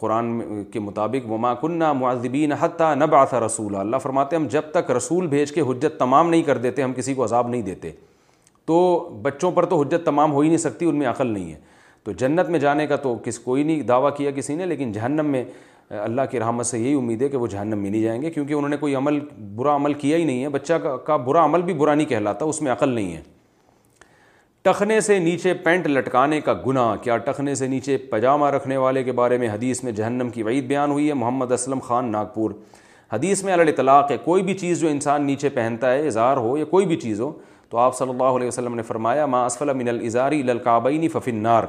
قرآن 0.00 0.40
کے 0.64 0.80
مطابق، 0.80 1.30
وما 1.30 1.54
کنہ 1.54 1.92
معذبین 1.92 2.52
حتیٰ 2.52 2.96
نہ 2.96 3.04
آتا 3.12 3.40
رسول 3.40 3.76
اللہ 3.76 3.96
فرماتے 3.96 4.36
ہم 4.36 4.46
جب 4.46 4.62
تک 4.72 4.90
رسول 4.90 5.26
بھیج 5.26 5.52
کے 5.52 5.60
حجت 5.60 5.98
تمام 5.98 6.30
نہیں 6.30 6.42
کر 6.42 6.58
دیتے، 6.58 6.82
ہم 6.82 6.92
کسی 6.92 7.14
کو 7.14 7.24
عذاب 7.24 7.48
نہیں 7.48 7.62
دیتے۔ 7.62 7.90
تو 8.64 9.08
بچوں 9.22 9.52
پر 9.52 9.64
تو 9.64 9.80
حجت 9.82 10.06
تمام 10.06 10.32
ہو 10.32 10.40
ہی 10.40 10.48
نہیں 10.48 10.58
سکتی، 10.58 10.86
ان 10.86 10.96
میں 10.96 11.06
عقل 11.06 11.26
نہیں 11.26 11.52
ہے۔ 11.52 11.56
تو 12.04 12.12
جنت 12.12 12.48
میں 12.48 12.58
جانے 12.58 12.86
کا 12.86 12.96
تو 12.96 13.18
کس 13.24 13.38
کوئی 13.38 13.62
نہیں 13.62 13.82
دعویٰ 13.82 14.16
کیا 14.16 14.30
کسی 14.30 14.54
نے، 14.54 14.66
لیکن 14.66 14.92
جہنم 14.92 15.26
میں، 15.26 15.44
اللہ 15.90 16.22
کی 16.30 16.40
رحمت 16.40 16.66
سے 16.66 16.78
یہی 16.78 16.94
امید 16.94 17.22
ہے 17.22 17.28
کہ 17.28 17.36
وہ 17.36 17.46
جہنم 17.46 17.78
میں 17.78 17.90
نہیں 17.90 18.02
جائیں 18.02 18.22
گے، 18.22 18.30
کیونکہ 18.30 18.54
انہوں 18.54 18.68
نے 18.68 18.76
کوئی 18.76 18.94
عمل 18.94 19.20
برا 19.56 19.74
عمل 19.74 19.92
کیا 19.92 20.16
ہی 20.16 20.24
نہیں 20.24 20.42
ہے۔ 20.42 20.48
بچہ 20.48 20.74
کا 21.04 21.16
برا 21.16 21.44
عمل 21.44 21.62
بھی 21.62 21.74
برا 21.74 21.94
نہیں 21.94 22.06
کہلاتا، 22.06 22.44
اس 22.44 22.62
میں 22.62 22.72
عقل 22.72 22.88
نہیں 22.88 23.16
ہے۔ 23.16 23.39
ٹخنے 24.62 25.00
سے 25.00 25.18
نیچے 25.18 25.54
پینٹ 25.54 25.86
لٹکانے 25.86 26.40
کا 26.40 26.54
گناہ۔ 26.66 26.96
کیا 26.96 27.16
ٹخنے 27.16 27.54
سے 27.54 27.66
نیچے 27.66 27.96
پجامہ 27.96 28.50
رکھنے 28.50 28.76
والے 28.76 29.04
کے 29.04 29.12
بارے 29.12 29.38
میں 29.38 29.48
حدیث 29.48 29.84
میں 29.84 29.92
جہنم 29.92 30.30
کی 30.30 30.42
وعید 30.42 30.64
بیان 30.64 30.90
ہوئی 30.90 31.08
ہے؟ 31.08 31.14
محمد 31.14 31.52
اسلم 31.52 31.78
خان، 31.78 32.12
ناگپور۔ 32.12 32.50
حدیث 33.12 33.44
میں 33.44 33.54
علیہ 33.54 33.74
طلاق 33.76 34.10
ہے۔ 34.10 34.16
کوئی 34.16 34.42
بھی 34.42 34.54
چیز 34.54 34.80
جو 34.80 34.88
انسان 34.88 35.26
نیچے 35.26 35.48
پہنتا 35.48 35.92
ہے، 35.92 36.06
اظہار 36.06 36.36
ہو 36.36 36.58
یا 36.58 36.64
کوئی 36.64 36.86
بھی 36.86 36.96
چیز 36.96 37.20
ہو، 37.20 37.32
تو 37.68 37.78
آپ 37.78 37.96
صلی 37.96 38.10
اللہ 38.10 38.24
علیہ 38.24 38.48
وسلم 38.48 38.74
نے 38.74 38.82
فرمایا، 38.82 39.26
ما 39.26 39.44
اسفل 39.46 39.72
من 39.72 39.88
الازاری 39.88 40.42
للکعبین 40.42 41.08
ففن 41.08 41.34
نار 41.34 41.64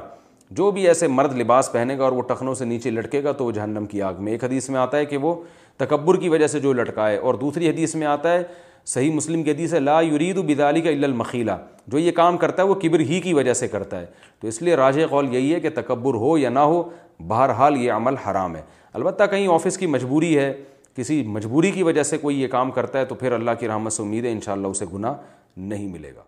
جو 0.50 0.70
بھی 0.70 0.88
ایسے 0.88 1.06
مرد 1.06 1.38
لباس 1.38 1.72
پہنے 1.72 1.98
گا 1.98 2.04
اور 2.04 2.12
وہ 2.12 2.22
ٹخنوں 2.22 2.54
سے 2.54 2.64
نیچے 2.64 2.90
لٹکے 2.90 3.24
گا، 3.24 3.32
تو 3.32 3.44
وہ 3.44 3.52
جہنم 3.52 3.86
کی 3.86 4.02
آگ 4.02 4.14
میں۔ 4.18 4.32
ایک 4.32 4.44
حدیث 4.44 4.70
میں 4.70 4.80
آتا 4.80 4.96
ہے 4.96 5.04
کہ 5.04 5.16
وہ 5.16 5.34
تکبر 5.76 6.16
کی 6.16 6.28
وجہ 6.28 6.46
سے 6.46 6.60
جو 6.60 6.72
لٹکائے 6.72 7.16
اور 7.16 7.34
دوسری 7.34 7.68
حدیث 7.68 7.94
میں 7.94 8.06
آتا 8.06 8.32
ہے، 8.32 8.42
صحیح 8.84 9.12
مسلم 9.12 9.42
کی 9.42 9.50
حدیث 9.50 9.74
ہے، 9.74 9.80
لا 9.80 10.00
یرید 10.00 10.38
و 10.38 10.42
بدالی 10.42 10.80
کا 10.80 10.90
المخیلا 10.90 11.56
جو 11.86 11.98
یہ 11.98 12.12
کام 12.12 12.36
کرتا 12.36 12.62
ہے 12.62 12.68
وہ 12.68 12.74
کبر 12.74 13.00
ہی 13.00 13.20
کی 13.20 13.34
وجہ 13.34 13.52
سے 13.52 13.68
کرتا 13.68 14.00
ہے۔ 14.00 14.06
تو 14.40 14.48
اس 14.48 14.62
لیے 14.62 14.74
راج 14.74 15.00
قول 15.10 15.34
یہی 15.34 15.54
ہے 15.54 15.60
کہ 15.60 15.70
تکبر 15.70 16.14
ہو 16.14 16.38
یا 16.38 16.48
نہ 16.48 16.58
ہو، 16.58 16.90
بہرحال 17.28 17.76
یہ 17.76 17.92
عمل 17.92 18.16
حرام 18.16 18.56
ہے۔ 18.56 18.62
البتہ 18.92 19.24
کہیں 19.30 19.48
آفس 19.48 19.78
کی 19.78 19.86
مجبوری 19.86 20.38
ہے، 20.38 20.62
کسی 20.96 21.22
مجبوری 21.22 21.70
کی 21.70 21.82
وجہ 21.82 22.02
سے 22.02 22.18
کوئی 22.18 22.42
یہ 22.42 22.48
کام 22.48 22.70
کرتا 22.70 22.98
ہے 22.98 23.04
تو 23.04 23.14
پھر 23.14 23.32
اللہ 23.32 23.50
کی 23.60 23.68
رحمت 23.68 23.92
سے 23.92 24.02
امید 24.02 24.24
ہے 24.24 24.32
انشاءاللہ 24.32 24.66
اسے 24.66 24.84
گناہ 24.94 25.14
نہیں 25.56 25.88
ملے 25.88 26.10
گا۔ 26.16 26.22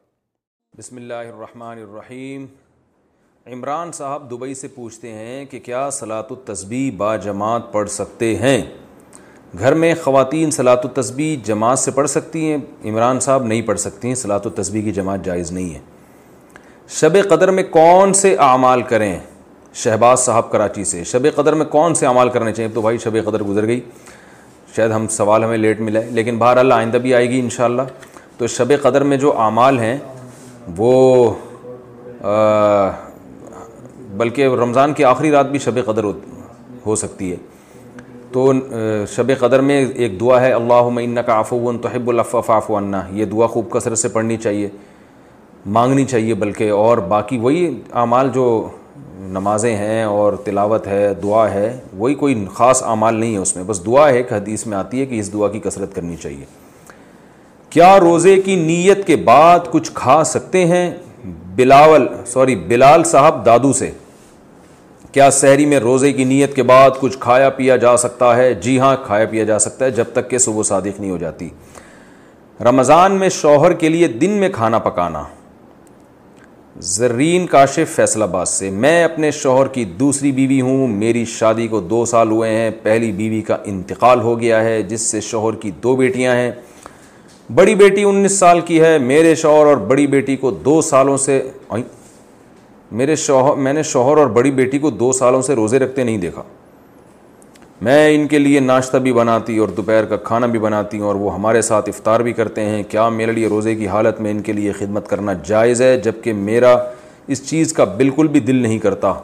بسم 0.78 0.96
اللہ 0.96 1.14
الرحمن 1.14 1.78
الرحیم۔ 1.78 2.46
عمران 3.46 3.92
صاحب 3.92 4.30
دبئی 4.30 4.54
سے 4.54 4.68
پوچھتے 4.68 5.12
ہیں 5.12 5.44
کہ 5.44 5.58
کیا 5.58 5.90
صلاۃ 5.90 6.30
التسبیح 6.30 6.90
با 6.96 7.16
جماعت 7.16 7.72
پڑھ 7.72 7.90
سکتے 7.90 8.36
ہیں؟ 8.36 8.62
گھر 9.58 9.74
میں 9.74 9.94
خواتین 10.02 10.50
صلاۃ 10.50 10.76
التسبیح 10.84 11.36
جماعت 11.44 11.78
سے 11.78 11.90
پڑھ 11.90 12.08
سکتی 12.10 12.50
ہیں، 12.50 12.58
عمران 12.84 13.20
صاحب 13.20 13.44
نہیں 13.44 13.62
پڑھ 13.62 13.78
سکتی 13.80 14.08
ہیں 14.08 14.14
صلاۃ 14.14 14.40
التسبیح 14.44 14.82
کی 14.82 14.92
جماعت 14.92 15.24
جائز 15.24 15.52
نہیں 15.52 15.74
ہے۔ 15.74 15.78
شب 16.88 17.16
قدر 17.28 17.50
میں 17.50 17.62
کون 17.62 18.12
سے 18.12 18.34
اعمال 18.38 18.82
کریں؟ 18.82 19.18
شہباز 19.74 20.20
صاحب 20.20 20.50
کراچی 20.50 20.84
سے۔ 20.84 21.04
شب 21.04 21.26
قدر 21.34 21.52
میں 21.52 21.66
کون 21.66 21.94
سے 21.94 22.06
اعمال 22.06 22.28
کرنے 22.28 22.52
چاہیے 22.52 22.70
تو 22.74 22.80
بھائی 22.80 22.98
شب 22.98 23.16
قدر 23.24 23.42
گزر 23.42 23.66
گئی۔ 23.66 23.80
شاید 24.76 24.90
ہم 24.90 25.06
سوال 25.08 25.44
ہمیں 25.44 25.56
لیٹ 25.56 25.80
ملا 25.80 26.00
ہے 26.00 26.10
لیکن 26.10 26.38
بہر 26.38 26.56
اللہ 26.56 26.74
آئندہ 26.74 26.96
بھی 26.96 27.14
آئے 27.14 27.30
گی 27.30 27.40
انشاءاللہ۔ 27.40 27.82
تو 28.38 28.46
شب 28.46 28.72
قدر 28.82 29.02
میں 29.02 29.16
جو 29.16 29.38
اعمال 29.38 29.78
ہیں، 29.78 29.96
وہ 30.76 31.32
بلکہ 34.16 34.46
رمضان 34.46 34.92
کی 34.92 35.04
آخری 35.04 35.30
رات 35.30 35.46
بھی 35.46 35.58
شب 35.58 35.78
قدر 35.84 36.04
ہو 36.86 36.96
سکتی 36.96 37.32
ہے۔ 37.32 37.36
تو 38.34 38.52
شب 39.08 39.38
قدر 39.38 39.60
میں 39.60 39.86
ایک 39.94 40.20
دعا 40.20 40.40
ہے 40.40 40.52
اللہ 40.52 40.98
ان 41.00 41.18
کا 41.26 41.32
آفون 41.34 41.78
توحب 41.78 42.08
الفاف 42.08 42.70
عنا۔ 42.70 43.02
یہ 43.10 43.24
دعا 43.24 43.46
خوب 43.46 43.70
کثرت 43.70 43.98
سے 43.98 44.08
پڑھنی 44.08 44.36
چاہیے، 44.36 44.68
مانگنی 45.66 46.04
چاہیے، 46.04 46.34
بلکہ 46.34 46.70
اور 46.70 46.98
باقی 46.98 47.38
وہی 47.38 47.80
اعمال 47.92 48.28
جو 48.34 48.68
نمازیں 49.18 49.76
ہیں 49.76 50.02
اور 50.02 50.32
تلاوت 50.32 50.86
ہے، 50.86 51.14
دعا 51.22 51.50
ہے، 51.50 51.76
وہی 51.96 52.14
کوئی 52.14 52.44
خاص 52.54 52.82
اعمال 52.82 53.14
نہیں 53.14 53.32
ہے 53.32 53.38
اس 53.38 53.56
میں۔ 53.56 53.64
بس 53.64 53.86
دعا 53.86 54.08
ہے 54.08 54.22
کہ 54.22 54.34
حدیث 54.34 54.66
میں 54.66 54.78
آتی 54.78 55.00
ہے 55.00 55.06
کہ 55.06 55.20
اس 55.20 55.32
دعا 55.32 55.48
کی 55.48 55.58
کثرت 55.58 55.94
کرنی 55.94 56.16
چاہیے۔ 56.16 56.44
کیا 57.70 58.00
روزے 58.00 58.36
کی 58.36 58.56
نیت 58.56 59.06
کے 59.06 59.16
بعد 59.16 59.58
کچھ 59.70 59.90
کھا 59.94 60.24
سکتے 60.24 60.64
ہیں؟ 60.64 60.90
بلاول، 61.56 62.08
سوری، 62.26 62.56
بلال 62.56 63.04
صاحب 63.04 63.46
دادو 63.46 63.72
سے۔ 63.72 63.90
کیا 65.14 65.30
سحری 65.30 65.66
میں 65.66 65.78
روزے 65.78 66.12
کی 66.12 66.24
نیت 66.24 66.56
کے 66.56 66.62
بعد 66.62 66.90
کچھ 67.00 67.18
کھایا 67.20 67.50
پیا 67.50 67.76
جا 67.76 67.96
سکتا 67.96 68.36
ہے؟ 68.36 68.54
جی 68.54 68.78
ہاں 68.78 68.96
کھایا 69.06 69.24
پیا 69.24 69.44
جا 69.44 69.58
سکتا 69.58 69.84
ہے 69.84 69.90
جب 69.90 70.04
تک 70.12 70.30
کہ 70.30 70.38
صبح 70.38 70.62
صادق 70.62 71.00
نہیں 71.00 71.10
ہو 71.10 71.16
جاتی۔ 71.16 71.48
رمضان 72.60 73.12
میں 73.12 73.28
شوہر 73.28 73.72
کے 73.72 73.88
لیے 73.88 74.08
دن 74.08 74.30
میں 74.30 74.48
کھانا 74.48 74.78
پکانا۔ 74.78 75.22
زرین 76.80 77.46
کاشف 77.46 77.94
فیصل 77.94 78.22
آباد 78.22 78.46
سے، 78.46 78.70
میں 78.70 79.04
اپنے 79.04 79.30
شوہر 79.30 79.68
کی 79.68 79.84
دوسری 79.84 80.32
بیوی 80.32 80.60
ہوں، 80.60 80.88
میری 80.88 81.24
شادی 81.24 81.68
کو 81.68 81.80
دو 81.80 82.04
سال 82.04 82.30
ہوئے 82.30 82.50
ہیں، 82.50 82.70
پہلی 82.82 83.12
بیوی 83.12 83.42
کا 83.42 83.56
انتقال 83.64 84.20
ہو 84.20 84.40
گیا 84.40 84.64
ہے، 84.64 84.82
جس 84.82 85.00
سے 85.00 85.20
شوہر 85.20 85.54
کی 85.54 85.70
دو 85.70 85.96
بیٹیاں 85.96 86.34
ہیں۔ 86.34 86.50
بڑی 87.54 87.74
بیٹی 87.74 88.04
انیس 88.04 88.32
سال 88.32 88.60
کی 88.60 88.80
ہے، 88.80 88.98
میرے 88.98 89.34
شوہر 89.34 89.66
اور 89.66 89.76
بڑی 89.76 90.06
بیٹی 90.06 90.36
کو 90.36 90.50
دو 90.50 90.82
سالوں 90.82 91.16
سے 91.16 91.50
میرے 92.94 93.16
شوہر 93.16 93.56
میں 93.56 93.72
نے 93.72 93.82
شوہر 93.82 94.18
اور 94.18 94.26
بڑی 94.26 94.50
بیٹی 94.50 94.78
کو 94.78 94.90
دو 94.90 95.12
سالوں 95.12 95.42
سے 95.42 95.54
روزے 95.54 95.78
رکھتے 95.78 96.04
نہیں 96.04 96.18
دیکھا۔ 96.18 96.42
میں 97.82 98.14
ان 98.14 98.26
کے 98.26 98.38
لیے 98.38 98.60
ناشتہ 98.60 98.96
بھی 98.96 99.12
بناتی 99.12 99.58
اور 99.58 99.68
دوپہر 99.68 100.04
کا 100.04 100.16
کھانا 100.16 100.46
بھی 100.46 100.58
بناتی 100.58 100.98
ہوں 100.98 101.06
اور 101.06 101.14
وہ 101.14 101.34
ہمارے 101.34 101.62
ساتھ 101.62 101.88
افطار 101.88 102.20
بھی 102.20 102.32
کرتے 102.32 102.60
ہیں۔ 102.60 102.82
کیا 102.82 103.08
میرے 103.08 103.32
لیے 103.32 103.46
روزے 103.46 103.74
کی 103.74 103.88
حالت 103.88 104.20
میں 104.20 104.30
ان 104.30 104.40
کے 104.40 104.52
لیے 104.52 104.72
خدمت 104.72 105.08
کرنا 105.08 105.32
جائز 105.32 105.82
ہے؟ 105.82 106.00
جبکہ 106.00 106.32
میرا 106.32 106.76
اس 107.26 107.50
چیز 107.50 107.72
کا 107.72 107.84
بالکل 107.84 108.26
بھی 108.26 108.40
دل 108.40 108.56
نہیں 108.56 108.78
کرتا۔ 108.78 109.14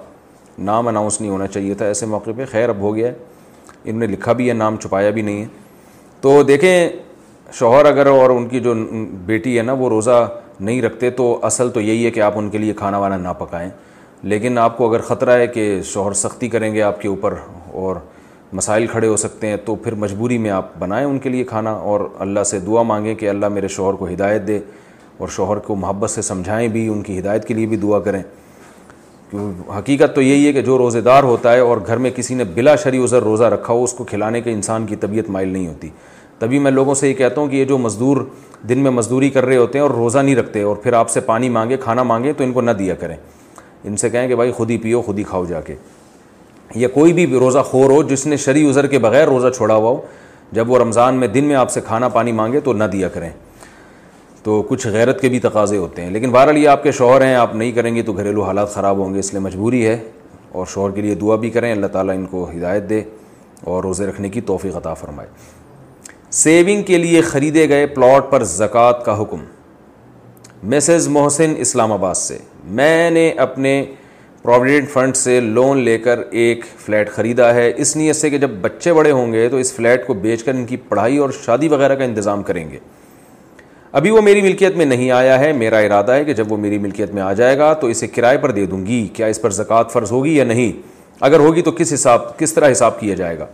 نام 0.59 0.89
اناؤنس 0.89 1.21
نہیں 1.21 1.31
ہونا 1.31 1.47
چاہیے 1.47 1.75
تھا۔ 1.75 1.87
ایسے 1.87 2.07
موقع 2.07 2.31
پہ 2.37 2.45
خیر 2.51 2.69
اب 2.69 2.79
ہو 2.81 2.97
گیا 2.97 3.09
ہے۔ 3.09 3.15
انہوں 3.85 4.01
نے 4.01 4.07
لکھا 4.07 4.33
بھی 4.33 4.49
ہے، 4.49 4.53
نام 4.53 4.77
چھپایا 4.77 5.11
بھی 5.11 5.23
نہیں 5.23 5.41
ہے۔ 5.41 5.47
تو 6.21 6.43
دیکھیں، 6.43 6.89
شوہر 7.53 7.85
اگر 7.85 8.07
اور 8.07 8.31
ان 8.31 8.49
کی 8.49 8.61
جو 8.61 8.75
بیٹی 9.11 9.59
ہے 9.59 9.63
نا، 9.63 9.73
وہ 9.73 9.89
روزہ 9.89 10.31
نہیں 10.61 10.83
رکھتے، 10.83 11.11
تو 11.11 11.39
اصل 11.43 11.71
تو 11.71 11.81
یہی 11.81 12.07
ہے 12.07 12.11
کہ 12.11 12.21
آپ 12.21 12.33
ان 12.37 12.51
کے 12.51 12.59
لیے 12.59 12.73
کھانا 12.73 12.99
وانا 12.99 13.17
نہ 13.17 13.29
پکائیں۔ 13.39 13.71
لیکن 14.23 14.59
آپ 14.59 14.79
کو 14.79 14.89
اگر 14.89 15.01
خطرہ 15.01 15.31
ہے 15.31 15.47
کہ 15.47 15.83
شوہر 15.83 16.13
سختی 16.13 16.49
کریں 16.49 16.75
گے 16.75 16.83
آپ 16.83 17.01
کے 17.01 17.09
اوپر 17.09 17.35
اور 17.73 17.97
مسائل 18.53 18.87
کھڑے 18.87 19.07
ہو 19.07 19.17
سکتے 19.17 19.47
ہیں، 19.47 19.57
تو 19.57 19.75
پھر 19.75 19.95
مجبوری 19.95 20.39
میں 20.39 20.51
آپ 20.51 20.69
بنائیں 20.79 21.07
ان 21.07 21.19
کے 21.19 21.29
لیے 21.29 21.45
کھانا 21.45 21.71
اور 21.71 22.01
اللہ 22.19 22.43
سے 22.43 22.59
دعا 22.59 22.83
مانگیں 22.83 23.15
کہ 23.15 23.29
اللہ 23.29 23.49
میرے 23.49 23.69
شوہر 23.69 23.95
کو 23.95 24.07
ہدایت 24.07 24.47
دے 24.47 24.59
اور 25.17 25.29
شوہر 25.29 25.59
کو 25.59 25.77
محبت 25.77 26.11
سے 26.11 26.23
سمجھائیں 26.23 26.69
بھی، 26.69 26.89
ان 26.89 27.03
کی 27.03 27.19
ہدایت 27.19 27.45
کے 27.45 27.55
لیے 27.55 27.67
بھی 27.67 27.77
دعا 27.77 27.99
کریں۔ 27.99 28.23
حقیقت 29.79 30.15
تو 30.15 30.23
یہی 30.23 30.47
ہے 30.47 30.53
کہ 30.53 30.63
جو 30.63 30.79
روزے 30.79 31.01
دار 31.01 31.23
ہوتا 31.23 31.53
ہے 31.53 31.59
اور 31.59 31.77
گھر 31.87 31.97
میں 31.97 32.11
کسی 32.11 32.35
نے 32.35 32.45
بلا 32.45 32.77
شری 32.77 33.03
ازر 33.03 33.23
روزہ 33.23 33.45
رکھا 33.45 33.75
ہو، 33.75 33.85
اس 33.85 33.93
کو 33.93 34.05
کھلانے 34.05 34.41
کے 34.41 34.53
انسان 34.53 34.87
کی 34.87 34.97
طبیعت 34.97 35.31
مائل 35.31 35.49
نہیں 35.49 35.69
ہوتی۔ 35.69 35.89
تبھی 36.41 36.59
میں 36.59 36.71
لوگوں 36.71 36.95
سے 36.95 37.09
یہ 37.09 37.15
کہتا 37.15 37.41
ہوں 37.41 37.49
کہ 37.49 37.57
یہ 37.57 37.65
جو 37.65 37.79
مزدور 37.79 38.17
دن 38.69 38.79
میں 38.79 38.91
مزدوری 38.91 39.31
کر 39.31 39.45
رہے 39.45 39.57
ہوتے 39.57 39.79
ہیں 39.79 39.87
اور 39.87 39.91
روزہ 39.91 40.19
نہیں 40.19 40.37
رکھتے 40.37 40.63
اور 40.63 40.77
پھر 40.77 40.93
آپ 40.93 41.11
سے 41.11 41.21
پانی 41.21 41.49
مانگے، 41.49 41.77
کھانا 41.77 42.03
مانگے 42.03 42.33
تو 42.33 42.45
ان 42.45 42.53
کو 42.53 42.61
نہ 42.61 42.71
دیا 42.71 42.95
کریں۔ 42.95 43.17
ان 43.85 43.97
سے 43.97 44.11
کہیں 44.11 44.29
کہ 44.29 44.35
بھائی 44.35 44.53
خود 44.53 44.71
ہی 44.71 44.79
پیو، 44.79 45.03
خود 45.03 45.19
ہی 45.19 45.25
کھاؤ 45.25 45.45
جا 45.45 45.61
کے۔ 45.61 45.75
یا 46.75 46.89
کوئی 46.89 47.13
بھی 47.13 47.27
روزہ 47.27 47.59
خور 47.59 47.91
ہو 47.91 48.03
جس 48.03 48.27
نے 48.27 48.37
شری 48.37 48.69
ازر 48.69 48.87
کے 48.87 48.99
بغیر 48.99 49.29
روزہ 49.29 49.49
چھوڑا 49.49 49.75
ہوا 49.75 49.91
ہو، 49.91 50.01
جب 50.53 50.71
وہ 50.71 50.79
رمضان 50.79 51.15
میں 51.15 51.29
دن 51.29 51.45
میں 51.45 51.55
آپ 51.55 51.71
سے 51.71 51.81
کھانا 51.81 52.09
پانی 52.09 52.33
مانگے 52.33 52.61
تو 52.61 52.73
نہ 52.73 52.85
دیا 52.85 53.09
کریں۔ 53.09 53.31
تو 54.43 54.63
کچھ 54.63 54.87
غیرت 54.89 55.21
کے 55.21 55.29
بھی 55.29 55.41
تقاضے 55.41 55.77
ہوتے 55.77 56.03
ہیں۔ 56.03 56.11
لیکن 56.11 56.31
بہرحال 56.31 56.59
یہ 56.59 56.69
آپ 56.69 56.83
کے 56.83 56.93
شوہر 56.93 57.23
ہیں، 57.23 57.35
آپ 57.35 57.55
نہیں 57.55 57.73
کریں 57.73 57.95
گے 57.95 58.03
تو 58.03 58.13
گھریلو 58.13 58.43
حالات 58.43 58.75
خراب 58.75 58.99
ہوں 58.99 59.15
گے، 59.15 59.19
اس 59.19 59.33
لیے 59.33 59.41
مجبوری 59.41 59.87
ہے۔ 59.87 59.99
اور 60.53 60.67
شوہر 60.67 60.91
کے 60.91 61.01
لیے 61.01 61.15
دعا 61.15 61.37
بھی 61.37 61.51
کریں، 61.51 61.73
اللہ 61.73 61.87
تعالیٰ 61.87 62.15
ان 62.15 62.27
کو 62.27 62.51
ہدایت 62.51 62.91
دے 62.91 63.03
اور 63.65 63.85
روزے 63.85 64.07
رکھنے 64.07 64.29
کی 64.29 64.41
توفیق 64.41 64.77
عطا 64.77 64.95
فرمائے۔ 64.95 65.60
سیونگ 66.31 66.83
کے 66.83 66.99
لیے 66.99 67.21
خریدے 67.21 67.69
گئے 67.69 67.87
پلاٹ 67.87 68.31
پر 68.31 68.45
زکوٰۃ 68.45 69.05
کا 69.05 69.23
حکم۔ 69.23 69.39
مسز 70.63 71.09
محسن 71.09 71.55
اسلام 71.59 71.93
آباد 71.93 72.15
سے، 72.15 72.39
میں 72.65 73.11
نے 73.11 73.31
اپنے 73.31 73.85
پروویڈنٹ 74.43 74.91
فنڈ 74.91 75.17
سے 75.17 75.41
لون 75.41 75.79
لے 75.79 75.99
کر 75.99 76.21
ایک 76.31 76.65
فلیٹ 76.79 77.11
خریدا 77.11 77.55
ہے۔ 77.55 77.73
اس 77.77 77.97
نیت 77.97 78.17
سے 78.17 78.31
کہ 78.31 78.39
جب 78.39 78.51
بچے 78.51 78.93
بڑے 78.93 79.11
ہوں 79.11 79.33
گے 79.33 79.49
تو 79.49 79.57
اس 79.57 79.73
فلیٹ 79.73 80.07
کو 80.07 80.15
بیچ 80.15 80.45
کر 80.45 80.55
ان 80.55 80.65
کی 80.65 80.77
پڑھائی 80.77 81.19
اور 81.19 81.31
شادی 81.45 81.69
وغیرہ 81.69 81.95
کا 81.95 82.05
انتظام 82.05 82.43
کریں 82.43 82.71
گے۔ 82.71 82.79
ابھی 83.93 84.11
وہ 84.11 84.21
میری 84.21 84.43
ملکیت 84.43 84.77
میں 84.77 84.87
نہیں 84.87 85.11
آیا 85.11 85.39
ہے۔ 85.39 85.53
میرا 85.53 85.79
ارادہ 85.79 86.13
ہے 86.13 86.25
کہ 86.25 86.33
جب 86.33 86.53
وہ 86.53 86.57
میری 86.57 86.79
ملکیت 86.79 87.15
میں 87.15 87.23
آ 87.23 87.33
جائے 87.33 87.59
گا 87.59 87.73
تو 87.73 87.87
اسے 87.87 88.07
کرائے 88.07 88.39
پر 88.39 88.51
دے 88.51 88.67
دوں 88.67 88.87
گی۔ 88.87 89.09
کیا 89.13 89.27
اس 89.27 89.43
پر 89.43 89.51
زکوٰۃ 89.51 89.85
فرض 89.93 90.13
ہوگی 90.13 90.37
یا 90.37 90.45
نہیں؟ 90.45 90.73
اگر 91.21 91.39
ہوگی 91.41 91.63
تو 91.63 91.73
کس 91.73 91.93
حساب، 91.93 92.39
کس 92.39 92.53
طرح 92.53 92.73
حساب 92.73 93.01
کیا 93.01 93.15
جائے 93.15 93.39
گا؟ 93.39 93.47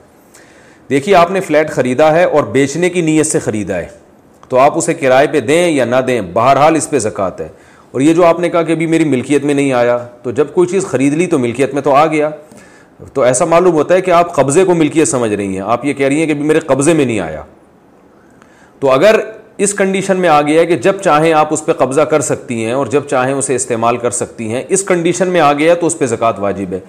دیکھیے 0.90 1.14
آپ 1.14 1.30
نے 1.30 1.40
فلیٹ 1.40 1.70
خریدا 1.70 2.12
ہے 2.12 2.24
اور 2.24 2.44
بیچنے 2.44 2.90
کی 2.90 3.00
نیت 3.00 3.26
سے 3.26 3.38
خریدا 3.38 3.76
ہے، 3.76 3.86
تو 4.48 4.58
آپ 4.58 4.78
اسے 4.78 4.94
کرائے 4.94 5.26
پہ 5.26 5.40
دیں 5.40 5.70
یا 5.70 5.84
نہ 5.84 5.96
دیں، 6.06 6.20
بہرحال 6.32 6.76
اس 6.76 6.90
پہ 6.90 6.98
زکوٰۃ 6.98 7.40
ہے۔ 7.40 7.48
اور 7.90 8.00
یہ 8.00 8.14
جو 8.14 8.24
آپ 8.24 8.40
نے 8.40 8.50
کہا 8.50 8.62
کہ 8.62 8.72
ابھی 8.72 8.86
میری 8.86 9.04
ملکیت 9.04 9.44
میں 9.44 9.54
نہیں 9.54 9.72
آیا، 9.72 9.98
تو 10.22 10.30
جب 10.30 10.46
کوئی 10.54 10.68
چیز 10.68 10.86
خرید 10.86 11.12
لی 11.12 11.26
تو 11.26 11.38
ملکیت 11.38 11.74
میں 11.74 11.82
تو 11.82 11.94
آ 11.94 12.06
گیا۔ 12.06 12.30
تو 13.12 13.22
ایسا 13.22 13.44
معلوم 13.44 13.74
ہوتا 13.74 13.94
ہے 13.94 14.00
کہ 14.00 14.10
آپ 14.10 14.34
قبضے 14.34 14.64
کو 14.64 14.74
ملکیت 14.74 15.08
سمجھ 15.08 15.32
رہی 15.32 15.54
ہیں۔ 15.54 15.60
آپ 15.60 15.84
یہ 15.84 15.92
کہہ 15.92 16.06
رہی 16.06 16.18
ہیں 16.18 16.26
کہ 16.26 16.32
ابھی 16.32 16.42
میرے 16.42 16.60
قبضے 16.60 16.94
میں 16.94 17.04
نہیں 17.04 17.20
آیا۔ 17.20 17.42
تو 18.80 18.90
اگر 18.90 19.20
اس 19.58 19.74
کنڈیشن 19.74 20.16
میں 20.16 20.28
آ 20.28 20.42
گیا 20.42 20.60
ہے 20.60 20.66
کہ 20.66 20.76
جب 20.76 21.00
چاہیں 21.00 21.32
آپ 21.32 21.52
اس 21.52 21.66
پہ 21.66 21.72
قبضہ 21.72 22.00
کر 22.00 22.20
سکتی 22.20 22.64
ہیں 22.64 22.72
اور 22.72 22.86
جب 22.86 23.02
چاہیں 23.04 23.34
اسے 23.34 23.54
استعمال 23.54 23.96
کر 23.96 24.10
سکتی 24.10 24.52
ہیں، 24.52 24.62
اس 24.68 24.82
کنڈیشن 24.82 25.28
میں 25.28 25.40
آ 25.40 25.52
گیا 25.52 25.74
تو 25.74 25.86
اس 25.86 25.98
پہ 25.98 26.06
زکوٰۃ 26.06 26.32
واجب 26.38 26.72
ہے۔ 26.72 26.80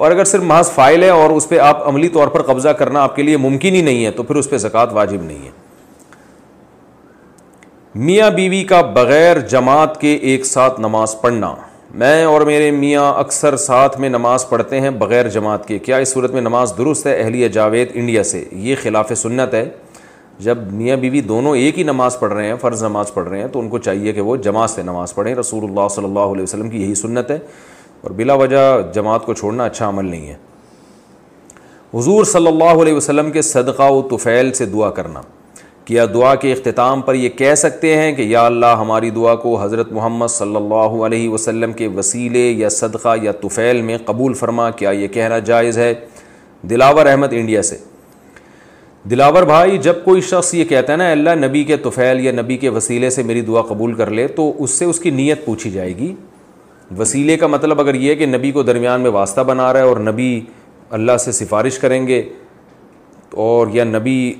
اور 0.00 0.10
اگر 0.10 0.24
صرف 0.24 0.42
محض 0.42 0.70
فائل 0.70 1.02
ہے 1.02 1.08
اور 1.08 1.30
اس 1.30 1.48
پہ 1.48 1.58
آپ 1.58 1.88
عملی 1.88 2.08
طور 2.08 2.28
پر 2.28 2.42
قبضہ 2.42 2.68
کرنا 2.68 3.02
آپ 3.02 3.16
کے 3.16 3.22
لیے 3.22 3.36
ممکن 3.36 3.74
ہی 3.74 3.82
نہیں 3.82 4.04
ہے، 4.04 4.10
تو 4.10 4.22
پھر 4.22 4.36
اس 4.36 4.50
پہ 4.50 4.56
زکوٰۃ 4.58 4.86
واجب 4.92 5.22
نہیں 5.22 5.44
ہے۔ 5.44 5.50
میاں 7.94 8.30
بیوی 8.30 8.64
کا 8.64 8.80
بغیر 8.80 9.38
جماعت 9.38 10.00
کے 10.00 10.14
ایک 10.14 10.46
ساتھ 10.46 10.80
نماز 10.80 11.20
پڑھنا۔ 11.20 11.54
میں 11.94 12.24
اور 12.24 12.40
میرے 12.40 12.70
میاں 12.70 13.14
اکثر 13.14 13.56
ساتھ 13.56 14.00
میں 14.00 14.08
نماز 14.08 14.48
پڑھتے 14.48 14.80
ہیں 14.80 14.90
بغیر 14.90 15.28
جماعت 15.28 15.68
کے۔ 15.68 15.78
کیا 15.78 15.96
اس 15.96 16.08
صورت 16.08 16.30
میں 16.30 16.40
نماز 16.40 16.72
درست 16.78 17.06
ہے 17.06 17.20
اہلیہ 17.20 17.48
جاوید 17.48 17.88
انڈیا 17.94 18.22
سے؟ 18.22 18.44
یہ 18.52 18.74
خلاف 18.82 19.12
سنت 19.16 19.54
ہے۔ 19.54 19.68
جب 20.38 20.58
میاں 20.72 20.96
بیوی 20.96 21.20
دونوں 21.20 21.56
ایک 21.56 21.78
ہی 21.78 21.82
نماز 21.82 22.18
پڑھ 22.18 22.32
رہے 22.32 22.46
ہیں، 22.46 22.54
فرض 22.60 22.82
نماز 22.82 23.14
پڑھ 23.14 23.28
رہے 23.28 23.40
ہیں، 23.40 23.48
تو 23.48 23.60
ان 23.60 23.68
کو 23.68 23.78
چاہیے 23.78 24.12
کہ 24.12 24.20
وہ 24.20 24.36
جماعت 24.36 24.70
سے 24.70 24.82
نماز 24.82 25.14
پڑھیں۔ 25.14 25.34
رسول 25.34 25.64
اللہ 25.64 25.88
صلی 25.90 26.04
اللہ 26.04 26.18
علیہ 26.18 26.42
وسلم 26.42 26.70
کی 26.70 26.82
یہی 26.82 26.94
سنت 26.94 27.30
ہے۔ 27.30 27.38
اور 28.00 28.10
بلا 28.10 28.34
وجہ 28.34 28.80
جماعت 28.94 29.26
کو 29.26 29.34
چھوڑنا 29.34 29.64
اچھا 29.64 29.88
عمل 29.88 30.04
نہیں 30.04 30.28
ہے۔ 30.28 30.36
حضور 31.94 32.24
صلی 32.24 32.46
اللہ 32.46 32.82
علیہ 32.82 32.94
وسلم 32.94 33.30
کے 33.30 33.42
صدقہ 33.42 33.90
و 33.90 34.02
طفیل 34.02 34.52
سے 34.52 34.66
دعا 34.66 34.90
کرنا۔ 34.90 35.20
کیا 35.84 36.06
دعا 36.14 36.34
کے 36.34 36.52
اختتام 36.52 37.02
پر 37.02 37.14
یہ 37.14 37.28
کہہ 37.28 37.54
سکتے 37.54 37.96
ہیں 37.96 38.12
کہ 38.12 38.22
یا 38.22 38.46
اللہ 38.46 38.66
ہماری 38.66 39.10
دعا 39.10 39.34
کو 39.34 39.62
حضرت 39.62 39.92
محمد 39.92 40.26
صلی 40.26 40.56
اللہ 40.56 40.74
علیہ 40.74 41.28
وسلم 41.28 41.72
کے 41.72 41.88
وسیلے 41.88 42.50
یا 42.50 42.68
صدقہ 42.68 43.16
یا 43.22 43.32
طفیل 43.32 43.82
میں 43.82 43.98
قبول 44.06 44.34
فرما 44.34 44.70
کیا 44.70 44.90
یہ 44.90 45.08
کہنا 45.08 45.38
جائز 45.38 45.78
ہے۔ 45.78 45.94
دلاور 46.62 47.06
احمد 47.06 47.26
انڈیا 47.30 47.62
سے۔ 47.62 47.76
دلاور 49.10 49.42
بھائی، 49.42 49.78
جب 49.78 49.94
کوئی 50.04 50.20
شخص 50.20 50.54
یہ 50.54 50.64
کہتا 50.64 50.92
ہے 50.92 50.98
نا، 50.98 51.10
اللہ 51.10 51.30
نبی 51.30 51.64
کے 51.64 51.76
طفیل 51.76 52.20
یا 52.20 52.32
نبی 52.32 52.56
کے 52.56 52.68
وسیلے 52.68 53.10
سے 53.10 53.22
میری 53.22 53.40
دعا 53.40 53.62
قبول 53.62 53.94
کر 53.94 54.10
لے، 54.10 54.26
تو 54.26 54.52
اس 54.58 54.70
سے 54.70 54.84
اس 54.84 55.00
کی 55.00 55.10
نیت 55.10 55.44
پوچھی 55.44 55.70
جائے 55.70 55.96
گی۔ 55.96 56.14
وسیلے 56.98 57.36
کا 57.36 57.46
مطلب 57.46 57.80
اگر 57.80 57.94
یہ 57.94 58.10
ہے 58.10 58.16
کہ 58.16 58.26
نبی 58.26 58.50
کو 58.50 58.62
درمیان 58.62 59.00
میں 59.00 59.10
واسطہ 59.10 59.40
بنا 59.40 59.72
رہا 59.72 59.80
ہے 59.80 59.84
اور 59.84 59.96
نبی 59.96 60.40
اللہ 60.90 61.16
سے 61.16 61.32
سفارش 61.32 61.78
کریں 61.78 62.06
گے 62.06 62.22
اور 63.30 63.66
یا 63.72 63.84
نبی 63.84 64.34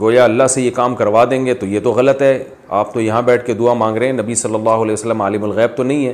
گویا 0.00 0.24
اللہ 0.24 0.46
سے 0.46 0.62
یہ 0.62 0.70
کام 0.70 0.94
کروا 0.94 1.24
دیں 1.30 1.46
گے 1.46 1.54
تو 1.54 1.66
یہ 1.66 1.80
تو 1.80 1.92
غلط 1.92 2.22
ہے۔ 2.22 2.44
آپ 2.68 2.94
تو 2.94 3.00
یہاں 3.00 3.22
بیٹھ 3.22 3.46
کے 3.46 3.52
دعا 3.52 3.72
مانگ 3.72 3.96
رہے 3.96 4.06
ہیں۔ 4.06 4.12
نبی 4.12 4.34
صلی 4.34 4.54
اللہ 4.54 4.70
علیہ 4.70 4.92
وسلم 4.92 5.20
عالم 5.20 5.44
الغیب 5.44 5.76
تو 5.76 5.82
نہیں 5.82 6.06
ہے 6.06 6.12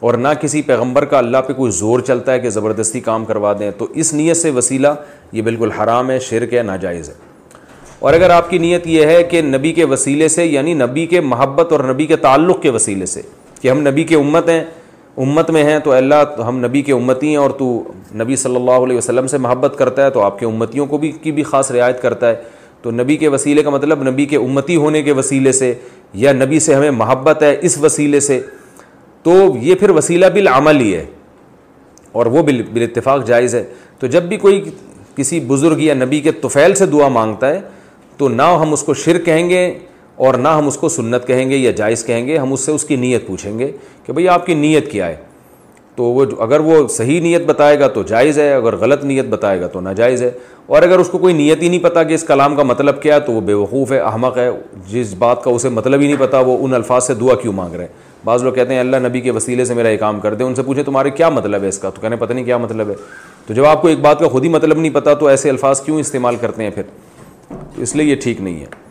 اور 0.00 0.14
نہ 0.14 0.28
کسی 0.40 0.62
پیغمبر 0.62 1.04
کا 1.04 1.18
اللہ 1.18 1.38
پہ 1.46 1.52
کوئی 1.52 1.72
زور 1.72 2.00
چلتا 2.00 2.32
ہے 2.32 2.40
کہ 2.40 2.50
زبردستی 2.50 3.00
کام 3.00 3.24
کروا 3.24 3.52
دیں۔ 3.58 3.70
تو 3.78 3.86
اس 3.94 4.14
نیت 4.14 4.36
سے 4.36 4.50
وسیلہ 4.50 4.88
یہ 5.32 5.42
بالکل 5.42 5.70
حرام 5.70 6.10
ہے، 6.10 6.18
شرک 6.18 6.54
ہے، 6.54 6.62
ناجائز 6.62 7.08
ہے۔ 7.08 7.14
اور 7.98 8.14
اگر 8.14 8.30
آپ 8.30 8.50
کی 8.50 8.58
نیت 8.58 8.86
یہ 8.86 9.06
ہے 9.06 9.22
کہ 9.22 9.42
نبی 9.42 9.72
کے 9.72 9.84
وسیلے 9.84 10.28
سے 10.28 10.46
یعنی 10.46 10.74
نبی 10.74 11.06
کے 11.06 11.20
محبت 11.20 11.72
اور 11.72 11.80
نبی 11.80 12.06
کے 12.06 12.16
تعلق 12.16 12.62
کے 12.62 12.70
وسیلے 12.70 13.06
سے 13.06 13.22
کہ 13.60 13.68
ہم 13.68 13.78
نبی 13.78 14.04
کے 14.04 14.14
امت 14.14 14.48
ہیں 14.48 14.64
امت 15.16 15.50
میں 15.50 15.64
ہیں 15.64 15.78
تو 15.78 15.92
اللہ، 15.92 16.40
ہم 16.40 16.58
نبی 16.58 16.82
کے 16.82 16.92
امتی 16.92 17.28
ہیں 17.28 17.36
اور 17.36 17.50
تو 17.50 17.84
نبی 18.14 18.36
صلی 18.36 18.56
اللہ 18.56 18.70
علیہ 18.70 18.96
وسلم 18.96 19.26
سے 19.26 19.38
محبت 19.38 19.74
کرتا 19.78 20.04
ہے 20.04 20.10
تو 20.10 20.22
آپ 20.22 20.38
کے 20.38 20.46
امتیوں 20.46 20.86
کو 20.86 20.98
بھی، 20.98 21.12
کی 21.12 21.32
بھی 21.32 21.42
خاص 21.42 21.70
رعایت 21.70 22.02
کرتا 22.02 22.28
ہے۔ 22.28 22.36
تو 22.82 22.90
نبی 22.90 23.16
کے 23.16 23.28
وسیلے 23.28 23.62
کا 23.62 23.70
مطلب 23.70 24.08
نبی 24.08 24.26
کے 24.26 24.36
امتی 24.36 24.76
ہونے 24.76 25.02
کے 25.02 25.12
وسیلے 25.12 25.52
سے 25.52 25.74
یا 26.14 26.32
نبی 26.32 26.60
سے 26.60 26.74
ہمیں 26.74 26.90
محبت 26.90 27.42
ہے 27.42 27.56
اس 27.60 27.78
وسیلے 27.78 28.20
سے۔ 28.20 28.40
تو 29.22 29.54
یہ 29.60 29.74
پھر 29.74 29.90
وسیلہ 29.90 30.26
بالعمل 30.26 30.80
ہی 30.80 30.94
ہے 30.94 31.06
اور 32.12 32.26
وہ 32.26 32.42
بال 32.42 32.82
اتفاق 32.82 33.26
جائز 33.26 33.54
ہے۔ 33.54 33.64
تو 33.98 34.06
جب 34.06 34.22
بھی 34.22 34.36
کوئی 34.36 34.64
کسی 35.16 35.40
بزرگ 35.40 35.76
یا 35.78 35.94
نبی 35.94 36.20
کے 36.20 36.32
طفیل 36.32 36.74
سے 36.74 36.86
دعا 36.86 37.08
مانگتا 37.08 37.48
ہے 37.48 37.60
تو 38.16 38.28
نہ 38.28 38.42
ہم 38.42 38.72
اس 38.72 38.82
کو 38.82 38.94
شر 38.94 39.18
کہیں 39.18 39.50
گے۔ 39.50 39.78
اور 40.16 40.34
نہ 40.34 40.48
ہم 40.48 40.66
اس 40.66 40.76
کو 40.76 40.88
سنت 40.88 41.26
کہیں 41.26 41.50
گے 41.50 41.56
یا 41.56 41.70
جائز 41.70 42.04
کہیں 42.04 42.26
گے، 42.26 42.38
ہم 42.38 42.52
اس 42.52 42.60
سے 42.60 42.72
اس 42.72 42.84
کی 42.84 42.96
نیت 42.96 43.26
پوچھیں 43.26 43.58
گے 43.58 43.72
کہ 44.06 44.12
بھئی 44.12 44.28
آپ 44.28 44.46
کی 44.46 44.54
نیت 44.54 44.92
کیا 44.92 45.06
ہے؟ 45.06 45.16
تو 45.96 46.04
وہ 46.04 46.24
اگر 46.38 46.60
وہ 46.60 46.88
صحیح 46.88 47.20
نیت 47.20 47.46
بتائے 47.46 47.80
گا 47.80 47.88
تو 47.88 48.02
جائز 48.02 48.38
ہے، 48.38 48.54
اگر 48.54 48.76
غلط 48.76 49.04
نیت 49.04 49.24
بتائے 49.24 49.60
گا 49.60 49.66
تو 49.66 49.80
ناجائز 49.80 50.22
ہے۔ 50.22 50.30
اور 50.66 50.82
اگر 50.82 50.98
اس 50.98 51.08
کو 51.08 51.18
کوئی 51.18 51.34
نیت 51.34 51.62
ہی 51.62 51.68
نہیں 51.68 51.82
پتہ 51.82 51.98
کہ 52.08 52.14
اس 52.14 52.22
کلام 52.22 52.56
کا 52.56 52.62
مطلب 52.62 53.02
کیا 53.02 53.14
ہے، 53.14 53.20
تو 53.20 53.32
وہ 53.32 53.40
بے 53.40 53.52
وقوف 53.52 53.92
ہے، 53.92 53.98
احمق 53.98 54.38
ہے۔ 54.38 54.50
جس 54.88 55.14
بات 55.14 55.44
کا 55.44 55.50
اسے 55.50 55.68
مطلب 55.68 56.00
ہی 56.00 56.06
نہیں 56.06 56.16
پتہ 56.18 56.36
وہ 56.36 56.58
ان 56.60 56.74
الفاظ 56.74 57.06
سے 57.06 57.14
دعا 57.14 57.34
کیوں 57.34 57.52
مانگ 57.52 57.74
رہے 57.74 57.84
ہیں؟ 57.84 57.92
بعض 58.24 58.42
لوگ 58.42 58.52
کہتے 58.52 58.72
ہیں، 58.72 58.80
اللہ 58.80 58.96
نبی 58.96 59.20
کے 59.20 59.30
وسیلے 59.30 59.64
سے 59.64 59.74
میرا 59.74 59.88
یہ 59.88 59.96
کام 59.96 60.20
کر 60.20 60.34
دیں 60.34 60.46
ان 60.46 60.54
سے 60.54 60.62
پوچھیں 60.62 60.84
تمہارے 60.84 61.10
کیا 61.10 61.28
مطلب 61.28 61.62
ہے 61.62 61.68
اس 61.68 61.78
کا؟ 61.78 61.90
تو 61.90 62.00
کہنے 62.00 62.16
پتہ 62.16 62.32
نہیں 62.32 62.44
کیا 62.44 62.56
مطلب 62.56 62.90
ہے۔ 62.90 62.94
تو 63.46 63.54
جب 63.54 63.64
آپ 63.64 63.82
کو 63.82 63.88
ایک 63.88 64.00
بات 64.00 64.18
کا 64.18 64.28
خود 64.28 64.44
ہی 64.44 64.48
مطلب 64.48 64.78
نہیں 64.78 64.94
پتہ 64.94 65.10
تو 65.20 65.26
ایسے 65.26 65.50
الفاظ 65.50 65.80
کیوں 65.80 66.00
استعمال 66.00 66.36
کرتے 66.36 66.62
ہیں 66.62 66.70
پھر؟ 66.70 66.82
اس 67.76 67.96
لیے 67.96 68.06
یہ 68.06 68.16
ٹھیک 68.20 68.40
نہیں 68.40 68.60
ہے۔ 68.60 68.85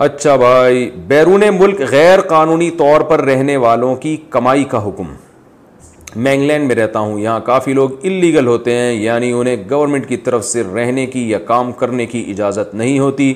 اچھا 0.00 0.36
بھائی، 0.36 0.90
بیرون 1.06 1.42
ملک 1.58 1.80
غیر 1.80 2.20
قانونی 2.20 2.70
طور 2.70 3.00
پر 3.00 3.20
رہنے 3.20 3.56
والوں 3.56 3.96
کی 3.96 4.16
کمائی 4.30 4.64
کا 4.64 4.88
حکم۔ 4.88 5.04
میں 6.16 6.34
انگلینڈ 6.34 6.66
میں 6.66 6.76
رہتا 6.76 6.98
ہوں، 6.98 7.20
یہاں 7.20 7.40
کافی 7.40 7.72
لوگ 7.72 7.90
انلیگل 8.02 8.46
ہوتے 8.46 8.74
ہیں 8.74 8.92
یعنی 8.92 9.32
انہیں 9.32 9.56
گورنمنٹ 9.70 10.08
کی 10.08 10.16
طرف 10.16 10.44
سے 10.44 10.62
رہنے 10.74 11.06
کی 11.06 11.30
یا 11.30 11.38
کام 11.38 11.72
کرنے 11.72 12.06
کی 12.06 12.26
اجازت 12.28 12.74
نہیں 12.74 12.98
ہوتی۔ 12.98 13.34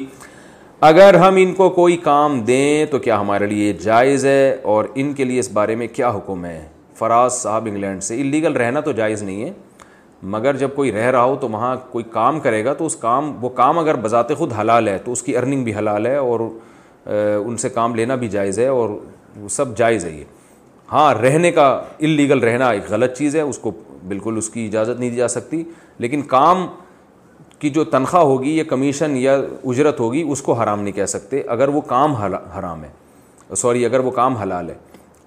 اگر 0.80 1.14
ہم 1.14 1.34
ان 1.36 1.54
کو 1.54 1.70
کوئی 1.70 1.96
کام 1.96 2.40
دیں 2.40 2.86
تو 2.86 2.98
کیا 2.98 3.20
ہمارے 3.20 3.46
لیے 3.46 3.72
جائز 3.72 4.26
ہے؟ 4.26 4.56
اور 4.62 4.84
ان 4.94 5.12
کے 5.12 5.24
لیے 5.24 5.38
اس 5.38 5.50
بارے 5.52 5.74
میں 5.74 5.86
کیا 5.92 6.10
حکم 6.10 6.44
ہے؟ 6.44 6.66
فراز 6.94 7.32
صاحب 7.32 7.66
انگلینڈ 7.66 8.02
سے 8.02 8.20
انلیگل 8.20 8.52
رہنا 8.52 8.80
تو 8.80 8.92
جائز 8.92 9.22
نہیں 9.22 9.44
ہے۔ 9.44 9.52
مگر 10.24 10.56
جب 10.56 10.68
کوئی 10.74 10.92
رہ 10.92 11.10
رہا 11.10 11.24
ہو 11.24 11.36
تو 11.40 11.48
وہاں 11.48 11.76
کوئی 11.90 12.04
کام 12.10 12.40
کرے 12.40 12.64
گا 12.64 12.72
تو 12.72 12.86
اس 12.86 12.96
کام، 12.96 13.44
وہ 13.44 13.48
کام 13.48 13.78
اگر 13.78 13.96
بذات 13.96 14.36
خود 14.38 14.52
حلال 14.60 14.88
ہے 14.88 14.98
تو 14.98 15.12
اس 15.12 15.22
کی 15.22 15.36
ارننگ 15.36 15.64
بھی 15.64 15.74
حلال 15.74 16.06
ہے 16.06 16.16
اور 16.16 16.40
ان 17.46 17.56
سے 17.56 17.68
کام 17.68 17.94
لینا 17.94 18.14
بھی 18.14 18.28
جائز 18.28 18.58
ہے 18.58 18.66
اور 18.66 18.88
وہ 19.36 19.48
سب 19.48 19.76
جائز 19.76 20.04
ہے 20.04 20.10
یہ۔ 20.10 20.24
ہاں 20.92 21.14
رہنے 21.14 21.52
کا 21.52 21.82
انلیگل 21.98 22.38
رہنا 22.38 22.68
ایک 22.70 22.90
غلط 22.90 23.16
چیز 23.18 23.36
ہے، 23.36 23.40
اس 23.40 23.58
کو 23.58 23.70
بالکل 24.08 24.36
اس 24.36 24.50
کی 24.50 24.66
اجازت 24.66 25.00
نہیں 25.00 25.10
دی 25.10 25.16
جا 25.16 25.28
سکتی، 25.28 25.64
لیکن 25.98 26.22
کام 26.22 26.66
کی 27.58 27.70
جو 27.70 27.84
تنخواہ 27.84 28.22
ہوگی 28.22 28.56
یا 28.56 28.64
کمیشن 28.64 29.16
یا 29.16 29.40
اجرت 29.64 30.00
ہوگی، 30.00 30.24
اس 30.28 30.42
کو 30.42 30.52
حرام 30.52 30.82
نہیں 30.82 30.92
کہہ 30.92 31.06
سکتے، 31.06 31.40
اگر 31.40 31.68
وہ 31.68 31.80
کام 31.80 32.14
حرام 32.58 32.84
ہے۔ 32.84 33.54
سوری، 33.54 33.84
اگر 33.86 33.98
وہ 33.98 34.10
کام 34.10 34.36
حلال 34.36 34.70
ہے۔ 34.70 34.74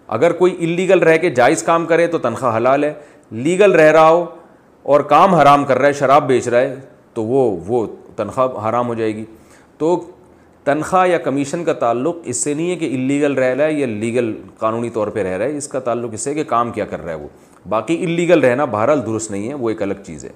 اگر 0.07 0.31
کوئی 0.31 0.55
انلیگل 0.59 0.99
رہ 0.99 1.17
کے 1.17 1.29
جائز 1.29 1.63
کام 1.63 1.85
کرے 1.85 2.07
تو 2.07 2.17
تنخواہ 2.17 2.57
حلال 2.57 2.83
ہے 2.83 2.93
لیگل 3.31 3.71
رہ 3.71 3.91
رہا 3.91 4.09
ہو 4.09 4.25
اور 4.87 4.99
کام 4.99 5.35
حرام 5.35 5.65
کر 5.65 5.79
رہا 5.79 5.87
ہے، 5.87 5.93
شراب 5.93 6.27
بیچ 6.27 6.47
رہا 6.47 6.59
ہے، 6.59 6.75
تو 7.13 7.23
وہ 7.23 7.59
وہ 7.67 7.87
تنخواہ 8.15 8.69
حرام 8.69 8.87
ہو 8.87 8.93
جائے 8.93 9.15
گی۔ 9.15 9.25
تو 9.77 10.05
تنخواہ 10.63 11.07
یا 11.07 11.17
کمیشن 11.17 11.63
کا 11.63 11.73
تعلق 11.73 12.15
اس 12.23 12.37
سے 12.37 12.53
نہیں 12.53 12.69
ہے 12.69 12.75
کہ 12.75 12.89
انلیگل 12.91 13.33
رہ 13.33 13.55
رہا 13.55 13.65
ہے 13.65 13.73
یا 13.73 13.87
لیگل 13.87 14.33
قانونی 14.57 14.89
طور 14.89 15.07
پہ 15.07 15.23
رہ 15.23 15.37
رہا 15.37 15.45
ہے۔ 15.45 15.57
اس 15.57 15.67
کا 15.67 15.79
تعلق 15.79 16.09
اس 16.13 16.21
سے 16.21 16.33
کہ 16.33 16.43
کام 16.43 16.71
کیا 16.71 16.85
کر 16.85 17.03
رہا 17.03 17.09
ہے 17.09 17.17
وہ۔ 17.17 17.27
باقی 17.69 17.97
انلیگل 17.99 18.39
رہنا 18.39 18.65
بہرحال 18.65 19.05
درست 19.05 19.31
نہیں 19.31 19.49
ہے، 19.49 19.53
وہ 19.53 19.69
ایک 19.69 19.81
الگ 19.81 19.93
چیز 20.05 20.25
ہے۔ 20.25 20.29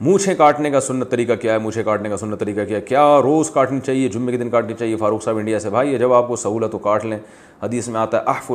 مونچھیں 0.00 0.34
کاٹنے 0.34 0.70
کا 0.70 0.80
سنت 0.80 1.10
طریقہ 1.10 1.32
کیا 1.32 1.52
ہے، 1.52 1.58
مونچھیں 1.58 1.84
کاٹنے 1.84 2.08
کا 2.08 2.16
سنت 2.16 2.40
طریقہ 2.40 2.60
کیا 2.60 2.76
ہے؟ 2.76 2.82
کیا 2.82 3.22
روز 3.22 3.50
کاٹنی 3.50 3.80
چاہیے، 3.80 4.08
جمعے 4.08 4.32
کے 4.32 4.38
دن 4.38 4.50
کاٹنی 4.50 4.74
چاہیے؟ 4.78 4.96
فاروق 4.96 5.22
صاحب 5.22 5.36
انڈیا 5.36 5.58
سے، 5.58 5.70
بھائی 5.70 5.98
جب 5.98 6.12
آپ 6.12 6.28
کو 6.28 6.36
سہولت 6.36 6.72
تو 6.72 6.78
کاٹ 6.78 7.04
لیں۔ 7.04 7.18
حدیث 7.62 7.88
میں 7.88 8.00
آتا 8.00 8.18
ہے 8.18 8.22
احف 8.26 8.52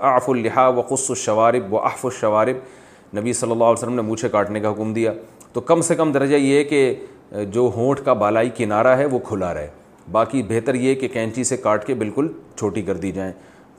احف 0.00 0.30
الحا 0.30 0.68
و 0.68 0.80
قص 0.80 1.10
الشوارب 1.10 1.74
و 1.74 1.78
احف 1.78 2.06
الشوارب۔ 2.06 2.85
نبی 3.20 3.32
صلی 3.32 3.50
اللہ 3.50 3.64
علیہ 3.64 3.82
وسلم 3.82 3.94
نے 3.94 4.02
مونچھیں 4.02 4.30
کاٹنے 4.30 4.60
کا 4.60 4.70
حکم 4.70 4.94
دیا۔ 4.94 5.12
تو 5.52 5.60
کم 5.60 5.80
سے 5.80 5.94
کم 5.94 6.12
درجہ 6.12 6.36
یہ 6.36 6.56
ہے 6.56 6.64
کہ 6.64 6.94
جو 7.32 7.70
ہونٹ 7.76 8.00
کا 8.04 8.12
بالائی 8.12 8.50
کنارہ 8.56 8.86
ہے 8.86 9.04
وہ 9.04 9.18
کھلا 9.18 9.54
رہے۔ 9.54 9.68
باقی 10.12 10.42
بہتر 10.42 10.74
یہ 10.74 10.94
کہ 10.94 11.08
کینچی 11.08 11.44
سے 11.44 11.56
کاٹ 11.56 11.86
کے 11.86 11.94
بالکل 11.94 12.28
چھوٹی 12.56 12.82
کر 12.82 12.96
دی 12.96 13.12
جائیں۔ 13.12 13.32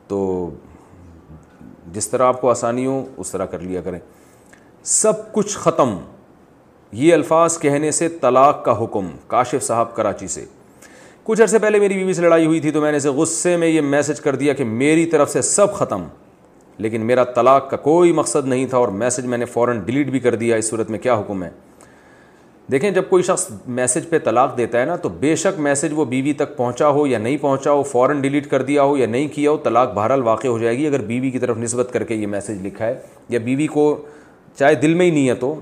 تو 0.08 0.50
جس 1.92 2.08
طرح 2.08 2.24
آپ 2.24 2.42
کو 2.42 2.50
آسانی 2.50 2.86
ہو، 2.86 3.06
اس 3.18 3.32
طرح 3.32 3.46
کر 3.46 3.60
لیا 3.60 3.82
کریں۔ 3.82 4.00
سب 4.84 5.34
کچھ 5.34 5.58
ختم۔ 5.58 5.98
یہ 6.92 7.14
الفاظ 7.14 7.60
کہنے 7.60 7.92
سے 7.92 8.10
طلاق 8.10 8.66
کا 8.66 8.84
حکم، 8.84 9.08
کاشف 9.28 9.64
صاحب 9.64 9.96
کراچی 9.96 10.28
سے۔ 10.28 10.46
کچھ 11.24 11.42
عرصے 11.42 11.60
پہلے 11.60 11.80
میری 11.80 11.94
بیوی 11.94 12.14
سے 12.14 12.22
لڑائی 12.22 12.46
ہوئی 12.46 12.60
تھی 12.60 12.72
تو 12.72 12.82
میں 12.82 12.92
نے 12.92 12.98
اسے 12.98 13.10
غصے 13.10 13.58
میں 13.58 13.68
یہ 13.68 13.82
میسج 13.82 14.22
کر 14.22 14.36
دیا 14.36 14.54
کہ 14.54 14.64
میری 14.64 15.06
طرف 15.06 15.32
سے 15.32 15.42
سب 15.42 15.74
ختم۔ 15.74 16.04
لیکن 16.78 17.02
میرا 17.02 17.24
طلاق 17.24 17.70
کا 17.70 17.78
کوئی 17.78 18.12
مقصد 18.12 18.48
نہیں 18.48 18.66
تھا 18.66 18.78
اور 18.78 18.88
میسج 18.88 19.26
میں 19.26 19.38
نے 19.38 19.46
فوراً 19.46 19.80
ڈیلیٹ 19.80 20.08
بھی 20.08 20.20
کر 20.20 20.36
دیا 20.36 20.56
اس 20.56 20.70
صورت 20.70 20.90
میں 20.90 21.00
کیا 21.00 21.20
حکم 21.20 21.44
ہے؟ 21.44 21.50
دیکھیں 22.72 22.92
جب 22.92 23.04
کوئی 23.10 23.24
شخص 23.24 23.52
میسج 23.68 24.10
پہ 24.10 24.20
طلاق 24.20 24.58
دیتا 24.58 24.80
ہے 24.80 24.86
نا 24.86 24.96
تو 24.96 25.10
بے 25.10 25.36
شک 25.36 25.60
میسج 25.60 25.88
وہ 25.92 26.06
بیوی 26.06 26.34
تک 26.34 26.58
پہنچا 26.58 26.90
ہو 26.90 27.08
یا 27.08 27.18
نہیں 27.18 27.38
پہنچا 27.38 27.72
ہو، 27.72 27.84
فوراً 27.84 28.22
ڈیلیٹ 28.22 28.48
کر 28.48 28.62
دیا 28.62 28.84
ہو 28.84 28.98
یا 28.98 29.08
نہیں 29.08 29.28
کیا 29.28 29.52
ہو، 29.52 29.58
طلاق 29.58 29.94
بہرحال 29.94 30.22
واقع 30.22 30.48
ہو 30.48 30.60
جائے 30.60 30.78
گی 30.78 30.88
اگر 30.88 31.02
بیوی 31.02 31.32
کی 31.32 31.40
طرف 31.40 31.58
نسبت 31.58 31.90
کر 31.94 32.04
کے 32.04 32.16
یہ 32.16 32.28
میسج 32.28 32.66
لکھا 32.66 32.86
ہے 32.86 33.00
یا 33.30 33.40
بیوی 33.40 33.68
کو 33.68 34.06
چاہے 34.56 34.76
دل 34.76 34.94
میں 34.94 35.06
ہی 35.06 35.12
نہیں 35.12 35.30
ہے 35.30 35.34
تو 35.34 35.56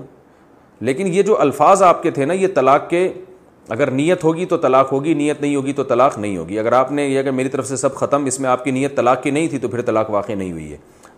لیکن 0.80 1.06
یہ 1.06 1.22
جو 1.22 1.40
الفاظ 1.40 1.82
آپ 1.82 2.02
کے 2.02 2.10
تھے 2.10 2.24
نا، 2.24 2.32
یہ 2.32 2.46
طلاق 2.54 2.90
کے 2.90 3.08
اگر 3.68 3.90
نیت 3.90 4.24
ہوگی 4.24 4.44
تو 4.46 4.56
طلاق 4.56 4.92
ہوگی، 4.92 5.14
نیت 5.14 5.40
نہیں 5.40 5.56
ہوگی 5.56 5.72
تو 5.72 5.84
طلاق 5.84 6.18
نہیں 6.18 6.36
ہوگی۔ 6.36 6.58
اگر 6.58 6.72
آپ 6.72 6.92
نے 6.92 7.06
یہ 7.06 7.18
اگر 7.18 7.30
میری 7.30 7.48
طرف 7.48 7.66
سے 7.66 7.76
سب 7.76 7.94
ختم، 7.94 8.24
اس 8.24 8.40
میں 8.40 8.50
آپ 8.50 8.64
کی 8.64 8.70
نیت 8.70 8.96
طلاق 8.96 9.22
کی 9.22 9.30
نہیں 9.30 9.48
تھی 9.48 9.58
تو 9.58 9.68
پھر 9.68 9.82
طلاق 9.82 10.10
واقع 10.10 10.32
نہیں 10.32 10.52
ہوئی 10.52 10.72
ہے۔ 10.72 10.76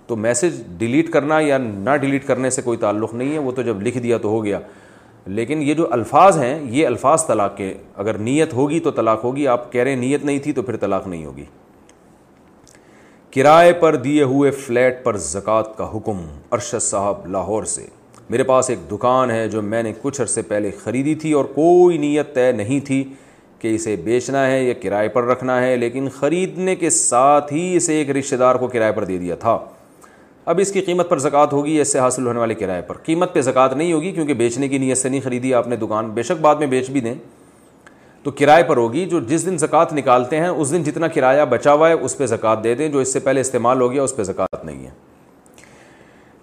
تو 0.08 0.16
میسج 0.16 0.62
ڈیلیٹ 0.78 1.10
کرنا 1.10 1.40
یا 1.40 1.58
نہ 1.58 1.96
ڈیلیٹ 1.96 2.26
کرنے 2.26 2.50
سے 2.50 2.62
کوئی 2.62 2.78
تعلق 2.78 3.14
نہیں 3.14 3.32
ہے، 3.32 3.38
وہ 3.38 3.52
تو 3.52 3.62
جب 3.62 3.82
لکھ 3.82 3.98
دیا 3.98 4.18
تو 4.18 4.28
ہو 4.28 4.44
گیا۔ 4.44 4.60
لیکن 5.26 5.62
یہ 5.62 5.74
جو 5.74 5.86
الفاظ 5.90 6.38
ہیں، 6.38 6.58
یہ 6.62 6.86
الفاظ 6.86 7.26
طلاق 7.26 7.56
کے، 7.56 7.74
اگر 7.96 8.18
نیت 8.18 8.52
ہوگی 8.52 8.80
تو 8.80 8.90
طلاق 8.90 9.24
ہوگی، 9.24 9.46
آپ 9.46 9.72
کہہ 9.72 9.82
رہے 9.82 9.90
ہیں 9.90 10.00
نیت 10.00 10.24
نہیں 10.24 10.38
تھی 10.38 10.52
تو 10.52 10.62
پھر 10.62 10.76
طلاق 10.76 11.06
نہیں 11.06 11.24
ہوگی۔ 11.24 11.44
کرائے 13.34 13.72
پر 13.72 13.96
دیے 13.96 14.22
ہوئے 14.22 14.50
فلیٹ 14.50 15.04
پر 15.04 15.16
زکوٰۃ 15.16 15.62
کا 15.76 15.90
حکم 15.94 16.26
ارشد 16.52 16.82
صاحب 16.82 17.26
لاہور 17.26 17.64
سے۔ 17.64 17.86
میرے 18.30 18.42
پاس 18.42 18.70
ایک 18.70 18.92
دکان 18.92 19.30
ہے 19.30 19.48
جو 19.48 19.62
میں 19.62 19.82
نے 19.82 19.92
کچھ 20.02 20.20
عرصے 20.20 20.42
پہلے 20.42 20.70
خریدی 20.84 21.14
تھی 21.14 21.32
اور 21.32 21.44
کوئی 21.44 21.98
نیت 21.98 22.34
طے 22.34 22.52
نہیں 22.52 22.80
تھی 22.80 23.12
کہ 23.58 23.74
اسے 23.74 23.96
بیچنا 23.96 24.46
ہے 24.46 24.64
یا 24.64 24.74
کرائے 24.82 25.08
پر 25.08 25.24
رکھنا 25.24 25.62
ہے، 25.62 25.76
لیکن 25.76 26.08
خریدنے 26.08 26.76
کے 26.76 26.90
ساتھ 26.90 27.52
ہی 27.52 27.76
اسے 27.76 27.94
ایک 27.94 28.10
رشتہ 28.10 28.36
دار 28.36 28.54
کو 28.54 28.66
کرائے 28.66 28.92
پر 28.92 29.04
دے 29.04 29.18
دیا 29.18 29.34
تھا۔ 29.34 29.58
اب 30.48 30.58
اس 30.58 30.72
کی 30.72 30.80
قیمت 30.80 31.08
پر 31.08 31.18
زکوٰۃ 31.18 31.46
ہوگی، 31.52 31.80
اس 31.80 31.92
سے 31.92 31.98
حاصل 31.98 32.26
ہونے 32.26 32.40
والے 32.40 32.54
کرائے 32.54 32.82
پر۔ 32.82 32.96
قیمت 32.96 33.34
پہ 33.34 33.40
زکوٰۃ 33.40 33.68
نہیں 33.76 33.92
ہوگی 33.92 34.12
کیونکہ 34.12 34.34
بیچنے 34.34 34.68
کی 34.68 34.78
نیت 34.78 34.98
سے 34.98 35.08
نہیں 35.08 35.20
خریدی، 35.20 35.54
آپ 35.54 35.68
نے 35.68 35.76
دکان 35.76 36.10
بے 36.10 36.22
شک 36.22 36.40
بعد 36.40 36.56
میں 36.56 36.66
بیچ 36.66 36.90
بھی 36.90 37.00
دیں۔ 37.00 37.14
تو 38.22 38.30
کرائے 38.30 38.62
پر 38.62 38.76
ہوگی، 38.76 39.06
جو 39.06 39.20
جس 39.20 39.46
دن 39.46 39.58
زکوٰۃ 39.58 39.86
نکالتے 39.92 40.36
ہیں، 40.36 40.48
اس 40.48 40.72
دن 40.72 40.82
جتنا 40.82 41.08
کرایہ 41.08 41.44
بچا 41.44 41.72
ہوا 41.72 41.88
ہے، 41.88 41.94
اس 41.94 42.18
پہ 42.18 42.26
زکوٰۃ 42.26 42.64
دے 42.64 42.74
دیں۔ 42.74 42.88
جو 42.88 42.98
اس 42.98 43.12
سے 43.12 43.20
پہلے 43.20 43.40
استعمال 43.40 43.80
ہو 43.80 43.92
گیا، 43.92 44.02
اس 44.02 44.16
پہ 44.16 44.22
زکوٰۃ 44.22 44.64
نہیں 44.64 44.84
ہے۔ 44.84 44.90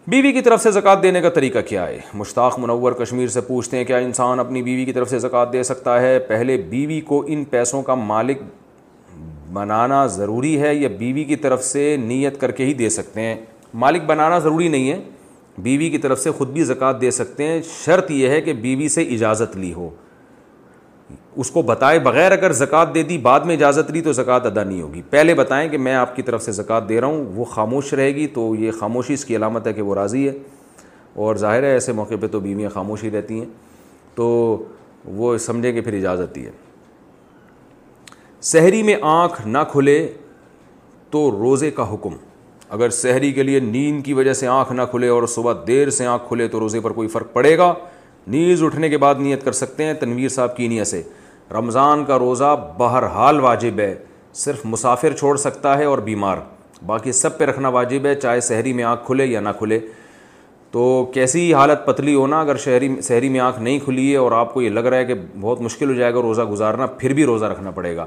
بیوی 0.07 0.31
کی 0.31 0.41
طرف 0.41 0.61
سے 0.61 0.71
زکوٰۃ 0.71 1.03
دینے 1.03 1.21
کا 1.21 1.29
طریقہ 1.29 1.59
کیا 1.67 1.87
ہے؟ 1.87 1.99
مشتاق 2.13 2.59
منور 2.59 2.91
کشمیر 2.91 3.27
سے 3.27 3.41
پوچھتے 3.41 3.77
ہیں، 3.77 3.83
کیا 3.83 3.97
انسان 3.97 4.39
اپنی 4.39 4.61
بیوی 4.61 4.85
کی 4.85 4.93
طرف 4.93 5.09
سے 5.09 5.19
زکوٰۃ 5.19 5.53
دے 5.53 5.63
سکتا 5.63 6.01
ہے؟ 6.01 6.19
پہلے 6.19 6.57
بیوی 6.57 7.01
کو 7.01 7.23
ان 7.27 7.43
پیسوں 7.43 7.81
کا 7.81 7.95
مالک 7.95 8.41
بنانا 9.53 10.05
ضروری 10.05 10.61
ہے 10.61 10.75
یا 10.75 10.89
بیوی 10.99 11.23
کی 11.23 11.35
طرف 11.35 11.63
سے 11.63 11.97
نیت 11.97 12.41
کر 12.41 12.51
کے 12.51 12.65
ہی 12.65 12.73
دے 12.73 12.89
سکتے 12.89 13.21
ہیں؟ 13.21 13.35
مالک 13.75 14.01
بنانا 14.01 14.39
ضروری 14.39 14.67
نہیں 14.67 14.89
ہے۔ 14.89 15.03
بیوی 15.57 15.89
کی 15.89 15.97
طرف 15.97 16.19
سے 16.19 16.31
خود 16.31 16.49
بھی 16.49 16.63
زکوٰۃ 16.63 16.93
دے 17.01 17.11
سکتے 17.11 17.43
ہیں۔ 17.43 17.61
شرط 17.85 18.11
یہ 18.11 18.29
ہے 18.29 18.41
کہ 18.41 18.53
بیوی 18.53 18.89
سے 18.89 19.01
اجازت 19.01 19.57
لی 19.57 19.73
ہو۔ 19.73 19.89
اس 21.35 21.51
کو 21.51 21.61
بتائے 21.61 21.99
بغیر 21.99 22.31
اگر 22.31 22.51
زکوٰۃ 22.51 22.85
دے 22.95 23.03
دی، 23.03 23.17
بعد 23.17 23.39
میں 23.39 23.55
اجازت 23.55 23.91
لی 23.91 24.01
تو 24.01 24.13
زکوٰۃ 24.13 24.39
ادا 24.43 24.63
نہیں 24.63 24.81
ہوگی۔ 24.81 25.01
پہلے 25.09 25.33
بتائیں 25.33 25.69
کہ 25.69 25.77
میں 25.77 25.93
آپ 25.93 26.15
کی 26.15 26.21
طرف 26.21 26.43
سے 26.43 26.51
زکوٰۃ 26.51 26.89
دے 26.89 27.01
رہا 27.01 27.07
ہوں، 27.07 27.25
وہ 27.35 27.45
خاموش 27.45 27.93
رہے 27.93 28.15
گی 28.15 28.27
تو 28.27 28.55
یہ 28.55 28.71
خاموشی 28.71 29.13
اس 29.13 29.25
کی 29.25 29.35
علامت 29.35 29.67
ہے 29.67 29.73
کہ 29.73 29.81
وہ 29.81 29.95
راضی 29.95 30.27
ہے۔ 30.27 30.33
اور 31.13 31.35
ظاہر 31.35 31.63
ہے 31.63 31.71
ایسے 31.71 31.91
موقع 31.91 32.13
پہ 32.21 32.27
تو 32.27 32.39
بیویاں 32.39 32.69
خاموش 32.69 33.03
ہی 33.03 33.11
رہتی 33.11 33.39
ہیں۔ 33.39 33.45
تو 34.15 34.57
وہ 35.05 35.37
سمجھیں 35.37 35.73
کہ 35.73 35.81
پھر 35.81 35.93
اجازت 35.93 36.35
دی 36.35 36.45
ہے۔ 36.45 36.51
شہری 38.41 38.83
میں 38.83 38.95
آنکھ 39.01 39.47
نہ 39.47 39.57
کھلے 39.71 40.13
تو 41.11 41.31
روزے 41.31 41.71
کا 41.71 41.93
حکم۔ 41.93 42.09
اگر 42.69 42.89
شہری 42.89 43.31
کے 43.31 43.43
لیے 43.43 43.59
نیند 43.59 44.05
کی 44.05 44.13
وجہ 44.13 44.33
سے 44.33 44.47
آنکھ 44.47 44.73
نہ 44.73 44.81
کھلے 44.91 45.07
اور 45.07 45.23
صبح 45.23 45.53
دیر 45.67 45.89
سے 45.89 46.05
آنکھ 46.05 46.27
کھلے 46.27 46.47
تو 46.47 46.59
روزے 46.59 46.79
پر 46.79 46.91
کوئی 46.91 47.07
فرق 47.07 47.33
پڑے 47.33 47.57
گا؟ 47.57 47.73
نیز 48.27 48.63
اٹھنے 48.63 48.89
کے 48.89 48.97
بعد 48.97 49.15
نیت 49.15 49.45
کر 49.45 49.51
سکتے 49.51 49.83
ہیں 49.83 49.93
تنویر 49.93 50.29
صاحب 50.29 50.57
کی 50.57 50.67
نیت 50.67 50.87
سے۔ 50.87 51.01
رمضان 51.51 52.05
کا 52.05 52.19
روزہ 52.19 52.73
بہرحال 52.77 53.39
واجب 53.39 53.79
ہے۔ 53.79 53.95
صرف 54.33 54.61
مسافر 54.65 55.11
چھوڑ 55.11 55.37
سکتا 55.37 55.77
ہے 55.77 55.83
اور 55.83 55.97
بیمار۔ 55.97 56.37
باقی 56.85 57.11
سب 57.11 57.37
پہ 57.37 57.45
رکھنا 57.45 57.69
واجب 57.69 58.05
ہے، 58.05 58.15
چاہے 58.15 58.41
شہری 58.41 58.73
میں 58.73 58.83
آنکھ 58.83 59.05
کھلے 59.05 59.25
یا 59.25 59.39
نہ 59.39 59.49
کھلے۔ 59.57 59.79
تو 60.71 61.11
کیسی 61.13 61.53
حالت 61.53 61.85
پتلی 61.85 62.15
ہونا، 62.15 62.41
اگر 62.41 62.55
شہری 62.55 63.01
شہری 63.01 63.29
میں 63.29 63.39
آنکھ 63.39 63.59
نہیں 63.59 63.79
کھلی 63.79 64.11
ہے 64.11 64.17
اور 64.17 64.31
آپ 64.31 64.53
کو 64.53 64.61
یہ 64.61 64.69
لگ 64.69 64.79
رہا 64.79 64.97
ہے 64.97 65.05
کہ 65.05 65.13
بہت 65.41 65.61
مشکل 65.61 65.89
ہو 65.89 65.93
جائے 65.93 66.13
گا 66.13 66.21
روزہ 66.21 66.41
گزارنا، 66.41 66.85
پھر 66.85 67.13
بھی 67.13 67.25
روزہ 67.25 67.45
رکھنا 67.45 67.71
پڑے 67.71 67.95
گا۔ 67.95 68.05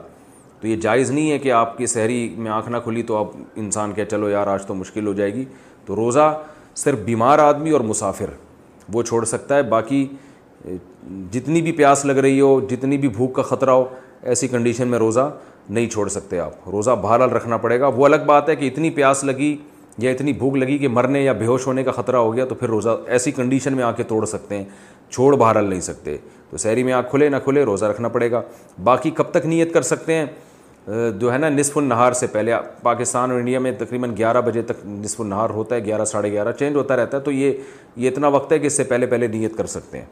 تو 0.60 0.68
یہ 0.68 0.76
جائز 0.76 1.10
نہیں 1.10 1.30
ہے 1.30 1.38
کہ 1.38 1.52
آپ 1.52 1.78
کی 1.78 1.86
شہری 1.86 2.34
میں 2.38 2.50
آنکھ 2.50 2.68
نہ 2.68 2.76
کھلی 2.84 3.02
تو 3.02 3.16
آپ 3.16 3.26
انسان 3.56 3.92
کہ 3.92 4.04
چلو 4.04 4.30
یار 4.30 4.46
آج 4.46 4.66
تو 4.66 4.74
مشکل 4.74 5.06
ہو 5.06 5.12
جائے 5.12 5.34
گی۔ 5.34 5.44
تو 5.86 5.96
روزہ 5.96 6.40
صرف 6.74 6.98
بیمار 6.98 7.38
آدمی 7.38 7.70
اور 7.70 7.80
مسافر، 7.80 8.26
وہ 8.92 9.02
چھوڑ 9.02 9.24
سکتا 9.24 9.56
ہے۔ 9.56 9.62
باقی، 9.62 10.06
جتنی 11.32 11.62
بھی 11.62 11.72
پیاس 11.72 12.04
لگ 12.04 12.12
رہی 12.12 12.40
ہو، 12.40 12.60
جتنی 12.60 12.98
بھی 12.98 13.08
بھوک 13.08 13.34
کا 13.34 13.42
خطرہ 13.42 13.70
ہو، 13.70 13.84
ایسی 14.22 14.48
کنڈیشن 14.48 14.88
میں 14.88 14.98
روزہ 14.98 15.36
نہیں 15.70 15.86
چھوڑ 15.86 16.08
سکتے 16.08 16.38
آپ۔ 16.38 16.68
روزہ 16.68 16.90
بہرحال 16.90 17.30
رکھنا 17.30 17.56
پڑے 17.56 17.80
گا۔ 17.80 17.86
وہ 17.86 18.04
الگ 18.04 18.16
بات 18.26 18.48
ہے 18.48 18.56
کہ 18.56 18.66
اتنی 18.66 18.90
پیاس 18.90 19.24
لگی 19.24 19.56
یا 19.98 20.10
اتنی 20.10 20.32
بھوک 20.32 20.56
لگی 20.56 20.78
کہ 20.78 20.88
مرنے 20.88 21.20
یا 21.20 21.32
بے 21.32 21.46
ہوش 21.46 21.66
ہونے 21.66 21.84
کا 21.84 21.90
خطرہ 21.90 22.16
ہو 22.16 22.34
گیا 22.34 22.44
تو 22.44 22.54
پھر 22.54 22.68
روزہ 22.68 23.00
ایسی 23.06 23.32
کنڈیشن 23.32 23.72
میں 23.72 23.84
آ 23.84 23.92
کے 23.92 24.02
توڑ 24.02 24.26
سکتے 24.26 24.56
ہیں۔ 24.56 24.64
چھوڑ 25.10 25.36
بہرحال 25.36 25.64
نہیں 25.64 25.80
سکتے۔ 25.80 26.16
تو 26.50 26.56
شہری 26.56 26.82
میں 26.82 26.92
آنکھ 26.92 27.10
کھلے 27.10 27.28
نہ 27.28 27.36
کھلے، 27.44 27.64
روزہ 27.64 27.84
رکھنا 27.84 28.08
پڑے 28.08 28.30
گا۔ 28.30 28.42
باقی 28.84 29.10
کب 29.10 29.24
تک 29.24 29.46
نیت 29.46 29.74
کر 29.74 29.82
سکتے 29.82 30.14
ہیں؟ 30.14 30.26
جو 31.18 31.32
ہے 31.32 31.38
نا 31.38 31.48
نصف 31.48 31.76
النہار 31.76 32.12
سے 32.12 32.26
پہلے، 32.26 32.52
پاکستان 32.82 33.30
اور 33.30 33.38
انڈیا 33.38 33.58
میں 33.58 33.72
تقریباً 33.78 34.14
گیارہ 34.18 34.40
بجے 34.40 34.62
تک 34.62 34.86
نصف 34.86 35.20
النہار 35.20 35.50
ہوتا 35.50 35.76
ہے، 35.76 35.84
گیارہ، 35.84 36.04
ساڑھے 36.04 36.32
گیارہ، 36.32 36.52
چینج 36.52 36.76
ہوتا 36.76 36.96
رہتا 36.96 37.16
ہے، 37.16 37.22
تو 37.22 37.30
یہ 37.30 37.52
یہ 37.96 38.08
اتنا 38.08 38.28
وقت 38.28 38.52
ہے 38.52 38.58
کہ 38.58 38.66
اس 38.66 38.76
سے 38.76 38.84
پہلے 38.84 39.06
پہلے 39.06 39.26
نیت 39.26 39.56
کر 39.56 39.66
سکتے 39.66 39.98
ہیں۔ 39.98 40.04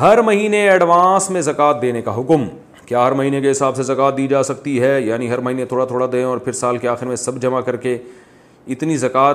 ہر 0.00 0.22
مہینے 0.22 0.70
ایڈوانس 0.70 1.30
میں 1.30 1.40
زکوٰۃ 1.40 1.82
دینے 1.82 2.02
کا 2.02 2.20
حکم۔ 2.20 2.48
کیا 2.86 3.06
ہر 3.06 3.12
مہینے 3.12 3.40
کے 3.40 3.50
حساب 3.50 3.76
سے 3.76 3.82
زکوٰۃ 3.82 4.12
دی 4.16 4.26
جا 4.26 4.42
سکتی 4.42 4.80
ہے؟ 4.80 5.00
یعنی 5.00 5.30
ہر 5.30 5.38
مہینے 5.38 5.64
تھوڑا 5.64 5.84
تھوڑا 5.84 6.06
دیں 6.12 6.24
اور 6.24 6.38
پھر 6.38 6.52
سال 6.52 6.78
کے 6.78 6.88
آخر 6.88 7.06
میں 7.06 7.16
سب 7.16 7.36
جمع 7.36 7.60
کر 7.60 7.76
کے 7.76 7.98
اتنی 8.66 8.96
زکوٰۃ 8.96 9.34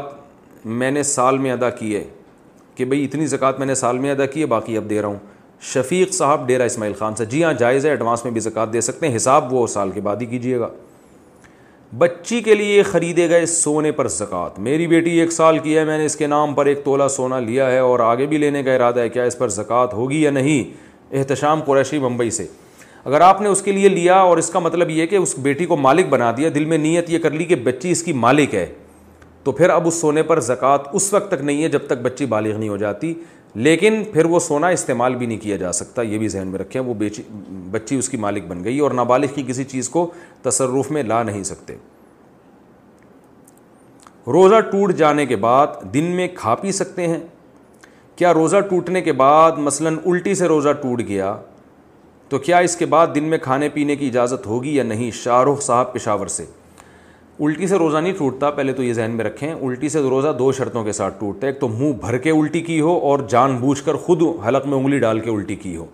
میں 0.65 0.91
نے 0.91 1.03
سال 1.03 1.37
میں 1.37 1.51
ادا 1.51 1.69
کی 1.69 1.95
ہے 1.95 2.03
کہ 2.75 2.85
بھئی 2.85 3.05
اتنی 3.05 3.25
زکوٰۃ 3.25 3.53
میں 3.57 3.65
نے 3.65 3.75
سال 3.75 3.97
میں 3.97 4.11
ادا 4.11 4.25
کی 4.25 4.41
ہے، 4.41 4.45
باقی 4.45 4.77
اب 4.77 4.89
دے 4.89 5.01
رہا 5.01 5.07
ہوں۔ 5.07 5.30
شفیق 5.61 6.13
صاحب 6.13 6.47
ڈیرا 6.47 6.63
اسماعیل 6.63 6.93
خان 6.93 7.15
سے۔ 7.15 7.25
جی 7.25 7.43
ہاں 7.43 7.53
جائز 7.53 7.85
ہے، 7.85 7.89
ایڈوانس 7.89 8.23
میں 8.23 8.31
بھی 8.31 8.41
زکوٰۃ 8.41 8.73
دے 8.73 8.81
سکتے 8.81 9.07
ہیں۔ 9.07 9.15
حساب 9.15 9.53
وہ 9.53 9.67
سال 9.67 9.91
کے 9.91 10.01
بعد 10.01 10.15
ہی 10.21 10.25
کیجیے 10.25 10.59
گا۔ 10.59 10.67
بچی 11.97 12.41
کے 12.41 12.55
لیے 12.55 12.83
خریدے 12.83 13.29
گئے 13.29 13.45
سونے 13.45 13.91
پر 13.91 14.07
زکوٰۃ۔ 14.07 14.49
میری 14.57 14.87
بیٹی 14.87 15.19
ایک 15.19 15.31
سال 15.31 15.57
کی 15.57 15.77
ہے، 15.77 15.85
میں 15.85 15.97
نے 15.97 16.05
اس 16.05 16.15
کے 16.15 16.27
نام 16.27 16.53
پر 16.53 16.65
ایک 16.65 16.83
تولہ 16.83 17.07
سونا 17.07 17.39
لیا 17.39 17.71
ہے 17.71 17.77
اور 17.77 17.99
آگے 17.99 18.25
بھی 18.25 18.37
لینے 18.37 18.63
کا 18.63 18.75
ارادہ 18.75 18.99
ہے، 18.99 19.09
کیا 19.09 19.23
اس 19.23 19.37
پر 19.37 19.47
زکوٰۃ 19.47 19.87
ہوگی 19.93 20.21
یا 20.21 20.31
نہیں؟ 20.31 20.63
احتشام 21.15 21.61
قریشی 21.61 21.99
ممبئی 21.99 22.31
سے۔ 22.31 22.47
اگر 23.05 23.21
آپ 23.21 23.41
نے 23.41 23.49
اس 23.49 23.61
کے 23.61 23.71
لیے 23.71 23.89
لیا 23.89 24.15
اور 24.15 24.37
اس 24.37 24.49
کا 24.49 24.59
مطلب 24.59 24.89
یہ 24.89 25.05
کہ 25.05 25.15
اس 25.15 25.39
بیٹی 25.39 25.65
کو 25.65 25.77
مالک 25.77 26.05
بنا 26.09 26.31
دیا، 26.37 26.49
دل 26.55 26.65
میں 26.65 26.77
نیت 26.77 27.09
یہ 27.09 27.19
کر 27.19 27.31
لی 27.31 27.45
کہ 27.45 27.55
بچی 27.55 27.91
اس 27.91 28.03
کی 28.03 28.13
مالک 28.13 28.55
ہے، 28.55 28.65
تو 29.43 29.51
پھر 29.51 29.69
اب 29.69 29.87
اس 29.87 29.93
سونے 29.93 30.23
پر 30.23 30.39
زکوٰۃ 30.39 30.77
اس 30.93 31.13
وقت 31.13 31.27
تک 31.27 31.43
نہیں 31.43 31.63
ہے 31.63 31.69
جب 31.69 31.85
تک 31.85 32.01
بچی 32.01 32.25
بالغ 32.25 32.57
نہیں 32.57 32.69
ہو 32.69 32.77
جاتی۔ 32.77 33.13
لیکن 33.55 34.03
پھر 34.13 34.25
وہ 34.25 34.39
سونا 34.39 34.67
استعمال 34.67 35.15
بھی 35.15 35.25
نہیں 35.25 35.37
کیا 35.37 35.55
جا 35.55 35.71
سکتا، 35.71 36.01
یہ 36.01 36.17
بھی 36.17 36.27
ذہن 36.27 36.47
میں 36.47 36.59
رکھیں، 36.59 36.81
وہ 36.81 36.93
بیچی 36.93 37.23
بچی 37.71 37.97
اس 37.97 38.09
کی 38.09 38.17
مالک 38.17 38.45
بن 38.47 38.63
گئی 38.63 38.79
اور 38.79 38.91
نابالغ 38.91 39.27
کی 39.35 39.43
کسی 39.47 39.63
چیز 39.63 39.89
کو 39.89 40.11
تصرف 40.41 40.91
میں 40.91 41.03
لا 41.03 41.23
نہیں 41.23 41.43
سکتے۔ 41.43 41.75
روزہ 44.27 44.59
ٹوٹ 44.59 44.93
جانے 44.93 45.25
کے 45.25 45.35
بعد 45.35 45.67
دن 45.93 46.03
میں 46.03 46.27
کھا 46.35 46.55
پی 46.55 46.71
سکتے 46.71 47.07
ہیں۔ 47.07 47.19
کیا 48.15 48.33
روزہ 48.33 48.57
ٹوٹنے 48.57 49.01
کے 49.01 49.13
بعد 49.13 49.51
مثلاً 49.57 49.97
الٹی 50.05 50.35
سے 50.35 50.47
روزہ 50.47 50.69
ٹوٹ 50.69 51.01
گیا، 51.07 51.37
تو 52.29 52.37
کیا 52.39 52.57
اس 52.57 52.75
کے 52.75 52.85
بعد 52.85 53.07
دن 53.15 53.23
میں 53.23 53.37
کھانے 53.37 53.69
پینے 53.69 53.95
کی 53.95 54.07
اجازت 54.07 54.45
ہوگی 54.45 54.75
یا 54.75 54.83
نہیں؟ 54.83 55.11
شاہ 55.11 55.43
رخ 55.43 55.61
صاحب 55.61 55.93
پشاور 55.93 56.27
سے۔ 56.27 56.45
الٹی 57.41 57.67
سے 57.67 57.75
روزہ 57.75 57.97
نہیں 57.97 58.13
ٹوٹتا، 58.17 58.51
پہلے 58.51 58.73
تو 58.73 58.83
یہ 58.83 58.93
ذہن 58.93 59.11
میں 59.11 59.25
رکھیں، 59.25 59.53
الٹی 59.53 59.89
سے 59.89 59.99
روزہ 59.99 60.27
دو 60.39 60.51
شرطوں 60.51 60.83
کے 60.83 60.91
ساتھ 60.91 61.19
ٹوٹتا 61.19 61.47
ہے، 61.47 61.51
ایک 61.51 61.61
تو 61.61 61.67
منہ 61.67 61.91
بھر 61.91 62.17
کے 62.17 62.29
الٹی 62.29 62.61
کی 62.61 62.81
ہو 62.81 62.97
اور 62.97 63.19
جان 63.19 63.57
بوجھ 63.57 63.83
کر 63.83 63.93
خود 63.93 64.21
حلق 64.47 64.65
میں 64.65 64.77
انگلی 64.77 64.99
ڈال 64.99 65.19
کے 65.19 65.29
الٹی 65.29 65.55
کی 65.55 65.75
ہو۔ 65.75 65.85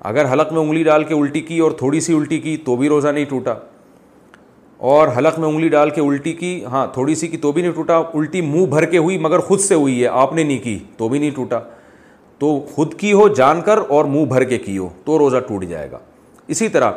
اگر 0.00 0.32
حلق 0.32 0.52
میں 0.52 0.60
انگلی 0.60 0.82
ڈال 0.82 1.04
کے 1.04 1.14
الٹی 1.14 1.40
کی 1.40 1.58
اور 1.58 1.70
تھوڑی 1.70 2.00
سی 2.00 2.16
الٹی 2.16 2.38
کی 2.38 2.56
تو 2.56 2.76
بھی 2.76 2.88
روزہ 2.88 3.08
نہیں 3.08 3.24
ٹوٹا۔ 3.24 3.54
اور 4.76 5.08
حلق 5.18 5.38
میں 5.38 5.48
انگلی 5.48 5.68
ڈال 5.68 5.90
کے 5.90 6.00
الٹی 6.00 6.32
کی 6.32 6.64
ہاں 6.64 6.86
تھوڑی 6.92 7.14
سی 7.14 7.28
کی 7.28 7.36
تو 7.36 7.52
بھی 7.52 7.62
نہیں 7.62 7.72
ٹوٹا، 7.72 7.96
الٹی 7.96 8.40
منہ 8.40 8.66
بھر 8.66 8.84
کے 8.84 8.98
ہوئی 8.98 9.18
مگر 9.18 9.38
خود 9.38 9.60
سے 9.60 9.74
ہوئی 9.74 10.02
ہے، 10.02 10.08
آپ 10.08 10.34
نے 10.34 10.42
نہیں 10.42 10.58
کی 10.58 10.78
تو 10.96 11.08
بھی 11.08 11.18
نہیں 11.18 11.30
ٹوٹا۔ 11.30 11.58
تو 12.38 12.60
خود 12.74 12.94
کی 12.94 13.12
ہو، 13.12 13.28
جان 13.28 13.60
کر 13.60 13.78
اور 13.88 14.04
منہ 14.04 14.24
بھر 14.24 14.44
کے 14.44 14.58
کی 14.58 14.78
ہو، 14.78 14.88
تو 15.04 15.18
روزہ 15.18 15.36
ٹوٹ 15.36 15.64
جائے 15.64 15.90
گا۔ 15.90 15.98
اسی 16.48 16.68
طرح 16.68 16.90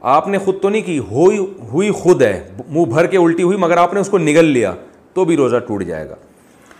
آپ 0.00 0.28
نے 0.28 0.38
خود 0.38 0.60
تو 0.62 0.68
نہیں 0.68 0.82
کی، 0.82 0.98
ہوئی 0.98 1.38
ہوئی 1.72 1.90
خود 1.90 2.22
ہے۔ 2.22 2.48
منہ 2.68 2.84
بھر 2.84 3.06
کے 3.06 3.16
الٹی 3.16 3.42
ہوئی، 3.42 3.56
مگر 3.56 3.76
آپ 3.76 3.94
نے 3.94 4.00
اس 4.00 4.08
کو 4.08 4.18
نگل 4.18 4.44
لیا، 4.44 4.74
تو 5.12 5.24
بھی 5.24 5.36
روزہ 5.36 5.56
ٹوٹ 5.56 5.84
جائے 5.84 6.08
گا۔ 6.08 6.14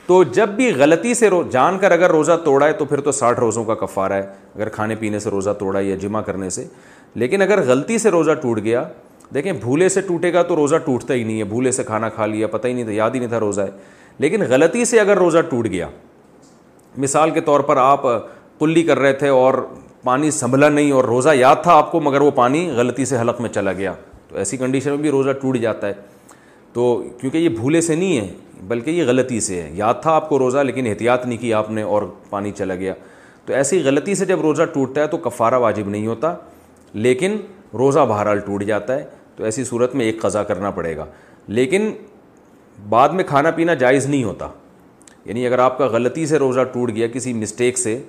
تو 0.07 0.25
جب 0.25 0.49
بھی 0.49 0.73
غلطی 0.75 1.15
سے 1.15 1.31
جان 1.51 1.79
کر 1.79 1.91
اگر 1.91 2.11
روزہ 2.11 2.33
توڑا 2.45 2.67
ہے 2.67 2.73
تو 2.73 2.85
پھر 2.85 3.01
تو 3.01 3.13
ساٹھ 3.13 3.41
روزوں 3.41 3.65
کا 3.65 3.75
کفارہ 3.75 4.13
ہے۔ 4.13 4.21
اگر 4.55 4.69
کھانے 4.69 4.95
پینے 4.95 5.19
سے 5.19 5.31
روزہ 5.31 5.51
توڑا 5.51 5.81
یا 5.81 5.97
جمع 5.97 6.21
کرنے 6.21 6.51
سے۔ 6.51 6.65
لیکن 7.15 7.43
اگر 7.43 7.63
غلطی 7.67 7.99
سے 7.99 8.11
روزہ 8.11 8.31
ٹوٹ 8.33 8.61
گیا، 8.63 8.85
دیکھیں 9.35 9.53
بھولے 9.53 9.89
سے 9.89 10.01
ٹوٹے 10.01 10.33
گا 10.33 10.43
تو 10.43 10.57
روزہ 10.57 10.77
ٹوٹتا 10.77 11.15
ہی 11.15 11.25
نہیں 11.25 11.39
ہے۔ 11.39 11.45
بھولے 11.45 11.73
سے 11.73 11.83
کھانا 11.83 12.09
کھا 12.09 12.27
لیا، 12.27 12.47
پتہ 12.47 12.69
ہی 12.69 12.73
نہیں 12.73 12.85
تھا، 12.85 12.93
یاد 12.93 13.11
ہی 13.11 13.19
نہیں 13.19 13.29
تھا 13.29 13.41
روزہ 13.41 13.61
ہے۔ 13.61 13.71
لیکن 14.19 14.41
غلطی 14.49 14.85
سے 14.85 15.01
اگر 15.01 15.17
روزہ 15.17 15.39
ٹوٹ 15.49 15.67
گیا، 15.67 15.87
مثال 16.97 17.31
کے 17.31 17.41
طور 17.41 17.61
پر 17.61 17.77
آپ 17.77 18.03
کلی 18.59 18.83
کر 18.83 18.99
رہے 18.99 19.13
تھے 19.13 19.29
اور 19.29 19.67
پانی 20.05 20.31
سنبھلا 20.31 20.69
نہیں 20.69 20.93
اور 20.93 21.05
روزہ 21.05 21.29
یاد 21.35 21.57
تھا 21.63 21.73
آپ 21.73 21.93
کو، 21.93 22.01
مگر 22.01 22.21
وہ 22.21 22.31
پانی 22.31 22.71
غلطی 22.71 23.05
سے 23.05 23.19
حلق 23.19 23.41
میں 23.41 23.51
چلا 23.51 23.73
گیا۔ 23.73 23.95
تو 24.29 24.39
ایسی 24.39 24.57
کنڈیشن 24.57 24.91
میں 24.91 24.99
بھی 24.99 25.11
روزہ 25.11 25.31
ٹوٹ 25.31 25.59
جاتا 25.59 25.87
ہے۔ 25.87 25.93
تو 26.73 27.05
کیونکہ 27.21 27.39
یہ 27.39 27.49
بھولے 27.49 27.81
سے 27.81 27.95
نہیں 27.95 28.19
ہے، 28.19 28.29
بلکہ 28.63 28.91
یہ 28.91 29.05
غلطی 29.07 29.41
سے 29.41 29.63
ہے۔ 29.63 29.71
یاد 29.73 29.95
تھا 30.03 30.13
آپ 30.13 30.29
کو 30.29 30.39
روزہ، 30.39 30.59
لیکن 30.59 30.87
احتیاط 30.87 31.27
نہیں 31.27 31.39
کی 31.39 31.55
آپ 31.55 31.71
نے 31.71 31.83
اور 31.83 32.03
پانی 32.31 32.53
چلا 32.53 32.75
گیا۔ 32.75 32.95
تو 33.47 33.53
ایسی 33.53 33.83
غلطی 33.85 34.15
سے 34.15 34.25
جب 34.25 34.41
روزہ 34.41 34.63
ٹوٹتا 34.63 35.01
ہے 35.01 35.07
تو 35.07 35.17
کفارہ 35.17 35.55
واجب 35.55 35.89
نہیں 35.89 36.07
ہوتا، 36.07 36.35
لیکن 36.95 37.37
روزہ 37.75 38.01
بہرحال 38.09 38.39
ٹوٹ 38.39 38.65
جاتا 38.65 38.95
ہے۔ 38.95 39.05
تو 39.37 39.45
ایسی 39.45 39.65
صورت 39.65 39.95
میں 39.95 40.07
ایک 40.07 40.21
قضا 40.21 40.43
کرنا 40.43 40.71
پڑے 40.71 40.97
گا۔ 40.97 41.07
لیکن 41.49 41.93
بعد 42.89 43.09
میں 43.09 43.25
کھانا 43.25 43.51
پینا 43.51 43.75
جائز 43.75 44.07
نہیں 44.07 44.25
ہوتا۔ 44.25 44.49
یعنی 45.25 45.47
اگر 45.47 45.59
آپ 45.59 45.79
کا 45.79 45.87
غلطی 45.87 46.27
سے 46.27 46.39
روزہ 46.39 46.61
ٹوٹ 46.73 46.91
گیا 46.91 47.07
کسی 47.07 47.33
مسٹیک 47.33 47.79
سے 47.79 48.03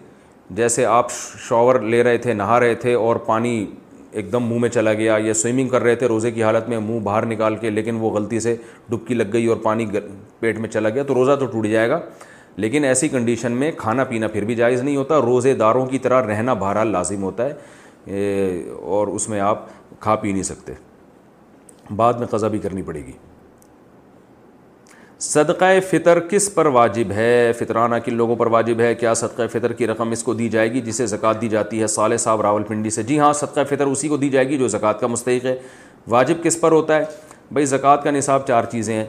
جیسے 0.50 0.86
آپ 0.86 1.12
شاور 1.50 1.80
لے 1.80 2.04
رہے 2.04 2.18
تھے، 2.18 2.34
نہا 2.34 2.60
رہے 2.60 2.76
تھے 2.76 2.94
اور 2.94 3.16
پانی 3.16 3.66
ایک 4.12 4.32
دم 4.32 4.44
منہ 4.44 4.60
میں 4.60 4.70
چلا 4.70 4.94
گیا 4.94 5.18
یا 5.20 5.34
سوئمنگ 5.34 5.68
کر 5.68 5.82
رہے 5.82 5.96
تھے، 5.96 6.08
روزے 6.08 6.32
کی 6.32 6.44
حالت 6.44 6.70
میں 6.70 6.80
منہ 6.80 7.00
باہر 7.00 7.26
نکال 7.26 7.56
کے، 7.56 7.70
لیکن 7.70 7.96
وہ 7.96 8.10
غلطی 8.10 8.40
سے 8.40 8.56
ڈبکی 8.90 9.14
لگ 9.14 9.24
گئی 9.34 9.46
اور 9.46 9.58
پانی 9.58 9.86
پیٹ 10.40 10.60
میں 10.60 10.70
چلا 10.70 10.90
گیا، 10.90 11.04
تو 11.04 11.14
روزہ 11.14 11.36
تو 11.40 11.46
ٹوٹ 11.46 11.68
جائے 11.68 11.90
گا۔ 11.90 12.00
لیکن 12.56 12.84
ایسی 12.84 13.10
کنڈیشن 13.10 13.52
میں 13.52 13.72
کھانا 13.78 14.04
پینا 14.04 14.28
پھر 14.28 14.44
بھی 14.44 14.56
جائز 14.56 14.82
نہیں 14.82 14.96
ہوتا، 14.96 15.22
روزے 15.22 15.54
داروں 15.54 15.86
کی 15.86 16.00
طرح 16.00 16.28
رہنا 16.28 16.54
بہرحال 16.54 16.88
لازم 16.88 17.24
ہوتا 17.24 17.50
ہے 17.50 17.54
اور 18.80 19.08
اس 19.08 19.30
میں 19.30 19.40
آپ 19.40 19.66
کھا 20.00 20.16
پی 20.16 20.32
نہیں 20.32 20.44
سکتے۔ 20.44 20.74
بعد 21.96 22.14
میں 22.14 22.28
قضا 22.28 22.48
بھی 22.48 22.60
کرنی 22.60 22.82
پڑے 22.82 23.00
گی۔ 23.00 23.12
صدقہ 25.20 25.66
فطر 25.92 26.20
کس 26.20 26.54
پر 26.54 26.66
واجب 26.66 27.12
ہے؟ 27.12 27.52
فطرانہ 27.60 27.96
کن 27.96 28.14
لوگوں 28.14 28.36
پر 28.36 28.48
واجب 28.48 28.80
ہے؟ 28.80 28.96
کیا 28.96 29.14
صدقہ 29.14 29.42
فطر 29.52 29.74
کی 29.74 29.88
رقم 29.88 30.12
اس 30.12 30.24
کو 30.24 30.34
دی 30.34 30.50
جائے 30.50 30.74
گی 30.74 30.82
جسے 30.82 31.06
زکوٰۃ 31.06 31.34
دی 31.42 31.48
جاتی 31.48 31.82
ہے؟ 31.82 31.88
صالح 31.88 32.18
صاحب 32.18 32.42
راول 32.42 32.64
پنڈی 32.64 32.90
سے 32.90 33.04
جی 33.04 33.20
ہاں 33.20 33.34
صدقہ 33.34 33.60
فطر 33.70 33.86
اسی 33.86 34.08
کو 34.08 34.18
دی 34.18 34.30
جائے 34.30 34.50
گی 34.50 34.58
جو 34.58 34.68
زکوٰۃ 34.68 34.94
کا 35.00 35.08
مستحق 35.08 35.46
ہے۔ 35.46 35.58
واجب 36.08 36.44
کس 36.44 36.62
پر 36.62 36.72
ہوتا 36.72 36.96
ہے؟ 36.96 37.04
بھائی 37.52 37.66
زکوٰۃ 37.66 37.98
کا 38.04 38.12
نصاب 38.12 38.48
چار 38.48 38.64
چیزیں 38.64 38.96
ہیں۔ 38.96 39.06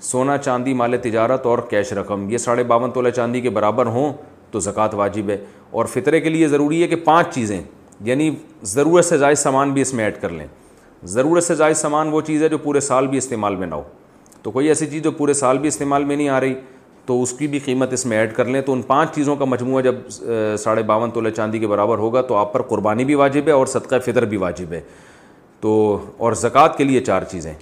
سونا، 0.00 0.38
چاندی، 0.38 0.74
مال 0.74 0.96
تجارت 1.02 1.46
اور 1.46 1.58
کیش 1.70 1.92
رقم۔ 1.92 2.30
یہ 2.30 2.38
ساڑھے 2.38 2.62
باون 2.62 2.90
تولہ 2.90 3.10
چاندی 3.10 3.40
کے 3.40 3.50
برابر 3.50 3.86
ہوں 3.86 4.12
تو 4.50 4.60
زکوٰۃ 4.60 4.88
واجب 4.92 5.30
ہے۔ 5.30 5.44
اور 5.70 5.84
فطرے 5.84 6.20
کے 6.20 6.28
لیے 6.28 6.48
ضروری 6.48 6.82
ہے 6.82 6.88
کہ 6.88 6.96
پانچ 6.96 7.34
چیزیں 7.34 7.60
یعنی 8.00 8.34
ضرورت 8.62 9.04
سے 9.04 9.18
زائد 9.18 9.36
سامان 9.36 9.70
بھی 9.70 9.82
اس 9.82 9.94
میں 9.94 10.04
ایڈ 10.04 10.20
کر 10.20 10.28
لیں۔ 10.28 10.46
ضرورت 11.04 11.44
سے 11.44 11.54
زائد 11.54 11.76
سامان 11.76 12.08
وہ 12.08 12.20
چیز 12.20 12.42
ہے 12.42 12.48
جو 12.48 12.58
پورے 12.58 12.80
سال 12.80 13.06
بھی 13.06 13.18
استعمال 13.18 13.56
میں 13.56 13.66
نہ 13.66 13.74
ہو۔ 13.74 13.82
تو 14.42 14.50
کوئی 14.50 14.68
ایسی 14.68 14.86
چیز 14.86 15.02
جو 15.02 15.10
پورے 15.10 15.32
سال 15.32 15.58
بھی 15.58 15.68
استعمال 15.68 16.04
میں 16.04 16.16
نہیں 16.16 16.28
آ 16.28 16.40
رہی، 16.40 16.54
تو 17.06 17.22
اس 17.22 17.32
کی 17.32 17.46
بھی 17.46 17.58
قیمت 17.58 17.92
اس 17.92 18.06
میں 18.06 18.18
ایڈ 18.18 18.34
کر 18.34 18.44
لیں۔ 18.44 18.60
تو 18.60 18.72
ان 18.72 18.82
پانچ 18.82 19.14
چیزوں 19.14 19.36
کا 19.36 19.44
مجموعہ 19.44 19.82
جب 19.82 19.94
ساڑھے 20.58 20.82
باون 20.82 21.10
تولہ 21.10 21.28
چاندی 21.28 21.58
کے 21.58 21.66
برابر 21.66 21.98
ہوگا، 21.98 22.22
تو 22.22 22.34
آپ 22.34 22.52
پر 22.52 22.62
قربانی 22.62 23.04
بھی 23.04 23.14
واجب 23.14 23.42
ہے 23.46 23.52
اور 23.52 23.66
صدقہ 23.66 23.94
فطر 24.04 24.24
بھی 24.24 24.36
واجب 24.36 24.72
ہے۔ 24.72 24.80
تو، 25.60 26.00
اور 26.16 26.32
زکوٰۃ 26.32 26.76
کے 26.76 26.84
لیے 26.84 27.00
چار 27.00 27.22
چیزیں۔ 27.22 27.54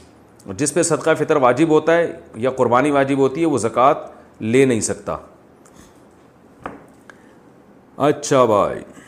جس 0.47 0.75
پہ 0.75 0.83
صدقہ 0.83 1.11
فطر 1.19 1.37
واجب 1.37 1.69
ہوتا 1.69 1.97
ہے 1.97 2.13
یا 2.35 2.51
قربانی 2.51 2.91
واجب 2.91 3.19
ہوتی 3.19 3.41
ہے، 3.41 3.47
وہ 3.47 3.59
زکوٰۃ 3.59 3.95
لے 4.41 4.65
نہیں 4.65 4.81
سکتا۔ 4.81 5.17
اچھا 7.97 8.45
بھائی۔ 8.45 9.00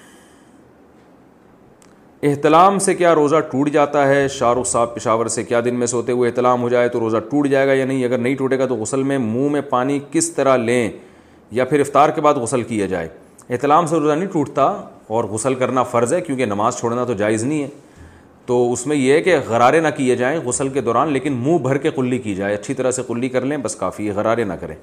احتلام 2.23 2.79
سے 2.79 2.95
کیا 2.95 3.15
روزہ 3.15 3.37
ٹوٹ 3.37 3.71
جاتا 3.71 4.09
ہے؟ 4.09 4.29
شاہ 4.29 4.55
رخ 4.55 4.67
صاحب 4.67 4.95
پشاور 4.95 5.27
سے 5.27 5.45
کیا 5.45 5.61
دن 5.65 5.75
میں 5.75 5.87
سوتے 5.87 6.13
ہوئے 6.13 6.31
احتلام 6.31 6.63
ہو 6.63 6.69
جائے 6.69 6.89
تو 6.89 7.01
روزہ 7.01 7.17
ٹوٹ 7.17 7.49
جائے 7.49 7.67
گا 7.67 7.73
یا 7.73 7.85
نہیں؟ 7.85 8.05
اگر 8.05 8.19
نہیں 8.19 8.35
ٹوٹے 8.35 8.59
گا 8.59 8.67
تو 8.67 8.77
غسل 8.77 9.03
میں 9.03 9.19
منہ 9.19 9.49
میں 9.49 9.61
پانی 9.61 9.99
کس 10.13 10.31
طرح 10.31 10.57
لیں 10.57 10.91
یا 11.51 11.65
پھر 11.65 11.81
افطار 11.81 12.09
کے 12.09 12.21
بعد 12.21 12.35
غسل 12.35 12.63
کیا 12.63 12.87
جائے؟ 12.87 13.09
احتلام 13.51 13.87
سے 13.87 13.97
روزہ 13.97 14.13
نہیں 14.13 14.29
ٹوٹتا 14.33 14.65
اور 15.07 15.25
غسل 15.25 15.55
کرنا 15.55 15.83
فرض 15.83 16.13
ہے 16.13 16.21
کیونکہ 16.21 16.47
نماز 16.47 16.77
چھوڑنا 16.77 17.05
تو 17.05 17.13
جائز 17.13 17.45
نہیں 17.45 17.63
ہے۔ 17.63 17.69
تو 18.47 18.73
اس 18.73 18.87
میں 18.87 18.97
یہ 18.97 19.13
ہے 19.13 19.23
کہ 19.23 19.37
غرارے 19.49 19.81
نہ 19.81 19.89
کیے 19.97 20.17
جائیں 20.17 20.41
غسل 20.45 20.69
کے 20.69 20.81
دوران، 20.81 21.09
لیکن 21.09 21.33
منہ 21.33 21.59
بھر 21.59 21.77
کے 21.77 21.91
کلی 21.91 22.19
کی 22.19 22.35
جائے، 22.35 22.55
اچھی 22.55 22.75
طرح 22.75 22.91
سے 22.91 23.03
کلی 23.09 23.29
کر 23.29 23.41
لیں، 23.41 23.57
بس 23.57 23.77
کافی 23.77 24.09
ہے، 24.09 24.13
غرارے 24.13 24.45
نہ 24.45 24.53
کریں۔ 24.53 24.75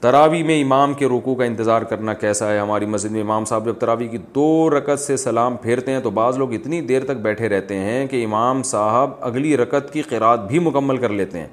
تراوی 0.00 0.42
میں 0.42 0.62
امام 0.62 0.94
کے 0.94 1.06
رکوع 1.06 1.34
کا 1.34 1.44
انتظار 1.44 1.82
کرنا 1.82 2.14
کیسا 2.14 2.52
ہے؟ 2.52 2.58
ہماری 2.58 2.86
مسجد 2.86 3.10
میں 3.10 3.20
امام 3.20 3.44
صاحب 3.44 3.64
جب 3.64 3.74
تراوی 3.74 4.08
کی 4.08 4.18
دو 4.18 4.70
رکت 4.70 4.98
سے 4.98 5.16
سلام 5.16 5.56
پھیرتے 5.56 5.92
ہیں 5.92 6.00
تو 6.00 6.10
بعض 6.10 6.38
لوگ 6.38 6.52
اتنی 6.52 6.80
دیر 6.80 7.04
تک 7.04 7.10
بیٹھے 7.10 7.48
رہتے 7.48 7.74
ہیں 7.76 8.06
کہ 8.06 8.24
امام 8.24 8.62
صاحب 8.62 9.10
اگلی 9.20 9.56
رکت 9.56 9.92
کی 9.92 10.02
قرآت 10.02 10.48
بھی 10.48 10.58
مکمل 10.58 10.96
کر 10.96 11.08
لیتے 11.08 11.38
ہیں۔ 11.38 11.46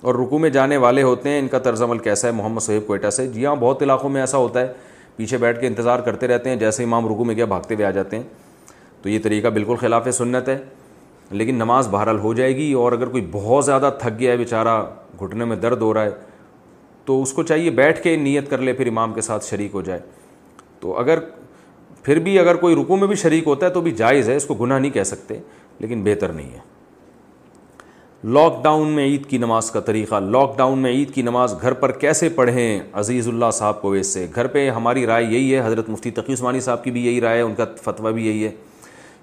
اور 0.00 0.14
رکوع 0.14 0.38
میں 0.38 0.50
جانے 0.50 0.76
والے 0.76 1.02
ہوتے 1.02 1.28
ہیں، 1.28 1.38
ان 1.38 1.48
کا 1.48 1.58
طرز 1.58 1.82
عمل 1.82 1.98
کیسا 1.98 2.28
ہے؟ 2.28 2.32
محمد 2.32 2.60
صحیب 2.60 2.86
کوئٹہ 2.86 3.10
سے۔ 3.10 3.26
جی 3.26 3.46
ہاں 3.46 3.56
بہت 3.56 3.82
علاقوں 3.82 4.10
میں 4.10 4.20
ایسا 4.20 4.38
ہوتا 4.38 4.60
ہے۔ 4.60 4.72
پیچھے 5.16 5.38
بیٹھ 5.38 5.60
کے 5.60 5.66
انتظار 5.66 5.98
کرتے 5.98 6.26
رہتے 6.28 6.50
ہیں، 6.50 6.56
جیسے 6.56 6.84
امام 6.84 7.06
رکوع 7.06 7.24
میں 7.24 7.34
کیا 7.34 7.44
بھاگتے 7.44 7.74
ہوئے 7.74 7.86
آ 7.86 7.90
جاتے 7.90 8.16
ہیں۔ 8.16 8.24
تو 9.02 9.08
یہ 9.08 9.18
طریقہ 9.22 9.48
بالکل 9.48 9.76
خلاف 9.76 10.08
سنت 10.12 10.48
ہے۔ 10.48 10.58
لیکن 11.30 11.54
نماز 11.54 11.88
بہرحال 11.90 12.18
ہو 12.18 12.34
جائے 12.34 12.56
گی 12.56 12.72
اور 12.72 12.92
اگر 12.92 13.06
کوئی 13.06 13.28
بہت 13.32 13.64
زیادہ 13.64 13.90
تھک 13.98 14.20
گیا 14.20 14.32
ہے، 14.32 14.36
بیچارہ 14.36 14.84
گھٹنے 15.20 15.44
میں 15.44 15.56
درد 15.56 15.82
ہو 15.82 15.94
رہا 15.94 16.04
ہے 16.04 16.27
تو 17.08 17.22
اس 17.22 17.32
کو 17.32 17.42
چاہیے 17.42 17.70
بیٹھ 17.70 18.02
کے 18.02 18.16
نیت 18.16 18.50
کر 18.50 18.58
لے، 18.58 18.72
پھر 18.72 18.86
امام 18.86 19.12
کے 19.12 19.20
ساتھ 19.20 19.44
شریک 19.44 19.70
ہو 19.74 19.82
جائے۔ 19.82 20.00
تو 20.80 20.98
اگر 20.98 21.18
پھر 22.02 22.18
بھی 22.18 22.38
اگر 22.38 22.54
کوئی 22.54 22.74
رکو 22.74 22.96
میں 22.96 23.06
بھی 23.06 23.16
شریک 23.16 23.46
ہوتا 23.46 23.66
ہے 23.66 23.70
تو 23.70 23.80
بھی 23.80 23.90
جائز 23.90 24.28
ہے، 24.28 24.36
اس 24.36 24.44
کو 24.44 24.54
گناہ 24.54 24.78
نہیں 24.78 24.90
کہہ 24.90 25.02
سکتے، 25.02 25.38
لیکن 25.78 26.04
بہتر 26.04 26.28
نہیں 26.28 26.50
ہے۔ 26.50 26.58
لاک 28.24 28.64
ڈاؤن 28.64 28.88
میں 28.88 29.04
عید 29.04 29.26
کی 29.26 29.38
نماز 29.38 29.70
کا 29.70 29.80
طریقہ، 29.80 30.20
لاک 30.20 30.58
ڈاؤن 30.58 30.78
میں 30.78 30.90
عید 30.90 31.10
کی 31.10 31.22
نماز 31.22 31.54
گھر 31.60 31.72
پر 31.72 31.92
کیسے 31.92 32.28
پڑھیں؟ 32.28 32.80
عزیز 32.92 33.28
اللہ 33.28 33.50
صاحب 33.52 33.82
کو 33.82 33.88
ویسے 33.88 34.26
گھر 34.34 34.46
پہ 34.46 34.70
ہماری 34.70 35.06
رائے 35.06 35.24
یہی 35.24 35.54
ہے، 35.54 35.66
حضرت 35.66 35.88
مفتی 35.88 36.10
تقی 36.10 36.32
عثمانی 36.32 36.60
صاحب 36.60 36.84
کی 36.84 36.90
بھی 36.90 37.06
یہی 37.06 37.20
رائے 37.20 37.36
ہے، 37.36 37.42
ان 37.42 37.54
کا 37.54 37.64
فتویٰ 37.82 38.12
بھی 38.12 38.26
یہی 38.26 38.44
ہے 38.44 38.50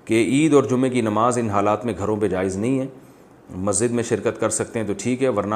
کہ 0.06 0.14
عید 0.14 0.54
اور 0.54 0.64
جمعے 0.64 0.90
کی 0.90 1.02
نماز 1.02 1.38
ان 1.38 1.50
حالات 1.50 1.86
میں 1.86 1.94
گھروں 1.98 2.18
پہ 2.18 2.28
جائز 2.28 2.58
نہیں 2.58 2.80
ہے۔ 2.80 2.86
مسجد 3.56 3.92
میں 3.92 4.04
شرکت 4.04 4.40
کر 4.40 4.50
سکتے 4.50 4.80
ہیں 4.80 4.88
تو 4.88 4.94
ٹھیک 4.98 5.24
ہے، 5.24 5.30
ورنہ 5.30 5.56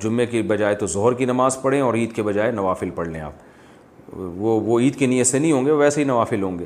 جمعے 0.00 0.26
کی 0.26 0.42
بجائے 0.42 0.74
تو 0.74 0.86
ظہر 0.86 1.12
کی 1.12 1.24
نماز 1.24 1.62
پڑھیں 1.62 1.80
اور 1.80 1.94
عید 1.94 2.12
کے 2.12 2.22
بجائے 2.22 2.50
نوافل 2.50 2.90
پڑھ 2.90 3.08
لیں 3.08 3.20
آپ۔ 3.20 3.32
وہ 4.12 4.60
وہ 4.60 4.80
عید 4.80 4.96
کی 4.96 5.06
نیت 5.06 5.26
سے 5.26 5.38
نہیں 5.38 5.52
ہوں 5.52 5.66
گے، 5.66 5.70
ویسے 5.70 6.00
ہی 6.00 6.06
نوافل 6.06 6.42
ہوں 6.42 6.58
گے۔ 6.58 6.64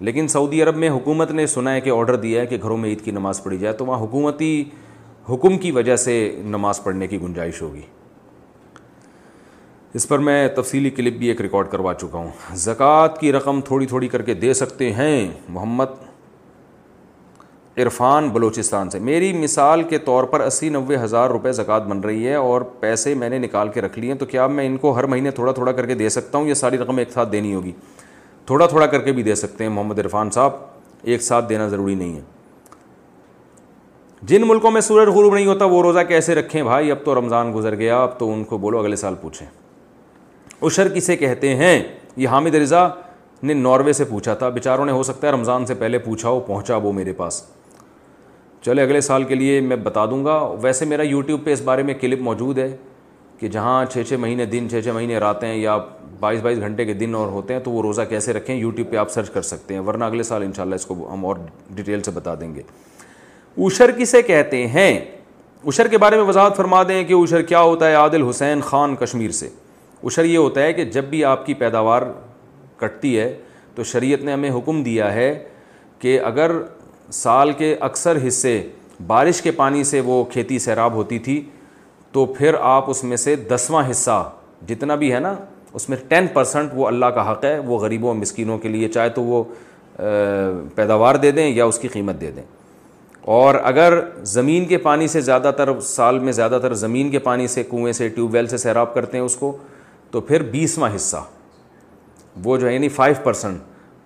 لیکن 0.00 0.28
سعودی 0.28 0.62
عرب 0.62 0.76
میں 0.76 0.90
حکومت 0.90 1.30
نے 1.30 1.46
سنا 1.46 1.74
ہے 1.74 1.80
کہ 1.80 1.90
آرڈر 1.90 2.16
دیا 2.16 2.40
ہے 2.40 2.46
کہ 2.46 2.58
گھروں 2.62 2.76
میں 2.76 2.90
عید 2.90 3.00
کی 3.00 3.10
نماز 3.10 3.42
پڑھی 3.42 3.58
جائے، 3.58 3.74
تو 3.74 3.86
وہاں 3.86 4.00
حکومتی 4.00 4.64
حکم 5.30 5.58
کی 5.58 5.70
وجہ 5.70 5.96
سے 5.96 6.40
نماز 6.44 6.82
پڑھنے 6.82 7.06
کی 7.06 7.20
گنجائش 7.20 7.62
ہوگی۔ 7.62 7.80
اس 9.94 10.08
پر 10.08 10.18
میں 10.18 10.48
تفصیلی 10.48 10.90
کلپ 10.90 11.14
بھی 11.14 11.28
ایک 11.28 11.40
ریکارڈ 11.40 11.68
کروا 11.70 11.94
چکا 11.94 12.18
ہوں۔ 12.18 12.30
زکوٰۃ 12.54 13.18
کی 13.20 13.32
رقم 13.32 13.60
تھوڑی 13.60 13.86
تھوڑی 13.86 14.08
کر 14.08 14.22
کے 14.22 14.34
دے 14.34 14.54
سکتے 14.54 14.92
ہیں، 14.92 15.28
محمد۔ 15.48 15.84
عرفان 17.78 18.28
بلوچستان 18.28 18.90
سے۔ 18.90 18.98
میری 18.98 19.32
مثال 19.32 19.82
کے 19.82 19.98
طور 19.98 20.24
پر 20.24 20.40
اسی 20.40 20.68
نوے 20.68 20.96
ہزار 20.96 21.30
روپے 21.30 21.52
زکوٰۃ 21.52 21.80
بن 21.80 22.00
رہی 22.00 22.28
ہے 22.28 22.34
اور 22.34 22.60
پیسے 22.60 23.14
میں 23.14 23.28
نے 23.28 23.38
نکال 23.38 23.68
کے 23.68 23.80
رکھ 23.80 23.98
لیے 23.98 24.12
ہیں، 24.12 24.18
تو 24.18 24.26
کیا 24.26 24.46
میں 24.46 24.66
ان 24.66 24.76
کو 24.76 24.92
ہر 24.92 25.04
مہینے 25.04 25.30
تھوڑا 25.30 25.52
تھوڑا 25.52 25.72
کر 25.72 25.86
کے 25.86 25.94
دے 25.94 26.08
سکتا 26.08 26.38
ہوں 26.38 26.48
یہ 26.48 26.54
ساری 26.54 26.78
رقم 26.78 26.96
ایک 26.96 27.10
ساتھ 27.10 27.32
دینی 27.32 27.54
ہوگی؟ 27.54 27.72
تھوڑا 28.46 28.66
تھوڑا 28.66 28.86
کر 28.86 28.98
کے 28.98 29.12
بھی 29.12 29.22
دے 29.22 29.34
سکتے 29.34 29.64
ہیں 29.64 29.70
محمد 29.70 29.98
عرفان 29.98 30.30
صاحب، 30.30 30.50
ایک 31.02 31.22
ساتھ 31.22 31.48
دینا 31.48 31.68
ضروری 31.68 31.94
نہیں 31.94 32.16
ہے۔ 32.16 32.20
جن 34.22 34.42
ملکوں 34.46 34.70
میں 34.70 34.80
سورج 34.80 35.08
غروب 35.08 35.34
نہیں 35.34 35.46
ہوتا، 35.46 35.64
وہ 35.64 35.82
روزہ 35.82 36.00
کیسے 36.08 36.34
رکھیں؟ 36.34 36.62
بھائی، 36.62 36.90
اب 36.90 36.96
تو 37.04 37.14
رمضان 37.14 37.52
گزر 37.54 37.74
گیا، 37.74 38.02
اب 38.02 38.18
تو 38.18 38.32
ان 38.32 38.44
کو 38.44 38.58
بولو، 38.58 38.78
اگلے 38.78 38.96
سال 38.96 39.14
پوچھیں۔ 39.20 39.46
اشر 40.62 40.88
کسے 40.88 41.16
کہتے 41.16 41.56
ہیں؟ 41.56 41.82
یہ 42.16 42.28
حامد 42.28 42.54
رضا 42.54 42.88
نے 43.42 43.54
ناروے 43.54 43.92
سے 43.92 44.04
پوچھا 44.04 44.34
تھا۔ 44.34 44.48
بیچاروں 44.48 44.86
نے، 44.86 44.92
ہو 44.92 45.02
سکتا 45.02 45.26
ہے 45.26 45.32
رمضان 45.32 45.66
سے 45.66 45.74
پہلے 45.74 45.98
پوچھا 45.98 46.28
ہو، 46.28 46.40
پہنچا 46.40 46.76
وہ 46.76 46.92
میرے 46.92 47.12
پاس۔ 47.12 47.42
چلے 48.64 48.82
اگلے 48.82 49.00
سال 49.00 49.24
کے 49.24 49.34
لیے 49.34 49.60
میں 49.60 49.76
بتا 49.76 50.06
دوں 50.06 50.24
گا۔ 50.24 50.54
ویسے 50.60 50.84
میرا 50.84 51.02
یوٹیوب 51.02 51.44
پہ 51.44 51.52
اس 51.52 51.60
بارے 51.60 51.82
میں 51.82 51.94
کلپ 51.94 52.20
موجود 52.20 52.58
ہے 52.58 52.76
کہ 53.38 53.48
جہاں 53.48 53.84
چھ 53.84 53.98
چھ 54.08 54.14
مہینے 54.14 54.44
دن، 54.44 54.66
چھ 54.70 54.80
چھ 54.84 54.88
مہینے 54.88 55.18
راتیں 55.18 55.54
یا 55.54 55.78
بائیس 56.20 56.40
بائیس 56.40 56.60
گھنٹے 56.60 56.84
کے 56.84 56.92
دن 56.92 57.14
اور 57.14 57.26
ہوتے 57.26 57.54
ہیں 57.54 57.60
تو 57.60 57.70
وہ 57.70 57.82
روزہ 57.82 58.02
کیسے 58.02 58.32
رکھیں 58.32 58.56
یوٹیوب 58.56 58.90
پہ 58.90 58.96
آپ 58.96 59.10
سرچ 59.10 59.30
کر 59.30 59.42
سکتے 59.42 59.74
ہیں۔ 59.74 59.80
ورنہ 59.80 60.04
اگلے 60.04 60.22
سال 60.22 60.42
انشاءاللہ 60.42 60.74
اس 60.74 60.86
کو 60.86 61.12
ہم 61.12 61.26
اور 61.26 61.36
ڈیٹیل 61.70 62.02
سے 62.02 62.10
بتا 62.10 62.34
دیں 62.34 62.54
گے۔ 62.54 62.62
اوشر 63.58 63.90
کسے 63.90 64.22
کہتے 64.22 64.66
ہیں؟ 64.66 65.00
اشر 65.66 65.88
کے 65.88 65.98
بارے 65.98 66.16
میں 66.16 66.24
وضاحت 66.24 66.56
فرما 66.56 66.82
دیں 66.82 67.04
کہ 67.04 67.12
اشر 67.12 67.42
کیا 67.42 67.60
ہوتا 67.60 67.88
ہے 67.88 67.94
عادل 67.94 68.28
حسین 68.28 68.60
خان 68.60 68.96
کشمیر 68.96 69.30
سے۔ 69.30 69.48
اشر 70.04 70.24
یہ 70.24 70.38
ہوتا 70.38 70.62
ہے 70.62 70.72
کہ 70.72 70.84
جب 70.84 71.04
بھی 71.04 71.24
آپ 71.24 71.46
کی 71.46 71.54
پیداوار 71.54 72.02
کٹتی 72.76 73.18
ہے 73.18 73.38
تو 73.74 73.84
شریعت 73.84 74.24
نے 74.24 74.32
ہمیں 74.32 74.50
حکم 74.50 74.82
دیا 74.82 75.14
ہے 75.14 75.44
کہ 75.98 76.20
اگر 76.20 76.52
سال 77.12 77.52
کے 77.52 77.76
اکثر 77.80 78.18
حصے 78.28 78.68
بارش 79.06 79.42
کے 79.42 79.50
پانی 79.50 79.84
سے 79.84 80.00
وہ 80.00 80.24
کھیتی 80.24 80.58
سیراب 80.58 80.92
ہوتی 80.92 81.18
تھی، 81.18 81.42
تو 82.12 82.26
پھر 82.26 82.54
آپ 82.60 82.90
اس 82.90 83.04
میں 83.04 83.16
سے 83.16 83.36
دسواں 83.36 83.90
حصہ 83.90 84.32
جتنا 84.68 84.94
بھی 84.94 85.12
ہے 85.12 85.20
نا، 85.20 85.34
اس 85.72 85.88
میں 85.88 85.96
ٹین 86.08 86.26
پرسنٹ 86.32 86.70
وہ 86.74 86.86
اللہ 86.86 87.06
کا 87.06 87.30
حق 87.32 87.44
ہے، 87.44 87.58
وہ 87.58 87.78
غریبوں 87.78 88.14
مسکینوں 88.14 88.58
کے 88.58 88.68
لیے 88.68 88.88
چاہے 88.88 89.08
تو 89.08 89.22
وہ 89.22 89.44
پیداوار 90.74 91.14
دے 91.14 91.30
دیں 91.30 91.48
یا 91.48 91.64
اس 91.64 91.78
کی 91.78 91.88
قیمت 91.88 92.20
دے 92.20 92.30
دیں۔ 92.30 92.42
اور 93.20 93.54
اگر 93.62 93.98
زمین 94.22 94.64
کے 94.64 94.78
پانی 94.78 95.08
سے 95.08 95.20
زیادہ 95.20 95.50
تر 95.56 95.80
سال 95.80 96.18
میں 96.18 96.32
زیادہ 96.32 96.58
تر 96.62 96.74
زمین 96.74 97.10
کے 97.10 97.18
پانی 97.18 97.46
سے 97.48 97.62
کنویں 97.62 97.92
سے 97.92 98.08
ٹیوب 98.08 98.34
ویل 98.34 98.46
سے 98.46 98.56
سیراب 98.56 98.94
کرتے 98.94 99.18
ہیں 99.18 99.24
اس 99.24 99.36
کو، 99.36 99.56
تو 100.10 100.20
پھر 100.20 100.42
بیسواں 100.42 100.90
حصہ 100.96 101.24
وہ 102.44 102.56
جو 102.56 102.66
ہے 102.68 102.74
یعنی 102.74 102.88
فائیو 102.88 103.14
پرسنٹ 103.22 103.60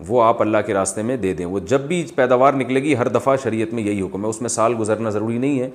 وہ 0.09 0.23
آپ 0.23 0.43
اللہ 0.43 0.59
کے 0.67 0.75
راستے 0.75 1.03
میں 1.03 1.17
دے 1.17 1.35
دیں۔ 1.35 1.47
وہ 1.47 1.59
جب 1.59 1.81
بھی 1.81 2.07
پیداوار 2.15 2.53
نکلے 2.53 2.83
گی، 2.83 2.97
ہر 2.97 3.09
دفعہ 3.09 3.37
شریعت 3.37 3.75
میں 3.75 3.83
یہی 3.83 4.01
حکم 4.01 4.25
ہے۔ 4.25 4.29
اس 4.29 4.41
میں 4.41 4.49
سال 4.49 4.75
گزرنا 4.79 5.11
ضروری 5.11 5.39
نہیں 5.39 5.61
ہے۔ 5.61 5.71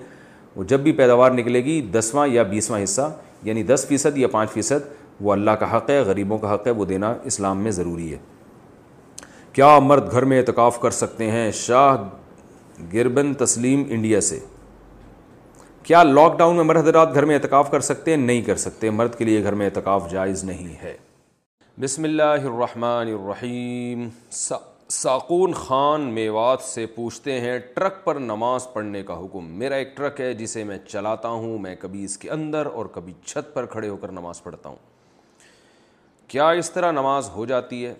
وہ 0.56 0.64
جب 0.64 0.80
بھی 0.80 0.92
پیداوار 0.92 1.32
نکلے 1.32 1.64
گی، 1.64 1.82
دسواں 1.82 2.28
یا 2.28 2.44
بیسواں 2.44 2.84
حصہ 2.84 3.16
یعنی 3.44 3.64
دس 3.64 3.86
فیصد 3.88 4.18
یا 4.18 4.28
پانچ 4.28 4.52
فیصد، 4.52 4.94
وہ 5.22 5.32
اللہ 5.32 5.52
کا 5.52 5.78
حق 5.78 5.90
ہے، 5.90 6.00
غریبوں 6.02 6.38
کا 6.38 6.54
حق 6.54 6.68
ہے، 6.68 6.72
وہ 6.72 6.86
دینا 6.86 7.14
اسلام 7.24 7.62
میں 7.62 7.72
ضروری 7.72 8.14
ہے۔ 8.14 8.18
کیا 9.54 9.80
مرد 9.80 10.12
گھر 10.12 10.26
میں 10.26 10.40
اعتکاف 10.40 10.80
کر 10.80 10.92
سکتے 10.92 11.32
ہیں؟ 11.32 11.52
شاہ 11.52 11.98
گربن 12.94 13.34
تسلیم 13.34 13.84
انڈیا 13.90 14.22
سے۔ 14.22 14.40
کیا 15.84 16.04
لاک 16.04 16.38
ڈاؤن 16.38 16.56
میں 16.56 16.64
مرد 16.64 16.78
حضرات 16.78 17.14
گھر 17.14 17.26
میں 17.26 17.36
اعتکاف 17.36 17.72
کر 17.72 17.80
سکتے؟ 17.80 18.12
ہیں 18.12 18.18
نہیں 18.18 18.42
کر 18.42 18.56
سکتے۔ 18.56 18.90
مرد 18.90 19.16
کے 19.16 19.26
لیے 19.26 19.44
گھر 19.44 19.54
میں 19.54 19.66
اعتکاف 19.66 20.12
جائز 20.12 20.44
نہیں 20.44 20.84
ہے۔ 20.84 20.98
بسم 21.78 22.04
اللہ 22.04 22.24
الرحمن 22.24 23.08
الرحیم۔ 23.08 24.10
ساقون 24.88 25.54
خان 25.54 26.02
میوات 26.02 26.62
سے 26.62 26.86
پوچھتے 26.86 27.40
ہیں، 27.40 27.60
ٹرک 27.60 28.04
پر 28.04 28.16
نماز 28.16 28.68
پڑھنے 28.74 29.04
کا 29.04 29.20
حکم۔ 29.20 29.46
میرا 29.46 29.76
ایک 29.76 29.98
ٹرک 29.98 30.22
ہے 30.22 30.34
جسے 30.34 30.64
میں 30.64 30.78
چلاتا 30.88 31.30
ہوں، 31.30 31.58
میں 31.58 31.76
کبھی 31.80 32.04
اس 32.04 32.18
کے 32.18 32.30
اندر 32.30 32.66
اور 32.66 32.86
کبھی 32.86 33.14
چھت 33.26 33.54
پر 33.54 33.66
کھڑے 33.66 33.90
ہو 33.90 33.98
کر 33.98 34.12
نماز 34.12 34.44
پڑھتا 34.44 34.70
ہوں۔ 34.70 34.76
کیا 36.28 36.50
اس 36.50 36.72
طرح 36.72 36.92
نماز 36.92 37.30
ہو 37.30 37.46
جاتی 37.46 37.86
ہے؟ 37.86 37.94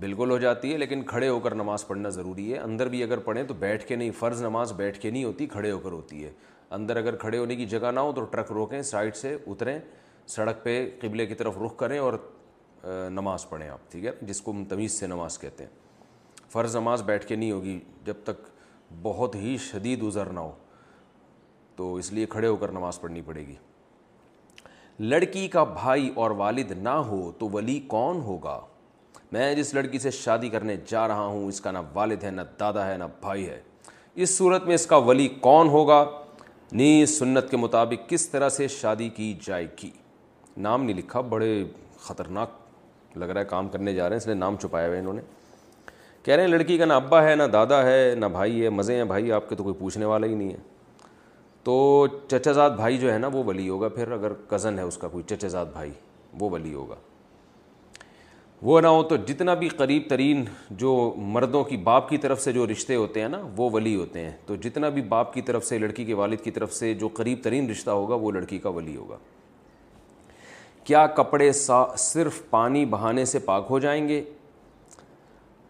بالکل 0.00 0.30
ہو 0.30 0.38
جاتی 0.38 0.72
ہے، 0.72 0.78
لیکن 0.78 1.02
کھڑے 1.02 1.28
ہو 1.28 1.40
کر 1.40 1.54
نماز 1.54 1.86
پڑھنا 1.86 2.08
ضروری 2.08 2.52
ہے۔ 2.52 2.58
اندر 2.58 2.88
بھی 2.88 3.02
اگر 3.02 3.18
پڑھیں 3.18 3.42
تو 3.44 3.54
بیٹھ 3.54 3.86
کے 3.86 3.96
نہیں، 3.96 4.10
فرض 4.18 4.42
نماز 4.42 4.72
بیٹھ 4.72 5.00
کے 5.00 5.10
نہیں 5.10 5.24
ہوتی، 5.24 5.46
کھڑے 5.46 5.70
ہو 5.70 5.78
کر 5.78 5.92
ہوتی 5.92 6.24
ہے۔ 6.24 6.30
اندر 6.70 6.96
اگر 6.96 7.16
کھڑے 7.16 7.38
ہونے 7.38 7.56
کی 7.56 7.66
جگہ 7.66 7.90
نہ 7.90 8.00
ہو 8.00 8.12
تو 8.12 8.24
ٹرک 8.24 8.52
روکیں، 8.52 8.82
سائڈ 8.82 9.16
سے 9.16 9.36
اتریں، 9.46 9.78
سڑک 10.26 10.62
پہ 10.62 10.88
قبلے 11.00 11.26
کی 11.26 11.34
طرف 11.34 11.58
رخ 11.64 11.76
کریں 11.76 11.98
اور 11.98 12.12
نماز 13.10 13.48
پڑھیں 13.48 13.68
آپ، 13.68 13.78
ٹھیک 13.90 14.04
ہے؟ 14.04 14.10
جس 14.22 14.40
کو 14.40 14.52
تمیز 14.68 14.92
سے 14.92 15.06
نماز 15.06 15.38
کہتے 15.38 15.64
ہیں۔ 15.64 15.70
فرض 16.48 16.76
نماز 16.76 17.02
بیٹھ 17.02 17.26
کے 17.26 17.36
نہیں 17.36 17.52
ہوگی، 17.52 17.80
جب 18.04 18.14
تک 18.24 18.48
بہت 19.02 19.34
ہی 19.34 19.56
شدید 19.56 20.02
ازر 20.02 20.26
نہ 20.26 20.40
ہو، 20.40 20.52
تو 21.76 21.94
اس 21.94 22.12
لیے 22.12 22.26
کھڑے 22.26 22.48
ہو 22.48 22.56
کر 22.56 22.68
نماز 22.68 23.00
پڑھنی 23.00 23.22
پڑے 23.26 23.46
گی۔ 23.46 23.54
لڑکی 25.00 25.48
کا 25.48 25.64
بھائی 25.64 26.12
اور 26.14 26.30
والد 26.30 26.70
نہ 26.70 26.88
ہو 26.88 27.32
تو 27.32 27.48
ولی 27.48 27.80
کون 27.80 28.20
ہوگا؟ 28.20 28.60
میں 29.32 29.54
جس 29.54 29.74
لڑکی 29.74 29.98
سے 29.98 30.10
شادی 30.10 30.48
کرنے 30.48 30.76
جا 30.86 31.08
رہا 31.08 31.24
ہوں، 31.24 31.48
اس 31.48 31.60
کا 31.60 31.70
نہ 31.70 31.78
والد 31.94 32.24
ہے، 32.24 32.30
نہ 32.30 32.42
دادا 32.60 32.86
ہے، 32.86 32.96
نہ 32.96 33.04
بھائی 33.20 33.48
ہے۔ 33.48 33.62
اس 34.14 34.38
صورت 34.38 34.64
میں 34.64 34.74
اس 34.74 34.86
کا 34.86 34.96
ولی 34.96 35.28
کون 35.28 35.68
ہوگا؟ 35.68 36.10
نیز 36.72 37.18
سنت 37.18 37.50
کے 37.50 37.56
مطابق 37.56 38.08
کس 38.08 38.28
طرح 38.28 38.48
سے 38.48 38.68
شادی 38.68 39.08
کی 39.08 39.34
جائے 39.42 39.66
گی؟ 39.82 39.90
نام 40.56 40.82
نہیں 40.82 40.96
لکھا، 40.96 41.20
بڑے 41.20 41.64
خطرناک 41.98 42.65
لگ 43.16 43.24
رہا 43.24 43.40
ہے 43.40 43.46
کام 43.46 43.68
کرنے 43.68 43.94
جا 43.94 44.02
رہے 44.02 44.10
ہیں، 44.10 44.20
اس 44.20 44.26
نے 44.26 44.34
نام 44.34 44.56
چھپایا 44.56 44.88
ہوا 44.88 44.96
انہوں 44.96 45.12
نے۔ 45.12 45.22
کہہ 46.22 46.34
رہے 46.34 46.42
ہیں، 46.42 46.50
لڑکی 46.50 46.78
کا 46.78 46.84
نہ 46.84 46.92
ابا 46.92 47.24
ہے، 47.24 47.36
نہ 47.36 47.42
دادا 47.42 47.82
ہے، 47.82 48.14
نہ 48.18 48.26
بھائی 48.26 48.64
ہے، 48.64 48.68
مزے 48.68 48.96
ہیں 48.96 49.04
بھائی، 49.04 49.32
آپ 49.32 49.48
کے 49.48 49.54
تو 49.54 49.62
کوئی 49.62 49.74
پوچھنے 49.78 50.04
والا 50.04 50.26
ہی 50.26 50.34
نہیں 50.34 50.50
ہے۔ 50.50 50.56
تو 51.62 52.06
چچا 52.28 52.52
زاد 52.52 52.70
بھائی 52.70 52.98
جو 52.98 53.12
ہے 53.12 53.18
نا، 53.18 53.26
وہ 53.26 53.44
ولی 53.44 53.68
ہوگا، 53.68 53.88
پھر 53.88 54.12
اگر 54.12 54.32
کزن 54.48 54.78
ہے 54.78 54.84
اس 54.84 54.98
کا 54.98 55.08
کوئی، 55.08 55.24
چچا 55.28 55.48
زاد 55.48 55.66
بھائی، 55.72 55.90
وہ 56.38 56.50
ولی 56.50 56.74
ہوگا۔ 56.74 56.94
وہ 58.62 58.80
نہ 58.80 58.86
ہو 58.86 59.02
تو 59.02 59.16
جتنا 59.16 59.54
بھی 59.54 59.68
قریب 59.68 60.02
ترین 60.08 60.44
جو 60.70 61.14
مردوں 61.16 61.64
کی 61.64 61.76
باپ 61.76 62.08
کی 62.08 62.18
طرف 62.18 62.40
سے 62.40 62.52
جو 62.52 62.66
رشتے 62.66 62.94
ہوتے 62.94 63.20
ہیں 63.20 63.28
نا، 63.28 63.48
وہ 63.56 63.70
ولی 63.70 63.96
ہوتے 63.96 64.20
ہیں۔ 64.20 64.30
تو 64.46 64.56
جتنا 64.56 64.88
بھی 64.88 65.02
باپ 65.02 65.34
کی 65.34 65.42
طرف 65.42 65.64
سے، 65.64 65.78
لڑکی 65.78 66.04
کے 66.04 66.14
والد 66.14 66.36
کی 66.36 66.50
طرف 66.50 66.72
سے 66.72 66.94
جو 66.94 67.08
قریب 67.08 67.38
ترین 67.42 67.70
رشتہ 67.70 67.90
ہوگا، 67.90 68.14
وہ 68.14 68.32
لڑکی 68.32 68.58
کا 68.58 68.68
ولی 68.68 68.96
ہوگا۔ 68.96 69.16
کیا 70.86 71.06
کپڑے 71.06 71.52
صرف 71.96 72.50
پانی 72.50 72.84
بہانے 72.84 73.24
سے 73.24 73.38
پاک 73.38 73.66
ہو 73.70 73.78
جائیں 73.78 74.08
گے؟ 74.08 74.24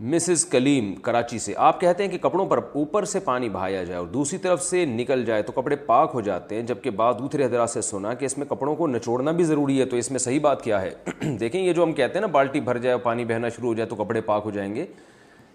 مسز 0.00 0.44
کلیم، 0.44 0.94
کراچی 0.94 1.38
سے۔ 1.38 1.52
آپ 1.56 1.80
کہتے 1.80 2.04
ہیں 2.04 2.10
کہ 2.10 2.18
کپڑوں 2.18 2.46
پر 2.46 2.58
اوپر 2.58 3.04
سے 3.04 3.20
پانی 3.20 3.48
بہایا 3.48 3.84
جائے 3.84 3.98
اور 3.98 4.06
دوسری 4.06 4.38
طرف 4.38 4.62
سے 4.62 4.84
نکل 4.84 5.24
جائے 5.24 5.42
تو 5.42 5.52
کپڑے 5.52 5.76
پاک 5.76 6.10
ہو 6.14 6.20
جاتے 6.20 6.54
ہیں، 6.54 6.62
جبکہ 6.62 6.90
بعد 6.90 7.14
دوسرے 7.14 7.44
حضرات 7.44 7.70
سے 7.70 7.80
سنا 7.80 8.14
کہ 8.14 8.24
اس 8.24 8.38
میں 8.38 8.46
کپڑوں 8.46 8.76
کو 8.76 8.86
نچوڑنا 8.86 9.30
بھی 9.30 9.44
ضروری 9.44 9.80
ہے، 9.80 9.84
تو 9.84 9.96
اس 9.96 10.10
میں 10.10 10.18
صحیح 10.18 10.40
بات 10.40 10.62
کیا 10.62 10.82
ہے؟ 10.82 10.90
دیکھیں، 11.40 11.62
یہ 11.62 11.72
جو 11.72 11.82
ہم 11.82 11.92
کہتے 11.92 12.14
ہیں 12.14 12.20
نا 12.20 12.26
بالٹی 12.26 12.60
بھر 12.60 12.78
جائے 12.78 12.96
پانی 12.96 13.24
بہنا 13.24 13.48
شروع 13.48 13.68
ہو 13.68 13.74
جائے 13.74 13.88
تو 13.88 13.96
کپڑے 13.96 14.20
پاک 14.20 14.42
ہو 14.44 14.50
جائیں 14.50 14.74
گے۔ 14.74 14.86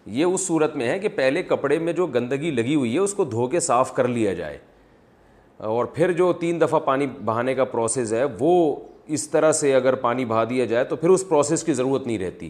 یہ 0.06 0.24
اس 0.24 0.48
صورت 0.48 0.76
میں 0.76 0.88
ہے 0.88 1.00
کہ 1.00 1.08
پہلے 1.08 1.44
کپڑے 1.44 1.80
میں 1.80 1.94
جو 1.94 2.06
گندگی 2.06 2.52
لگی 2.52 2.76
ہوئی 2.76 2.94
ہے، 2.94 3.00
اس 3.00 3.14
کو 3.14 3.24
دھو 3.24 3.48
کے 3.48 3.60
صاف 3.60 3.96
کر 3.96 4.08
لیا 4.08 4.34
جائے۔ 4.34 4.58
اور 5.58 5.86
پھر 5.86 6.12
جو 6.12 6.34
تین 6.34 6.62
دفعہ 6.62 6.80
پانی 6.80 7.08
بہانے 7.26 7.56
کا 7.56 7.64
پروسیس 7.64 8.14
ہے، 8.14 8.24
وہ 8.40 8.76
اس 9.14 9.30
طرح 9.30 9.52
سے 9.52 9.76
اگر 9.76 9.96
پانی 9.96 10.26
بہا 10.26 10.44
دیا 10.44 10.66
جائے 10.66 10.86
تو 10.86 10.96
پھر 10.96 11.10
اس 11.10 11.30
پروسیس 11.30 11.64
کی 11.64 11.74
ضرورت 11.74 12.08
نہیں 12.08 12.20
رہتی۔ 12.20 12.50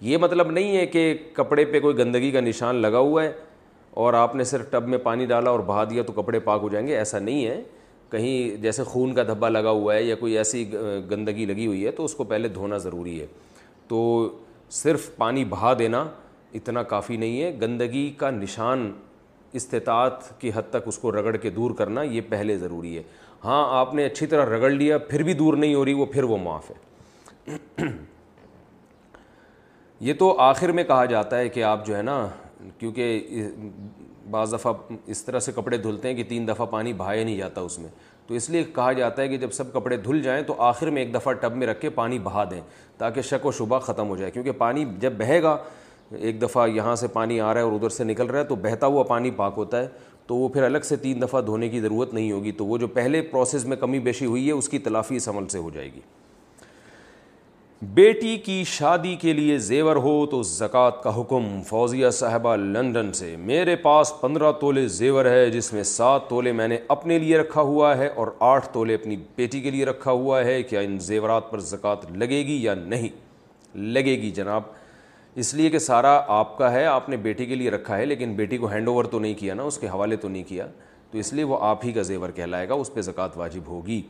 یہ 0.00 0.16
مطلب 0.16 0.50
نہیں 0.50 0.76
ہے 0.76 0.86
کہ 0.86 1.18
کپڑے 1.32 1.64
پہ 1.64 1.80
کوئی 1.80 1.98
گندگی 1.98 2.30
کا 2.30 2.40
نشان 2.40 2.76
لگا 2.76 2.98
ہوا 2.98 3.24
ہے 3.24 3.32
اور 3.90 4.14
آپ 4.14 4.36
نے 4.36 4.44
صرف 4.44 4.70
ٹب 4.70 4.88
میں 4.88 4.98
پانی 4.98 5.26
ڈالا 5.26 5.50
اور 5.50 5.60
بہا 5.60 5.84
دیا 5.84 6.02
تو 6.02 6.12
کپڑے 6.12 6.38
پاک 6.38 6.60
ہو 6.62 6.68
جائیں 6.68 6.86
گے، 6.86 6.96
ایسا 6.96 7.18
نہیں 7.18 7.46
ہے۔ 7.46 7.62
کہیں 8.10 8.62
جیسے 8.62 8.84
خون 8.84 9.14
کا 9.14 9.22
دھبا 9.22 9.48
لگا 9.48 9.70
ہوا 9.70 9.94
ہے 9.94 10.02
یا 10.02 10.14
کوئی 10.14 10.38
ایسی 10.38 10.72
گندگی 11.10 11.44
لگی 11.44 11.66
ہوئی 11.66 11.86
ہے 11.86 11.90
تو 11.90 12.04
اس 12.04 12.14
کو 12.14 12.24
پہلے 12.24 12.48
دھونا 12.48 12.78
ضروری 12.78 13.20
ہے۔ 13.20 13.26
تو 13.88 14.28
صرف 14.70 15.16
پانی 15.16 15.44
بہا 15.44 15.74
دینا 15.78 16.08
اتنا 16.54 16.82
کافی 16.82 17.16
نہیں 17.16 17.42
ہے۔ 17.42 17.56
گندگی 17.60 18.12
کا 18.16 18.30
نشان 18.30 18.92
استطاعت 19.52 20.40
کی 20.40 20.50
حد 20.54 20.62
تک 20.70 20.76
اس 20.86 20.98
کو 20.98 21.12
رگڑ 21.12 21.36
کے 21.36 21.50
دور 21.50 21.70
کرنا 21.70 22.02
یہ 22.02 22.20
پہلے 22.28 22.58
ضروری 22.58 22.96
ہے۔ 22.96 23.02
ہاں 23.44 23.78
آپ 23.80 23.94
نے 23.94 24.04
اچھی 24.04 24.26
طرح 24.26 24.44
رگڑ 24.44 24.70
لیا، 24.70 24.98
پھر 24.98 25.22
بھی 25.22 25.34
دور 25.34 25.54
نہیں 25.54 25.74
ہو 25.74 25.84
رہی، 25.84 25.92
وہ 25.92 26.06
پھر 26.06 26.22
وہ 26.22 26.36
معاف 26.36 26.70
ہے۔ 26.70 27.86
یہ 30.00 30.14
تو 30.14 30.38
آخر 30.38 30.68
میں 30.68 30.84
کہا 30.84 31.04
جاتا 31.04 31.38
ہے 31.38 31.48
کہ 31.48 31.62
آپ 31.64 31.86
جو 31.86 31.96
ہے 31.96 32.02
نا، 32.02 32.28
کیونکہ 32.78 33.28
بعض 34.30 34.54
دفعہ 34.54 34.72
اس 35.06 35.24
طرح 35.24 35.38
سے 35.38 35.52
کپڑے 35.52 35.76
دھلتے 35.76 36.08
ہیں 36.08 36.14
کہ 36.14 36.24
تین 36.24 36.48
دفعہ 36.48 36.66
پانی 36.66 36.92
بہایا 36.92 37.24
نہیں 37.24 37.36
جاتا 37.36 37.60
اس 37.60 37.78
میں۔ 37.78 37.88
تو 38.26 38.34
اس 38.34 38.50
لیے 38.50 38.64
کہا 38.64 38.92
جاتا 38.92 39.22
ہے 39.22 39.28
کہ 39.28 39.36
جب 39.36 39.52
سب 39.52 39.72
کپڑے 39.72 39.96
دھل 39.96 40.22
جائیں 40.22 40.42
تو 40.42 40.54
آخر 40.58 40.90
میں 40.90 41.02
ایک 41.02 41.14
دفعہ 41.14 41.32
ٹب 41.32 41.56
میں 41.56 41.66
رکھ 41.66 41.80
کے 41.80 41.90
پانی 41.90 42.18
بہا 42.18 42.44
دیں، 42.50 42.60
تاکہ 42.98 43.22
شک 43.22 43.46
و 43.46 43.52
شبہ 43.52 43.78
ختم 43.78 44.08
ہو 44.08 44.16
جائے۔ 44.16 44.30
کیونکہ 44.30 44.52
پانی 44.52 44.84
جب 44.98 45.12
بہے 45.12 45.42
گا، 45.42 45.56
ایک 46.10 46.42
دفعہ 46.42 46.68
یہاں 46.68 46.96
سے 46.96 47.08
پانی 47.08 47.40
آ 47.40 47.54
رہا 47.54 47.60
ہے 47.60 47.64
اور 47.64 47.72
ادھر 47.72 47.88
سے 47.88 48.04
نکل 48.04 48.26
رہا 48.26 48.38
ہے، 48.38 48.44
تو 48.44 48.54
بہتا 48.54 48.86
ہوا 48.86 49.02
پانی 49.02 49.30
پاک 49.30 49.54
ہوتا 49.56 49.80
ہے۔ 49.80 49.88
تو 50.26 50.36
وہ 50.36 50.48
پھر 50.48 50.62
الگ 50.62 50.78
سے 50.78 50.96
تین 50.96 51.22
دفعہ 51.22 51.40
دھونے 51.40 51.68
کی 51.68 51.80
ضرورت 51.80 52.14
نہیں 52.14 52.32
ہوگی، 52.32 52.52
تو 52.52 52.66
وہ 52.66 52.78
جو 52.78 52.86
پہلے 52.86 53.22
پروسیس 53.22 53.64
میں 53.64 53.76
کمی 53.76 53.98
بیشی 53.98 54.26
ہوئی 54.26 54.46
ہے، 54.46 54.52
اس 54.52 54.68
کی 54.68 54.78
تلافی 54.78 55.16
اس 55.16 55.28
عمل 55.28 55.48
سے 55.48 55.58
ہو 55.58 55.70
جائے 55.70 55.92
گی۔ 55.94 56.00
بیٹی 57.82 58.36
کی 58.36 58.64
شادی 58.66 59.14
کے 59.14 59.32
لیے 59.32 59.58
زیور 59.58 59.96
ہو 59.96 60.26
تو 60.26 60.42
زکوٰۃ 60.42 60.90
کا 61.02 61.20
حکم۔ 61.20 61.62
فوزیہ 61.66 62.10
صاحبہ 62.10 62.56
لندن 62.56 63.12
سے، 63.12 63.36
میرے 63.36 63.76
پاس 63.76 64.12
پندرہ 64.20 64.52
تولے 64.52 64.88
زیور 64.88 65.24
ہے، 65.24 65.50
جس 65.50 65.72
میں 65.72 65.82
سات 65.82 66.28
تولے 66.28 66.52
میں 66.52 66.68
نے 66.68 66.78
اپنے 66.88 67.18
لیے 67.18 67.38
رکھا 67.38 67.60
ہوا 67.60 67.96
ہے 67.96 68.06
اور 68.06 68.28
آٹھ 68.40 68.68
تولے 68.68 68.94
اپنی 68.94 69.16
بیٹی 69.36 69.60
کے 69.60 69.70
لیے 69.70 69.84
رکھا 69.84 70.10
ہوا 70.10 70.44
ہے۔ 70.44 70.62
کیا 70.62 70.80
ان 70.80 70.98
زیورات 70.98 71.50
پر 71.50 71.58
زکوٰۃ 71.58 71.96
لگے 72.14 72.46
گی 72.46 72.62
یا 72.62 72.74
نہیں؟ 72.74 73.08
لگے 73.74 74.16
گی 74.16 74.30
جناب۔ 74.30 74.62
اس 75.34 75.54
لیے 75.54 75.70
کہ 75.70 75.78
سارا 75.78 76.20
آپ 76.28 76.58
کا 76.58 76.72
ہے، 76.72 76.84
آپ 76.84 77.08
نے 77.08 77.16
بیٹی 77.16 77.46
کے 77.46 77.54
لیے 77.54 77.70
رکھا 77.70 77.96
ہے، 77.96 78.06
لیکن 78.06 78.34
بیٹی 78.34 78.58
کو 78.58 78.66
ہینڈ 78.66 78.88
اوور 78.88 79.04
تو 79.04 79.18
نہیں 79.18 79.34
کیا 79.34 79.54
نا، 79.54 79.62
اس 79.62 79.78
کے 79.78 79.86
حوالے 79.86 80.16
تو 80.16 80.28
نہیں 80.28 80.44
کیا۔ 80.48 80.66
تو 81.10 81.18
اس 81.18 81.32
لیے 81.32 81.44
وہ 81.44 81.58
آپ 81.60 81.84
ہی 81.84 81.92
کا 81.92 82.02
زیور 82.02 82.30
کہلائے 82.30 82.68
گا، 82.68 82.74
اس 82.74 82.94
پہ 82.94 83.00
زکوٰۃ 83.00 83.28
واجب 83.36 83.60
ہوگی۔ 83.66 84.02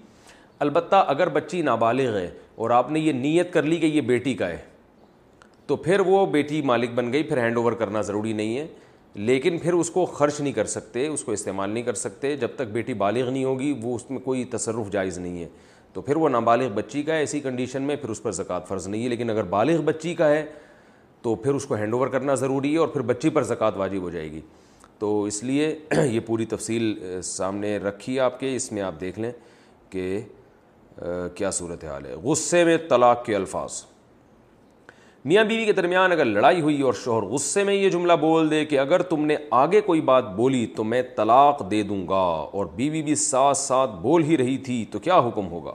البتہ 0.59 1.05
اگر 1.09 1.29
بچی 1.29 1.63
نابالغ 1.63 2.17
ہے 2.17 2.31
اور 2.55 2.71
آپ 2.71 2.91
نے 2.91 3.01
یہ 3.01 3.13
نیت 3.13 3.53
کر 3.53 3.63
لی 3.63 3.77
کہ 3.77 3.87
یہ 3.87 4.01
بیٹی 4.01 4.35
کا 4.35 4.49
ہے، 4.49 4.57
تو 5.67 5.77
پھر 5.77 6.01
وہ 6.01 6.27
بیٹی 6.27 6.63
مالک 6.63 6.91
بن 6.91 7.13
گئی، 7.13 7.23
پھر 7.23 7.39
ہینڈ 7.39 7.57
اوور 7.57 7.73
کرنا 7.73 8.01
ضروری 8.01 8.33
نہیں 8.33 8.59
ہے۔ 8.59 8.67
لیکن 9.15 9.59
پھر 9.59 9.73
اس 9.73 9.91
کو 9.91 10.07
خرچ 10.07 10.41
نہیں 10.41 10.53
کر 10.53 10.65
سکتے، 10.65 11.07
اس 11.07 11.25
کو 11.25 11.33
استعمال 11.33 11.71
نہیں 11.71 11.83
کر 11.83 11.95
سکتے۔ 11.95 12.37
جب 12.37 12.49
تک 12.55 12.63
بیٹی 12.63 12.95
بالغ 12.95 13.31
نہیں 13.31 13.45
ہوگی، 13.45 13.79
وہ 13.83 13.97
اس 13.97 14.11
میں 14.11 14.19
کوئی 14.19 14.45
تصرف 14.45 14.91
جائز 14.91 15.19
نہیں 15.19 15.43
ہے۔ 15.43 15.49
تو 15.93 16.01
پھر 16.01 16.17
وہ 16.17 16.29
نابالغ 16.29 16.69
بچی 16.75 17.03
کا 17.03 17.15
ہے 17.15 17.19
ایسی 17.19 17.41
کنڈیشن 17.41 17.83
میں 17.83 17.97
پھر 17.97 18.09
اس 18.09 18.23
پر 18.23 18.33
زکوٰۃ 18.33 18.61
فرض 18.69 18.89
نہیں 18.89 19.05
ہے۔ 19.05 19.09
لیکن 19.09 19.31
اگر 19.31 19.43
بالغ 19.43 19.81
بچی 19.81 20.15
کا 20.15 20.29
ہے 20.29 20.47
تو 21.25 21.35
پھر 21.35 21.55
اس 21.55 21.67
کو 21.67 21.75
ہینڈ 21.75 21.95
اوور 21.95 22.07
کرنا 22.07 22.35
ضروری 22.35 22.73
ہے 22.73 22.79
اور 22.79 22.89
پھر 22.89 23.01
بچی 23.01 23.31
پر 23.31 23.43
زکوٰۃ 23.43 23.71
واجب 23.77 24.03
ہو 24.03 24.11
جائے 24.11 24.31
گی۔ 24.31 24.41
تو 24.99 25.25
اس 25.25 25.45
لیے 25.45 25.79
یہ 26.05 26.21
پوری 26.21 26.45
تفصیل 26.45 26.99
سامنے 27.23 27.77
رکھی 27.77 28.21
آپ 28.21 28.41
کے۔ 28.41 28.57
اس 28.57 28.73
میں 28.73 28.83
آپ 28.83 28.95
دیکھ 29.01 29.19
لیں 29.19 29.31
کہ 29.91 30.21
کیا 31.35 31.51
صورت 31.51 31.85
حال 31.85 32.07
ہے۔ 32.07 32.15
غصے 32.15 32.65
میں 32.65 32.77
طلاق 32.89 33.25
کے 33.25 33.37
الفاظ۔ 33.37 33.85
میاں 35.25 35.45
بیوی 35.45 35.65
کے 35.65 35.73
درمیان 35.73 36.13
اگر 36.13 36.25
لڑائی 36.25 36.61
ہوئی 36.61 36.83
اور 36.83 36.93
شوہر 36.93 37.23
غصے 37.23 37.65
میں 37.65 37.75
یہ 37.75 37.89
جملہ 37.89 38.13
بول 38.13 38.51
دے 38.51 38.65
کہ 38.65 38.79
اگر 38.79 39.03
تم 39.03 39.25
نے 39.25 39.37
آگے 39.51 39.81
کوئی 39.81 40.01
بات 40.01 40.37
بولی 40.37 40.67
تو 40.67 40.85
میں 40.85 41.03
طلاق 41.17 41.71
دے 41.71 41.83
دوں 41.83 42.09
گا 42.09 42.49
اور 42.53 42.67
بیوی 42.67 43.03
بھی 43.03 43.15
ساتھ 43.15 43.57
ساتھ 43.57 43.91
بول 43.91 44.23
ہی 44.25 44.37
رہی 44.37 44.59
تھی 44.59 44.85
تو 44.91 44.99
کیا 44.99 45.19
حکم 45.19 45.49
ہوگا؟ 45.49 45.75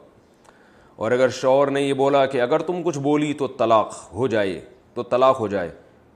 اور 0.95 1.11
اگر 1.11 1.29
شوہر 1.29 1.71
نے 1.71 1.81
یہ 1.81 1.93
بولا 1.93 2.25
کہ 2.25 2.41
اگر 2.41 2.59
تم 2.59 2.83
کچھ 2.83 2.99
بولی 2.99 3.33
تو 3.33 3.47
طلاق 3.47 3.93
ہو 4.13 4.27
جائے۔ 4.27 4.65
تو 4.93 5.03
طلاق 5.03 5.39
ہو 5.39 5.47
جائے، 5.47 5.69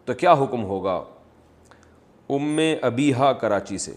تو 0.06 0.14
کیا 0.14 0.34
حکم 0.34 0.64
ہوگا؟ 0.64 1.04
ام 2.30 2.60
ابیہا 2.82 3.32
کراچی 3.34 3.78
سے۔ 3.78 3.92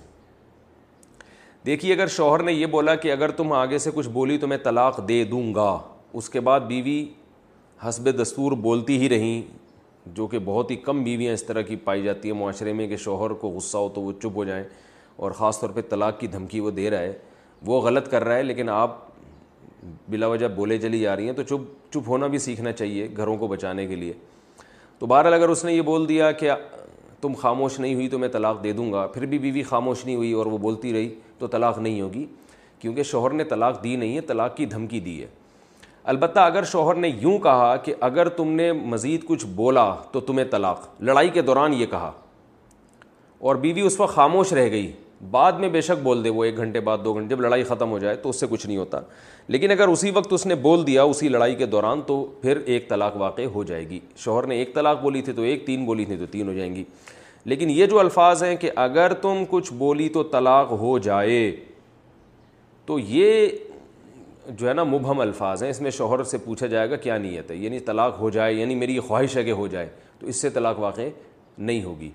دیکھیے، 1.67 1.95
اگر 1.95 2.07
شوہر 2.07 2.43
نے 2.43 2.53
یہ 2.53 2.67
بولا 2.67 2.95
کہ 2.95 3.13
اگر 3.13 3.31
تم 3.31 3.53
آگے 3.53 3.79
سے 3.79 3.91
کچھ 3.95 4.09
بولی 4.09 4.39
تو 4.39 4.47
میں 4.47 4.57
طلاق 4.57 5.09
دے 5.09 5.25
دوں 5.25 5.55
گا، 5.55 5.79
اس 6.13 6.29
کے 6.29 6.41
بعد 6.41 6.61
بیوی 6.61 7.05
حسب 7.89 8.23
دستور 8.23 8.53
بولتی 8.53 8.99
ہی 8.99 9.09
رہیں، 9.09 9.43
جو 10.07 10.27
کہ 10.27 10.39
بہت 10.45 10.71
ہی 10.71 10.77
کم 10.77 11.03
بیویاں 11.05 11.35
اس 11.35 11.43
طرح 11.43 11.63
کی 11.63 11.77
پائی 11.77 12.03
جاتی 12.03 12.31
ہیں 12.31 12.37
معاشرے 12.37 12.73
میں 12.73 12.89
کہ 12.89 12.97
شوہر 12.97 13.31
کو 13.31 13.49
غصہ 13.49 13.79
ہو 13.79 13.89
تو 13.89 14.01
وہ 14.01 14.13
چپ 14.13 14.37
ہو 14.37 14.45
جائیں 14.45 14.65
اور 15.17 15.31
خاص 15.31 15.61
طور 15.61 15.71
پہ 15.71 15.81
طلاق 15.91 16.21
کی 16.21 16.27
دھمکی 16.27 16.61
وہ 16.61 16.71
دے 16.71 16.91
رہا 16.91 16.99
ہے۔ 16.99 17.13
وہ 17.67 17.81
غلط 17.81 18.11
کر 18.11 18.25
رہا 18.25 18.37
ہے، 18.37 18.43
لیکن 18.43 18.69
آپ 18.69 18.99
بلا 20.09 20.27
وجہ 20.27 20.49
بولے 20.49 20.79
چلی 20.79 21.01
جا 21.01 21.17
رہی 21.17 21.27
ہیں، 21.27 21.33
تو 21.33 21.43
چپ 21.43 21.93
چپ 21.93 22.09
ہونا 22.09 22.27
بھی 22.27 22.39
سیکھنا 22.39 22.73
چاہیے 22.73 23.09
گھروں 23.17 23.37
کو 23.37 23.47
بچانے 23.47 23.87
کے 23.87 23.97
لیے۔ 23.97 24.13
تو 24.99 25.07
بہرحال 25.07 25.35
اگر 25.35 25.49
اس 25.49 25.65
نے 25.65 25.73
یہ 25.73 25.83
بول 25.83 26.09
دیا 26.09 26.33
کہ 26.33 26.51
تم 27.21 27.33
خاموش 27.33 27.81
نہیں 27.81 27.95
ہوئی 27.95 28.09
تو 28.09 28.19
میں 28.19 28.29
طلاق 28.29 28.65
دے 28.65 28.73
دوں 28.73 28.93
گا، 28.93 29.07
پھر 29.07 29.27
بھی 29.27 29.39
بیوی 29.39 29.63
خاموش 29.63 30.05
نہیں 30.05 30.17
ہوئی 30.17 30.33
اور 30.33 30.47
وہ 30.47 30.59
بولتی 30.59 30.93
رہی 30.93 31.15
تو 31.39 31.47
طلاق 31.47 31.79
نہیں 31.79 32.01
ہوگی، 32.01 32.27
کیونکہ 32.79 33.03
شوہر 33.03 33.31
نے 33.31 33.45
طلاق 33.45 33.85
دی 33.85 33.97
نہیں 33.97 34.17
ہے، 34.17 34.21
طلاق 34.21 34.57
کی 34.57 34.67
دھمکی 34.67 35.01
دی 35.01 35.23
ہے۔ 35.23 35.27
البتہ 36.05 36.41
اگر 36.41 36.65
شوہر 36.65 36.95
نے 36.95 37.09
یوں 37.09 37.39
کہا 37.39 37.77
کہ 37.77 37.95
اگر 38.01 38.29
تم 38.29 38.49
نے 38.49 38.73
مزید 38.73 39.25
کچھ 39.25 39.47
بولا 39.47 39.95
تو 40.13 40.21
تمہیں 40.21 40.47
طلاق، 40.51 40.89
لڑائی 41.01 41.29
کے 41.29 41.43
دوران 41.43 41.75
یہ 41.75 41.87
کہا۔ 41.87 42.13
اور 43.39 43.57
بیوی 43.57 43.81
اس 43.81 44.01
وقت 44.01 44.15
خاموش 44.15 44.53
رہ 44.53 44.71
گئی۔ 44.71 44.93
بعد 45.31 45.53
میں 45.53 45.69
بے 45.69 45.81
شک 45.81 46.03
بول 46.03 46.25
دے 46.25 46.29
وہ 46.29 46.45
ایک 46.45 46.57
گھنٹے 46.57 46.81
بعد، 46.81 46.99
دو 47.05 47.15
گھنٹے 47.15 47.35
جب 47.35 47.41
لڑائی 47.41 47.63
ختم 47.63 47.91
ہو 47.91 47.99
جائے 47.99 48.17
تو 48.17 48.29
اس 48.29 48.41
سے 48.41 48.47
کچھ 48.51 48.67
نہیں 48.67 48.77
ہوتا۔ 48.77 49.01
لیکن 49.49 49.71
اگر 49.71 49.89
اسی 49.89 50.11
وقت 50.11 50.33
اس 50.33 50.47
نے 50.47 50.55
بول 50.55 50.87
دیا 50.87 51.03
اسی 51.03 51.29
لڑائی 51.29 51.55
کے 51.55 51.67
دوران 51.67 52.01
تو 52.07 52.35
پھر 52.43 52.57
ایک 52.57 52.89
طلاق 52.89 53.17
واقع 53.17 53.43
ہو 53.43 53.65
جائے 53.65 53.89
گی۔ 53.89 54.01
شوہر 54.17 54.47
نے 54.47 54.57
ایک 54.57 54.75
طلاق 54.75 55.03
بولی 55.03 55.23
تھی 55.23 55.33
تو 55.33 55.43
ایک 55.43 55.67
تین 55.67 55.85
بولی 55.85 56.05
تھی 56.05 56.17
تو 56.17 56.27
تین 56.27 56.49
ہو 56.49 56.53
جائیں 56.53 56.75
گی۔ 56.75 56.85
لیکن 57.45 57.71
یہ 57.71 57.87
جو 57.87 57.99
الفاظ 57.99 58.45
ہیں 58.45 58.57
کہ 58.57 58.71
اگر 58.77 59.13
تم 59.13 59.45
کچھ 59.51 59.73
بولی 59.73 60.09
تو 60.09 60.23
طلاق 60.23 60.73
ہو 60.73 60.99
جائے، 60.99 61.57
تو 62.87 62.99
یہ 62.99 63.47
جو 64.49 64.69
ہے 64.69 64.75
نا 64.75 64.85
مبہم 64.85 65.21
الفاظ 65.21 65.63
ہیں۔ 65.63 65.71
اس 65.71 65.81
میں 65.81 65.91
شوہر 65.91 66.23
سے 66.23 66.39
پوچھا 66.39 66.67
جائے 66.67 66.91
گا 66.91 66.97
کیا 66.97 67.19
نیت 67.19 67.51
ہے؟ 67.51 67.57
یعنی 67.57 67.79
طلاق 67.79 68.21
ہو 68.21 68.31
جائے 68.31 68.55
یعنی 68.55 68.75
میری 68.75 68.95
یہ 68.97 69.01
خواہش 69.01 69.37
ہے 69.37 69.45
کہ 69.45 69.51
ہو 69.51 69.67
جائے، 69.67 69.89
تو 70.19 70.27
اس 70.27 70.37
سے 70.37 70.51
طلاق 70.51 70.79
واقع 70.79 71.01
نہیں 71.59 71.83
ہوگی۔ 71.83 72.11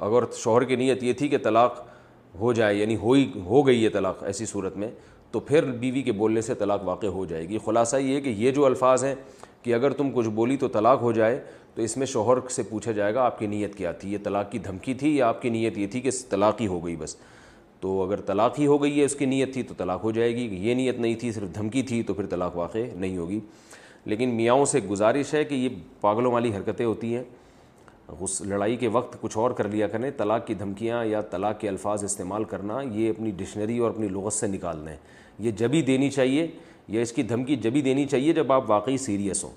اگر 0.00 0.32
شوہر 0.32 0.64
کی 0.64 0.76
نیت 0.76 1.02
یہ 1.02 1.12
تھی 1.12 1.28
کہ 1.28 1.38
طلاق 1.38 1.93
ہو 2.40 2.52
جائے 2.52 2.74
یعنی 2.74 2.96
ہوئی، 2.96 3.32
ہو 3.44 3.66
گئی 3.66 3.84
ہے 3.84 3.88
طلاق 3.88 4.24
ایسی 4.24 4.46
صورت 4.46 4.76
میں، 4.76 4.90
تو 5.30 5.40
پھر 5.40 5.62
بیوی 5.62 6.02
کے 6.02 6.12
بولنے 6.12 6.40
سے 6.40 6.54
طلاق 6.54 6.80
واقع 6.84 7.06
ہو 7.06 7.24
جائے 7.24 7.48
گی۔ 7.48 7.58
خلاصہ 7.64 7.96
یہ 7.96 8.20
کہ 8.20 8.28
یہ 8.28 8.50
جو 8.50 8.66
الفاظ 8.66 9.04
ہیں 9.04 9.14
کہ 9.62 9.74
اگر 9.74 9.90
تم 9.90 10.10
کچھ 10.14 10.28
بولی 10.28 10.56
تو 10.56 10.68
طلاق 10.68 11.02
ہو 11.02 11.12
جائے، 11.12 11.44
تو 11.74 11.82
اس 11.82 11.96
میں 11.96 12.06
شوہر 12.06 12.48
سے 12.48 12.62
پوچھا 12.62 12.92
جائے 12.92 13.14
گا 13.14 13.22
آپ 13.22 13.38
کی 13.38 13.46
نیت 13.46 13.74
کیا 13.74 13.92
تھی؟ 13.92 14.12
یہ 14.12 14.18
طلاق 14.24 14.52
کی 14.52 14.58
دھمکی 14.58 14.94
تھی 14.94 15.16
یا 15.16 15.28
آپ 15.28 15.42
کی 15.42 15.48
نیت 15.48 15.78
یہ 15.78 15.86
تھی 15.86 16.00
کہ 16.00 16.10
طلاق 16.28 16.60
ہی 16.60 16.66
ہو 16.66 16.86
گئی 16.86 16.96
بس؟ 16.96 17.16
تو 17.80 18.02
اگر 18.02 18.20
طلاق 18.20 18.58
ہی 18.58 18.66
ہو 18.66 18.82
گئی 18.82 19.00
ہے 19.00 19.04
اس 19.04 19.14
کی 19.14 19.26
نیت 19.26 19.52
تھی 19.52 19.62
تو 19.62 19.74
طلاق 19.78 20.04
ہو 20.04 20.10
جائے 20.10 20.36
گی۔ 20.36 20.68
یہ 20.68 20.74
نیت 20.74 20.98
نہیں 20.98 21.14
تھی، 21.14 21.32
صرف 21.32 21.54
دھمکی 21.54 21.82
تھی 21.82 22.02
تو 22.02 22.14
پھر 22.14 22.26
طلاق 22.26 22.56
واقع 22.56 22.78
نہیں 22.96 23.18
ہوگی۔ 23.18 23.40
لیکن 24.04 24.28
میاؤں 24.28 24.64
سے 24.64 24.80
گزارش 24.90 25.34
ہے 25.34 25.44
کہ 25.44 25.54
یہ 25.54 25.68
پاگلوں 26.00 26.32
والی 26.32 26.56
حرکتیں 26.56 26.86
ہوتی 26.86 27.16
ہیں۔ 27.16 27.22
لڑائی 28.40 28.76
کے 28.76 28.88
وقت 28.88 29.16
کچھ 29.20 29.38
اور 29.38 29.50
کر 29.50 29.68
لیا 29.68 29.88
کریں، 29.88 30.10
طلاق 30.16 30.46
کی 30.46 30.54
دھمکیاں 30.54 31.04
یا 31.04 31.20
طلاق 31.20 31.60
کے 31.60 31.68
الفاظ 31.68 32.04
استعمال 32.04 32.44
کرنا، 32.44 32.78
یہ 32.80 33.10
اپنی 33.10 33.30
ڈکشنری 33.30 33.78
اور 33.78 33.90
اپنی 33.90 34.08
لغت 34.08 34.32
سے 34.32 34.46
نکالنا 34.46 34.90
ہے۔ 34.90 34.96
یہ 35.38 35.50
جبھی 35.50 35.82
دینی 35.82 36.10
چاہیے 36.10 36.46
یا 36.88 37.00
اس 37.00 37.12
کی 37.12 37.22
دھمکی 37.22 37.56
جبھی 37.56 37.82
دینی 37.82 38.06
چاہیے 38.06 38.32
جب 38.32 38.52
آپ 38.52 38.70
واقعی 38.70 38.96
سیریس 38.96 39.44
ہوں۔ 39.44 39.50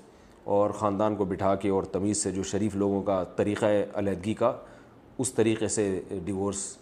اور 0.44 0.70
خاندان 0.70 1.16
کو 1.16 1.24
بٹھا 1.24 1.54
کے 1.54 1.68
اور 1.68 1.82
تمیز 1.82 2.16
سے 2.16 2.30
جو 2.30 2.42
شریف 2.42 2.76
لوگوں 2.76 3.02
کا 3.02 3.24
طریقہ 3.24 3.66
علیحدگی 3.94 4.34
کا، 4.34 4.52
اس 5.18 5.34
طریقے 5.34 5.68
سے 5.68 6.00
ڈیورس 6.24 6.76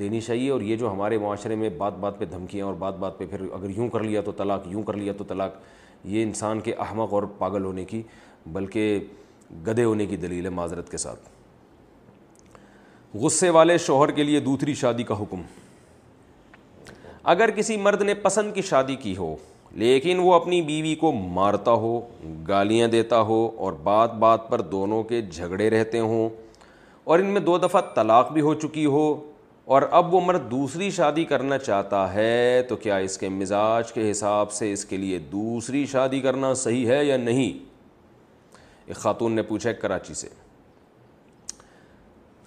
دینی 0.00 0.20
چاہیے۔ 0.20 0.50
اور 0.50 0.60
یہ 0.60 0.76
جو 0.76 0.92
ہمارے 0.92 1.18
معاشرے 1.18 1.54
میں 1.54 1.68
بات 1.68 1.98
بات 1.98 2.18
پہ 2.18 2.24
دھمکیاں 2.24 2.66
اور 2.66 2.74
بات 2.74 2.96
بات 2.98 3.18
پہ 3.18 3.26
پھر 3.26 3.42
اگر 3.52 3.68
یوں 3.76 3.88
کر 3.88 4.00
لیا 4.00 4.20
تو 4.20 4.32
طلاق، 4.32 4.62
یوں 4.66 4.82
کر 4.82 4.96
لیا 4.96 5.12
تو 5.12 5.24
طلاق، 5.24 5.52
یہ 6.04 6.22
انسان 6.22 6.60
کے 6.60 6.74
احمق 6.74 7.12
اور 7.12 7.22
پاگل 7.38 7.64
ہونے 7.64 7.84
کی، 7.84 8.02
بلکہ 8.46 9.04
گدے 9.66 9.84
ہونے 9.84 10.06
کی 10.06 10.16
دلیل 10.16 10.44
ہے 10.44 10.50
معذرت 10.50 10.90
کے 10.90 10.96
ساتھ۔ 10.96 11.28
غصے 13.14 13.50
والے 13.50 13.78
شوہر 13.78 14.10
کے 14.10 14.22
لیے 14.22 14.40
دوسری 14.40 14.74
شادی 14.74 15.02
کا 15.02 15.20
حکم۔ 15.20 15.42
اگر 17.22 17.50
کسی 17.50 17.76
مرد 17.76 18.02
نے 18.02 18.14
پسند 18.14 18.54
کی 18.54 18.62
شادی 18.62 18.96
کی 18.96 19.16
ہو، 19.16 19.34
لیکن 19.72 20.18
وہ 20.18 20.34
اپنی 20.34 20.60
بیوی 20.62 20.94
کو 20.94 21.12
مارتا 21.12 21.72
ہو، 21.72 22.00
گالیاں 22.48 22.88
دیتا 22.88 23.20
ہو 23.20 23.50
اور 23.56 23.72
بات 23.72 24.14
بات 24.14 24.48
پر 24.48 24.60
دونوں 24.60 25.02
کے 25.02 25.20
جھگڑے 25.22 25.70
رہتے 25.70 25.98
ہوں، 25.98 26.28
اور 27.04 27.18
ان 27.18 27.26
میں 27.26 27.40
دو 27.40 27.58
دفعہ 27.58 27.80
طلاق 27.94 28.32
بھی 28.32 28.40
ہو 28.40 28.54
چکی 28.54 28.86
ہو، 28.86 29.30
اور 29.64 29.82
اب 29.90 30.14
وہ 30.14 30.20
مرد 30.20 30.50
دوسری 30.50 30.90
شادی 30.90 31.24
کرنا 31.24 31.58
چاہتا 31.58 32.12
ہے، 32.14 32.62
تو 32.62 32.76
کیا 32.76 32.96
اس 32.96 33.18
کے 33.18 33.28
مزاج 33.28 33.92
کے 33.92 34.10
حساب 34.10 34.52
سے 34.52 34.72
اس 34.72 34.84
کے 34.84 34.96
لیے 34.96 35.18
دوسری 35.18 35.86
شادی 35.86 36.20
کرنا 36.20 36.54
صحیح 36.54 36.86
ہے 36.86 37.04
یا 37.04 37.16
نہیں؟ 37.16 37.71
ایک 38.86 38.96
خاتون 38.96 39.32
نے 39.32 39.42
پوچھا 39.42 39.72
کراچی 39.72 40.14
سے۔ 40.14 40.28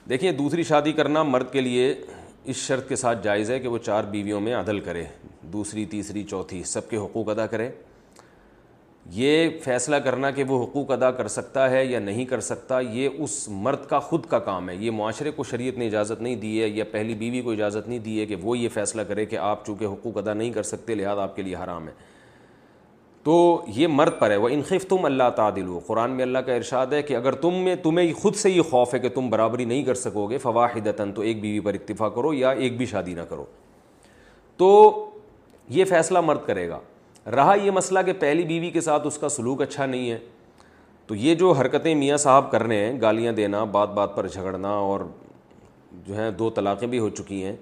دیکھیے، 0.10 0.32
دوسری 0.32 0.64
شادی 0.64 0.92
کرنا 0.92 1.24
مرد 1.24 1.52
کے 1.52 1.62
لیے 1.62 1.96
اس 2.44 2.56
شرط 2.56 2.90
کے 2.90 2.96
ساتھ 2.96 3.24
جائز 3.24 3.52
ہے 3.52 3.60
کہ 3.60 3.68
وہ 3.68 3.78
چار 3.78 4.04
بیویوں 4.04 4.42
میں 4.42 4.56
عدل 4.56 4.80
کرے۔ 4.80 5.04
دوسری، 5.42 5.86
تیسری، 5.86 6.24
چوتھی، 6.24 6.64
سب 6.64 6.90
کے 6.90 6.98
حقوق 6.98 7.30
ادا 7.30 7.48
کرے۔ 7.48 7.70
یہ 9.10 9.50
فیصلہ 9.64 9.96
کرنا 9.96 10.32
کہ 10.32 10.44
وہ 10.44 10.64
حقوق 10.64 10.92
ادا 10.92 11.12
کر 11.12 11.28
سکتا 11.28 11.70
ہے 11.70 11.86
یا 11.86 12.00
نہیں 12.00 12.26
کر 12.26 12.40
سکتا، 12.40 12.80
یہ 12.80 13.10
اس 13.18 13.50
مرد 13.50 13.90
کا 13.90 14.00
خود 14.00 14.26
کا 14.26 14.40
کام 14.40 14.70
ہے۔ 14.70 14.76
یہ 14.76 14.92
معاشرے 14.92 15.32
کو 15.32 15.44
شریعت 15.44 15.78
نے 15.78 15.88
اجازت 15.88 16.22
نہیں 16.22 16.36
دی 16.36 16.62
ہے، 16.62 16.68
یا 16.68 16.84
پہلی 16.92 17.16
بیوی 17.16 17.42
کو 17.42 17.52
اجازت 17.52 17.88
نہیں 17.88 18.00
دی 18.00 18.20
ہے 18.20 18.26
کہ 18.26 18.36
وہ 18.36 18.58
یہ 18.58 18.70
فیصلہ 18.70 19.02
کرے 19.02 19.26
کہ 19.26 19.36
آپ 19.36 19.66
چونکہ 19.66 19.86
حقوق 19.86 20.18
ادا 20.18 20.34
نہیں 20.34 20.52
کر 20.52 20.64
سکتے، 20.64 20.96
لہٰذا 20.96 21.24
آپ 21.24 21.36
کے 21.36 21.42
لیے 21.42 21.56
حرام 21.56 21.88
ہے۔ 21.88 22.15
تو 23.26 23.64
یہ 23.68 23.88
مرد 23.88 24.12
پر 24.20 24.32
ہے۔ 24.32 24.36
وہ 24.36 24.50
انخف 24.50 24.86
تم 24.90 25.06
اللہ 25.06 25.30
تعدل 25.36 25.66
ہو 25.68 25.80
قرآن 25.80 26.12
میں 26.12 26.24
اللہ 26.24 26.38
کا 26.38 26.54
ارشاد 26.54 26.88
ہے 26.88 27.02
کہ 27.02 27.16
اگر 27.16 27.34
تم 27.34 27.54
میں 27.54 27.76
تمہیں 27.76 28.14
خود 28.14 28.36
سے 28.36 28.50
یہ 28.50 28.62
خوف 28.62 28.94
ہے 28.94 29.00
کہ 29.00 29.10
تم 29.10 29.30
برابری 29.30 29.66
نہیں 29.66 29.84
کر 29.84 29.94
سکو 29.94 30.28
گے 30.28 30.38
فواہدتاً 30.38 31.12
تو 31.12 31.22
ایک 31.22 31.42
بیوی 31.42 31.60
پر 31.60 31.74
اکتفا 31.74 32.10
کرو 32.10 32.34
یا 32.34 32.50
ایک 32.50 32.78
بھی 32.78 32.86
شادی 32.86 33.14
نہ 33.14 33.22
کرو۔ 33.22 33.46
تو 34.58 35.06
یہ 35.70 35.86
فیصلہ 35.86 36.22
مرد 36.22 36.38
کرے 36.46 36.70
گا۔ 36.70 36.80
رہا 37.32 37.56
یہ 37.64 37.72
مسئلہ 37.72 38.00
کہ 38.06 38.14
پہلی 38.14 38.44
بیوی 38.44 38.70
کے 38.70 38.82
ساتھ 38.82 39.08
اس 39.08 39.18
کا 39.18 39.30
سلوک 39.30 39.62
اچھا 39.62 39.86
نہیں 39.86 40.12
ہے۔ 40.12 40.18
تو 41.08 41.16
یہ 41.16 41.36
جو 41.36 41.52
حرکتیں 41.52 41.96
میاں 41.96 42.18
صاحب 42.18 42.52
کر 42.52 42.64
رہے 42.64 42.76
ہیں، 42.76 43.02
گالیاں 43.02 43.34
دینا، 43.34 43.64
بات 43.64 43.90
بات 43.90 44.16
پر 44.16 44.28
جھگڑنا 44.28 44.70
اور 44.70 45.00
جو 45.92 46.16
ہیں 46.16 46.32
دو 46.32 46.50
طلاقیں 46.50 46.88
بھی 46.88 47.00
ہو 47.00 47.10
چکی 47.10 47.44
ہیں۔ 47.44 47.56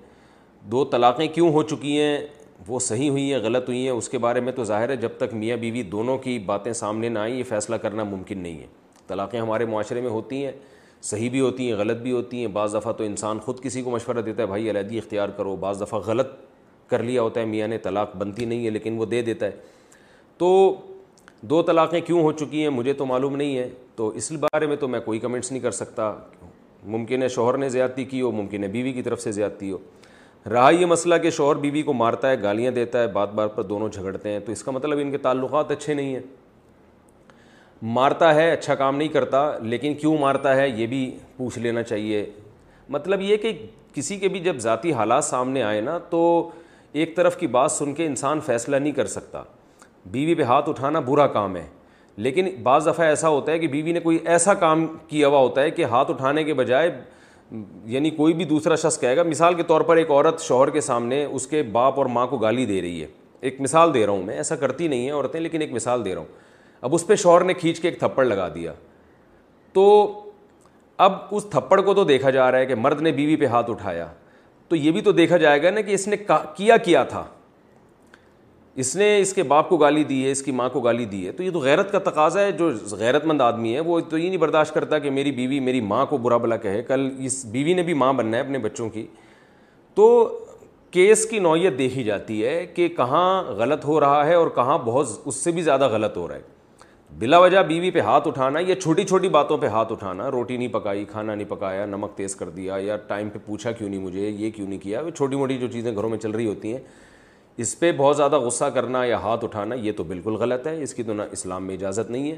دو 0.61 0.85
طلاقیں 0.85 1.27
کیوں 1.27 1.51
ہو 1.51 1.63
چکی 1.63 1.99
ہیں؟ 1.99 2.27
وہ 2.67 2.79
صحیح 2.79 3.09
ہوئی 3.09 3.33
ہیں 3.33 3.39
غلط 3.39 3.69
ہوئی 3.69 3.83
ہیں 3.83 3.89
اس 3.89 4.09
کے 4.09 4.17
بارے 4.17 4.39
میں 4.39 4.51
تو 4.51 4.63
ظاہر 4.63 4.89
ہے، 4.89 4.95
جب 4.95 5.09
تک 5.17 5.33
میاں 5.33 5.57
بیوی 5.57 5.83
دونوں 5.83 6.17
کی 6.17 6.39
باتیں 6.39 6.73
سامنے 6.73 7.09
نہ 7.09 7.19
آئیں، 7.19 7.35
یہ 7.35 7.43
فیصلہ 7.43 7.75
کرنا 7.75 8.03
ممکن 8.03 8.37
نہیں 8.37 8.59
ہے۔ 8.59 8.65
طلاقیں 9.07 9.39
ہمارے 9.39 9.65
معاشرے 9.65 10.01
میں 10.01 10.09
ہوتی 10.09 10.45
ہیں، 10.45 10.51
صحیح 11.01 11.29
بھی 11.29 11.39
ہوتی 11.39 11.71
ہیں، 11.71 11.77
غلط 11.77 11.97
بھی 11.97 12.11
ہوتی 12.11 12.39
ہیں۔ 12.39 12.47
بعض 12.47 12.75
دفعہ 12.75 12.91
تو 12.91 13.03
انسان 13.03 13.39
خود 13.39 13.59
کسی 13.59 13.81
کو 13.81 13.91
مشورہ 13.91 14.21
دیتا 14.21 14.41
ہے، 14.41 14.47
بھائی 14.47 14.69
علیحدگی 14.69 14.97
اختیار 14.97 15.29
کرو۔ 15.29 15.55
بعض 15.55 15.81
دفعہ 15.81 15.99
غلط 15.99 16.27
کر 16.87 17.03
لیا 17.03 17.21
ہوتا 17.21 17.41
ہے، 17.41 17.45
میاں 17.45 17.67
نے 17.67 17.77
طلاق 17.77 18.15
بنتی 18.15 18.45
نہیں 18.45 18.65
ہے، 18.65 18.69
لیکن 18.69 18.97
وہ 18.97 19.05
دے 19.05 19.21
دیتا 19.21 19.45
ہے۔ 19.45 19.51
تو 20.37 20.75
دو 21.41 21.61
طلاقیں 21.61 22.01
کیوں 22.01 22.21
ہو 22.21 22.31
چکی 22.31 22.61
ہیں، 22.61 22.69
مجھے 22.69 22.93
تو 22.93 23.05
معلوم 23.05 23.35
نہیں 23.35 23.57
ہے۔ 23.57 23.69
تو 23.95 24.07
اس 24.07 24.31
بارے 24.31 24.65
میں 24.65 24.75
تو 24.75 24.87
میں 24.87 24.99
کوئی 24.99 25.19
کمنٹس 25.19 25.51
نہیں 25.51 25.61
کر 25.61 25.71
سکتا۔ 25.71 26.15
ممکن 26.85 27.23
ہے 27.23 27.27
شوہر 27.27 27.57
نے 27.57 27.69
زیادتی 27.69 28.03
کی 28.03 28.21
ہو، 28.21 28.31
ممکن 28.31 28.63
ہے 28.63 28.67
بیوی 28.67 28.93
کی 28.93 29.01
طرف 29.01 29.21
سے 29.21 29.31
زیادتی 29.31 29.71
ہو۔ 29.71 29.77
رہا 30.51 30.69
یہ 30.69 30.85
مسئلہ 30.85 31.15
کہ 31.23 31.29
شوہر 31.29 31.55
بیوی 31.55 31.81
کو 31.81 31.93
مارتا 31.93 32.29
ہے، 32.29 32.41
گالیاں 32.41 32.71
دیتا 32.71 33.01
ہے، 33.01 33.07
بات 33.07 33.33
بات 33.33 33.55
پر 33.55 33.63
دونوں 33.63 33.89
جھگڑتے 33.89 34.29
ہیں، 34.29 34.39
تو 34.39 34.51
اس 34.51 34.63
کا 34.63 34.71
مطلب 34.71 34.97
ان 35.01 35.11
کے 35.11 35.17
تعلقات 35.17 35.71
اچھے 35.71 35.93
نہیں 35.93 36.13
ہیں۔ 36.13 36.23
مارتا 37.81 38.35
ہے 38.35 38.51
اچھا 38.51 38.75
کام 38.75 38.97
نہیں 38.97 39.07
کرتا، 39.07 39.57
لیکن 39.57 39.93
کیوں 39.93 40.17
مارتا 40.17 40.55
ہے 40.55 40.69
یہ 40.69 40.87
بھی 40.87 41.17
پوچھ 41.37 41.59
لینا 41.59 41.83
چاہیے۔ 41.83 42.25
مطلب 42.89 43.21
یہ 43.21 43.37
کہ 43.37 43.65
کسی 43.93 44.17
کے 44.17 44.27
بھی 44.27 44.39
جب 44.39 44.57
ذاتی 44.57 44.93
حالات 44.93 45.25
سامنے 45.25 45.63
آئے 45.63 45.81
نا، 45.81 45.97
تو 45.97 46.49
ایک 46.91 47.15
طرف 47.15 47.37
کی 47.37 47.47
بات 47.47 47.71
سن 47.71 47.93
کے 47.93 48.05
انسان 48.05 48.39
فیصلہ 48.39 48.75
نہیں 48.75 48.93
کر 48.93 49.05
سکتا۔ 49.05 49.43
بیوی 50.05 50.35
پہ 50.35 50.43
ہاتھ 50.43 50.69
اٹھانا 50.69 50.99
برا 50.99 51.27
کام 51.27 51.55
ہے۔ 51.55 51.65
لیکن 52.17 52.49
بعض 52.63 52.87
دفعہ 52.87 53.05
ایسا 53.05 53.29
ہوتا 53.29 53.51
ہے 53.51 53.59
کہ 53.59 53.67
بیوی 53.67 53.91
نے 53.91 53.99
کوئی 53.99 54.17
ایسا 54.25 54.53
کام 54.53 54.87
کیا 55.07 55.27
ہوا 55.27 55.39
ہوتا 55.39 55.61
ہے 55.61 55.71
کہ 55.71 55.85
ہاتھ 55.85 56.11
اٹھانے 56.11 56.43
کے 56.43 56.53
بجائے 56.53 57.01
یعنی 57.85 58.09
کوئی 58.09 58.33
بھی 58.33 58.45
دوسرا 58.45 58.75
شخص 58.75 58.99
کہے 58.99 59.17
گا، 59.17 59.23
مثال 59.23 59.53
کے 59.53 59.63
طور 59.63 59.81
پر 59.81 59.97
ایک 59.97 60.11
عورت 60.11 60.41
شوہر 60.41 60.69
کے 60.69 60.81
سامنے 60.81 61.25
اس 61.25 61.47
کے 61.47 61.63
باپ 61.63 61.93
اور 61.97 62.05
ماں 62.05 62.27
کو 62.27 62.37
گالی 62.37 62.65
دے 62.65 62.81
رہی 62.81 63.01
ہے۔ 63.01 63.07
ایک 63.41 63.61
مثال 63.61 63.93
دے 63.93 64.05
رہا 64.05 64.13
ہوں 64.13 64.23
میں، 64.23 64.35
ایسا 64.35 64.55
کرتی 64.55 64.87
نہیں 64.87 65.03
ہیں 65.03 65.11
عورتیں، 65.11 65.39
لیکن 65.39 65.61
ایک 65.61 65.71
مثال 65.71 66.05
دے 66.05 66.11
رہا 66.11 66.21
ہوں۔ 66.21 66.27
اب 66.81 66.95
اس 66.95 67.07
پہ 67.07 67.15
شوہر 67.15 67.43
نے 67.43 67.53
کھینچ 67.53 67.79
کے 67.79 67.87
ایک 67.87 67.99
تھپڑ 67.99 68.25
لگا 68.25 68.47
دیا۔ 68.55 68.73
تو 69.73 70.13
اب 70.97 71.13
اس 71.31 71.45
تھپڑ 71.51 71.81
کو 71.81 71.93
تو 71.93 72.03
دیکھا 72.03 72.29
جا 72.29 72.51
رہا 72.51 72.57
ہے 72.57 72.65
کہ 72.65 72.75
مرد 72.75 73.01
نے 73.01 73.11
بیوی 73.11 73.35
پہ 73.35 73.45
ہاتھ 73.45 73.69
اٹھایا۔ 73.69 74.07
تو 74.67 74.75
یہ 74.75 74.91
بھی 74.91 75.01
تو 75.01 75.11
دیکھا 75.11 75.37
جائے 75.37 75.63
گا 75.63 75.69
نا 75.69 75.81
کہ 75.81 75.91
اس 75.91 76.07
نے 76.07 76.15
کیا 76.57 76.77
کیا 76.77 77.03
تھا۔ 77.03 77.23
اس 78.75 78.95
نے 78.95 79.19
اس 79.19 79.33
کے 79.33 79.43
باپ 79.43 79.69
کو 79.69 79.77
گالی 79.77 80.03
دی 80.03 80.25
ہے، 80.25 80.31
اس 80.31 80.41
کی 80.41 80.51
ماں 80.51 80.69
کو 80.69 80.79
گالی 80.79 81.05
دی 81.05 81.27
ہے۔ 81.27 81.31
تو 81.31 81.43
یہ 81.43 81.51
تو 81.51 81.59
غیرت 81.59 81.91
کا 81.91 81.99
تقاضا 81.99 82.41
ہے، 82.41 82.51
جو 82.51 82.71
غیرت 82.91 83.25
مند 83.25 83.41
آدمی 83.41 83.75
ہے، 83.75 83.79
وہ 83.79 83.99
تو 83.99 84.17
یہ 84.17 84.27
نہیں 84.27 84.37
برداشت 84.37 84.73
کرتا 84.73 84.99
کہ 84.99 85.09
میری 85.09 85.31
بیوی 85.31 85.59
میری 85.59 85.81
ماں 85.81 86.05
کو 86.05 86.17
برا 86.17 86.37
بلا 86.37 86.57
کہے۔ 86.57 86.83
کل 86.83 87.09
اس 87.19 87.45
بیوی 87.45 87.73
نے 87.73 87.81
بھی 87.81 87.93
ماں 87.93 88.13
بننا 88.13 88.37
ہے 88.37 88.41
اپنے 88.41 88.57
بچوں 88.57 88.89
کی۔ 88.89 89.07
تو 89.95 90.39
کیس 90.91 91.25
کی 91.25 91.39
نوعیت 91.39 91.77
دیکھی 91.77 92.03
جاتی 92.03 92.45
ہے 92.45 92.65
کہ 92.65 92.87
کہاں 92.87 93.43
غلط 93.43 93.85
ہو 93.85 93.99
رہا 93.99 94.25
ہے 94.25 94.33
اور 94.33 94.47
کہاں 94.47 94.77
بہت 94.77 95.07
اس 95.25 95.35
سے 95.35 95.51
بھی 95.51 95.61
زیادہ 95.61 95.87
غلط 95.87 96.17
ہو 96.17 96.27
رہا 96.27 96.35
ہے۔ 96.35 96.41
بلا 97.19 97.39
وجہ 97.39 97.59
بیوی 97.59 97.91
پہ 97.91 97.99
ہاتھ 97.99 98.27
اٹھانا 98.27 98.59
یا 98.59 98.75
چھوٹی 98.75 99.03
چھوٹی 99.03 99.29
باتوں 99.29 99.57
پہ 99.57 99.67
ہاتھ 99.67 99.91
اٹھانا، 99.91 100.31
روٹی 100.31 100.57
نہیں 100.57 100.67
پکائی، 100.67 101.05
کھانا 101.05 101.35
نہیں 101.35 101.49
پکایا، 101.49 101.85
نمک 101.85 102.17
تیز 102.17 102.35
کر 102.35 102.49
دیا 102.49 102.77
یا 102.79 102.97
ٹائم 102.97 103.29
پہ 103.29 103.39
پوچھا 103.45 103.71
کیوں 103.71 103.89
نہیں 103.89 103.99
مجھے، 103.99 104.29
یہ 104.29 104.51
کیوں 104.51 104.67
نہیں 104.67 104.79
کیا، 104.79 105.01
وہ 105.01 105.09
چھوٹی 105.09 105.35
موٹی 105.35 105.57
جو 105.57 105.67
چیزیں 105.67 105.95
گھروں 105.95 106.09
میں 106.09 106.17
چل 106.17 106.31
رہی 106.31 106.47
ہوتی 106.47 106.71
ہیں 106.71 106.79
اس 107.57 107.79
پہ 107.79 107.91
بہت 107.97 108.17
زیادہ 108.17 108.39
غصہ 108.39 108.65
کرنا 108.65 109.05
یا 109.05 109.17
ہاتھ 109.17 109.45
اٹھانا 109.45 109.75
یہ 109.75 109.91
تو 109.91 110.03
بالکل 110.03 110.33
غلط 110.33 110.67
ہے، 110.67 110.83
اس 110.83 110.93
کی 110.93 111.03
تو 111.03 111.13
نہ 111.13 111.21
اسلام 111.31 111.67
میں 111.67 111.75
اجازت 111.75 112.11
نہیں 112.11 112.31
ہے۔ 112.31 112.37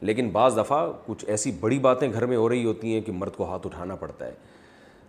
لیکن 0.00 0.28
بعض 0.28 0.56
دفعہ 0.56 0.92
کچھ 1.06 1.24
ایسی 1.28 1.52
بڑی 1.60 1.78
باتیں 1.78 2.12
گھر 2.12 2.26
میں 2.26 2.36
ہو 2.36 2.48
رہی 2.48 2.64
ہوتی 2.64 2.94
ہیں 2.94 3.00
کہ 3.00 3.12
مرد 3.12 3.32
کو 3.36 3.44
ہاتھ 3.44 3.66
اٹھانا 3.66 3.96
پڑتا 3.96 4.26
ہے۔ 4.26 4.32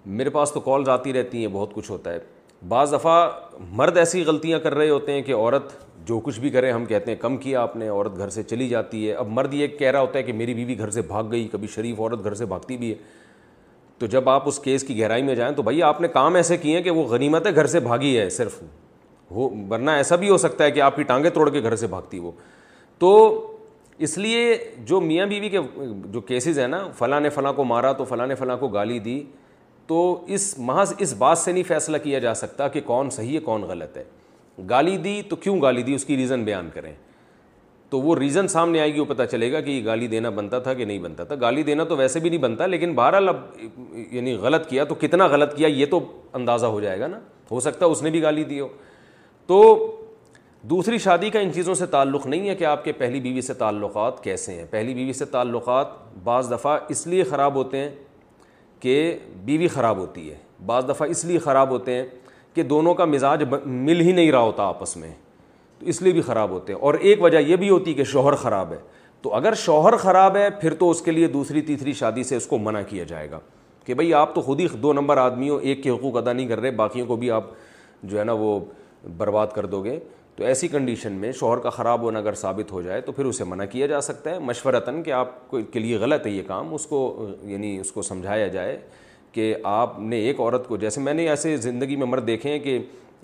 میرے 0.05 0.29
پاس 0.29 0.51
تو 0.51 0.59
کالز 0.59 0.89
آتی 0.89 1.13
رہتی 1.13 1.37
ہیں، 1.37 1.47
بہت 1.51 1.73
کچھ 1.73 1.91
ہوتا 1.91 2.13
ہے۔ 2.13 2.19
بعض 2.67 2.93
دفعہ 2.93 3.29
مرد 3.69 3.97
ایسی 3.97 4.23
غلطیاں 4.25 4.59
کر 4.59 4.75
رہے 4.75 4.89
ہوتے 4.89 5.11
ہیں 5.11 5.21
کہ 5.21 5.35
عورت 5.35 5.63
جو 6.07 6.19
کچھ 6.19 6.39
بھی 6.39 6.49
کرے، 6.49 6.71
ہم 6.71 6.85
کہتے 6.85 7.11
ہیں 7.11 7.17
کم 7.17 7.37
کیا 7.37 7.61
آپ 7.61 7.75
نے، 7.75 7.87
عورت 7.87 8.17
گھر 8.17 8.29
سے 8.29 8.43
چلی 8.43 8.69
جاتی 8.69 9.09
ہے۔ 9.09 9.13
اب 9.13 9.27
مرد 9.27 9.53
یہ 9.53 9.67
کہہ 9.67 9.91
رہا 9.91 10.01
ہوتا 10.01 10.19
ہے 10.19 10.23
کہ 10.23 10.33
میری 10.33 10.53
بیوی 10.53 10.77
گھر 10.77 10.89
سے 10.89 11.01
بھاگ 11.01 11.23
گئی، 11.31 11.47
کبھی 11.51 11.67
شریف 11.67 11.99
عورت 11.99 12.23
گھر 12.23 12.33
سے 12.33 12.45
بھاگتی 12.45 12.77
بھی 12.77 12.89
ہے۔ 12.89 12.95
تو 13.97 14.05
جب 14.05 14.29
آپ 14.29 14.47
اس 14.47 14.59
کیس 14.59 14.83
کی 14.83 14.99
گہرائی 14.99 15.23
میں 15.23 15.35
جائیں 15.35 15.55
تو 15.55 15.61
بھائی 15.61 15.83
آپ 15.83 16.01
نے 16.01 16.07
کام 16.07 16.35
ایسے 16.35 16.57
کیے 16.57 16.75
ہیں 16.75 16.83
کہ 16.83 16.91
وہ 16.91 17.03
غنیمت 17.03 17.47
ہے، 17.47 17.55
گھر 17.55 17.65
سے 17.65 17.79
بھاگی 17.79 18.19
ہے، 18.19 18.29
صرف۔ 18.29 18.63
ہو 19.33 19.49
ورنہ 19.69 19.91
ایسا 19.91 20.15
بھی 20.15 20.29
ہو 20.29 20.37
سکتا 20.37 20.63
ہے 20.63 20.71
کہ 20.71 20.81
آپ 20.81 20.95
کی 20.95 21.03
ٹانگیں 21.03 21.29
توڑ 21.29 21.49
کے 21.49 21.63
گھر 21.63 21.75
سے 21.75 21.87
بھاگتی 21.87 22.19
وہ 22.19 22.31
تو 22.97 23.39
اس 23.97 24.17
لیے 24.17 24.57
جو 24.77 25.01
میاں 25.01 25.25
بیوی 25.25 25.49
کے 25.49 25.59
جو 26.05 26.21
کیسز 26.21 26.59
ہیں 26.59 26.67
نا، 26.67 26.87
فلاں 26.97 27.19
نے 27.19 27.29
فلاں 27.29 27.53
کو 27.53 27.63
مارا 27.63 27.91
تو 27.91 28.03
فلاں 28.03 28.27
نے 28.27 28.35
فلاں 28.35 28.57
کو 28.57 28.67
گالی 28.67 28.99
دی، 28.99 29.23
تو 29.87 30.25
اس 30.27 30.59
محض 30.59 30.93
اس 30.97 31.13
بات 31.13 31.37
سے 31.37 31.51
نہیں 31.51 31.63
فیصلہ 31.63 31.97
کیا 32.03 32.19
جا 32.19 32.33
سکتا 32.33 32.67
کہ 32.67 32.81
کون 32.81 33.09
صحیح 33.09 33.35
ہے، 33.35 33.39
کون 33.39 33.61
غلط 33.61 33.97
ہے۔ 33.97 34.03
گالی 34.69 34.97
دی 34.97 35.21
تو 35.29 35.35
کیوں 35.35 35.61
گالی 35.61 35.83
دی؟ 35.83 35.93
اس 35.93 36.05
کی 36.05 36.17
ریزن 36.17 36.43
بیان 36.43 36.69
کریں۔ 36.73 36.93
تو 37.89 38.01
وہ 38.01 38.15
ریزن 38.15 38.47
سامنے 38.47 38.79
آئے 38.79 38.93
گی، 38.93 38.99
وہ 38.99 39.05
پتہ 39.05 39.23
چلے 39.23 39.51
گا 39.51 39.61
کہ 39.61 39.71
یہ 39.71 39.85
گالی 39.85 40.07
دینا 40.07 40.29
بنتا 40.29 40.59
تھا 40.59 40.73
کہ 40.73 40.85
نہیں 40.85 40.99
بنتا 40.99 41.23
تھا۔ 41.23 41.35
گالی 41.41 41.63
دینا 41.63 41.83
تو 41.83 41.97
ویسے 41.97 42.19
بھی 42.19 42.29
نہیں 42.29 42.41
بنتا، 42.41 42.65
لیکن 42.65 42.93
بہرحال 42.93 43.29
اب 43.29 43.37
یعنی 44.11 44.35
غلط 44.35 44.69
کیا 44.69 44.83
تو 44.83 44.95
کتنا 44.95 45.27
غلط 45.27 45.55
کیا 45.55 45.67
یہ 45.67 45.85
تو 45.85 46.21
اندازہ 46.33 46.65
ہو 46.65 46.81
جائے 46.81 46.99
گا 46.99 47.07
نا۔ 47.07 47.19
ہو 47.51 47.59
سکتا 47.59 47.85
ہے 47.85 47.91
اس 47.91 48.03
نے 48.03 48.09
بھی 48.09 48.21
گالی 48.21 48.43
دی 48.43 48.59
ہو۔ 48.59 48.67
تو 49.45 49.89
دوسری 50.61 50.97
شادی 50.97 51.29
کا 51.29 51.39
ان 51.39 51.53
چیزوں 51.53 51.73
سے 51.73 51.85
تعلق 51.85 52.25
نہیں 52.25 52.49
ہے 52.49 52.55
کہ 52.55 52.63
آپ 52.63 52.83
کے 52.83 52.91
پہلی 52.91 53.19
بیوی 53.19 53.41
سے 53.41 53.53
تعلقات 53.53 54.23
کیسے 54.23 54.53
ہیں۔ 54.53 54.65
پہلی 54.69 54.93
بیوی 54.93 55.13
سے 55.13 55.25
تعلقات 55.25 55.87
بعض 56.23 56.51
دفعہ 56.51 56.79
اس 56.89 57.07
لیے 57.07 57.23
خراب 57.23 57.55
ہوتے 57.55 57.77
ہیں 57.77 57.89
کہ 58.79 59.17
بیوی 59.35 59.67
خراب 59.67 59.97
ہوتی 59.97 60.31
ہے۔ 60.31 60.35
بعض 60.65 60.89
دفعہ 60.89 61.07
اس 61.09 61.25
لیے 61.25 61.39
خراب 61.39 61.69
ہوتے 61.69 61.93
ہیں 61.93 62.07
کہ 62.53 62.63
دونوں 62.63 62.93
کا 62.93 63.05
مزاج 63.05 63.43
مل 63.65 64.01
ہی 64.01 64.11
نہیں 64.11 64.31
رہا 64.31 64.39
ہوتا 64.39 64.63
آپس 64.63 64.97
میں۔ 64.97 65.11
تو 65.79 65.85
اس 65.85 66.01
لیے 66.01 66.13
بھی 66.13 66.21
خراب 66.21 66.49
ہوتے 66.49 66.73
ہیں۔ 66.73 66.79
اور 66.79 66.93
ایک 66.93 67.23
وجہ 67.23 67.37
یہ 67.37 67.55
بھی 67.55 67.69
ہوتی 67.69 67.91
ہے 67.91 67.95
کہ 67.95 68.03
شوہر 68.03 68.35
خراب 68.35 68.71
ہے۔ 68.71 68.77
تو 69.21 69.33
اگر 69.33 69.53
شوہر 69.53 69.95
خراب 69.95 70.35
ہے، 70.35 70.49
پھر 70.49 70.73
تو 70.73 70.89
اس 70.89 71.01
کے 71.01 71.11
لیے 71.11 71.27
دوسری، 71.27 71.61
تیسری 71.61 71.93
شادی 71.93 72.23
سے 72.23 72.35
اس 72.35 72.45
کو 72.45 72.57
منع 72.57 72.81
کیا 72.87 73.03
جائے 73.03 73.31
گا 73.31 73.39
کہ 73.85 73.93
بھائی 73.93 74.13
آپ 74.13 74.35
تو 74.35 74.41
خود 74.41 74.59
ہی 74.59 74.67
دو 74.67 74.93
نمبر 74.93 75.17
آدمی 75.17 75.49
ہو، 75.49 75.57
ایک 75.57 75.83
کے 75.83 75.89
حقوق 75.89 76.17
ادا 76.17 76.33
نہیں 76.33 76.47
کر 76.47 76.59
رہے، 76.59 76.71
باقیوں 76.71 77.07
کو 77.07 77.15
بھی 77.15 77.31
آپ 77.31 77.43
جو 78.03 78.19
ہے 78.19 78.23
نا 78.23 78.33
وہ 78.33 78.59
برباد 79.17 79.47
کر 79.47 79.65
دو 79.65 79.83
گے، 79.83 79.99
تو 80.35 80.43
ایسی 80.43 80.67
کنڈیشن 80.67 81.11
میں 81.11 81.31
شوہر 81.31 81.57
کا 81.57 81.69
خراب 81.69 82.01
ہونا 82.01 82.19
اگر 82.19 82.33
ثابت 82.33 82.71
ہو 82.71 82.81
جائے 82.81 83.01
تو 83.01 83.11
پھر 83.11 83.25
اسے 83.25 83.43
منع 83.43 83.65
کیا 83.65 83.87
جا 83.87 84.01
سکتا 84.01 84.31
ہے۔ 84.31 84.39
مشورتاً 84.39 85.03
کہ 85.03 85.11
آپ 85.11 85.51
کے 85.51 85.79
لیے 85.79 85.97
غلط 85.97 86.25
ہے 86.25 86.31
یہ 86.31 86.41
کام، 86.47 86.73
اس 86.73 86.85
کو 86.85 87.27
یعنی 87.41 87.79
اس 87.79 87.91
کو 87.91 88.01
سمجھایا 88.01 88.47
جائے 88.47 88.79
کہ 89.31 89.55
آپ 89.63 89.99
نے 89.99 90.17
ایک 90.19 90.39
عورت 90.39 90.67
کو، 90.67 90.77
جیسے 90.77 91.01
میں 91.01 91.13
نے 91.13 91.29
ایسے 91.29 91.57
زندگی 91.57 91.95
میں 91.95 92.07
مرد 92.07 92.27
دیکھے 92.27 92.49
ہیں 92.49 92.59
کہ 92.59 92.79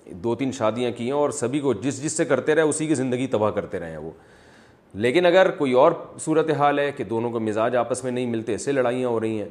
دو 0.06 0.34
تین 0.34 0.52
شادیاں 0.52 0.90
کی 0.96 1.04
ہیں 1.04 1.12
اور 1.12 1.30
سبھی 1.30 1.60
کو 1.60 1.74
جس 1.74 2.02
جس 2.02 2.12
سے 2.12 2.24
کرتے 2.24 2.54
رہے، 2.54 2.62
اسی 2.62 2.86
کی 2.86 2.94
زندگی 2.94 3.26
تباہ 3.26 3.50
کرتے 3.50 3.80
رہے 3.80 3.90
ہیں 3.90 3.98
وہ۔ 3.98 4.10
لیکن 4.94 5.26
اگر 5.26 5.50
کوئی 5.50 5.72
اور 5.72 5.92
صورت 6.18 6.50
حال 6.50 6.78
ہے 6.78 6.92
کہ 6.92 7.04
دونوں 7.04 7.30
کو 7.30 7.40
مزاج 7.40 7.76
آپس 7.76 8.04
میں 8.04 8.12
نہیں 8.12 8.26
ملتے 8.26 8.52
ایسے 8.52 8.72
لڑائیاں 8.72 9.08
ہو 9.08 9.20
رہی 9.20 9.40
ہیں 9.40 9.48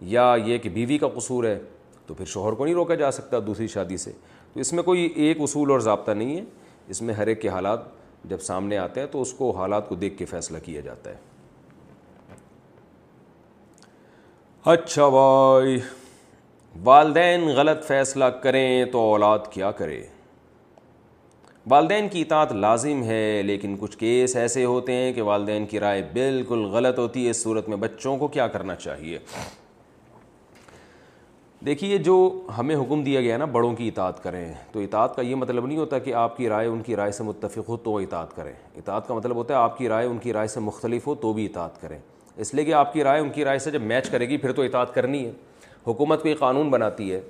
یا 0.00 0.36
یہ 0.44 0.58
کہ 0.58 0.68
بیوی 0.68 0.98
کا 0.98 1.08
قصور 1.08 1.44
ہے، 1.44 1.58
تو 2.06 2.14
پھر 2.14 2.24
شوہر 2.24 2.52
کو 2.52 2.64
نہیں 2.64 2.74
روکا 2.74 2.94
جا 2.94 3.10
سکتا 3.10 3.38
دوسری 3.46 3.66
شادی 3.66 3.96
سے۔ 3.96 4.12
تو 4.58 4.60
اس 4.60 4.72
میں 4.72 4.82
کوئی 4.82 5.08
ایک 5.14 5.40
اصول 5.40 5.70
اور 5.70 5.80
ضابطہ 5.80 6.10
نہیں 6.10 6.36
ہے۔ 6.36 6.44
اس 6.88 7.02
میں 7.02 7.14
ہر 7.14 7.26
ایک 7.26 7.42
کے 7.42 7.48
حالات 7.48 7.78
جب 8.24 8.40
سامنے 8.40 8.78
آتے 8.78 9.00
ہیں 9.00 9.06
تو 9.06 9.22
اس 9.22 9.32
کو 9.32 9.50
حالات 9.50 9.88
کو 9.88 9.94
دیکھ 9.94 10.18
کے 10.18 10.24
فیصلہ 10.24 10.58
کیا 10.64 10.80
جاتا 10.80 11.10
ہے۔ 11.10 11.16
اچھا 14.64 15.08
بھائی، 15.08 15.80
والدین 16.84 17.48
غلط 17.48 17.84
فیصلہ 17.84 18.24
کریں 18.24 18.84
تو 18.84 18.98
اولاد 18.98 19.38
کیا 19.50 19.70
کرے؟ 19.70 20.02
والدین 21.66 22.08
کی 22.08 22.20
اطاعت 22.20 22.52
لازم 22.52 23.02
ہے، 23.02 23.42
لیکن 23.42 23.76
کچھ 23.80 23.98
کیس 23.98 24.36
ایسے 24.36 24.64
ہوتے 24.64 24.92
ہیں 24.92 25.12
کہ 25.12 25.22
والدین 25.22 25.66
کی 25.66 25.80
رائے 25.80 26.02
بالکل 26.12 26.64
غلط 26.64 26.98
ہوتی 26.98 27.24
ہے۔ 27.24 27.30
اس 27.30 27.42
صورت 27.42 27.68
میں 27.68 27.76
بچوں 27.76 28.16
کو 28.16 28.28
کیا 28.28 28.46
کرنا 28.46 28.74
چاہیے؟ 28.74 29.18
دیکھیے، 31.66 31.98
جو 31.98 32.46
ہمیں 32.58 32.74
حکم 32.76 33.02
دیا 33.02 33.20
گیا 33.20 33.32
ہے 33.32 33.38
نا، 33.38 33.44
بڑوں 33.44 33.74
کی 33.74 33.88
اطاعت 33.88 34.22
کریں، 34.22 34.52
تو 34.72 34.80
اطاعت 34.80 35.16
کا 35.16 35.22
یہ 35.22 35.34
مطلب 35.34 35.66
نہیں 35.66 35.78
ہوتا 35.78 35.98
کہ 35.98 36.14
آپ 36.14 36.36
کی 36.36 36.48
رائے 36.48 36.68
ان 36.68 36.82
کی 36.82 36.96
رائے 36.96 37.10
سے 37.10 37.22
متفق 37.22 37.68
ہو 37.68 37.76
تو 37.76 37.96
اطاعت 37.96 38.36
کریں۔ 38.36 38.52
اطاعت 38.76 39.08
کا 39.08 39.14
مطلب 39.14 39.36
ہوتا 39.36 39.54
ہے 39.54 39.58
آپ 39.58 39.78
کی 39.78 39.88
رائے 39.88 40.06
ان 40.06 40.18
کی 40.18 40.32
رائے 40.32 40.48
سے 40.48 40.60
مختلف 40.60 41.06
ہو 41.06 41.14
تو 41.14 41.32
بھی 41.32 41.44
اطاعت 41.46 41.80
کریں۔ 41.80 41.98
اس 42.36 42.54
لیے 42.54 42.64
کہ 42.64 42.74
آپ 42.74 42.92
کی 42.92 43.04
رائے 43.04 43.20
ان 43.20 43.30
کی 43.30 43.44
رائے 43.44 43.58
سے 43.58 43.70
جب 43.70 43.82
میچ 43.82 44.10
کرے 44.10 44.28
گی، 44.28 44.36
پھر 44.36 44.52
تو 44.52 44.62
اطاعت 44.62 44.94
کرنی 44.94 45.24
ہے۔ 45.26 45.30
حکومت 45.86 46.22
کوئی 46.22 46.34
قانون 46.34 46.70
بناتی 46.70 47.12
ہے۔ 47.12 47.20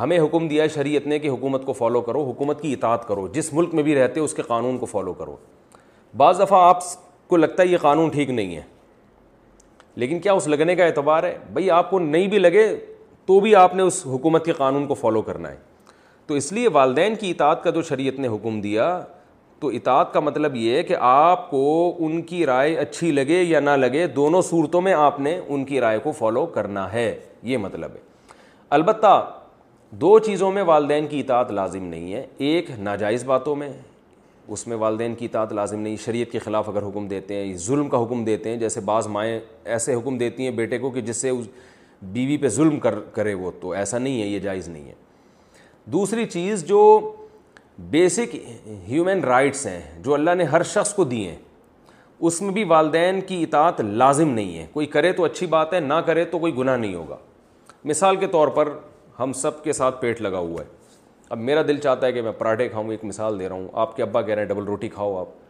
ہمیں 0.00 0.18
حکم 0.18 0.48
دیا 0.48 0.62
ہے 0.62 0.68
شریعت 0.68 1.06
نے 1.06 1.18
کہ 1.18 1.28
حکومت 1.28 1.64
کو 1.64 1.72
فالو 1.72 2.00
کرو، 2.00 2.24
حکومت 2.24 2.60
کی 2.62 2.72
اطاعت 2.72 3.08
کرو۔ 3.08 3.28
جس 3.28 3.52
ملک 3.52 3.74
میں 3.74 3.82
بھی 3.82 3.94
رہتے 3.94 4.20
اس 4.20 4.34
کے 4.34 4.42
قانون 4.42 4.78
کو 4.78 4.86
فالو 4.86 5.12
کرو۔ 5.12 5.36
بعض 6.16 6.40
دفعہ 6.40 6.62
آپ 6.62 6.82
کو 7.28 7.36
لگتا 7.36 7.62
ہے 7.62 7.68
یہ 7.68 7.76
قانون 7.76 8.10
ٹھیک 8.10 8.30
نہیں 8.30 8.56
ہے، 8.56 8.62
لیکن 9.96 10.18
کیا 10.18 10.32
اس 10.32 10.48
لگنے 10.48 10.76
کا 10.76 10.84
اعتبار 10.84 11.22
ہے؟ 11.22 11.38
بھائی، 11.52 11.70
آپ 11.70 11.90
کو 11.90 11.98
نہیں 11.98 12.26
بھی 12.26 12.38
لگے 12.38 12.76
تو 13.28 13.40
بھی 13.40 13.54
آپ 13.54 13.74
نے 13.74 13.82
اس 13.82 14.02
حکومت 14.06 14.44
کے 14.44 14.52
قانون 14.52 14.86
کو 14.86 14.94
فالو 14.94 15.22
کرنا 15.22 15.50
ہے۔ 15.50 15.56
تو 16.26 16.34
اس 16.34 16.52
لیے 16.52 16.68
والدین 16.68 17.14
کی 17.14 17.30
اطاعت 17.30 17.64
کا 17.64 17.70
جو 17.70 17.82
شریعت 17.82 18.18
نے 18.18 18.28
حکم 18.28 18.60
دیا، 18.60 19.04
تو 19.60 19.68
اطاعت 19.68 20.12
کا 20.12 20.20
مطلب 20.20 20.56
یہ 20.56 20.76
ہے 20.76 20.82
کہ 20.82 20.96
آپ 21.00 21.50
کو 21.50 21.94
ان 21.98 22.22
کی 22.22 22.46
رائے 22.46 22.76
اچھی 22.76 23.12
لگے 23.12 23.42
یا 23.42 23.60
نہ 23.60 23.70
لگے، 23.70 24.06
دونوں 24.06 24.42
صورتوں 24.42 24.80
میں 24.80 24.92
آپ 24.92 25.20
نے 25.20 25.40
ان 25.48 25.64
کی 25.64 25.80
رائے 25.80 25.98
کو 25.98 26.12
فالو 26.12 26.46
کرنا 26.46 26.92
ہے۔ 26.92 27.18
یہ 27.42 27.56
مطلب 27.56 27.90
ہے۔ 27.94 28.00
البتہ 28.70 29.30
دو 29.90 30.18
چیزوں 30.18 30.52
میں 30.52 30.62
والدین 30.62 31.06
کی 31.06 31.20
اطاعت 31.20 31.50
لازم 31.50 31.84
نہیں 31.84 32.14
ہے۔ 32.14 32.26
ایک 32.38 32.70
ناجائز 32.78 33.24
باتوں 33.24 33.56
میں، 33.56 33.72
اس 34.48 34.66
میں 34.66 34.76
والدین 34.76 35.14
کی 35.14 35.24
اطاعت 35.24 35.52
لازم 35.52 35.80
نہیں، 35.80 35.96
شریعت 35.96 36.32
کے 36.32 36.38
خلاف 36.38 36.68
اگر 36.68 36.82
حکم 36.82 37.08
دیتے 37.08 37.34
ہیں، 37.34 37.56
ظلم 37.56 37.88
کا 37.88 38.02
حکم 38.02 38.24
دیتے 38.24 38.50
ہیں، 38.50 38.56
جیسے 38.56 38.80
بعض 38.80 39.06
مائیں 39.06 39.40
ایسے 39.64 39.94
حکم 39.94 40.18
دیتی 40.18 40.42
ہیں 40.42 40.50
بیٹے 40.50 40.78
کو 40.78 40.90
کہ 40.90 41.00
جس 41.00 41.16
سے 41.16 41.30
بیوی 42.02 42.36
پہ 42.36 42.48
ظلم 42.48 42.80
کر، 42.80 43.00
کرے 43.00 43.34
وہ 43.34 43.50
تو 43.60 43.70
ایسا 43.70 43.98
نہیں 43.98 44.22
ہے، 44.22 44.26
یہ 44.26 44.38
جائز 44.38 44.68
نہیں 44.68 44.88
ہے۔ 44.88 44.94
دوسری 45.84 46.26
چیز 46.26 46.64
جو 46.64 47.12
بیسک 47.78 48.36
ہیومن 48.88 49.24
رائٹس 49.24 49.66
ہیں، 49.66 50.02
جو 50.02 50.14
اللہ 50.14 50.34
نے 50.34 50.44
ہر 50.44 50.62
شخص 50.62 50.94
کو 50.94 51.04
دیے 51.04 51.28
ہیں، 51.28 51.38
اس 52.20 52.42
میں 52.42 52.50
بھی 52.50 52.64
والدین 52.64 53.20
کی 53.20 53.42
اطاعت 53.42 53.80
لازم 53.80 54.28
نہیں 54.28 54.58
ہے۔ 54.58 54.66
کوئی 54.72 54.86
کرے 54.86 55.12
تو 55.12 55.24
اچھی 55.24 55.46
بات 55.46 55.74
ہے، 55.74 55.80
نہ 55.80 55.94
کرے 55.94 56.24
تو 56.24 56.38
کوئی 56.38 56.56
گناہ 56.56 56.76
نہیں 56.76 56.94
ہوگا۔ 56.94 57.16
مثال 57.84 58.16
کے 58.16 58.26
طور 58.26 58.48
پر 58.48 58.68
ہم 59.20 59.32
سب 59.32 59.64
کے 59.64 59.72
ساتھ 59.72 60.00
پیٹ 60.00 60.20
لگا 60.20 60.38
ہوا 60.38 60.62
ہے۔ 60.62 60.66
اب 61.28 61.38
میرا 61.38 61.62
دل 61.62 61.76
چاہتا 61.76 62.06
ہے 62.06 62.12
کہ 62.12 62.22
میں 62.22 62.32
پراٹھے 62.32 62.68
کھاؤں، 62.68 62.90
ایک 62.90 63.04
مثال 63.04 63.40
دے 63.40 63.48
رہا 63.48 63.56
ہوں۔ 63.56 63.68
آپ 63.72 63.96
کے 63.96 64.02
ابا 64.02 64.22
کہہ 64.22 64.34
رہے 64.34 64.42
ہیں، 64.42 64.48
ڈبل 64.48 64.64
روٹی 64.64 64.88
کھاؤ 64.88 65.18
آپ۔ 65.18 65.47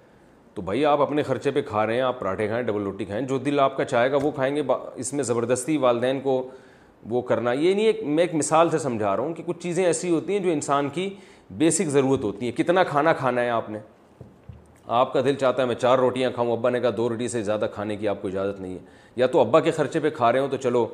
تو 0.59 0.63
بھائی 0.63 0.85
آپ 0.85 1.01
اپنے 1.01 1.23
خرچے 1.23 1.51
پہ 1.51 1.63
کھا 1.63 1.87
رہے 1.87 1.95
ہیں، 1.95 2.01
آپ 2.01 2.21
پراٹھے 2.21 2.47
کھائیں، 2.47 2.63
ڈبل 2.63 2.83
روٹی 2.83 3.05
کھائیں، 3.05 3.27
جو 3.27 3.39
دل 3.39 3.61
آپ 3.61 3.77
کا 3.77 3.85
چاہے 3.85 4.11
گا 4.11 4.17
وہ 4.23 4.31
کھائیں 4.31 4.57
گے 4.57 4.63
اس 4.95 5.13
میں 5.13 5.25
زبردستی 5.25 5.77
والدین 5.77 6.21
کو 6.21 6.49
وہ 7.09 7.23
کرنا، 7.23 7.53
یہ 7.53 7.75
نہیں 7.75 7.87
ایک 7.87 8.03
میں 8.03 8.25
ایک 8.25 8.35
مثال 8.35 8.71
سے 8.71 8.79
سمجھا 8.79 9.17
رہا 9.17 9.23
ہوں 9.25 9.35
کہ 9.35 9.43
کچھ 9.47 9.59
چیزیں 9.61 9.85
ایسی 9.85 10.11
ہوتی 10.11 10.33
ہیں 10.33 10.41
جو 10.41 10.51
انسان 10.51 10.89
کی 10.89 11.15
بیسک 11.51 11.85
ضرورت 11.85 12.25
ہوتی 12.25 12.47
ہیں۔ 12.47 12.53
کتنا 12.53 12.85
کھانا 12.85 13.13
کھانا 13.13 13.41
ہے 13.41 13.49
آپ 13.49 13.71
نے؟ 13.71 13.79
آپ 14.87 15.13
کا 15.13 15.21
دل 15.21 15.35
چاہتا 15.35 15.63
ہے 15.63 15.67
میں 15.67 15.75
چار 15.75 15.99
روٹیاں 15.99 16.31
کھاؤں، 16.31 16.53
ابا 16.53 16.71
نے 16.71 16.81
کہا 16.81 16.91
دو 16.97 17.09
روٹی 17.09 17.29
سے 17.29 17.43
زیادہ 17.43 17.67
کھانے 17.75 17.97
کی 17.97 18.09
آپ 18.09 18.23
کو 18.23 18.29
اجازت 18.29 18.61
نہیں 18.61 18.73
ہے۔ 18.73 18.79
یا 19.17 19.27
تو 19.27 19.41
ابا 19.41 19.61
کے 19.61 19.71
خرچے 19.71 20.01
پہ 20.01 20.11
کھا 20.11 20.33
رہے 20.33 20.39
ہوں 20.39 20.49
تو 20.49 20.57
چلو، 20.57 20.87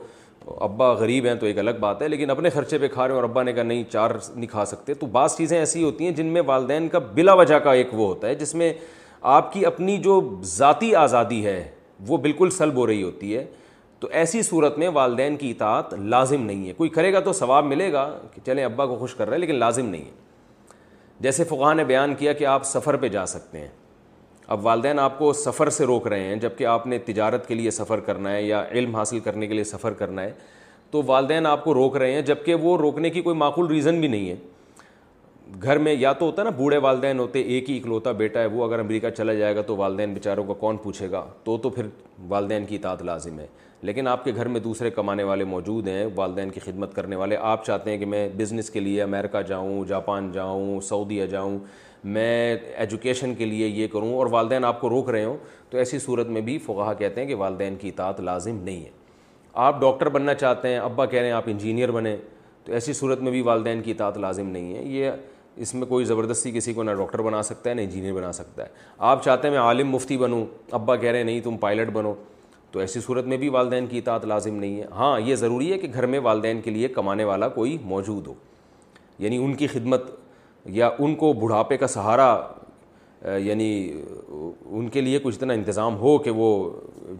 ابا 0.46 0.92
غریب 0.92 1.26
ہیں 1.26 1.34
تو 1.34 1.46
ایک 1.46 1.58
الگ 1.58 1.70
بات 1.80 2.02
ہے، 2.02 2.08
لیکن 2.08 2.30
اپنے 2.30 2.50
خرچے 2.50 2.78
پہ 2.78 2.88
کھا 2.88 3.02
رہے 3.02 3.14
ہیں 3.14 3.22
اور 3.22 3.28
ابا 3.28 3.42
نے 3.42 3.52
کہا 3.52 3.62
نہیں، 3.62 3.84
چار 3.84 4.10
نہیں 4.36 4.50
کھا 4.50 4.64
سکتے۔ 4.64 4.94
تو 4.94 5.06
بعض 5.06 5.36
چیزیں 5.36 5.58
ایسی 5.58 5.84
ہوتی 5.84 6.04
ہیں 6.04 6.12
جن 6.12 6.26
میں 6.26 6.42
والدین 6.46 6.88
کا 6.88 6.98
بلا 6.98 7.32
وجہ 7.32 7.58
کا 7.58 7.72
ایک 7.72 7.88
وہ 7.92 8.06
ہوتا 8.06 8.28
ہے، 8.28 8.34
جس 8.34 8.54
میں 8.54 8.72
آپ 9.24 9.52
کی 9.52 9.66
اپنی 9.66 9.98
جو 9.98 10.40
ذاتی 10.42 10.94
آزادی 10.94 11.46
ہے، 11.46 11.70
وہ 12.08 12.16
بالکل 12.16 12.50
سلب 12.50 12.74
ہو 12.74 12.86
رہی 12.86 13.02
ہوتی 13.02 13.36
ہے۔ 13.36 13.44
تو 14.00 14.08
ایسی 14.10 14.42
صورت 14.42 14.78
میں 14.78 14.88
والدین 14.88 15.36
کی 15.36 15.50
اطاعت 15.50 15.94
لازم 15.94 16.42
نہیں 16.42 16.68
ہے۔ 16.68 16.72
کوئی 16.72 16.90
کرے 16.90 17.12
گا 17.12 17.20
تو 17.20 17.32
ثواب 17.32 17.64
ملے 17.64 17.92
گا 17.92 18.18
کہ 18.34 18.40
چلیں 18.46 18.64
ابا 18.64 18.86
کو 18.86 18.96
خوش 18.96 19.14
کر 19.14 19.24
رہے 19.24 19.32
ہیں، 19.32 19.40
لیکن 19.40 19.54
لازم 19.54 19.86
نہیں 19.86 20.04
ہے۔ 20.04 20.10
جیسے 21.20 21.44
فقہ 21.44 21.74
نے 21.74 21.84
بیان 21.84 22.14
کیا 22.14 22.32
کہ 22.32 22.44
آپ 22.44 22.62
سفر 22.64 22.96
پہ 22.96 23.08
جا 23.08 23.26
سکتے 23.26 23.58
ہیں۔ 23.58 23.68
اب 24.46 24.66
والدین 24.66 24.98
آپ 24.98 25.18
کو 25.18 25.32
سفر 25.32 25.68
سے 25.68 25.84
روک 25.84 26.06
رہے 26.06 26.20
ہیں 26.20 26.36
جبکہ 26.36 26.66
آپ 26.66 26.86
نے 26.86 26.98
تجارت 26.98 27.48
کے 27.48 27.54
لیے 27.54 27.70
سفر 27.70 28.00
کرنا 28.00 28.32
ہے 28.32 28.42
یا 28.42 28.64
علم 28.70 28.96
حاصل 28.96 29.18
کرنے 29.18 29.46
کے 29.46 29.54
لیے 29.54 29.64
سفر 29.64 29.92
کرنا 29.92 30.22
ہے۔ 30.22 30.32
تو 30.90 31.02
والدین 31.06 31.46
آپ 31.46 31.64
کو 31.64 31.74
روک 31.74 31.96
رہے 31.96 32.12
ہیں 32.12 32.22
جبکہ 32.22 32.54
وہ 32.54 32.78
روکنے 32.78 33.10
کی 33.10 33.22
کوئی 33.22 33.36
معقول 33.36 33.66
ریزن 33.66 34.00
بھی 34.00 34.08
نہیں 34.08 34.30
ہے۔ 34.30 34.36
گھر 35.62 35.78
میں 35.78 35.94
یا 35.94 36.12
تو 36.12 36.26
ہوتا 36.26 36.42
ہے 36.42 36.44
نا 36.44 36.50
بوڑھے 36.50 36.78
والدین 36.78 37.18
ہوتے، 37.18 37.40
ایک 37.40 37.70
ہی 37.70 37.78
اکلوتا 37.78 38.12
بیٹا 38.12 38.40
ہے، 38.40 38.46
وہ 38.46 38.64
اگر 38.64 38.78
امریکہ 38.78 39.10
چلا 39.10 39.34
جائے 39.34 39.56
گا 39.56 39.60
تو 39.60 39.76
والدین 39.76 40.14
بیچاروں 40.14 40.44
کا 40.44 40.52
کون 40.52 40.76
پوچھے 40.76 41.10
گا؟ 41.10 41.26
تو 41.44 41.58
تو 41.58 41.70
پھر 41.70 41.86
والدین 42.28 42.64
کی 42.64 42.76
اطاعت 42.76 43.02
لازم 43.02 43.38
ہے۔ 43.38 43.46
لیکن 43.82 44.08
آپ 44.08 44.24
کے 44.24 44.32
گھر 44.34 44.48
میں 44.48 44.60
دوسرے 44.60 44.90
کمانے 44.90 45.22
والے 45.22 45.44
موجود 45.44 45.88
ہیں، 45.88 46.06
والدین 46.14 46.50
کی 46.50 46.60
خدمت 46.60 46.94
کرنے 46.94 47.16
والے، 47.16 47.36
آپ 47.36 47.64
چاہتے 47.64 47.90
ہیں 47.90 47.98
کہ 47.98 48.06
میں 48.06 48.28
بزنس 48.36 48.70
کے 48.70 48.80
لیے 48.80 49.02
امریکہ 49.02 49.42
جاؤں، 49.42 49.84
جاپان 49.84 50.32
جاؤں، 50.32 50.80
سعودیہ 50.80 51.26
جاؤں، 51.26 51.58
میں 52.04 52.56
ایجوکیشن 52.76 53.34
کے 53.34 53.44
لیے 53.44 53.68
یہ 53.68 53.86
کروں 53.86 54.14
اور 54.14 54.26
والدین 54.30 54.64
آپ 54.64 54.80
کو 54.80 54.88
روک 54.88 55.10
رہے 55.10 55.24
ہوں، 55.24 55.36
تو 55.70 55.78
ایسی 55.78 55.98
صورت 55.98 56.26
میں 56.26 56.40
بھی 56.40 56.58
فقہ 56.58 56.94
کہتے 56.98 57.20
ہیں 57.20 57.28
کہ 57.28 57.34
والدین 57.34 57.76
کی 57.76 57.88
اطاعت 57.88 58.20
لازم 58.20 58.56
نہیں 58.56 58.84
ہے۔ 58.84 58.90
آپ 59.52 59.80
ڈاکٹر 59.80 60.08
بننا 60.08 60.34
چاہتے 60.34 60.68
ہیں، 60.68 60.78
ابا 60.78 61.06
کہہ 61.06 61.18
رہے 61.18 61.26
ہیں 61.26 61.34
آپ 61.34 61.44
انجینئر 61.46 61.90
بنیں، 61.90 62.16
تو 62.64 62.72
ایسی 62.72 62.92
صورت 62.92 63.20
میں 63.20 63.30
بھی 63.30 63.40
والدین 63.40 63.82
کی 63.82 63.90
اطاعت 63.90 64.18
لازم 64.18 64.48
نہیں 64.48 64.76
ہے۔ 64.76 64.82
یہ 64.82 65.10
اس 65.56 65.74
میں 65.74 65.86
کوئی 65.86 66.04
زبردستی 66.04 66.52
کسی 66.52 66.72
کو 66.72 66.82
نہ 66.82 66.90
ڈاکٹر 66.90 67.22
بنا 67.22 67.42
سکتا 67.42 67.70
ہے، 67.70 67.74
نہ 67.74 67.80
انجینئر 67.80 68.12
بنا 68.12 68.32
سکتا 68.32 68.62
ہے۔ 68.62 68.68
آپ 68.98 69.24
چاہتے 69.24 69.48
ہیں 69.48 69.54
میں 69.54 69.62
عالم 69.62 69.90
مفتی 69.90 70.16
بنوں، 70.16 70.46
ابا 70.70 70.96
کہہ 70.96 71.10
رہے 71.10 71.18
ہیں، 71.18 71.24
نہیں 71.24 71.40
تم 71.40 71.56
پائلٹ 71.56 71.88
بنو۔ 71.88 72.14
تو 72.70 72.80
ایسی 72.80 73.00
صورت 73.00 73.24
میں 73.24 73.36
بھی 73.36 73.48
والدین 73.48 73.86
کی 73.86 73.98
اطاعت 73.98 74.24
لازم 74.24 74.54
نہیں 74.54 74.80
ہے۔ 74.80 74.84
ہاں 74.90 75.20
یہ 75.20 75.34
ضروری 75.34 75.72
ہے 75.72 75.78
کہ 75.78 75.88
گھر 75.94 76.06
میں 76.06 76.18
والدین 76.18 76.60
کے 76.60 76.70
لیے 76.70 76.88
کمانے 76.88 77.24
والا 77.24 77.48
کوئی 77.48 77.78
موجود 77.82 78.26
ہو۔ 78.26 78.34
یعنی 79.18 79.36
ان 79.36 79.54
کی 79.54 79.66
خدمت 79.66 80.02
یا 80.64 80.90
ان 80.98 81.14
کو 81.14 81.32
بڑھاپے 81.32 81.76
کا 81.76 81.86
سہارا 81.86 82.46
یعنی 83.38 84.02
ان 84.66 84.88
کے 84.88 85.00
لیے 85.00 85.18
کچھ 85.18 85.36
اتنا 85.36 85.52
انتظام 85.52 85.96
ہو 85.96 86.18
کہ 86.18 86.30
وہ 86.30 86.70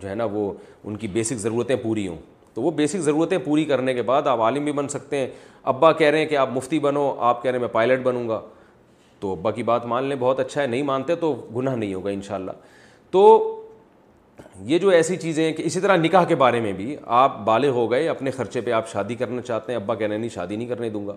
جو 0.02 0.08
ہے 0.08 0.14
نا، 0.14 0.24
وہ 0.24 0.52
ان 0.84 0.96
کی 0.96 1.08
بیسک 1.08 1.34
ضرورتیں 1.34 1.76
پوری 1.76 2.08
ہوں۔ 2.08 2.16
تو 2.54 2.62
وہ 2.62 2.70
بیسک 2.70 2.96
ضرورتیں 2.96 3.38
پوری 3.38 3.64
کرنے 3.64 3.94
کے 3.94 4.02
بعد 4.02 4.22
آپ 4.26 4.40
عالم 4.40 4.64
بھی 4.64 4.72
بن 4.72 4.88
سکتے 4.88 5.16
ہیں۔ 5.16 5.26
ابا 5.62 5.92
کہہ 5.92 6.06
رہے 6.06 6.18
ہیں 6.18 6.26
کہ 6.26 6.36
آپ 6.36 6.48
مفتی 6.52 6.78
بنو، 6.78 7.14
آپ 7.18 7.42
کہہ 7.42 7.50
رہے 7.50 7.58
ہیں 7.58 7.66
میں 7.66 7.74
پائلٹ 7.74 8.02
بنوں 8.02 8.28
گا۔ 8.28 8.40
تو 9.20 9.32
ابا 9.32 9.50
کی 9.50 9.62
بات 9.62 9.86
مان 9.86 10.04
لیں، 10.04 10.16
بہت 10.20 10.40
اچھا 10.40 10.62
ہے، 10.62 10.66
نہیں 10.66 10.82
مانتے 10.82 11.14
تو 11.14 11.46
گناہ 11.56 11.76
نہیں 11.76 11.94
ہوگا 11.94 12.10
ان 12.10 12.22
شاء 12.22 12.34
اللہ 12.34 12.50
تو 13.10 13.50
یہ 14.62 14.78
جو 14.78 14.88
ایسی 14.88 15.16
چیزیں 15.16 15.44
ہیں 15.44 15.52
کہ 15.52 15.62
اسی 15.62 15.80
طرح 15.80 15.96
نکاح 15.96 16.24
کے 16.24 16.34
بارے 16.34 16.60
میں 16.60 16.72
بھی 16.72 16.96
آپ 17.06 17.44
بالغ 17.44 17.68
ہو 17.68 17.90
گئے، 17.90 18.08
اپنے 18.08 18.30
خرچے 18.30 18.60
پہ 18.60 18.70
آپ 18.70 18.88
شادی 18.88 19.14
کرنا 19.14 19.42
چاہتے 19.42 19.72
ہیں، 19.72 19.80
ابا 19.80 19.94
کہہ 19.94 20.06
رہے 20.06 20.14
ہیں، 20.14 20.20
نہیں 20.20 20.30
شادی 20.30 20.56
نہیں 20.56 20.68
کرنے 20.68 20.90
دوں 20.90 21.06
گا۔ 21.06 21.16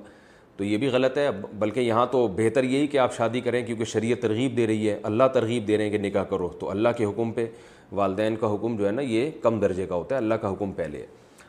تو 0.57 0.64
یہ 0.64 0.77
بھی 0.77 0.88
غلط 0.88 1.17
ہے، 1.17 1.30
بلکہ 1.59 1.80
یہاں 1.80 2.06
تو 2.11 2.27
بہتر 2.27 2.64
یہی 2.64 2.88
کہ 2.88 2.98
آپ 2.98 3.16
شادی 3.16 3.41
کریں، 3.41 3.66
کیونکہ 3.66 3.85
شریعت 3.85 4.22
ترغیب 4.22 4.57
دے 4.57 4.67
رہی 4.67 4.90
ہے۔ 4.90 4.99
اللہ 5.03 5.24
ترغیب 5.33 5.67
دے 5.67 5.77
رہے 5.77 5.83
ہیں 5.83 5.91
کہ 5.91 5.98
نکاح 5.98 6.24
کرو۔ 6.24 6.48
تو 6.48 6.69
اللہ 6.69 6.90
کے 6.98 7.06
حکم 7.06 7.32
پہ 7.32 7.45
والدین 7.91 8.35
کا 8.35 8.53
حکم 8.53 8.77
جو 8.77 8.85
ہے 8.85 8.91
نا، 8.91 9.01
یہ 9.01 9.32
کم 9.41 9.59
درجے 9.59 9.85
کا 9.85 9.95
ہوتا 9.95 10.16
ہے، 10.16 10.17
اللہ 10.17 10.33
کا 10.33 10.53
حکم 10.53 10.72
پہلے 10.72 10.99
ہے۔ 10.99 11.06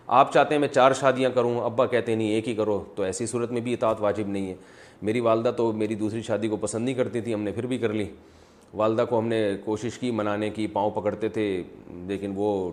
آپ 0.08 0.32
چاہتے 0.32 0.54
ہیں 0.54 0.60
میں 0.60 0.68
چار 0.68 0.92
شادیاں 0.92 1.30
کروں، 1.30 1.60
ابا 1.60 1.86
کہتے 1.86 2.12
ہیں 2.12 2.18
نہیں، 2.18 2.28
ایک 2.28 2.48
ہی 2.48 2.54
کرو، 2.54 2.84
تو 2.94 3.02
ایسی 3.02 3.26
صورت 3.26 3.50
میں 3.50 3.60
بھی 3.60 3.72
اطاعت 3.72 4.00
واجب 4.00 4.28
نہیں 4.28 4.48
ہے۔ 4.48 4.54
میری 5.02 5.20
والدہ 5.20 5.50
تو 5.56 5.72
میری 5.72 5.94
دوسری 5.94 6.22
شادی 6.22 6.48
کو 6.48 6.56
پسند 6.56 6.84
نہیں 6.84 6.94
کرتی 6.94 7.20
تھی، 7.20 7.34
ہم 7.34 7.42
نے 7.42 7.52
پھر 7.52 7.66
بھی 7.66 7.78
کر 7.78 7.92
لی۔ 7.92 8.08
والدہ 8.74 9.04
کو 9.10 9.18
ہم 9.18 9.28
نے 9.28 9.56
کوشش 9.64 9.98
کی، 9.98 10.10
منانے 10.10 10.50
کی، 10.50 10.66
پاؤں 10.66 10.90
پکڑتے 10.90 11.28
تھے، 11.28 11.62
لیکن 11.90 12.32
وہ 12.36 12.70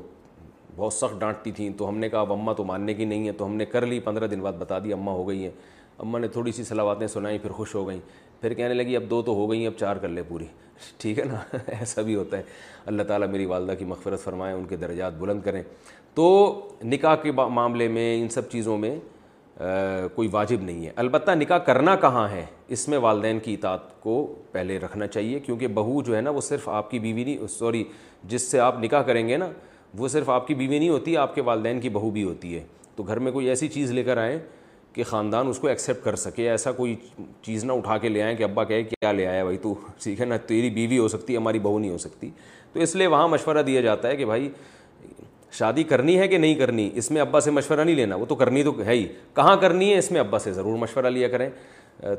بہت 0.76 0.94
سخت 0.94 1.20
ڈانٹتی 1.20 1.52
تھیں۔ 1.52 1.70
تو 1.78 1.90
ہم 1.90 1.98
نے 1.98 2.10
کہا، 2.10 2.20
اب 2.20 2.34
اماں 2.34 2.54
تو 2.54 2.64
ماننے 2.64 2.94
کی 2.94 3.06
نہیں 3.06 3.28
ہے، 3.28 3.32
تو 3.32 3.46
ہم 3.46 3.56
نے 3.56 3.66
کر 3.66 3.86
لی۔ 3.86 4.00
پندرہ 4.00 4.28
دن 4.28 4.40
بعد 4.40 4.54
بتا 4.54 4.80
دی، 4.80 4.94
اماں 4.94 5.14
ہو 5.14 5.28
گئی 5.28 5.44
ہیں۔ 5.44 5.52
اماں 5.98 6.20
نے 6.20 6.28
تھوڑی 6.28 6.52
سی 6.52 6.64
صلاحاتیں 6.64 7.08
سنائیں 7.08 7.38
پھر 7.42 7.52
خوش 7.52 7.76
ہو 7.76 7.88
گئیں۔ 7.88 8.00
پھر 8.42 8.54
کہنے 8.54 8.74
لگی، 8.74 8.96
اب 8.96 9.04
دو 9.10 9.22
تو 9.22 9.34
ہو 9.34 9.52
گئی 9.52 9.68
اب 9.68 9.74
چار 9.78 9.96
کر 9.96 10.08
لے 10.08 10.24
پوری۔ 10.24 10.46
ٹھیک 10.98 11.20
ہے 11.20 11.24
نا؟ 11.24 11.58
ایسا 11.68 12.02
بھی 12.02 12.16
ہوتا 12.16 12.38
ہے۔ 12.38 12.44
اللہ 12.86 13.04
تعالیٰ 13.04 13.28
میری 13.28 13.46
والدہ 13.46 13.72
کی 13.80 13.86
مغفرت 13.86 14.20
فرمائیں 14.20 14.56
ان 14.56 14.66
کے 14.66 14.76
درجات 14.76 15.14
بلند 15.14 15.42
کریں۔ 15.42 15.64
تو 16.16 16.60
نکاح 16.84 17.16
کے 17.16 17.32
معاملے 17.32 17.88
میں، 17.88 18.22
ان 18.22 18.30
سب 18.30 18.50
چیزوں 18.50 18.78
میں 18.78 19.00
کوئی 20.16 20.28
واجب 20.32 20.62
نہیں 20.62 20.86
ہے۔ 20.86 20.92
البتہ 20.96 21.32
نکاح 21.32 21.58
کرنا 21.58 21.96
کہاں 21.96 22.30
ہے؟ 22.30 22.46
اس 22.68 22.88
میں 22.88 22.98
والدین 22.98 23.40
کی 23.40 23.54
اطاعت 23.54 24.02
کو 24.02 24.36
پہلے 24.52 24.78
رکھنا 24.78 25.08
چاہیے، 25.08 25.40
کیونکہ 25.40 25.68
بہو 25.68 26.02
جو 26.02 26.16
ہے 26.16 26.22
نا، 26.22 26.30
وہ 26.30 26.42
صرف 26.42 26.70
آپ 26.70 26.92
کی 26.92 27.00
بیوی 27.00 27.24
نہیں، 27.24 27.48
سوری، 27.48 27.84
جس 28.24 28.42
سے 28.42 28.60
آپ 28.60 28.80
نکاح 28.80 29.02
کریں 29.02 29.28
گے 29.28 29.38
نا، 29.38 29.50
وہ 29.98 30.08
صرف 30.08 30.30
آپ 30.30 30.48
کی 30.48 30.54
بیوی 30.54 30.80
نہیں 30.80 30.90
ہوتی، 30.90 31.18
آپ 31.18 31.36
کے 31.36 31.42
والدین 31.42 31.80
کی 31.80 31.90
بہو 31.90 32.10
بھی 32.10 32.24
ہوتی 32.24 32.56
ہے۔ 32.56 32.64
تو 32.96 33.04
گھر 33.04 33.20
میں 33.20 33.32
کوئی 33.32 33.50
ایسی 33.50 33.68
چیز 33.68 33.92
لے 33.92 34.04
کر 34.04 34.18
آئیں 34.18 34.40
کہ 34.94 35.04
خاندان 35.04 35.48
اس 35.48 35.60
کو 35.60 35.68
ایکسیپٹ 35.68 36.04
کر 36.04 36.16
سکے، 36.16 36.50
ایسا 36.50 36.72
کوئی 36.72 36.96
چیز 37.42 37.66
نہ 37.66 37.72
اٹھا 37.72 37.98
کے 37.98 38.10
لے 38.10 38.22
آئیں 38.22 38.38
کہ 38.38 38.44
ابا 38.44 38.64
کہے 38.64 38.84
کیا 38.84 39.12
لے 39.12 39.28
آیا 39.28 39.44
بھائی 39.44 39.58
تو، 39.58 39.74
ٹھیک 40.04 40.20
ہے 40.20 40.26
نا، 40.26 40.38
تیری 40.38 40.70
بیوی 40.70 40.98
ہو 40.98 41.08
سکتی، 41.08 41.38
ہماری 41.38 41.60
بہو 41.60 41.80
نہیں 41.80 41.92
ہو 41.92 41.98
سکتی۔ 41.98 42.30
تو 42.74 42.80
اس 42.80 42.96
لیے 42.96 43.08
وہاں 43.08 43.28
مشورہ 43.28 43.62
دیا 43.62 43.82
جاتا 43.82 44.08
ہے 44.08 44.16
کہ 44.16 44.26
بھائی 44.26 44.50
شادی 45.58 45.84
کرنی 45.84 46.20
ہے 46.20 46.28
کہ 46.28 46.38
نہیں 46.38 46.56
کرنی؟ 46.56 46.90
اس 46.94 47.12
میں 47.12 47.22
ابا 47.22 47.40
سے 47.40 47.52
مشورہ 47.52 47.82
نہیں 47.82 47.96
لینا، 47.96 48.16
وہ 48.16 48.26
تو 48.26 48.36
کرنی 48.36 48.64
تو 48.64 48.86
ہے 48.86 48.94
ہی۔ 48.94 49.08
کہاں 49.36 49.58
کرنی 49.58 49.94
ہے؟ 49.94 49.98
اس 49.98 50.12
میں 50.12 50.20
ابا 50.20 50.40
سے 50.40 50.54
ضرور 50.54 50.78
مشورہ 50.78 51.08
لیا 51.08 51.28
کریں۔ 51.28 51.50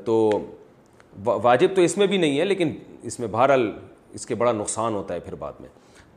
تو 0.05 0.31
واجب 1.24 1.68
تو 1.74 1.82
اس 1.82 1.98
میں 1.98 2.06
بھی 2.06 2.16
نہیں 2.16 2.39
ہے، 2.39 2.44
لیکن 2.44 2.73
اس 3.02 3.20
میں 3.20 3.28
بہرحال 3.28 3.73
اس 4.12 4.26
کے 4.26 4.34
بڑا 4.34 4.52
نقصان 4.52 4.94
ہوتا 4.94 5.15
ہے 5.15 5.20
پھر 5.20 5.34
بعد 5.34 5.52
میں۔ 5.60 5.68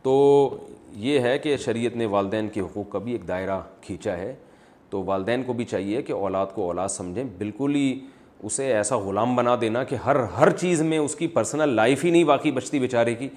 تو 0.03 0.49
یہ 0.93 1.19
ہے 1.19 1.38
کہ 1.38 1.57
شریعت 1.57 1.95
نے 1.95 2.06
والدین 2.06 2.48
کے 2.48 2.61
حقوق 2.61 2.91
کا 2.91 2.99
بھی 2.99 3.11
ایک 3.11 3.27
دائرہ 3.27 3.59
کھینچا 3.81 4.17
ہے۔ 4.17 4.35
تو 4.89 5.03
والدین 5.03 5.43
کو 5.43 5.53
بھی 5.53 5.65
چاہیے 5.65 6.01
کہ 6.01 6.14
اولاد 6.14 6.48
کو 6.56 6.64
اولاد 6.64 6.88
سمجھیں۔ 6.88 7.23
بالکل 7.38 7.75
ہی 7.75 7.99
اسے 8.43 8.73
ایسا 8.73 8.98
غلام 8.98 9.35
بنا 9.35 9.56
دینا 9.61 9.83
کہ 9.83 9.95
ہر 9.95 10.15
ہر 10.15 10.49
چیز 10.49 10.81
میں 10.81 10.98
اس 10.98 11.15
کی 11.15 11.27
پرسنل 11.27 11.69
لائف 11.69 12.06
ہی 12.06 12.11
نہیں، 12.11 12.23
باقی 12.23 12.51
بچتی 12.51 12.80
بیچارے 12.80 13.15
کی۔ 13.15 13.27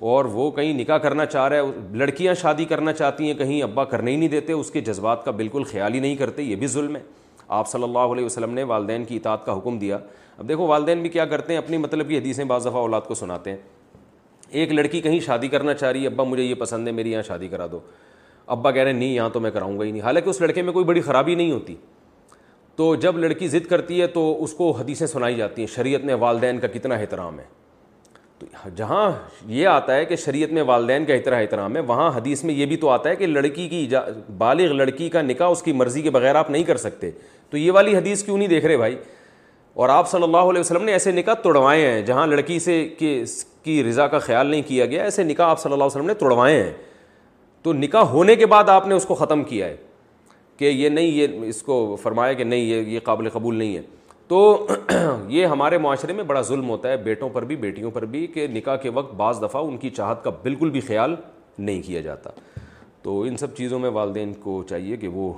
اور 0.00 0.24
وہ 0.24 0.50
کہیں 0.50 0.72
نکاح 0.72 0.98
کرنا 0.98 1.26
چاہ 1.26 1.48
رہا 1.48 1.56
ہے، 1.56 1.62
لڑکیاں 1.92 2.34
شادی 2.34 2.64
کرنا 2.64 2.92
چاہتی 2.92 3.26
ہیں، 3.26 3.34
کہیں 3.34 3.62
ابا 3.62 3.84
کرنے 3.84 4.10
ہی 4.10 4.16
نہیں 4.16 4.28
دیتے، 4.28 4.52
اس 4.52 4.70
کے 4.70 4.80
جذبات 4.80 5.24
کا 5.24 5.30
بالکل 5.30 5.62
خیال 5.62 5.94
ہی 5.94 6.00
نہیں 6.00 6.16
کرتے، 6.16 6.42
یہ 6.42 6.56
بھی 6.56 6.66
ظلم 6.66 6.96
ہے۔ 6.96 7.00
آپ 7.48 7.68
صلی 7.68 7.82
اللہ 7.82 7.98
علیہ 7.98 8.24
وسلم 8.24 8.50
نے 8.50 8.62
والدین 8.62 9.04
کی 9.04 9.16
اطاعت 9.16 9.46
کا 9.46 9.58
حکم 9.58 9.78
دیا۔ 9.78 9.98
اب 10.38 10.48
دیکھو، 10.48 10.66
والدین 10.66 11.00
بھی 11.00 11.08
کیا 11.08 11.24
کرتے 11.24 11.52
ہیں، 11.52 11.58
اپنی 11.58 11.76
مطلب 11.76 12.08
کی 12.08 12.18
حدیثیں 12.18 12.44
بعض 12.44 12.62
دفعہ 12.62 12.76
اولاد 12.76 13.00
کو 13.00 13.14
سناتے 13.14 13.50
ہیں۔ 13.50 13.58
ایک 14.48 14.72
لڑکی 14.72 15.00
کہیں 15.00 15.20
شادی 15.20 15.48
کرنا 15.48 15.74
چاہ 15.74 15.92
رہی 15.92 16.02
ہے، 16.02 16.06
ابا 16.06 16.24
مجھے 16.24 16.42
یہ 16.42 16.54
پسند 16.54 16.88
ہے، 16.88 16.92
میری 16.92 17.12
یہاں 17.12 17.22
شادی 17.22 17.48
کرا 17.48 17.66
دو۔ 17.72 17.80
ابا 18.46 18.70
کہہ 18.70 18.82
رہے 18.82 18.92
ہیں، 18.92 18.98
نہیں، 18.98 19.14
یہاں 19.14 19.30
تو 19.30 19.40
میں 19.40 19.50
کراؤں 19.50 19.78
گا 19.78 19.84
ہی 19.84 19.90
نہیں۔ 19.90 20.02
حالانکہ 20.02 20.28
اس 20.28 20.40
لڑکے 20.40 20.62
میں 20.62 20.72
کوئی 20.72 20.84
بڑی 20.84 21.00
خرابی 21.00 21.34
نہیں 21.34 21.52
ہوتی۔ 21.52 21.76
تو 22.76 22.94
جب 22.94 23.18
لڑکی 23.18 23.48
ضد 23.48 23.66
کرتی 23.66 24.00
ہے، 24.00 24.06
تو 24.06 24.44
اس 24.44 24.52
کو 24.52 24.70
حدیثیں 24.70 25.06
سنائی 25.06 25.34
جاتی 25.34 25.62
ہیں، 25.62 25.66
شریعت 25.66 26.04
میں 26.04 26.14
والدین 26.14 26.58
کا 26.58 26.66
کتنا 26.66 26.94
احترام 26.94 27.38
ہے۔ 27.38 27.44
تو 28.38 28.46
جہاں 28.76 29.10
یہ 29.46 29.66
آتا 29.66 29.94
ہے 29.94 30.04
کہ 30.04 30.16
شریعت 30.16 30.50
میں 30.50 30.62
والدین 30.62 31.04
کا 31.04 31.14
اتنا 31.14 31.36
احترام 31.36 31.76
ہے، 31.76 31.80
وہاں 31.80 32.10
حدیث 32.16 32.44
میں 32.44 32.54
یہ 32.54 32.66
بھی 32.66 32.76
تو 32.76 32.88
آتا 32.88 33.10
ہے 33.10 33.16
کہ 33.16 33.26
لڑکی 33.26 33.68
کی 33.68 33.88
بالغ 34.38 34.72
لڑکی 34.72 35.08
کا 35.08 35.22
نکاح 35.22 35.48
اس 35.48 35.62
کی 35.62 35.72
مرضی 35.72 36.02
کے 36.02 36.10
بغیر 36.10 36.34
آپ 36.34 36.50
نہیں 36.50 36.64
کر 36.64 36.76
سکتے۔ 36.76 37.10
تو 37.50 37.56
یہ 37.56 37.72
والی 37.72 37.96
حدیث 37.96 38.22
کیوں 38.24 38.38
نہیں 38.38 38.48
دیکھ 38.48 38.66
رہے 38.66 38.76
بھائی؟ 38.76 38.96
اور 39.74 39.88
آپ 39.88 40.10
صلی 40.10 40.22
اللہ 40.22 40.36
علیہ 40.36 40.60
وسلم 40.60 40.84
نے 40.84 40.92
ایسے 40.92 41.12
نکاح 41.12 41.34
توڑوائے 41.34 41.86
ہیں 41.86 42.02
جہاں 42.02 42.26
لڑکی 42.26 42.58
سے 42.58 42.88
کی 43.62 43.82
رضا 43.84 44.06
کا 44.06 44.18
خیال 44.18 44.46
نہیں 44.46 44.62
کیا 44.66 44.86
گیا، 44.86 45.02
ایسے 45.02 45.22
نکاح 45.22 45.46
آپ 45.46 45.60
صلی 45.60 45.72
اللہ 45.72 45.84
علیہ 45.84 45.96
وسلم 45.96 46.06
نے 46.06 46.14
توڑوائے 46.14 46.62
ہیں۔ 46.62 46.72
تو 47.62 47.72
نکاح 47.72 48.02
ہونے 48.02 48.36
کے 48.36 48.46
بعد 48.46 48.68
آپ 48.68 48.86
نے 48.88 48.94
اس 48.94 49.04
کو 49.04 49.14
ختم 49.14 49.44
کیا 49.44 49.66
ہے 49.66 49.76
کہ 50.56 50.64
یہ 50.64 50.88
نہیں، 50.88 51.06
یہ 51.06 51.26
اس 51.42 51.62
کو 51.62 51.96
فرمایا 52.02 52.32
کہ 52.32 52.44
نہیں، 52.44 52.60
یہ 52.60 52.82
یہ 52.82 53.00
قابل 53.04 53.28
قبول 53.28 53.56
نہیں 53.56 53.76
ہے۔ 53.76 53.82
تو 54.28 54.66
یہ 55.28 55.46
ہمارے 55.46 55.78
معاشرے 55.78 56.12
میں 56.12 56.24
بڑا 56.24 56.40
ظلم 56.40 56.70
ہوتا 56.70 56.88
ہے، 56.88 56.96
بیٹوں 56.96 57.28
پر 57.28 57.44
بھی، 57.44 57.56
بیٹیوں 57.56 57.90
پر 57.90 58.04
بھی، 58.04 58.26
کہ 58.26 58.46
نکاح 58.46 58.76
کے 58.76 58.88
وقت 58.88 59.14
بعض 59.14 59.42
دفعہ 59.42 59.62
ان 59.62 59.76
کی 59.76 59.90
چاہت 59.90 60.24
کا 60.24 60.30
بالکل 60.30 60.70
بھی 60.70 60.80
خیال 60.80 61.14
نہیں 61.58 61.82
کیا 61.82 62.00
جاتا۔ 62.00 62.30
تو 63.02 63.22
ان 63.22 63.36
سب 63.36 63.56
چیزوں 63.56 63.78
میں 63.78 63.90
والدین 63.90 64.34
کو 64.34 64.62
چاہیے 64.62 64.96
کہ 64.96 65.08
وہ 65.08 65.32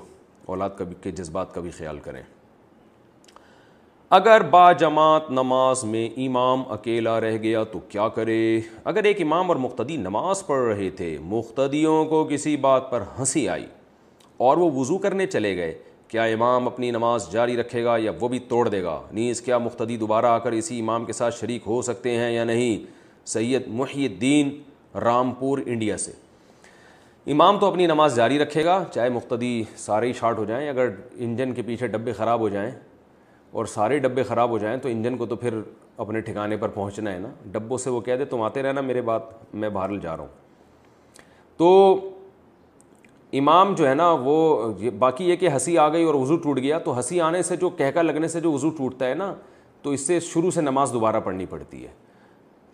اولاد 0.47 0.71
کا 0.79 0.85
بھی، 0.85 0.95
کے 1.03 1.11
جذبات 1.11 1.55
کا 1.55 1.61
بھی 1.61 1.71
خیال 1.71 1.99
کریں۔ 1.99 2.23
اگر 4.11 4.43
با 4.43 4.73
جماعت 4.73 5.31
نماز 5.31 5.85
میں 5.85 6.09
امام 6.17 6.63
اکیلا 6.69 7.21
رہ 7.21 7.37
گیا 7.37 7.65
تو 7.65 7.79
کیا 7.79 8.09
کرے؟ 8.09 8.61
اگر 8.85 9.05
ایک 9.05 9.23
امام 9.23 9.49
اور 9.49 9.57
مقتدی 9.57 9.97
نماز 9.97 10.47
پڑھ 10.47 10.75
رہے 10.75 10.91
تھے، 10.91 11.19
مقتدیوں 11.21 12.05
کو 12.05 12.29
کسی 12.31 12.57
بات 12.57 12.91
پر 12.91 13.03
ہنسی 13.19 13.49
آئی 13.49 13.67
اور 14.37 14.57
وہ 14.57 14.71
وضو 14.71 14.99
کرنے 14.99 15.27
چلے 15.27 15.57
گئے 15.57 15.79
کیا 16.11 16.23
امام 16.23 16.67
اپنی 16.67 16.91
نماز 16.91 17.33
جاری 17.33 17.57
رکھے 17.57 17.85
گا 17.85 17.97
یا 17.97 18.13
وہ 18.21 18.29
بھی 18.29 18.39
توڑ 18.39 18.69
دے 18.69 18.83
گا؟ 18.83 19.03
نیز 19.13 19.43
کیا 19.43 19.59
مقتدی 19.59 19.97
دوبارہ 19.97 20.27
آ 20.27 20.39
کر 20.39 20.53
اسی 20.53 20.81
امام 20.81 21.05
کے 21.05 21.13
ساتھ 21.13 21.35
شریک 21.35 21.63
ہو 21.67 21.83
سکتے 21.83 22.17
ہیں 22.17 22.33
یا 22.33 22.45
نہیں؟ 22.45 22.87
سید 23.29 23.63
محی 23.67 24.07
الدین، 24.07 24.63
رامپور، 24.99 25.59
انڈیا 25.67 25.97
سے۔ 25.97 26.13
امام 27.27 27.59
تو 27.59 27.67
اپنی 27.67 27.87
نماز 27.87 28.17
جاری 28.17 28.39
رکھے 28.39 28.65
گا، 28.65 28.85
چاہے 28.93 29.09
مقتدی 29.09 29.65
سارے 29.77 30.07
ہی 30.07 30.13
شارٹ 30.13 30.39
ہو 30.39 30.45
جائیں، 30.45 30.69
اگر 30.69 30.89
انجن 31.15 31.55
کے 31.55 31.63
پیچھے 31.63 31.87
ڈبے 31.87 32.13
خراب 32.13 32.41
ہو 32.41 32.49
جائیں 32.49 32.71
اور 33.51 33.65
سارے 33.65 33.99
ڈبے 33.99 34.23
خراب 34.23 34.51
ہو 34.51 34.59
جائیں 34.59 34.79
تو 34.79 34.89
انجن 34.89 35.17
کو 35.17 35.27
تو 35.27 35.37
پھر 35.37 35.55
اپنے 35.97 36.21
ٹھکانے 36.21 36.57
پر 36.57 36.69
پہنچنا 36.69 37.13
ہے 37.13 37.19
نا۔ 37.19 37.29
ڈبوں 37.45 37.79
سے 37.79 37.91
وہ 37.91 38.01
کہہ 38.01 38.17
دے، 38.17 38.25
تم 38.25 38.43
آتے 38.43 38.63
رہنا، 38.63 38.81
میرے 38.81 39.03
بات 39.03 39.55
میں 39.55 39.69
باہر 39.69 39.97
جا 39.97 40.17
رہا 40.17 40.25
ہوں۔ 40.25 40.51
تو 41.57 41.99
امام 43.33 43.75
جو 43.75 43.89
ہے 43.89 43.95
نا، 43.95 44.11
وہ 44.11 44.73
باقی 44.99 45.25
یہ 45.25 45.37
کہ 45.37 45.49
ہنسی 45.49 45.79
آ 45.79 45.89
گئی 45.89 46.05
اور 46.05 46.15
وضو 46.15 46.37
ٹوٹ 46.37 46.59
گیا، 46.59 46.79
تو 46.79 46.97
ہنسی 46.97 47.21
آنے 47.21 47.43
سے 47.43 47.57
جو، 47.57 47.69
کہہ 47.71 47.99
لگنے 48.03 48.29
سے 48.29 48.41
جو 48.41 48.53
وضو 48.53 48.71
ٹوٹتا 48.71 49.07
ہے 49.07 49.15
نا، 49.15 49.35
تو 49.83 49.91
اس 49.91 50.01
سے 50.01 50.21
شروع 50.21 50.51
سے 50.51 50.61
نماز 50.61 50.93
دوبارہ 50.93 51.21
پڑھنی 51.21 51.47
پڑتی 51.47 51.83
ہے۔ 51.83 51.93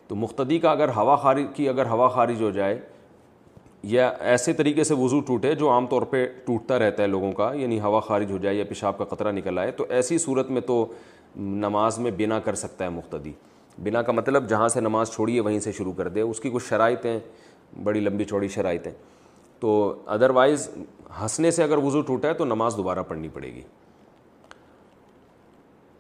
تو 0.08 0.14
مقتدی 0.14 0.58
کا 0.58 0.70
اگر 0.70 0.88
ہوا 0.88 1.16
خارج 1.16 1.44
کی 1.54 1.68
اگر 1.68 1.86
ہوا 1.86 2.08
خارج 2.08 2.42
ہو 2.42 2.50
جائے، 2.50 2.78
یا 3.82 4.08
ایسے 4.20 4.52
طریقے 4.52 4.84
سے 4.84 4.94
وضو 4.94 5.20
ٹوٹے 5.20 5.54
جو 5.54 5.70
عام 5.70 5.86
طور 5.86 6.02
پہ 6.02 6.26
ٹوٹتا 6.44 6.78
رہتا 6.78 7.02
ہے 7.02 7.08
لوگوں 7.08 7.32
کا 7.32 7.52
یعنی 7.54 7.80
ہوا 7.80 8.00
خارج 8.00 8.32
ہو 8.32 8.38
جائے 8.38 8.56
یا 8.56 8.64
پیشاب 8.64 8.98
کا 8.98 9.04
قطرہ 9.04 9.32
نکل 9.32 9.58
آئے، 9.58 9.70
تو 9.70 9.86
ایسی 9.88 10.18
صورت 10.18 10.50
میں 10.50 10.60
تو 10.60 10.86
نماز 11.36 11.98
میں 11.98 12.10
بنا 12.10 12.38
کر 12.38 12.54
سکتا 12.54 12.84
ہے 12.84 12.90
مقتدی۔ 12.90 13.32
بنا 13.82 14.02
کا 14.02 14.12
مطلب 14.12 14.48
جہاں 14.48 14.68
سے 14.68 14.80
نماز 14.80 15.10
چھوڑیے 15.10 15.40
وہیں 15.40 15.60
سے 15.60 15.72
شروع 15.72 15.92
کر 15.92 16.08
دے۔ 16.08 16.20
اس 16.20 16.40
کی 16.40 16.50
کچھ 16.52 16.64
شرائطیں 16.68 17.18
بڑی 17.82 18.00
لمبی 18.00 18.24
چوڑی 18.24 18.48
شرائطیں 18.48 18.92
تو 19.60 20.02
ادروائز 20.06 20.68
ہنسنے 21.22 21.50
سے 21.50 21.62
اگر 21.62 21.78
وضو 21.78 22.00
ٹوٹا 22.00 22.28
ہے 22.28 22.34
تو 22.34 22.44
نماز 22.44 22.76
دوبارہ 22.76 22.98
پڑھنی 23.08 23.28
پڑے 23.28 23.54
گی۔ 23.54 23.62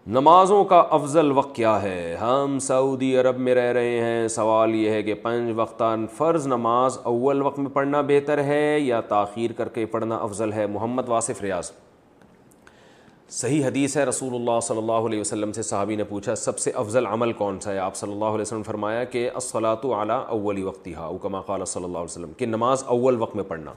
نمازوں 0.06 0.64
کا 0.64 0.84
افضل 0.90 1.32
وقت 1.32 1.56
کیا 1.56 1.82
ہے؟ 1.82 2.16
ہم 2.20 2.58
سعودی 2.58 3.16
عرب 3.16 3.38
میں 3.38 3.54
رہ 3.54 3.72
رہے 3.72 4.00
ہیں۔ 4.00 4.28
سوال 4.28 4.74
یہ 4.74 4.90
ہے 4.90 5.02
کہ 5.02 5.14
پنج 5.14 5.52
وقتاً 5.56 6.06
فرض 6.06 6.46
نماز 6.46 6.98
اول 7.02 7.42
وقت 7.42 7.58
میں 7.58 7.70
پڑھنا 7.70 8.00
بہتر 8.00 8.44
ہے 8.44 8.80
یا 8.80 9.00
تاخیر 9.00 9.52
کر 9.52 9.68
کے 9.68 9.86
پڑھنا 9.86 10.16
افضل 10.16 10.52
ہے؟ 10.52 10.66
محمد 10.66 11.08
واصف 11.08 11.42
ریاض۔ 11.42 11.70
صحیح 13.30 13.64
حدیث 13.66 13.96
ہے، 13.96 14.04
رسول 14.04 14.34
اللہ 14.34 14.60
صلی 14.62 14.78
اللہ 14.78 15.06
علیہ 15.06 15.20
وسلم 15.20 15.52
سے 15.52 15.62
صحابی 15.62 15.96
نے 15.96 16.04
پوچھا، 16.04 16.34
سب 16.34 16.58
سے 16.58 16.70
افضل 16.70 17.06
عمل 17.06 17.32
کون 17.32 17.60
سا 17.60 17.72
ہے؟ 17.72 17.78
آپ 17.78 17.96
صلی 17.96 18.12
اللہ 18.12 18.24
علیہ 18.24 18.40
وسلم 18.40 18.62
فرمایا 18.62 19.04
کہ 19.04 19.30
اصلاۃ 19.34 19.84
اعلیٰ 19.84 20.22
اولی 20.28 20.62
وقتی 20.62 20.94
ہا 20.94 21.06
اکما 21.06 21.40
قال 21.40 21.64
صلی 21.64 21.84
اللہ 21.84 21.98
علیہ 21.98 22.10
وسلم، 22.10 22.32
کہ 22.32 22.46
نماز 22.46 22.84
اول 22.86 23.20
وقت 23.20 23.36
میں 23.36 23.44
پڑھنا۔ 23.44 23.72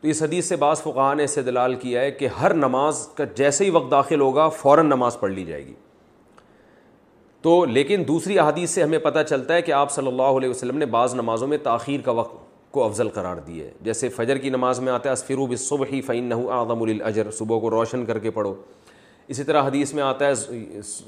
تو 0.00 0.08
اس 0.08 0.22
حدیث 0.22 0.48
سے 0.48 0.56
بعض 0.56 0.82
فقہ 0.82 1.14
نے 1.14 1.24
اسے 1.24 1.42
دلال 1.42 1.74
کیا 1.74 2.00
ہے 2.00 2.10
کہ 2.10 2.26
ہر 2.40 2.54
نماز 2.54 3.06
کا 3.14 3.24
جیسے 3.24 3.64
ہی 3.64 3.70
وقت 3.70 3.90
داخل 3.90 4.20
ہوگا، 4.20 4.48
فوراً 4.48 4.86
نماز 4.86 5.20
پڑھ 5.20 5.32
لی 5.32 5.44
جائے 5.44 5.66
گی۔ 5.66 5.74
تو 7.44 7.64
لیکن 7.64 8.02
دوسری 8.08 8.38
احادیث 8.38 8.70
سے 8.70 8.82
ہمیں 8.82 8.98
پتہ 8.98 9.18
چلتا 9.28 9.54
ہے 9.54 9.62
کہ 9.62 9.72
آپ 9.72 9.90
صلی 9.90 10.06
اللہ 10.06 10.22
علیہ 10.22 10.50
وسلم 10.50 10.78
نے 10.78 10.86
بعض 10.86 11.14
نمازوں 11.14 11.48
میں 11.48 11.58
تاخیر 11.58 12.00
کا 12.00 12.12
وقت 12.12 12.49
کو 12.70 12.84
افضل 12.84 13.08
قرار 13.08 13.36
دی 13.36 13.62
ہے۔ 13.62 13.70
جیسے 13.80 14.08
فجر 14.08 14.38
کی 14.38 14.48
نماز 14.48 14.80
میں 14.80 14.92
آتا 14.92 15.08
ہے 15.08 15.12
اسفرو 15.12 15.46
بصبح 15.46 15.86
ہی 15.92 16.00
فعین 16.00 16.32
اعظم 16.32 16.82
الاجر 16.82 17.30
صبح 17.30 17.58
کو 17.58 17.70
روشن 17.70 18.04
کر 18.04 18.18
کے 18.18 18.30
پڑھو۔ 18.30 18.54
اسی 19.28 19.44
طرح 19.44 19.62
حدیث 19.62 19.94
میں 19.94 20.02
آتا 20.02 20.26
ہے، 20.26 20.34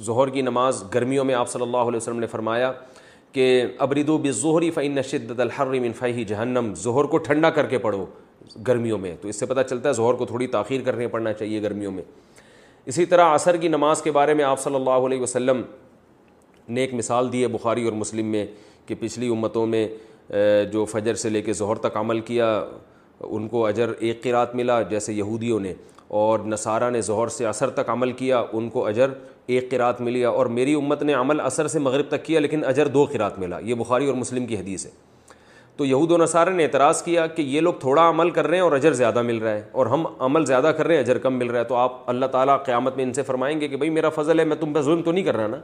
ظہر 0.03 0.29
کی 0.29 0.41
نماز 0.41 0.85
گرمیوں 0.95 1.25
میں 1.25 1.35
آپ 1.35 1.49
صلی 1.49 1.63
اللہ 1.63 1.77
علیہ 1.77 1.97
وسلم 1.97 2.19
نے 2.19 2.27
فرمایا 2.27 2.73
کہ 3.33 3.65
ابریدو 3.79 4.19
بظہری 4.19 4.71
فعین 4.71 5.03
شدت 5.03 5.41
الحر 5.41 5.67
من 5.67 5.93
فہی 5.93 6.25
جہنم۔ 6.25 6.73
ظہر 6.75 7.05
کو 7.05 7.19
ٹھنڈا 7.19 7.51
کر 7.51 7.67
کے 7.67 7.79
پڑھو 7.79 8.07
گرمیوں 8.67 8.99
میں۔ 8.99 9.17
تو 9.21 9.29
اس 9.29 9.37
سے 9.37 9.47
پتہ 9.47 9.61
چلتا 9.61 9.89
ہے، 9.89 9.95
ظہر 9.95 10.15
کو 10.15 10.27
تھوڑی 10.27 10.47
تاخیر 10.47 10.81
کرنے 10.81 11.09
پڑنا 11.09 11.33
چاہیے 11.33 11.63
گرمیوں 11.63 11.93
میں۔ 11.93 12.03
اسی 12.87 13.07
طرح 13.07 13.35
عصر 13.35 13.57
کی 13.57 13.69
نماز 13.69 14.03
کے 14.03 14.11
بارے 14.11 14.35
میں 14.35 14.45
آپ 14.45 14.61
صلی 14.61 14.75
اللہ 14.75 14.91
علیہ 14.91 15.21
وسلم 15.21 15.63
نے 16.69 16.81
ایک 16.81 16.95
مثال 16.95 17.33
دی 17.33 17.43
ہے 17.43 17.49
بخاری 17.49 17.85
اور 17.85 17.93
مسلم 17.93 18.27
میں 18.27 18.47
کہ 18.87 18.95
پچھلی 19.01 19.29
امتوں 19.29 19.67
میں 19.67 19.89
جو 20.73 20.85
فجر 20.85 21.15
سے 21.15 21.29
لے 21.29 21.43
کے 21.43 21.53
ظہر 21.53 21.77
تک 21.77 21.97
عمل 21.97 22.21
کیا، 22.21 22.65
ان 23.21 23.49
کو 23.49 23.67
اجر 23.67 23.91
ایک 23.99 24.23
قرات 24.23 24.55
ملا 24.55 24.81
جیسے 24.83 25.13
یہودیوں 25.13 25.61
نے، 25.61 25.75
اور 26.09 26.41
نصارہ 26.41 26.91
نے 26.91 27.01
ظہر 27.01 27.29
سے 27.29 27.45
عصر 27.45 27.71
تک 27.71 27.89
عمل 27.89 28.13
کیا، 28.13 28.43
ان 28.53 28.69
کو 28.69 28.87
اجر 28.87 29.11
ایک 29.47 29.71
قرات 29.71 30.01
ملی۔ 30.01 30.25
اور 30.25 30.47
میری 30.47 30.75
امت 30.75 31.03
نے 31.03 31.15
عمل 31.15 31.41
عصر 31.41 31.67
سے 31.67 31.79
مغرب 31.79 32.09
تک 32.09 32.25
کیا، 32.25 32.41
لیکن 32.41 32.65
اجر 32.65 32.89
دو 32.89 33.05
قرات 33.13 33.39
ملا۔ 33.39 33.59
یہ 33.59 33.75
بخاری 33.75 34.07
اور 34.07 34.15
مسلم 34.15 34.47
کی 34.47 34.57
حدیث 34.57 34.87
ہے۔ 34.87 34.91
تو 35.77 35.85
یہود 35.85 36.11
و 36.11 36.17
نصارہ 36.17 36.51
نے 36.51 36.65
اعتراض 36.65 37.03
کیا 37.03 37.27
کہ 37.27 37.43
یہ 37.43 37.61
لوگ 37.61 37.75
تھوڑا 37.81 38.09
عمل 38.09 38.31
کر 38.31 38.47
رہے 38.47 38.57
ہیں 38.57 38.65
اور 38.65 38.73
اجر 38.73 38.93
زیادہ 38.93 39.23
مل 39.23 39.39
رہا 39.39 39.51
ہے، 39.51 39.63
اور 39.73 39.87
ہم 39.87 40.07
عمل 40.19 40.45
زیادہ 40.45 40.73
کر 40.77 40.87
رہے 40.87 40.95
ہیں، 40.95 41.03
اجر 41.03 41.19
کم 41.19 41.39
مل 41.39 41.51
رہا 41.51 41.59
ہے۔ 41.59 41.65
تو 41.65 41.75
آپ 41.75 42.11
اللہ 42.11 42.27
تعالیٰ 42.27 42.57
قیامت 42.65 42.97
میں 42.97 43.05
ان 43.05 43.13
سے 43.13 43.23
فرمائیں 43.23 43.61
گے 43.61 43.69
کہ 43.69 43.77
بھائی 43.77 43.91
میرا 43.91 44.09
فضل 44.09 44.41
ہے، 44.41 44.45
میں 44.45 44.57
تم 44.57 44.73
پہ 44.73 44.81
ظلم 44.81 45.03
تو 45.03 45.13
نہیں 45.13 45.25
کر 45.25 45.37
رہا 45.37 45.47
نا۔ 45.47 45.61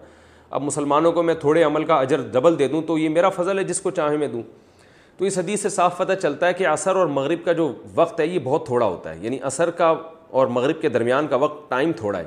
اب 0.51 0.63
مسلمانوں 0.63 1.13
کو 1.13 1.23
میں 1.23 1.35
تھوڑے 1.35 1.63
عمل 1.63 1.85
کا 1.85 1.95
اجر 1.95 2.21
ڈبل 2.33 2.59
دے 2.59 2.69
دوں 2.69 2.83
تو 2.83 2.99
یہ 2.99 3.09
میرا 3.09 3.29
فضل 3.29 3.59
ہے، 3.59 3.65
جس 3.65 3.81
کو 3.81 3.91
چاہے 3.91 4.17
میں 4.17 4.29
دوں۔ 4.29 4.43
تو 5.17 5.25
اس 5.25 5.39
حدیث 5.39 5.63
سے 5.63 5.69
صاف 5.69 5.99
پتہ 5.99 6.13
چلتا 6.13 6.47
ہے 6.47 6.53
کہ 6.53 6.67
عصر 6.67 6.97
اور 6.97 7.07
مغرب 7.07 7.39
کا 7.45 7.53
جو 7.53 7.73
وقت 7.95 8.21
ہے، 8.21 8.27
یہ 8.27 8.39
بہت 8.45 8.67
تھوڑا 8.67 8.87
ہوتا 8.87 9.11
ہے۔ 9.11 9.19
یعنی 9.21 9.39
عصر 9.43 9.71
کا 9.71 9.95
اور 10.31 10.47
مغرب 10.47 10.81
کے 10.81 10.89
درمیان 10.89 11.27
کا 11.27 11.37
وقت 11.37 11.71
ٹائم 11.71 11.93
تھوڑا 11.93 12.19
ہے۔ 12.19 12.25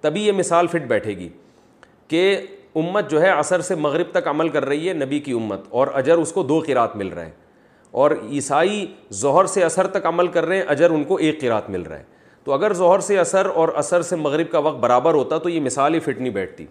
تبھی 0.00 0.26
یہ 0.26 0.32
مثال 0.32 0.66
فٹ 0.66 0.82
بیٹھے 0.82 1.10
گی 1.10 1.28
کہ 2.08 2.38
امت 2.74 3.10
جو 3.10 3.22
ہے 3.22 3.28
عصر 3.28 3.60
سے 3.60 3.74
مغرب 3.74 4.06
تک 4.10 4.28
عمل 4.28 4.48
کر 4.48 4.64
رہی 4.64 4.88
ہے 4.88 4.92
نبی 4.92 5.18
کی 5.18 5.32
امت، 5.32 5.60
اور 5.68 5.86
اجر 5.94 6.14
اس 6.14 6.32
کو 6.32 6.42
دو 6.42 6.62
قرات 6.66 6.96
مل 6.96 7.08
رہا 7.08 7.26
ہے۔ 7.26 7.30
اور 7.90 8.10
عیسائی 8.10 8.94
ظہر 9.12 9.44
سے 9.44 9.64
اثر 9.64 9.86
تک 9.86 10.06
عمل 10.06 10.26
کر 10.26 10.44
رہے 10.44 10.56
ہیں، 10.56 10.64
اجر 10.68 10.90
ان 10.90 11.04
کو 11.04 11.16
ایک 11.16 11.40
قرات 11.40 11.70
مل 11.70 11.82
رہا 11.82 11.98
ہے۔ 11.98 12.04
تو 12.44 12.52
اگر 12.52 12.72
ظہر 12.72 12.98
سے 12.98 13.18
اثر 13.18 13.46
اور 13.46 13.68
اثر 13.68 14.02
سے 14.02 14.16
مغرب 14.16 14.50
کا 14.50 14.58
وقت 14.58 14.76
برابر 14.76 15.14
ہوتا 15.14 15.38
تو 15.38 15.48
یہ 15.48 15.60
مثال 15.60 15.94
ہی 15.94 16.00
فٹ 16.00 16.18
نہیں 16.18 16.30
بیٹھتی۔ 16.30 16.66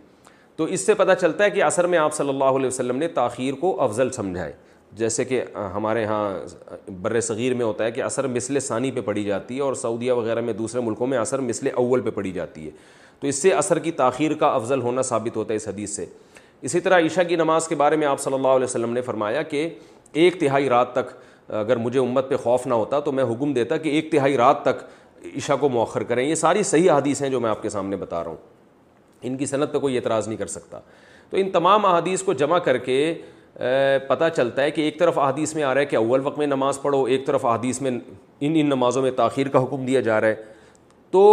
تو 0.56 0.64
اس 0.64 0.85
سے 0.85 0.93
پتہ 0.93 1.11
چلتا 1.22 1.43
ہے 1.43 1.49
کہ 1.49 1.64
اثر 1.64 1.88
میں 1.88 1.98
آپ 1.98 2.14
صلی 2.14 2.30
اللہ 2.30 2.43
علیہ 2.43 2.67
وسلم 2.67 2.98
نے 2.98 3.07
تاخیر 3.07 3.53
کو 3.53 3.82
افضل 3.82 4.11
سمجھا 4.11 4.45
ہے۔ 4.45 4.51
جیسے 4.91 5.25
کہ 5.25 5.43
ہمارے 5.73 6.06
ہاں 6.06 6.40
بر 7.01 7.22
صغیر 7.22 7.53
میں 7.53 7.65
ہوتا 7.65 7.83
ہے 7.83 7.91
کہ 7.91 8.01
اثر 8.01 8.27
مثل 8.27 8.59
ثانی 8.59 8.91
پہ 8.91 9.01
پڑھی 9.01 9.23
جاتی 9.23 9.56
ہے 9.56 9.61
اور 9.61 9.73
سعودیہ 9.73 10.11
وغیرہ 10.11 10.41
میں 10.41 10.53
دوسرے 10.53 10.82
ملکوں 10.82 11.07
میں 11.07 11.17
اثر 11.17 11.40
مثل 11.40 11.67
اول 11.75 12.01
پہ 12.01 12.09
پڑھی 12.09 12.32
جاتی 12.32 12.65
ہے۔ 12.65 12.72
تو 13.19 13.27
اس 13.27 13.35
سے 13.35 13.53
اثر 13.53 13.80
کی 13.80 13.91
تاخیر 13.91 14.33
کا 14.33 14.48
افضل 14.48 14.82
ہونا 14.82 15.01
ثابت 15.01 15.38
ہوتا 15.38 15.53
ہے 15.53 15.56
اس 15.56 15.67
حدیث 15.67 15.90
سے۔ 15.90 16.06
اسی 16.61 16.80
طرح 16.80 16.99
عشاء 16.99 17.23
کی 17.23 17.35
نماز 17.35 17.67
کے 17.67 17.75
بارے 17.75 17.95
میں 17.95 18.07
آپ 18.07 18.19
صلی 18.19 18.33
اللہ 18.33 18.48
علیہ 18.48 18.64
وسلم 18.64 18.93
نے 18.93 19.01
فرمایا 19.01 19.41
کہ 19.41 19.69
ایک 20.11 20.40
تہائی 20.40 20.69
رات 20.69 20.93
تک 20.93 21.51
اگر 21.51 21.77
مجھے 21.77 21.99
امت 21.99 22.30
پہ 22.30 22.38
خوف 22.38 22.67
نہ 22.67 22.73
ہوتا 22.73 22.99
تو 22.99 23.11
میں 23.11 23.23
حکم 23.23 23.53
دیتا 23.53 23.77
کہ 23.77 23.90
ایک 23.90 24.11
تہائی 24.11 24.38
رات 24.38 24.61
تک 24.64 24.83
عشاء 25.38 25.56
کو 25.56 25.69
مؤخر 25.69 26.03
کریں۔ 26.03 26.30
یہ 26.30 26.35
ساری 26.35 26.64
صحیح 26.64 26.91
حدیث 26.91 27.22
ہیں 27.22 27.30
جو 27.30 27.40
میں 27.40 27.49
آپ 27.49 27.61
کے 27.61 27.69
سامنے 27.69 27.95
بتا 27.95 28.23
رہا 28.23 28.32
ہوں۔ 28.32 28.52
ان 29.24 29.38
کی 29.38 29.45
صنعت 29.45 29.74
پہ 29.74 29.80
کوئی 29.80 29.95
اعتراض 29.95 30.27
نہیں 30.27 30.38
کر 30.38 30.48
سکتا۔ 30.48 30.80
تو 31.30 31.38
ان 31.38 31.50
تمام 31.52 31.85
احادیث 31.85 32.22
کو 32.24 32.34
جمع 32.34 32.58
کر 32.58 32.77
کے 32.77 33.14
پتہ 34.08 34.24
چلتا 34.35 34.61
ہے 34.61 34.72
کہ 34.72 34.82
ایک 34.82 35.00
طرف 35.00 35.18
احادیث 35.19 35.56
میں 35.56 35.64
آ 35.64 35.74
رہا 35.74 35.82
ہے 35.82 35.85
کہ 35.85 35.95
اول 35.95 36.22
وقت 36.24 36.38
میں 36.38 36.48
نماز 36.48 36.82
پڑھو، 36.82 37.03
ایک 37.03 37.26
طرف 37.26 37.45
احادیث 37.45 37.82
میں 37.82 37.92
ان 37.92 38.00
ان 38.40 38.66
نمازوں 38.66 39.02
میں 39.02 39.11
تاخیر 39.11 39.48
کا 39.48 39.64
حکم 39.64 39.85
دیا 39.85 40.02
جا 40.02 40.22
رہا 40.22 40.27
ہے۔ 40.27 40.35
تو 41.11 41.24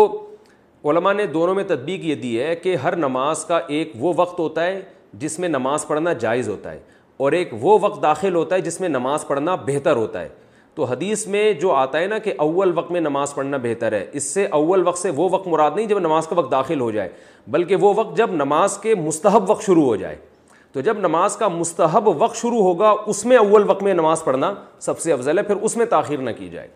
علماء 0.84 1.12
نے 1.12 1.26
دونوں 1.26 1.54
میں 1.54 1.64
تدبیق 1.64 2.04
یہ 2.04 2.14
دی 2.14 2.42
ہے 2.42 2.56
کہ 2.56 2.76
ہر 2.76 2.96
نماز 2.96 3.44
کا 3.44 3.60
ایک 3.68 3.92
وہ 3.94 4.12
وقت 4.16 4.38
ہوتا 4.40 4.66
ہے 4.66 4.80
جس 5.14 5.38
میں 5.38 5.48
نماز 5.48 5.86
پڑھنا 5.86 6.12
جائز 6.12 6.48
ہوتا 6.48 6.72
ہے 6.72 6.78
اور 7.16 7.32
ایک 7.32 7.48
وہ 7.52 7.78
وقت 7.82 8.02
داخل 8.02 8.34
ہوتا 8.34 8.56
ہے 8.56 8.60
جس 8.60 8.80
میں 8.80 8.88
نماز 8.88 9.26
پڑھنا 9.26 9.54
بہتر 9.54 9.96
ہوتا 9.96 10.20
ہے۔ 10.20 10.28
تو 10.74 10.84
حدیث 10.84 11.26
میں 11.26 11.52
جو 11.52 11.72
آتا 11.72 11.98
ہے 11.98 12.06
نا 12.06 12.18
کہ 12.18 12.32
اول 12.36 12.78
وقت 12.78 12.90
میں 12.90 13.00
نماز 13.00 13.34
پڑھنا 13.34 13.56
بہتر 13.56 13.92
ہے، 13.92 14.06
اس 14.12 14.24
سے 14.24 14.46
اول 14.46 14.86
وقت 14.86 14.98
سے 14.98 15.10
وہ 15.10 15.28
وقت 15.32 15.46
مراد 15.46 15.70
نہیں 15.76 15.86
جب 15.86 15.98
نماز 15.98 16.26
کا 16.26 16.34
وقت 16.38 16.50
داخل 16.50 16.80
ہو 16.80 16.90
جائے، 16.90 17.08
بلکہ 17.48 17.76
وہ 17.76 17.94
وقت 17.96 18.16
جب 18.16 18.30
نماز 18.30 18.78
کے 18.78 18.94
مستحب 18.94 19.50
وقت 19.50 19.64
شروع 19.64 19.84
ہو 19.84 19.96
جائے۔ 19.96 20.16
تو 20.72 20.80
جب 20.80 20.98
نماز 20.98 21.36
کا 21.36 21.48
مستحب 21.48 22.08
وقت 22.08 22.36
شروع 22.36 22.62
ہوگا، 22.62 22.94
اس 23.06 23.26
میں 23.26 23.36
اول 23.36 23.70
وقت 23.70 23.82
میں 23.82 23.94
نماز 23.94 24.24
پڑھنا 24.24 24.54
سب 24.80 24.98
سے 24.98 25.12
افضل 25.12 25.38
ہے، 25.38 25.42
پھر 25.42 25.56
اس 25.56 25.76
میں 25.76 25.86
تاخیر 25.86 26.18
نہ 26.18 26.30
کی 26.38 26.48
جائے۔ 26.48 26.68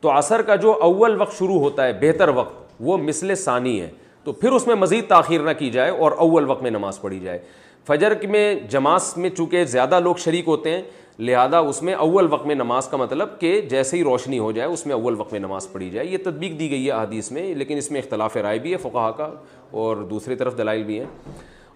تو 0.00 0.18
عصر 0.18 0.42
کا 0.42 0.56
جو 0.56 0.72
اول 0.80 1.20
وقت 1.20 1.38
شروع 1.38 1.58
ہوتا 1.58 1.86
ہے، 1.86 1.92
بہتر 1.92 2.28
وقت، 2.28 2.72
وہ 2.80 2.96
مثل 2.96 3.34
ثانی 3.34 3.80
ہے۔ 3.80 3.90
تو 4.24 4.32
پھر 4.32 4.52
اس 4.52 4.66
میں 4.66 4.74
مزید 4.74 5.08
تاخیر 5.08 5.40
نہ 5.40 5.50
کی 5.58 5.70
جائے 5.70 5.90
اور 5.90 6.12
اول 6.12 6.50
وقت 6.50 6.62
میں 6.62 6.70
نماز 6.70 7.00
پڑھی 7.00 7.20
جائے۔ 7.20 7.38
فجر 7.86 8.12
میں 8.28 8.54
جماعت 8.54 9.18
میں 9.18 9.30
چونکہ 9.30 9.64
زیادہ 9.64 10.00
لوگ 10.00 10.14
شریک 10.14 10.48
ہوتے 10.48 10.70
ہیں 10.70 10.82
لہذا 11.18 11.58
اس 11.58 11.82
میں 11.82 11.94
اول 11.94 12.26
وقت 12.30 12.46
میں 12.46 12.54
نماز 12.54 12.88
کا 12.88 12.96
مطلب 12.96 13.28
کہ 13.38 13.60
جیسے 13.60 13.96
ہی 13.96 14.04
روشنی 14.04 14.38
ہو 14.38 14.52
جائے، 14.52 14.68
اس 14.68 14.86
میں 14.86 14.94
اول 14.94 15.14
وقت 15.18 15.32
میں 15.32 15.40
نماز 15.40 15.72
پڑھی 15.72 15.90
جائے۔ 15.90 16.06
یہ 16.06 16.18
تدبیق 16.22 16.58
دی 16.58 16.70
گئی 16.70 16.86
ہے 16.86 16.92
حدیث 16.92 17.30
میں، 17.30 17.54
لیکن 17.54 17.76
اس 17.76 17.90
میں 17.90 18.00
اختلاف 18.00 18.36
رائے 18.36 18.58
بھی 18.58 18.72
ہے 18.72 18.76
فقہ 18.76 19.10
کا 19.10 19.28
اور 19.70 19.96
دوسری 19.96 20.34
طرف 20.34 20.58
دلائل 20.58 20.82
بھی 20.82 20.98
ہیں۔ 20.98 21.06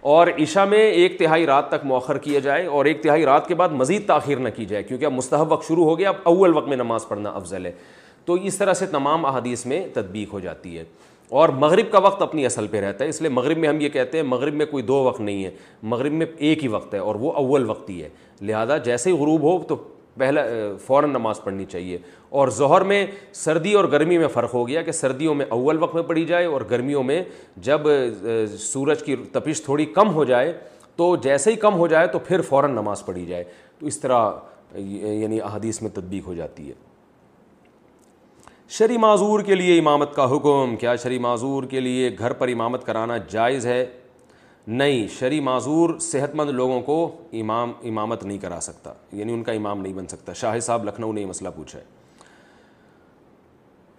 اور 0.01 0.27
عشاء 0.27 0.65
میں 0.65 0.91
ایک 0.91 1.19
تہائی 1.19 1.45
رات 1.45 1.67
تک 1.69 1.85
مؤخر 1.85 2.17
کیا 2.17 2.39
جائے 2.39 2.65
اور 2.65 2.85
ایک 2.85 3.03
تہائی 3.03 3.25
رات 3.25 3.47
کے 3.47 3.55
بعد 3.55 3.69
مزید 3.69 4.07
تاخیر 4.07 4.37
نہ 4.37 4.49
کی 4.55 4.65
جائے، 4.65 4.83
کیونکہ 4.83 5.05
اب 5.05 5.11
مستحب 5.11 5.51
وقت 5.51 5.67
شروع 5.67 5.83
ہو 5.83 5.99
گیا، 5.99 6.09
اب 6.09 6.15
اول 6.23 6.57
وقت 6.57 6.67
میں 6.67 6.77
نماز 6.77 7.07
پڑھنا 7.07 7.29
افضل 7.29 7.65
ہے۔ 7.65 7.71
تو 8.25 8.33
اس 8.33 8.57
طرح 8.57 8.73
سے 8.73 8.85
تمام 8.85 9.25
احادیث 9.25 9.65
میں 9.65 9.87
تدبیق 9.93 10.33
ہو 10.33 10.39
جاتی 10.39 10.77
ہے۔ 10.77 10.83
اور 11.29 11.49
مغرب 11.49 11.91
کا 11.91 11.99
وقت 11.99 12.21
اپنی 12.21 12.45
اصل 12.45 12.67
پہ 12.67 12.79
رہتا 12.79 13.03
ہے، 13.03 13.09
اس 13.09 13.21
لیے 13.21 13.29
مغرب 13.29 13.57
میں 13.57 13.69
ہم 13.69 13.81
یہ 13.81 13.89
کہتے 13.89 14.17
ہیں 14.17 14.25
مغرب 14.25 14.53
میں 14.53 14.65
کوئی 14.65 14.83
دو 14.83 14.95
وقت 14.95 15.21
نہیں 15.21 15.45
ہے، 15.45 15.51
مغرب 15.83 16.11
میں 16.11 16.25
ایک 16.37 16.63
ہی 16.63 16.67
وقت 16.67 16.93
ہے 16.93 16.99
اور 16.99 17.15
وہ 17.15 17.31
اول 17.31 17.69
وقت 17.69 17.89
ہی 17.89 18.03
ہے۔ 18.03 18.09
لہٰذا 18.41 18.77
جیسے 18.77 19.11
ہی 19.11 19.15
غروب 19.15 19.41
ہو 19.41 19.63
تو 19.63 19.75
پہلا 20.17 20.41
فوراً 20.85 21.09
نماز 21.09 21.43
پڑھنی 21.43 21.65
چاہیے۔ 21.65 21.97
اور 22.29 22.47
ظہر 22.47 22.81
میں 22.81 23.05
سردی 23.33 23.73
اور 23.73 23.85
گرمی 23.91 24.17
میں 24.17 24.27
فرق 24.27 24.53
ہو 24.53 24.67
گیا 24.67 24.81
کہ 24.81 24.91
سردیوں 24.91 25.35
میں 25.35 25.45
اول 25.49 25.83
وقت 25.83 25.95
میں 25.95 26.03
پڑھی 26.03 26.25
جائے 26.25 26.45
اور 26.45 26.61
گرمیوں 26.69 27.03
میں 27.03 27.23
جب 27.57 27.81
سورج 28.59 29.03
کی 29.03 29.15
تپش 29.15 29.61
تھوڑی 29.61 29.85
کم 29.85 30.13
ہو 30.13 30.23
جائے 30.23 30.53
تو 30.95 31.15
جیسے 31.15 31.51
ہی 31.51 31.55
کم 31.55 31.73
ہو 31.73 31.87
جائے 31.87 32.07
تو 32.07 32.19
پھر 32.19 32.41
فوراً 32.41 32.71
نماز 32.71 33.05
پڑھی 33.05 33.25
جائے۔ 33.25 33.43
تو 33.79 33.85
اس 33.85 33.99
طرح 33.99 34.31
یعنی 34.75 35.41
احادیث 35.41 35.81
میں 35.81 35.89
تدبیق 35.89 36.27
ہو 36.27 36.33
جاتی 36.33 36.69
ہے۔ 36.69 36.73
شری 38.69 38.97
معذور 38.97 39.39
کے 39.39 39.55
لیے 39.55 39.79
امامت 39.79 40.15
کا 40.15 40.35
حکم، 40.35 40.75
کیا 40.75 40.95
شری 40.95 41.19
معذور 41.19 41.63
کے 41.63 41.79
لیے 41.79 42.15
گھر 42.19 42.33
پر 42.33 42.47
امامت 42.47 42.85
کرانا 42.85 43.17
جائز 43.17 43.65
ہے؟ 43.65 43.85
نہیں، 44.67 45.07
شری 45.07 45.39
معذور 45.39 45.99
صحت 45.99 46.35
مند 46.35 46.49
لوگوں 46.49 46.81
کو 46.81 47.15
امام، 47.33 47.71
امامت 47.83 48.23
نہیں 48.23 48.37
کرا 48.37 48.59
سکتا 48.61 48.93
یعنی 49.11 49.33
ان 49.33 49.43
کا 49.43 49.51
امام 49.51 49.81
نہیں 49.81 49.93
بن 49.93 50.07
سکتا۔ 50.07 50.33
شاہ 50.33 50.59
صاحب 50.59 50.85
لکھنؤ 50.85 51.13
نے 51.13 51.21
یہ 51.21 51.25
مسئلہ 51.25 51.49
پوچھا 51.55 51.79
ہے۔ 51.79 51.83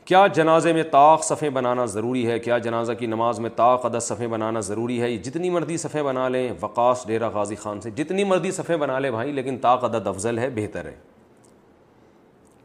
کیا 0.05 0.27
جنازے 0.27 0.73
میں 0.73 0.83
طاق 0.83 1.25
صفیں 1.25 1.51
بنانا 1.51 1.85
ضروری 1.85 2.27
ہے؟ 2.27 2.39
کیا 2.39 2.59
جنازہ 2.59 2.93
کی 2.93 3.07
نماز 3.07 3.41
میں 3.41 3.51
طاق، 3.57 3.87
عدد 3.87 4.03
صفیں 4.03 4.27
بنانا 4.27 4.61
ضروری 4.61 5.01
ہے؟ 5.01 5.17
جتنی 5.17 5.51
مرضی 5.51 5.77
صفیں 5.77 6.03
بنا 6.03 6.29
لیں، 6.29 6.53
وقاص 6.61 7.07
ڈیرہ 7.07 7.29
غازی 7.29 7.55
خان 7.55 7.81
سے 7.81 7.91
جتنی 7.91 8.25
مرضی 8.25 8.51
صفیں 8.51 8.77
بنا 8.77 8.99
لیں 8.99 9.11
بھائی، 9.11 9.33
لیکن 9.33 9.59
طاق، 9.59 9.85
عدد 9.85 10.07
افضل 10.07 10.39
ہے، 10.39 10.51
بہتر 10.51 10.85
ہے۔ 10.85 11.16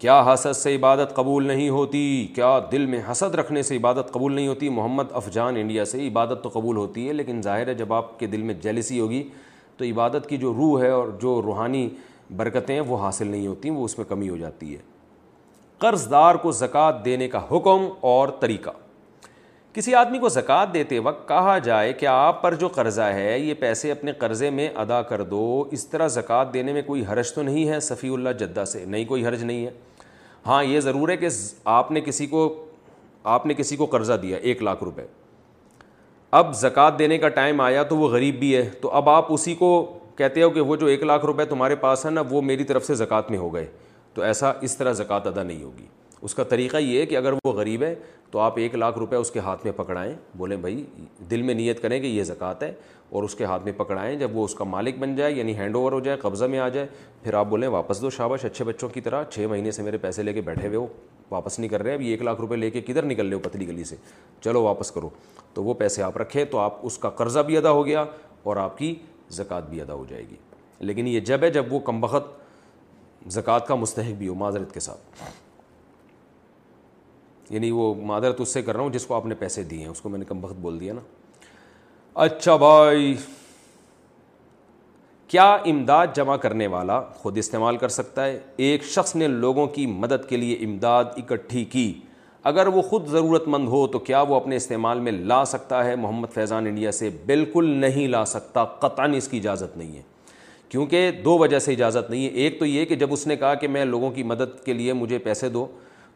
کیا 0.02 0.26
حسد 0.34 0.54
سے 0.54 0.76
عبادت 0.76 1.16
قبول 1.16 1.48
نہیں 1.48 1.70
ہوتی؟ 1.70 2.28
کیا 2.36 2.60
دل 2.72 2.86
میں 2.86 3.02
حسد 3.12 3.36
رکھنے 3.36 3.64
سے 3.64 3.78
عبادت 3.78 4.12
قبول 4.12 4.34
نہیں 4.34 4.48
ہوتی؟ 4.48 4.70
محمد 4.70 5.04
افجان 5.12 5.56
انڈیا 5.56 5.86
سے 5.86 6.08
عبادت 6.08 6.44
تو 6.44 6.50
قبول 6.50 6.78
ہوتی 6.78 7.08
ہے، 7.08 7.14
لیکن 7.14 7.42
ظاہر 7.42 7.68
ہے 7.68 7.74
جب 7.74 7.94
آپ 7.94 8.20
کے 8.20 8.28
دل 8.28 8.42
میں 8.42 8.54
جیلسی 8.54 9.00
ہوگی 9.00 9.30
تو 9.78 9.86
عبادت 9.86 10.30
کی 10.30 10.38
جو 10.38 10.54
روح 10.54 10.82
ہے 10.82 10.90
اور 10.90 11.08
جو 11.08 11.42
روحانی 11.42 11.90
برکتیں 12.38 12.76
ہیں 12.76 12.82
وہ 12.82 12.98
حاصل 12.98 13.28
نہیں 13.28 13.48
ہوتی، 13.48 13.70
وہ 13.70 13.86
اس 13.86 13.98
میں 13.98 14.06
کمی 14.06 14.30
ہو 14.30 14.38
جاتی 14.38 14.74
ہے۔ 14.74 14.82
قرض 15.78 16.12
دار 16.12 16.36
کو 16.36 16.52
زکوٰۃ 16.52 17.06
دینے 17.06 17.28
کا 17.28 17.42
حکم 17.52 17.86
اور 18.00 18.28
طریقہ۔ 18.40 18.70
کسی 19.74 19.96
آدمی 19.96 20.20
کو 20.20 20.30
زکوٰۃ 20.30 20.66
دیتے 20.74 21.00
وقت 21.00 21.28
کہا 21.28 21.58
جائے 21.58 21.94
کہ 21.94 22.06
آپ 22.06 22.42
پر 22.42 22.54
جو 22.54 22.68
قرضہ 22.68 23.02
ہے، 23.02 23.40
یہ 23.40 23.54
پیسے 23.54 23.92
اپنے 23.92 24.12
قرضے 24.12 24.50
میں 24.50 24.70
ادا 24.76 25.02
کر 25.02 25.22
دو۔ 25.22 25.66
اس 25.72 25.88
طرح 25.88 26.08
زکوٰۃ 26.08 26.46
دینے 26.54 26.74
میں 26.74 26.82
کوئی 26.82 27.04
حرج 27.10 27.34
تو 27.34 27.42
نہیں 27.42 27.70
ہے؟ 27.70 27.80
صفی 27.80 28.10
اللہ 28.10 28.30
جدہ 28.30 28.66
سے، 28.66 28.86
نہیں، 28.86 29.06
کوئی 29.06 29.26
حرج 29.26 29.44
نہیں 29.44 29.66
ہے۔ 29.66 29.72
ہاں 30.46 30.64
یہ 30.64 30.80
ضرور 30.80 31.10
ہے 31.10 31.18
کہ 31.18 31.28
آپ 31.66 31.92
نے 31.92 32.02
کسی 32.02 32.28
کو 32.28 32.66
آپ 33.24 33.46
نے 33.46 33.54
کسی 33.54 33.76
کو 33.76 33.86
قرضہ 33.86 34.14
دیا، 34.14 34.38
ایک 34.38 34.64
لاکھ 34.64 34.84
روپے۔ 34.84 35.04
اب 36.32 36.56
زکوٰۃ 36.56 36.92
دینے 37.00 37.18
کا 37.18 37.30
ٹائم 37.30 37.62
آیا 37.62 37.84
تو 37.84 37.98
وہ 37.98 38.08
غریب 38.08 38.40
بھی 38.40 38.56
ہے۔ 38.56 38.70
تو 38.82 38.90
اب 38.90 39.10
آپ 39.10 39.34
اسی 39.34 39.56
کو 39.56 40.00
کہتے 40.16 40.44
ہو 40.44 40.50
کہ 40.50 40.62
وہ 40.62 40.76
جو 40.76 40.86
ایک 40.86 41.04
لاکھ 41.04 41.26
روپے 41.26 41.46
تمہارے 41.46 41.76
پاس 41.76 42.06
ہے 42.06 42.12
نا، 42.12 42.24
وہ 42.30 42.42
میری 42.42 42.64
طرف 42.64 42.86
سے 42.86 42.96
زکوٰۃ 42.96 43.22
میں 43.30 43.38
ہو 43.38 43.54
گئے۔ 43.54 43.66
تو 44.14 44.22
ایسا 44.22 44.52
اس 44.62 44.78
طرح 44.78 44.92
زکوٰۃ 44.92 45.20
ادا 45.26 45.44
نہیں 45.44 45.64
ہوگی۔ 45.64 45.86
اس 46.22 46.36
کا 46.36 46.44
طریقہ 46.44 46.78
یہ 46.78 47.02
ہے 47.02 47.06
کہ 47.06 47.18
اگر 47.18 47.34
وہ 47.34 47.52
غریب 47.52 47.84
ہے 47.84 47.96
تو 48.32 48.40
آپ 48.40 48.58
ایک 48.58 48.76
لاکھ 48.76 48.98
روپے 48.98 49.16
اس 49.16 49.32
کے 49.32 49.40
ہاتھ 49.40 49.66
میں 49.66 49.74
پکڑائیں، 49.76 50.14
بولیں 50.38 50.58
بھائی، 50.58 50.86
دل 51.32 51.42
میں 51.42 51.54
نیت 51.54 51.82
کریں 51.82 52.00
کہ 52.00 52.08
یہ 52.08 52.24
زکوٰۃ 52.24 52.62
ہے۔ 52.62 52.74
اور 53.12 53.24
اس 53.24 53.36
کے 53.36 53.46
ہاتھ 53.46 53.64
میں 53.64 53.72
پکڑائیں۔ 53.72 54.20
جب 54.20 54.38
وہ 54.38 54.46
اس 54.46 54.56
کا 54.56 54.64
مالک 54.64 54.98
بن 54.98 55.16
جائے 55.16 55.32
یعنی 55.32 55.56
ہینڈ 55.56 55.76
اوور 55.76 55.92
ہو 55.92 56.00
جائے، 56.00 56.18
قبضہ 56.18 56.46
میں 56.46 56.60
آ 56.60 56.70
جائے، 56.70 56.88
پھر 57.24 57.34
آپ 57.34 57.46
بولیں، 57.46 57.68
واپس 57.68 58.02
دو 58.02 58.10
شابش 58.10 58.46
اچھے 58.46 58.66
بچوں 58.66 58.90
کی 58.90 59.02
طرح 59.02 59.24
چھ 59.24 59.40
مہینے 59.50 59.72
سے 59.72 59.84
میرے 59.84 59.98
پیسے 59.98 60.24
لے 60.24 60.34
کے 60.34 60.42
بیٹھے 60.42 60.68
ہوئے 60.68 60.78
ہو، 60.78 60.88
واپس 61.32 61.60
نہیں 61.60 61.70
کر 61.70 61.84
رہے، 61.84 61.94
اب 61.94 62.02
ایک 62.02 62.22
لاکھ 62.22 62.42
روپے 62.42 62.56
لے 62.56 62.72
کے 62.72 62.82
کدھر 62.82 63.04
نکل 63.04 63.28
رہے 63.28 63.34
ہو 63.34 63.40
پتلی 63.40 63.68
گلی 63.68 63.84
سے؟ 63.84 63.96
چلو 64.42 64.64
واپس 64.64 64.92
کرو۔ 64.92 65.10
تو 65.54 65.64
وہ 65.64 65.74
پیسے 65.74 66.04
آپ 66.04 66.18
رکھیں 66.18 66.46
تو 66.46 66.58
آپ 66.58 66.80
اس 66.82 66.98
کا 66.98 67.10
قرضہ 67.10 67.40
بھی 67.40 67.58
ادا 67.58 67.72
ہو 67.72 67.86
گیا 67.86 68.06
اور 68.44 68.58
آپ 68.58 68.78
کی 68.78 68.96
زکوٰۃ 69.30 69.62
بھی 69.62 69.82
ادا 69.82 69.94
ہو 69.94 70.06
جائے 70.10 70.24
گی۔ 70.24 70.36
لیکن 70.80 71.08
یہ 71.08 71.20
جب 71.20 71.40
ہے 71.42 71.50
جب 71.50 71.74
وہ 71.74 71.80
کم 71.80 72.02
بخت 72.02 72.42
زکوٰۃ 73.32 73.60
کا 73.68 73.76
مستحق 73.76 74.14
بھی 74.14 74.28
ہو، 74.28 74.34
معذرت 74.34 74.74
کے 74.74 74.80
ساتھ۔ 74.80 75.00
یعنی 77.50 77.72
وہ 77.72 77.96
معذرت 77.96 78.42
اس 78.42 78.50
سے 78.50 78.62
کر 78.62 78.74
رہا 78.74 78.82
ہوں 78.82 78.90
جس 78.90 79.06
کو 79.06 79.16
آپ 79.16 79.26
نے 79.26 79.36
پیسے 79.36 79.64
دیے 79.64 79.80
ہیں، 79.80 79.88
اس 79.88 80.02
کو 80.02 80.10
میں 80.10 80.20
نے 80.20 80.26
کم 80.26 80.40
بخت 80.40 80.54
بول 80.54 80.80
دیا 80.80 80.94
نا۔ 80.94 81.02
اچھا 82.16 82.56
بھائی۔ 82.56 83.16
کیا 85.28 85.54
امداد 85.54 86.08
جمع 86.16 86.36
کرنے 86.36 86.68
والا 86.68 87.02
خود 87.02 87.38
استعمال 87.38 87.78
کر 87.78 87.90
سکتا 87.90 88.26
ہے؟ 88.26 88.40
ایک 88.58 88.84
شخص 88.84 89.16
نے 89.16 89.28
لوگوں 89.28 89.68
کی 89.68 89.86
مدد 89.86 90.30
کے 90.30 90.38
لیے 90.38 90.56
امداد 90.56 91.04
اکٹھی 91.18 91.66
کی۔ 91.66 91.94
اگر 92.44 92.68
وہ 92.68 92.82
خود 92.82 93.08
ضرورت 93.08 93.48
مند 93.48 93.68
ہو 93.68 93.88
تو 93.88 94.00
کیا 94.00 94.22
وہ 94.22 94.36
اپنے 94.36 94.56
استعمال 94.56 95.00
میں 95.00 95.12
لا 95.12 95.46
سکتا 95.46 95.86
ہے؟ 95.86 95.96
محمد 95.96 96.28
فیضان 96.34 96.68
انڈیا 96.68 96.92
سے 96.92 97.10
بالکل 97.26 97.66
نہیں 97.66 98.08
لا 98.08 98.26
سکتا، 98.26 98.66
قطعاً 98.66 99.14
اس 99.14 99.28
کی 99.28 99.38
اجازت 99.38 99.78
نہیں 99.78 99.96
ہے۔ 99.96 100.02
کیونکہ 100.70 101.12
دو 101.12 101.38
وجہ 101.38 101.60
سے 101.60 101.74
اجازت 101.74 102.10
نہیں 102.10 102.24
ہے۔ 102.24 102.30
ایک 102.30 102.60
تو 102.60 102.66
یہ 102.66 102.86
کہ 102.86 102.96
جب 102.96 103.14
اس 103.14 103.28
نے 103.28 103.36
کہا 103.36 103.54
کہ 103.54 103.68
میں 103.68 103.86
لوگوں 103.86 104.12
کی 104.12 104.24
مدد 104.24 104.66
کے 104.66 104.74
لیے 104.74 104.94
مجھے 104.94 105.18
پیسے 105.18 105.50
دو، 105.50 105.68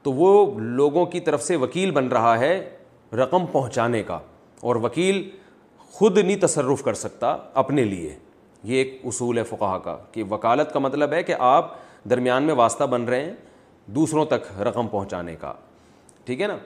تو 0.03 0.11
وہ 0.11 0.59
لوگوں 0.59 1.05
کی 1.05 1.19
طرف 1.19 1.43
سے 1.43 1.55
وکیل 1.55 1.91
بن 1.91 2.07
رہا 2.07 2.39
ہے 2.39 2.69
رقم 3.13 3.45
پہنچانے 3.45 4.03
کا۔ 4.03 4.19
اور 4.59 4.75
وکیل 4.75 5.29
خود 5.95 6.17
نہیں 6.17 6.37
تصرف 6.37 6.83
کر 6.83 6.93
سکتا 6.93 7.37
اپنے 7.53 7.83
لیے۔ 7.83 8.15
یہ 8.63 8.77
ایک 8.77 9.01
اصول 9.03 9.37
ہے 9.37 9.43
فقہ 9.43 9.77
کا 9.77 9.97
کہ 10.11 10.23
وکالت 10.29 10.73
کا 10.73 10.79
مطلب 10.79 11.13
ہے 11.13 11.23
کہ 11.23 11.35
آپ 11.39 11.75
درمیان 12.09 12.43
میں 12.43 12.53
واسطہ 12.53 12.83
بن 12.83 13.03
رہے 13.03 13.25
ہیں 13.25 13.33
دوسروں 13.85 14.25
تک 14.25 14.61
رقم 14.61 14.87
پہنچانے 14.87 15.35
کا۔ 15.35 15.53
ٹھیک 16.23 16.41
ہے 16.41 16.47
نا؟ 16.47 16.57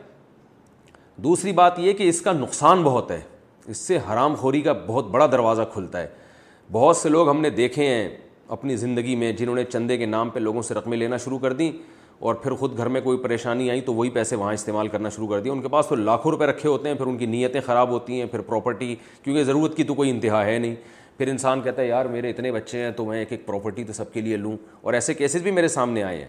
دوسری 1.18 1.52
بات 1.52 1.80
یہ 1.80 1.94
کہ 1.94 2.10
اس 2.10 2.22
کا 2.22 2.32
نقصان 2.32 2.84
بہت 2.84 3.12
ہے۔ 3.12 3.22
اس 3.66 3.78
سے 3.78 3.98
حرام 3.98 4.36
خوری 4.36 4.62
کا 4.62 4.74
بہت 4.88 5.06
بڑا 5.06 5.26
دروازہ 5.26 5.62
کھلتا 5.74 6.02
ہے۔ 6.02 6.08
بہت 6.72 6.98
سے 6.98 7.10
لوگ 7.10 7.30
ہم 7.30 7.42
نے 7.42 7.50
دیکھے 7.50 7.86
ہیں 7.86 8.18
اپنی 8.48 8.76
زندگی 8.76 9.16
میں 9.16 9.32
جنہوں 9.32 9.56
نے 9.56 9.64
چندے 9.64 9.98
کے 9.98 10.06
نام 10.06 10.30
پہ 10.30 10.40
لوگوں 10.40 10.62
سے 10.62 10.74
رقمیں 10.74 10.98
لینا 10.98 11.18
شروع 11.18 11.40
کر 11.40 11.54
دیں۔ 11.54 11.72
اور 12.20 12.36
پھر 12.36 12.52
خود 12.52 12.78
گھر 12.78 12.88
میں 12.88 13.02
کوئی 13.02 13.18
پریشانی 13.18 13.70
آئی 13.70 13.82
تو 13.82 13.94
وہی 13.94 14.10
پیسے 14.10 14.36
وہاں 14.36 14.54
استعمال 14.54 14.88
کرنا 14.88 15.10
شروع 15.10 15.28
کر 15.28 15.40
دیا 15.40 15.52
ان 15.52 15.62
کے 15.62 15.68
پاس 15.68 15.88
تو 15.88 15.96
لاکھوں 15.96 16.32
روپے 16.32 16.46
رکھے 16.46 16.70
ہوتے 16.70 16.90
ہیں، 16.90 16.96
پھر 16.96 17.06
ان 17.06 17.18
کی 17.18 17.26
نیتیں 17.26 17.62
خراب 17.62 17.90
ہوتی 17.90 18.20
ہیں، 18.20 18.26
پھر 18.26 18.42
پراپرٹی 18.42 18.96
کیونکہ 19.24 19.44
ضرورت 19.44 19.78
کی 19.78 19.84
تو 19.84 19.94
کوئی 19.94 20.10
انتہا 20.10 20.46
ہے 20.46 20.60
نہیں۔ 20.60 20.76
پھر 21.18 21.28
انسان 21.28 21.62
کہتا 21.62 21.82
ہے، 21.82 21.88
یار 21.88 22.06
میرے 22.06 22.30
اتنے 22.30 22.52
بچے 22.52 22.84
ہیں 22.84 22.92
تو 22.92 23.06
میں 23.06 23.20
ایک 23.20 23.28
ایک 23.32 23.46
پراپرٹی 23.46 23.84
تو 23.84 23.94
سب 23.94 24.14
کے 24.14 24.22
لیے 24.22 24.38
لوں۔ 24.38 24.58
اور 24.82 24.94
ایسے 24.94 25.14
کیسز 25.14 25.42
بھی 25.42 25.52
میرے 25.52 25.68
سامنے 25.68 26.04
آئے 26.04 26.18
ہیں 26.18 26.28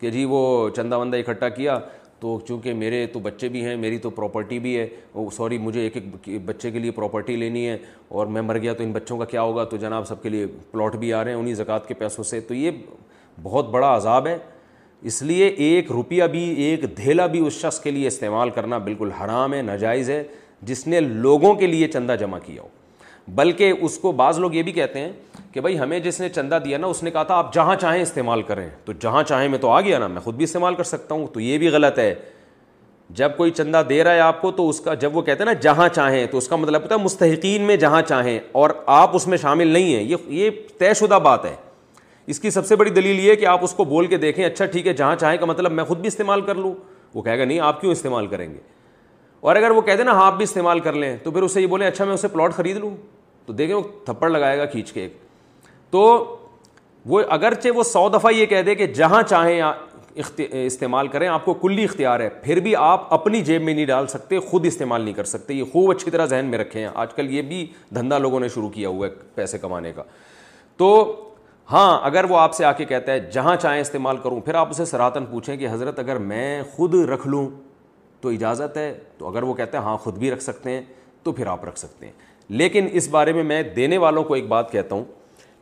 کہ 0.00 0.10
جی 0.10 0.24
وہ 0.24 0.68
چندہ 0.68 0.98
وندہ 0.98 1.16
اکٹھا 1.16 1.48
کیا 1.48 1.78
تو 2.20 2.40
چونکہ 2.48 2.74
میرے 2.74 3.06
تو 3.06 3.18
بچے 3.18 3.48
بھی 3.48 3.64
ہیں، 3.64 3.76
میری 3.76 3.98
تو 3.98 4.10
پراپرٹی 4.10 4.58
بھی 4.58 4.78
ہے 4.78 4.86
سوری 5.32 5.58
مجھے 5.58 5.80
ایک 5.80 5.96
ایک 5.96 6.44
بچے 6.44 6.70
کے 6.70 6.78
لیے 6.78 6.90
پراپرٹی 6.90 7.36
لینی 7.36 7.68
ہے 7.68 7.76
اور 8.08 8.26
میں 8.26 8.42
مر 8.42 8.58
گیا 8.58 8.72
تو 8.72 8.82
ان 8.82 8.92
بچوں 8.92 9.18
کا 9.18 9.24
کیا 9.24 9.42
ہوگا؟ 9.42 9.64
تو 9.64 9.76
جناب 9.76 10.08
سب 10.08 10.22
کے 10.22 10.28
لیے 10.28 10.46
پلاٹ 10.46 10.96
بھی 10.96 11.12
آ 11.12 11.24
رہے 11.24 11.30
ہیں 11.30 11.38
انہیں 11.38 11.54
زکوٰۃ 11.54 11.88
کے 11.88 11.94
پیسوں 11.94 12.24
سے۔ 12.24 12.40
تو 12.40 12.54
یہ 12.54 12.70
بہت 13.42 13.70
بڑا 13.70 13.96
عذاب 13.96 14.26
ہے۔ 14.26 14.38
اس 15.02 15.22
لیے 15.22 15.46
ایک 15.46 15.92
روپیہ 15.92 16.24
بھی، 16.24 16.54
ایک 16.54 16.96
دھیلا 16.96 17.26
بھی 17.26 17.46
اس 17.46 17.52
شخص 17.52 17.80
کے 17.80 17.90
لیے 17.90 18.06
استعمال 18.06 18.50
کرنا 18.50 18.78
بالکل 18.78 19.10
حرام 19.10 19.54
ہے، 19.54 19.62
ناجائز 19.62 20.10
ہے، 20.10 20.24
جس 20.62 20.86
نے 20.86 21.00
لوگوں 21.00 21.54
کے 21.54 21.66
لیے 21.66 21.88
چندہ 21.88 22.16
جمع 22.20 22.38
کیا 22.38 22.62
ہو۔ 22.62 22.68
بلکہ 23.28 23.72
اس 23.80 23.98
کو 23.98 24.12
بعض 24.12 24.38
لوگ 24.38 24.54
یہ 24.54 24.62
بھی 24.62 24.72
کہتے 24.72 25.00
ہیں 25.00 25.12
کہ 25.52 25.60
بھائی 25.60 25.78
ہمیں 25.78 26.00
جس 26.00 26.20
نے 26.20 26.28
چندہ 26.28 26.58
دیا 26.64 26.78
نا، 26.78 26.86
اس 26.86 27.02
نے 27.02 27.10
کہا 27.10 27.22
تھا 27.22 27.34
آپ 27.34 27.54
جہاں 27.54 27.76
چاہیں 27.76 28.02
استعمال 28.02 28.42
کریں۔ 28.42 28.68
تو 28.84 28.92
جہاں 28.92 29.22
چاہیں 29.22 29.48
میں 29.48 29.58
تو 29.58 29.68
آ 29.68 29.80
گیا 29.80 29.98
نا، 29.98 30.06
میں 30.06 30.20
خود 30.20 30.34
بھی 30.34 30.44
استعمال 30.44 30.74
کر 30.74 30.84
سکتا 30.84 31.14
ہوں۔ 31.14 31.26
تو 31.26 31.40
یہ 31.40 31.58
بھی 31.58 31.68
غلط 31.68 31.98
ہے۔ 31.98 32.14
جب 33.10 33.36
کوئی 33.36 33.50
چندہ 33.50 33.82
دے 33.88 34.04
رہا 34.04 34.14
ہے 34.14 34.20
آپ 34.20 34.40
کو، 34.40 34.50
تو 34.50 34.68
اس 34.68 34.80
کا، 34.80 34.94
جب 34.94 35.16
وہ 35.16 35.22
کہتے 35.22 35.38
ہیں 35.38 35.52
نا 35.52 35.60
جہاں 35.60 35.88
چاہیں، 35.88 36.26
تو 36.26 36.38
اس 36.38 36.48
کا 36.48 36.56
مطلب 36.56 36.82
ہوتا 36.82 36.94
ہے 36.94 37.00
مستحقین 37.00 37.62
میں 37.62 37.76
جہاں 37.76 38.02
چاہیں، 38.02 38.40
اور 38.52 38.70
آپ 38.86 39.16
اس 39.16 39.26
میں 39.26 39.38
شامل 39.38 39.66
نہیں 39.66 39.94
ہیں۔ 39.94 40.02
یہ 40.02 40.16
یہ 40.26 40.50
طے 40.78 40.94
شدہ 40.94 41.18
بات 41.22 41.44
ہے۔ 41.44 41.67
اس 42.28 42.40
کی 42.40 42.50
سب 42.50 42.66
سے 42.66 42.76
بڑی 42.76 42.90
دلیل 42.90 43.18
یہ 43.18 43.30
ہے 43.30 43.36
کہ 43.36 43.46
آپ 43.46 43.64
اس 43.64 43.72
کو 43.72 43.84
بول 43.84 44.06
کے 44.06 44.16
دیکھیں 44.16 44.44
اچھا 44.44 44.66
ٹھیک 44.66 44.86
ہے، 44.86 44.92
جہاں 44.92 45.16
چاہیں 45.16 45.38
کا 45.38 45.46
مطلب 45.46 45.72
میں 45.72 45.84
خود 45.84 45.98
بھی 45.98 46.08
استعمال 46.08 46.40
کر 46.40 46.54
لوں۔ 46.54 46.74
وہ 47.14 47.22
کہے 47.22 47.38
گا، 47.38 47.44
نہیں، 47.44 47.60
آپ 47.60 47.80
کیوں 47.80 47.92
استعمال 47.92 48.26
کریں 48.26 48.54
گے؟ 48.54 48.58
اور 49.40 49.56
اگر 49.56 49.70
وہ 49.70 49.80
کہتے 49.80 50.02
نا 50.02 50.12
ہاں 50.12 50.26
آپ 50.26 50.36
بھی 50.36 50.44
استعمال 50.44 50.80
کر 50.80 50.92
لیں، 50.92 51.16
تو 51.22 51.30
پھر 51.30 51.42
اسے 51.42 51.60
یہ 51.60 51.66
بولیں 51.66 51.86
اچھا 51.86 52.04
میں 52.04 52.14
اسے 52.14 52.28
پلاٹ 52.28 52.52
خرید 52.52 52.76
لوں۔ 52.76 52.96
تو 53.46 53.52
دیکھیں 53.52 53.74
وہ 53.74 53.82
تھپڑ 54.04 54.30
لگائے 54.30 54.58
گا 54.58 54.64
کھینچ 54.64 54.92
کے 54.92 55.00
ایک۔ 55.00 55.12
تو 55.90 56.36
وہ 57.06 57.22
اگرچہ 57.28 57.68
وہ 57.68 57.82
سو 57.82 58.08
دفعہ 58.08 58.32
یہ 58.32 58.46
کہہ 58.46 58.62
دے 58.62 58.74
کہ 58.74 58.86
جہاں 58.86 59.22
چاہیں 59.22 59.62
استعمال 60.50 61.08
کریں، 61.08 61.28
آپ 61.28 61.44
کو 61.44 61.54
کلی 61.54 61.84
اختیار 61.84 62.20
ہے، 62.20 62.28
پھر 62.28 62.60
بھی 62.60 62.76
آپ 62.76 63.14
اپنی 63.14 63.40
جیب 63.40 63.62
میں 63.62 63.74
نہیں 63.74 63.86
ڈال 63.86 64.06
سکتے، 64.06 64.38
خود 64.38 64.66
استعمال 64.66 65.02
نہیں 65.02 65.14
کر 65.14 65.24
سکتے۔ 65.24 65.54
یہ 65.54 65.64
خوب 65.64 65.90
اچھی 65.90 66.10
طرح 66.10 66.26
ذہن 66.26 66.44
میں 66.44 66.58
رکھے 66.58 66.80
ہیں 66.80 66.88
آج 66.94 67.14
کل 67.14 67.30
یہ 67.30 67.42
بھی 67.42 67.66
دھندا 67.94 68.18
لوگوں 68.18 68.40
نے 68.40 68.48
شروع 68.48 68.68
کیا 68.68 68.88
ہوا 68.88 69.06
ہے 69.06 69.12
پیسے 69.34 69.58
کمانے 69.58 69.92
کا۔ 69.92 70.02
تو 70.76 71.14
ہاں 71.72 72.00
اگر 72.02 72.24
وہ 72.24 72.38
آپ 72.38 72.54
سے 72.54 72.64
آ 72.64 72.72
کے 72.72 72.84
کہتا 72.84 73.12
ہے، 73.12 73.20
جہاں 73.20 73.56
چاہیں 73.56 73.80
استعمال 73.80 74.16
کروں، 74.16 74.40
پھر 74.40 74.54
آپ 74.54 74.70
اسے 74.70 74.84
سراتن 74.84 75.26
پوچھیں 75.26 75.56
کہ 75.56 75.68
حضرت، 75.70 75.98
اگر 75.98 76.16
میں 76.16 76.62
خود 76.62 76.94
رکھ 76.94 77.28
لوں 77.28 77.48
تو 78.20 78.28
اجازت 78.28 78.76
ہے؟ 78.76 78.98
تو 79.18 79.28
اگر 79.28 79.42
وہ 79.42 79.54
کہتے 79.54 79.76
ہیں 79.76 79.84
ہاں 79.84 79.96
خود 79.96 80.18
بھی 80.18 80.30
رکھ 80.30 80.42
سکتے 80.42 80.70
ہیں، 80.70 80.82
تو 81.22 81.32
پھر 81.32 81.46
آپ 81.46 81.64
رکھ 81.64 81.78
سکتے 81.78 82.06
ہیں۔ 82.06 82.12
لیکن 82.48 82.88
اس 82.92 83.08
بارے 83.08 83.32
میں 83.32 83.42
میں 83.42 83.62
دینے 83.62 83.98
والوں 83.98 84.24
کو 84.24 84.34
ایک 84.34 84.48
بات 84.48 84.72
کہتا 84.72 84.94
ہوں 84.94 85.04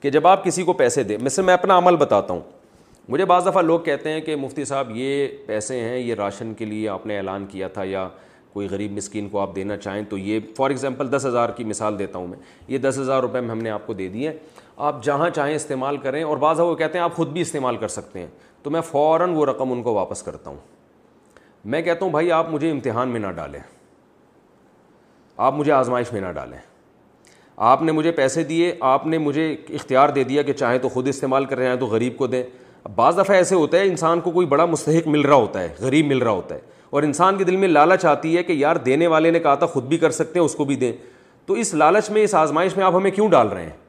کہ 0.01 0.10
جب 0.10 0.26
آپ 0.26 0.44
کسی 0.44 0.62
کو 0.62 0.73
پیسے 0.73 1.02
دیں 1.02 1.18
مثلا 1.20 1.44
میں 1.44 1.55
اپنا 1.55 1.78
عمل 1.78 1.97
بتاتا 1.97 2.35
ہوں۔ 2.35 2.41
مجھے 3.09 3.25
بعض 3.25 3.47
دفعہ 3.47 3.62
لوگ 3.62 3.81
کہتے 3.81 4.10
ہیں 4.10 4.20
کہ 4.20 4.36
مفتی 4.36 4.65
صاحب، 4.65 4.89
یہ 4.94 5.28
پیسے 5.47 5.81
ہیں، 5.81 5.99
یہ 5.99 6.15
راشن 6.15 6.55
کے 6.55 6.65
لیے 6.65 6.89
آپ 6.89 7.07
نے 7.07 7.17
اعلان 7.17 7.47
کیا 7.47 7.68
تھا، 7.68 7.85
یا 7.85 8.09
کوئی 8.52 8.68
غریب 8.70 8.93
مسکین 8.93 9.28
کو 9.28 9.39
آپ 9.39 9.57
دینا 9.57 9.76
چاہیں 9.76 10.02
تو 10.02 10.18
یہ، 10.18 10.41
فار 10.57 10.70
ایگزامپل، 10.70 11.12
دس 11.12 11.26
ہزار 11.26 11.49
کی 11.49 11.65
مثال 11.65 11.99
دیتا 11.99 12.18
ہوں 12.18 12.26
میں۔ 12.26 12.39
یہ 12.68 12.78
دس 12.78 12.99
ہزار 12.99 13.20
روپے 13.20 13.41
میں 13.41 13.51
ہم 13.51 13.59
نے 13.59 13.70
آپ 13.70 13.86
کو 13.86 13.93
دے 13.93 14.09
دی 14.09 14.26
ہے 14.26 14.33
آپ 14.79 15.03
جہاں 15.05 15.31
چاہیں 15.31 15.55
استعمال 15.55 15.97
کریں 15.97 16.23
اور 16.25 16.37
بعض 16.37 16.61
وہ 16.61 16.75
کہتے 16.75 16.99
ہیں 16.99 17.05
آپ 17.05 17.15
خود 17.15 17.29
بھی 17.29 17.41
استعمال 17.41 17.77
کر 17.77 17.89
سکتے 17.89 18.21
ہیں 18.21 18.27
تو 18.63 18.71
میں 18.71 18.81
فوراً 18.81 19.35
وہ 19.35 19.47
رقم 19.47 19.73
ان 19.73 19.83
کو 19.83 19.95
واپس 19.95 20.23
کرتا 20.23 20.51
ہوں 20.51 20.57
میں 21.65 21.83
کہتا 21.83 22.05
ہوں 22.05 22.13
بھائی 22.13 22.33
آپ 22.33 22.51
مجھے 22.51 22.71
امتحان 22.71 23.09
میں 23.09 23.21
نہ 23.21 23.27
ڈالیں 23.27 23.61
آپ 25.39 25.55
مجھے 25.55 25.73
آزمائش 25.73 26.13
میں 26.13 26.21
نہ 26.21 26.33
ڈالیں 26.33 26.59
آپ 27.59 27.83
نے 27.83 27.93
مجھے 27.93 28.11
پیسے 28.13 28.45
دیے 28.45 28.75
آپ 28.81 29.07
نے 29.07 29.19
مجھے 29.19 29.57
اختیار 29.69 30.09
دے 30.09 30.25
دیا 30.25 30.43
کہ 30.43 30.53
چاہے 30.53 30.79
تو 30.79 30.89
خود 30.89 31.09
استعمال 31.09 31.45
کر 31.45 31.57
رہے 31.57 31.67
ہیں 31.67 31.77
تو 31.77 31.87
غریب 31.87 32.17
کو 32.17 32.27
دیں 32.27 32.43
بعض 32.97 33.19
دفعہ 33.19 33.37
ایسے 33.37 33.55
ہوتا 33.55 33.79
ہے 33.79 33.83
انسان 33.83 34.21
کو 34.21 34.31
کوئی 34.31 34.47
بڑا 34.47 34.65
مستحق 34.65 35.07
مل 35.09 35.21
رہا 35.21 35.35
ہوتا 35.35 35.61
ہے 35.61 35.75
غریب 35.81 36.07
مل 36.07 36.19
رہا 36.19 36.31
ہوتا 36.31 36.55
ہے 36.55 36.61
اور 36.91 37.03
انسان 37.03 37.39
کے 37.39 37.45
دل 37.45 37.57
میں 37.57 37.69
لالچ 37.69 38.05
آتی 38.05 38.37
ہے 38.37 38.43
کہ 38.43 38.53
یار 38.53 38.77
دینے 38.77 39.07
والے 39.07 39.31
نے 39.31 39.41
کہا 39.41 39.55
تھا 39.55 39.67
خود 39.67 39.85
بھی 39.85 39.99
کر 39.99 40.11
سکتے 40.11 40.39
ہیں 40.39 40.45
اس 40.47 40.55
کو 40.55 40.65
بھی 40.65 40.77
دیں 40.77 40.93
تو 41.49 41.55
اس 41.55 41.75
لالچ 41.75 42.11
میں 42.11 42.23
اس 42.23 42.35
آزمائش 42.35 42.77
میں 42.77 42.85
آپ 42.85 42.95
ہمیں 42.95 43.11
کیوں 43.11 43.29
ڈال 43.31 43.49
رہے 43.49 43.63
ہیں 43.63 43.86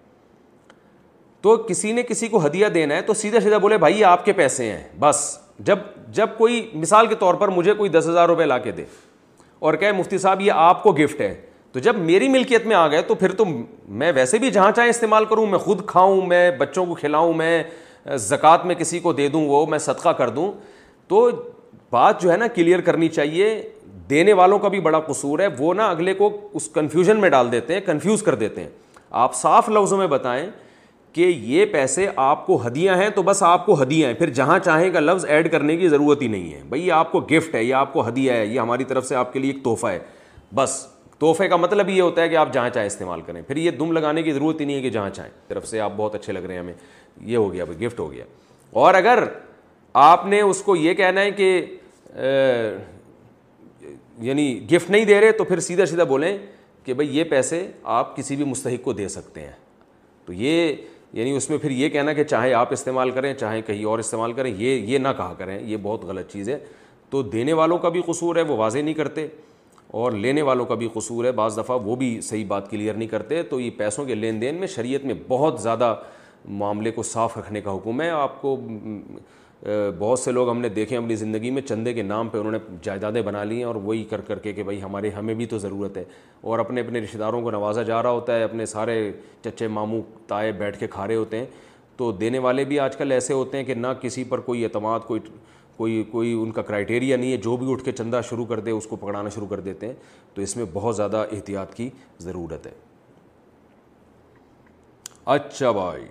تو 1.42 1.58
کسی 1.58 1.92
نے 1.92 2.04
کسی 2.04 2.28
کو 2.28 2.46
ہدیہ 2.46 2.68
دینا 2.68 2.96
ہے 2.96 3.02
تو 3.02 3.14
سیدھا 3.14 3.40
سیدھا 3.40 3.58
بولے، 3.58 3.78
بھائی، 3.78 4.04
آپ 4.04 4.26
کے 4.26 4.34
پیسے 4.34 4.72
ہیں۔ 4.72 4.84
بس، 5.00 5.40
جب 5.60 5.80
جب 6.08 6.28
کوئی 6.38 6.72
مثال 6.74 7.08
کے 7.08 7.16
طور 7.16 7.34
پر 7.34 7.48
مجھے 7.48 7.74
کوئی 7.74 7.90
دس 7.90 8.08
ہزار 8.10 8.30
روپے 8.30 8.46
لا 8.46 8.58
کے 8.58 8.72
دے 8.72 8.86
اور 9.60 9.74
کہ 9.74 9.92
مفتی 9.92 10.18
صاحب، 10.18 10.42
یہ 10.42 10.52
آپ 10.52 10.84
کو 10.84 10.92
گفٹ 10.92 11.22
ہے۔ 11.22 11.42
تو 11.72 11.80
جب 11.80 11.96
میری 11.96 12.30
ملکیت 12.30 12.66
میں 12.66 12.76
آ 12.76 12.88
گئے 12.88 13.02
تو 13.02 13.16
پھر 13.16 13.32
تو 13.32 13.46
میں 13.90 14.12
ویسے 14.16 14.38
بھی 14.38 14.52
جہاں 14.52 14.72
چاہیں 14.72 14.90
استعمال 14.90 15.26
کروں، 15.26 15.46
میں 15.46 15.60
خود 15.60 15.86
کھاؤں، 15.86 16.22
میں 16.22 16.52
بچوں 16.52 16.86
کو 16.86 16.94
کھلاؤں، 16.96 17.34
میں 17.34 17.64
زکوٰۃ 18.16 18.58
میں 18.66 18.76
کسی 18.76 19.00
کو 19.00 19.14
دے 19.14 19.28
دوں، 19.28 19.48
وہ 19.48 19.66
میں 19.66 19.80
صدقہ 19.80 20.10
کر 20.10 20.30
دوں۔ 20.30 20.52
تو 21.08 21.30
بات 21.92 22.22
جو 22.22 22.32
ہے 22.32 22.38
نا 22.38 22.48
کلیئر 22.48 22.82
کرنی 22.82 23.08
چاہیے۔ 23.08 23.70
دینے 24.10 24.34
والوں 24.34 24.60
کا 24.60 24.68
بھی 24.68 24.80
بڑا 24.80 25.00
قصور 25.00 25.40
ہے۔ 25.40 25.48
وہ 25.58 25.74
نا 25.74 25.90
اگلے 25.90 26.14
کو 26.14 26.50
اس 26.54 26.70
کنفیوژن 26.74 27.18
میں 27.20 27.30
ڈال 27.30 27.52
دیتے 27.52 27.74
ہیں 27.74 27.82
کنفیوز 27.82 28.24
کر 28.24 28.36
دیتے 28.36 28.62
ہیں۔ 28.62 28.70
آپ 29.10 29.36
صاف 29.36 29.70
لفظوں 29.70 29.98
میں 29.98 30.08
بتائیں 30.08 30.50
کہ 31.18 31.22
یہ 31.22 31.66
پیسے 31.66 32.10
آپ 32.16 32.46
کو 32.46 32.68
ہدیاں 32.68 32.98
ہیں 32.98 33.10
تو 33.10 33.22
بس 33.22 33.44
آپ 33.44 33.66
کو 33.66 33.82
ہدیاں 33.82 34.08
ہیں۔ 34.10 34.16
پھر 34.16 34.30
جہاں 34.30 34.60
چاہیں 34.60 34.92
کا 34.92 35.00
لفظ 35.00 35.26
ایڈ 35.26 35.52
کرنے 35.52 35.78
کی 35.78 35.88
ضرورت 35.88 36.22
ہی 36.22 36.28
نہیں 36.28 36.54
ہے۔ 36.54 36.62
بھائی 36.70 36.88
یہ 36.88 36.92
آپ 36.92 37.12
کو 37.12 37.20
گفٹ 37.20 37.56
ہے، 37.56 37.64
یہ 37.64 37.74
آپ 37.74 37.94
کو 37.94 38.08
ہدیہ 38.08 38.32
ہے، 38.32 38.46
یہ 38.46 38.60
ہماری 38.60 38.84
طرف 38.84 39.06
سے 39.06 39.16
آپ 39.16 39.34
کے 39.34 39.40
لیے 39.40 39.52
ایک 39.52 39.64
تحفہ 39.64 39.88
ہے۔ 39.88 40.00
بس، 40.56 40.88
تحفے 41.20 41.48
کا 41.48 41.56
مطلب 41.56 41.90
یہ 41.90 42.02
ہوتا 42.02 42.22
ہے 42.22 42.30
کہ 42.30 42.36
آپ 42.36 42.54
جہاں 42.54 42.70
چاہیں 42.70 42.88
استعمال 42.88 43.22
کریں۔ 43.22 43.42
پھر 43.42 43.58
یہ 43.58 43.72
دم 43.72 43.92
لگانے 43.92 44.24
کی 44.24 44.32
ضرورت 44.32 44.62
ہی 44.62 44.66
نہیں 44.66 44.76
ہے 44.76 44.82
کہ 44.82 44.90
جہاں 44.90 45.10
چاہیں۔ 45.10 45.32
طرف 45.48 45.68
سے 45.68 45.80
آپ 45.80 45.94
بہت 45.96 46.16
اچھے 46.16 46.34
لگ 46.34 46.40
رہے 46.40 46.54
ہیں 46.54 46.62
ہمیں۔ 46.62 46.74
یہ 47.22 47.38
ہو 47.38 47.54
گیا 47.54 47.64
بھائی 47.64 47.86
گفٹ 47.86 48.00
ہو 48.00 48.12
گیا۔ 48.12 48.26
اور 48.72 48.94
اگر 48.94 49.24
آپ 49.94 50.26
نے 50.26 50.42
اس 50.42 50.62
کو 50.62 50.76
یہ 50.76 50.94
کہنا 50.94 51.22
ہے 51.22 51.32
کہ 51.32 51.66
یعنی 54.20 54.68
گفٹ 54.72 54.90
نہیں 54.90 55.06
دے 55.06 55.22
رہے 55.22 55.32
تو 55.32 55.44
پھر 55.44 55.60
سیدھا 55.60 55.86
سیدھا 55.86 56.04
بولیں 56.04 56.38
کہ 56.84 56.94
بھائی 56.94 57.18
یہ 57.18 57.24
پیسے 57.24 57.72
آپ 57.84 58.18
کسی 58.18 58.36
بھی 58.36 58.44
مستحق 58.44 58.84
کو 58.84 58.94
دے 58.94 59.08
سکتے 59.08 59.42
ہیں۔ 59.42 59.52
تو 60.26 60.34
یہ 60.34 60.76
یعنی 61.18 61.32
اس 61.32 61.50
میں 61.50 61.58
پھر 61.58 61.72
یہ 61.72 61.90
کہنا 61.90 62.14
کہ 62.14 62.24
چاہے 62.24 62.54
آپ 62.54 62.74
استعمال 62.74 63.12
کریں، 63.12 63.34
چاہے 63.34 63.62
کہیں 63.62 63.86
اور 63.86 64.00
استعمال 64.00 64.34
کریں، 64.34 64.54
یہ 64.58 64.80
یہ 64.80 64.98
نہ 64.98 65.08
کہا 65.18 65.34
کریں، 65.38 65.60
یہ 65.62 65.78
بہت 65.82 66.04
غلط 66.04 66.32
چیز 66.32 66.50
ہے۔ 66.50 66.58
تو 67.10 67.22
دینے 67.22 67.54
والوں 67.54 67.78
کا 67.78 67.90
بھی 67.90 68.02
قصور 68.06 68.36
ہے، 68.36 68.42
وہ 68.42 68.58
واضح 68.58 68.80
نہیں 68.80 68.94
کرتے، 68.94 69.28
اور 69.88 70.12
لینے 70.12 70.42
والوں 70.42 70.66
کا 70.66 70.76
بھی 70.76 70.90
قصور 70.94 71.26
ہے۔ 71.26 71.32
بعض 71.32 71.58
دفعہ 71.58 71.80
وہ 71.84 71.96
بھی 71.96 72.22
صحیح 72.22 72.46
بات 72.48 72.72
کلیئر 72.72 72.94
نہیں 72.94 73.08
کرتے۔ 73.08 73.44
تو 73.44 73.60
یہ 73.60 73.70
پیسوں 73.78 74.06
کے 74.06 74.16
لین 74.16 74.42
دین 74.42 74.56
میں 74.56 74.68
شریعت 74.68 75.06
میں 75.06 75.14
بہت 75.28 75.62
زیادہ 75.62 75.96
معاملے 76.46 76.92
کو 76.92 77.04
صاف 77.04 77.38
رکھنے 77.38 77.62
کا 77.62 77.76
حکم 77.76 78.02
ہے۔ 78.02 78.10
آپ 78.10 78.42
کو 78.42 78.58
بہت 80.00 80.20
سے 80.20 80.32
لوگ 80.32 80.50
ہم 80.50 80.60
نے 80.60 80.70
دیکھے 80.70 80.98
اپنی 80.98 81.16
زندگی 81.16 81.52
میں، 81.52 81.62
چندے 81.62 81.94
کے 81.94 82.02
نام 82.02 82.30
پہ 82.30 82.38
انہوں 82.38 82.52
نے 82.52 82.58
جائیدادیں 82.82 83.22
بنا 83.22 83.44
لی 83.44 83.58
ہیں 83.58 83.64
اور 83.64 83.76
وہی 83.76 84.04
کر 84.04 84.22
کر 84.22 84.40
کے 84.40 84.54
کہ 84.54 84.64
بھائی 84.64 84.82
ہمارے، 84.82 85.10
ہمیں 85.10 85.34
بھی 85.34 85.46
تو 85.46 85.58
ضرورت 85.58 85.98
ہے۔ 85.98 86.04
اور 86.42 86.60
اپنے 86.60 86.82
اپنے 86.82 87.00
رشتہ 87.00 87.18
داروں 87.18 87.42
کو 87.42 87.52
نوازا 87.52 87.84
جا 87.84 88.04
رہا 88.04 88.10
ہوتا 88.10 88.36
ہے، 88.36 88.44
اپنے 88.44 88.66
سارے 88.66 89.12
چچے 89.42 89.68
ماموں، 89.68 90.02
تائے 90.28 90.52
بیٹھ 90.52 90.80
کے 90.80 90.88
کھا 90.88 91.08
رہے 91.08 91.16
ہوتے 91.16 91.38
ہیں۔ 91.38 91.46
تو 91.98 92.12
دینے 92.12 92.40
والے 92.40 92.64
بھی 92.64 92.80
آج 92.80 92.98
کل 92.98 93.12
ایسے 93.12 93.34
ہوتے 93.34 93.58
ہیں 93.58 93.64
کہ 93.64 93.74
نہ 93.74 93.88
کسی 94.02 94.24
پر 94.24 94.40
کوئی 94.40 94.64
اعتماد، 94.64 95.00
کوئی 95.00 95.22
کوئی 95.78 96.04
کوئی 96.12 96.34
ان 96.34 96.52
کا 96.52 96.62
کرائٹیریا 96.62 97.18
نہیں 97.18 97.32
ہے۔ 97.32 97.38
جو 97.38 97.58
بھی 97.58 97.72
اٹھ 97.72 97.84
کے 97.84 97.92
چندہ 97.92 98.22
شروع 98.30 98.46
کر 98.46 98.60
دے، 98.60 98.72
اس 98.72 98.86
کو 98.86 98.96
پکڑانا 98.96 99.30
شروع 99.30 99.48
کر 99.48 99.60
دیتے 99.60 99.86
ہیں۔ 99.86 99.94
تو 100.34 100.42
اس 100.42 100.58
میں 100.58 100.66
بہت 100.74 100.96
زیادہ 100.96 101.26
احتیاط 101.32 101.74
کی 101.74 101.90
ضرورت 102.20 102.68
ہے۔ 102.68 102.72
اچھا 105.26 105.72
بھائی۔ 105.72 106.04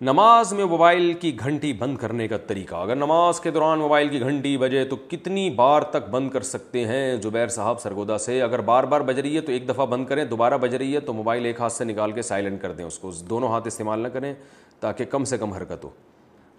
نماز 0.00 0.52
میں 0.52 0.64
موبائل 0.64 1.12
کی 1.12 1.38
گھنٹی 1.38 1.72
بند 1.72 1.96
کرنے 1.96 2.28
کا 2.28 2.36
طریقہ۔ 2.36 2.74
اگر 2.74 2.96
نماز 2.96 3.40
کے 3.40 3.50
دوران 3.50 3.78
موبائل 3.78 4.08
کی 4.08 4.20
گھنٹی 4.20 4.56
بجے 4.56 4.84
تو 4.84 4.96
کتنی 4.96 5.50
بار 5.50 5.82
تک 5.82 6.08
بند 6.10 6.30
کر 6.30 6.40
سکتے 6.40 6.84
ہیں 6.84 7.16
زبیر 7.22 7.48
صاحب 7.48 7.80
سرگودا 7.80 8.18
سے؟ 8.18 8.42
اگر 8.42 8.60
بار 8.60 8.84
بار 8.84 9.00
بج 9.00 9.20
رہی 9.20 9.36
ہے 9.36 9.40
تو 9.40 9.52
ایک 9.52 9.68
دفعہ 9.68 9.86
بند 9.86 10.06
کریں، 10.06 10.24
دوبارہ 10.24 10.58
بج 10.58 10.74
رہی 10.74 10.94
ہے 10.94 11.00
تو 11.00 11.12
موبائل 11.12 11.44
ایک 11.44 11.60
ہاتھ 11.60 11.72
سے 11.72 11.84
نکال 11.84 12.12
کے 12.12 12.22
سائلنٹ 12.22 12.62
کر 12.62 12.72
دیں 12.72 12.84
اس 12.84 12.98
کو۔ 12.98 13.10
دونوں 13.30 13.48
ہاتھ 13.48 13.66
استعمال 13.66 14.00
نہ 14.00 14.08
کریں 14.08 14.34
تاکہ 14.80 15.04
کم 15.04 15.24
سے 15.24 15.38
کم 15.38 15.52
حرکت 15.52 15.84
ہو۔ 15.84 15.90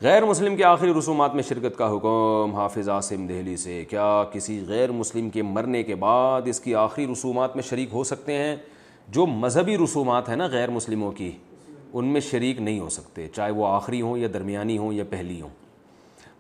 غیر 0.01 0.25
مسلم 0.25 0.55
کے 0.55 0.63
آخری 0.63 0.93
رسومات 0.99 1.35
میں 1.35 1.43
شرکت 1.43 1.77
کا 1.77 1.95
حکم۔ 1.95 2.51
حافظ 2.55 2.89
عاصم 2.89 3.27
دہلی 3.27 3.57
سے۔ 3.57 3.85
کیا 3.85 4.23
کسی 4.31 4.63
غیر 4.67 4.91
مسلم 4.91 5.29
کے 5.29 5.41
مرنے 5.41 5.83
کے 5.83 5.95
بعد 5.95 6.41
اس 6.45 6.59
کی 6.59 6.75
آخری 6.75 7.07
رسومات 7.11 7.55
میں 7.55 7.63
شریک 7.63 7.89
ہو 7.93 8.03
سکتے 8.03 8.33
ہیں؟ 8.33 8.55
جو 9.07 9.25
مذہبی 9.25 9.77
رسومات 9.77 10.29
ہیں 10.29 10.35
نا 10.35 10.45
غیر 10.45 10.69
مسلموں 10.69 11.11
کی۔ 11.11 11.31
ان 11.93 12.05
میں 12.05 12.21
شریک 12.21 12.61
نہیں 12.61 12.79
ہو 12.79 12.89
سکتے، 12.89 13.27
چاہے 13.27 13.51
وہ 13.51 13.67
آخری 13.67 14.01
ہوں 14.01 14.17
یا 14.17 14.27
درمیانی 14.33 14.77
ہوں 14.77 14.93
یا 14.93 15.03
پہلی 15.09 15.41
ہوں۔ 15.41 15.49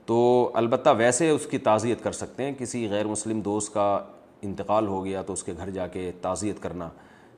تو 0.05 0.49
البتہ 0.53 0.89
ویسے 0.97 1.29
اس 1.29 1.45
کی 1.45 1.57
تعزیت 1.57 2.03
کر 2.03 2.11
سکتے 2.11 2.43
ہیں، 2.43 2.51
کسی 2.57 2.87
غیر 2.89 3.07
مسلم 3.07 3.41
دوست 3.41 3.73
کا 3.73 3.99
انتقال 4.41 4.87
ہو 4.87 5.05
گیا 5.05 5.21
تو 5.21 5.33
اس 5.33 5.43
کے 5.43 5.53
گھر 5.57 5.69
جا 5.69 5.87
کے 5.87 6.11
تعزیت 6.21 6.61
کرنا 6.61 6.89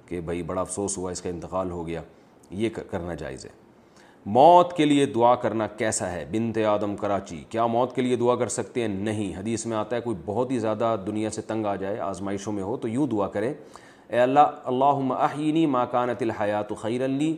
کہ 0.05 0.21
بھائی 0.21 0.43
بڑا 0.43 0.61
افسوس 0.61 0.97
ہوا 0.97 1.11
اس 1.11 1.21
کا 1.21 1.29
انتقال 1.29 1.71
ہو 1.71 1.87
گیا، 1.87 2.01
یہ 2.51 2.69
کرنا 2.91 3.13
جائز 3.13 3.45
ہے۔ 3.45 3.49
موت 4.25 4.73
کے 4.73 4.85
لیے 4.85 5.05
دعا 5.05 5.35
کرنا 5.35 5.67
کیسا 5.67 6.11
ہے؟ 6.11 6.25
بنت 6.31 6.57
آدم 6.57 6.95
کراچی، 6.95 7.43
کیا 7.49 7.65
موت 7.65 7.95
کے 7.95 8.01
لیے 8.01 8.15
دعا 8.15 8.35
کر 8.35 8.47
سکتے 8.47 8.81
ہیں؟ 8.81 8.87
نہیں۔ 8.87 9.39
حدیث 9.39 9.65
میں 9.65 9.77
آتا 9.77 9.95
ہے، 9.95 10.01
کوئی 10.01 10.17
بہت 10.25 10.51
ہی 10.51 10.59
زیادہ 10.59 10.95
دنیا 11.07 11.29
سے 11.29 11.41
تنگ 11.41 11.65
آ 11.65 11.75
جائے، 11.75 11.99
آزمائشوں 11.99 12.53
میں 12.53 12.63
ہو 12.63 12.77
تو 12.77 12.87
یوں 12.87 13.07
دعا 13.07 13.27
کریں، 13.27 13.53
اے 14.07 14.19
اللہ 14.19 14.39
اللہ 14.39 15.13
احینی 15.13 15.65
ماکانت 15.65 16.21
الحیات 16.21 16.77
خیر 16.77 17.05
علی 17.05 17.37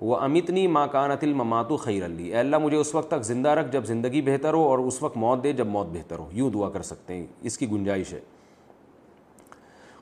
وہ 0.00 0.16
امتنی 0.16 0.66
ماکانت 0.66 1.24
الماتو 1.24 1.76
خیر 1.76 2.04
علی 2.04 2.28
اے 2.28 2.36
اللہ، 2.36 2.58
مجھے 2.58 2.76
اس 2.76 2.94
وقت 2.94 3.10
تک 3.10 3.22
زندہ 3.22 3.48
رکھ 3.48 3.72
جب 3.72 3.84
زندگی 3.84 4.22
بہتر 4.22 4.54
ہو 4.54 4.62
اور 4.62 4.78
اس 4.78 5.02
وقت 5.02 5.16
موت 5.16 5.44
دے 5.44 5.52
جب 5.52 5.66
موت 5.66 5.86
بہتر 5.86 6.18
ہو۔ 6.18 6.28
یوں 6.32 6.50
دعا 6.50 6.68
کر 6.68 6.82
سکتے 6.82 7.14
ہیں۔ 7.14 7.26
اس 7.42 7.58
کی 7.58 7.70
گنجائش 7.70 8.12
ہے۔ 8.12 8.20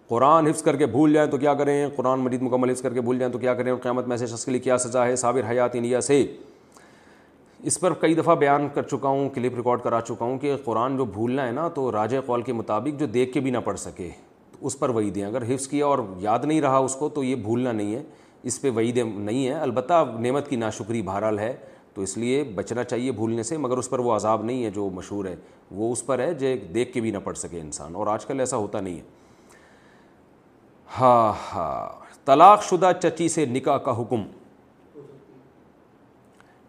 قرآن 0.09 0.47
حفظ 0.47 0.63
کر 0.63 0.77
کے 0.77 0.87
بھول 0.87 1.13
جائیں 1.13 1.31
تو 1.31 1.37
کیا 1.37 1.55
کریں؟ 1.55 1.89
قرآن 1.97 2.21
مجید 2.21 2.43
مکمل 2.43 2.71
حفظ 2.71 2.83
کر 2.83 2.95
کے 2.95 3.01
بھول 3.01 3.19
جائیں 3.19 3.33
تو 3.33 3.39
کیا 3.39 3.55
کریں؟ 3.55 3.73
اور 3.73 3.81
قیامت 3.81 4.07
میں 4.07 4.17
سے 4.17 4.27
شخص 4.27 4.45
کے 4.45 4.51
لیے 4.51 4.61
کیا 4.61 4.79
سزا 4.79 5.07
ہے؟ 5.07 5.17
صابر 5.17 5.51
حیات 5.51 5.71
انڈیا 5.75 6.01
سے۔ 6.01 6.37
اس 7.63 7.81
پر 7.81 7.93
کئی 7.93 8.15
دفعہ 8.15 8.35
بیان 8.35 8.69
کر 8.75 8.83
چکا 8.83 9.09
ہوں، 9.09 9.29
کلپ 9.29 9.55
ریکارڈ 9.55 9.81
کرا 9.81 10.01
چکا 10.01 10.25
ہوں 10.25 10.39
کہ 10.39 10.57
قرآن 10.65 10.97
جو 10.97 11.05
بھولنا 11.05 11.47
ہے 11.47 11.53
نا، 11.53 11.69
تو 11.69 11.93
راج 11.93 12.17
قول 12.27 12.43
کے 12.43 12.53
مطابق 12.53 13.01
جو 13.01 13.07
دیکھ 13.07 13.33
کے 13.33 13.41
بھی 13.41 13.51
نہ 13.51 13.59
پڑھ 13.65 13.79
سکے۔ 13.79 14.09
اس 14.61 14.79
پر 14.79 14.89
وہی 14.89 15.11
دیں 15.11 15.25
اگر 15.25 15.55
حفظ 15.55 15.69
کیا 15.69 15.87
اور 15.87 15.99
یاد 16.19 16.39
نہیں 16.45 16.61
رہا 16.61 16.77
اس 16.77 16.95
کو، 16.95 17.09
تو 17.09 17.25
یہ 17.25 17.35
بھولنا 17.35 17.73
نہیں 17.73 17.95
ہے۔ 17.95 18.03
اس 18.43 18.61
پہ 18.61 18.71
وعید 18.71 18.97
نہیں 18.97 19.47
ہے۔ 19.47 19.53
البتہ 19.53 20.05
نعمت 20.21 20.49
کی 20.49 20.57
ناشکری 20.57 21.03
بہرحال 21.03 21.39
ہے، 21.39 21.57
تو 21.95 22.03
اس 22.03 22.19
لیے 22.19 22.45
بچنا 22.45 22.85
چاہیے 22.85 23.13
بھولنے 23.13 23.43
سے، 23.43 23.57
مگر 23.57 23.77
اس 23.77 23.91
پر 23.91 23.99
وہ 23.99 24.13
عذاب 24.13 24.45
نہیں 24.45 24.65
ہے 24.65 24.71
جو 24.71 24.91
مشہور 24.91 25.25
ہے۔ 25.25 25.37
وہ 25.71 25.93
اس 25.93 26.07
پر 26.07 26.19
ہے 26.19 26.35
جو 26.35 26.47
دیکھ 26.75 26.93
کے 26.93 27.01
بھی 27.01 27.11
نہ 27.11 27.19
پڑھ 27.25 27.39
سکے 27.39 27.61
انسان۔ 27.61 27.95
اور 27.95 28.07
آج 28.07 28.27
کل 28.27 28.41
ایسا 28.41 28.57
ہوتا 28.57 28.81
نہیں 28.81 28.97
ہے۔ 28.97 29.03
ہاں 31.01 31.33
ہاں۔ 31.55 32.05
طلاق 32.25 32.63
شدہ 32.63 32.93
چچی 33.03 33.29
سے 33.29 33.47
نکاح 33.47 33.77
کا 33.77 34.01
حکم۔ 34.01 34.23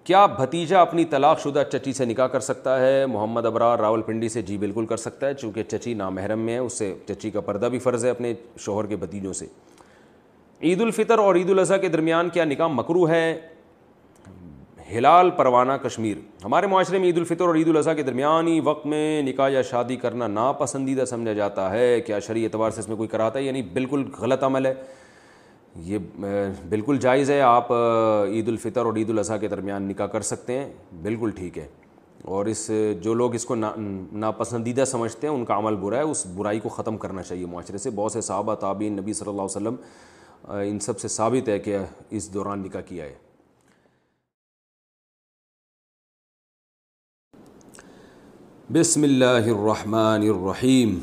کیا 0.04 0.26
بھتیجا 0.26 0.82
اپنی 0.82 1.06
طلاق 1.06 1.40
شدہ 1.40 1.64
چچی 1.72 1.94
سے 1.94 2.06
نکاح 2.06 2.28
کر 2.28 2.40
سکتا 2.40 2.80
ہے؟ 2.80 3.06
محمد 3.06 3.46
ابرار 3.46 3.80
راول 3.80 4.02
پنڈی 4.02 4.30
سے 4.30 4.42
جی 4.42 4.58
بالکل 4.58 4.86
کر 4.86 4.98
سکتا 4.98 5.28
ہے، 5.28 5.34
چونکہ 5.34 5.64
چچی 5.64 5.94
نامحرم 5.94 6.40
میں 6.40 6.54
ہے، 6.54 6.60
اس 6.60 6.74
سے 6.74 6.96
چچی 7.08 7.32
کا 7.32 7.42
پردہ 7.42 7.66
بھی 7.66 7.80
فرض 7.80 8.06
ہے 8.06 8.10
اپنے 8.10 8.34
شوہر 8.58 8.86
کے 8.86 8.96
بھتیجوں 8.96 9.34
سے۔ 9.34 9.48
عید 10.64 10.82
الفطر 10.82 11.20
اور 11.20 11.36
عید 11.36 11.50
الاضحیٰ 11.50 11.82
کے 11.82 11.88
درمیان 11.88 12.30
کیا 12.30 12.46
نکاح 12.46 12.68
مکرو 12.68 13.10
ہے؟ 13.10 13.40
ہلال 14.92 15.30
پروانہ 15.30 15.74
کشمیر۔ 15.84 16.18
ہمارے 16.46 16.68
معاشرے 16.68 16.98
میں 16.98 17.08
عید 17.08 17.18
الفطر 17.18 17.42
اور 17.42 17.56
عید 17.56 17.68
الاضحیٰ 17.68 17.96
کے 17.96 18.04
درمیانی 18.04 18.60
وقت 18.60 18.86
میں 18.86 19.22
نکاح 19.22 19.50
یا 19.50 19.62
شادی 19.62 19.96
کرنا 19.96 20.28
ناپسندیدہ 20.28 21.06
سمجھا 21.06 21.34
جاتا 21.34 21.72
ہے۔ 21.72 22.02
کیا 22.02 22.20
شرعی 22.20 22.44
اعتبار 22.44 22.72
سے 22.72 22.80
اس 22.80 22.88
میں 22.88 22.98
کوئی 22.98 23.10
کراتا 23.10 23.40
ہے 23.40 23.44
یعنی 23.44 23.62
بالکل 23.62 24.06
غلط 24.20 24.44
عمل 24.44 24.66
ہے۔ 24.66 24.74
یہ 25.76 25.98
بالکل 26.70 26.98
جائز 26.98 27.32
ہے۔ 27.32 27.42
آپ 27.42 27.72
عید 28.28 28.48
الفطر 28.48 28.86
اور 28.86 28.96
عید 28.96 29.10
الاضحیٰ 29.10 29.40
کے 29.40 29.48
درمیان 29.48 29.84
نکاح 29.84 30.08
کر 30.08 30.22
سکتے 30.22 30.60
ہیں۔ 30.60 30.74
بالکل 31.02 31.30
ٹھیک 31.30 31.58
ہے۔ 31.58 31.68
اور 32.24 32.46
اس، 32.46 32.72
جو 33.02 33.14
لوگ 33.14 33.36
اس 33.36 33.46
کو 33.46 33.56
ناپسندیدہ 34.12 34.84
سمجھتے 34.86 35.28
ہیں، 35.28 35.34
ان 35.34 35.46
کا 35.46 35.58
عمل 35.58 35.76
برا 35.76 35.98
ہے۔ 35.98 36.02
اس 36.02 36.26
برائی 36.26 36.60
کو 36.60 36.70
ختم 36.70 36.98
کرنا 36.98 37.24
چاہیے 37.24 37.46
معاشرے 37.46 37.78
سے۔ 37.78 37.90
بہت 37.90 38.12
سے 38.12 38.22
صحابہ 38.22 38.56
تعبین 38.56 38.94
نبی 38.94 39.14
صلی 39.14 39.30
اللہ 39.30 39.42
علیہ 39.42 39.68
وسلم 39.68 39.76
ان 40.48 40.80
سب 40.80 41.00
سے 41.00 41.08
ثابت 41.08 41.50
ہے 41.50 41.60
کہ 41.60 41.78
اس 42.10 42.34
دوران 42.34 42.60
نکاح 42.60 42.82
کیا 42.82 43.06
ہے۔ 43.06 43.16
بسم 48.74 49.04
اللہ 49.04 49.26
الرحمن 49.26 50.22
الرحیم۔ 50.22 51.00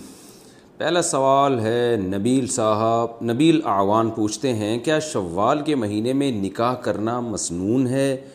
پہلا 0.77 1.03
سوال 1.03 1.61
ہے، 1.61 1.97
نبیل 1.97 2.47
صاحب، 2.47 3.25
نبیل 3.25 3.61
اعوان 3.65 4.11
پوچھتے 4.11 4.53
ہیں، 4.53 4.79
کیا 4.79 4.99
شوال 4.99 5.65
کے 5.65 5.75
مہینے 5.75 6.13
میں 6.13 6.33
نکاح 6.33 6.75
کرنا 6.75 7.21
مسنون 7.21 7.87
ہے 7.87 8.29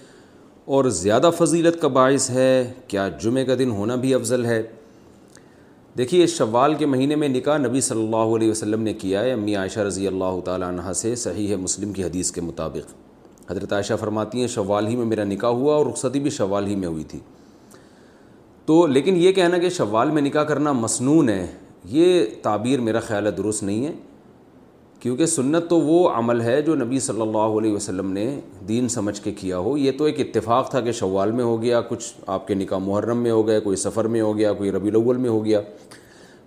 اور 0.66 0.86
زیادہ 0.86 1.30
فضیلت 1.38 1.82
کا 1.82 1.88
باعث 1.88 2.30
ہے؟ 2.30 2.74
کیا 2.88 3.10
جمعہ 3.10 3.44
کا 3.44 3.56
دن 3.60 3.72
ہونا 3.72 3.96
بھی 3.96 4.14
افضل 4.14 4.46
ہے؟ 4.46 4.64
دیکھیے 5.98 6.28
شوال 6.28 6.74
کے 6.74 6.86
مہینے 6.86 7.16
میں 7.16 7.28
نکاح 7.28 7.58
نبی 7.58 7.82
صلی 7.82 8.04
اللہ 8.04 8.16
علیہ 8.16 8.52
وسلم 8.52 8.82
نے 8.82 8.94
کیا 8.94 9.22
ہے۔ 9.22 9.32
امی 9.32 9.56
عائشہ 9.56 9.80
رضی 9.80 10.08
اللہ 10.08 10.40
تعالیٰ 10.46 10.68
عنہ 10.68 10.94
سے 10.94 11.16
صحیح 11.16 11.48
ہے 11.48 11.56
مسلم 11.56 11.94
کی 11.94 12.04
حدیث 12.04 12.32
کے 12.32 12.42
مطابق۔ 12.42 12.94
حضرت 13.52 13.74
عائشہ 13.74 13.94
فرماتی 14.00 14.40
ہیں، 14.40 14.48
شوال 14.48 14.88
ہی 14.88 14.96
میں 14.96 15.06
میرا 15.06 15.24
نکاح 15.24 15.50
ہوا 15.50 15.76
اور 15.76 15.86
رخصتی 15.86 16.20
بھی 16.20 16.30
شوال 16.30 16.68
ہی 16.68 16.76
میں 16.76 16.88
ہوئی 16.88 17.04
تھی۔ 17.04 17.20
تو 18.66 18.88
لیکن 18.88 19.16
یہ 19.18 19.32
کہنا 19.32 19.58
کہ 19.58 19.70
شوال 19.70 20.12
میں 20.12 20.22
نکاح 20.22 20.44
کرنا 20.44 20.72
مسنون 20.72 21.30
ہے، 21.30 21.48
یہ 21.86 22.26
تعبیر 22.42 22.80
میرا 22.80 23.00
خیال 23.00 23.26
ہے 23.26 23.32
درست 23.32 23.64
نہیں 23.64 23.86
ہے۔ 23.86 23.92
کیونکہ 25.02 25.26
سنت 25.26 25.70
تو 25.70 25.80
وہ 25.80 26.10
عمل 26.10 26.42
ہے 26.42 26.62
جو 26.62 26.76
نبی 26.76 27.00
صلی 27.00 27.22
اللہ 27.22 27.38
علیہ 27.38 27.74
وسلم 27.74 28.12
نے 28.12 28.40
دین 28.68 28.88
سمجھ 28.88 29.22
کے 29.22 29.32
کیا 29.32 29.58
ہو۔ 29.58 29.78
یہ 29.78 29.92
تو 29.98 30.04
ایک 30.04 30.20
اتفاق 30.20 30.70
تھا 30.70 30.82
کہ 30.82 30.92
شوال 30.92 31.32
میں 31.32 31.44
ہو 31.44 31.62
گیا، 31.62 31.82
کچھ 31.82 32.14
آپ 32.28 32.48
کے 32.48 32.54
نکاح 32.54 32.78
محرم 32.78 33.18
میں 33.18 33.32
ہو 33.32 33.48
گئے، 33.48 33.60
کوئی 33.60 33.76
سفر 33.76 34.06
میں 34.06 34.22
ہو 34.22 34.38
گیا، 34.38 34.54
کوئی 34.54 34.72
ربی 34.72 34.90
الاول 34.90 35.18
میں 35.18 35.30
ہو 35.30 35.46
گیا۔ 35.46 35.62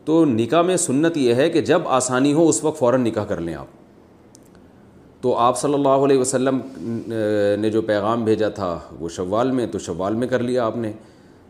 تو 0.05 0.24
نکاح 0.24 0.62
میں 0.62 0.76
سنت 0.76 1.16
یہ 1.16 1.34
ہے 1.34 1.50
کہ 1.50 1.60
جب 1.60 1.83
آسانی 1.84 2.33
ہو 2.33 2.49
اس 2.49 2.65
وقت 2.65 2.78
فوراً 2.78 3.02
نکاح 3.02 3.24
کر 3.24 3.41
لیں 3.41 3.55
آپ۔ 3.55 3.66
تو 5.20 5.36
آپ 5.36 5.58
صلی 5.58 5.74
اللہ 5.74 5.89
علیہ 5.89 6.18
وسلم 6.18 6.58
نے 7.60 7.70
جو 7.70 7.83
پیغام 7.83 8.24
بھیجا 8.24 8.49
تھا 8.49 8.78
وہ 9.00 9.08
شوال 9.08 9.50
میں، 9.50 9.66
تو 9.66 9.78
شوال 9.78 10.15
میں 10.15 10.28
کر 10.28 10.39
لیا 10.39 10.65
آپ 10.65 10.76
نے۔ 10.76 10.92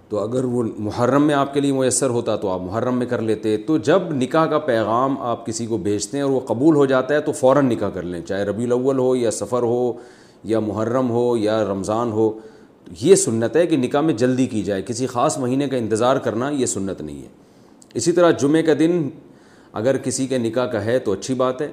تو 0.08 0.18
اگر 0.18 0.44
وہ 0.44 0.62
محرم 0.78 1.26
میں 1.26 1.34
آپ 1.34 1.54
کے 1.54 1.60
لیے 1.60 1.72
میسر 1.72 2.10
ہوتا 2.10 2.36
تو 2.36 2.48
آپ 2.48 2.60
محرم 2.60 2.98
میں 2.98 3.06
کر 3.06 3.20
لیتے، 3.20 3.56
تو 3.56 3.78
جب 3.78 4.02
نکاح 4.10 4.46
کا 4.46 4.58
پیغام 4.58 5.18
آپ 5.18 5.46
کسی 5.46 5.66
کو 5.66 5.76
بھیجتے 5.76 6.16
ہیں 6.16 6.24
اور 6.24 6.30
وہ 6.30 6.40
قبول 6.40 6.76
ہو 6.76 6.86
جاتا 6.86 7.14
ہے 7.14 7.20
تو 7.20 7.32
فوراً 7.32 7.66
نکاح 7.66 7.88
کر 7.88 8.02
لیں، 8.02 8.20
چاہے 8.20 8.44
ربیع 8.44 8.66
الاول 8.66 8.98
ہو 8.98 9.16
یا 9.16 9.30
سفر 9.30 9.62
ہو 9.62 9.92
یا 10.44 10.60
محرم 10.60 11.10
ہو 11.10 11.36
یا 11.36 11.64
رمضان 11.64 12.12
ہو۔ 12.12 12.38
یہ 13.00 13.14
سنت 13.14 13.56
ہے 13.56 13.66
کہ 13.66 13.76
نکاح 13.76 14.00
میں 14.00 14.14
جلدی 14.14 14.46
کی 14.46 14.62
جائے، 14.62 14.82
کسی 14.82 15.06
خاص 15.06 15.38
مہینے 15.38 15.68
کا 15.68 15.76
انتظار 15.76 16.16
کرنا 16.16 16.50
یہ 16.50 16.66
سنت 16.66 17.00
نہیں 17.00 17.22
ہے۔ 17.22 17.28
اسی 17.94 18.12
طرح 18.12 18.30
جمعے 18.30 18.62
کا 18.62 18.72
دن 18.78 19.08
اگر 19.72 19.96
کسی 19.96 20.26
کے 20.26 20.38
نکاح 20.38 20.66
کا 20.66 20.84
ہے 20.84 20.98
تو 20.98 21.12
اچھی 21.12 21.34
بات 21.34 21.62
ہے، 21.62 21.68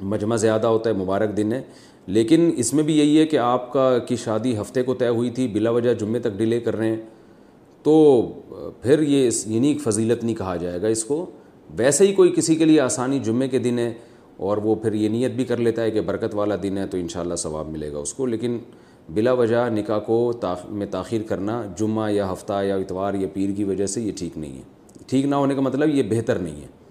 مجمع 0.00 0.36
زیادہ 0.36 0.66
ہوتا 0.66 0.90
ہے، 0.90 0.94
مبارک 0.94 1.36
دن 1.36 1.52
ہے۔ 1.52 1.62
لیکن 2.06 2.50
اس 2.56 2.74
میں 2.74 2.84
بھی 2.84 2.98
یہی 2.98 3.18
ہے 3.18 3.26
کہ 3.26 3.36
آپ 3.36 3.72
کا 3.72 3.98
کی 3.98 4.16
شادی 4.16 4.60
ہفتے 4.60 4.82
کو 4.82 4.94
طے 4.94 5.08
ہوئی 5.08 5.30
تھی، 5.30 5.48
بلا 5.48 5.70
وجہ 5.70 5.94
جمعے 5.94 6.20
تک 6.20 6.30
ڈیلے 6.36 6.60
کر 6.60 6.76
رہے 6.76 6.88
ہیں۔ 6.88 6.96
تو 7.84 8.22
پھر 8.82 9.02
یہ 9.02 9.30
یونیک 9.46 9.80
فضیلت 9.80 10.24
نہیں 10.24 10.36
کہا 10.36 10.56
جائے 10.56 10.82
گا 10.82 10.86
اس 10.86 11.04
کو۔ 11.04 11.26
ویسے 11.76 12.06
ہی 12.06 12.12
کوئی 12.12 12.32
کسی 12.36 12.56
کے 12.56 12.64
لیے 12.64 12.80
آسانی 12.80 13.18
جمعے 13.18 13.48
کے 13.48 13.58
دن 13.58 13.78
ہے 13.78 13.94
اور 14.36 14.56
وہ 14.56 14.74
پھر 14.74 14.92
یہ 14.92 15.08
نیت 15.08 15.32
بھی 15.32 15.44
کر 15.44 15.56
لیتا 15.56 15.82
ہے 15.82 15.90
کہ 15.90 16.00
برکت 16.00 16.34
والا 16.34 16.54
دن 16.62 16.78
ہے 16.78 16.86
تو 16.86 16.96
انشاءاللہ 16.96 17.34
ثواب 17.34 17.68
ملے 17.68 17.92
گا 17.92 17.98
اس 17.98 18.14
کو۔ 18.14 18.26
لیکن 18.26 18.58
بلا 19.14 19.32
وجہ 19.32 19.68
نکاح 19.70 19.98
کو 19.98 20.32
میں 20.68 20.86
تاخیر 20.86 21.20
کرنا، 21.22 21.62
جمعہ 21.78 22.10
یا 22.10 22.32
ہفتہ 22.32 22.62
یا 22.64 22.76
اتوار 22.76 23.14
یا 23.14 23.28
پیر 23.32 23.50
کی 23.56 23.64
وجہ 23.64 23.86
سے 23.86 24.02
یہ 24.02 24.12
ٹھیک 24.16 24.38
نہیں 24.38 24.56
ہے۔ 24.56 24.62
ٹھیک 25.06 25.24
نہ 25.24 25.34
ہونے 25.34 25.54
کا 25.54 25.60
مطلب 25.60 25.88
یہ 25.88 26.02
بہتر 26.02 26.38
نہیں 26.38 26.60
ہے۔ 26.60 26.83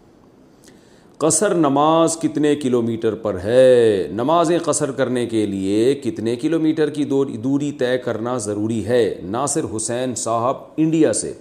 قصر 1.24 1.53
نماز 1.53 2.18
کتنے 2.18 2.56
کلو 2.56 2.82
میٹر 2.82 3.16
پر 3.16 3.38
ہے؟ 3.43 4.08
نمازیں 4.11 4.60
قصر 4.60 4.92
کرنے 4.92 5.26
کے 5.26 5.45
لیے 5.45 5.93
کتنے 5.95 6.35
کلو 6.35 6.60
میٹر 6.60 6.90
کی 6.90 7.03
دوری 7.43 7.72
طے 7.72 7.98
کرنا 7.98 8.38
ضروری 8.38 8.85
ہے؟ 8.85 9.19
ناصر 9.24 9.61
حسین 9.76 10.16
صاحب 10.16 10.56
انڈیا 10.77 11.14
سے۔ 11.14 11.34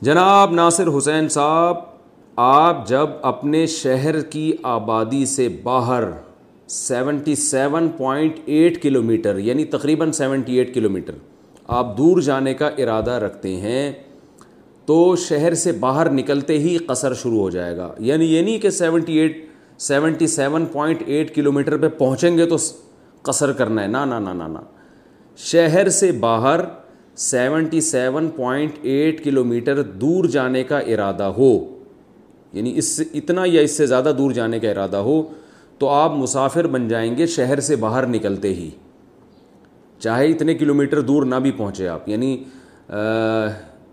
جناب 0.00 0.52
ناصر 0.52 0.88
حسین 0.98 1.28
صاحب، 1.28 1.76
آپ 2.36 2.88
جب 2.88 3.06
اپنے 3.22 3.66
شہر 3.66 4.20
کی 4.20 4.52
آبادی 4.62 5.26
سے 5.26 5.48
باہر 5.48 6.04
seventy 6.68 7.34
seven 7.34 7.88
point 7.88 8.36
eight 8.46 8.82
kilometre 9.02 9.38
یعنی 9.38 9.64
تقریباً 9.64 10.12
سیونٹی 10.12 10.58
ایٹ 10.58 10.74
کلو 10.74 10.90
میٹر 10.90 11.12
آپ 11.68 11.98
دور 11.98 12.20
جانے 12.20 12.54
کا 12.54 12.66
ارادہ 12.66 13.10
رکھتے 13.10 13.56
ہیں 13.56 13.92
تو 14.86 15.16
شہر 15.16 15.54
سے 15.54 15.72
باہر 15.72 16.10
نکلتے 16.10 16.58
ہی 16.58 16.78
قصر 16.78 17.14
شروع 17.14 17.40
ہو 17.40 17.50
جائے 17.50 17.76
گا۔ 17.76 17.94
یعنی 17.98 18.24
یہ 18.24 18.42
نہیں 18.42 18.58
کہ 18.58 18.70
seventy 18.70 19.18
eight, 19.18 19.48
seventy 19.78 20.26
seven 20.26 20.66
point 20.66 21.02
eight 21.06 21.34
kilometre 21.52 21.76
پہ 21.76 21.88
پہنچیں 21.88 22.38
گے 22.38 22.46
تو 22.46 22.56
قصر 23.22 23.52
کرنا 23.52 23.82
ہے۔ 23.82 23.86
نا 23.86 24.04
نا 24.04 24.18
نا 24.18 24.32
نا 24.32 24.46
نا۔ 24.46 24.60
شہر 25.36 25.88
سے 25.88 26.12
باہر 26.12 26.60
seventy 27.16 27.80
seven 27.80 28.28
point 28.36 28.72
eight 28.82 29.24
kilometre 29.44 29.82
دور 29.82 30.24
جانے 30.24 30.64
کا 30.64 30.78
ارادہ 30.78 31.22
ہو۔ 31.22 31.78
یعنی 32.52 32.78
اس 32.78 32.84
سے 32.84 33.04
اتنا 33.14 33.42
یا 33.46 33.60
اس 33.60 33.70
سے 33.70 33.86
زیادہ 33.86 34.12
دور 34.18 34.30
جانے 34.30 34.58
کا 34.58 34.70
ارادہ 34.70 34.96
ہو 34.96 35.22
تو 35.78 35.88
آپ 35.88 36.12
مسافر 36.12 36.66
بن 36.66 36.88
جائیں 36.88 37.16
گے 37.16 37.26
شہر 37.26 37.60
سے 37.60 37.76
باہر 37.76 38.06
نکلتے 38.06 38.54
ہی۔ 38.54 38.70
چاہے 39.98 40.26
اتنے 40.26 40.54
کلو 40.54 40.74
میٹر 40.74 41.00
دور 41.00 41.22
نہ 41.22 41.34
بھی 41.34 41.50
پہنچے 41.50 41.88
آپ۔ 41.88 42.08
یعنی 42.08 42.44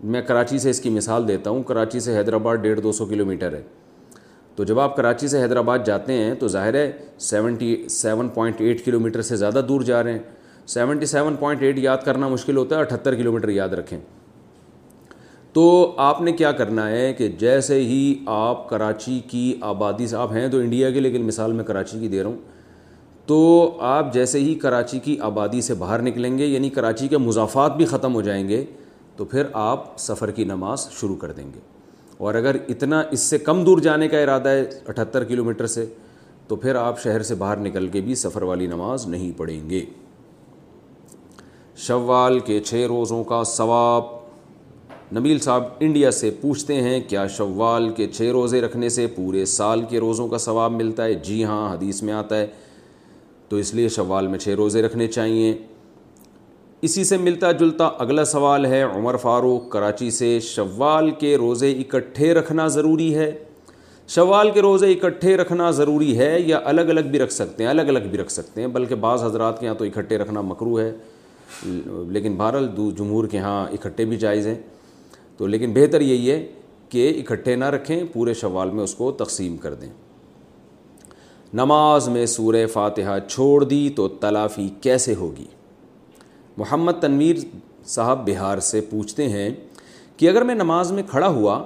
میں 0.04 0.22
کراچی 0.22 0.58
سے 0.58 0.70
اس 0.70 0.80
کی 0.80 0.90
مثال 0.90 1.28
دیتا 1.28 1.50
ہوں، 1.50 1.62
کراچی 1.62 2.00
سے 2.00 2.18
حیدرآباد 2.18 2.56
ڈیڑھ 2.56 2.80
دو 2.80 2.92
سو 2.92 3.06
کلو 3.06 3.26
میٹر 3.26 3.54
ہے۔ 3.54 3.62
تو 4.56 4.64
جب 4.64 4.80
آپ 4.80 4.96
کراچی 4.96 5.28
سے 5.28 5.42
حیدرآباد 5.42 5.78
جاتے 5.84 6.12
ہیں 6.12 6.34
تو 6.34 6.48
ظاہر 6.48 6.74
ہے 6.74 6.92
seventy 7.18 7.88
seven 7.88 8.28
point 8.28 8.60
eight 8.60 8.84
kilometre 9.00 9.22
سے 9.22 9.36
زیادہ 9.36 9.60
دور 9.68 9.80
جا 9.80 10.02
رہے 10.02 10.12
ہیں۔ 10.12 10.18
سیونٹی 10.66 11.06
سیون 11.06 11.36
پوائنٹ 11.36 11.62
ایٹ 11.62 11.78
یاد 11.78 11.98
کرنا 12.04 12.28
مشکل 12.28 12.56
ہوتا 12.56 12.76
ہے 12.76 12.80
اٹھہتر 12.80 13.14
کلو 13.14 13.32
میٹر 13.32 13.48
یاد 13.48 13.68
رکھیں۔ 13.68 13.98
تو 15.52 15.94
آپ 15.96 16.22
نے 16.22 16.32
کیا 16.32 16.52
کرنا 16.52 16.90
ہے 16.90 17.12
کہ 17.12 17.28
جیسے 17.28 17.74
ہی 17.74 18.14
آپ 18.26 18.68
کراچی 18.68 19.20
کی 19.28 19.58
آبادی 19.60 20.06
سے 20.06 20.16
آپ 20.16 20.32
ہیں 20.32 20.48
تو 20.48 20.58
انڈیا 20.58 20.90
کے، 20.90 21.00
لیکن 21.00 21.22
مثال 21.22 21.52
میں 21.52 21.64
کراچی 21.64 22.00
کی 22.00 22.08
دے 22.08 22.22
رہا 22.22 22.30
ہوں۔ 22.30 22.38
تو 23.26 23.70
آپ 23.80 24.14
جیسے 24.14 24.38
ہی 24.38 24.54
کراچی 24.54 24.98
کی 24.98 25.16
آبادی 25.20 25.60
سے 25.60 25.74
باہر 25.74 26.02
نکلیں 26.02 26.38
گے 26.38 26.46
یعنی 26.46 26.70
کراچی 26.70 27.08
کے 27.08 27.18
مضافات 27.18 27.76
بھی 27.76 27.84
ختم 27.84 28.14
ہو 28.14 28.22
جائیں 28.22 28.48
گے۔ 28.48 28.64
تو 29.16 29.24
پھر 29.24 29.42
آپ 29.52 29.98
سفر 29.98 30.30
کی 30.30 30.44
نماز 30.44 30.90
شروع 30.90 31.16
کر 31.16 31.32
دیں 31.32 31.50
گے۔ 31.54 31.60
اور 32.18 32.34
اگر 32.34 32.56
اتنا 32.68 33.02
اس 33.10 33.20
سے 33.20 33.38
کم 33.38 33.64
دور 33.64 33.78
جانے 33.78 34.08
کا 34.08 34.20
ارادہ 34.20 34.48
ہے 34.48 34.64
اٹھہتر 34.88 35.24
کلو 35.24 35.44
میٹر 35.44 35.66
سے، 35.66 35.86
تو 36.48 36.56
پھر 36.56 36.74
آپ 36.74 37.00
شہر 37.00 37.22
سے 37.22 37.34
باہر 37.34 37.56
نکل 37.56 37.88
کے 37.88 38.00
بھی 38.00 38.14
سفر 38.14 38.42
والی 38.42 38.66
نماز 38.66 39.06
نہیں 39.06 39.32
پڑھیں 39.36 39.70
گے۔ 39.70 39.84
شوال 41.76 42.38
کے 42.38 42.60
چھ 42.60 42.74
روزوں 42.88 43.24
کا 43.24 43.44
ثواب۔ 43.44 44.04
نبیل 45.16 45.38
صاحب 45.38 45.64
انڈیا 45.80 46.10
سے 46.10 46.30
پوچھتے 46.40 46.74
ہیں، 46.74 47.00
کیا 47.08 47.26
شوال 47.26 47.88
کے 47.88 48.08
چھ 48.08 48.22
روزے 48.22 48.60
رکھنے 48.60 48.88
سے 48.88 49.06
پورے 49.06 49.44
سال 49.44 49.82
کے 49.82 50.00
روزوں 50.00 50.28
کا 50.28 50.38
ثواب 50.38 50.72
ملتا 50.72 51.04
ہے؟ 51.04 51.14
جی 51.14 51.44
ہاں 51.44 51.74
حدیث 51.74 52.02
میں 52.02 52.14
آتا 52.14 52.36
ہے۔ 52.36 52.46
تو 53.48 53.56
اس 53.56 53.74
لیے 53.74 53.88
شوال 53.88 54.26
میں 54.26 54.38
چھ 54.38 54.48
روزے 54.48 54.82
رکھنے 54.82 55.06
چاہیے۔ 55.06 55.58
اسی 56.84 57.04
سے 57.04 57.16
ملتا 57.16 57.52
جلتا 57.52 57.84
اگلا 57.86 58.24
سوال 58.24 58.66
ہے، 58.66 58.82
عمر 58.82 59.16
فاروق، 59.16 59.68
کراچی 59.68 60.10
سے 60.10 60.40
شوال 60.40 61.10
کے 61.10 61.36
روزے 61.36 61.72
اکٹھے 61.72 62.34
رکھنا 62.34 62.66
ضروری 62.66 63.14
ہے؟ 63.14 63.32
شوال 64.08 64.50
کے 64.50 64.62
روزے 64.62 64.92
اکٹھے 64.92 65.36
رکھنا 65.36 65.70
ضروری 65.70 66.18
ہے 66.18 66.40
یا 66.40 66.60
الگ 66.64 66.80
الگ 66.80 67.00
بھی 67.00 67.18
رکھ 67.18 67.32
سکتے 67.32 67.62
ہیں؟ 67.62 67.70
الگ 67.70 67.82
الگ 67.82 67.98
بھی 68.10 68.18
رکھ 68.18 68.32
سکتے 68.32 68.60
ہیں، 68.60 68.68
بلکہ 68.68 68.94
بعض 68.94 69.24
حضرات 69.24 69.60
کے 69.60 69.66
یہاں 69.66 69.74
تو 69.74 69.84
اکٹھے 69.84 70.18
رکھنا 70.18 70.40
مکرو 70.40 70.80
ہے۔ 70.80 70.92
لیکن 72.08 72.36
بہرحال 72.36 72.68
جمہور 72.98 73.24
کے 73.24 73.38
ہاں 73.38 73.66
اکٹھے 73.72 74.04
بھی 74.04 74.16
جائز 74.16 74.46
ہیں۔ 74.46 74.60
تو 75.36 75.46
لیکن 75.46 75.72
بہتر 75.72 76.00
یہی 76.00 76.30
ہے 76.30 76.46
کہ 76.88 77.22
اکٹھے 77.26 77.56
نہ 77.56 77.64
رکھیں، 77.64 78.04
پورے 78.12 78.34
شوال 78.34 78.70
میں 78.70 78.84
اس 78.84 78.94
کو 78.94 79.12
تقسیم 79.12 79.56
کر 79.56 79.74
دیں۔ 79.74 79.90
نماز 81.54 82.08
میں 82.08 82.26
سورہ 82.26 82.66
فاتحہ 82.72 83.18
چھوڑ 83.28 83.64
دی 83.64 83.90
تو 83.96 84.08
تلافی 84.08 84.68
کیسے 84.80 85.14
ہوگی؟ 85.14 85.44
محمد 86.56 86.92
تنویر 87.00 87.36
صاحب 87.86 88.30
بہار 88.30 88.58
سے 88.58 88.80
پوچھتے 88.80 89.28
ہیں 89.28 89.50
کہ 90.16 90.28
اگر 90.28 90.42
میں 90.42 90.54
نماز 90.54 90.92
میں 90.92 91.02
کھڑا 91.10 91.28
ہوا 91.28 91.62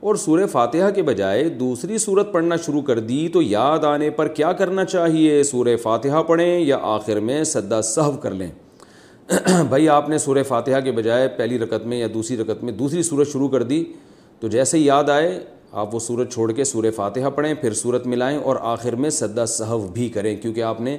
اور 0.00 0.14
سورہ 0.14 0.46
فاتحہ 0.46 0.90
کے 0.90 1.02
بجائے 1.02 1.48
دوسری 1.48 1.98
صورت 1.98 2.32
پڑھنا 2.32 2.56
شروع 2.56 2.82
کر 2.82 2.98
دی 2.98 3.28
تو 3.28 3.42
یاد 3.42 3.84
آنے 3.84 4.10
پر 4.10 4.28
کیا 4.28 4.52
کرنا 4.52 4.84
چاہیے؟ 4.84 5.42
سورہ 5.42 5.76
فاتحہ 5.82 6.22
پڑھیں 6.22 6.60
یا 6.60 6.78
آخر 6.82 7.20
میں 7.20 7.44
سدا 7.44 7.82
صحو 7.82 8.12
کر 8.12 8.30
لیں؟ 8.30 8.50
بھائی، 9.68 9.88
آپ 9.88 10.08
نے 10.08 10.18
سورہ 10.18 10.42
فاتحہ 10.48 10.80
کے 10.80 10.92
بجائے 10.92 11.28
پہلی 11.28 11.58
رکت 11.58 11.86
میں 11.86 11.98
یا 11.98 12.06
دوسری 12.14 12.36
رکت 12.36 12.64
میں 12.64 12.72
دوسری 12.72 13.02
صورت 13.02 13.28
شروع 13.28 13.48
کر 13.48 13.62
دی 13.62 13.84
تو 14.40 14.48
جیسے 14.48 14.78
ہی 14.78 14.86
یاد 14.86 15.04
آئے، 15.04 15.40
آپ 15.72 15.94
وہ 15.94 16.00
صورت 16.00 16.32
چھوڑ 16.32 16.52
کے 16.52 16.64
سورہ 16.64 16.90
فاتحہ 16.96 17.28
پڑھیں، 17.28 17.54
پھر 17.54 17.72
صورت 17.72 18.06
ملائیں 18.06 18.38
اور 18.38 18.56
آخر 18.60 18.94
میں 18.94 19.10
سدا 19.10 19.46
صحو 19.46 19.78
بھی 19.78 20.08
کریں، 20.08 20.36
کیونکہ 20.36 20.62
آپ 20.62 20.80
نے 20.80 20.98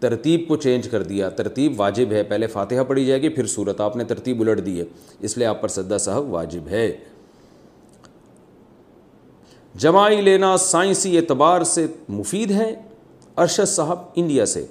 ترتیب 0.00 0.48
کو 0.48 0.56
چینج 0.56 0.88
کر 0.88 1.02
دیا۔ 1.02 1.28
ترتیب 1.28 1.80
واجب 1.80 2.12
ہے۔ 2.12 2.22
پہلے 2.22 2.46
فاتحہ 2.46 2.84
پڑھی 2.88 3.04
جائے 3.06 3.22
گی، 3.22 3.28
پھر 3.28 3.46
صورت 3.46 3.80
آپ 3.80 3.96
نے 3.96 4.04
ترتیب 4.04 4.40
الٹ 4.40 4.66
دی 4.66 4.80
ہے، 4.80 4.84
اس 5.20 5.38
لیے 5.38 5.46
آپ 5.46 5.62
پر 5.62 5.68
سدا 5.68 5.98
صاحب 5.98 6.32
واجب 6.32 6.68
ہے۔ 6.70 6.92
جمائی 9.74 10.20
لینا 10.20 10.56
سائنسی 10.56 11.16
اعتبار 11.16 11.62
سے 11.64 11.86
مفید 12.08 12.50
ہے، 12.50 12.74
ارشد 13.36 13.68
صاحب 13.68 13.98
انڈیا 14.14 14.46
سے۔ 14.46 14.66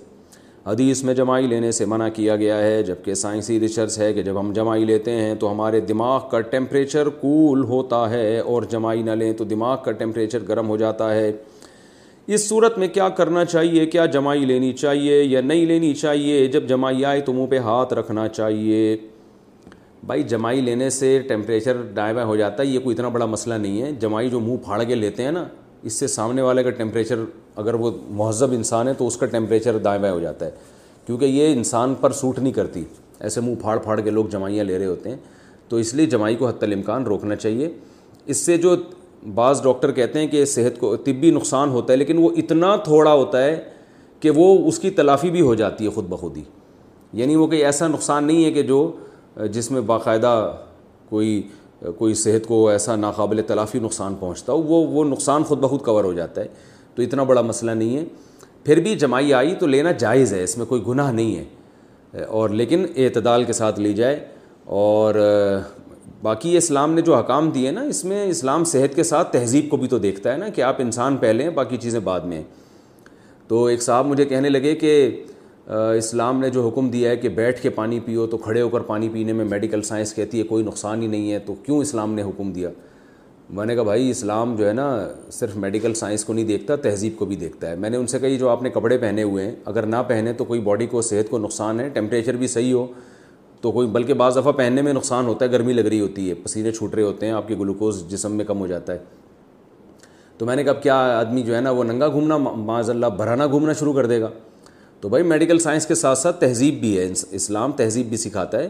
حدیث 0.67 1.03
میں 1.03 1.13
جمائی 1.13 1.47
لینے 1.47 1.71
سے 1.71 1.85
منع 1.85 2.09
کیا 2.09 2.35
گیا 2.35 2.57
ہے، 2.57 2.83
جبکہ 2.83 3.13
سائنسی 3.13 3.59
ریسرچ 3.59 3.99
ہے 3.99 4.13
کہ 4.13 4.21
جب 4.21 4.39
ہم 4.39 4.53
جمائی 4.53 4.85
لیتے 4.85 5.11
ہیں 5.11 5.35
تو 5.35 5.51
ہمارے 5.51 5.79
دماغ 5.79 6.29
کا 6.29 6.41
ٹیمپریچر 6.41 7.09
کول 7.09 7.63
ہوتا 7.63 8.09
ہے 8.09 8.39
اور 8.39 8.63
جمائی 8.63 9.01
نہ 9.01 9.11
لیں 9.11 9.33
تو 9.33 9.43
دماغ 9.43 9.77
کا 9.83 9.91
ٹیمپریچر 9.91 10.39
گرم 10.47 10.69
ہو 10.69 10.77
جاتا 10.77 11.15
ہے۔ 11.15 11.31
اس 12.33 12.49
صورت 12.49 12.77
میں 12.77 12.87
کیا 12.87 13.09
کرنا 13.09 13.45
چاہیے؟ 13.45 13.85
کیا 13.85 14.05
جمائی 14.05 14.45
لینی 14.45 14.73
چاہیے 14.73 15.23
یا 15.23 15.41
نہیں 15.41 15.65
لینی 15.65 15.93
چاہیے؟ 15.93 16.47
جب 16.47 16.67
جمائی 16.67 17.05
آئے 17.05 17.21
تو 17.21 17.33
منہ 17.33 17.45
پہ 17.45 17.57
ہاتھ 17.57 17.93
رکھنا 17.93 18.27
چاہیے۔ 18.27 18.97
بھائی، 20.03 20.23
جمائی 20.23 20.61
لینے 20.61 20.89
سے 20.89 21.19
ٹیمپریچر 21.19 21.77
ڈائیوا 21.93 22.23
ہو 22.23 22.35
جاتا 22.35 22.63
ہے، 22.63 22.67
یہ 22.67 22.79
کوئی 22.79 22.93
اتنا 22.93 23.09
بڑا 23.09 23.25
مسئلہ 23.25 23.53
نہیں 23.53 23.81
ہے۔ 23.81 23.91
جمائی 23.91 24.29
جو 24.29 24.39
منہ 24.39 24.55
پھاڑ 24.65 24.83
کے 24.83 24.95
لیتے 24.95 25.23
ہیں 25.23 25.31
نا، 25.31 25.47
اس 25.83 25.93
سے 25.93 26.07
سامنے 26.07 26.41
والے 26.41 26.63
کا 26.63 26.69
ٹیمپریچر 26.69 27.15
اگر 27.55 27.73
وہ 27.73 27.91
مہذب 28.09 28.51
انسان 28.51 28.87
ہے 28.87 28.93
تو 28.93 29.07
اس 29.07 29.17
کا 29.17 29.25
ٹیمپریچر 29.25 29.77
دائیں 29.77 30.01
بائیں 30.01 30.15
ہو 30.15 30.19
جاتا 30.19 30.45
ہے۔ 30.45 30.51
کیونکہ 31.05 31.25
یہ 31.25 31.53
انسان 31.53 31.95
پر 32.01 32.11
سوٹ 32.11 32.39
نہیں 32.39 32.53
کرتی۔ 32.53 32.83
ایسے 33.19 33.41
منہ 33.41 33.55
پھاڑ 33.61 33.77
پھاڑ 33.77 33.99
کے 33.99 34.09
لوگ 34.09 34.25
جمائیاں 34.25 34.63
لے 34.63 34.79
رہے 34.79 34.85
ہوتے 34.85 35.09
ہیں۔ 35.09 35.17
تو 35.69 35.75
اس 35.75 35.93
لیے 35.93 36.05
جمائی 36.05 36.35
کو 36.35 36.47
حتی 36.47 36.65
الامکان 36.65 37.03
روکنا 37.03 37.35
چاہیے۔ 37.35 37.69
اس 38.25 38.37
سے 38.37 38.57
جو 38.57 38.75
بعض 39.35 39.63
ڈاکٹر 39.63 39.91
کہتے 39.91 40.19
ہیں 40.19 40.27
کہ 40.27 40.45
صحت 40.45 40.79
کو 40.79 40.95
طبی 40.95 41.31
نقصان 41.31 41.69
ہوتا 41.69 41.93
ہے، 41.93 41.97
لیکن 41.97 42.17
وہ 42.17 42.29
اتنا 42.37 42.75
تھوڑا 42.75 43.13
ہوتا 43.13 43.43
ہے 43.43 43.63
کہ 44.19 44.29
وہ 44.29 44.67
اس 44.67 44.79
کی 44.79 44.89
تلافی 44.89 45.29
بھی 45.29 45.41
ہو 45.41 45.55
جاتی 45.55 45.85
ہے 45.85 45.89
خود 45.89 46.05
بخود 46.09 46.37
ہی۔ 46.37 46.43
یعنی 47.13 47.35
وہ 47.35 47.47
کوئی 47.47 47.65
ایسا 47.65 47.87
نقصان 47.87 48.23
نہیں 48.23 48.45
ہے 48.45 48.51
کہ 48.51 48.61
جو، 48.61 48.91
جس 49.51 49.71
میں 49.71 49.81
باقاعدہ 49.81 50.55
کوئی 51.09 51.41
کوئی 51.97 52.13
صحت 52.13 52.47
کو 52.47 52.69
ایسا 52.69 52.95
ناقابل 52.95 53.41
تلافی 53.47 53.79
نقصان 53.79 54.15
پہنچتا 54.19 54.53
ہو، 54.53 54.57
وہ 54.57 54.87
وہ 54.87 55.05
نقصان 55.05 55.43
خود 55.43 55.57
بخود 55.57 55.81
کور 55.81 56.03
ہو 56.03 56.13
جاتا 56.13 56.41
ہے۔ 56.41 56.47
تو 56.95 57.01
اتنا 57.01 57.23
بڑا 57.23 57.41
مسئلہ 57.41 57.71
نہیں 57.71 57.97
ہے۔ 57.97 58.05
پھر 58.63 58.79
بھی 58.79 58.95
جمائی 58.95 59.33
آئی 59.33 59.55
تو 59.55 59.67
لینا 59.67 59.91
جائز 59.91 60.33
ہے، 60.33 60.43
اس 60.43 60.57
میں 60.57 60.65
کوئی 60.65 60.83
گناہ 60.87 61.11
نہیں 61.11 61.35
ہے۔ 61.35 61.43
اور 62.23 62.49
لیکن 62.49 62.85
اعتدال 62.97 63.43
کے 63.43 63.53
ساتھ 63.53 63.79
لی 63.79 63.93
جائے 63.93 64.19
اور 64.63 65.15
باقی 66.23 66.55
اسلام 66.57 66.93
نے 66.93 67.01
جو 67.01 67.15
حکام 67.15 67.49
دیے 67.49 67.71
نا، 67.71 67.81
اس 67.81 68.03
میں 68.05 68.25
اسلام 68.25 68.63
صحت 68.63 68.95
کے 68.95 69.03
ساتھ 69.03 69.31
تہذیب 69.33 69.69
کو 69.69 69.77
بھی 69.77 69.87
تو 69.87 69.97
دیکھتا 69.97 70.31
ہے 70.31 70.37
نا 70.37 70.49
کہ 70.49 70.61
آپ 70.61 70.75
انسان 70.79 71.17
پہلے 71.17 71.43
ہیں، 71.43 71.49
باقی 71.49 71.77
چیزیں 71.77 71.99
بعد 71.99 72.21
میں 72.21 72.41
تو 73.47 73.63
ایک 73.65 73.81
صاحب 73.83 74.05
مجھے 74.05 74.25
کہنے 74.25 74.49
لگے 74.49 74.75
کہ 74.75 75.23
اسلام 75.67 76.39
نے 76.39 76.49
جو 76.49 76.67
حکم 76.67 76.89
دیا 76.89 77.09
ہے 77.09 77.17
کہ 77.17 77.29
بیٹھ 77.29 77.61
کے 77.61 77.69
پانی 77.69 77.99
پیو 77.99 78.25
تو 78.27 78.37
کھڑے 78.37 78.61
ہو 78.61 78.69
کر 78.69 78.81
پانی 78.81 79.09
پینے 79.09 79.33
میں 79.33 79.45
میڈیکل 79.45 79.81
سائنس 79.81 80.13
کہتی 80.13 80.39
ہے 80.39 80.43
کوئی 80.43 80.63
نقصان 80.63 81.01
ہی 81.01 81.07
نہیں 81.07 81.31
ہے، 81.31 81.39
تو 81.39 81.53
کیوں 81.65 81.79
اسلام 81.79 82.13
نے 82.13 82.21
حکم 82.21 82.51
دیا؟ 82.53 82.69
میں 83.49 83.65
نے 83.65 83.75
کہا، 83.75 83.83
بھائی 83.83 84.09
اسلام 84.09 84.55
جو 84.55 84.67
ہے 84.67 84.73
نا، 84.73 84.87
صرف 85.31 85.55
میڈیکل 85.55 85.93
سائنس 85.93 86.25
کو 86.25 86.33
نہیں 86.33 86.45
دیکھتا، 86.45 86.75
تہذیب 86.75 87.17
کو 87.17 87.25
بھی 87.25 87.35
دیکھتا 87.35 87.69
ہے۔ 87.69 87.75
میں 87.75 87.89
نے 87.89 87.97
ان 87.97 88.07
سے 88.07 88.19
کہی 88.19 88.37
جو 88.37 88.49
آپ 88.49 88.63
نے 88.63 88.69
کپڑے 88.69 88.97
پہنے 88.97 89.23
ہوئے 89.23 89.45
ہیں، 89.45 89.55
اگر 89.65 89.85
نہ 89.85 90.03
پہنے 90.07 90.33
تو 90.33 90.45
کوئی 90.45 90.59
باڈی 90.61 90.87
کو 90.87 91.01
صحت 91.01 91.29
کو 91.29 91.37
نقصان 91.37 91.79
ہے، 91.79 91.89
ٹیمپریچر 91.89 92.35
بھی 92.35 92.47
صحیح 92.47 92.73
ہو 92.73 92.85
تو 93.61 93.71
کوئی 93.71 93.87
بلکہ 93.87 94.13
بعض 94.13 94.37
دفعہ 94.37 94.51
پہننے 94.51 94.81
میں 94.81 94.93
نقصان 94.93 95.27
ہوتا 95.27 95.45
ہے، 95.45 95.51
گرمی 95.51 95.73
لگ 95.73 95.81
رہی 95.81 95.99
ہوتی 95.99 96.29
ہے، 96.29 96.33
پسینے 96.33 96.71
چھوٹ 96.71 96.95
رہے 96.95 97.03
ہوتے 97.03 97.25
ہیں، 97.25 97.33
آپ 97.33 97.47
کے 97.47 97.55
گلوکوز 97.55 98.07
جسم 98.09 98.35
میں 98.35 98.45
کم 98.45 98.59
ہو 98.59 98.67
جاتا 98.67 98.93
ہے۔ 98.93 98.97
تو 100.37 100.45
میں 100.45 100.55
نے 100.55 100.63
کہا 100.63 100.73
کیا 100.73 100.95
آدمی 100.95 101.41
جو 101.41 101.55
ہے 101.55 101.61
نا، 101.61 101.71
وہ 101.71 101.83
ننگا 101.83 102.07
گھومنا 102.07 102.37
معاذ 102.37 102.89
اللہ 102.89 103.05
بھرانا 103.05 103.47
گھومنا 103.47 103.73
شروع 103.73 103.93
کر 103.93 104.05
دے 104.05 104.21
گا۔ 104.21 104.29
تو 105.01 105.09
بھائی، 105.09 105.23
میڈیکل 105.23 105.59
سائنس 105.59 105.85
کے 105.85 105.95
ساتھ 105.95 106.19
ساتھ 106.19 106.39
تہذیب 106.39 106.79
بھی 106.79 106.99
ہے۔ 106.99 107.13
اسلام 107.31 107.71
تہذیب 107.71 108.07
بھی 108.07 108.17
سکھاتا 108.17 108.59
ہے۔ 108.59 108.69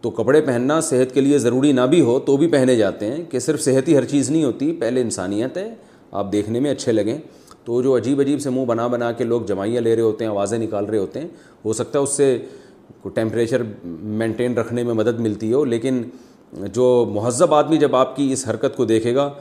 تو 0.00 0.10
کپڑے 0.10 0.40
پہننا 0.40 0.80
صحت 0.80 1.14
کے 1.14 1.20
لیے 1.20 1.38
ضروری 1.38 1.72
نہ 1.72 1.80
بھی 1.80 2.00
ہو 2.00 2.20
تو 2.20 2.36
بھی 2.36 2.46
پہنے 2.46 2.76
جاتے 2.76 3.06
ہیں، 3.06 3.24
کہ 3.30 3.38
صرف 3.38 3.60
صحت 3.60 3.88
ہی 3.88 3.96
ہر 3.96 4.04
چیز 4.04 4.30
نہیں 4.30 4.44
ہوتی، 4.44 4.72
پہلے 4.72 5.00
انسانیت 5.00 5.56
ہے۔ 5.56 5.74
آپ 6.12 6.32
دیکھنے 6.32 6.60
میں 6.60 6.70
اچھے 6.70 6.92
لگیں۔ 6.92 7.18
تو 7.64 7.82
جو 7.82 7.96
عجیب 7.96 8.20
عجیب 8.20 8.40
سے 8.40 8.50
منہ 8.50 8.64
بنا 8.64 8.86
بنا 8.86 9.12
کے 9.12 9.24
لوگ 9.24 9.42
جمائیاں 9.42 9.82
لے 9.82 9.94
رہے 9.94 10.02
ہوتے 10.02 10.24
ہیں، 10.24 10.30
آوازیں 10.30 10.58
نکال 10.58 10.84
رہے 10.84 10.98
ہوتے 10.98 11.20
ہیں، 11.20 11.28
ہو 11.64 11.72
سکتا 11.72 11.98
ہے 11.98 12.04
اس 12.04 12.10
سے 12.10 12.38
کو 13.02 13.08
ٹیمپریچر 13.08 13.62
مینٹین 13.84 14.58
رکھنے 14.58 14.82
میں 14.82 14.94
مدد 14.94 15.20
ملتی 15.20 15.52
ہو 15.52 15.64
لیکن 15.64 16.02
جو 16.52 17.10
مہذب 17.14 17.54
آدمی 17.54 17.76
جب 17.76 17.96
آپ 17.96 18.16
کی 18.16 18.32
اس 18.32 18.48
حرکت 18.48 18.76
کو 18.76 18.84
دیکھے 18.84 19.14
گا 19.14 19.32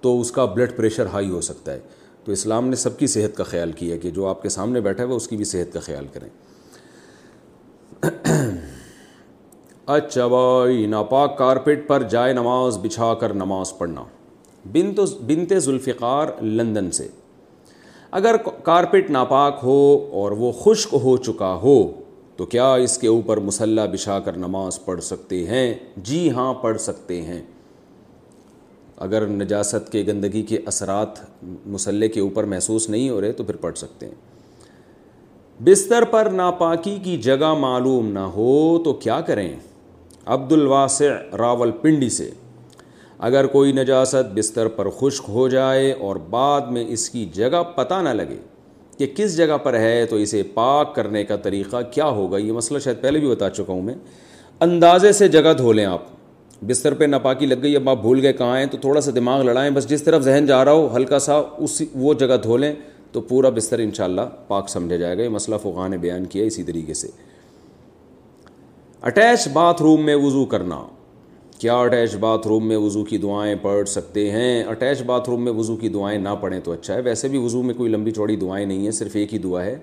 تو 0.00 0.20
اس 0.20 0.30
کا 0.30 0.44
بلڈ 0.44 0.76
پریشر 0.76 1.06
ہائی 1.06 1.30
ہو 1.30 1.40
سکتا 1.40 1.72
ہے۔ 1.72 1.78
تو 2.24 2.32
اسلام 2.32 2.68
نے 2.68 2.76
سب 2.76 2.98
کی 2.98 3.06
صحت 3.06 3.36
کا 3.36 3.44
خیال 3.44 3.72
کیا 3.72 3.96
کہ 3.96 4.10
جو 4.10 4.26
آپ 4.26 4.42
کے 4.42 4.48
سامنے 4.48 4.80
بیٹھا 4.80 5.04
ہے 5.04 5.08
وہ 5.08 5.16
اس 5.16 5.28
کی 5.28 5.36
بھی 5.36 5.44
صحت 5.44 5.74
کا 5.74 5.80
خیال 5.80 6.06
کریں۔ 6.12 6.28
اچھا 9.86 10.26
بھائی 10.26 10.86
ناپاک 10.86 11.38
کارپیٹ 11.38 11.88
پر 11.88 12.02
جائے 12.02 12.32
نماز، 12.32 12.78
بچھا 12.78 13.14
کر 13.14 13.34
نماز 13.34 13.78
پڑھنا۔ 13.78 14.04
بنت 14.72 15.00
بنت 15.26 15.52
ذوالفقار 15.58 16.42
لندن 16.42 16.90
سے۔ 16.90 17.08
اگر 18.10 18.36
کارپیٹ 18.62 19.10
ناپاک 19.10 19.60
ہو 19.62 20.08
اور 20.12 20.30
وہ 20.30 20.52
خشک 20.52 20.94
ہو 21.02 21.16
چکا 21.16 21.54
ہو 21.54 22.01
تو 22.36 22.44
کیا 22.44 22.74
اس 22.74 22.98
کے 22.98 23.08
اوپر 23.08 23.36
مسلح 23.36 23.86
بچھا 23.86 24.20
کر 24.20 24.36
نماز 24.36 24.84
پڑھ 24.84 25.00
سکتے 25.00 25.46
ہیں؟ 25.46 25.74
جی 25.96 26.30
ہاں 26.30 26.54
پڑھ 26.54 26.80
سکتے 26.80 27.22
ہیں۔ 27.22 27.42
اگر 28.96 29.26
نجاست 29.26 29.92
کے 29.92 30.04
گندگی 30.06 30.42
کے 30.42 30.58
اثرات 30.66 31.08
مسلح 31.66 32.06
کے 32.06 32.20
اوپر 32.20 32.44
محسوس 32.44 32.88
نہیں 32.88 33.10
ہو 33.10 33.20
رہے 33.20 33.32
تو 33.32 33.44
پھر 33.44 33.56
پڑھ 33.56 33.78
سکتے 33.78 34.06
ہیں۔ 34.06 34.14
بستر 35.64 36.04
پر 36.04 36.26
ناپاکی 36.26 36.98
کی 37.02 37.16
جگہ 37.16 37.54
معلوم 37.54 38.12
نہ 38.12 38.18
ہو 38.18 38.78
تو 38.84 38.92
کیا 38.92 39.20
کریں؟ 39.20 39.56
عبد 40.26 40.52
الواسع 40.52 41.36
راول 41.38 41.70
پنڈی 41.70 42.10
سے، 42.10 42.30
اگر 43.18 43.46
کوئی 43.46 43.72
نجاست 43.72 44.32
بستر 44.34 44.68
پر 44.68 44.90
خشک 44.90 45.24
ہو 45.28 45.48
جائے 45.48 45.92
اور 45.92 46.16
بعد 46.16 46.60
میں 46.60 46.84
اس 46.88 47.10
کی 47.10 47.24
جگہ 47.24 47.62
پتہ 47.62 47.94
نہ 47.94 48.08
لگے 48.08 48.38
کہ 48.98 49.06
کس 49.16 49.36
جگہ 49.36 49.56
پر 49.56 49.74
ہے 49.74 50.06
تو 50.06 50.16
اسے 50.16 50.42
پاک 50.42 50.94
کرنے 50.94 51.24
کا 51.24 51.36
طریقہ 51.36 51.76
کیا 51.90 52.04
ہوگا؟ 52.04 52.38
یہ 52.38 52.52
مسئلہ 52.52 52.78
شاید 52.78 53.00
پہلے 53.00 53.18
بھی 53.18 53.28
بتا 53.28 53.50
چکا 53.50 53.72
ہوں 53.72 53.82
میں۔ 53.82 53.94
اندازے 54.60 55.12
سے 55.12 55.28
جگہ 55.28 55.52
دھو 55.58 55.72
لیں 55.72 55.84
آپ۔ 55.84 56.02
بستر 56.66 56.94
پہ 56.94 57.04
ناپاکی 57.04 57.46
لگ 57.46 57.54
گئی، 57.62 57.76
اب 57.76 57.90
آپ 57.90 58.00
بھول 58.00 58.20
گئے 58.22 58.32
کہاں 58.32 58.58
ہیں؟ 58.58 58.66
تو 58.66 58.76
تھوڑا 58.76 59.00
سا 59.00 59.10
دماغ 59.14 59.42
لڑائیں۔ 59.42 59.70
بس 59.70 59.88
جس 59.88 60.02
طرف 60.02 60.22
ذہن 60.22 60.46
جا 60.46 60.64
رہا 60.64 60.72
ہو، 60.72 60.96
ہلکا 60.96 61.18
سا 61.18 61.42
اسی 61.58 61.86
وہ 61.94 62.14
جگہ 62.14 62.36
دھو 62.42 62.56
لیں 62.56 62.74
تو 63.12 63.20
پورا 63.20 63.48
بستر 63.48 63.78
انشاءاللہ 63.78 64.20
پاک 64.48 64.68
سمجھا 64.68 64.96
جائے 64.96 65.18
گا۔ 65.18 65.22
یہ 65.22 65.28
مسئلہ 65.28 65.56
فقہ 65.56 65.88
نے 65.88 65.96
بیان 65.96 66.24
کیا 66.24 66.44
اسی 66.44 66.62
طریقے 66.62 66.94
سے۔ 66.94 67.08
اٹیچ 69.02 69.48
باتھ 69.48 69.82
روم 69.82 70.04
میں 70.04 70.16
وضو 70.16 70.44
کرنا۔ 70.44 70.82
کیا 71.62 71.78
اٹیچ 71.78 72.14
باتھ 72.16 72.46
روم 72.48 72.66
میں 72.68 72.76
وضو 72.76 73.04
کی 73.04 73.18
دعائیں 73.18 73.54
پڑھ 73.62 73.88
سکتے 73.88 74.30
ہیں؟ 74.30 74.64
اٹیچ 74.64 75.02
باتھ 75.02 75.30
روم 75.30 75.44
میں 75.44 75.52
وضو 75.52 75.76
کی 75.76 75.88
دعائیں 75.88 76.18
نہ 76.18 76.28
پڑھیں 76.40 76.60
تو 76.60 76.72
اچھا 76.72 76.94
ہے۔ 76.94 77.00
ویسے 77.00 77.28
بھی 77.28 77.38
وضو 77.38 77.62
میں 77.62 77.74
کوئی 77.74 77.90
لمبی 77.92 78.10
چوڑی 78.10 78.36
دعائیں 78.36 78.66
نہیں 78.66 78.84
ہیں، 78.84 78.90
صرف 78.90 79.16
ایک 79.16 79.34
ہی 79.34 79.38
دعا 79.38 79.64
ہے۔ 79.64 79.76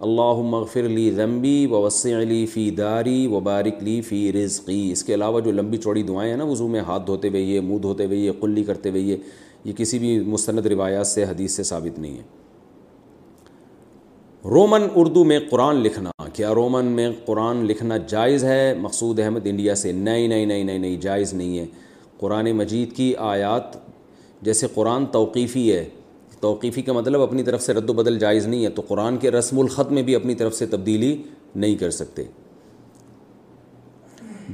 اللہ 0.00 0.40
مغفر 0.42 0.82
لی 0.82 1.10
ذنبی 1.10 1.66
و 1.66 1.80
وسیع 1.82 2.18
علی 2.18 2.46
فی 2.46 2.70
داری 2.70 3.26
و 3.26 3.40
لی 3.80 4.00
فی 4.00 4.32
رزقی۔ 4.32 4.92
اس 4.92 5.04
کے 5.04 5.14
علاوہ 5.14 5.40
جو 5.40 5.52
لمبی 5.52 5.76
چوڑی 5.76 6.02
دعائیں 6.02 6.30
ہیں 6.30 6.38
نا، 6.38 6.44
وضو 6.44 6.68
میں 6.68 6.80
ہاتھ 6.80 7.06
دھوتے 7.06 7.28
ہوئے 7.28 7.40
یہ، 7.40 7.60
منہ 7.60 7.78
دھوتے 7.78 8.06
ہوئے 8.06 8.18
یہ، 8.18 8.30
قلی 8.40 8.64
کرتے 8.64 8.90
ہوئے 8.90 9.16
یہ 9.64 9.72
کسی 9.72 9.98
بھی 9.98 10.18
مستند 10.20 10.66
روایات 10.66 11.06
سے، 11.06 11.24
حدیث 11.24 11.52
سے 11.52 11.62
ثابت 11.62 11.98
نہیں 11.98 12.18
ہے 12.18 12.22
رومن 14.44 14.82
اردو 14.94 15.24
میں 15.24 15.40
قرآن 15.50 15.76
لکھنا۔ 15.76 16.10
کیا 16.32 16.54
رومن 16.54 16.84
میں 16.84 17.10
قرآن 17.24 17.64
لکھنا 17.64 17.96
جائز 17.96 18.44
ہے، 18.44 18.74
مقصود 18.74 19.20
احمد 19.20 19.40
انڈیا 19.44 19.74
سے 19.74 19.92
نئی 19.92 20.26
نئی 20.26 20.44
نئی 20.44 20.62
نئی 20.62 20.78
نئی، 20.78 20.96
جائز 20.96 21.34
نہیں 21.34 21.58
ہے۔ 21.58 21.66
قرآن 22.18 22.52
مجید 22.52 22.92
کی 22.92 23.16
آیات، 23.16 23.62
جیسے 24.42 24.66
قرآن 24.74 25.06
توقیفی 25.06 25.72
ہے، 25.72 25.88
توقیفی 26.40 26.82
کا 26.82 26.92
مطلب 26.92 27.20
اپنی 27.20 27.42
طرف 27.42 27.62
سے 27.62 27.74
رد 27.74 27.90
و 27.90 27.92
بدل 27.92 28.18
جائز 28.18 28.46
نہیں 28.46 28.64
ہے، 28.64 28.70
تو 28.70 28.82
قرآن 28.88 29.16
کے 29.16 29.30
رسم 29.30 29.58
الخط 29.58 29.92
میں 29.92 30.02
بھی 30.02 30.14
اپنی 30.14 30.34
طرف 30.34 30.54
سے 30.54 30.66
تبدیلی 30.66 31.22
نہیں 31.54 31.76
کر 31.76 31.90
سکتے۔ 31.90 32.24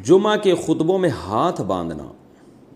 جمعہ 0.05 0.37
کے 0.37 0.55
خطبوں 0.55 0.99
میں 0.99 1.11
ہاتھ 1.11 1.63
باندھنا، 1.63 2.05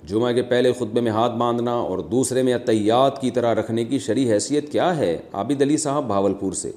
جمعہ 0.06 0.32
کے 0.32 0.42
پہلے 0.42 0.72
خطبے 0.72 1.00
میں 1.00 1.12
ہاتھ 1.12 1.36
باندھنا 1.36 1.72
اور 1.72 1.98
دوسرے 1.98 2.42
میں 2.42 2.54
اطیات 2.54 3.20
کی 3.20 3.30
طرح 3.30 3.54
رکھنے 3.54 3.84
کی 3.84 3.98
شرح 3.98 4.32
حیثیت 4.32 4.72
کیا 4.72 4.96
ہے؟ 4.96 5.18
عابد 5.32 5.62
علی 5.62 5.76
صاحب 5.76 6.06
بھاولپور 6.06 6.52
سے۔ 6.52 6.70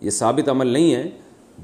یہ 0.00 0.10
ثابت 0.10 0.48
عمل 0.48 0.66
نہیں 0.66 0.94
ہے۔ 0.94 1.10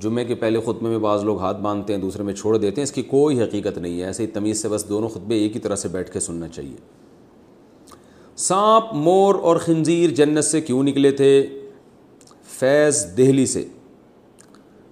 جمعے 0.01 0.25
کے 0.25 0.35
پہلے 0.35 0.61
خطبے 0.61 0.89
میں 0.89 0.99
بعض 0.99 1.25
لوگ 1.25 1.39
ہاتھ 1.39 1.61
باندھتے 1.61 1.95
ہیں، 1.95 2.01
دوسرے 2.01 2.23
میں 2.23 2.35
چھوڑ 2.35 2.59
دیتے 2.59 2.77
ہیں۔ 2.77 2.83
اس 2.83 2.93
کی 2.93 3.03
کوئی 3.03 3.43
حقیقت 3.43 3.79
نہیں 3.79 4.01
ہے۔ 4.01 4.07
ایسے 4.07 4.23
ہی 4.23 4.29
تمیز 4.29 4.63
سے 4.63 4.69
بس 4.69 4.89
دونوں 4.89 5.09
خطبے 5.09 5.35
ایک 5.35 5.55
ہی 5.55 5.61
طرح 5.61 5.77
سے 5.77 5.89
بیٹھ 5.89 6.13
کے 6.13 6.21
سننا 6.21 6.49
چاہیے۔ 6.49 6.77
سانپ، 8.37 8.85
مور 8.93 9.35
اور 9.35 9.57
خنزیر 9.57 10.11
جنت 10.11 10.45
سے 10.45 10.61
کیوں 10.61 10.83
نکلے 10.83 11.11
تھے؟ 11.11 11.47
فیض 12.59 13.07
دہلی 13.17 13.47
سے۔ 13.47 13.65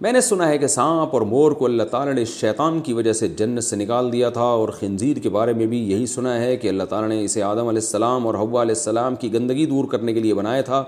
میں 0.01 0.13
نے 0.13 0.21
سنا 0.21 0.49
ہے 0.49 0.59
کہ 0.59 0.67
سانپ 0.67 1.11
اور 1.13 1.21
مور 1.21 1.53
کو 1.53 1.65
اللہ 1.65 1.83
تعالیٰ 1.83 2.15
نے 2.15 2.25
شیطان 2.25 2.81
کی 2.81 2.93
وجہ 2.93 3.13
سے 3.13 3.29
جنت 3.29 3.65
سے 3.65 3.77
نکال 3.77 4.13
دیا 4.13 4.31
تھا 4.31 4.43
اور 4.43 4.69
خنزیر 4.69 5.17
کے 5.17 5.29
بارے 5.29 5.53
میں 5.53 5.67
بھی 5.67 5.91
یہی 5.91 6.07
سنا 6.07 6.41
ہے 6.41 6.57
کہ 6.57 6.69
اللہ 6.69 6.83
تعالیٰ 6.83 7.09
نے 7.09 7.25
اسے 7.25 7.43
آدم 7.43 7.59
علیہ 7.59 7.81
السلام 7.81 8.27
اور 8.27 8.35
حوا 8.35 8.63
علیہ 8.63 8.75
السلام 8.75 9.15
کی 9.15 9.33
گندگی 9.33 9.67
دور 9.67 9.85
کرنے 9.85 10.13
کے 10.13 10.21
لیے 10.21 10.35
بنایا 10.35 10.61
تھا۔ 10.61 10.85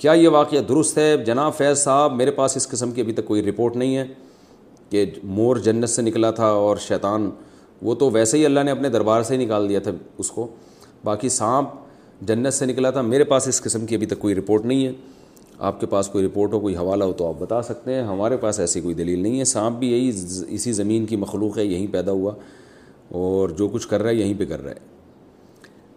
کیا 0.00 0.12
یہ 0.12 0.28
واقعہ 0.28 0.58
درست 0.58 0.98
ہے؟ 0.98 1.16
جناب 1.16 1.54
فیض 1.54 1.78
صاحب، 1.78 2.16
میرے 2.16 2.30
پاس 2.30 2.56
اس 2.56 2.68
قسم 2.68 2.90
کی 2.90 3.00
ابھی 3.00 3.12
تک 3.12 3.24
کوئی 3.24 3.42
رپورٹ 3.42 3.76
نہیں 3.76 3.96
ہے 3.96 4.06
کہ 4.90 5.04
مور 5.24 5.56
جنت 5.56 5.88
سے 5.88 6.02
نکلا 6.02 6.30
تھا 6.30 6.46
اور 6.46 6.76
شیطان، 6.76 7.30
وہ 7.82 7.94
تو 7.94 8.10
ویسے 8.10 8.38
ہی 8.38 8.44
اللہ 8.44 8.60
نے 8.60 8.70
اپنے 8.70 8.88
دربار 8.88 9.22
سے 9.22 9.36
ہی 9.36 9.44
نکال 9.44 9.68
دیا 9.68 9.80
تھا 9.80 9.90
اس 10.18 10.30
کو۔ 10.30 10.46
باقی 11.04 11.28
سانپ 11.28 11.68
جنت 12.20 12.52
سے 12.52 12.66
نکلا 12.66 12.90
تھا، 12.90 13.00
میرے 13.00 13.24
پاس 13.24 13.48
اس 13.48 13.62
قسم 13.62 13.86
کی 13.86 13.94
ابھی 13.94 14.06
تک 14.06 14.18
کوئی 14.18 14.34
رپورٹ 14.34 14.64
نہیں 14.64 14.86
ہے۔ 14.86 14.92
آپ 15.58 15.80
کے 15.80 15.86
پاس 15.86 16.08
کوئی 16.08 16.26
رپورٹ 16.26 16.52
ہو، 16.52 16.60
کوئی 16.60 16.76
حوالہ 16.76 17.04
ہو 17.04 17.12
تو 17.12 17.28
آپ 17.28 17.34
بتا 17.38 17.62
سکتے 17.62 17.94
ہیں۔ 17.94 18.02
ہمارے 18.02 18.36
پاس 18.36 18.60
ایسی 18.60 18.80
کوئی 18.80 18.94
دلیل 18.94 19.18
نہیں 19.18 19.38
ہے۔ 19.38 19.44
سانپ 19.44 19.78
بھی 19.78 19.92
یہی 19.92 20.08
اسی 20.48 20.72
زمین 20.72 21.06
کی 21.06 21.16
مخلوق 21.16 21.58
ہے، 21.58 21.64
یہیں 21.64 21.86
پیدا 21.86 22.12
ہوا 22.12 22.32
اور 23.08 23.48
جو 23.48 23.68
کچھ 23.68 23.88
کر 23.88 24.02
رہا 24.02 24.10
ہے، 24.10 24.14
یہیں 24.14 24.34
پہ 24.38 24.44
کر 24.44 24.62
رہا 24.62 24.70
ہے۔ 24.70 24.78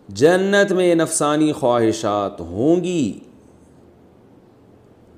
جنت 0.09 0.71
میں 0.71 0.95
نفسانی 0.95 1.51
خواہشات 1.51 2.41
ہوں 2.41 2.83
گی۔ 2.83 3.19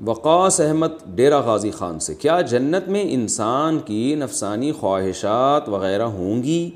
وقاص 0.04 0.60
احمد 0.62 1.16
ڈیرا 1.16 1.40
غازی 1.40 1.72
خان 1.72 2.00
سے، 2.00 2.16
کیا 2.16 2.42
جنت 2.42 2.88
میں 2.88 3.04
انسان 3.10 3.80
کی 3.80 4.16
نفسانی 4.16 4.72
خواہشات 4.72 5.70
وغیرہ 5.70 6.04
ہوں 6.04 6.44
گی؟ 6.44 6.72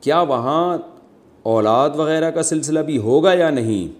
کیا 0.00 0.20
وہاں 0.20 0.78
اولاد 1.42 1.90
وغیرہ 1.96 2.30
کا 2.30 2.42
سلسلہ 2.42 2.80
بھی 2.80 2.98
ہوگا 2.98 3.32
یا 3.32 3.50
نہیں؟ 3.50 3.98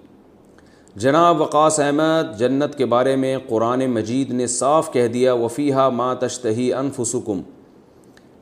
جناب 0.99 1.41
وقاص 1.41 1.81
احمد، 1.81 2.39
جنت 2.39 2.79
کے 2.79 2.87
بارے 2.87 3.17
میں 3.17 3.39
قرآن 3.49 3.87
مجید 3.87 4.31
نے 4.31 4.47
صاف 4.47 4.93
کہہ 4.93 5.09
دیا 5.09 5.33
وفیحہ 5.33 5.89
ما 5.89 6.15
تشتہی 6.15 6.73
انفسکم، 6.73 7.41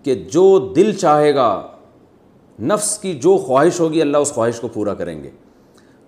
کہ 0.03 0.15
جو 0.15 0.73
دل 0.77 0.93
چاہے 0.93 1.35
گا، 1.35 1.63
نفس 2.63 2.99
کی 2.99 3.13
جو 3.13 3.37
خواہش 3.37 3.81
ہوگی، 3.81 4.01
اللہ 4.01 4.17
اس 4.17 4.33
خواہش 4.33 4.61
کو 4.61 4.69
پورا 4.69 4.95
کریں 4.95 5.23
گے۔ 5.23 5.31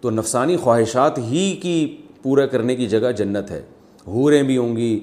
تو 0.00 0.10
نفسانی 0.10 0.56
خواہشات 0.56 1.18
ہی 1.18 1.58
کی 1.62 1.96
پورا 2.22 2.46
کرنے 2.46 2.76
کی 2.76 2.86
جگہ 2.86 3.12
جنت 3.12 3.50
ہے۔ 3.50 3.62
حوریں 4.08 4.42
بھی 4.42 4.56
ہوں 4.56 4.76
گی۔ 4.76 5.00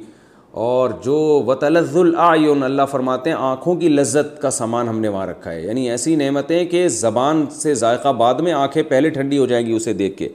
اور 0.52 0.90
جو 1.04 1.44
وطلز 1.48 1.98
العیون 1.98 2.64
اللہ 2.64 2.82
فرماتے 2.92 3.30
ہیں، 3.30 3.38
آنکھوں 3.40 3.76
کی 3.76 3.90
لذت 3.90 4.42
کا 4.42 4.50
سامان 4.50 4.88
ہم 4.88 5.00
نے 5.00 5.08
وہاں 5.08 5.28
رکھا 5.28 5.52
ہے۔ 5.52 5.62
یعنی 5.62 5.90
ایسی 5.90 6.16
نعمتیں 6.16 6.66
کہ 6.66 6.88
زبان 6.88 7.46
سے 7.52 7.74
ذائقہ 7.74 8.12
بعد 8.12 8.34
میں 8.34 8.54
آنکھیں 8.54 8.84
پہلے 8.84 9.10
ٹھنڈی 9.10 9.38
ہو 9.38 9.46
جائیں 9.46 9.68
گی 9.68 9.72
اسے 9.72 9.94
دیکھ 9.94 10.18
کے۔ 10.18 10.30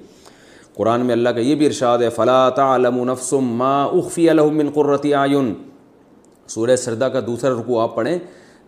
قرآن 0.74 1.00
میں 1.00 1.12
اللہ 1.12 1.28
کا 1.28 1.40
یہ 1.40 1.54
بھی 1.54 1.66
ارشاد 1.66 1.98
ہے، 1.98 2.10
فلا 2.10 2.50
تعلم 2.50 3.12
نفس 3.12 3.34
ما 3.40 3.84
اخفی 3.84 4.28
لهم 4.28 4.56
من 4.56 4.70
قرۃ 4.74 5.14
اعین 5.14 5.54
سورہ 6.48 6.76
سردا 6.76 7.08
کا 7.08 7.20
دوسرا 7.26 7.54
رکوع 7.54 7.82
آپ 7.82 7.96
پڑھیں 7.96 8.18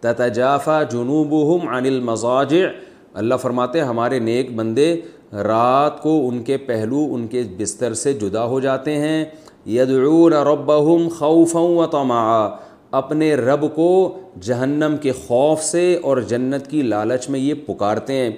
تتجافا 0.00 0.82
جنوبهم 0.82 1.68
عن 1.68 1.86
المضاجع۔ 1.86 2.66
اللہ 3.14 3.34
فرماتے 3.34 3.78
ہیں، 3.80 3.86
ہمارے 3.86 4.18
نیک 4.18 4.56
بندے 4.56 5.00
رات 5.32 6.02
کو 6.02 6.28
ان 6.28 6.42
کے 6.42 6.56
پہلو، 6.56 7.08
ان 7.10 7.26
کے 7.26 7.42
بستر 7.58 7.94
سے 7.94 8.12
جدا 8.12 8.44
ہو 8.44 8.60
جاتے 8.60 8.98
ہیں۔ 8.98 9.24
یدعون 9.66 10.32
ربهم 10.32 11.08
خوفا 11.08 11.58
و 11.58 11.86
طمعا، 11.86 12.48
اپنے 12.90 13.34
رب 13.34 13.74
کو 13.74 14.18
جہنم 14.40 14.96
کے 15.00 15.12
خوف 15.12 15.62
سے 15.62 15.98
اور 16.02 16.16
جنت 16.16 16.66
کی 16.66 16.82
لالچ 16.82 17.28
میں 17.28 17.40
یہ 17.40 17.54
پکارتے 17.54 18.12
ہیں۔ 18.12 18.30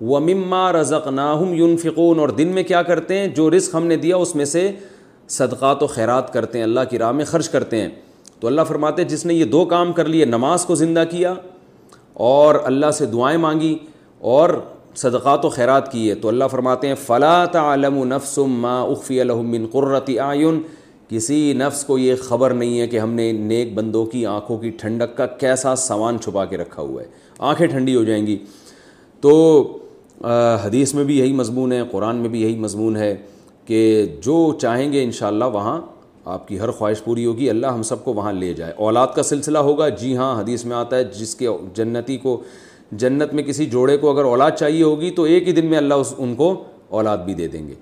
وہ 0.00 0.20
مما 0.20 0.72
رزق 0.72 1.08
ناہم 1.08 1.54
یونفقون 1.54 2.18
اور 2.18 2.28
دن 2.28 2.48
میں 2.48 2.62
کیا 2.62 2.82
کرتے 2.82 3.18
ہیں؟ 3.18 3.26
جو 3.26 3.50
رزق 3.50 3.74
ہم 3.74 3.86
نے 3.86 3.96
دیا 3.96 4.16
اس 4.16 4.36
میں 4.36 4.44
سے 4.44 4.70
صدقات 5.28 5.82
و 5.82 5.86
خیرات 5.86 6.32
کرتے 6.32 6.58
ہیں، 6.58 6.64
اللہ 6.64 6.80
کی 6.90 6.98
راہ 6.98 7.12
میں 7.12 7.24
خرچ 7.24 7.48
کرتے 7.48 7.80
ہیں۔ 7.80 7.88
تو 8.40 8.46
اللہ 8.46 8.62
فرماتے 8.68 9.02
ہیں، 9.02 9.08
جس 9.08 9.26
نے 9.26 9.34
یہ 9.34 9.44
دو 9.44 9.64
کام 9.64 9.92
کر 9.92 10.04
لیے، 10.04 10.24
نماز 10.24 10.64
کو 10.64 10.74
زندہ 10.74 11.04
کیا 11.10 11.34
اور 12.14 12.54
اللہ 12.64 12.90
سے 12.90 13.06
دعائیں 13.06 13.38
مانگی 13.38 13.78
اور 14.18 14.50
صدقات 14.96 15.44
و 15.44 15.48
خیرات 15.48 15.90
کی 15.92 16.08
ہے 16.10 16.14
تو 16.14 16.28
اللہ 16.28 16.44
فرماتے 16.50 16.88
ہیں، 16.88 16.94
فلا 16.94 17.44
تعلم 17.52 18.02
نفس 18.04 18.38
ما 18.38 18.80
اخفی 18.82 19.22
لهم 19.22 19.50
من 19.50 19.66
قرۃ 19.72 20.10
اعین 20.20 20.60
کسی 21.08 21.52
نفس 21.52 21.84
کو 21.84 21.98
یہ 21.98 22.14
خبر 22.22 22.50
نہیں 22.50 22.80
ہے 22.80 22.86
کہ 22.88 22.98
ہم 22.98 23.10
نے 23.12 23.30
نیک 23.32 23.74
بندوں 23.74 24.04
کی 24.06 24.24
آنکھوں 24.26 24.58
کی 24.58 24.70
ٹھنڈک 24.70 25.16
کا 25.16 25.26
کیسا 25.42 25.74
سامان 25.76 26.18
چھپا 26.20 26.44
کے 26.44 26.56
رکھا 26.56 26.82
ہوا 26.82 27.02
ہے۔ 27.02 27.06
آنکھیں 27.38 27.66
ٹھنڈی 27.66 27.96
ہو 27.96 28.04
جائیں 28.04 28.26
گی۔ 28.26 28.36
تو 29.20 29.32
حدیث 30.64 30.94
میں 30.94 31.04
بھی 31.04 31.18
یہی 31.18 31.32
مضمون 31.32 31.72
ہے، 31.72 31.82
قرآن 31.90 32.16
میں 32.16 32.28
بھی 32.28 32.42
یہی 32.42 32.56
مضمون 32.58 32.96
ہے 32.96 33.14
کہ 33.66 34.06
جو 34.24 34.36
چاہیں 34.60 34.92
گے 34.92 35.02
انشاءاللہ 35.04 35.44
وہاں 35.52 35.80
آپ 36.24 36.48
کی 36.48 36.58
ہر 36.60 36.70
خواہش 36.70 37.02
پوری 37.04 37.26
ہوگی، 37.26 37.50
اللہ 37.50 37.66
ہم 37.66 37.82
سب 37.82 38.04
کو 38.04 38.12
وہاں 38.14 38.32
لے 38.32 38.52
جائے۔ 38.54 38.72
اولاد 38.76 39.14
کا 39.14 39.22
سلسلہ 39.22 39.58
ہوگا۔ 39.58 39.88
جی 39.88 40.16
ہاں 40.16 40.34
حدیث 40.40 40.64
میں 40.64 40.76
آتا 40.76 40.96
ہے، 40.96 41.04
جس 41.04 41.34
کے 41.34 41.48
جنتی 41.74 42.16
کو 42.16 42.40
جنت 42.92 43.34
میں 43.34 43.42
کسی 43.42 43.66
جوڑے 43.66 43.96
کو 43.96 44.10
اگر 44.10 44.24
اولاد 44.24 44.50
چاہیے 44.50 44.82
ہوگی 44.82 45.10
تو 45.10 45.22
ایک 45.22 45.48
ہی 45.48 45.52
دن 45.52 45.66
میں 45.66 45.78
اللہ 45.78 45.94
اس 45.94 46.14
ان 46.18 46.34
کو 46.34 46.64
اولاد 46.88 47.18
بھی 47.18 47.34
دے 47.34 47.48
دیں 47.48 47.68
گے۔ 47.68 47.74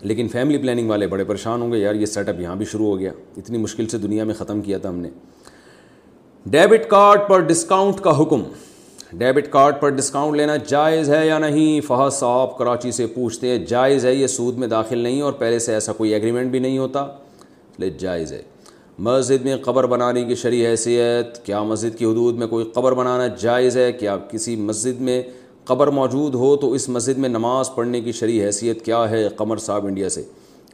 لیکن 0.00 0.28
فیملی 0.28 0.58
پلاننگ 0.58 0.90
والے 0.90 1.06
بڑے 1.06 1.24
پریشان 1.24 1.62
ہوں 1.62 1.72
گے، 1.72 1.78
یار 1.78 1.94
یہ 1.94 2.06
سیٹ 2.06 2.28
اپ 2.28 2.40
یہاں 2.40 2.56
بھی 2.56 2.64
شروع 2.64 2.86
ہو 2.86 2.98
گیا۔ 2.98 3.12
اتنی 3.36 3.58
مشکل 3.58 3.86
سے 3.86 3.98
دنیا 3.98 4.24
میں 4.24 4.34
ختم 4.34 4.60
کیا 4.60 4.78
تھا 4.78 4.88
ہم 4.88 4.98
نے۔ 4.98 5.08
ڈیبٹ 6.46 6.88
کارڈ 6.88 7.20
پر 7.28 7.40
ڈسکاؤنٹ 7.40 8.00
کا 8.00 8.22
حکم۔ 8.22 8.42
ڈیبٹ 9.12 9.46
کارڈ 9.50 9.74
پر 9.80 9.88
ڈسکاؤنٹ 9.88 10.36
لینا 10.36 10.56
جائز 10.56 11.10
ہے 11.10 11.26
یا 11.26 11.38
نہیں؟ 11.38 11.80
فہد 11.80 12.12
صاحب 12.12 12.58
کراچی 12.58 12.90
سے 12.90 13.06
پوچھتے 13.06 13.48
ہیں، 13.48 13.58
جائز 13.58 14.06
ہے 14.06 14.14
یہ 14.14 14.26
سود 14.26 14.58
میں 14.58 14.68
داخل 14.68 14.98
نہیں 14.98 15.22
اور 15.22 15.32
پہلے 15.32 15.58
سے 15.58 15.74
ایسا 15.74 15.92
کوئی 15.92 16.14
ایگریمنٹ 16.14 16.50
بھی 16.50 16.58
نہیں 16.58 16.78
ہوتا؟ 16.78 17.06
لے، 17.78 17.90
جائز 17.90 18.32
ہے۔ 18.32 18.42
مسجد 18.98 19.44
میں 19.44 19.56
قبر 19.56 19.86
بنانے 19.86 20.24
کی 20.24 20.34
شرع 20.34 20.54
حیثیت، 20.54 21.46
کیا 21.46 21.62
مسجد 21.62 21.98
کی 21.98 22.04
حدود 22.04 22.34
میں 22.34 22.46
کوئی 22.46 22.70
قبر 22.74 22.92
بنانا 22.92 23.26
جائز 23.26 23.76
ہے؟ 23.76 23.92
کیا 23.92 24.16
کسی 24.16 24.56
مسجد 24.56 25.00
میں 25.00 25.22
قبر 25.64 25.86
موجود 25.86 26.34
ہو 26.34 26.56
تو 26.56 26.72
اس 26.72 26.88
مسجد 26.88 27.18
میں 27.18 27.28
نماز 27.28 27.74
پڑھنے 27.74 28.00
کی 28.00 28.12
شرع 28.12 28.30
حیثیت 28.30 28.84
کیا 28.84 29.10
ہے؟ 29.10 29.28
قمر 29.28 29.56
صاحب 29.56 29.86
انڈیا 29.86 30.08
سے۔ 30.08 30.22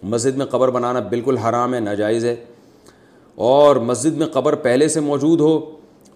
مسجد 0.03 0.37
میں 0.37 0.47
قبر 0.47 0.71
بنانا 0.71 1.01
بالکل 1.01 1.39
حرام 1.39 1.75
ہے، 1.75 1.81
ناجائز 1.81 2.25
ہے۔ 2.25 2.37
اور 3.35 3.77
مسجد 3.77 4.17
میں 4.17 4.27
قبر 4.27 4.55
پہلے 4.55 4.89
سے 4.89 5.01
موجود 5.01 5.41
ہو 5.41 5.61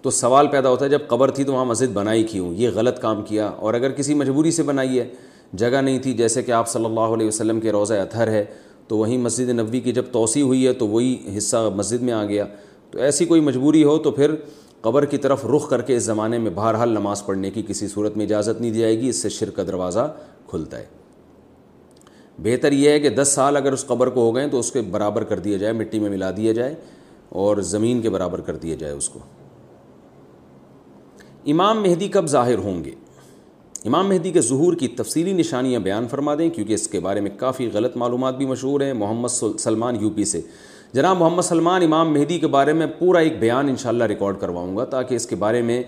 تو 0.01 0.09
سوال 0.09 0.47
پیدا 0.47 0.69
ہوتا 0.69 0.85
ہے، 0.85 0.89
جب 0.89 0.99
قبر 1.07 1.31
تھی 1.31 1.43
تو 1.43 1.53
وہاں 1.53 1.65
مسجد 1.65 1.93
بنائی 1.93 2.23
کیوں؟ 2.23 2.53
یہ 2.53 2.69
غلط 2.73 2.99
کام 2.99 3.21
کیا۔ 3.21 3.47
اور 3.47 3.73
اگر 3.73 3.91
کسی 3.91 4.13
مجبوری 4.13 4.51
سے 4.51 4.63
بنائی 4.63 4.99
ہے، 4.99 5.07
جگہ 5.53 5.81
نہیں 5.81 5.99
تھی، 5.99 6.13
جیسے 6.13 6.43
کہ 6.43 6.51
آپ 6.51 6.67
صلی 6.67 6.85
اللہ 6.85 6.99
علیہ 6.99 7.27
وسلم 7.27 7.59
کے 7.59 7.71
روزہ 7.71 7.93
اطہر 7.93 8.27
ہے 8.27 8.45
تو 8.87 8.97
وہیں 8.97 9.17
مسجد 9.17 9.49
نبوی 9.49 9.79
کی 9.79 9.91
جب 9.91 10.03
توسیع 10.11 10.43
ہوئی 10.43 10.67
ہے 10.67 10.73
تو 10.73 10.87
وہی 10.87 11.17
حصہ 11.37 11.69
مسجد 11.75 12.01
میں 12.01 12.13
آ 12.13 12.25
گیا۔ 12.25 12.45
تو 12.91 12.99
ایسی 12.99 13.25
کوئی 13.25 13.41
مجبوری 13.41 13.83
ہو 13.83 13.97
تو 13.97 14.11
پھر 14.11 14.35
قبر 14.81 15.05
کی 15.05 15.17
طرف 15.17 15.45
رخ 15.45 15.69
کر 15.69 15.81
کے 15.81 15.95
اس 15.95 16.03
زمانے 16.03 16.37
میں 16.37 16.51
بہرحال 16.55 16.89
نماز 16.89 17.25
پڑھنے 17.25 17.51
کی 17.51 17.63
کسی 17.67 17.87
صورت 17.87 18.17
میں 18.17 18.25
اجازت 18.25 18.61
نہیں 18.61 18.71
دی 18.71 18.79
جائے 18.79 18.99
گی، 18.99 19.09
اس 19.09 19.15
سے 19.15 19.29
شرک 19.29 19.55
کا 19.55 19.63
دروازہ 19.63 20.15
کھلتا 20.47 20.79
ہے۔ 20.79 20.85
بہتر 22.37 22.71
یہ 22.71 22.89
ہے 22.89 22.99
کہ 22.99 23.09
دس 23.09 23.27
سال 23.27 23.57
اگر 23.57 23.71
اس 23.71 23.85
قبر 23.85 24.09
کو 24.09 24.21
ہو 24.21 24.35
گئے 24.35 24.47
تو 24.47 24.59
اس 24.59 24.71
کے 24.71 24.81
برابر 24.81 25.23
کر 25.23 25.39
دیا 25.39 25.57
جائے، 25.57 25.73
مٹی 25.73 25.99
میں 25.99 26.09
ملا 26.09 26.31
دیا 26.37 26.53
جائے 26.53 26.75
اور 27.29 27.57
زمین 27.57 28.01
کے 28.01 28.09
برابر 28.09 28.41
کر 28.41 28.55
دیا 28.55 28.75
جائے 28.75 28.93
اس 28.93 29.09
کو۔ 29.09 29.19
امام 31.45 31.81
مہدی 31.81 32.07
کب 32.07 32.25
ظاہر 32.25 32.57
ہوں 32.57 32.83
گے؟ 32.83 32.91
امام 33.85 34.07
مہدی 34.09 34.31
کے 34.31 34.41
ظہور 34.41 34.73
کی 34.73 34.87
تفصیلی 34.87 35.33
نشانیاں 35.33 35.79
بیان 35.79 36.07
فرما 36.07 36.35
دیں، 36.35 36.49
کیونکہ 36.49 36.73
اس 36.73 36.87
کے 36.87 36.99
بارے 36.99 37.21
میں 37.21 37.31
کافی 37.37 37.69
غلط 37.73 37.97
معلومات 37.97 38.37
بھی 38.37 38.45
مشہور 38.45 38.81
ہیں 38.81 38.93
محمد 38.93 39.27
سلمان 39.59 39.95
یو 40.01 40.09
پی 40.09 40.25
سے۔ 40.25 40.41
جناب 40.93 41.17
محمد 41.17 41.41
سلمان، 41.41 41.83
امام 41.83 42.13
مہدی 42.13 42.39
کے 42.39 42.47
بارے 42.47 42.73
میں 42.73 42.87
پورا 42.99 43.19
ایک 43.19 43.39
بیان 43.39 43.69
انشاءاللہ 43.69 44.03
ریکارڈ 44.03 44.39
کرواؤں 44.39 44.77
گا، 44.77 44.85
تاکہ 44.85 45.15
اس 45.15 45.27
کے 45.27 45.35
بارے 45.35 45.61
میں 45.61 45.83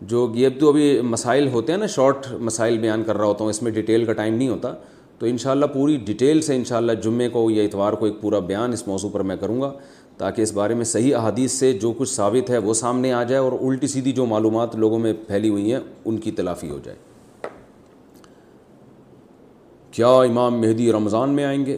جو 0.00 0.32
یہ 0.34 0.48
تو 0.60 0.68
ابھی 0.68 1.00
مسائل 1.00 1.48
ہوتے 1.48 1.72
ہیں 1.72 1.78
نا، 1.78 1.86
شارٹ 1.86 2.26
مسائل 2.40 2.78
بیان 2.78 3.02
کر 3.02 3.16
رہا 3.16 3.24
ہوتا 3.24 3.44
ہوں، 3.44 3.50
اس 3.50 3.62
میں 3.62 3.72
ڈیٹیل 3.72 4.04
کا 4.04 4.12
ٹائم 4.12 4.34
نہیں 4.34 4.48
ہوتا۔ 4.48 4.74
تو 5.18 5.26
انشاءاللہ 5.26 5.66
پوری 5.66 5.96
ڈیٹیل 5.96 6.40
سے 6.40 6.56
انشاءاللہ 6.56 6.92
جمعے 6.92 7.28
کو 7.28 7.50
یا 7.50 7.62
اتوار 7.62 7.92
کو 7.92 8.04
ایک 8.04 8.20
پورا 8.20 8.38
بیان 8.38 8.72
اس 8.72 8.88
موضوع 8.88 9.10
پر 9.10 9.20
میں 9.20 9.36
کروں 9.36 9.60
گا، 9.60 9.72
تاکہ 10.16 10.42
اس 10.42 10.52
بارے 10.52 10.74
میں 10.74 10.84
صحیح 10.84 11.16
احادیث 11.16 11.52
سے 11.52 11.72
جو 11.72 11.92
کچھ 11.92 12.10
ثابت 12.10 12.50
ہے 12.50 12.58
وہ 12.58 12.74
سامنے 12.74 13.12
آ 13.12 13.22
جائے 13.22 13.42
اور 13.42 13.52
الٹی 13.52 13.86
سیدھی 13.86 14.12
جو 14.12 14.26
معلومات 14.26 14.76
لوگوں 14.76 14.98
میں 14.98 15.12
پھیلی 15.26 15.48
ہوئی 15.48 15.72
ہیں، 15.72 15.80
ان 16.04 16.16
کی 16.16 16.30
تلافی 16.30 16.70
ہو 16.70 16.78
جائے۔ 16.84 17.07
کیا 19.98 20.08
امام 20.08 20.60
مہدی 20.60 20.92
رمضان 20.92 21.30
میں 21.30 21.44
آئیں 21.44 21.66
گے؟ 21.66 21.76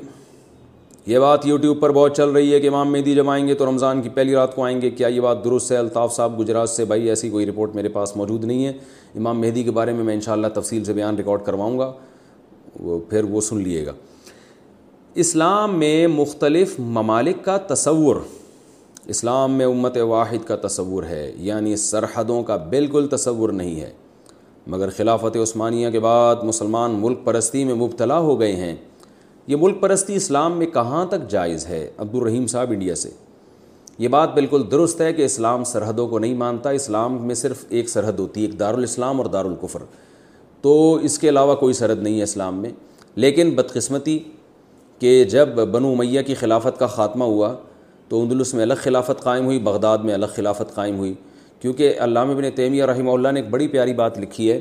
یہ 1.07 1.18
بات 1.18 1.47
یوٹیوب 1.47 1.81
پر 1.81 1.92
بہت 1.92 2.16
چل 2.16 2.31
رہی 2.31 2.55
ہے 2.55 2.60
کہ 2.60 2.68
امام 2.68 2.92
مہدی 2.92 3.15
جب 3.15 3.31
آئیں 3.31 3.49
گے 3.49 3.55
تو 3.55 3.66
رمضان 3.66 4.02
کی 4.02 4.08
پہلی 4.08 4.34
رات 4.34 4.55
کو 4.55 4.65
آئیں 4.65 4.82
گے۔ 4.82 4.90
کیا 4.90 5.08
یہ 5.08 5.20
بات 5.20 5.44
درست 5.44 5.73
ہے؟ 5.73 5.76
الطاف 5.76 6.16
صاحب 6.16 6.40
گجرات 6.40 6.70
سے، 6.70 6.84
بھائی 6.84 7.08
ایسی 7.08 7.31
کوئی 7.31 7.47
رپورٹ 7.47 7.74
میرے 7.74 7.89
پاس 7.89 8.16
موجود 8.16 8.44
نہیں 8.44 8.66
ہے۔ 8.66 8.73
امام 9.16 9.40
مہدی 9.40 9.62
کے 9.62 9.70
بارے 9.70 9.92
میں 9.92 10.05
میں 10.05 10.15
انشاءاللہ 10.15 10.47
تفصیل 10.55 10.84
سے 10.84 10.92
بیان 10.92 11.16
ریکارڈ 11.16 11.40
کرواؤں 11.44 11.78
گا۔ 11.78 11.92
وہ 12.81 12.99
پھر 12.99 13.24
وہ 13.24 13.40
سن 13.40 13.60
لیے 13.60 13.86
گا۔ 13.86 13.92
اسلام 15.15 15.78
میں 15.78 16.07
مختلف 16.07 16.81
ممالک 16.81 17.44
کا 17.44 17.57
تصور، 17.57 18.16
اسلام 19.07 19.52
میں 19.52 19.66
امت 19.66 19.97
واحد 19.97 20.49
کا 20.49 20.57
تصور 20.57 21.02
ہے 21.02 21.32
یعنی 21.36 21.76
سرحدوں 21.76 22.42
کا 22.42 22.57
بالکل 22.57 23.07
تصور 23.10 23.50
نہیں 23.50 23.81
ہے۔ 23.81 23.90
مگر 24.70 24.89
خلافت 24.97 25.36
عثمانیہ 25.36 25.90
کے 25.90 26.00
بعد 26.00 26.36
مسلمان 26.42 26.90
ملک 26.90 27.18
پرستی 27.24 27.65
میں 27.65 27.74
مبتلا 27.74 28.18
ہو 28.18 28.40
گئے 28.40 28.57
ہیں۔ 28.57 28.76
یہ 29.47 29.57
ملک 29.60 29.81
پرستی 29.81 30.15
اسلام 30.15 30.58
میں 30.58 30.66
کہاں 30.66 31.07
تک 31.07 31.31
جائز 31.31 31.66
ہے؟ 31.66 31.90
عبد 31.99 32.15
الرحیم 32.15 32.47
صاحب 32.47 32.70
انڈیا 32.70 32.94
سے۔ 32.94 33.10
یہ 33.99 34.08
بات 34.08 34.34
بالکل 34.34 34.62
درست 34.70 35.00
ہے 35.00 35.12
کہ 35.12 35.24
اسلام 35.24 35.65
سرحدوں 35.65 36.08
کو 36.08 36.18
نہیں 36.18 36.34
مانتا۔ 36.34 36.70
اسلام 36.70 37.26
میں 37.26 37.34
صرف 37.34 37.65
ایک 37.68 37.89
سرحد 37.89 38.18
ہوتی 38.18 38.40
ہے، 38.40 38.47
ایک 38.47 38.58
دارالاسلام 38.58 39.18
اور 39.20 39.26
دارالکفر۔ 39.26 39.82
تو 40.60 40.94
اس 40.94 41.18
کے 41.18 41.28
علاوہ 41.28 41.55
کوئی 41.55 41.74
سرحد 41.74 42.02
نہیں 42.02 42.18
ہے 42.18 42.23
اسلام 42.23 42.60
میں۔ 42.60 42.70
لیکن 43.15 43.50
بدقسمتی 43.50 44.18
کہ 44.99 45.24
جب 45.24 45.49
بنو 45.49 45.94
میہ 45.94 46.23
کی 46.23 46.34
خلافت 46.34 46.78
کا 46.78 46.86
خاتمہ 46.86 47.24
ہوا 47.24 47.55
تو 48.08 48.23
اندلس 48.23 48.55
میں 48.55 48.62
الگ 48.62 48.74
خلافت 48.76 49.23
قائم 49.23 49.44
ہوئی، 49.44 49.58
بغداد 49.58 49.99
میں 49.99 50.15
الگ 50.15 50.26
خلافت 50.34 50.74
قائم 50.74 50.99
ہوئی۔ 50.99 51.15
کیونکہ 51.60 51.94
علامہ 51.98 52.34
بن 52.34 52.50
تیمیہ 52.55 52.84
رحمہ 52.84 53.10
اللہ 53.10 53.28
نے 53.28 53.40
ایک 53.40 53.50
بڑی 53.50 53.68
پیاری 53.68 53.92
بات 53.92 54.18
لکھی 54.18 54.50
ہے 54.52 54.60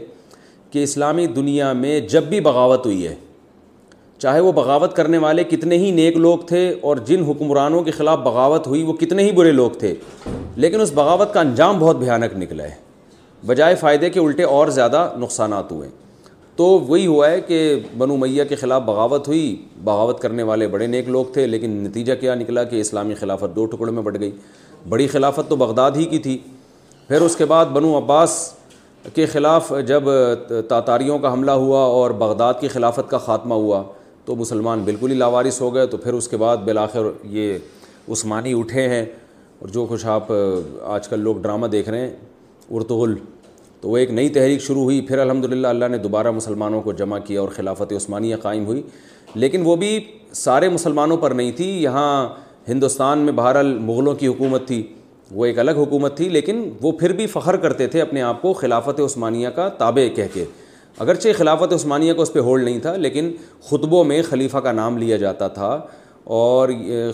کہ 0.71 0.83
اسلامی 0.83 1.25
دنیا 1.25 1.73
میں 1.73 1.99
جب 1.99 2.23
بھی 2.23 2.39
بغاوت 2.39 2.85
ہوئی 2.85 3.07
ہے، 3.07 3.15
چاہے 4.19 4.39
وہ 4.39 4.51
بغاوت 4.51 4.95
کرنے 4.95 5.17
والے 5.17 5.43
کتنے 5.43 5.77
ہی 5.77 5.91
نیک 5.91 6.17
لوگ 6.17 6.39
تھے 6.39 6.75
اور 6.81 6.97
جن 6.97 7.23
حکمرانوں 7.23 7.81
کے 7.81 7.91
خلاف 7.91 8.19
بغاوت 8.19 8.67
ہوئی 8.67 8.83
وہ 8.83 8.93
کتنے 8.93 9.23
ہی 9.23 9.31
برے 9.31 9.51
لوگ 9.51 9.71
تھے، 9.71 9.93
لیکن 10.55 10.81
اس 10.81 10.91
بغاوت 10.91 11.33
کا 11.33 11.39
انجام 11.39 11.79
بہت 11.79 11.95
بھیانک 11.95 12.37
نکلا 12.37 12.63
ہے۔ 12.63 12.75
بجائے 13.45 13.75
فائدے 13.75 14.09
کے 14.09 14.19
الٹے 14.19 14.43
اور 14.43 14.67
زیادہ 14.67 15.09
نقصانات 15.17 15.71
ہوئے۔ 15.71 15.89
تو 16.55 16.65
وہی 16.65 17.07
ہوا 17.07 17.29
ہے 17.29 17.41
کہ 17.41 17.75
بنو 17.97 18.17
میہ 18.17 18.43
کے 18.49 18.55
خلاف 18.55 18.81
بغاوت 18.81 19.27
ہوئی، 19.27 19.55
بغاوت 19.83 20.19
کرنے 20.19 20.43
والے 20.43 20.67
بڑے 20.67 20.87
نیک 20.87 21.09
لوگ 21.09 21.25
تھے، 21.25 21.47
لیکن 21.47 21.69
نتیجہ 21.69 22.13
کیا 22.19 22.35
نکلا 22.35 22.63
کہ 22.63 22.81
اسلامی 22.81 23.13
خلافت 23.13 23.55
دو 23.55 23.65
ٹکڑوں 23.65 23.93
میں 23.93 24.03
بڑھ 24.03 24.17
گئی۔ 24.19 24.31
بڑی 24.89 25.07
خلافت 25.07 25.49
تو 25.49 25.55
بغداد 25.55 25.91
ہی 25.91 26.05
کی 26.05 26.17
تھی۔ 26.17 26.37
پھر 27.09 27.21
اس 27.21 27.35
کے 27.35 27.45
بعد 27.45 27.65
بنو 27.65 27.97
عباس 27.97 28.53
کے 29.13 29.25
خلاف 29.25 29.71
جب 29.87 30.03
تاتاریوں 30.67 31.19
کا 31.19 31.31
حملہ 31.33 31.51
ہوا 31.51 31.79
اور 31.79 32.11
بغداد 32.11 32.53
کی 32.59 32.67
خلافت 32.67 33.09
کا 33.09 33.17
خاتمہ 33.17 33.53
ہوا، 33.53 33.81
تو 34.25 34.35
مسلمان 34.35 34.79
بالکل 34.79 35.11
ہی 35.11 35.15
لاوارث 35.15 35.61
ہو 35.61 35.73
گئے، 35.73 35.85
تو 35.85 35.97
پھر 35.97 36.13
اس 36.13 36.27
کے 36.27 36.37
بعد 36.37 36.57
بالآخر 36.57 37.05
یہ 37.23 37.57
عثمانی 38.11 38.59
اٹھے 38.59 38.87
ہیں 38.89 39.05
اور 39.59 39.67
جو 39.67 39.85
کچھ 39.89 40.05
آپ 40.05 40.31
آج 40.83 41.07
کل 41.07 41.19
لوگ 41.19 41.35
ڈرامہ 41.35 41.67
دیکھ 41.67 41.89
رہے 41.89 41.99
ہیں 41.99 42.15
ارتغل 42.71 43.15
تو 43.81 43.89
وہ 43.89 43.97
ایک 43.97 44.11
نئی 44.11 44.29
تحریک 44.29 44.61
شروع 44.61 44.83
ہوئی، 44.83 45.01
پھر 45.01 45.17
الحمد 45.17 45.45
للہ 45.45 45.67
اللہ 45.67 45.85
نے 45.85 45.97
دوبارہ 45.97 46.31
مسلمانوں 46.31 46.81
کو 46.81 46.91
جمع 46.91 47.19
کیا 47.19 47.41
اور 47.41 47.49
خلافت 47.49 47.93
عثمانیہ 47.93 48.35
قائم 48.35 48.65
ہوئی۔ 48.65 48.81
لیکن 49.35 49.61
وہ 49.65 49.75
بھی 49.75 49.99
سارے 50.33 50.69
مسلمانوں 50.69 51.17
پر 51.17 51.31
نہیں 51.31 51.51
تھی، 51.51 51.83
یہاں 51.83 52.29
ہندوستان 52.67 53.19
میں 53.19 53.33
بہرحال 53.33 53.77
مغلوں 53.77 54.15
کی 54.15 54.27
حکومت 54.27 54.67
تھی۔ 54.67 54.87
وہ 55.31 55.45
ایک 55.45 55.59
الگ 55.59 55.71
حکومت 55.71 56.17
تھی، 56.17 56.29
لیکن 56.29 56.69
وہ 56.81 56.91
پھر 56.91 57.13
بھی 57.13 57.27
فخر 57.27 57.57
کرتے 57.57 57.87
تھے 57.87 58.01
اپنے 58.01 58.21
آپ 58.21 58.41
کو 58.41 58.53
خلافت 58.53 58.99
عثمانیہ 58.99 59.49
کا 59.49 59.69
تابع 59.69 60.15
کہہ 60.15 60.23
کے۔ 60.33 60.45
اگرچہ 60.99 61.29
خلافت 61.37 61.73
عثمانیہ 61.73 62.13
کو 62.13 62.21
اس 62.21 62.33
پہ 62.33 62.39
ہولڈ 62.39 62.63
نہیں 62.63 62.79
تھا، 62.79 62.95
لیکن 62.95 63.31
خطبوں 63.63 64.03
میں 64.03 64.23
خلیفہ 64.23 64.57
کا 64.57 64.71
نام 64.71 64.97
لیا 64.97 65.17
جاتا 65.17 65.47
تھا۔ 65.47 65.81
اور 66.23 66.69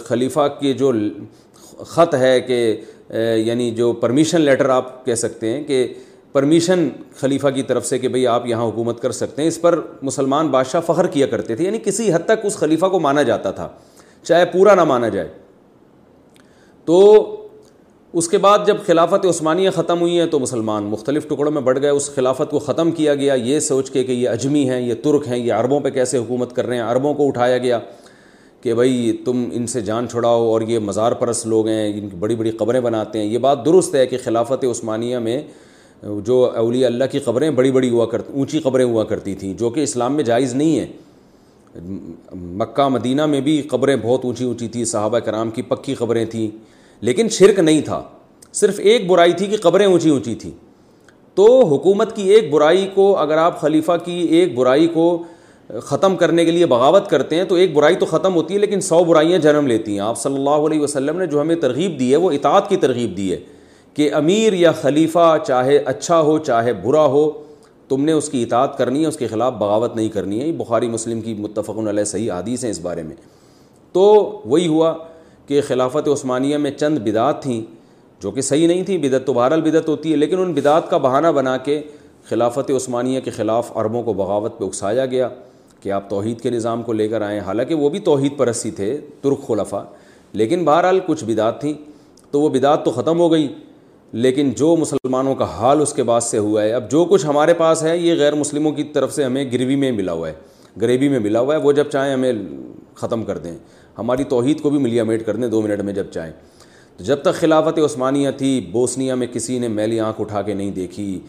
خلیفہ 0.06 0.48
کے 0.60 0.74
جو 0.74 0.92
خط 1.78 2.16
ہے 2.16 2.42
کہ 2.42 2.82
یعنی 3.38 3.72
جو 3.72 3.94
پرمیشن 3.94 4.42
لیٹر 4.42 4.70
آپ 4.70 5.06
کہہ 5.06 5.16
سکتے 5.16 5.50
ہیں 5.50 5.64
کہ 5.64 5.94
پرمیشن 6.32 6.90
خلیفہ 7.18 7.48
کی 7.56 7.64
طرف 7.64 7.86
سے 7.86 7.98
کہ 7.98 8.08
بھئی 8.08 8.28
آپ 8.28 8.48
یہاں 8.48 8.66
حکومت 8.66 9.00
کر 9.00 9.12
سکتے 9.12 9.42
ہیں، 9.42 9.48
اس 9.48 9.62
پر 9.62 9.80
مسلمان 10.02 10.48
بادشاہ 10.48 10.82
فخر 10.82 11.08
کیا 11.08 11.28
کرتے 11.28 11.56
تھے۔ 11.56 11.66
یعنی 11.66 11.78
کسی 11.84 12.14
حد 12.14 12.26
تک 12.26 12.46
اس 12.46 12.56
خلیفہ 12.56 12.86
کو 12.86 13.00
مانا 13.00 13.24
جاتا 13.24 13.52
تھا، 13.52 13.70
چاہے 14.24 14.46
پورا 14.46 14.76
نہ 14.76 14.84
مانا 14.84 15.10
جائے۔ 15.10 15.28
تو 16.86 17.35
اس 18.16 18.28
کے 18.28 18.38
بعد 18.38 18.60
جب 18.66 18.78
خلافت 18.86 19.26
عثمانیہ 19.26 19.70
ختم 19.70 20.02
ہوئی 20.02 20.20
ہیں 20.20 20.26
تو 20.26 20.40
مسلمان 20.40 20.84
مختلف 20.84 21.28
ٹکڑوں 21.28 21.52
میں 21.52 21.62
بڑھ 21.62 21.80
گئے، 21.82 21.90
اس 21.90 22.10
خلافت 22.16 22.52
کو 22.52 22.60
ختم 22.60 22.92
کیا 22.92 23.16
گیا، 23.16 23.34
یہ 23.34 23.60
سوچ 23.60 23.92
کے 23.92 24.04
کہ 24.04 24.12
یہ 24.12 24.30
اجمی 24.30 24.70
ہیں، 24.70 24.82
یہ 24.82 24.94
ترک 24.94 25.28
ہیں، 25.28 25.38
یہ 25.38 25.54
عربوں 25.54 25.80
پہ 25.80 25.90
کیسے 25.90 26.18
حکومت 26.18 26.56
کر 26.56 26.68
رہے 26.68 26.76
ہیں؟ 26.76 26.84
عربوں 26.84 27.14
کو 27.14 27.28
اٹھایا 27.28 27.58
گیا 27.58 27.80
کہ 28.62 28.74
بھائی 28.74 29.18
تم 29.26 29.44
ان 29.54 29.68
سے 29.68 29.82
جان 29.82 30.08
چھڑاؤ 30.10 30.44
اور 30.44 30.62
یہ 30.62 30.80
مزار 30.80 31.12
پرس 31.12 31.46
لوگ 31.46 31.68
ہیں، 31.68 31.94
ان 31.94 32.10
کی 32.10 32.16
بڑی 32.20 32.36
بڑی 32.36 32.52
قبریں 32.52 32.80
بناتے 32.80 33.20
ہیں۔ 33.20 33.26
یہ 33.26 33.38
بات 33.38 33.66
درست 33.66 33.96
ہے 33.96 34.06
کہ 34.06 34.18
خلافت 34.24 34.66
عثمانیہ 34.72 35.18
میں 35.18 35.42
جو 36.26 36.52
اولیاء 36.56 36.88
اللہ 36.88 37.04
کی 37.12 37.20
قبریں 37.20 37.50
بڑی 37.52 37.72
بڑی 37.72 37.90
ہوا 37.90 38.06
کرتی، 38.06 38.34
اونچی 38.34 38.60
قبریں 38.60 38.86
ہوا 38.86 39.04
کرتی 39.04 39.36
تھیں، 39.36 39.54
جو 39.54 39.70
کہ 39.70 39.80
اسلام 39.80 40.16
میں 40.16 40.24
جائز 40.24 40.56
نہیں 40.56 40.80
ہیں۔ 40.80 40.88
مکہ، 42.36 42.88
مدینہ 42.88 43.26
میں 43.26 43.42
بھی 43.42 43.62
قبریں 43.62 43.96
بہت 44.02 44.26
اونچی 44.26 44.46
اونچی 44.46 44.68
تھیں، 44.68 44.86
صحابہ 44.86 45.20
کرام 45.20 45.50
کی 45.50 45.62
پکی 45.62 45.96
قبریں 45.96 46.26
تھیں۔ 46.26 46.75
لیکن 47.06 47.30
شرک 47.30 47.60
نہیں 47.60 47.82
تھا۔ 47.82 48.04
صرف 48.54 48.76
ایک 48.78 49.08
برائی 49.08 49.34
تھی 49.34 49.46
کہ 49.46 49.58
قبریں 49.58 49.86
اونچی 49.86 50.10
اونچی 50.10 50.36
تھیں۔ 50.36 50.52
تو 51.36 51.66
حکومت 51.66 52.16
کی 52.16 52.30
ایک 52.30 52.52
برائی 52.52 52.90
کو 52.94 53.18
اگر 53.18 53.38
آپ 53.38 53.62
خلیفہ 53.62 53.92
کی 54.06 54.20
ایک 54.20 54.56
برائی 54.56 54.88
کو 54.88 55.24
ختم 55.84 56.16
کرنے 56.16 56.46
کے 56.46 56.52
لیے 56.52 56.66
بغاوت 56.66 57.10
کرتے 57.10 57.36
ہیں 57.36 57.44
تو 57.44 57.56
ایک 57.56 57.74
برائی 57.74 57.96
تو 57.96 58.06
ختم 58.06 58.36
ہوتی 58.36 58.54
ہے، 58.54 58.60
لیکن 58.60 58.82
سو 58.82 59.04
برائیاں 59.04 59.40
جنم 59.40 59.68
لیتی 59.68 59.92
ہیں۔ 59.92 60.00
آپ 60.00 60.18
صلی 60.18 60.36
اللہ 60.36 60.50
علیہ 60.50 60.82
وسلم 60.82 61.18
نے 61.18 61.26
جو 61.26 61.42
ہمیں 61.42 61.56
ترغیب 61.56 62.00
دی 62.00 62.12
ہے، 62.12 62.16
وہ 62.16 62.32
اطاعت 62.32 62.70
کی 62.70 62.78
ترغیب 62.78 63.18
دی 63.18 63.32
ہے 63.32 63.38
کہ 63.94 64.14
امیر 64.14 64.54
یا 64.54 64.72
خلیفہ 64.72 65.38
چاہے 65.48 65.78
اچھا 65.78 66.22
ہو، 66.22 66.38
چاہے 66.38 66.74
برا 66.74 67.06
ہو، 67.06 67.32
تم 67.90 68.06
نے 68.06 68.12
اس 68.12 68.30
کی 68.30 68.44
اطاعت 68.44 68.78
کرنی 68.78 69.02
ہے، 69.02 69.08
اس 69.08 69.18
کے 69.18 69.28
خلاف 69.28 69.54
بغاوت 69.54 69.96
نہیں 69.96 70.10
کرنی 70.10 70.42
ہے۔ 70.42 70.52
بخاری 70.52 70.88
مسلم 70.88 71.22
کی 71.22 71.34
متفق 71.34 71.88
علیہ 71.90 72.04
صحیح 72.04 72.32
حادیث 72.32 72.64
ہیں 72.64 72.72
اس 72.72 72.80
بارے 72.80 73.04
میں۔ 73.04 73.16
تو 73.92 74.04
وہی 74.46 74.68
ہوا۔ 74.68 74.94
کہ 75.48 75.62
خلافت 75.68 76.08
عثمانیہ 76.08 76.58
میں 76.58 76.72
چند 76.72 77.00
بدعات 77.00 77.44
تھیں 77.44 77.62
جو 78.20 78.32
کہ 78.32 78.42
صحیح 78.42 78.68
نہیں 78.68 78.84
تھی، 78.84 78.98
بدعت 78.98 79.26
تو 79.26 79.34
بہرحال 79.34 79.62
بدعت 79.62 79.88
ہوتی 79.88 80.12
ہے، 80.12 80.16
لیکن 80.16 80.40
ان 80.40 80.54
بدعات 80.54 80.90
کا 80.90 80.98
بہانہ 80.98 81.28
بنا 81.28 81.58
کے 81.58 81.82
خلافت 82.30 82.72
عثمانیہ 82.72 83.20
کے 83.20 83.32
خلاف 83.32 83.78
عربوں 83.78 84.04
کو 84.04 84.14
بغاوت 84.14 84.60
پہ 84.60 84.66
اکسایا 84.66 85.06
گیا 85.06 85.30
کہ 85.80 85.92
آپ 85.92 86.10
توحید 86.10 86.42
کے 86.42 86.50
نظام 86.50 86.84
کو 86.84 86.94
لے 86.94 87.08
کر 87.08 87.22
آئیں۔ 87.22 87.40
حالانکہ 87.40 87.76
وہ 87.76 87.90
بھی 87.90 88.00
توحید 88.00 88.38
پرستی 88.38 88.72
تھے، 88.72 88.98
ترک 89.22 89.48
خلفہ 89.48 89.86
لیکن 90.34 90.66
بہرحال 90.66 91.00
کچھ 91.06 91.26
بدعت 91.26 91.62
تھیں۔ 91.62 91.74
تو 92.32 92.42
وہ 92.42 92.50
بدعت 92.50 92.86
تو 92.86 92.92
ختم 92.92 93.20
ہو 93.20 93.32
گئی، 93.32 93.54
لیکن 94.12 94.50
جو 94.50 94.76
مسلمانوں 94.76 95.36
کا 95.36 95.46
حال 95.46 95.82
اس 95.82 95.94
کے 95.94 96.04
بعد 96.04 96.22
سے 96.22 96.38
ہوا 96.38 96.64
ہے، 96.64 96.72
اب 96.72 96.92
جو 96.92 97.06
کچھ 97.06 97.26
ہمارے 97.26 97.54
پاس 97.54 97.84
ہے، 97.84 97.98
یہ 97.98 98.14
غیر 98.14 98.36
مسلموں 98.36 98.72
کی 98.72 98.84
طرف 98.84 99.14
سے 99.14 99.24
ہمیں 99.24 99.52
گروی 99.52 99.76
میں 99.76 99.92
ملا 99.92 100.12
ہوا 100.12 100.28
ہے 100.28 100.34
غریبی 100.82 101.10
میں 101.10 101.20
ملا 101.20 101.40
ہوا 101.40 101.56
ہے۔ 101.56 101.60
وہ 101.60 101.72
جب 101.72 101.84
چاہیں 101.84 102.14
ہمیں 102.14 102.34
ختم 102.96 103.24
کر 103.24 103.38
دیں۔ 103.38 103.58
ہماری 103.98 104.24
توحید 104.24 104.62
کو 104.62 104.70
بھی 104.70 104.78
ملیا 104.78 105.04
میٹ 105.04 105.26
کر 105.26 105.36
دیں 105.36 105.48
دو 105.48 105.62
منٹ 105.62 105.82
میں 105.82 105.94
جب 105.94 106.06
چاہیں۔ 106.12 106.34
تو 106.98 107.04
جب 107.04 107.16
تک 107.16 107.34
خلافت 107.34 107.80
عثمانیہ 107.80 108.30
تھی، 108.38 108.70
بوسنیا 108.72 109.16
میں 109.16 109.28
کسی 109.28 109.60
نے 109.60 109.68
میلی 109.68 110.00
آنکھ 110.00 110.22
اٹھا 110.22 110.42
کے 110.42 110.54
نہیں 110.54 110.72
دیکھی۔ 110.72 111.20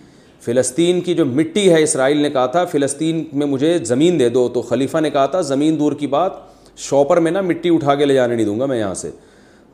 فلسطین 0.40 1.00
کی 1.00 1.14
جو 1.14 1.24
مٹی 1.24 1.72
ہے، 1.72 1.82
اسرائیل 1.82 2.16
نے 2.16 2.30
کہا 2.30 2.46
تھا، 2.46 2.64
فلسطین 2.64 3.24
میں 3.32 3.46
مجھے 3.46 3.78
زمین 3.78 4.20
دے 4.20 4.28
دو۔ 4.28 4.48
تو 4.48 4.62
خلیفہ 4.62 4.98
نے 4.98 5.10
کہا 5.10 5.26
تھا، 5.26 5.40
زمین 5.40 5.78
دور 5.78 5.92
کی 5.92 6.06
بات 6.06 6.32
شاپر 6.76 7.16
میں 7.16 7.30
نا 7.30 7.40
مٹی 7.40 7.68
اٹھا 7.74 7.94
کے 7.94 8.04
لے 8.04 8.14
جانے 8.14 8.34
نہیں 8.34 8.46
دوں 8.46 8.60
گا 8.60 8.66
میں 8.66 8.78
یہاں 8.78 8.94
سے۔ 8.94 9.10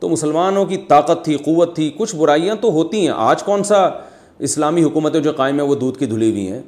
تو 0.01 0.09
مسلمانوں 0.09 0.65
کی 0.65 0.77
طاقت 0.77 1.25
تھی، 1.25 1.37
قوت 1.37 1.77
تھی، 1.77 1.91
کچھ 1.99 2.17
برائیاں 2.17 2.55
تو 2.61 2.71
ہوتی 2.71 3.01
ہیں۔ 3.01 3.13
آج 3.17 3.43
کون 3.43 3.65
سا 3.65 3.89
اسلامی 4.39 4.83
حکومتیں 4.83 5.21
جو 5.21 5.33
قائم 5.33 5.61
ہیں، 5.61 5.67
وہ 5.67 5.75
دودھ 5.75 5.99
کی 5.99 6.07
دھلی 6.07 6.31
ہوئی 6.31 6.53
ہیں۔ 6.53 6.63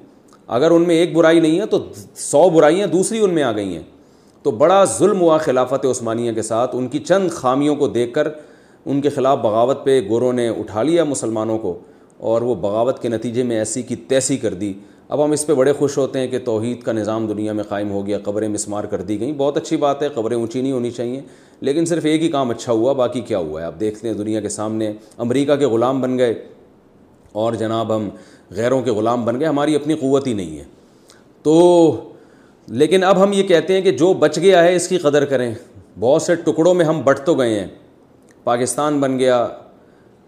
اگر 0.46 0.70
ان 0.70 0.82
میں 0.82 0.94
ایک 0.94 1.16
برائی 1.16 1.40
نہیں 1.40 1.60
ہے، 1.60 1.66
تو 1.66 1.84
سو 2.16 2.50
برائیاں 2.50 2.86
دوسری 2.86 3.18
ان 3.18 3.34
میں 3.34 3.42
آ 3.42 3.52
گئی 3.52 3.76
ہیں۔ 3.76 3.82
تو 4.44 4.50
بڑا 4.50 4.84
ظلم 4.84 5.20
ہوا 5.20 5.39
خلافت 5.39 5.86
عثمانیہ 5.86 6.32
کے 6.32 6.42
ساتھ۔ 6.42 6.76
ان 6.76 6.89
کی 6.89 6.98
چند 6.98 7.31
خامیوں 7.31 7.76
کو 7.76 7.89
دیکھ 7.89 8.14
کر 8.14 8.28
ان 8.84 9.00
کے 9.00 9.08
خلاف 9.08 9.39
بغاوت 9.39 9.84
پہ 9.84 10.00
گوروں 10.08 10.32
نے 10.32 10.48
اٹھا 10.48 10.82
لیا 10.82 11.05
مسلمانوں 11.05 11.58
کو 11.58 11.78
اور 12.18 12.42
وہ 12.42 12.55
بغاوت 12.55 13.02
کے 13.02 13.08
نتیجے 13.08 13.42
میں 13.42 13.58
ایسی 13.58 13.82
کی 13.82 13.97
تیسی 13.97 14.36
کر 14.36 14.55
دی۔ 14.55 14.73
اب 15.08 15.24
ہم 15.24 15.31
اس 15.31 15.47
پہ 15.47 15.55
بڑے 15.55 15.73
خوش 15.73 15.98
ہوتے 15.98 16.18
ہیں 16.18 16.26
کہ 16.26 16.39
توحید 16.39 16.82
کا 16.82 16.92
نظام 16.92 17.26
دنیا 17.26 17.52
میں 17.52 17.64
قائم 17.64 17.90
ہو 17.90 18.06
گیا، 18.06 18.18
قبریں 18.18 18.48
مسمار 18.48 18.84
کر 18.84 19.02
دی 19.02 19.20
گئیں۔ 19.20 19.32
بہت 19.36 19.56
اچھی 19.56 19.76
بات 19.76 20.02
ہے، 20.02 20.08
قبریں 20.08 20.36
اونچی 20.36 20.62
نہیں 20.62 20.73
ہونی 20.73 20.90
چاہیے، 20.90 21.20
لیکن 21.60 21.84
صرف 21.84 22.05
ایک 22.05 22.23
ہی 22.23 22.28
کام 22.28 22.50
اچھا 22.50 22.73
ہوا، 22.73 22.92
باقی 22.92 23.20
کیا 23.20 23.39
ہوا 23.39 23.60
ہے؟ 23.60 23.66
آپ 23.66 23.81
دیکھتے 23.81 24.08
ہیں 24.08 24.14
دنیا 24.14 24.40
کے 24.40 24.48
سامنے 24.48 24.92
امریکہ 25.18 25.56
کے 25.56 25.66
غلام 25.66 26.00
بن 26.00 26.18
گئے 26.18 26.34
اور 27.32 27.52
جناب 27.52 27.97
ہم 27.97 28.08
غیروں 28.50 28.82
کے 28.82 28.90
غلام 28.90 29.24
بن 29.24 29.40
گئے۔ 29.40 29.48
ہماری 29.48 29.74
اپنی 29.74 29.94
قوت 29.94 30.26
ہی 30.26 30.32
نہیں 30.32 30.58
ہے۔ 30.58 30.64
تو 31.42 31.92
لیکن 32.66 33.04
اب 33.04 33.22
ہم 33.22 33.32
یہ 33.32 33.42
کہتے 33.42 33.74
ہیں 33.74 33.80
کہ 33.80 33.90
جو 33.90 34.12
بچ 34.12 34.38
گیا 34.38 34.64
ہے 34.64 34.76
اس 34.76 34.88
کی 34.88 34.98
قدر 34.98 35.24
کریں۔ 35.24 35.54
بہت 36.00 36.22
سے 36.22 36.34
ٹکڑوں 36.34 36.74
میں 36.74 36.84
ہم 36.84 37.00
بٹ 37.04 37.18
تو 37.24 37.34
گئے 37.34 37.60
ہیں۔ 37.60 37.66
پاکستان 38.44 39.00
بن 39.00 39.18
گیا، 39.18 39.48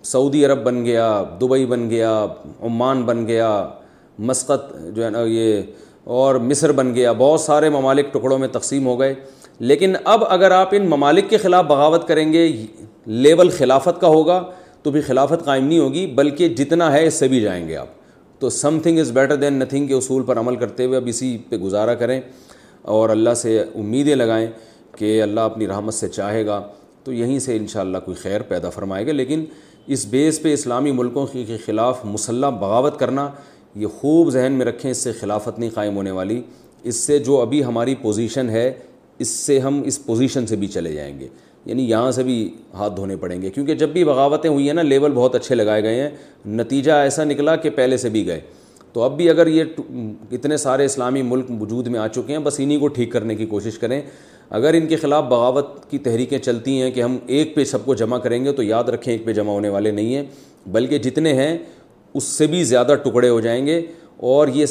سعودی 0.02 0.47
عرب 0.47 0.65
بن 0.65 0.84
گیا، 0.84 1.23
دبئی 1.40 1.66
بن 1.66 1.90
گیا، 1.90 2.26
عمان 2.62 3.02
بن 3.02 3.26
گیا، 3.26 3.68
مسقط 4.18 4.76
جو 4.92 5.05
ہے 5.05 5.10
نا 5.10 5.18
یہ 5.26 5.62
اور 6.05 6.34
مصر 6.34 6.73
بن 6.73 6.94
گیا۔ 6.94 7.12
بہت 7.12 7.40
سارے 7.40 7.68
ممالک 7.68 8.12
ٹکڑوں 8.12 8.39
میں 8.39 8.48
تقسیم 8.48 8.86
ہو 8.86 9.00
گئے۔ 9.00 9.15
لیکن 9.58 9.94
اب 10.05 10.24
اگر 10.28 10.50
آپ 10.50 10.68
ان 10.73 10.86
ممالک 10.86 11.31
کے 11.31 11.36
خلاف 11.36 11.65
بغاوت 11.65 12.08
کریں 12.08 12.32
گے، 12.32 12.66
لیول 13.06 13.50
خلافت 13.50 14.00
کا 14.00 14.06
ہوگا 14.06 14.44
تو 14.82 14.90
بھی 14.90 15.00
خلافت 15.00 15.44
قائم 15.44 15.66
نہیں 15.66 15.78
ہوگی، 15.78 16.06
بلکہ 16.06 16.48
جتنا 16.48 16.92
ہے 16.92 17.06
اس 17.06 17.15
سے 17.15 17.28
بھی 17.28 17.40
جائیں 17.40 17.68
گے 17.68 17.76
آپ۔ 17.76 17.86
تو 18.39 18.50
something 18.78 18.98
is 18.98 19.10
better 19.12 19.36
than 19.36 19.55
nothing 19.55 19.86
کے 19.86 19.94
اصول 19.94 20.23
پر 20.23 20.39
عمل 20.39 20.56
کرتے 20.56 20.84
ہوئے 20.84 20.97
اب 20.97 21.06
اسی 21.06 21.39
پہ 21.48 21.56
گزارا 21.56 21.94
کریں 21.94 22.20
اور 22.82 23.10
اللہ 23.10 23.34
سے 23.34 23.60
امیدیں 23.60 24.15
لگائیں 24.15 24.47
کہ 24.97 25.23
اللہ 25.23 25.40
اپنی 25.40 25.66
رحمت 25.66 25.94
سے 25.94 26.08
چاہے 26.08 26.47
گا 26.47 26.68
تو 27.05 27.12
یہیں 27.12 27.39
سے 27.39 27.56
انشاءاللہ 27.56 27.98
کوئی 28.05 28.16
خیر 28.16 28.42
پیدا 28.42 28.70
فرمائے 28.70 29.06
گا 29.06 29.12
لیکن 29.12 29.44
اس 29.86 30.06
بیس 30.06 30.42
پہ 30.42 30.52
اسلامی 30.52 30.92
ملکوں 30.92 31.26
کے 31.26 31.56
خلاف 31.65 32.05
مسلح 32.05 32.48
بغاوت 32.48 32.98
کرنا 32.98 33.31
یہ 33.74 33.86
خوب 33.86 34.31
ذہن 34.31 34.52
میں 34.52 34.66
رکھیں، 34.66 34.90
اس 34.90 34.97
سے 34.97 35.12
خلافت 35.12 35.58
نہیں 35.58 35.70
قائم 35.74 35.97
ہونے 35.97 36.10
والی۔ 36.10 36.42
اس 36.82 36.97
سے 36.97 37.18
جو 37.18 37.40
ابھی 37.40 37.65
ہماری 37.65 37.94
پوزیشن 37.94 38.50
ہے، 38.50 38.73
اس 39.18 39.28
سے 39.28 39.58
ہم 39.58 39.82
اس 39.84 40.06
پوزیشن 40.06 40.47
سے 40.47 40.56
بھی 40.56 40.66
چلے 40.66 40.92
جائیں 40.92 41.20
گے۔ 41.20 41.28
یعنی 41.67 41.91
یہاں 41.91 42.11
سے 42.11 42.23
بھی 42.23 42.55
ہاتھ 42.75 42.97
دھونے 42.97 43.17
پڑیں 43.17 43.43
گے۔ 43.43 43.51
کیونکہ 43.51 43.75
جب 43.75 43.89
بھی 43.89 44.05
بغاوتیں 44.05 44.51
ہوئی 44.51 44.67
ہیں 44.67 44.75
نا 44.75 44.83
لیول 44.83 45.12
بہت 45.12 45.35
اچھے 45.35 45.55
لگائے 45.55 45.83
گئے 45.83 46.03
ہیں۔ 46.03 46.11
نتیجہ 46.49 46.93
ایسا 46.93 47.25
نکلا 47.25 47.57
کہ 47.57 47.70
پہلے 47.70 47.97
سے 47.97 48.09
بھی 48.09 48.27
گئے۔ 48.27 48.41
تو 48.93 49.03
اب 49.03 49.17
بھی 49.17 49.31
اگر 49.31 49.47
یہ 49.47 49.65
اتنے 50.33 50.57
سارے 50.57 50.85
اسلامی 50.85 51.23
ملک 51.23 51.45
وجود 51.61 51.86
میں 51.86 52.01
آ 52.01 52.09
چکے 52.09 52.33
ہیں، 52.33 52.39
بس 52.39 52.55
انہیں 52.59 52.78
کو 52.78 52.89
ٹھیک 52.89 53.12
کرنے 53.12 53.35
کی 53.35 53.47
کوشش 53.47 53.78
کریں۔ 53.78 54.03
اگر 54.51 54.75
ان 54.75 54.86
کے 54.86 54.97
خلاف 54.97 55.25
بغاوت 55.25 55.91
کی 55.91 55.99
تحریکیں 55.99 56.39
چلتی 56.39 56.83
ہیں 56.83 56.91
کہ 56.91 57.03
ہم 57.03 57.17
ایک 57.27 57.55
پہ 57.55 57.65
سب 57.65 57.85
کو 57.85 57.95
جمع 57.95 58.19
کریں 58.19 58.45
گے، 58.45 58.53
تو 58.53 58.62
یاد 58.62 58.85
رکھیں 58.85 59.15
ایک 59.15 59.25
پہ 59.25 59.33
جمع 59.33 59.53
ہونے 59.53 59.69
والے 59.69 59.91
نہیں 59.91 60.15
ہیں۔ 60.15 60.23
بلکہ 60.67 60.99
جتنے 60.99 61.33
ہیں، 61.33 61.59
اس 62.15 62.25
سے 62.25 62.47
بھی 62.47 62.65
زیادہ 62.65 62.95
ٹکڑے 63.05 63.28
ہو 63.28 63.41
جائیں 63.41 63.67
گے۔ 63.67 63.83
اور 64.17 64.49
یہ 64.49 64.67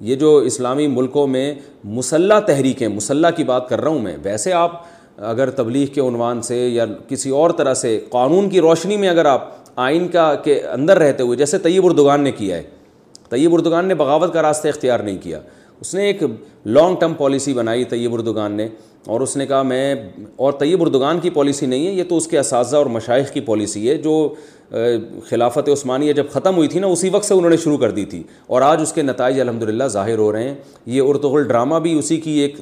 یہ 0.00 0.16
جو 0.16 0.36
اسلامی 0.36 0.86
ملکوں 0.86 1.26
میں 1.26 1.54
مسلح 1.84 2.40
تحریکیں، 2.40 2.88
مسلح 2.88 3.30
کی 3.30 3.44
بات 3.44 3.68
کر 3.68 3.80
رہا 3.80 3.88
ہوں 3.88 3.98
میں، 3.98 4.16
ویسے 4.22 4.52
آپ 4.52 4.82
اگر 5.20 5.50
تبلیغ 5.50 5.86
کے 5.86 6.00
عنوان 6.00 6.42
سے 6.42 6.68
یا 6.68 6.84
کسی 7.08 7.30
اور 7.30 7.50
طرح 7.50 7.74
سے 7.74 7.98
قانون 8.10 8.48
کی 8.48 8.60
روشنی 8.60 8.96
میں 8.96 9.08
اگر 9.08 9.24
آپ 9.24 9.48
آئین 9.76 10.08
کا 10.08 10.34
کے 10.34 10.60
اندر 10.60 10.98
رہتے 10.98 11.22
ہوئے، 11.22 11.36
جیسے 11.36 11.58
طیب 11.58 11.86
اردگان 11.86 12.20
نے 12.20 12.32
کیا 12.32 12.56
ہے۔ 12.56 12.62
طیب 13.30 13.54
اردگان 13.54 13.86
نے 13.86 13.94
بغاوت 13.94 14.32
کا 14.32 14.42
راستہ 14.42 14.68
اختیار 14.68 15.00
نہیں 15.00 15.18
کیا۔ 15.22 15.40
اس 15.80 15.94
نے 15.94 16.06
ایک 16.06 16.22
لانگ 16.66 16.96
ٹرم 16.96 17.14
پالیسی 17.14 17.52
بنائی 17.54 17.84
طیب 17.84 18.14
اردگان 18.14 18.52
نے، 18.52 18.68
اور 19.06 19.20
اس 19.20 19.36
نے 19.36 19.46
کہا، 19.46 19.62
میں 19.62 19.94
اور 20.36 20.52
طیب 20.52 20.82
اردگان 20.82 21.20
کی 21.20 21.30
پالیسی 21.30 21.66
نہیں 21.66 21.86
ہے، 21.86 21.92
یہ 21.92 22.04
تو 22.08 22.16
اس 22.16 22.26
کے 22.26 22.38
اساتذہ 22.38 22.76
اور 22.76 22.86
مشائق 22.86 23.32
کی 23.32 23.40
پالیسی 23.40 23.88
ہے، 23.90 23.96
جو 23.96 24.34
خلافت 25.28 25.68
عثمانیہ 25.68 26.12
جب 26.12 26.24
ختم 26.32 26.56
ہوئی 26.56 26.68
تھی 26.68 26.80
نا، 26.80 26.86
اسی 26.86 27.08
وقت 27.10 27.24
سے 27.24 27.34
انہوں 27.34 27.50
نے 27.50 27.56
شروع 27.56 27.78
کر 27.78 27.90
دی 27.90 28.04
تھی۔ 28.04 28.22
اور 28.46 28.62
آج 28.62 28.82
اس 28.82 28.92
کے 28.92 29.02
نتائج 29.02 29.40
الحمد 29.40 29.62
للہ 29.62 29.84
ظاہر 29.84 30.18
ہو 30.18 30.32
رہے 30.32 30.42
ہیں۔ 30.42 30.54
یہ 30.86 31.02
ارتغل 31.06 31.42
ڈرامہ 31.42 31.76
بھی 31.76 31.98
اسی 31.98 32.16
کی 32.16 32.38
ایک 32.38 32.56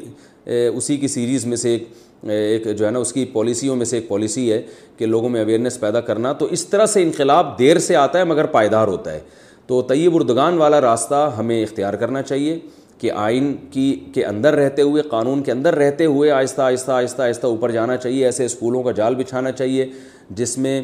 اسی 0.75 0.97
کی 0.97 1.09
سیریز 1.09 1.47
میں 1.47 1.57
سے 1.57 1.71
ایک 1.71 1.89
ایک 2.23 2.77
جو 2.77 2.87
ہے 2.87 2.91
نا، 2.91 2.99
اس 2.99 3.13
کی 3.13 3.25
پالیسیوں 3.25 3.77
میں 3.77 3.85
سے 3.85 3.97
ایک 3.97 4.09
پالیسی 4.09 4.53
ہے 4.53 4.63
کہ 4.97 5.07
لوگوں 5.07 5.29
میں 5.29 5.43
اویئرنیس 5.43 5.81
پیدا 5.81 6.01
کرنا۔ 6.01 6.33
تو 6.33 6.45
اس 6.45 6.67
طرح 6.67 6.87
سے 6.87 7.03
انقلاب 7.03 7.59
دیر 7.59 7.79
سے 7.79 7.97
آتا 7.97 8.19
ہے 8.19 8.25
مگر 8.25 8.47
پائیدار 8.47 8.89
ہوتا 8.89 9.13
ہے۔ 9.13 9.21
تو 9.67 9.83
طیب 9.83 10.17
اردگان 10.17 10.59
والا 10.59 10.81
راستہ 10.81 11.35
ہمیں 11.39 11.63
اختیار 11.63 11.95
کرنا 11.95 12.23
چاہیے 12.23 12.59
کہ 12.99 13.11
آئین 13.13 13.57
کی، 13.71 14.05
کے 14.15 14.25
اندر 14.25 14.55
رہتے 14.55 14.83
ہوئے، 14.83 15.03
قانون 15.03 15.43
کے 15.43 15.53
اندر 15.53 15.75
رہتے 15.75 16.05
ہوئے 16.05 16.31
آہستہ 16.31 16.63
آہستہ 16.63 16.93
آہستہ 16.93 17.23
آہستہ 17.23 17.47
اوپر 17.47 17.71
جانا 17.71 17.97
چاہیے۔ 17.97 18.25
ایسے 18.25 18.45
اسکولوں 18.45 18.83
کا 18.83 18.91
جال 18.91 19.15
بچھانا 19.15 19.53
چاہیے 19.53 19.87
جس 20.31 20.59
میں 20.59 20.83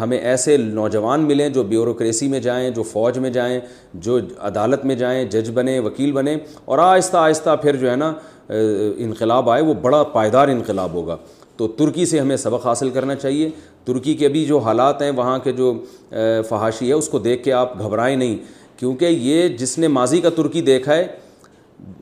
ہمیں 0.00 0.18
ایسے 0.18 0.56
نوجوان 0.56 1.20
ملیں 1.20 1.48
جو 1.48 1.62
بیوروکریسی 1.62 2.28
میں 2.28 2.40
جائیں، 2.40 2.70
جو 2.70 2.82
فوج 2.82 3.18
میں 3.18 3.30
جائیں، 3.30 3.60
جو 3.94 4.18
عدالت 4.38 4.84
میں 4.84 4.94
جائیں، 4.94 5.24
جج 5.24 5.50
بنے 5.54 5.78
وکیل 5.78 6.12
بنے 6.12 6.36
اور 6.64 6.78
آہستہ 6.78 7.16
آہستہ 7.16 7.56
پھر 7.62 7.76
جو 7.76 7.90
ہے 7.90 7.96
نا 7.96 8.12
انقلاب 8.96 9.50
آئے، 9.50 9.62
وہ 9.62 9.74
بڑا 9.74 10.02
پائیدار 10.02 10.48
انقلاب 10.48 10.92
ہوگا۔ 10.92 11.16
تو 11.56 11.68
ترکی 11.68 12.06
سے 12.06 12.20
ہمیں 12.20 12.36
سبق 12.36 12.66
حاصل 12.66 12.90
کرنا 12.90 13.14
چاہیے۔ 13.14 13.50
ترکی 13.84 14.14
کے 14.14 14.28
بھی 14.28 14.44
جو 14.44 14.58
حالات 14.58 15.02
ہیں، 15.02 15.10
وہاں 15.10 15.38
کے 15.38 15.52
جو 15.52 15.74
فحاشی 16.48 16.88
ہے، 16.88 16.92
اس 16.92 17.08
کو 17.08 17.18
دیکھ 17.18 17.44
کے 17.44 17.52
آپ 17.52 17.78
گھبرائیں 17.78 18.16
نہیں۔ 18.16 18.36
کیونکہ 18.76 19.04
یہ 19.04 19.48
جس 19.48 19.78
نے 19.78 19.88
ماضی 19.88 20.20
کا 20.20 20.28
ترکی 20.28 20.60
دیکھا 20.60 20.96
ہے 20.96 21.06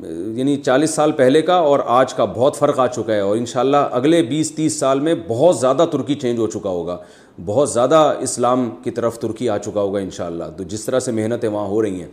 یعنی 0.08 0.56
چالیس 0.56 0.90
سال 0.90 1.12
پہلے 1.12 1.42
کا 1.42 1.54
اور 1.54 1.80
آج 1.86 2.14
کا، 2.14 2.24
بہت 2.24 2.56
فرق 2.56 2.78
آ 2.78 2.86
چکا 2.86 3.14
ہے۔ 3.14 3.20
اور 3.20 3.36
انشاءاللہ 3.36 3.76
اگلے 3.76 4.22
بیس 4.22 4.52
تیس 4.52 4.72
سال 4.72 5.00
میں 5.00 5.14
بہت 5.28 5.58
زیادہ 5.58 5.86
ترکی 5.92 6.14
چینج 6.14 6.38
ہو 6.38 6.46
چکا 6.46 6.68
ہوگا۔ 6.68 6.98
بہت 7.44 7.70
زیادہ 7.70 8.14
اسلام 8.20 8.70
کی 8.82 8.90
طرف 8.90 9.18
ترکی 9.18 9.48
آ 9.48 9.58
چکا 9.58 9.80
ہوگا 9.80 9.98
انشاءاللہ۔ 9.98 10.44
تو 10.56 10.64
جس 10.64 10.84
طرح 10.84 11.00
سے 11.00 11.12
محنتیں 11.12 11.48
وہاں 11.48 11.66
ہو 11.66 11.82
رہی 11.82 12.00
ہیں۔ 12.00 12.08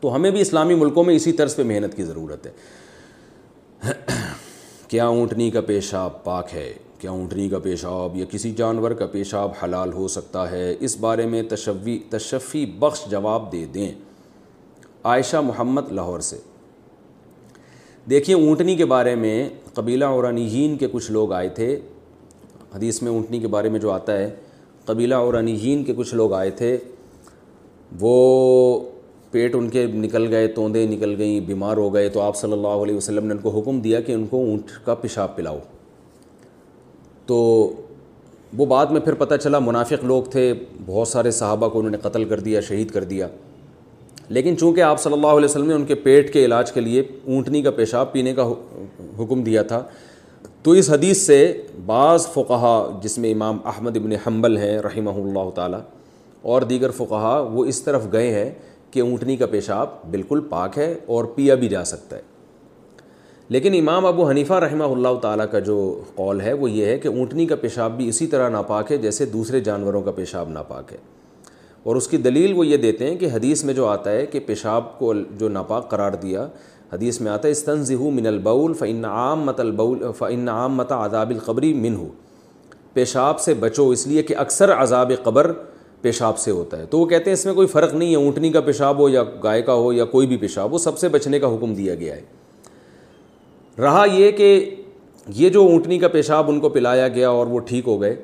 تو 0.00 0.14
ہمیں 0.14 0.30
بھی 0.30 0.40
اسلامی 0.40 0.74
ملکوں 0.74 1.04
میں 1.04 1.14
اسی 1.14 1.32
طرز 1.32 1.56
پہ 1.56 1.62
محنت 1.62 1.94
کی 1.94 2.02
ضرورت 2.02 2.46
ہے۔ 2.46 2.52
کیا 4.88 5.06
اونٹنی 5.06 5.50
کا 5.50 5.60
پیشاب 5.60 6.24
پاک 6.24 6.54
ہے؟ 6.54 6.74
کیا 6.98 7.10
اونٹنی 7.10 7.48
کا 7.48 7.58
پیشاب 7.58 8.16
یا 8.16 8.24
کسی 8.24 8.52
جانور 8.52 8.90
کا 8.90 9.06
پیشاب 9.06 9.50
حلال 9.64 9.92
ہو 9.92 10.08
سکتا 10.08 10.50
ہے؟ 10.50 10.74
اس 10.80 10.96
بارے 10.96 11.26
میں 11.26 11.42
تشوی، 11.42 11.98
تشفی 12.10 12.66
بخش 12.66 13.10
جواب 13.10 13.52
دے 13.52 13.64
دیں۔ 13.64 13.92
عائشہ 15.04 15.36
محمد 15.36 15.92
لاہور 15.92 16.20
سے۔ 16.20 16.38
دیکھیے، 18.10 18.36
اونٹنی 18.36 18.76
کے 18.76 18.84
بارے 18.84 19.14
میں 19.14 19.48
قبیلہ 19.74 20.04
اورانیین 20.04 20.76
کے 20.76 20.88
کچھ 20.92 21.12
لوگ 21.12 21.32
آئے 21.32 21.48
تھے۔ 21.48 21.80
حدیث 22.74 23.02
میں 23.02 23.12
اونٹنی 23.12 23.38
کے 23.38 23.48
بارے 23.48 23.68
میں 23.68 23.80
جو 23.80 23.90
آتا 23.90 24.18
ہے، 24.18 24.30
قبیلہ 24.84 25.14
اورانیین 25.14 25.84
کے 25.84 25.94
کچھ 25.96 26.14
لوگ 26.14 26.32
آئے 26.32 26.50
تھے۔ 26.50 26.78
وہ 28.00 28.80
پیٹ 29.34 29.54
ان 29.54 29.68
کے 29.68 29.86
نکل 29.86 30.26
گئے 30.30 30.48
توندیں 30.48 30.86
نکل 30.86 31.14
گئیں، 31.18 31.40
بیمار 31.40 31.76
ہو 31.76 31.92
گئے، 31.94 32.08
تو 32.08 32.20
آپ 32.20 32.36
صلی 32.36 32.52
اللہ 32.52 32.82
علیہ 32.82 32.96
وسلم 32.96 33.26
نے 33.26 33.34
ان 33.34 33.40
کو 33.40 33.50
حکم 33.50 33.80
دیا 33.80 34.00
کہ 34.00 34.12
ان 34.12 34.26
کو 34.26 34.36
اونٹ 34.38 34.70
کا 34.84 34.94
پیشاب 34.94 35.36
پلاؤ۔ 35.36 35.58
تو 37.26 37.36
وہ 38.56 38.66
بعد 38.66 38.86
میں 38.86 39.00
پھر 39.00 39.14
پتہ 39.14 39.34
چلا، 39.34 39.58
منافق 39.58 40.04
لوگ 40.04 40.22
تھے، 40.22 40.52
بہت 40.86 41.08
سارے 41.08 41.30
صحابہ 41.30 41.68
کو 41.68 41.78
انہوں 41.78 41.90
نے 41.90 41.98
قتل 42.02 42.24
کر 42.24 42.40
دیا، 42.40 42.60
شہید 42.60 42.90
کر 42.90 43.04
دیا۔ 43.04 43.28
لیکن 44.28 44.56
چونکہ 44.56 44.80
آپ 44.80 45.00
صلی 45.00 45.12
اللہ 45.12 45.26
علیہ 45.26 45.44
وسلم 45.44 45.66
نے 45.66 45.74
ان 45.74 45.84
کے 45.84 45.94
پیٹ 45.94 46.32
کے 46.32 46.44
علاج 46.44 46.72
کے 46.72 46.80
لیے 46.80 47.00
اونٹنی 47.00 47.62
کا 47.62 47.70
پیشاب 47.70 48.12
پینے 48.12 48.34
کا 48.34 48.48
حکم 49.18 49.42
دیا 49.42 49.62
تھا، 49.62 49.82
تو 50.62 50.70
اس 50.70 50.90
حدیث 50.90 51.20
سے 51.20 51.40
بعض 51.86 52.26
فقہا، 52.26 53.00
جس 53.02 53.18
میں 53.18 53.32
امام 53.32 53.58
احمد 53.64 53.96
ابن 53.96 54.12
حنبل 54.26 54.56
ہیں 54.58 54.78
رحمہ 54.78 55.10
اللہ 55.10 55.50
تعالیٰ، 55.54 55.80
اور 56.42 56.62
دیگر 56.62 56.90
فقہا 56.90 57.38
وہ 57.52 57.64
اس 57.64 57.82
طرف 57.82 58.06
گئے 58.12 58.32
ہیں۔ 58.34 58.50
کہ 58.94 59.00
اونٹنی 59.00 59.36
کا 59.36 59.46
پیشاب 59.46 59.88
بالکل 60.10 60.40
پاک 60.48 60.78
ہے 60.78 60.94
اور 61.06 61.24
پیا 61.24 61.54
بھی 61.54 61.68
جا 61.68 61.84
سکتا 61.84 62.16
ہے۔ 62.16 62.22
لیکن 63.48 63.74
امام 63.74 64.06
ابو 64.06 64.30
حنیفہ 64.30 64.54
رحمہ 64.54 64.84
اللہ 64.84 65.18
تعالیٰ 65.22 65.46
کا 65.50 65.58
جو 65.58 66.00
قول 66.14 66.40
ہے 66.40 66.52
وہ 66.52 66.70
یہ 66.70 66.84
ہے 66.84 66.98
کہ 66.98 67.08
اونٹنی 67.08 67.46
کا 67.46 67.56
پیشاب 67.56 67.96
بھی 67.96 68.08
اسی 68.08 68.26
طرح 68.26 68.48
ناپاک 68.48 68.92
ہے 68.92 68.96
جیسے 68.96 69.24
دوسرے 69.24 69.60
جانوروں 69.60 70.02
کا 70.02 70.10
پیشاب 70.10 70.48
ناپاک 70.48 70.92
ہے۔ 70.92 70.96
اور 71.82 71.96
اس 71.96 72.08
کی 72.08 72.16
دلیل 72.16 72.52
وہ 72.56 72.66
یہ 72.66 72.76
دیتے 72.76 73.06
ہیں 73.06 73.16
کہ 73.16 73.28
حدیث 73.32 73.64
میں 73.64 73.74
جو 73.74 73.86
آتا 73.86 74.10
ہے 74.10 74.26
کہ 74.26 74.40
پیشاب 74.40 74.98
کو 74.98 75.14
جو 75.14 75.48
ناپاک 75.48 75.90
قرار 75.90 76.12
دیا، 76.12 76.48
حدیث 76.92 77.20
میں 77.20 77.32
آتا 77.32 77.48
ہے 77.48 77.52
استنزہ 77.52 77.94
من 77.94 78.26
البول 78.26 78.74
فعن 78.74 79.04
عام 79.04 79.40
مت 79.40 79.60
البول 79.60 80.04
فعن 80.18 80.48
عام 80.48 80.74
مت 80.74 80.92
عذاب 80.92 81.30
القبری 81.30 81.74
من 81.74 81.96
ہو 81.96 82.08
پیشاب 82.92 83.40
سے 83.40 83.54
بچو 83.54 83.90
اس 83.90 84.06
لیے 84.06 84.22
کہ 84.22 84.36
اکثر 84.36 84.72
عذاب 84.72 85.12
قبر 85.22 85.52
پیشاب 86.04 86.38
سے 86.38 86.50
ہوتا 86.50 86.78
ہے۔ 86.78 86.86
تو 86.86 86.98
وہ 86.98 87.06
کہتے 87.06 87.30
ہیں 87.30 87.32
اس 87.32 87.44
میں 87.44 87.54
کوئی 87.54 87.66
فرق 87.66 87.94
نہیں 87.94 88.10
ہے، 88.10 88.16
اونٹنی 88.16 88.50
کا 88.50 88.60
پیشاب 88.60 88.98
ہو 88.98 89.08
یا 89.08 89.22
گائے 89.42 89.62
کا 89.62 89.74
ہو 89.74 89.92
یا 89.92 90.04
کوئی 90.04 90.26
بھی 90.26 90.36
پیشاب 90.36 90.72
ہو 90.72 90.78
سب 90.78 90.98
سے 90.98 91.08
بچنے 91.08 91.38
کا 91.38 91.54
حکم 91.54 91.74
دیا 91.74 91.94
گیا 91.94 92.16
ہے۔ 92.16 92.22
رہا 93.78 94.04
یہ 94.12 94.30
کہ 94.30 94.70
یہ 95.34 95.48
جو 95.48 95.62
اونٹنی 95.62 95.98
کا 95.98 96.08
پیشاب 96.08 96.48
ان 96.48 96.60
کو 96.60 96.68
پلایا 96.68 97.08
گیا 97.08 97.28
اور 97.28 97.46
وہ 97.46 97.58
ٹھیک 97.58 97.86
ہو 97.86 98.00
گئے، 98.00 98.14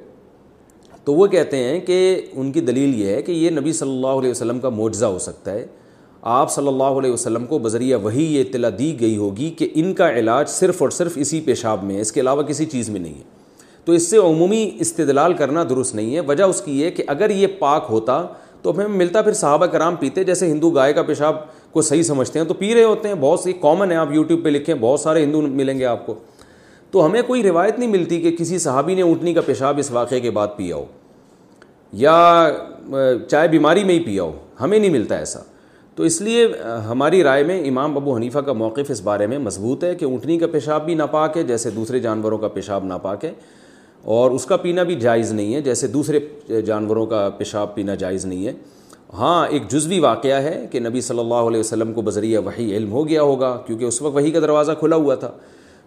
تو 1.05 1.15
وہ 1.15 1.26
کہتے 1.26 1.57
ہیں 1.57 1.81
کہ 1.81 2.20
ان 2.33 2.52
کی 2.52 2.60
دلیل 2.60 3.00
یہ 3.00 3.07
ہے 3.07 3.23
کہ 3.23 3.33
یہ 3.33 3.50
نبی 3.50 3.73
صلی 3.73 3.91
اللہ 3.91 4.20
علیہ 4.20 4.31
وسلم 4.31 4.60
کا 4.60 4.68
معجزہ 4.68 5.07
ہو 5.07 5.18
سکتا 5.18 5.52
ہے۔ 5.52 5.67
آپ 6.23 6.52
صلی 6.52 6.68
اللہ 6.68 6.99
علیہ 6.99 7.12
وسلم 7.12 7.47
کو 7.47 7.59
بذریعہ 7.59 7.99
وہی 7.99 8.25
یہ 8.36 8.41
اطلاع 8.41 8.70
دی 8.78 9.00
گئی 9.00 9.17
ہوگی 9.17 9.50
کہ 9.50 9.68
ان 9.75 9.94
کا 9.94 10.10
علاج 10.10 10.49
صرف 10.49 10.83
اور 10.83 10.91
صرف 10.91 11.12
اسی 11.17 11.41
پیشاب 11.41 11.84
میں 11.84 11.97
ہے، 11.97 12.00
اس 12.00 12.12
کے 12.12 12.20
علاوہ 12.20 12.42
کسی 12.42 12.67
چیز 12.67 12.91
میں 12.91 13.00
نہیں 13.00 13.15
ہے۔ 13.15 13.40
تو 13.84 13.92
اس 13.92 14.10
سے 14.10 14.17
عمومی 14.17 14.70
استدلال 14.81 15.33
کرنا 15.33 15.65
درست 15.70 15.94
نہیں 15.94 16.15
ہے۔ 16.15 16.20
وجہ 16.20 16.44
اس 16.44 16.60
کی 16.60 16.81
یہ 16.81 16.91
کہ 16.91 17.05
اگر 17.07 17.31
یہ 17.31 17.47
پاک 17.59 17.86
ہوتا 17.91 18.26
تو 18.62 18.70
ہمیں 18.70 18.89
ملتا 18.89 19.23
پھر 19.23 19.33
صحابہ 19.33 19.67
کرام 19.67 19.97
پیتے، 19.97 20.25
جیسے 20.25 20.47
ہندو 20.47 20.70
گائے 20.70 20.92
کا 20.92 21.02
پیشاب 21.02 21.36
کو 21.73 21.83
صحیح 21.83 22.02
سمجھتے 22.02 22.39
ہیں۔ 22.39 22.47
تو 22.47 22.55
پی 22.55 22.75
رہے 22.75 22.84
ہوتے 22.84 23.09
ہیں، 23.09 23.15
بہت 23.20 23.41
سی 23.41 23.52
کامن 23.52 23.91
ہے 23.91 23.97
آپ 23.97 24.12
یوٹیوب 24.12 24.44
پہ 24.44 24.49
لکھیں، 24.49 24.75
بہت 24.81 25.00
سارے 25.00 25.23
ہندو 25.25 25.41
ملیں 25.41 25.78
گے 25.78 25.84
آپ 25.84 26.07
کو۔ 26.07 26.15
تو 26.91 27.05
ہمیں 27.07 27.20
کوئی 27.26 27.42
روایت 27.42 27.78
نہیں 27.78 27.91
ملتی 27.91 28.20
کہ 28.20 28.36
کسی 28.36 28.59
صحابی 28.59 28.94
نے 28.94 29.02
اونٹنی 29.02 29.34
کا 29.34 29.41
پیشاب 29.41 29.78
اس 29.78 29.91
واقعے 29.91 30.20
کے 30.20 30.31
بعد 30.31 30.49
پیا 30.57 30.76
ہو، 30.76 30.84
یا 31.92 32.50
چائے 33.31 33.49
بیماری 33.49 33.84
میں 33.84 33.94
ہی 33.94 34.00
پیا 34.00 34.23
ہو۔ 34.23 34.33
ہمیں 34.60 34.78
نہیں 34.78 34.91
ملتا 34.91 35.17
ایسا۔ 35.17 35.41
تو 35.97 36.02
اس 36.02 36.20
لیے 36.20 36.47
ہماری 36.89 37.23
رائے 37.23 37.44
میں 37.44 37.62
امام 37.68 37.97
ابو 37.97 38.17
حنیفہ 38.17 38.39
کا 38.39 38.52
موقف 38.52 38.91
اس 38.91 39.00
بارے 39.00 39.26
میں 39.26 39.39
مضبوط 39.39 39.84
ہے 39.84 39.94
کہ 39.94 40.05
اونٹنی 40.05 40.39
کا 40.39 40.47
پیشاب 40.47 40.84
بھی 40.84 40.94
ناپاک 40.94 41.36
ہے، 41.36 41.42
جیسے 41.42 41.70
دوسرے 41.70 41.99
جانوروں 41.99 42.39
کا 42.39 42.49
پیشاب 42.49 42.84
ناپاک 42.84 43.25
ہے۔ 43.25 43.33
اور 44.05 44.31
اس 44.31 44.45
کا 44.47 44.57
پینا 44.57 44.83
بھی 44.83 44.95
جائز 44.95 45.33
نہیں 45.33 45.55
ہے، 45.55 45.61
جیسے 45.61 45.87
دوسرے 45.87 46.61
جانوروں 46.62 47.07
کا 47.07 47.29
پیشاب 47.39 47.75
پینا 47.75 47.95
جائز 47.95 48.27
نہیں 48.27 48.47
ہے۔ 48.47 48.53
ہاں 49.12 49.47
ایک 49.47 49.69
جزوی 49.69 49.99
واقعہ 49.99 50.43
ہے 50.43 50.67
کہ 50.73 50.81
نبی 50.81 51.01
صلی 51.01 51.19
اللہ 51.19 51.49
علیہ 51.49 51.61
وسلم 51.61 51.93
کو 51.93 52.03
بذریعہ 52.03 52.41
وہی 52.45 52.77
علم 52.77 52.93
ہو 52.93 53.07
گیا 53.09 53.23
ہوگا، 53.23 53.57
کیونکہ 53.67 53.85
اس 53.85 54.03
وقت 54.03 54.15
وہی 54.15 54.31
کا 54.31 54.41
دروازہ 54.41 54.73
کھلا 54.81 54.97
ہوا 54.97 55.15
تھا۔ 55.15 55.31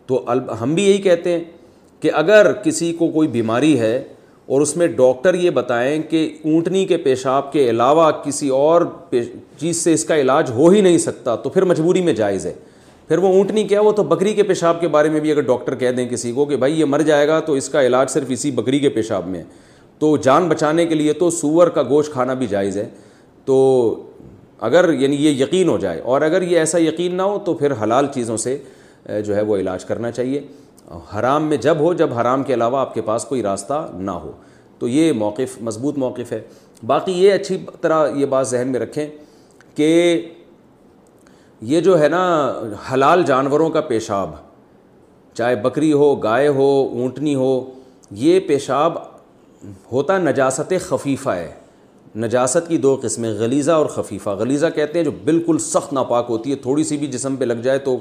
تو 0.08 0.24
ہم 0.62 0.74
بھی 0.76 0.84
یہی 0.84 1.02
کہتے 1.02 1.32
ہیں 1.32 1.44
کہ 2.04 2.12
اگر 2.14 2.52
کسی 2.54 2.92
کو 2.94 3.08
کوئی 3.08 3.28
بیماری 3.28 3.80
ہے 3.80 3.96
اور 4.48 4.62
اس 4.62 4.76
میں 4.78 4.88
ڈاکٹر 4.88 5.34
یہ 5.34 5.50
بتائیں 5.50 6.02
کہ 6.10 6.28
اونٹنی 6.46 6.86
کے 6.86 6.98
پیشاب 6.98 7.52
کے 7.54 7.70
علاوہ 7.70 8.10
کسی 8.24 8.50
اور 8.50 8.82
چیز 9.58 9.78
سے 9.78 9.94
اس 9.94 10.06
کا 10.06 10.16
علاج 10.16 10.52
ہو 10.52 10.70
ہی 10.70 10.82
نہیں 10.82 10.98
سکتا، 10.98 11.36
تو 11.36 11.50
پھر 11.50 11.66
مجبوری 11.66 12.02
میں 12.02 12.14
جائز 12.14 12.46
ہے۔ 12.46 12.54
پھر 13.08 13.18
وہ 13.18 13.28
اونٹنی 13.28 13.64
کیا 13.64 13.82
وہ 13.82 13.92
تو 13.92 14.04
بکری 14.04 14.34
کے 14.34 14.44
پیشاب 14.44 14.82
کے 14.82 14.88
بارے 14.88 15.10
میں 15.10 15.20
بھی 15.20 15.32
اگر 15.32 15.42
ڈاکٹر 15.42 15.76
کہہ 15.76 15.92
دیں 15.92 16.10
کسی 16.10 16.32
کو 16.32 16.46
کہ 16.46 16.56
بھائی 16.58 16.80
یہ 16.80 16.86
مر 16.86 17.00
جائے 17.00 17.28
گا 17.28 17.40
تو 17.40 17.54
اس 17.54 17.70
کا 17.70 17.86
علاج 17.86 18.10
صرف 18.10 18.26
اسی 18.30 18.52
بکری 18.52 18.80
کے 18.80 18.90
پیشاب 18.90 19.28
میں 19.28 19.40
ہے۔ 19.40 19.46
تو 20.00 20.18
جان 20.18 20.50
بچانے 20.50 20.86
کے 20.86 20.96
لیے 20.96 21.14
تو 21.14 21.30
سور 21.30 21.68
کا 21.68 21.84
گوشت 21.84 22.12
کھانا 22.12 22.34
بھی 22.34 22.48
جائز 22.48 22.78
ہے۔ 22.78 22.90
تو 23.46 23.96
اگر 24.60 24.94
یعنی 24.94 25.16
یہ 25.16 25.44
یقین 25.44 25.70
ہو 25.70 25.78
جائے 25.78 26.00
اور 26.00 26.22
اگر 26.22 26.42
یہ 26.42 26.58
ایسا 26.58 26.82
یقین 26.82 27.16
نہ 27.16 27.22
ہو 27.22 27.40
تو 27.40 27.54
پھر 27.54 27.72
حلال 27.84 28.08
چیزوں 28.14 28.38
سے 28.38 28.58
جو 29.26 29.36
ہے 29.36 29.42
وہ 29.42 29.58
علاج 29.58 29.86
کرنا 29.86 30.12
چاہیے۔ 30.12 30.42
حرام 31.16 31.44
میں 31.44 31.58
جب 31.58 31.78
ہو، 31.80 31.94
جب 31.94 32.14
حرام 32.14 32.44
کے 32.44 32.54
علاوہ 32.54 32.78
آپ 32.78 32.94
کے 32.94 33.02
پاس 33.02 33.26
کوئی 33.26 33.42
راستہ 33.42 33.90
نہ 33.94 34.12
ہو۔ 34.12 34.32
تو 34.80 34.88
یہ 34.88 35.12
موقف، 35.12 35.62
مضبوط 35.62 35.98
موقف 35.98 36.32
ہے۔ 36.32 36.40
باقی 36.86 37.12
یہ 37.12 37.34
اچھی 37.34 37.58
طرح 37.82 38.08
یہ 38.16 38.26
بات 38.26 38.48
ذہن 38.48 38.68
میں 38.68 38.80
رکھیں 38.80 39.08
کہ 39.76 40.22
یہ 41.64 41.80
جو 41.80 42.00
ہے 42.00 42.08
نا 42.08 42.54
حلال 42.94 43.24
جانوروں 43.24 43.70
کا 43.70 43.82
پیشاب، 43.82 44.30
چاہے 45.34 45.56
بکری 45.56 45.94
ہو، 45.94 46.16
گائے 46.16 46.48
ہو، 46.48 46.90
اونٹنی 46.92 47.36
ہو، 47.36 47.72
یہ 48.12 48.40
پیشاب 48.40 48.94
ہوتا 49.92 50.18
نجاست 50.18 50.74
خفیفہ 50.80 51.30
ہے۔ 51.30 51.52
نجاست 52.16 52.68
کی 52.68 52.78
دو 52.78 53.00
قسمیں، 53.04 53.34
غلیظہ 53.34 53.72
اور 53.72 53.86
خفیفہ۔ 53.86 54.30
غلیظہ 54.30 54.66
کہتے 54.76 55.00
ہیں 55.00 55.04
جو 55.04 55.12
بالکل 55.24 55.58
سخت 55.58 55.94
ناپاک 55.94 56.26
ہوتی 56.30 56.52
ہے، 56.52 56.56
تھوڑی 56.56 56.84
سی 56.84 56.98
بھی 56.98 57.08
جسم 57.08 57.36
پہ 57.36 57.46
لگ 57.46 57.54
جائے 57.54 57.80
تو 57.80 57.98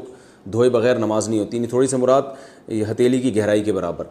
دھوئے 0.52 0.70
بغیر 0.70 0.96
نماز 0.96 1.28
نہیں 1.28 1.40
ہوتی 1.40 1.58
نہیں 1.58 1.70
تھوڑی 1.70 1.86
سی 1.86 1.96
مراد 1.96 2.22
یہ 2.68 2.84
ہتیلی 2.90 3.20
کی 3.20 3.36
گہرائی 3.36 3.62
کے 3.62 3.72
برابر۔ 3.72 4.04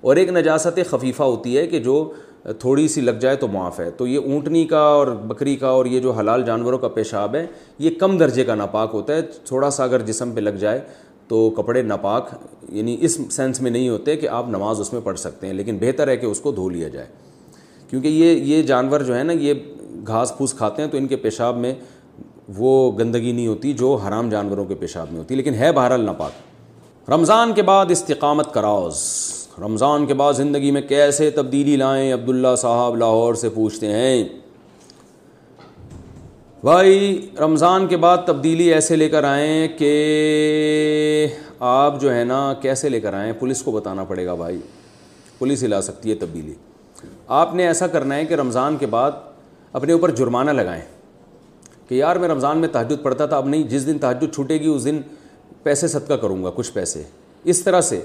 اور 0.00 0.16
ایک 0.16 0.28
نجاست 0.28 0.78
خفیفہ 0.90 1.22
ہوتی 1.22 1.58
ہے 1.58 1.66
کہ 1.66 1.78
جو 1.78 2.12
تھوڑی 2.52 2.88
سی 2.88 3.00
لگ 3.00 3.10
جائے 3.10 3.36
تو 3.36 3.48
معاف 3.48 3.80
ہے۔ 3.80 3.90
تو 3.90 4.06
یہ 4.06 4.18
اونٹنی 4.18 4.64
کا 4.64 4.78
اور 4.78 5.06
بکری 5.06 5.56
کا 5.56 5.68
اور 5.68 5.86
یہ 5.86 6.00
جو 6.00 6.10
حلال 6.10 6.42
جانوروں 6.42 6.78
کا 6.78 6.88
پیشاب 6.88 7.34
ہے، 7.34 7.46
یہ 7.78 7.90
کم 8.00 8.18
درجے 8.18 8.44
کا 8.44 8.54
ناپاک 8.54 8.90
ہوتا 8.92 9.14
ہے۔ 9.14 9.22
تھوڑا 9.22 9.70
سا 9.70 9.84
اگر 9.84 10.02
جسم 10.02 10.30
پہ 10.30 10.40
لگ 10.40 10.50
جائے 10.50 10.80
تو 11.28 11.50
کپڑے 11.50 11.82
ناپاک 11.82 12.28
یعنی 12.68 12.96
اس 13.00 13.18
سینس 13.30 13.60
میں 13.60 13.70
نہیں 13.70 13.88
ہوتے 13.88 14.16
کہ 14.16 14.28
آپ 14.28 14.48
نماز 14.48 14.80
اس 14.80 14.92
میں 14.92 15.00
پڑھ 15.04 15.18
سکتے 15.18 15.46
ہیں، 15.46 15.54
لیکن 15.54 15.78
بہتر 15.80 16.08
ہے 16.08 16.16
کہ 16.16 16.26
اس 16.26 16.40
کو 16.40 16.52
دھو 16.52 16.68
لیا 16.68 16.88
جائے۔ 16.88 17.06
کیونکہ 17.90 18.08
یہ 18.08 18.24
یہ 18.24 18.62
جانور 18.62 19.00
جو 19.00 19.18
ہے 19.18 19.22
نا، 19.22 19.32
یہ 19.32 19.54
گھاس 20.06 20.36
پھوس 20.36 20.52
کھاتے 20.52 20.82
ہیں 20.82 20.90
تو 20.90 20.96
ان 20.96 21.06
کے 21.06 21.16
پیشاب 21.16 21.56
میں 21.56 21.74
وہ 22.56 22.98
گندگی 22.98 23.32
نہیں 23.32 23.46
ہوتی 23.46 23.72
جو 23.72 23.94
حرام 23.94 24.30
جانوروں 24.30 24.64
کے 24.64 24.74
پیشاب 24.74 25.06
میں 25.10 25.18
ہوتی، 25.18 25.34
لیکن 25.34 25.54
ہے 25.54 25.72
بہرحال 25.72 26.00
ناپاک۔ 26.00 27.10
رمضان 27.10 27.52
کے 27.52 27.62
بعد 27.62 27.86
استقامت 27.88 28.54
کراؤز 28.54 28.94
رمضان 29.60 30.06
کے 30.06 30.14
بعد 30.14 30.32
زندگی 30.32 30.70
میں 30.70 30.82
کیسے 30.82 31.30
تبدیلی 31.30 31.76
لائیں؟ 31.76 32.12
عبداللہ 32.12 32.56
صاحب 32.58 32.96
لاہور 32.96 33.34
سے 33.34 33.48
پوچھتے 33.48 33.86
ہیں۔ 33.86 34.24
بھائی، 36.60 37.30
رمضان 37.38 37.86
کے 37.86 37.96
بعد 37.96 38.18
تبدیلی 38.26 38.72
ایسے 38.72 38.96
لے 38.96 39.08
کر 39.08 39.24
آئیں 39.24 39.68
کہ 39.68 41.26
آپ 41.58 42.00
جو 42.00 42.14
ہے 42.14 42.24
نا، 42.24 42.54
کیسے 42.62 42.88
لے 42.88 43.00
کر 43.00 43.14
آئیں؟ 43.14 43.32
پولیس 43.32 43.62
کو 43.62 43.70
بتانا 43.70 44.04
پڑے 44.04 44.26
گا 44.26 44.34
بھائی۔ 44.34 44.58
پولیس 45.38 45.62
ہی 45.62 45.68
لا 45.68 45.80
سکتی 45.80 46.10
ہے 46.10 46.14
تبدیلی۔ 46.14 46.54
آپ 47.28 47.54
نے 47.54 47.66
ایسا 47.66 47.86
کرنا 47.86 48.16
ہے 48.16 48.24
کہ 48.24 48.34
رمضان 48.34 48.76
کے 48.76 48.86
بعد 48.86 49.10
اپنے 49.72 49.92
اوپر 49.92 50.10
جرمانہ 50.10 50.50
لگائیں 50.50 50.82
کہ 51.88 51.94
یار 51.94 52.16
میں 52.16 52.28
رمضان 52.28 52.58
میں 52.58 52.68
تحجد 52.68 53.02
پڑھتا 53.02 53.26
تھا، 53.26 53.36
اب 53.36 53.48
نہیں، 53.48 53.62
جس 53.62 53.86
دن 53.86 53.98
تحجد 53.98 54.34
چھوٹے 54.34 54.54
گی، 54.54 54.66
اس 54.66 54.84
دن 54.84 55.00
پیسے 55.62 55.88
صدقہ 55.88 56.14
کروں 56.14 56.44
گا، 56.44 56.50
کچھ 56.54 56.72
پیسے۔ 56.72 57.02
اس 57.44 57.62
طرح 57.62 57.80
سے 57.80 58.00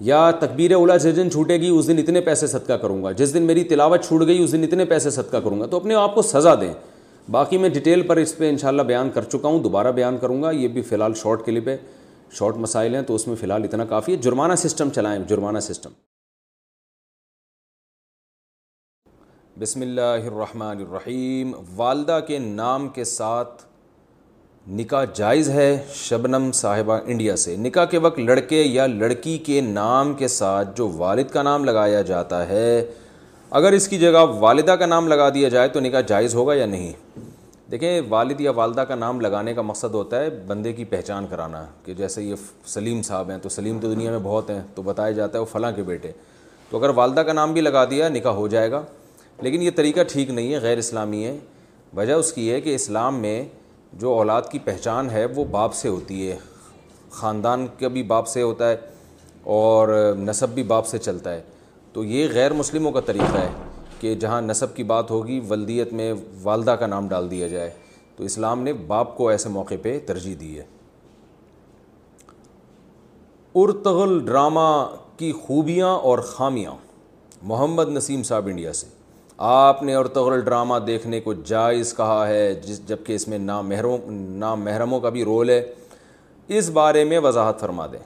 یا 0.00 0.30
تکبیر 0.30 0.74
اولا 0.74 0.96
جس 0.96 1.16
دن 1.16 1.30
چھوٹے 1.30 1.56
گی، 1.56 1.68
اس 1.68 1.88
دن 1.88 1.98
اتنے 1.98 2.20
پیسے 2.20 2.46
صدقہ 2.46 2.72
کروں 2.72 3.04
گا۔ 3.04 3.12
جس 3.12 3.34
دن 3.34 3.42
میری 3.42 3.64
تلاوت 3.64 4.04
چھوٹ 4.04 4.26
گئی، 4.26 4.42
اس 4.42 4.52
دن 4.52 4.62
اتنے 4.62 4.84
پیسے 4.84 5.10
صدقہ 5.10 5.36
کروں 5.36 5.60
گا۔ 5.60 5.66
تو 5.66 5.76
اپنے 5.76 5.94
آپ 5.94 6.14
کو 6.14 6.22
سزا 6.22 6.54
دیں۔ 6.54 6.74
باقی 7.30 7.58
میں 7.58 7.68
ڈیٹیل 7.68 8.06
پر 8.06 8.16
اس 8.16 8.36
پہ 8.36 8.48
انشاءاللہ 8.48 8.82
بیان 8.82 9.10
کر 9.10 9.24
چکا 9.24 9.48
ہوں، 9.48 9.58
دوبارہ 9.58 9.92
بیان 9.92 10.18
کروں 10.18 10.42
گا۔ 10.42 10.50
یہ 10.50 10.68
بھی 10.68 10.82
فی 10.82 10.94
الحال 10.94 11.14
شارٹ 11.14 11.46
کلپ 11.46 11.68
ہے۔ 11.68 11.76
شارٹ 12.30 12.56
مسائل 12.56 12.94
ہیں، 12.94 13.02
تو 13.02 13.14
اس 13.14 13.28
میں 13.28 13.36
فی 13.36 13.44
الحال 13.44 13.64
اتنا 13.64 13.84
کافی 13.84 14.12
ہے۔ 14.12 14.16
جرمانہ 14.16 14.54
سسٹم 14.54 14.90
چلائیں، 14.90 15.24
جرمانہ 15.28 15.58
سسٹم۔ 15.58 15.90
بسم 19.60 19.80
اللہ 19.80 20.00
الرحمن 20.00 20.76
الرحیم۔ 20.78 21.52
والدہ 21.76 22.20
کے 22.26 22.38
نام 22.38 22.88
کے 22.88 23.04
ساتھ 23.04 23.67
نکاح 24.70 25.04
جائز 25.14 25.48
ہے 25.48 25.84
شبنم 25.94 26.52
صاحبہ 26.52 26.98
انڈیا 27.06 27.36
سے۔ 27.36 27.56
نکاح 27.56 27.84
کے 27.84 27.98
وقت 27.98 28.18
لڑکے 28.18 28.62
یا 28.62 28.86
لڑکی 28.86 29.38
کے 29.38 29.60
نام 29.60 30.14
کے 30.14 30.28
ساتھ 30.28 30.76
جو 30.76 30.88
والد 30.88 31.24
کا 31.32 31.42
نام 31.42 31.64
لگایا 31.64 32.02
جاتا 32.02 32.48
ہے، 32.48 32.90
اگر 33.50 33.72
اس 33.72 33.88
کی 33.88 33.98
جگہ 33.98 34.24
والدہ 34.38 34.70
کا 34.70 34.86
نام 34.86 35.08
لگا 35.08 35.28
دیا 35.28 35.48
جائے 35.48 35.68
تو 35.68 35.80
نکاح 35.80 36.00
جائز 36.00 36.34
ہوگا 36.34 36.54
یا 36.54 36.66
نہیں؟ 36.66 36.92
دیکھیں، 37.70 38.00
والد 38.08 38.40
یا 38.40 38.50
والدہ 38.50 38.80
کا 38.80 38.94
نام 38.94 39.20
لگانے 39.20 39.54
کا 39.54 39.62
مقصد 39.62 39.94
ہوتا 39.94 40.20
ہے 40.20 40.30
بندے 40.30 40.72
کی 40.72 40.84
پہچان 40.84 41.26
کرانا، 41.30 41.64
کہ 41.84 41.94
جیسے 41.94 42.22
یہ 42.22 42.34
سلیم 42.66 43.02
صاحب 43.02 43.30
ہیں 43.30 43.38
تو 43.38 43.48
سلیم 43.48 43.78
تو 43.82 43.94
دنیا 43.94 44.10
میں 44.10 44.20
بہت 44.22 44.50
ہیں، 44.50 44.60
تو 44.74 44.82
بتایا 44.82 45.10
جاتا 45.10 45.38
ہے 45.38 45.40
وہ 45.40 45.46
فلاں 45.52 45.72
کے 45.72 45.82
بیٹے۔ 45.82 46.10
تو 46.70 46.78
اگر 46.78 46.88
والدہ 46.88 47.20
کا 47.20 47.32
نام 47.32 47.52
بھی 47.52 47.60
لگا 47.60 47.84
دیا، 47.84 48.08
نکاح 48.08 48.32
ہو 48.32 48.48
جائے 48.48 48.70
گا۔ 48.70 48.82
لیکن 49.42 49.62
یہ 49.62 49.70
طریقہ 49.76 50.00
ٹھیک 50.08 50.30
نہیں 50.30 50.52
ہے، 50.52 50.58
غیر 50.58 50.78
اسلامی 50.78 51.24
ہے۔ 51.24 51.38
وجہ 51.96 52.12
اس 52.12 52.32
کی 52.32 52.52
ہے 52.52 52.60
کہ 52.60 52.74
اسلام 52.74 53.20
میں 53.20 53.44
جو 53.92 54.12
اولاد 54.12 54.42
کی 54.50 54.58
پہچان 54.58 55.10
ہے 55.10 55.24
وہ 55.24 55.44
باپ 55.44 55.74
سے 55.74 55.88
ہوتی 55.88 56.30
ہے۔ 56.30 56.36
خاندان 57.10 57.66
کا 57.78 57.88
بھی 57.88 58.02
باپ 58.02 58.26
سے 58.26 58.42
ہوتا 58.42 58.70
ہے 58.70 58.76
اور 59.42 60.14
نصب 60.18 60.48
بھی 60.48 60.62
باپ 60.62 60.86
سے 60.86 60.98
چلتا 60.98 61.32
ہے۔ 61.32 61.42
تو 61.92 62.04
یہ 62.04 62.28
غیر 62.32 62.52
مسلموں 62.52 62.92
کا 62.92 63.00
طریقہ 63.00 63.38
ہے 63.38 63.50
کہ 64.00 64.14
جہاں 64.14 64.42
نصب 64.42 64.76
کی 64.76 64.82
بات 64.82 65.10
ہوگی، 65.10 65.40
ولدیت 65.50 65.92
میں 65.92 66.14
والدہ 66.42 66.70
کا 66.70 66.86
نام 66.86 67.08
ڈال 67.08 67.30
دیا 67.30 67.48
جائے۔ 67.48 67.70
تو 68.16 68.24
اسلام 68.24 68.62
نے 68.62 68.72
باپ 68.72 69.16
کو 69.16 69.28
ایسے 69.28 69.48
موقع 69.48 69.74
پہ 69.82 70.00
ترجیح 70.06 70.34
دی 70.40 70.58
ہے۔ 70.58 70.64
ارتغل 73.54 74.26
ڈرامہ 74.26 74.96
کی 75.16 75.32
خوبیاں 75.32 75.88
اور 75.88 76.18
خامیاں۔ 76.18 76.72
محمد 77.42 77.88
نسیم 77.88 78.22
صاحب 78.22 78.46
انڈیا 78.46 78.72
سے۔ 78.72 78.86
آپ 79.38 79.82
نے 79.82 79.94
ارتغل 79.94 80.40
ڈرامہ 80.40 80.74
دیکھنے 80.86 81.20
کو 81.20 81.34
جائز 81.34 81.94
کہا 81.96 82.28
ہے، 82.28 82.54
جس 82.54 82.88
جبکہ 82.88 83.12
اس 83.12 83.28
میں 83.28 83.38
نام 83.38 83.68
محرم 83.68 83.96
نام 84.12 84.64
محرموں 84.64 85.00
کا 85.00 85.08
بھی 85.08 85.24
رول 85.24 85.50
ہے۔ 85.50 85.66
اس 86.48 86.70
بارے 86.70 87.04
میں 87.04 87.18
وضاحت 87.18 87.60
فرما 87.60 87.86
دیں۔ 87.86 87.98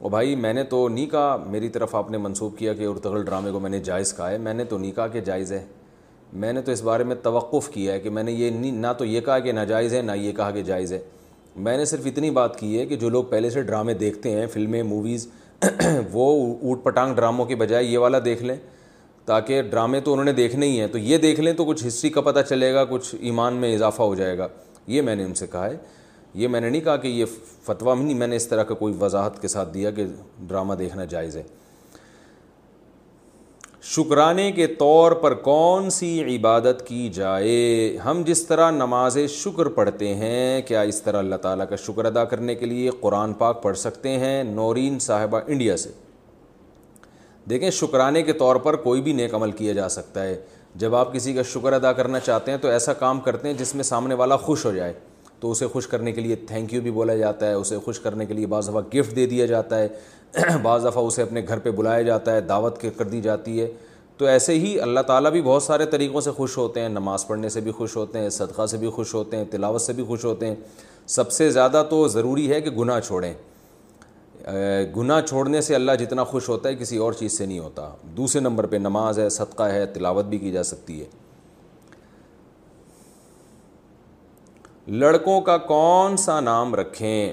او 0.00 0.08
بھائی، 0.08 0.36
میں 0.36 0.52
نے 0.52 0.62
تو 0.62 0.88
نہیں 0.88 1.06
کہا، 1.06 1.36
میری 1.46 1.68
طرف 1.68 1.94
آپ 1.94 2.10
نے 2.10 2.18
منسوخ 2.18 2.56
کیا 2.56 2.74
کہ 2.74 2.86
ارتغل 2.86 3.24
ڈرامے 3.24 3.50
کو 3.50 3.60
میں 3.60 3.70
نے 3.70 3.80
جائز 3.80 4.16
کہا 4.16 4.30
ہے۔ 4.30 4.38
میں 4.38 4.54
نے 4.54 4.64
تو 4.64 4.78
نہیں 4.78 4.92
کہا 4.92 5.08
کہ 5.08 5.20
جائز 5.20 5.52
ہے۔ 5.52 5.64
میں 6.32 6.52
نے 6.52 6.62
تو 6.62 6.72
اس 6.72 6.82
بارے 6.82 7.04
میں 7.04 7.16
توقف 7.22 7.68
کیا 7.68 7.94
ہے 7.94 8.00
کہ 8.00 8.10
میں 8.10 8.22
نے 8.22 8.32
یہ 8.32 8.50
نہ 8.50 8.86
تو 8.98 9.04
یہ 9.04 9.20
کہا 9.20 9.38
کہ 9.38 9.52
ناجائز 9.52 9.94
ہے، 9.94 10.02
نہ 10.02 10.12
یہ 10.12 10.32
کہا 10.32 10.50
کہ 10.50 10.62
جائز 10.62 10.92
ہے۔ 10.92 10.98
میں 11.56 11.76
نے 11.76 11.84
صرف 11.84 12.06
اتنی 12.06 12.30
بات 12.30 12.60
کی 12.60 12.80
ہے 12.80 12.86
کہ 12.86 12.96
جو 12.96 13.08
لوگ 13.08 13.24
پہلے 13.24 13.50
سے 13.50 13.62
ڈرامے 13.62 13.94
دیکھتے 13.94 14.30
ہیں، 14.30 14.46
فلمیں، 14.46 14.82
موویز، 14.82 15.28
وہ 16.12 16.54
اوٹ 16.62 16.84
پٹانگ 16.84 17.14
ڈراموں 17.14 17.44
کی 17.44 17.54
بجائے 17.54 17.84
یہ 17.84 17.98
والا 17.98 18.18
دیکھ 18.24 18.42
لیں۔ 18.42 18.56
تاکہ 19.26 19.62
ڈرامے 19.62 20.00
تو 20.00 20.12
انہوں 20.12 20.24
نے 20.24 20.32
دیکھنے 20.32 20.66
ہی 20.66 20.80
ہیں، 20.80 20.86
تو 20.86 20.98
یہ 20.98 21.18
دیکھ 21.18 21.40
لیں 21.40 21.52
تو 21.52 21.64
کچھ 21.64 21.86
ہسٹری 21.86 22.10
کا 22.10 22.20
پتہ 22.20 22.40
چلے 22.48 22.74
گا، 22.74 22.84
کچھ 22.84 23.14
ایمان 23.20 23.54
میں 23.54 23.74
اضافہ 23.74 24.02
ہو 24.02 24.14
جائے 24.14 24.38
گا۔ 24.38 24.48
یہ 24.86 25.02
میں 25.02 25.16
نے 25.16 25.24
ان 25.24 25.34
سے 25.34 25.46
کہا 25.46 25.70
ہے۔ 25.70 25.76
یہ 26.34 26.48
میں 26.48 26.60
نے 26.60 26.70
نہیں 26.70 26.80
کہا 26.80 26.96
کہ 26.96 27.08
یہ 27.08 27.24
فتویٰ 27.62 27.96
نہیں، 27.96 28.14
میں 28.14 28.26
نے 28.26 28.36
اس 28.36 28.48
طرح 28.48 28.62
کا 28.62 28.74
کوئی 28.74 28.94
وضاحت 29.00 29.42
کے 29.42 29.48
ساتھ 29.48 29.74
دیا 29.74 29.90
کہ 29.90 30.04
ڈرامہ 30.40 30.74
دیکھنا 30.74 31.04
جائز 31.04 31.36
ہے۔ 31.36 31.42
شکرانے 33.82 34.52
کے 34.52 34.66
طور 34.66 35.12
پر 35.12 35.34
کون 35.34 35.90
سی 35.90 36.36
عبادت 36.36 36.82
کی 36.86 37.08
جائے؟ 37.08 37.96
ہم 38.04 38.22
جس 38.26 38.46
طرح 38.46 38.70
نماز 38.70 39.18
شکر 39.28 39.66
پڑھتے 39.66 40.14
ہیں، 40.14 40.62
کیا 40.62 40.80
اس 40.80 41.02
طرح 41.02 41.18
اللہ 41.18 41.36
تعالیٰ 41.36 41.68
کا 41.68 41.76
شکر 41.76 42.04
ادا 42.04 42.24
کرنے 42.24 42.54
کے 42.54 42.66
لیے 42.66 42.90
قرآن 43.00 43.32
پاک 43.32 43.62
پڑھ 43.62 43.78
سکتے 43.78 44.08
ہیں؟ 44.08 44.44
نورین 44.44 44.98
صاحبہ 44.98 45.40
انڈیا 45.46 45.76
سے۔ 45.76 46.05
دیکھیں، 47.50 47.70
شکرانے 47.70 48.22
کے 48.22 48.32
طور 48.32 48.56
پر 48.56 48.76
کوئی 48.76 49.00
بھی 49.00 49.12
نیک 49.12 49.34
عمل 49.34 49.50
کیا 49.50 49.72
جا 49.72 49.88
سکتا 49.88 50.22
ہے۔ 50.22 50.36
جب 50.74 50.94
آپ 50.94 51.12
کسی 51.12 51.34
کا 51.34 51.42
شکر 51.42 51.72
ادا 51.72 51.92
کرنا 51.92 52.20
چاہتے 52.20 52.50
ہیں 52.50 52.58
تو 52.58 52.68
ایسا 52.68 52.92
کام 52.92 53.20
کرتے 53.20 53.48
ہیں 53.48 53.54
جس 53.54 53.74
میں 53.74 53.84
سامنے 53.84 54.14
والا 54.14 54.36
خوش 54.36 54.66
ہو 54.66 54.72
جائے۔ 54.72 54.92
تو 55.40 55.50
اسے 55.50 55.66
خوش 55.66 55.86
کرنے 55.86 56.12
کے 56.12 56.20
لیے 56.20 56.36
تھینک 56.36 56.74
یو 56.74 56.80
بھی 56.80 56.90
بولا 56.90 57.14
جاتا 57.14 57.46
ہے، 57.46 57.52
اسے 57.52 57.78
خوش 57.78 58.00
کرنے 58.00 58.26
کے 58.26 58.34
لیے 58.34 58.46
بعض 58.46 58.68
دفعہ 58.68 58.80
گفٹ 58.94 59.16
دے 59.16 59.26
دیا 59.26 59.46
جاتا 59.46 59.78
ہے۔ 59.78 59.88
بعض 60.62 60.84
دفعہ 60.84 61.04
اسے 61.04 61.22
اپنے 61.22 61.42
گھر 61.48 61.58
پہ 61.58 61.70
بلایا 61.70 62.02
جاتا 62.02 62.34
ہے، 62.34 62.40
دعوت 62.40 62.82
کر 62.82 63.04
دی 63.04 63.20
جاتی 63.20 63.60
ہے۔ 63.60 63.72
تو 64.16 64.24
ایسے 64.24 64.54
ہی 64.54 64.80
اللہ 64.80 65.00
تعالیٰ 65.00 65.30
بھی 65.30 65.42
بہت 65.42 65.62
سارے 65.62 65.86
طریقوں 65.86 66.20
سے 66.20 66.30
خوش 66.30 66.56
ہوتے 66.56 66.80
ہیں۔ 66.80 66.88
نماز 66.88 67.26
پڑھنے 67.26 67.48
سے 67.48 67.60
بھی 67.60 67.70
خوش 67.70 67.96
ہوتے 67.96 68.18
ہیں، 68.18 68.30
صدقہ 68.30 68.66
سے 68.66 68.76
بھی 68.76 68.88
خوش 68.88 69.14
ہوتے 69.14 69.36
ہیں، 69.36 69.44
تلاوت 69.50 69.80
سے 69.80 69.92
بھی 69.92 70.04
خوش 70.04 70.24
ہوتے 70.24 70.46
ہیں۔ 70.46 70.54
سب 71.06 71.32
سے 71.32 71.50
زیادہ 71.50 71.84
تو 71.90 72.08
ضروری 72.08 72.52
ہے 72.52 72.60
کہ 72.60 72.70
گناہ 72.70 73.00
چھوڑیں۔ 73.00 73.34
گناہ 74.96 75.20
چھوڑنے 75.20 75.60
سے 75.60 75.74
اللہ 75.74 75.92
جتنا 75.92 76.24
خوش 76.24 76.48
ہوتا 76.48 76.68
ہے 76.68 76.74
کسی 76.74 76.96
اور 76.96 77.12
چیز 77.12 77.38
سے 77.38 77.46
نہیں 77.46 77.58
ہوتا۔ 77.58 77.90
دوسرے 78.02 78.40
نمبر 78.40 78.66
پہ 78.66 78.76
نماز 78.76 79.18
ہے، 79.18 79.28
صدقہ 79.28 79.62
ہے، 79.62 79.86
تلاوت 79.86 80.24
بھی 80.24 80.38
کی 80.38 80.52
جا 80.52 80.62
سکتی 80.62 81.00
ہے۔ 81.00 81.06
لڑکوں 84.88 85.40
کا 85.40 85.58
کون 85.58 86.16
سا 86.16 86.40
نام 86.40 86.74
رکھیں؟ 86.74 87.32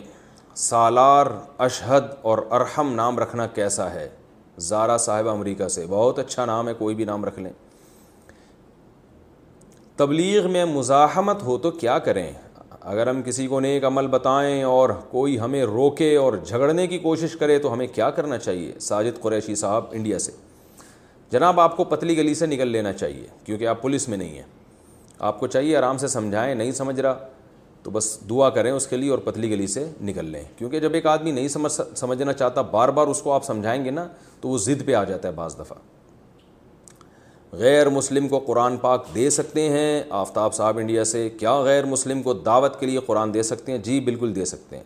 سالار، 0.56 1.26
اشہد 1.58 2.04
اور 2.22 2.38
ارحم 2.52 2.94
نام 2.94 3.20
رکھنا 3.20 3.48
کیسا 3.48 3.92
ہے؟ 3.92 4.10
زارا 4.58 4.98
صاحب 4.98 5.30
امریکہ 5.30 5.68
سے۔ 5.68 5.86
بہت 5.90 6.20
اچھا 6.20 6.46
نام 6.46 6.68
ہے، 6.68 6.74
کوئی 6.74 6.96
بھی 6.96 7.04
نام 7.04 7.26
رکھ 7.26 7.40
لیں۔ 7.40 7.54
تبلیغ 9.96 10.52
میں 10.52 10.66
مزاحمت 10.66 11.44
ہو 11.44 11.58
تو 11.58 11.72
کیا 11.72 12.00
کریں؟ 12.00 12.32
اگر 12.84 13.08
ہم 13.08 13.22
کسی 13.22 13.48
کو 13.48 13.60
نیک 13.60 13.86
عمل 13.86 14.08
بتائیں 14.08 14.64
اور 14.64 14.90
کوئی 14.90 15.40
ہمیں 15.40 15.64
روکے 15.64 16.16
اور 16.16 16.34
جھگڑنے 16.46 16.88
کی 16.88 16.98
کوشش 16.98 17.36
کرے 17.36 17.60
تو 17.60 17.74
ہمیں 17.74 17.88
کیا 17.88 18.10
کرنا 18.10 18.38
چاہیے؟ 18.38 18.80
ساجد 18.80 19.22
قریشی 19.22 19.56
صاحب 19.56 19.86
انڈیا 19.92 20.20
سے۔ 20.20 20.32
جناب، 21.32 21.60
آپ 21.60 21.78
کو 21.78 21.84
پتلی 21.84 22.18
گلی 22.18 22.34
سے 22.34 22.46
نکل 22.46 22.68
لینا 22.68 22.94
چاہیے 22.94 23.28
کیونکہ 23.46 23.68
آپ 23.68 23.82
پولیس 23.82 24.10
میں 24.10 24.18
نہیں 24.18 24.36
ہیں۔ 24.36 24.44
آپ 25.20 25.40
کو 25.40 25.48
چاہیے 25.48 25.78
آرام 25.78 25.98
سے 25.98 26.08
سمجھائیں، 26.08 26.56
نہیں 26.56 26.72
سمجھ 26.72 27.00
رہا، 27.00 27.28
تو 27.84 27.92
بس 27.92 28.18
دعا 28.30 28.50
کریں 28.50 28.72
اس 28.72 28.88
کے 28.88 28.98
لیے 28.98 29.10
اور 29.10 29.20
پتلی 29.20 29.50
گلی 29.50 29.68
سے 29.68 29.90
نکل 30.02 30.26
لیں۔ 30.26 30.44
کیونکہ 30.58 30.80
جب 30.80 30.94
ایک 30.94 31.06
آدمی 31.06 31.32
نہیں 31.32 31.48
سمجھ 31.48 31.82
سمجھنا 31.96 32.34
چاہتا، 32.34 32.62
بار 32.62 32.90
بار 32.90 33.08
اس 33.08 33.22
کو 33.22 33.32
آپ 33.32 33.46
سمجھائیں 33.46 33.86
گے 33.86 33.92
نا، 33.92 34.08
تو 34.42 34.50
وہ 34.50 34.58
ضد 34.58 34.86
پہ 34.86 34.94
آ 34.94 35.04
جاتا 35.04 35.28
ہے 35.28 35.34
بعض 35.34 35.56
دفعہ۔ 35.56 35.93
غیر 37.54 37.90
مسلم 37.90 38.28
کو 38.28 38.40
قرآن 38.40 38.78
پاک 38.78 39.06
دے 39.16 39.30
سکتے 39.30 39.70
ہیں؟ 39.70 40.04
آفتاب 40.10 40.54
صاحب 40.54 40.78
انڈیا 40.78 41.04
سے 41.04 41.30
کیا 41.30 41.62
غیر 41.62 41.86
مسلم 41.86 42.22
کو 42.22 42.34
دعوت 42.34 42.80
کے 42.80 42.86
لیے 42.86 43.00
قرآن 43.06 43.34
دے 43.34 43.44
سکتے 43.44 43.72
ہیں؟ 43.72 43.80
جی 43.80 44.00
بالکل 44.00 44.36
دے 44.36 44.46
سکتے 44.46 44.78
ہیں۔ 44.78 44.84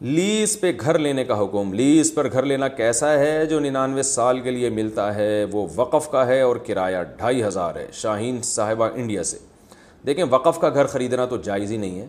لیز 0.00 0.60
پہ 0.60 0.72
گھر 0.80 0.98
لینے 0.98 1.24
کا 1.24 1.42
حکم، 1.42 1.72
لیز 1.72 2.14
پر 2.14 2.32
گھر 2.32 2.42
لینا 2.42 2.68
کیسا 2.68 3.18
ہے 3.18 3.46
جو 3.46 3.60
ننانوے 3.60 4.02
سال 4.02 4.40
کے 4.40 4.50
لیے 4.50 4.70
ملتا 4.70 5.14
ہے؟ 5.14 5.44
وہ 5.52 5.66
وقف 5.76 6.10
کا 6.10 6.26
ہے 6.26 6.40
اور 6.40 6.56
کرایہ 6.56 7.02
ڈھائی 7.16 7.44
ہزار 7.44 7.74
ہے، 7.74 7.86
شاہین 7.92 8.42
صاحبہ 8.42 8.88
انڈیا 8.94 9.22
سے۔ 9.22 9.38
دیکھیں، 10.06 10.24
وقف 10.30 10.60
کا 10.60 10.68
گھر 10.68 10.86
خریدنا 10.86 11.26
تو 11.26 11.36
جائز 11.36 11.72
ہی 11.72 11.76
نہیں 11.76 12.00
ہے۔ 12.00 12.06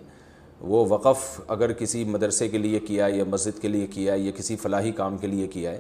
وہ 0.62 0.86
وقف 0.90 1.42
اگر 1.48 1.74
کسی 1.74 2.04
مدرسے 2.04 2.48
کے 2.48 2.58
لیے 2.58 2.80
کیا 2.80 3.06
ہے 3.06 3.12
یا 3.12 3.24
مسجد 3.28 3.62
کے 3.62 3.68
لیے 3.68 3.88
کیا 3.88 4.14
ہے 4.14 4.20
یا 4.20 4.32
کسی 4.38 4.56
فلاحی 4.56 4.92
کام 4.92 5.18
کے 5.18 5.28
لیے 5.28 5.48
کیا 5.48 5.72
ہے 5.72 5.80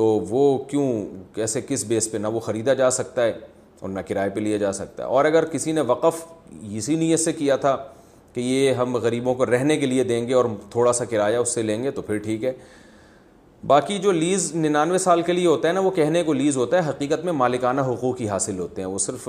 تو 0.00 0.06
وہ 0.06 0.58
کیوں، 0.58 1.06
کیسے، 1.34 1.60
کس 1.68 1.84
بیس 1.84 2.10
پہ 2.10 2.18
نہ 2.18 2.26
وہ 2.26 2.40
خریدا 2.40 2.74
جا 2.74 2.90
سکتا 2.90 3.24
ہے 3.24 3.32
اور 3.80 3.90
نہ 3.90 4.00
کرائے 4.00 4.30
پہ 4.30 4.40
لیا 4.40 4.56
جا 4.56 4.72
سکتا 4.72 5.02
ہے؟ 5.02 5.08
اور 5.08 5.24
اگر 5.24 5.44
کسی 5.44 5.72
نے 5.72 5.80
وقف 5.80 6.24
اسی 6.70 6.94
نیت 6.94 7.20
سے 7.20 7.32
کیا 7.32 7.56
تھا 7.56 7.76
کہ 8.34 8.40
یہ 8.40 8.72
ہم 8.72 8.96
غریبوں 8.96 9.34
کو 9.34 9.46
رہنے 9.46 9.76
کے 9.76 9.86
لیے 9.86 10.04
دیں 10.04 10.28
گے 10.28 10.34
اور 10.34 10.44
تھوڑا 10.70 10.92
سا 10.92 11.04
کرایہ 11.04 11.36
اس 11.36 11.48
سے 11.48 11.62
لیں 11.62 11.84
گے 11.84 11.90
تو 11.90 12.02
پھر 12.02 12.18
ٹھیک 12.18 12.44
ہے۔ 12.44 12.52
باقی 13.66 13.98
جو 13.98 14.12
لیز 14.12 14.54
ننانوے 14.54 14.98
سال 14.98 15.22
کے 15.22 15.32
لیے 15.32 15.46
ہوتا 15.46 15.68
ہے 15.68 15.72
نا، 15.72 15.80
وہ 15.80 15.90
کہنے 15.90 16.22
کو 16.22 16.32
لیز 16.32 16.56
ہوتا 16.56 16.84
ہے، 16.84 16.88
حقیقت 16.88 17.24
میں 17.24 17.32
مالکانہ 17.32 17.80
حقوق 17.80 18.20
ہی 18.20 18.28
حاصل 18.28 18.58
ہوتے 18.58 18.82
ہیں۔ 18.82 18.88
وہ 18.88 18.98
صرف 18.98 19.28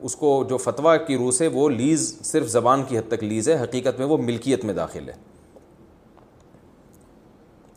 اس 0.00 0.16
کو 0.16 0.44
جو 0.48 0.56
فتویٰ 0.56 0.96
کی 1.06 1.16
روح 1.16 1.30
سے 1.30 1.46
وہ 1.46 1.70
لیز 1.70 2.22
صرف 2.22 2.48
زبان 2.48 2.82
کی 2.88 2.98
حد 2.98 3.08
تک 3.08 3.24
لیز 3.24 3.48
ہے، 3.48 3.62
حقیقت 3.62 3.98
میں 3.98 4.06
وہ 4.06 4.18
ملکیت 4.18 4.64
میں 4.64 4.74
داخل 4.74 5.08
ہے۔ 5.08 5.35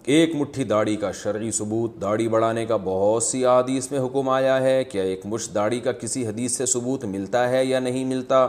ایک 0.10 0.36
مٹھی 0.36 0.64
داڑھی 0.64 0.96
کا 0.96 1.12
شرعی 1.12 1.52
ثبوت، 1.52 2.02
داڑھی 2.02 2.28
بڑھانے 2.28 2.66
کا 2.66 2.78
بہت 2.84 3.24
سی 3.24 3.46
حدیث 3.46 3.92
میں 3.92 4.00
حکم 4.00 4.30
آیا 4.30 4.62
ہے، 4.62 4.84
کیا 4.84 5.04
ایک 5.04 5.22
مشت 5.26 5.56
داڑھی 5.56 5.80
کا 5.80 5.92
کسی 5.92 6.28
حدیث 6.28 6.52
سے 6.52 6.66
ثبوت 6.66 7.06
ملتا 7.06 7.50
ہے 7.50 7.66
یا 7.66 7.80
نہیں 7.80 8.06
ملتا؟ 8.06 8.48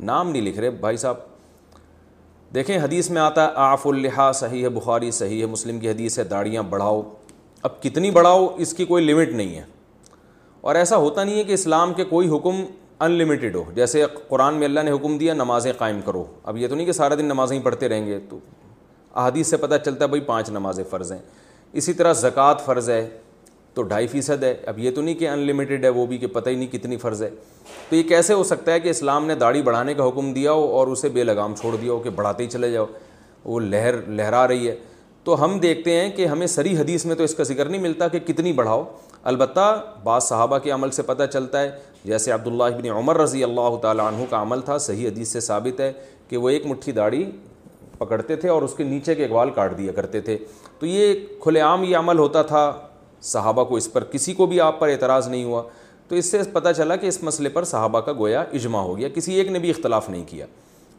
نام 0.00 0.30
نہیں 0.30 0.42
لکھ 0.42 0.58
رہے 0.58 0.70
بھائی 0.70 0.96
صاحب۔ 0.96 1.14
دیکھیں، 2.54 2.78
حدیث 2.78 3.10
میں 3.10 3.22
آتا 3.22 3.44
ہے 3.44 3.50
آف 3.54 3.86
الحا 3.86 4.32
صحیح 4.32 4.62
ہے 4.62 4.68
بخاری، 4.68 5.10
صحیح 5.10 5.40
ہے 5.40 5.46
مسلم 5.46 5.78
کی 5.78 5.90
حدیث 5.90 6.18
ہے 6.18 6.24
داڑیاں 6.24 6.62
بڑھاؤ۔ 6.62 7.02
اب 7.62 7.82
کتنی 7.82 8.10
بڑھاؤ، 8.10 8.54
اس 8.58 8.74
کی 8.74 8.84
کوئی 8.84 9.04
لمٹ 9.04 9.28
نہیں 9.28 9.56
ہے۔ 9.56 9.62
اور 10.60 10.74
ایسا 10.74 10.96
ہوتا 10.96 11.24
نہیں 11.24 11.38
ہے 11.38 11.44
کہ 11.44 11.52
اسلام 11.52 11.94
کے 11.94 12.04
کوئی 12.04 12.28
حکم 12.28 12.64
ان 13.00 13.10
لمیٹیڈ 13.10 13.56
ہو۔ 13.56 13.64
جیسے 13.74 14.04
قرآن 14.28 14.54
میں 14.54 14.64
اللہ 14.64 14.80
نے 14.80 14.90
حکم 14.90 15.18
دیا، 15.18 15.34
نمازیں 15.34 15.72
قائم 15.78 16.00
کرو۔ 16.04 16.24
اب 16.42 16.56
یہ 16.56 16.68
تو 16.68 16.74
نہیں 16.74 16.86
کہ 16.86 16.92
سارا 16.92 17.14
دن 17.14 17.24
نمازیں 17.24 17.56
ہی 17.56 17.62
پڑھتے 17.62 17.88
رہیں 17.88 18.06
گے، 18.06 18.18
تو 18.28 18.38
احادیث 19.14 19.46
سے 19.46 19.56
پتہ 19.56 19.74
چلتا 19.84 20.04
ہے 20.04 20.08
بھائی 20.08 20.22
پانچ 20.22 20.50
نمازیں 20.50 20.84
فرض 20.90 21.12
ہیں۔ 21.12 21.18
اسی 21.72 21.92
طرح 21.92 22.12
زکوٰۃ 22.12 22.54
فرض 22.64 22.90
ہے 22.90 23.08
تو 23.74 23.82
ڈھائی 23.82 24.06
فیصد 24.06 24.42
ہے۔ 24.42 24.54
اب 24.66 24.78
یہ 24.78 24.90
تو 24.90 25.02
نہیں 25.02 25.14
کہ 25.14 25.28
ان 25.28 25.38
لمیٹیڈ 25.38 25.84
ہے، 25.84 25.88
وہ 25.88 26.06
بھی 26.06 26.18
کہ 26.18 26.26
پتہ 26.26 26.50
ہی 26.50 26.54
نہیں 26.54 26.72
کتنی 26.72 26.96
فرض 26.96 27.22
ہے۔ 27.22 27.30
تو 27.88 27.96
یہ 27.96 28.02
کیسے 28.02 28.34
ہو 28.34 28.42
سکتا 28.42 28.72
ہے 28.72 28.80
کہ 28.80 28.88
اسلام 28.88 29.26
نے 29.26 29.34
داڑھی 29.34 29.62
بڑھانے 29.62 29.94
کا 29.94 30.08
حکم 30.08 30.32
دیا 30.32 30.52
ہو 30.52 30.64
اور 30.64 30.86
اسے 30.86 31.08
بے 31.08 31.24
لگام 31.24 31.54
چھوڑ 31.54 31.76
دیا 31.76 31.92
ہو 31.92 31.98
کہ 31.98 32.10
بڑھاتے 32.10 32.44
ہی 32.44 32.48
چلے 32.48 32.70
جاؤ؟ 32.70 32.86
وہ 33.44 33.60
لہر، 33.60 33.94
لہرا 34.06 34.48
رہی 34.48 34.68
ہے۔ 34.68 34.76
تو 35.24 35.44
ہم 35.44 35.58
دیکھتے 35.58 36.00
ہیں 36.00 36.10
کہ 36.10 36.26
ہمیں 36.26 36.46
سری 36.46 36.76
حدیث 36.76 37.04
میں 37.04 37.14
تو 37.14 37.22
اس 37.22 37.34
کا 37.34 37.42
ذکر 37.42 37.64
نہیں 37.64 37.80
ملتا 37.80 38.08
کہ 38.08 38.18
کتنی 38.18 38.52
بڑھاؤ۔ 38.52 38.84
البتہ 39.22 39.84
بعض 40.04 40.22
صحابہ 40.22 40.58
کے 40.58 40.70
عمل 40.70 40.90
سے 40.90 41.02
پتہ 41.02 41.22
چلتا 41.32 41.62
ہے، 41.62 41.70
جیسے 42.04 42.32
عبداللہ 42.32 42.64
ابن 42.64 42.90
عمر 42.90 43.16
رضی 43.18 43.44
اللہ 43.44 43.76
تعالیٰ 43.82 44.06
عنہ 44.06 44.24
کا 44.30 44.42
عمل 44.42 44.60
تھا، 44.60 44.78
صحیح 44.78 45.08
حدیث 45.08 45.28
سے 45.28 45.40
ثابت 45.40 45.80
ہے 45.80 45.92
کہ 46.28 46.36
وہ 46.36 46.50
ایک 46.50 46.66
مٹھی 46.66 46.92
داڑھی 46.92 47.30
پکڑتے 48.00 48.36
تھے 48.36 48.48
اور 48.48 48.62
اس 48.62 48.74
کے 48.74 48.84
نیچے 48.84 49.14
کے 49.14 49.24
اقبال 49.24 49.50
کاٹ 49.50 49.78
دیا 49.78 49.92
کرتے 49.92 50.20
تھے۔ 50.20 50.38
تو 50.78 50.86
یہ 50.86 51.14
کھلے 51.40 51.60
عام 51.60 51.84
یہ 51.84 51.96
عمل 51.96 52.18
ہوتا 52.18 52.42
تھا۔ 52.42 52.72
صحابہ 53.22 53.64
کو 53.64 53.76
اس 53.76 53.92
پر 53.92 54.04
کسی 54.04 54.34
کو 54.34 54.46
بھی 54.46 54.60
آپ 54.60 54.80
پر 54.80 54.88
اعتراض 54.88 55.28
نہیں 55.28 55.44
ہوا۔ 55.44 55.62
تو 56.08 56.16
اس 56.16 56.30
سے 56.30 56.40
پتہ 56.52 56.68
چلا 56.76 56.96
کہ 56.96 57.06
اس 57.06 57.22
مسئلے 57.22 57.48
پر 57.48 57.64
صحابہ 57.64 58.00
کا 58.00 58.12
گویا 58.12 58.40
اجماع 58.40 58.82
ہو 58.82 58.98
گیا۔ 58.98 59.08
کسی 59.08 59.34
ایک 59.34 59.48
نے 59.48 59.58
بھی 59.58 59.70
اختلاف 59.70 60.10
نہیں 60.10 60.24
کیا۔ 60.26 60.46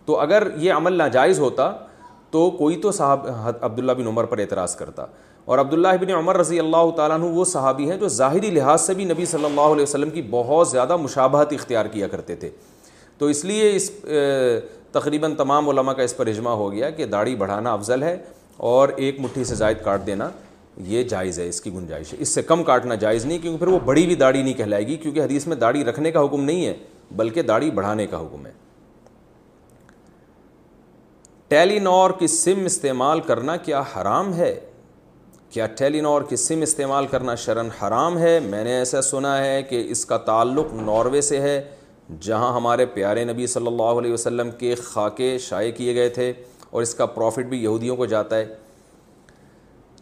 تو 0.06 0.20
اگر 0.20 0.48
یہ 0.56 0.74
عمل 0.74 0.94
ناجائز 0.94 1.40
ہوتا 1.40 1.72
تو 2.32 2.52
کوئی 2.52 2.76
تو 2.76 2.92
صاحب 2.92 3.28
عبداللہ 3.62 3.92
بن 3.92 4.08
عمر 4.08 4.24
پر 4.24 4.38
اعتراض 4.38 4.76
کرتا۔ 4.76 5.06
اور 5.46 5.58
عبداللہ 5.58 5.88
بن 6.02 6.12
عمر 6.12 6.38
رضی 6.38 6.60
اللہ 6.60 6.92
تعالیٰ 6.96 7.18
عنہ 7.18 7.26
وہ 7.26 7.46
صحابی 7.46 7.92
ہیں 7.92 7.98
جو 7.98 8.08
ظاہری 8.08 8.50
لحاظ 8.50 8.82
سے 8.82 8.94
بھی 8.94 9.04
نبی 9.04 9.26
صلی 9.26 9.46
اللہ 9.46 9.62
علیہ 9.62 9.84
وسلم 9.84 10.10
کی 10.10 10.22
بہت 10.30 10.68
زیادہ 10.68 10.98
مشابہت 10.98 11.54
اختیار 11.54 11.86
کیا 11.86 12.08
کرتے 12.08 12.36
تھے۔ 12.36 12.50
تو 13.18 13.26
اس 13.26 13.46
لیے 13.46 13.76
اس 13.76 13.92
تقریباً 14.92 15.36
تمام 15.36 15.70
علماء 15.70 15.94
کا 15.94 16.04
اس 16.04 16.18
پر 16.18 16.28
اجماع 16.28 16.54
ہو 16.54 16.72
گیا 16.72 16.90
کہ 16.90 17.06
داڑھی 17.06 17.36
بڑھانا 17.36 17.74
افضل 17.74 18.04
ہے 18.04 18.18
اور 18.58 18.90
ایک 18.90 19.20
مٹھی 19.20 19.44
سے 19.44 19.56
زائد 19.56 19.78
کاٹ 19.84 20.06
دینا 20.06 20.30
یہ 20.78 21.04
جائز 21.04 21.40
ہے، 21.40 21.50
اس 21.50 21.62
کی 21.62 21.74
گنجائش 21.74 22.14
ہے۔ 22.14 22.18
اس 22.22 22.30
سے 22.30 22.42
کم 22.42 22.64
کاٹنا 22.64 22.96
جائز 22.96 23.26
نہیں، 23.26 23.38
کیونکہ 23.38 23.60
پھر 23.60 23.68
وہ 23.68 23.80
بڑی 23.86 24.06
بھی 24.06 24.16
داڑھی 24.16 24.44
نہیں 24.44 24.54
کہلائے 24.54 24.88
گی، 24.88 24.98
کیونکہ 24.98 25.20
حدیث 25.20 25.48
میں 25.48 25.56
داڑھی 25.56 25.84
رکھنے 25.84 26.12
کا 26.12 26.24
حکم 26.24 26.44
نہیں 26.44 26.66
ہے، 26.66 26.74
بلکہ 27.12 27.42
داڑھی 27.42 27.72
بڑھانے 27.72 28.08
کا 28.08 28.20
حکم 28.20 28.46
ہے۔ 28.46 28.52
ٹیلی 31.48 31.80
نور 31.80 32.12
کی 32.20 32.28
سم 32.28 32.66
استعمال 32.66 33.20
کرنا 33.20 33.56
کیا 33.56 33.82
حرام 33.82 34.34
ہے؟ 34.34 34.60
کیا 35.50 35.68
ٹیلی 35.68 36.02
نور 36.02 36.22
کی 36.22 36.36
سم 36.36 36.62
استعمال 36.62 37.08
کرنا 37.08 37.36
شرن 37.36 37.68
حرام 37.82 38.18
ہے؟ 38.18 38.40
میں 38.40 38.64
نے 38.64 38.74
ایسا 38.74 39.02
سنا 39.02 39.46
ہے 39.46 39.64
کہ 39.64 39.86
اس 39.90 40.06
کا 40.06 40.18
تعلق 40.18 40.74
ناروے 40.74 41.22
سے 41.22 41.40
ہے۔ 41.42 41.62
جہاں 42.20 42.56
ہمارے 42.56 42.86
پیارے 42.86 43.24
نبی 43.24 43.48
صلی 43.48 43.68
اللہ 43.68 43.84
علیہ 43.84 44.14
وسلم 44.14 44.52
کے 44.52 44.76
خاکے 44.76 45.38
شائع 45.38 45.72
کیے 45.72 45.96
گئے 45.96 46.10
تھے 46.10 46.34
اور 46.70 46.82
اس 46.82 46.96
کا 46.96 47.06
پروفٹ 47.06 47.46
بھی 47.46 47.64
یہودیوں 47.64 47.96
کو 47.96 48.06
جاتا 48.06 48.38
ہے۔ 48.38 48.46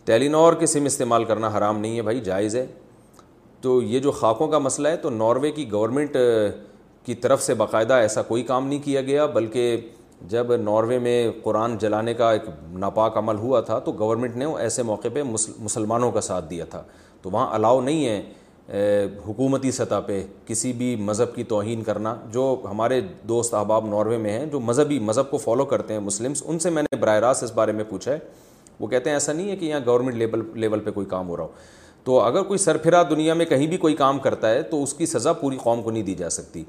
ٹیلی 0.05 0.27
نور 0.27 0.53
کی 0.53 0.65
سم 0.65 0.85
استعمال 0.85 1.23
کرنا 1.23 1.51
حرام 1.57 1.79
نہیں 1.79 1.97
ہے 1.97 2.01
بھائی، 2.01 2.19
جائز 2.19 2.55
ہے۔ 2.55 2.65
تو 3.61 3.81
یہ 3.81 3.99
جو 3.99 4.11
خاکوں 4.11 4.47
کا 4.47 4.59
مسئلہ 4.59 4.87
ہے، 4.87 4.97
تو 4.97 5.09
ناروے 5.09 5.51
کی 5.51 5.71
گورنمنٹ 5.71 6.17
کی 7.05 7.15
طرف 7.15 7.43
سے 7.43 7.53
باقاعدہ 7.53 7.93
ایسا 7.93 8.21
کوئی 8.21 8.43
کام 8.43 8.67
نہیں 8.67 8.79
کیا 8.79 9.01
گیا، 9.01 9.25
بلکہ 9.25 9.89
جب 10.21 10.55
ناروے 10.55 10.99
میں 10.99 11.31
قرآن 11.43 11.77
جلانے 11.77 12.13
کا 12.13 12.31
ایک 12.31 12.41
ناپاک 12.71 13.17
عمل 13.17 13.35
ہوا 13.35 13.61
تھا، 13.61 13.79
تو 13.79 13.91
گورنمنٹ 13.91 14.35
نے 14.35 14.45
ایسے 14.45 14.83
موقع 14.83 15.07
پہ 15.13 15.23
مسلمانوں 15.59 16.11
کا 16.11 16.21
ساتھ 16.21 16.49
دیا 16.49 16.65
تھا۔ 16.65 16.83
تو 17.21 17.29
وہاں 17.29 17.53
الاؤ 17.53 17.81
نہیں 17.81 18.05
ہے۔ 18.05 18.21
حکومتی 19.27 19.71
سطح 19.71 19.99
پہ 20.05 20.23
کسی 20.45 20.73
بھی 20.73 20.95
مذہب 20.95 21.35
کی 21.35 21.43
توہین 21.43 21.83
کرنا، 21.83 22.15
جو 22.31 22.61
ہمارے 22.71 23.01
دوست 23.23 23.53
احباب 23.53 23.87
ناروے 23.87 24.17
میں 24.17 24.31
ہیں، 24.31 24.45
جو 24.45 24.59
مذہبی 24.59 24.99
مذہب 24.99 25.31
کو 25.31 25.37
فالو 25.37 25.65
کرتے 25.65 25.93
ہیں 25.93 26.01
مسلمس 26.01 26.43
ان 26.45 26.59
سے 26.59 26.69
میں 26.69 26.83
نے 26.83 26.95
براہ 26.95 27.19
راست 27.19 27.43
اس 27.43 27.51
بارے 27.51 27.71
میں 27.71 27.83
پوچھا 27.89 28.11
ہے۔ 28.11 28.19
وہ 28.79 28.87
کہتے 28.87 29.09
ہیں، 29.09 29.15
ایسا 29.15 29.33
نہیں 29.33 29.51
ہے 29.51 29.55
کہ 29.55 29.65
یہاں 29.65 29.79
گورنمنٹ 29.85 30.15
لیول 30.15 30.41
لیول 30.53 30.79
پہ 30.79 30.91
کوئی 30.91 31.05
کام 31.05 31.29
ہو 31.29 31.37
رہا 31.37 31.43
ہو۔ 31.43 31.47
تو 32.03 32.19
اگر 32.19 32.43
کوئی 32.43 32.57
سرفرا 32.57 33.03
دنیا 33.09 33.33
میں 33.33 33.45
کہیں 33.45 33.67
بھی 33.67 33.77
کوئی 33.77 33.95
کام 33.95 34.19
کرتا 34.19 34.49
ہے، 34.49 34.61
تو 34.61 34.83
اس 34.83 34.93
کی 34.93 35.05
سزا 35.05 35.33
پوری 35.33 35.57
قوم 35.63 35.81
کو 35.81 35.91
نہیں 35.91 36.03
دی 36.03 36.15
جا 36.15 36.29
سکتی۔ 36.29 36.63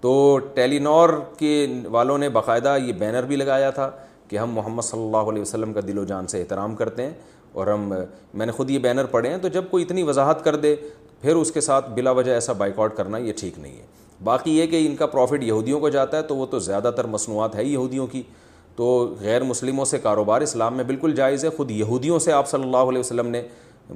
تو 0.00 0.38
ٹیلی 0.54 0.78
نور 0.78 1.08
کے 1.38 1.66
والوں 1.84 2.18
نے 2.18 2.28
باقاعدہ 2.28 2.76
یہ 2.84 2.92
بینر 2.92 3.22
بھی 3.22 3.36
لگایا 3.36 3.70
تھا 3.70 3.90
کہ 4.28 4.38
ہم 4.38 4.50
محمد 4.50 4.82
صلی 4.82 5.02
اللہ 5.02 5.30
علیہ 5.30 5.42
وسلم 5.42 5.72
کا 5.72 5.80
دل 5.86 5.98
و 5.98 6.04
جان 6.04 6.26
سے 6.26 6.40
احترام 6.40 6.74
کرتے 6.74 7.02
ہیں 7.02 7.10
اور 7.52 7.66
ہم، 7.66 7.94
میں 8.34 8.46
نے 8.46 8.52
خود 8.52 8.70
یہ 8.70 8.78
بینر 8.78 9.04
پڑھے 9.04 9.30
ہیں، 9.30 9.38
تو 9.38 9.48
جب 9.48 9.64
کوئی 9.70 9.84
اتنی 9.84 10.02
وضاحت 10.02 10.44
کر 10.44 10.56
دے 10.56 10.76
پھر 11.22 11.36
اس 11.36 11.52
کے 11.52 11.60
ساتھ 11.60 11.90
بلا 11.90 12.10
وجہ 12.10 12.32
ایسا 12.32 12.52
بائک 12.52 12.78
آؤٹ 12.78 12.96
کرنا 12.96 13.18
یہ 13.18 13.32
ٹھیک 13.36 13.58
نہیں 13.58 13.76
ہے۔ 13.76 13.86
باقی 14.24 14.58
یہ 14.58 14.66
کہ 14.66 14.86
ان 14.86 14.96
کا 14.96 15.06
پروفٹ 15.06 15.42
یہودیوں 15.42 15.80
کو 15.80 15.88
جاتا 15.88 16.16
ہے 16.16 16.22
تو 16.22 16.36
وہ 16.36 16.46
تو 16.46 16.58
زیادہ 16.58 16.90
تر 16.96 17.04
مصنوعات 17.04 17.54
ہے 17.54 17.64
یہودیوں 17.64 18.06
کی۔ 18.06 18.22
تو 18.76 19.14
غیر 19.20 19.42
مسلموں 19.42 19.84
سے 19.84 19.98
کاروبار 19.98 20.40
اسلام 20.40 20.76
میں 20.76 20.84
بالکل 20.84 21.14
جائز 21.14 21.44
ہے۔ 21.44 21.50
خود 21.50 21.70
یہودیوں 21.70 22.18
سے 22.18 22.32
آپ 22.32 22.48
صلی 22.48 22.62
اللہ 22.62 22.76
علیہ 22.76 22.98
وسلم 22.98 23.26
نے 23.26 23.42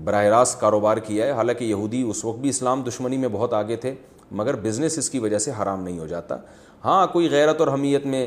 براہ 0.05 0.25
راست 0.25 0.61
کاروبار 0.61 0.97
کیا 0.97 1.27
ہے۔ 1.27 1.31
حالانکہ 1.31 1.65
یہودی 1.65 2.03
اس 2.03 2.25
وقت 2.25 2.39
بھی 2.39 2.49
اسلام 2.49 2.83
دشمنی 2.89 3.17
میں 3.17 3.29
بہت 3.33 3.55
آگے 3.55 3.77
تھے، 3.77 3.95
مگر 4.31 4.57
بزنس 4.57 4.99
اس 4.99 5.11
کی 5.11 5.19
وجہ 5.19 5.39
سے 5.39 5.51
حرام 5.63 5.83
نہیں 5.83 5.99
ہو 5.99 6.07
جاتا۔ 6.07 6.37
ہاں 6.85 7.07
کوئی 7.07 7.31
غیرت 7.31 7.61
اور 7.61 7.69
حمیت 7.69 8.07
میں 8.07 8.27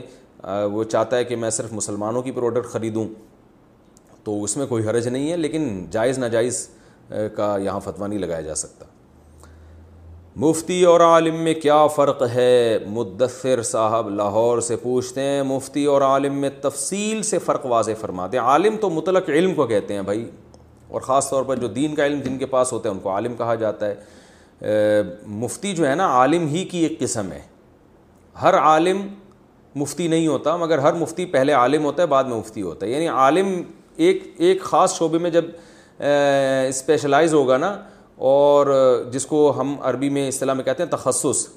وہ 0.71 0.83
چاہتا 0.83 1.17
ہے 1.17 1.23
کہ 1.23 1.35
میں 1.35 1.49
صرف 1.49 1.73
مسلمانوں 1.73 2.21
کی 2.21 2.31
پروڈکٹ 2.31 2.67
خریدوں، 2.67 3.07
تو 4.23 4.43
اس 4.43 4.57
میں 4.57 4.67
کوئی 4.67 4.87
حرج 4.87 5.07
نہیں 5.07 5.31
ہے۔ 5.31 5.37
لیکن 5.37 5.85
جائز 5.91 6.17
ناجائز 6.19 6.67
کا 7.09 7.57
یہاں 7.57 7.79
فتویٰ 7.79 8.07
نہیں 8.07 8.19
لگایا 8.19 8.41
جا 8.41 8.55
سکتا۔ 8.55 8.85
مفتی 10.39 10.83
اور 10.83 11.01
عالم 11.01 11.35
میں 11.35 11.53
کیا 11.53 11.85
فرق 11.87 12.23
ہے؟ 12.33 12.77
مدثر 12.87 13.61
صاحب 13.61 14.09
لاہور 14.09 14.59
سے 14.59 14.75
پوچھتے 14.75 15.21
ہیں، 15.21 15.43
مفتی 15.43 15.85
اور 15.85 16.01
عالم 16.01 16.35
میں 16.35 16.49
تفصیل 16.61 17.21
سے 17.23 17.39
فرق 17.39 17.65
واضح 17.65 17.91
فرماتے 18.01 18.37
ہیں۔ 18.37 18.43
عالم 18.43 18.75
تو 18.77 18.89
مطلق 18.89 19.29
علم 19.29 19.53
کو 19.53 19.67
کہتے 19.67 19.93
ہیں 19.93 20.01
بھائی، 20.01 20.29
اور 20.87 21.01
خاص 21.01 21.29
طور 21.29 21.43
پر 21.43 21.55
جو 21.55 21.67
دین 21.67 21.95
کا 21.95 22.05
علم 22.05 22.19
جن 22.19 22.37
کے 22.37 22.45
پاس 22.45 22.73
ہوتا 22.73 22.89
ہے 22.89 22.93
ان 22.93 22.99
کو 22.99 23.09
عالم 23.09 23.35
کہا 23.35 23.55
جاتا 23.55 23.89
ہے۔ 23.89 25.01
مفتی 25.27 25.73
جو 25.73 25.87
ہے 25.87 25.95
نا، 25.95 26.07
عالم 26.07 26.47
ہی 26.47 26.63
کی 26.65 26.77
ایک 26.77 26.99
قسم 26.99 27.31
ہے۔ 27.31 27.41
ہر 28.41 28.57
عالم 28.57 29.01
مفتی 29.75 30.07
نہیں 30.07 30.27
ہوتا، 30.27 30.55
مگر 30.57 30.77
ہر 30.77 30.93
مفتی 30.93 31.25
پہلے 31.25 31.53
عالم 31.53 31.85
ہوتا 31.85 32.01
ہے، 32.01 32.07
بعد 32.07 32.23
میں 32.23 32.37
مفتی 32.37 32.61
ہوتا 32.61 32.85
ہے۔ 32.85 32.91
یعنی 32.91 33.07
عالم 33.07 33.61
ایک 33.95 34.23
ایک 34.37 34.61
خاص 34.61 34.97
شعبے 34.97 35.17
میں 35.17 35.29
جب 35.29 35.45
اسپیشلائز 36.69 37.33
ہوگا 37.33 37.57
نا 37.57 37.77
اور 38.17 38.67
جس 39.11 39.25
کو 39.25 39.53
ہم 39.57 39.75
عربی 39.81 40.09
میں 40.09 40.27
اصطلاح 40.27 40.53
میں 40.53 40.63
کہتے 40.63 40.83
ہیں 40.83 40.89
تخصص، 40.89 41.47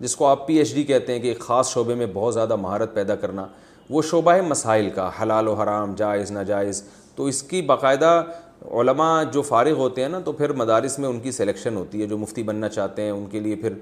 جس 0.00 0.16
کو 0.16 0.26
آپ 0.26 0.46
پی 0.46 0.56
ایچ 0.56 0.74
ڈی 0.74 0.84
کہتے 0.84 1.12
ہیں 1.12 1.20
کہ 1.20 1.28
ایک 1.28 1.40
خاص 1.40 1.74
شعبے 1.74 1.94
میں 1.94 2.06
بہت 2.12 2.34
زیادہ 2.34 2.56
مہارت 2.56 2.94
پیدا 2.94 3.14
کرنا، 3.14 3.46
وہ 3.90 4.02
شعبہ 4.02 4.32
ہے 4.32 4.40
مسائل 4.40 4.90
کا، 4.90 5.10
حلال 5.22 5.48
و 5.48 5.54
حرام، 5.54 5.94
جائز، 5.94 6.30
ناجائز، 6.30 6.82
تو 7.16 7.24
اس 7.24 7.42
کی 7.42 7.62
باقاعدہ 7.62 8.22
علماء 8.68 9.22
جو 9.24 9.42
فارغ 9.42 9.72
ہوتے 9.72 10.02
ہیں 10.02 10.08
نا، 10.08 10.18
تو 10.18 10.32
پھر 10.32 10.52
مدارس 10.52 10.98
میں 10.98 11.08
ان 11.08 11.20
کی 11.20 11.30
سلیکشن 11.30 11.76
ہوتی 11.76 12.02
ہے، 12.02 12.06
جو 12.06 12.18
مفتی 12.18 12.42
بننا 12.42 12.68
چاہتے 12.68 13.02
ہیں، 13.02 13.10
ان 13.10 13.26
کے 13.30 13.40
لیے 13.40 13.54
پھر 13.56 13.72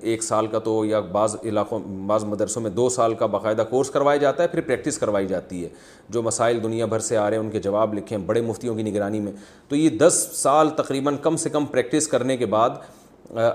ایک 0.00 0.22
سال 0.22 0.46
کا 0.46 0.58
تو، 0.58 0.84
یا 0.84 1.00
بعض 1.00 1.36
علاقوں، 1.44 1.78
بعض 2.06 2.24
مدرسوں 2.24 2.62
میں 2.62 2.70
دو 2.70 2.88
سال 2.88 3.14
کا 3.14 3.26
باقاعدہ 3.26 3.64
کورس 3.70 3.90
کروایا 3.90 4.16
جاتا 4.16 4.42
ہے، 4.42 4.48
پھر 4.48 4.60
پریکٹس 4.60 4.98
کروائی 4.98 5.26
جاتی 5.26 5.64
ہے۔ 5.64 5.68
جو 6.08 6.22
مسائل 6.22 6.62
دنیا 6.62 6.86
بھر 6.86 6.98
سے 6.98 7.16
آ 7.16 7.30
رہے 7.30 7.36
ہیں، 7.36 7.44
ان 7.44 7.50
کے 7.50 7.60
جواب 7.60 7.94
لکھیں 7.94 8.18
بڑے 8.18 8.40
مفتیوں 8.40 8.74
کی 8.74 8.82
نگرانی 8.82 9.20
میں۔ 9.20 9.32
تو 9.68 9.76
یہ 9.76 9.90
دس 9.90 10.28
سال 10.32 10.70
تقریباً 10.70 11.16
کم 11.22 11.36
سے 11.36 11.50
کم 11.50 11.66
پریکٹس 11.66 12.08
کرنے 12.08 12.36
کے 12.36 12.46
بعد 12.46 12.70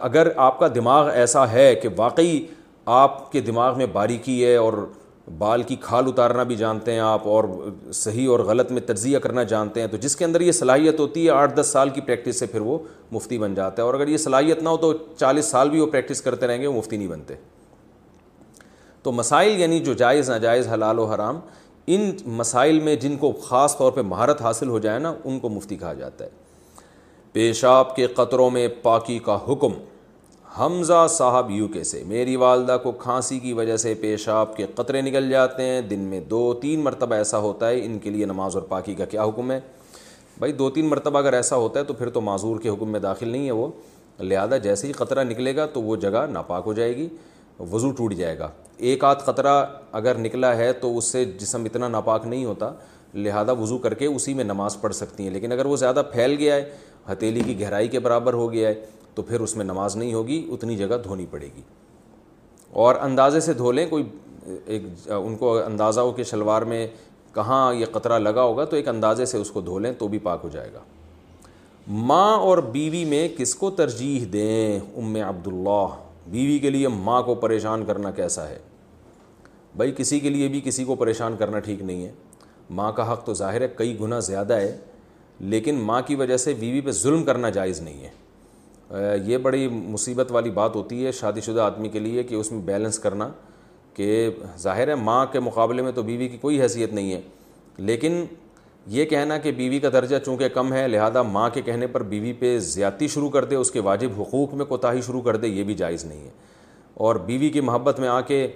اگر 0.01 0.27
آپ 0.35 0.59
کا 0.59 0.67
دماغ 0.75 1.09
ایسا 1.09 1.51
ہے 1.51 1.75
کہ 1.75 1.89
واقعی 1.97 2.45
آپ 2.85 3.31
کے 3.31 3.41
دماغ 3.41 3.77
میں 3.77 3.85
باریکی 3.85 4.45
ہے 4.45 4.55
اور 4.55 4.73
بال 5.37 5.63
کی 5.63 5.75
کھال 5.81 6.05
اتارنا 6.07 6.43
بھی 6.43 6.55
جانتے 6.55 6.91
ہیں 6.91 6.99
آپ 6.99 7.27
اور 7.27 7.43
صحیح 7.93 8.29
اور 8.29 8.39
غلط 8.39 8.71
میں 8.71 8.81
تجزیہ 8.81 9.19
کرنا 9.19 9.43
جانتے 9.43 9.79
ہیں 9.79 9.87
تو 9.87 9.97
جس 9.97 10.15
کے 10.15 10.25
اندر 10.25 10.41
یہ 10.41 10.51
صلاحیت 10.51 10.99
ہوتی 10.99 11.25
ہے 11.25 11.31
آٹھ 11.31 11.55
دس 11.55 11.67
سال 11.67 11.89
کی 11.89 12.01
پریکٹس 12.01 12.39
سے 12.39 12.45
پھر 12.45 12.61
وہ 12.61 12.77
مفتی 13.11 13.37
بن 13.37 13.55
جاتا 13.55 13.81
ہے 13.81 13.85
اور 13.85 13.93
اگر 13.93 14.07
یہ 14.07 14.17
صلاحیت 14.17 14.63
نہ 14.63 14.69
ہو 14.69 14.77
تو 14.77 14.93
چالیس 14.93 15.45
سال 15.45 15.69
بھی 15.69 15.79
وہ 15.79 15.87
پریکٹس 15.87 16.21
کرتے 16.21 16.47
رہیں 16.47 16.61
گے، 16.61 16.67
وہ 16.67 16.73
مفتی 16.73 16.97
نہیں 16.97 17.07
بنتے۔ 17.07 17.33
تو 19.03 19.11
مسائل 19.11 19.61
یعنی 19.61 19.79
جو 19.79 19.93
جائز، 19.93 20.29
ناجائز، 20.29 20.67
حلال 20.67 20.99
و 20.99 21.05
حرام، 21.05 21.39
ان 21.87 22.11
مسائل 22.25 22.79
میں 22.79 22.95
جن 22.95 23.17
کو 23.17 23.31
خاص 23.31 23.77
طور 23.77 23.91
پہ 23.91 24.01
مہارت 24.01 24.41
حاصل 24.41 24.67
ہو 24.67 24.79
جائے 24.79 24.99
نا، 24.99 25.13
ان 25.25 25.39
کو 25.39 25.49
مفتی 25.49 25.75
کہا 25.75 25.93
جاتا 25.93 26.25
ہے۔ 26.25 26.29
پیشاب 27.33 27.95
کے 27.95 28.07
قطروں 28.07 28.49
میں 28.49 28.67
پاکی 28.81 29.19
کا 29.19 29.39
حکم۔ 29.47 29.71
حمزہ 30.59 31.07
صاحب 31.09 31.51
یو 31.51 31.67
کے 31.67 31.83
سے، 31.83 32.03
میری 32.07 32.35
والدہ 32.35 32.77
کو 32.83 32.91
کھانسی 32.91 33.39
کی 33.39 33.53
وجہ 33.53 33.77
سے 33.77 33.93
پیشاب 33.93 34.57
کے 34.57 34.65
قطرے 34.75 35.01
نکل 35.01 35.29
جاتے 35.29 35.63
ہیں۔ 35.63 35.81
دن 35.81 35.99
میں 35.99 36.19
دو 36.19 36.53
تین 36.53 36.79
مرتبہ 36.79 37.15
ایسا 37.15 37.37
ہوتا 37.37 37.69
ہے، 37.69 37.85
ان 37.85 37.99
کے 37.99 38.09
لیے 38.09 38.25
نماز 38.25 38.55
اور 38.55 38.63
پاکی 38.63 38.95
کا 38.95 39.05
کیا 39.05 39.23
حکم 39.23 39.51
ہے؟ 39.51 39.59
بھائی، 40.37 40.53
دو 40.53 40.69
تین 40.69 40.85
مرتبہ 40.85 41.19
اگر 41.19 41.33
ایسا 41.33 41.55
ہوتا 41.55 41.79
ہے 41.79 41.85
تو 41.85 41.93
پھر 41.93 42.09
تو 42.09 42.21
معذور 42.21 42.59
کے 42.59 42.69
حکم 42.69 42.91
میں 42.91 42.99
داخل 42.99 43.29
نہیں 43.29 43.45
ہے 43.45 43.51
وہ۔ 43.51 43.67
لہٰذا 44.19 44.57
جیسے 44.57 44.87
ہی 44.87 44.91
قطرہ 44.91 45.23
نکلے 45.23 45.55
گا 45.55 45.65
تو 45.65 45.81
وہ 45.81 45.95
جگہ 45.95 46.25
ناپاک 46.29 46.63
ہو 46.65 46.73
جائے 46.73 46.95
گی، 46.95 47.07
وضو 47.71 47.91
ٹوٹ 47.91 48.13
جائے 48.13 48.39
گا۔ 48.39 48.49
ایک 48.77 49.03
آدھ 49.03 49.19
قطرہ 49.25 49.65
اگر 49.91 50.15
نکلا 50.15 50.57
ہے 50.57 50.73
تو 50.73 50.97
اس 50.97 51.05
سے 51.05 51.25
جسم 51.25 51.63
اتنا 51.63 51.87
ناپاک 51.87 52.27
نہیں 52.27 52.45
ہوتا، 52.45 52.71
لہٰذا 53.13 53.51
وضو 53.51 53.77
کر 53.77 53.93
کے 53.93 54.05
اسی 54.05 54.33
میں 54.33 54.43
نماز 54.43 54.81
پڑھ 54.81 54.95
سکتی 54.95 55.23
ہیں۔ 55.23 55.31
لیکن 55.31 55.51
اگر 55.51 55.65
وہ 55.65 55.77
زیادہ 55.77 56.01
پھیل 56.13 56.35
گیا 56.39 56.55
ہے 56.55 56.69
ہتیلی 57.11 57.39
کی 57.39 57.61
گہرائی 57.61 57.87
کے 57.87 57.99
برابر 57.99 58.33
ہو 58.33 58.51
گیا 58.51 58.69
ہے 58.69 58.85
تو 59.15 59.21
پھر 59.21 59.39
اس 59.39 59.55
میں 59.55 59.65
نماز 59.65 59.95
نہیں 59.95 60.13
ہوگی، 60.13 60.47
اتنی 60.51 60.75
جگہ 60.75 60.97
دھونی 61.03 61.25
پڑے 61.31 61.49
گی۔ 61.57 61.61
اور 62.71 62.95
اندازے 63.01 63.39
سے 63.39 63.53
دھو 63.53 63.71
لیں، 63.71 63.89
کوئی 63.89 64.03
ایک 64.65 64.83
ان 65.05 65.35
کو 65.35 65.59
اندازہ 65.59 65.99
ہو 65.99 66.11
کہ 66.11 66.23
شلوار 66.23 66.61
میں 66.61 66.87
کہاں 67.33 67.73
یہ 67.73 67.85
قطرہ 67.91 68.19
لگا 68.19 68.43
ہوگا، 68.43 68.65
تو 68.65 68.75
ایک 68.75 68.87
اندازے 68.87 69.25
سے 69.25 69.37
اس 69.37 69.51
کو 69.51 69.61
دھو 69.61 69.79
لیں 69.79 69.91
تو 69.91 70.07
بھی 70.07 70.19
پاک 70.19 70.39
ہو 70.43 70.49
جائے 70.49 70.73
گا۔ 70.73 70.79
ماں 71.87 72.37
اور 72.37 72.57
بیوی 72.57 73.05
میں 73.05 73.27
کس 73.37 73.55
کو 73.55 73.71
ترجیح 73.71 74.25
دیں؟ 74.33 74.79
ام 74.95 75.15
عبداللہ۔ 75.15 75.87
بیوی 76.27 76.59
کے 76.59 76.69
لیے 76.69 76.87
ماں 76.87 77.21
کو 77.21 77.35
پریشان 77.35 77.85
کرنا 77.85 78.11
کیسا 78.11 78.49
ہے؟ 78.49 78.59
بھائی، 79.75 79.93
کسی 79.97 80.19
کے 80.19 80.29
لیے 80.29 80.47
بھی 80.47 80.61
کسی 80.65 80.83
کو 80.83 80.95
پریشان 80.95 81.35
کرنا 81.39 81.59
ٹھیک 81.59 81.81
نہیں 81.81 82.05
ہے۔ 82.05 82.11
ماں 82.69 82.91
کا 82.91 83.13
حق 83.13 83.25
تو 83.25 83.33
ظاہر 83.33 83.61
ہے، 83.61 83.67
کئی 83.75 83.99
گنا 83.99 84.19
زیادہ 84.19 84.53
ہے، 84.53 84.77
لیکن 85.39 85.75
ماں 85.75 86.01
کی 86.01 86.15
وجہ 86.15 86.37
سے 86.37 86.53
بیوی 86.53 86.81
پہ 86.81 86.91
ظلم 86.91 87.23
کرنا 87.23 87.49
جائز 87.49 87.81
نہیں 87.81 88.03
ہے۔ 88.03 88.24
یہ 89.25 89.37
بڑی 89.37 89.67
مصیبت 89.67 90.31
والی 90.31 90.49
بات 90.49 90.75
ہوتی 90.75 91.05
ہے 91.05 91.11
شادی 91.11 91.41
شدہ 91.41 91.61
آدمی 91.61 91.89
کے 91.89 91.99
لیے 91.99 92.23
کہ 92.23 92.35
اس 92.35 92.51
میں 92.51 92.61
بیلنس 92.61 92.99
کرنا 92.99 93.29
کہ 93.93 94.29
ظاہر 94.57 94.87
ہے 94.87 94.95
ماں 94.95 95.25
کے 95.25 95.39
مقابلے 95.39 95.81
میں 95.81 95.91
تو 95.91 96.03
بیوی 96.03 96.27
کی 96.27 96.37
کوئی 96.37 96.61
حیثیت 96.61 96.93
نہیں 96.93 97.13
ہے، 97.13 97.21
لیکن 97.77 98.25
یہ 98.87 99.05
کہنا 99.05 99.37
کہ 99.37 99.51
بیوی 99.51 99.79
کا 99.79 99.89
درجہ 99.93 100.15
چونکہ 100.25 100.47
کم 100.47 100.73
ہے، 100.73 100.87
لہذا 100.87 101.21
ماں 101.21 101.49
کے 101.49 101.61
کہنے 101.61 101.87
پر 101.87 102.03
بیوی 102.03 102.33
پہ 102.33 102.57
زیادتی 102.59 103.07
شروع 103.07 103.29
کر 103.29 103.45
دے، 103.45 103.55
اس 103.55 103.71
کے 103.71 103.79
واجب 103.79 104.21
حقوق 104.21 104.53
میں 104.53 104.65
کوتاہی 104.65 105.01
شروع 105.01 105.21
کر 105.21 105.35
دے، 105.35 105.47
یہ 105.47 105.63
بھی 105.63 105.73
جائز 105.73 106.05
نہیں 106.05 106.23
ہے۔ 106.23 106.31
اور 106.93 107.15
بیوی 107.15 107.49
کی 107.49 107.61
محبت 107.61 107.99
میں 107.99 108.07
آ 108.07 108.21
کے 108.21 108.47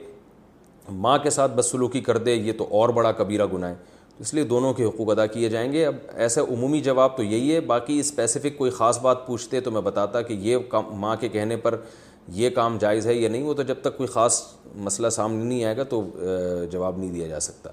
ماں 0.92 1.18
کے 1.18 1.30
ساتھ 1.30 1.52
بدسلوکی 1.52 2.02
کر 2.02 2.18
دے، 2.18 2.34
یہ 2.34 2.54
تو 2.58 2.68
اور 2.72 2.90
بڑا 2.90 3.12
کبیرہ 3.12 3.46
گناہ 3.54 3.70
ہے۔ 3.70 3.76
اس 4.20 4.34
لیے 4.34 4.44
دونوں 4.44 4.74
کے 4.74 4.84
حقوق 4.86 5.10
ادا 5.10 5.26
کیے 5.26 5.50
جائیں 5.50 5.72
گے۔ 5.74 5.86
اب 5.86 5.96
ایسا 6.16 6.42
عمومی 6.42 6.80
جواب 6.80 7.18
تو 7.18 7.24
یہی 7.24 7.54
ہے، 7.56 7.60
باقی 7.60 8.00
اسپیسیفک 8.00 8.58
کوئی 8.58 8.72
خاص 8.72 9.00
بات 9.00 9.28
پوچھتے 9.28 9.60
تو 9.60 9.72
میں 9.72 9.82
بتاتا 9.82 10.22
کہ 10.22 10.34
یہ 10.34 10.58
کام 10.70 10.84
ماں 10.92 11.16
کے 11.16 11.30
کہنے 11.30 11.58
پر 11.58 11.76
یہ 12.28 12.50
کام 12.50 12.78
جائز 12.78 13.08
ہے 13.08 13.14
یا 13.14 13.30
نہیں، 13.30 13.44
وہ 13.44 13.54
تو 13.54 13.64
جب 13.64 13.76
تک 13.82 13.98
کوئی 13.98 14.08
خاص 14.08 14.42
مسئلہ 14.76 15.10
سامنے 15.10 15.44
نہیں 15.44 15.64
آئے 15.64 15.78
گا 15.78 15.84
تو 15.84 16.02
جواب 16.72 16.98
نہیں 16.98 17.12
دیا 17.12 17.28
جا 17.28 17.40
سکتا۔ 17.40 17.70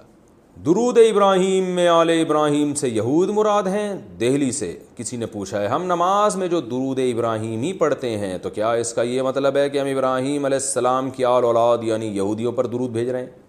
درود 0.57 0.99
ابراہیم 0.99 1.65
میں 1.65 1.89
آل 1.89 2.11
ابراہیم 2.11 2.75
سے 2.75 2.89
یہود 2.89 3.29
مراد 3.29 3.63
ہیں، 3.63 3.95
دہلی 4.21 4.53
سے 4.53 4.79
کسی 4.97 5.17
نے 5.17 5.27
پوچھا 5.27 5.61
ہے، 5.61 5.67
ہم 5.67 5.85
نماز 5.85 6.37
میں 6.37 6.49
جو 6.49 6.61
درود 6.61 6.99
ابراہیم 6.99 7.63
ہی 7.63 7.73
پڑھتے 7.73 8.17
ہیں 8.19 8.39
تو 8.39 8.51
کیا 8.51 8.73
اس 8.73 8.93
کا 8.93 9.03
یہ 9.03 9.23
مطلب 9.23 9.57
ہے 9.57 9.69
کہ 9.71 9.79
ہم 9.79 9.87
ابراہیم 9.87 10.45
علیہ 10.45 10.59
السلام 10.59 11.11
کی 11.11 11.25
آل 11.25 11.45
اولاد 11.45 11.79
یعنی 11.83 12.07
یہودیوں 12.07 12.53
پر 12.53 12.67
درود 12.67 12.91
بھیج 12.91 13.09
رہے 13.09 13.21
ہیں؟ 13.21 13.46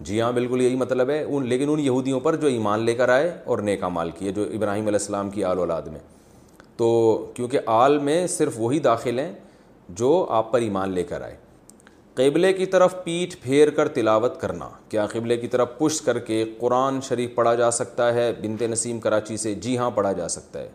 جی 0.00 0.20
ہاں 0.20 0.32
بالکل 0.32 0.60
یہی 0.60 0.76
مطلب 0.76 1.10
ہے۔ 1.10 1.22
ان 1.22 1.46
لیکن 1.46 1.68
ان 1.68 1.80
یہودیوں 1.80 2.20
پر 2.20 2.36
جو 2.36 2.46
ایمان 2.46 2.80
لے 2.80 2.94
کر 2.94 3.08
آئے 3.08 3.36
اور 3.44 3.58
نیکا 3.58 3.88
مال 3.88 4.10
کیے، 4.10 4.32
جو 4.32 4.42
ابراہیم 4.42 4.86
علیہ 4.86 4.98
السلام 4.98 5.30
کی 5.30 5.44
آل 5.44 5.58
اولاد 5.58 5.82
میں۔ 5.82 6.00
تو 6.76 7.18
کیونکہ 7.34 7.58
آل 7.66 7.98
میں 7.98 8.26
صرف 8.26 8.52
وہی 8.56 8.78
داخل 8.78 9.18
ہیں 9.18 9.32
جو 9.88 10.26
آپ 10.28 10.52
پر 10.52 10.60
ایمان 10.60 10.90
لے 10.90 11.04
کر 11.04 11.20
آئے۔ 11.20 11.36
قبلے 12.14 12.52
کی 12.52 12.66
طرف 12.66 12.94
پیٹھ 13.04 13.36
پھیر 13.42 13.70
کر 13.70 13.88
تلاوت 13.88 14.40
کرنا، 14.40 14.68
کیا 14.88 15.06
قبلے 15.06 15.36
کی 15.36 15.46
طرف 15.46 15.78
پشت 15.78 16.06
کر 16.06 16.18
کے 16.18 16.44
قرآن 16.58 17.00
شریف 17.00 17.34
پڑھا 17.34 17.54
جا 17.54 17.70
سکتا 17.70 18.14
ہے؟ 18.14 18.32
بنت 18.42 18.62
نسیم 18.62 19.00
کراچی 19.00 19.36
سے 19.36 19.54
جی 19.54 19.78
ہاں 19.78 19.90
پڑھا 19.90 20.12
جا 20.12 20.28
سکتا 20.28 20.60
ہے۔ 20.60 20.68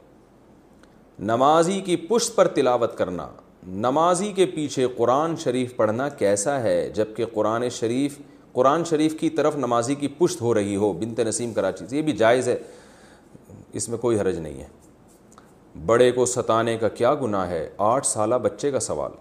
نمازی 1.20 1.82
کی 1.82 1.96
پشت 1.96 2.36
پر 2.36 2.48
تلاوت 2.48 2.98
کرنا، 2.98 3.28
نمازی 3.68 4.32
کے 4.32 4.46
پیچھے 4.46 4.88
قرآن 4.98 5.36
شریف 5.36 5.76
پڑھنا 5.76 6.10
کیسا 6.10 6.64
ہے؟ 6.64 6.90
جبکہ 6.90 7.26
قرآن 7.34 7.70
شریف 7.70 8.20
قرآن 8.54 8.84
شریف 8.84 9.20
کی 9.20 9.30
طرف 9.30 9.56
نمازی 9.56 9.96
کی 9.96 10.08
پشت 10.08 10.42
ہو 10.42 10.54
رہی 10.54 10.76
ہو، 10.76 10.94
بنت 10.94 11.20
نسیم 11.20 11.54
کراچی 11.54 11.88
سے، 11.88 11.98
یہ 11.98 12.02
بھی 12.02 12.12
جائز 12.12 12.50
ہے۔ 12.50 12.58
اس 13.74 13.90
میں 13.90 13.98
کوئی 13.98 14.20
حرج 14.20 14.38
نہیں 14.38 14.62
ہے۔ 14.62 14.68
بڑے 15.86 16.12
کو 16.12 16.26
ستانے 16.26 16.78
کا 16.78 16.90
کیا 16.90 17.16
گناہ 17.16 17.50
ہے؟ 17.50 17.70
آٹھ 17.78 18.06
سالہ 18.08 18.36
بچے 18.36 18.72
کا 18.72 18.80
سوال۔ 18.80 19.12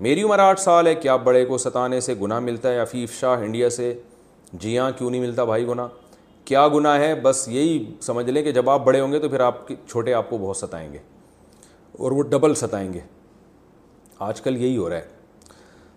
میری 0.00 0.22
عمر 0.22 0.38
آٹھ 0.38 0.60
سال 0.60 0.86
ہے، 0.86 0.94
کیا 0.94 1.16
بڑے 1.16 1.44
کو 1.44 1.58
ستانے 1.58 2.00
سے 2.00 2.14
گناہ 2.22 2.40
ملتا 2.40 2.72
ہے؟ 2.72 2.78
عفیف 2.78 3.20
شاہ 3.20 3.40
انڈیا 3.40 3.70
سے۔ 3.70 4.00
جی 4.52 4.78
ہاں 4.78 4.90
کیوں 4.98 5.10
نہیں 5.10 5.20
ملتا 5.20 5.44
بھائی 5.44 5.66
گناہ؟ 5.66 5.88
کیا 6.44 6.68
گناہ 6.68 6.98
ہے؟ 6.98 7.14
بس 7.14 7.48
یہی 7.48 7.94
سمجھ 8.00 8.30
لیں 8.30 8.42
کہ 8.42 8.52
جب 8.52 8.70
آپ 8.70 8.84
بڑے 8.84 9.00
ہوں 9.00 9.12
گے 9.12 9.18
تو 9.18 9.28
پھر 9.28 9.40
آپ 9.40 9.68
کے 9.68 9.74
چھوٹے 9.88 10.14
آپ 10.14 10.30
کو 10.30 10.38
بہت 10.38 10.56
ستائیں 10.56 10.92
گے۔ 10.92 10.98
اور 11.92 12.10
وہ 12.10 12.22
ڈبل 12.22 12.54
ستائیں 12.54 12.92
گے۔ 12.92 13.00
آج 14.18 14.40
کل 14.40 14.56
یہی 14.56 14.76
ہو 14.76 14.88
رہا 14.88 14.96
ہے۔ 14.96 15.08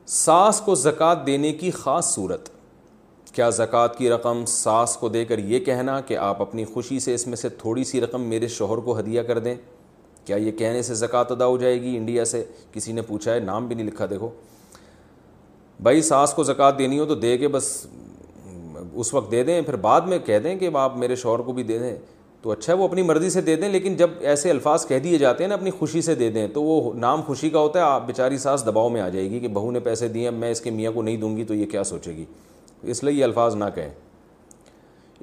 ساس 0.06 0.62
کو 0.62 0.76
زکوٰۃ 0.76 1.26
دینے 1.26 1.54
کی 1.54 1.72
خاص 1.72 2.16
صورت۔ 2.16 2.50
کیا 3.34 3.50
زکوٰۃ 3.50 3.88
کی 3.98 4.10
رقم 4.10 4.46
ساس 4.46 4.98
کو 4.98 5.10
دے 5.10 5.26
کر 5.26 5.38
یہ 5.38 5.60
کہنا 5.60 6.02
کہ 6.02 6.18
آپ 6.18 6.42
اپنی 6.42 6.66
خوشی 6.66 7.00
سے 7.00 7.14
اس 7.14 7.28
میں 7.28 7.36
سے 7.36 7.50
تھوڑی 7.50 7.84
سی 7.84 8.02
رقم 8.02 8.22
میرے 8.22 8.48
شوہر 8.48 8.78
کو 8.78 9.00
ہدیہ 9.00 9.22
کر 9.22 9.40
دیں؟ 9.40 9.56
کیا 10.26 10.36
یہ 10.36 10.52
کہنے 10.52 10.82
سے 10.82 10.94
زکوٰۃ 10.94 11.24
ادا 11.30 11.46
ہو 11.46 11.58
جائے 11.58 11.82
گی 11.82 11.98
انڈیا 11.98 12.26
سے؟ 12.26 12.44
کسی 12.72 12.92
نے 12.92 13.02
پوچھا 13.02 13.34
ہے، 13.34 13.40
نام 13.40 13.68
بھی 13.68 13.76
نہیں 13.76 13.86
لکھا، 13.86 14.06
دیکھو۔ 14.10 14.30
بھائی، 15.80 16.02
ساس 16.02 16.34
کو 16.34 16.44
زکوٰۃ 16.44 16.72
دینی 16.78 17.00
ہو 17.00 17.06
تو 17.06 17.16
دے 17.16 17.38
کے 17.38 17.48
بس 17.48 17.86
اس 18.94 19.14
وقت 19.14 19.32
دے 19.32 19.44
دیں، 19.44 19.62
پھر 19.62 19.76
بعد 19.76 20.02
میں 20.02 20.20
کہہ 20.20 20.40
دیں 20.40 20.56
کہ 20.56 20.70
آپ 20.74 20.98
میرے 20.98 21.16
شوہر 21.16 21.40
کو 21.40 21.52
بھی 21.52 21.64
دے 21.64 21.80
دیں۔ 21.80 21.96
تو 22.42 22.52
اچھا 22.52 22.74
ہے، 22.74 22.78
وہ 22.78 22.88
اپنی 22.88 23.02
مرضی 23.02 23.30
سے 23.30 23.42
دے 23.42 23.56
دیں، 23.56 23.70
لیکن 23.70 23.96
جب 23.96 24.10
ایسے 24.20 24.50
الفاظ 24.50 24.88
کہہ 24.88 25.00
دیے 25.00 25.18
جاتے 25.18 25.44
ہیں 25.44 25.50
نا، 25.50 25.56
اپنی 25.56 25.72
خوشی 25.72 26.02
سے 26.02 26.16
دے 26.16 26.30
دیں، 26.30 26.48
تو 26.48 26.64
وہ 26.64 26.94
نام 26.94 27.22
خوشی 27.22 27.50
کا 27.50 27.60
ہوتا 27.60 27.80
ہے، 27.80 27.84
آپ 27.84 28.08
بیچاری 28.08 28.38
ساس 28.38 28.66
دباؤ 28.66 28.90
میں 28.90 29.02
آ 29.02 29.10
جائے 29.10 29.30
گی 29.30 29.40
کہ 29.40 29.48
بہو 29.48 29.72
نے 29.72 29.80
پیسے 29.80 30.08
دیے 30.08 30.30
میں 30.30 30.52
اس 30.52 30.62
کے 30.62 30.72
میاں 30.72 30.92
کو 30.92 31.02
نہیں 31.02 31.18
دوں 31.18 31.38
گی 31.38 31.44
تو 31.44 31.54
یہ 31.54 31.66
کیا 31.66 31.84
سوچے 31.84 32.12
گی؟ 32.12 32.26
اس 32.84 33.04
لیے 33.04 33.14
یہ 33.14 33.24
الفاظ 33.24 33.56
نہ 33.56 33.66
کہیں۔ 33.76 33.90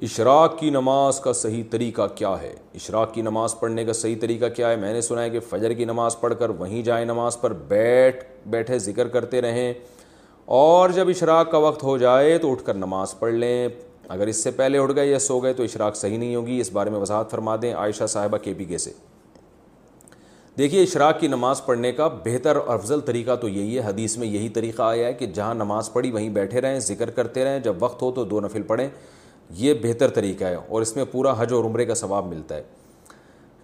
اشراق 0.01 0.59
کی 0.59 0.69
نماز 0.69 1.19
کا 1.19 1.33
صحیح 1.33 1.63
طریقہ 1.69 2.01
کیا 2.15 2.41
ہے؟ 2.41 2.53
اشراق 2.73 3.13
کی 3.13 3.21
نماز 3.21 3.59
پڑھنے 3.59 3.85
کا 3.85 3.93
صحیح 3.93 4.15
طریقہ 4.21 4.45
کیا 4.55 4.69
ہے؟ 4.69 4.75
میں 4.75 4.93
نے 4.93 5.01
سنا 5.01 5.23
ہے 5.23 5.29
کہ 5.29 5.39
فجر 5.39 5.73
کی 5.73 5.85
نماز 5.85 6.19
پڑھ 6.19 6.33
کر 6.39 6.49
وہیں 6.49 6.81
جائیں 6.81 7.05
نماز 7.05 7.41
پر، 7.41 7.53
بیٹھ، 7.53 8.25
بیٹھے 8.45 8.79
ذکر 8.79 9.07
کرتے 9.07 9.41
رہیں۔ 9.41 9.73
اور 10.45 10.89
جب 10.89 11.09
اشراق 11.09 11.51
کا 11.51 11.57
وقت 11.57 11.83
ہو 11.83 11.97
جائے 11.97 12.37
تو 12.37 12.51
اٹھ 12.51 12.63
کر 12.65 12.73
نماز 12.73 13.19
پڑھ 13.19 13.33
لیں۔ 13.33 13.69
اگر 14.09 14.27
اس 14.27 14.43
سے 14.43 14.51
پہلے 14.51 14.77
اٹھ 14.77 14.95
گئے 14.95 15.07
یا 15.07 15.19
سو 15.19 15.39
گئے 15.39 15.53
تو 15.53 15.63
اشراق 15.63 15.95
صحیح 15.95 16.17
نہیں 16.17 16.35
ہوگی۔ 16.35 16.59
اس 16.59 16.71
بارے 16.71 16.89
میں 16.89 16.99
وضاحت 16.99 17.31
فرما 17.31 17.55
دیں۔ 17.61 17.73
عائشہ 17.73 18.05
صاحبہ 18.05 18.37
کے 18.37 18.53
پی 18.53 18.65
کے 18.65 18.77
سے۔ 18.77 18.91
دیکھیے، 20.57 20.83
اشراق 20.83 21.19
کی 21.19 21.27
نماز 21.27 21.65
پڑھنے 21.65 21.91
کا 21.91 22.07
بہتر 22.07 22.55
اور 22.55 22.73
افضل 22.73 22.99
طریقہ 22.99 23.35
تو 23.35 23.49
یہی 23.49 23.79
ہے۔ 23.79 23.83
حدیث 23.83 24.17
میں 24.17 24.27
یہی 24.27 24.49
طریقہ 24.49 24.81
آیا 24.81 25.07
ہے 25.07 25.13
کہ 25.13 25.25
جہاں 25.25 25.55
نماز 25.55 25.93
پڑھی، 25.93 26.11
وہیں 26.11 26.29
بیٹھے 26.29 26.61
رہیں، 26.61 26.79
ذکر 26.79 27.09
کرتے 27.09 27.43
رہیں۔ 27.43 27.59
جب 27.59 27.73
وقت 27.79 28.01
ہو 28.01 28.11
تو 28.11 28.23
دو 28.23 28.39
نفل 28.39 28.61
پڑھیں۔ 28.61 28.89
یہ 29.49 29.73
بہتر 29.83 30.07
طریقہ 30.07 30.43
ہے 30.43 30.55
اور 30.55 30.81
اس 30.81 30.95
میں 30.95 31.05
پورا 31.11 31.33
حج 31.37 31.53
اور 31.53 31.63
عمرے 31.63 31.85
کا 31.85 31.95
ثواب 31.95 32.25
ملتا 32.25 32.55
ہے۔ 32.55 32.63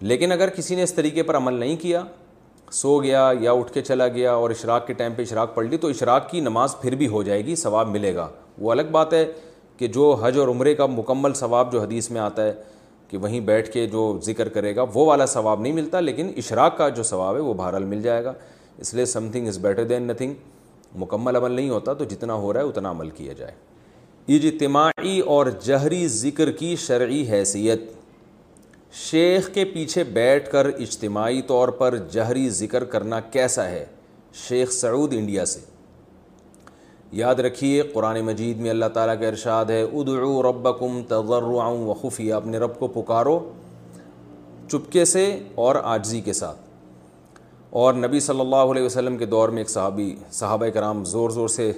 لیکن 0.00 0.32
اگر 0.32 0.48
کسی 0.48 0.74
نے 0.74 0.82
اس 0.82 0.94
طریقے 0.94 1.22
پر 1.22 1.36
عمل 1.36 1.54
نہیں 1.54 1.76
کیا، 1.76 2.02
سو 2.70 3.02
گیا 3.02 3.32
یا 3.40 3.52
اٹھ 3.52 3.72
کے 3.72 3.82
چلا 3.82 4.08
گیا 4.08 4.32
اور 4.32 4.50
اشراق 4.50 4.86
کے 4.86 4.92
ٹائم 4.92 5.12
پہ 5.16 5.22
اشراق 5.22 5.54
پڑھ 5.54 5.66
لی، 5.66 5.76
تو 5.76 5.88
اشراق 5.88 6.30
کی 6.30 6.40
نماز 6.40 6.76
پھر 6.80 6.94
بھی 6.94 7.08
ہو 7.08 7.22
جائے 7.22 7.44
گی، 7.44 7.56
ثواب 7.56 7.88
ملے 7.88 8.14
گا۔ 8.14 8.28
وہ 8.58 8.70
الگ 8.70 8.82
بات 8.90 9.12
ہے 9.12 9.32
کہ 9.76 9.86
جو 9.86 10.16
حج 10.22 10.38
اور 10.38 10.48
عمرے 10.48 10.74
کا 10.74 10.86
مکمل 10.86 11.34
ثواب 11.34 11.72
جو 11.72 11.80
حدیث 11.80 12.10
میں 12.10 12.20
آتا 12.20 12.44
ہے 12.44 12.52
کہ 13.08 13.18
وہیں 13.18 13.40
بیٹھ 13.40 13.72
کے 13.72 13.86
جو 13.86 14.18
ذکر 14.22 14.48
کرے 14.48 14.76
گا، 14.76 14.84
وہ 14.94 15.06
والا 15.06 15.26
ثواب 15.26 15.60
نہیں 15.60 15.72
ملتا، 15.72 16.00
لیکن 16.00 16.32
اشراق 16.36 16.78
کا 16.78 16.88
جو 16.88 17.02
ثواب 17.02 17.36
ہے، 17.36 17.40
وہ 17.40 17.54
بہرحال 17.54 17.84
مل 17.84 18.02
جائے 18.02 18.24
گا۔ 18.24 18.32
اس 18.78 18.94
لیے 18.94 19.04
something 19.32 19.48
is 19.48 19.58
better 19.58 19.84
than 19.84 20.02
nothing 20.02 20.34
مکمل 20.96 21.36
عمل 21.36 21.52
نہیں 21.52 21.70
ہوتا، 21.70 21.92
تو 21.94 22.04
جتنا 22.04 22.34
ہو 22.34 22.52
رہا 22.52 22.60
ہے، 22.60 22.66
اتنا 22.66 22.90
عمل 22.90 23.10
کیا 23.10 23.32
جائے۔ 23.32 23.52
جی 24.26 24.48
اجتماعی 24.48 25.20
اور 25.20 25.46
جہری 25.60 26.08
ذکر 26.08 26.50
کی 26.50 26.76
شرعی 26.76 27.30
حیثیت۔ 27.30 27.80
شیخ 28.92 29.54
کے 29.54 29.64
پیچھے 29.64 30.04
بیٹھ 30.04 30.50
کر 30.50 30.66
اجتماعی 30.66 31.42
طور 31.42 31.68
پر 31.68 31.96
جہری 32.10 32.50
ذکر 32.50 32.84
کرنا 32.84 33.20
کیسا 33.20 33.70
ہے؟ 33.70 33.86
شیخ 34.48 34.72
سعود 34.72 35.12
انڈیا 35.12 35.44
سے۔ 35.44 35.60
یاد 37.12 37.34
رکھیے، 37.34 37.82
قرآن 37.82 38.20
مجید 38.20 38.58
میں 38.58 38.70
اللہ 38.70 38.84
تعالیٰ 38.94 39.20
کا 39.20 39.28
ارشاد 39.28 39.64
ہے، 39.64 39.82
ادعو 39.82 40.42
ربکم 40.42 41.00
تضرعا 41.08 41.68
و 41.68 41.94
خفیہ 42.02 42.34
اپنے 42.34 42.58
رب 42.58 42.78
کو 42.78 42.86
پکارو 42.86 43.52
چپکے 44.68 45.04
سے 45.04 45.38
اور 45.54 45.74
آجزی 45.82 46.20
کے 46.20 46.32
ساتھ۔ 46.32 46.58
اور 47.70 47.94
نبی 47.94 48.20
صلی 48.20 48.40
اللہ 48.40 48.56
علیہ 48.56 48.82
وسلم 48.82 49.16
کے 49.16 49.26
دور 49.26 49.48
میں 49.48 49.58
ایک 49.58 49.70
صحابی، 49.70 50.16
صحابہ 50.32 50.66
کرام 50.66 51.04
زور 51.04 51.30
زور 51.30 51.48
سے 51.48 51.72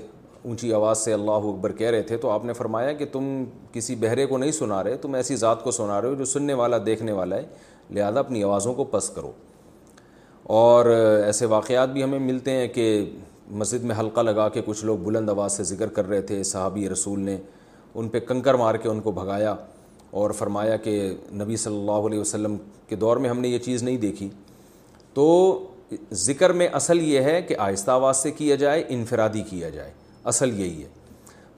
اونچی 0.44 0.72
آواز 0.72 0.98
سے 0.98 1.12
اللہ 1.12 1.30
اکبر 1.30 1.72
کہہ 1.72 1.90
رہے 1.90 2.02
تھے، 2.02 2.16
تو 2.16 2.30
آپ 2.30 2.44
نے 2.44 2.52
فرمایا 2.52 2.92
کہ 2.92 3.04
تم 3.12 3.44
کسی 3.72 3.94
بہرے 3.94 4.26
کو 4.26 4.38
نہیں 4.38 4.52
سنا 4.52 4.84
رہے، 4.84 4.96
تم 4.96 5.14
ایسی 5.14 5.36
ذات 5.36 5.64
کو 5.64 5.70
سنا 5.70 6.00
رہے 6.00 6.08
ہو 6.08 6.14
جو 6.14 6.24
سننے 6.24 6.54
والا، 6.54 6.76
دیکھنے 6.86 7.12
والا 7.12 7.36
ہے۔ 7.36 7.42
لہذا 7.90 8.20
اپنی 8.20 8.42
آوازوں 8.42 8.74
کو 8.74 8.84
پس 8.84 9.10
کرو۔ 9.10 9.32
اور 10.42 10.86
ایسے 11.24 11.46
واقعات 11.46 11.88
بھی 11.88 12.04
ہمیں 12.04 12.18
ملتے 12.18 12.50
ہیں 12.50 12.68
کہ 12.68 13.10
مسجد 13.50 13.84
میں 13.84 13.94
حلقہ 14.00 14.20
لگا 14.20 14.48
کے 14.48 14.62
کچھ 14.66 14.84
لوگ 14.84 14.98
بلند 14.98 15.30
آواز 15.30 15.52
سے 15.52 15.62
ذکر 15.62 15.86
کر 15.86 16.08
رہے 16.08 16.20
تھے، 16.20 16.42
صحابی 16.42 16.88
رسول 16.88 17.20
نے 17.20 17.36
ان 17.94 18.08
پہ 18.08 18.20
کنکر 18.20 18.54
مار 18.54 18.74
کے 18.74 18.88
ان 18.88 19.00
کو 19.00 19.12
بھگایا 19.12 19.54
اور 20.10 20.30
فرمایا 20.30 20.76
کہ 20.76 21.16
نبی 21.32 21.56
صلی 21.56 21.76
اللہ 21.76 22.06
علیہ 22.06 22.20
وسلم 22.20 22.56
کے 22.88 22.96
دور 22.96 23.16
میں 23.16 23.30
ہم 23.30 23.40
نے 23.40 23.48
یہ 23.48 23.58
چیز 23.58 23.82
نہیں 23.82 23.96
دیکھی۔ 23.96 24.28
تو 25.14 25.58
ذکر 26.12 26.52
میں 26.52 26.68
اصل 26.72 27.00
یہ 27.00 27.20
ہے 27.20 27.42
کہ 27.42 27.54
آہستہ 27.58 27.90
آواز 27.90 28.16
سے 28.16 28.30
کیا 28.30 28.54
جائے، 28.54 28.84
انفرادی 28.88 29.42
کیا 29.50 29.68
جائے، 29.68 29.90
اصل 30.24 30.60
یہی 30.60 30.82
ہے۔ 30.82 30.88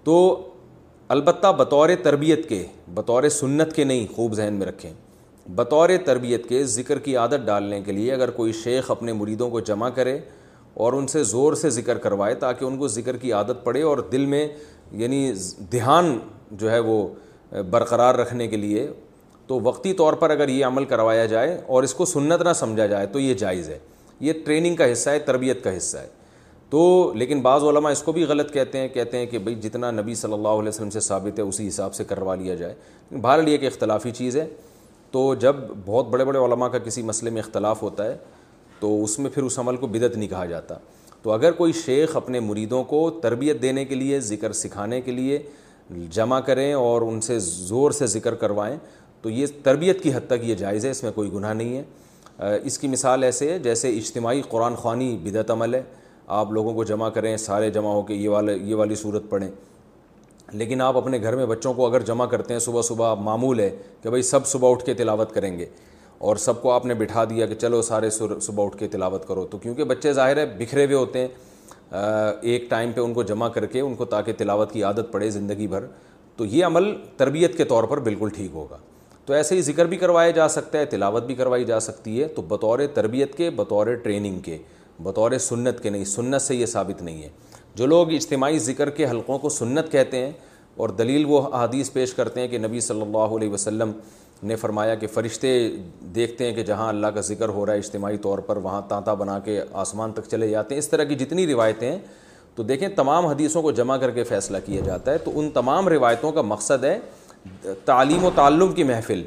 تو 0.04 0.48
البتہ 1.08 1.52
بطور 1.52 1.88
تربیت 2.02 2.48
کے، 2.48 2.66
بطور 2.94 3.28
سنت 3.28 3.72
کے 3.72 3.84
نہیں، 3.84 4.06
خوب 4.14 4.34
ذہن 4.34 4.54
میں 4.54 4.66
رکھیں۔ 4.66 4.92
بطور 5.54 5.88
تربیت 6.04 6.48
کے 6.48 6.64
ذکر 6.64 6.98
کی 6.98 7.16
عادت 7.16 7.46
ڈالنے 7.46 7.82
کے 7.82 7.92
لیے 7.92 8.12
اگر 8.12 8.30
کوئی 8.30 8.52
شیخ 8.52 8.90
اپنے 8.90 9.12
مریدوں 9.12 9.50
کو 9.50 9.60
جمع 9.60 9.88
کرے 9.88 10.18
اور 10.74 10.92
ان 10.92 11.06
سے 11.06 11.24
زور 11.24 11.54
سے 11.54 11.70
ذکر 11.70 11.98
کروائے 11.98 12.34
تاکہ 12.34 12.64
ان 12.64 12.78
کو 12.78 12.88
ذکر 12.88 13.16
کی 13.16 13.32
عادت 13.32 13.64
پڑے 13.64 13.82
اور 13.82 13.98
دل 13.98 14.26
میں 14.26 14.48
یعنی 14.92 15.32
دھیان 15.72 16.18
جو 16.50 16.70
ہے 16.70 16.78
وہ 16.78 17.08
برقرار 17.70 18.14
رکھنے 18.14 18.48
کے 18.48 18.56
لیے 18.56 18.90
تو 19.46 19.60
وقتی 19.60 19.92
طور 19.92 20.12
پر 20.12 20.30
اگر 20.30 20.48
یہ 20.48 20.64
عمل 20.64 20.84
کروایا 20.84 21.26
جائے 21.26 21.60
اور 21.66 21.82
اس 21.82 21.94
کو 21.94 22.04
سنت 22.04 22.42
نہ 22.42 22.52
سمجھا 22.52 22.86
جائے 22.86 23.06
تو 23.06 23.20
یہ 23.20 23.34
جائز 23.34 23.68
ہے۔ 23.68 23.78
یہ 24.20 24.32
ٹریننگ 24.44 24.76
کا 24.76 24.92
حصہ 24.92 25.10
ہے، 25.10 25.18
تربیت 25.18 25.64
کا 25.64 25.76
حصہ 25.76 25.98
ہے۔ 25.98 26.06
تو 26.70 27.12
لیکن 27.14 27.40
بعض 27.40 27.64
علماء 27.64 27.90
اس 27.90 28.02
کو 28.02 28.12
بھی 28.12 28.24
غلط 28.24 28.52
کہتے 28.52 28.78
ہیں 28.78 28.88
کہتے 28.88 29.18
ہیں 29.18 29.26
کہ 29.26 29.38
بھئی 29.38 29.54
جتنا 29.54 29.90
نبی 29.90 30.14
صلی 30.14 30.32
اللہ 30.32 30.48
علیہ 30.48 30.68
وسلم 30.68 30.90
سے 30.90 31.00
ثابت 31.00 31.38
ہے 31.38 31.44
اسی 31.44 31.68
حساب 31.68 31.94
سے 31.94 32.04
کروا 32.04 32.34
لیا 32.34 32.54
جائے۔ 32.54 32.74
بہرحال 33.10 33.48
یہ 33.48 33.56
کہ 33.56 33.66
اختلافی 33.66 34.10
چیز 34.10 34.36
ہے۔ 34.36 34.46
تو 35.10 35.34
جب 35.34 35.56
بہت 35.86 36.08
بڑے 36.08 36.24
بڑے 36.24 36.38
علماء 36.38 36.68
کا 36.68 36.78
کسی 36.78 37.02
مسئلے 37.02 37.30
میں 37.30 37.42
اختلاف 37.42 37.82
ہوتا 37.82 38.04
ہے 38.04 38.16
تو 38.82 39.04
اس 39.04 39.18
میں 39.18 39.30
پھر 39.34 39.42
اس 39.42 39.58
عمل 39.58 39.76
کو 39.76 39.86
بدت 39.86 40.16
نہیں 40.16 40.28
کہا 40.28 40.46
جاتا۔ 40.46 40.74
تو 41.22 41.30
اگر 41.30 41.52
کوئی 41.52 41.72
شیخ 41.72 42.16
اپنے 42.16 42.40
مریدوں 42.40 42.84
کو 42.84 43.10
تربیت 43.10 43.62
دینے 43.62 43.84
کے 43.84 43.94
لیے، 43.94 44.20
ذکر 44.20 44.52
سکھانے 44.52 45.00
کے 45.00 45.12
لیے 45.12 45.38
جمع 46.10 46.40
کریں 46.40 46.72
اور 46.72 47.02
ان 47.02 47.20
سے 47.20 47.38
زور 47.38 47.90
سے 47.90 48.06
ذکر 48.06 48.34
کروائیں، 48.34 48.76
تو 49.22 49.30
یہ 49.30 49.46
تربیت 49.62 50.02
کی 50.02 50.14
حد 50.14 50.20
تک 50.26 50.32
یہ 50.42 50.54
جائز 50.54 50.84
ہے، 50.84 50.90
اس 50.90 51.02
میں 51.02 51.12
کوئی 51.12 51.32
گناہ 51.32 51.54
نہیں 51.54 51.76
ہے۔ 51.76 51.82
اس 52.64 52.78
کی 52.78 52.88
مثال 52.88 53.22
ایسے 53.22 53.52
ہے، 53.52 53.58
جیسے 53.58 53.88
اجتماعی 53.98 54.42
قرآن 54.48 54.74
خوانی 54.74 55.18
بدت 55.22 55.50
عمل 55.50 55.74
ہے۔ 55.74 55.82
آپ 56.26 56.52
لوگوں 56.52 56.74
کو 56.74 56.84
جمع 56.84 57.08
کریں، 57.08 57.36
سارے 57.36 57.70
جمع 57.70 57.92
ہو 57.92 58.02
کے 58.02 58.14
یہ 58.14 58.28
والے 58.28 58.54
یہ 58.54 58.74
والی 58.74 58.94
صورت 58.94 59.22
پڑھیں۔ 59.28 59.48
لیکن 60.52 60.80
آپ 60.80 60.96
اپنے 60.96 61.22
گھر 61.22 61.36
میں 61.36 61.46
بچوں 61.46 61.74
کو 61.74 61.86
اگر 61.86 62.00
جمع 62.00 62.26
کرتے 62.26 62.54
ہیں، 62.54 62.60
صبح 62.60 62.82
صبح 62.82 63.14
معمول 63.14 63.60
ہے 63.60 63.76
کہ 64.02 64.08
بھائی 64.08 64.22
سب 64.22 64.46
صبح 64.46 64.70
اٹھ 64.70 64.84
کے 64.84 64.94
تلاوت 64.94 65.32
کریں 65.32 65.58
گے۔ 65.58 65.66
اور 66.22 66.36
سب 66.36 66.62
کو 66.62 66.70
آپ 66.70 66.86
نے 66.86 66.94
بٹھا 66.94 67.24
دیا 67.24 67.46
کہ 67.46 67.54
چلو 67.54 67.82
سارے 67.82 68.10
صبح 68.40 68.64
اٹھ 68.64 68.76
کے 68.76 68.88
تلاوت 68.88 69.28
کرو۔ 69.28 69.46
تو 69.46 69.58
کیونکہ 69.58 69.84
بچے 69.84 70.12
ظاہر 70.12 70.36
ہے 70.36 70.46
بکھرے 70.46 70.84
ہوئے 70.84 70.96
ہوتے 70.96 71.18
ہیں 71.18 71.28
ایک 72.40 72.70
ٹائم 72.70 72.92
پہ 72.92 73.00
ان 73.00 73.14
کو 73.14 73.22
جمع 73.22 73.48
کر 73.48 73.66
کے، 73.66 73.80
ان 73.80 73.94
کو 73.94 74.04
تاکہ 74.04 74.32
تلاوت 74.38 74.72
کی 74.72 74.84
عادت 74.84 75.12
پڑے 75.12 75.30
زندگی 75.30 75.66
بھر۔ 75.66 75.84
تو 76.36 76.44
یہ 76.44 76.64
عمل 76.64 76.94
تربیت 77.16 77.56
کے 77.56 77.64
طور 77.64 77.84
پر 77.84 77.98
بالکل 77.98 78.28
ٹھیک 78.28 78.50
ہوگا۔ 78.54 78.76
تو 79.26 79.32
ایسے 79.32 79.54
ہی 79.54 79.62
ذکر 79.62 79.86
بھی 79.86 79.96
کروایا 79.96 80.30
جا 80.30 80.48
سکتا 80.48 80.78
ہے، 80.78 80.84
تلاوت 80.84 81.22
بھی 81.22 81.34
کروائی 81.34 81.64
جا 81.64 81.80
سکتی 81.80 82.22
ہے۔ 82.22 82.28
تو 82.28 82.42
بطور 82.42 82.78
تربیت 82.94 83.34
کے، 83.34 83.50
بطور 83.50 83.86
ٹریننگ 83.86 84.40
کے، 84.40 84.58
بطور 85.02 85.38
سنت 85.40 85.80
کے 85.80 85.90
نہیں، 85.90 86.04
سنت 86.04 86.42
سے 86.42 86.54
یہ 86.54 86.66
ثابت 86.66 87.02
نہیں 87.02 87.22
ہے۔ 87.22 87.28
جو 87.74 87.86
لوگ 87.86 88.12
اجتماعی 88.12 88.58
ذکر 88.58 88.90
کے 88.90 89.06
حلقوں 89.06 89.38
کو 89.38 89.48
سنت 89.48 89.92
کہتے 89.92 90.16
ہیں 90.16 90.32
اور 90.76 90.88
دلیل 90.88 91.24
وہ 91.26 91.56
حدیث 91.56 91.92
پیش 91.92 92.14
کرتے 92.14 92.40
ہیں 92.40 92.48
کہ 92.48 92.58
نبی 92.58 92.80
صلی 92.80 93.02
اللہ 93.02 93.18
علیہ 93.18 93.50
وسلم 93.50 93.92
نے 94.42 94.56
فرمایا 94.56 94.94
کہ 94.94 95.06
فرشتے 95.06 95.68
دیکھتے 96.14 96.46
ہیں 96.46 96.52
کہ 96.52 96.62
جہاں 96.62 96.88
اللہ 96.88 97.06
کا 97.06 97.20
ذکر 97.20 97.48
ہو 97.48 97.66
رہا 97.66 97.72
ہے 97.72 97.78
اجتماعی 97.78 98.16
طور 98.16 98.38
پر 98.38 98.56
وہاں 98.56 98.82
تانتا 98.88 99.14
بنا 99.14 99.38
کے 99.38 99.60
آسمان 99.72 100.12
تک 100.12 100.20
چلے 100.30 100.48
جاتے 100.48 100.74
ہیں۔ 100.74 100.78
اس 100.78 100.88
طرح 100.88 101.04
کی 101.04 101.14
جتنی 101.14 101.46
روایتیں 101.46 101.92
ہیں 101.92 101.98
تو 102.54 102.62
دیکھیں 102.62 102.88
تمام 102.88 103.26
حدیثوں 103.26 103.62
کو 103.62 103.72
جمع 103.72 103.96
کر 103.96 104.10
کے 104.10 104.24
فیصلہ 104.24 104.58
کیا 104.66 104.80
جاتا 104.80 105.12
ہے۔ 105.12 105.18
تو 105.18 105.30
ان 105.34 105.50
تمام 105.50 105.88
روایتوں 105.88 106.32
کا 106.32 106.42
مقصد 106.42 106.84
ہے 106.84 106.98
تعلیم 107.84 108.24
و 108.24 108.30
تعلم 108.34 108.72
کی 108.72 108.82
محفل۔ 108.84 109.22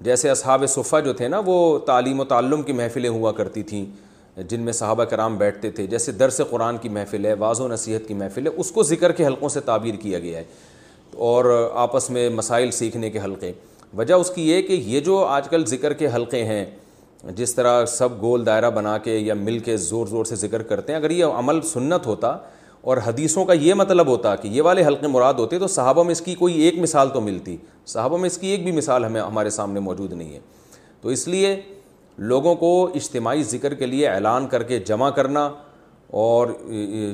جیسے 0.00 0.30
اصحاب 0.30 0.64
صفحہ 0.68 1.00
جو 1.00 1.12
تھے 1.12 1.28
نا، 1.28 1.40
وہ 1.46 1.78
تعلیم 1.78 2.20
و 2.20 2.24
تعلم 2.24 2.62
کی 2.62 2.72
محفلیں 2.72 3.10
ہوا 3.10 3.32
کرتی 3.32 3.62
تھیں، 3.62 3.86
جن 4.40 4.60
میں 4.60 4.72
صحابہ 4.72 5.04
کرام 5.04 5.36
بیٹھتے 5.36 5.70
تھے۔ 5.70 5.86
جیسے 5.86 6.12
درس 6.12 6.40
قرآن 6.50 6.76
کی 6.76 6.88
محفل 6.88 7.26
ہے 7.26 7.34
واض 7.34 7.60
و 7.60 7.68
نصیحت 7.68 8.08
کی 8.08 8.14
محفل 8.14 8.46
ہے، 8.46 8.52
اس 8.56 8.70
کو 8.70 8.82
ذکر 8.82 9.12
کے 9.12 9.26
حلقوں 9.26 9.48
سے 9.48 9.60
تعبیر 9.60 9.94
کیا 9.94 10.18
گیا 10.18 10.38
ہے۔ 10.38 10.44
اور 11.14 11.70
آپس 11.74 12.10
میں 12.10 12.30
مسائل 12.30 12.70
سیکھنے 12.70 13.10
کے 13.10 13.18
حلقے۔ 13.24 13.52
وجہ 13.96 14.14
اس 14.14 14.30
کی 14.30 14.50
یہ 14.50 14.62
کہ 14.62 14.72
یہ 14.72 15.00
جو 15.00 15.24
آج 15.24 15.48
کل 15.48 15.66
ذکر 15.66 15.92
کے 15.92 16.08
حلقے 16.14 16.44
ہیں، 16.44 16.66
جس 17.24 17.54
طرح 17.54 17.84
سب 17.84 18.08
گول 18.20 18.46
دائرہ 18.46 18.70
بنا 18.70 18.98
کے 18.98 19.18
یا 19.18 19.34
مل 19.34 19.58
کے 19.58 19.76
زور 19.76 20.06
زور 20.06 20.24
سے 20.24 20.36
ذکر 20.36 20.62
کرتے 20.62 20.92
ہیں، 20.92 21.00
اگر 21.00 21.10
یہ 21.10 21.24
عمل 21.24 21.60
سنت 21.60 22.06
ہوتا 22.06 22.36
اور 22.80 22.96
حدیثوں 23.06 23.44
کا 23.44 23.52
یہ 23.52 23.74
مطلب 23.74 24.06
ہوتا 24.06 24.36
کہ 24.36 24.48
یہ 24.48 24.62
والے 24.62 24.86
حلقے 24.86 25.06
مراد 25.06 25.34
ہوتے 25.34 25.58
تو 25.58 25.66
صحابہ 25.66 26.02
میں 26.02 26.12
اس 26.12 26.20
کی 26.20 26.34
کوئی 26.34 26.60
ایک 26.60 26.78
مثال 26.78 27.08
تو 27.08 27.20
ملتی۔ 27.20 27.56
صحابہ 27.86 28.16
میں 28.16 28.26
اس 28.26 28.38
کی 28.38 28.48
ایک 28.48 28.62
بھی 28.64 28.72
مثال 28.72 29.04
ہمیں، 29.04 29.20
ہمارے 29.20 29.50
سامنے 29.50 29.80
موجود 29.80 30.12
نہیں 30.12 30.34
ہے۔ 30.34 30.40
تو 31.00 31.08
اس 31.08 31.28
لیے 31.28 31.60
لوگوں 32.18 32.54
کو 32.54 32.90
اجتماعی 32.94 33.42
ذکر 33.42 33.74
کے 33.74 33.86
لیے 33.86 34.08
اعلان 34.08 34.46
کر 34.46 34.62
کے 34.62 34.78
جمع 34.78 35.10
کرنا 35.10 35.50
اور 36.06 36.48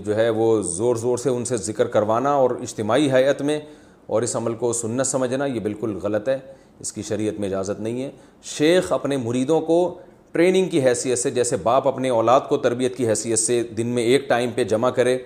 جو 0.05 0.16
ہے 0.16 0.31
وہ 0.31 0.62
زور 0.62 0.97
زور 0.97 1.18
سے 1.18 1.31
ان 1.31 1.44
سے 1.44 1.57
ذکر 1.57 1.86
کروانا 1.86 2.32
اور 2.32 2.50
اجتماعی 2.50 3.12
حیت 3.12 3.42
میں 3.42 3.60
اور 4.07 4.23
اس 4.23 4.36
عمل 4.36 4.55
کو 4.55 4.73
سنت 4.73 5.07
سمجھنا، 5.07 5.44
یہ 5.44 5.60
بالکل 5.60 5.98
غلط 6.02 6.28
ہے۔ 6.28 6.39
اس 6.81 6.92
کی 6.92 7.02
شریعت 7.02 7.40
میں 7.40 7.48
اجازت 7.48 7.81
نہیں 7.81 8.02
ہے۔ 8.02 8.10
شیخ 8.42 8.92
اپنے 8.92 9.16
مریدوں 9.16 9.60
کو 9.60 9.98
ٹریننگ 10.32 10.68
کی 10.68 10.84
حیثیت 10.84 11.18
سے، 11.18 11.31
جیسے 11.31 11.57
باپ 11.57 11.89
اپنے 11.89 12.08
اولاد 12.08 12.40
کو 12.48 12.57
تربیت 12.57 12.97
کی 12.97 13.08
حیثیت 13.08 13.39
سے 13.39 13.62
دن 13.62 13.86
میں 13.86 14.02
ایک 14.02 14.28
ٹائم 14.28 14.50
پہ 14.55 14.65
جمع 14.65 14.90
کرے، 14.90 15.18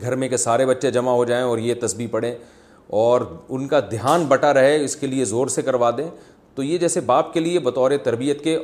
گھر 0.00 0.16
میں 0.16 0.28
کہ 0.28 0.36
سارے 0.36 0.66
بچے 0.66 0.90
جمع 0.90 1.12
ہو 1.12 1.24
جائیں 1.24 1.44
اور 1.44 1.58
یہ 1.58 1.74
تسبیح 1.82 2.06
پڑھیں 2.10 2.34
اور 2.86 3.20
ان 3.48 3.68
کا 3.68 3.80
دھیان 3.80 4.24
بٹا 4.24 4.54
رہے، 4.54 4.84
اس 4.84 4.96
کے 4.96 5.06
لیے 5.06 5.24
زور 5.24 5.46
سے 5.46 5.62
کروا 5.62 5.90
دیں۔ 5.90 6.08
تو 6.54 6.62
یہ 6.62 6.78
جیسے 6.78 7.00
باپ 7.00 7.32
کے 7.32 7.40
لیے 7.40 7.58
بطور 7.58 7.90
تربیت 8.02 8.44
کے، 8.44 8.58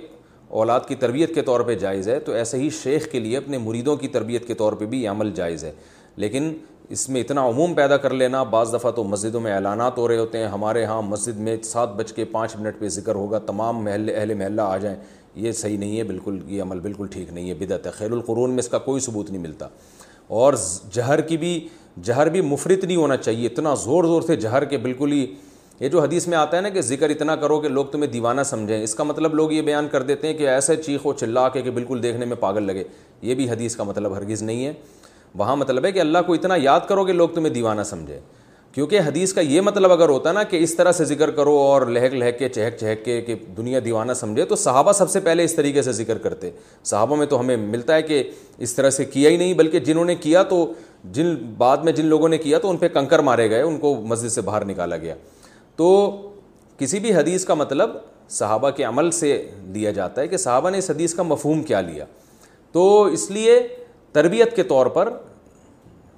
اولاد 0.48 0.80
کی 0.88 0.94
تربیت 0.94 1.34
کے 1.34 1.42
طور 1.42 1.60
پہ 1.60 1.74
جائز 1.74 2.08
ہے، 2.08 2.20
تو 2.20 2.32
ایسے 2.32 2.58
ہی 2.58 2.70
شیخ 2.70 3.10
کے 3.10 3.18
لیے 3.18 3.36
اپنے 3.36 3.58
مریدوں 3.58 3.96
کی 3.96 4.08
تربیت 4.08 4.46
کے 4.46 4.54
طور 4.54 4.72
پہ 4.72 4.84
بھی 4.84 5.02
یہ 5.02 5.08
عمل 5.08 5.30
جائز 5.30 5.64
ہے۔ 5.64 5.72
لیکن 6.16 6.56
اس 6.89 7.08
میں 7.08 7.20
اتنا 7.20 7.49
عموم 7.49 7.75
پیدا 7.75 7.97
کر 7.97 8.10
لینا، 8.10 8.42
بعض 8.42 8.75
دفعہ 8.75 8.91
تو 8.91 9.05
مسجدوں 9.05 9.41
میں 9.41 9.52
اعلانات 9.52 9.99
ہو 9.99 10.08
رہے 10.08 10.18
ہوتے 10.18 10.39
ہیں، 10.39 10.47
ہمارے 10.47 10.84
ہاں 10.84 11.02
مسجد 11.02 11.39
میں 11.39 11.57
سات 11.62 11.94
بج 11.94 12.12
کے 12.12 12.25
پانچ 12.25 12.57
منٹ 12.57 12.78
پہ 12.78 12.89
ذکر 12.89 13.15
ہوگا، 13.15 13.39
تمام 13.39 13.84
محلے 13.84 14.15
اہل 14.15 14.34
محلہ 14.34 14.62
آ 14.62 14.76
جائیں۔ 14.76 14.97
یہ 15.34 15.52
صحیح 15.52 15.78
نہیں 15.78 15.99
ہے، 15.99 16.02
بالکل، 16.02 16.41
یہ 16.47 16.62
عمل 16.62 16.81
بالکل 16.81 17.07
ٹھیک 17.10 17.33
نہیں 17.33 17.50
ہے، 17.50 17.55
بدعت 17.55 17.86
ہے۔ 17.86 17.91
خیر 17.91 18.12
القرون 18.12 18.50
میں 18.50 18.58
اس 18.58 18.68
کا 18.68 18.78
کوئی 18.78 19.00
ثبوت 19.00 19.31
نہیں 19.31 19.42
ملتا۔ 19.42 19.68
اور 20.26 20.55
جہر 20.92 21.20
کی 21.20 21.36
بھی، 21.36 21.68
جہر 22.02 22.28
بھی 22.28 22.41
مفرت 22.41 22.84
نہیں 22.84 22.97
ہونا 22.97 23.17
چاہیے۔ 23.17 23.47
اتنا 23.47 23.75
زور 23.75 24.05
زور 24.05 24.23
سے 24.23 24.36
جہر 24.36 24.65
کے 24.65 24.76
بالکل 24.76 25.12
ہی، 25.12 25.34
یہ 25.81 25.89
جو 25.89 26.00
حدیث 26.00 26.26
میں 26.26 26.39
آتا 26.39 26.57
ہے 26.57 26.62
نا 26.62 26.68
کہ 26.68 26.81
ذکر 26.81 27.10
اتنا 27.10 27.36
کرو 27.36 27.60
کہ 27.60 27.68
لوگ 27.68 27.84
تمہیں 27.84 28.10
دیوانہ 28.10 28.41
سمجھیں، 28.44 28.83
اس 28.83 28.94
کا 28.94 29.05
مطلب 29.05 29.34
لوگ 29.34 29.52
یہ 29.52 29.62
بیان 29.62 29.89
کر 29.89 30.02
دیتے 30.02 30.26
ہیں 30.26 30.34
کہ 30.34 30.49
ایسے 30.49 30.76
چیخ 30.76 31.07
و 31.07 31.12
چلا 31.12 31.49
کے 31.49 31.62
کہ 31.62 31.70
بالکل 31.70 32.02
دیکھنے 32.02 32.25
میں 32.25 32.36
پاگل 32.36 32.62
لگے۔ 32.62 32.84
یہ 33.23 33.34
بھی 33.34 33.50
حدیث 33.50 33.76
کا 33.76 33.83
مطلب 33.83 34.17
ہرگز 34.17 34.42
نہیں 34.42 34.67
ہے۔ 34.67 34.73
وہاں 35.34 35.57
مطلب 35.57 35.84
ہے 35.84 35.92
کہ 35.92 35.98
اللہ 35.98 36.18
کو 36.26 36.32
اتنا 36.32 36.55
یاد 36.57 36.81
کرو 36.89 37.05
کہ 37.05 37.12
لوگ 37.12 37.28
تمہیں 37.28 37.55
دیوانہ 37.55 37.82
سمجھے۔ 37.82 38.20
کیونکہ 38.73 39.00
حدیث 39.00 39.32
کا 39.32 39.40
یہ 39.40 39.60
مطلب 39.60 39.92
اگر 39.92 40.08
ہوتا 40.08 40.32
نا 40.32 40.42
کہ 40.42 40.57
اس 40.57 40.74
طرح 40.74 40.92
سے 40.92 41.05
ذکر 41.05 41.31
کرو 41.31 41.57
اور 41.57 41.82
لہک 41.82 42.15
لہک 42.15 42.39
کے 42.39 42.48
چہک 42.48 42.78
چہک 42.81 43.05
کے 43.05 43.20
کہ 43.20 43.34
دنیا 43.34 43.81
دیوانہ 43.84 44.12
سمجھے 44.12 44.44
تو 44.44 44.57
صحابہ 44.57 44.92
سب 44.92 45.10
سے 45.10 45.20
پہلے 45.20 45.44
اس 45.44 45.55
طریقے 45.55 45.82
سے 45.82 45.92
ذکر 45.92 46.18
کرتے۔ 46.18 46.50
صحابہ 46.84 47.16
میں 47.16 47.26
تو 47.26 47.40
ہمیں 47.40 47.57
ملتا 47.57 47.94
ہے 47.94 48.02
کہ 48.02 48.31
اس 48.58 48.74
طرح 48.74 48.90
سے 48.90 49.05
کیا 49.05 49.31
ہی 49.31 49.36
نہیں، 49.36 49.55
بلکہ 49.55 49.81
جنہوں 49.81 50.05
نے 50.05 50.15
کیا 50.15 50.42
تو 50.42 50.73
جن 51.05 51.34
بعد 51.34 51.76
میں 51.76 51.92
جن 51.92 52.07
لوگوں 52.07 52.28
نے 52.28 52.39
کیا 52.39 52.58
تو 52.58 52.70
ان 52.70 52.76
پہ 52.76 52.89
کنکر 52.89 53.18
مارے 53.18 53.50
گئے، 53.50 53.62
ان 53.62 53.78
کو 53.78 53.94
مسجد 53.94 54.28
سے 54.28 54.40
باہر 54.40 54.65
نکالا 54.65 54.97
گیا۔ 54.97 55.15
تو 55.76 56.10
کسی 56.78 56.98
بھی 56.98 57.15
حدیث 57.15 57.44
کا 57.44 57.55
مطلب 57.55 57.90
صحابہ 58.28 58.70
کے 58.70 58.84
عمل 58.84 59.10
سے 59.10 59.50
لیا 59.66 59.90
جاتا 59.90 60.20
ہے 60.20 60.28
کہ 60.28 60.36
صحابہ 60.36 60.70
نے 60.70 60.78
اس 60.78 60.90
حدیث 60.90 61.15
کا 61.15 61.23
مفہوم 61.23 61.62
کیا 61.62 61.81
لیا۔ 61.81 62.05
تو 62.73 63.02
اس 63.02 63.31
لیے 63.31 63.68
تربیت 64.12 64.56
کے 64.56 64.62
طور 64.62 64.86
پر 64.86 65.08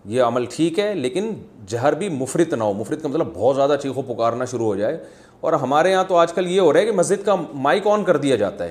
یہ 0.05 0.23
عمل 0.23 0.45
ٹھیک 0.45 0.79
ہے، 0.79 0.95
لیکن 0.95 1.35
جہر 1.67 1.93
بھی 1.93 2.09
مفرت 2.09 2.55
نہ 2.55 2.65
ہو۔ 2.65 2.73
مفرت 2.73 3.03
کا 3.03 3.09
مطلب 3.09 3.29
بہت 3.35 3.57
زیادہ 3.57 3.77
چیخو 3.83 4.03
پکارنا 4.03 4.45
شروع 4.45 4.67
ہو 4.67 4.77
جائے۔ 4.77 5.05
اور 5.41 5.53
ہمارے 5.53 5.91
یہاں 5.91 6.05
تو 6.09 6.17
آج 6.17 6.33
کل 6.33 6.47
یہ 6.47 6.61
ہو 6.61 6.73
رہا 6.73 6.81
ہے 6.81 6.87
کہ 6.87 6.93
مسجد 6.93 7.27
کا 7.27 7.35
مائک 7.55 7.87
آن 7.87 8.05
کر 8.05 8.17
دیا 8.17 8.37
جاتا 8.37 8.65
ہے۔ 8.65 8.71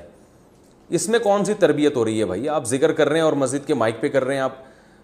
اس 0.89 1.09
میں 1.09 1.19
کون 1.19 1.45
سی 1.45 1.53
تربیت 1.53 1.95
ہو 1.95 2.05
رہی 2.05 2.19
ہے 2.19 2.25
بھائی؟ 2.25 2.49
آپ 2.49 2.65
ذکر 2.65 2.91
کر 2.91 3.07
رہے 3.07 3.15
ہیں 3.15 3.25
اور 3.25 3.33
مسجد 3.33 3.67
کے 3.67 3.73
مائک 3.73 3.95
پہ 4.01 4.07
کر 4.07 4.23
رہے 4.23 4.33
ہیں 4.33 4.41
آپ، 4.41 4.51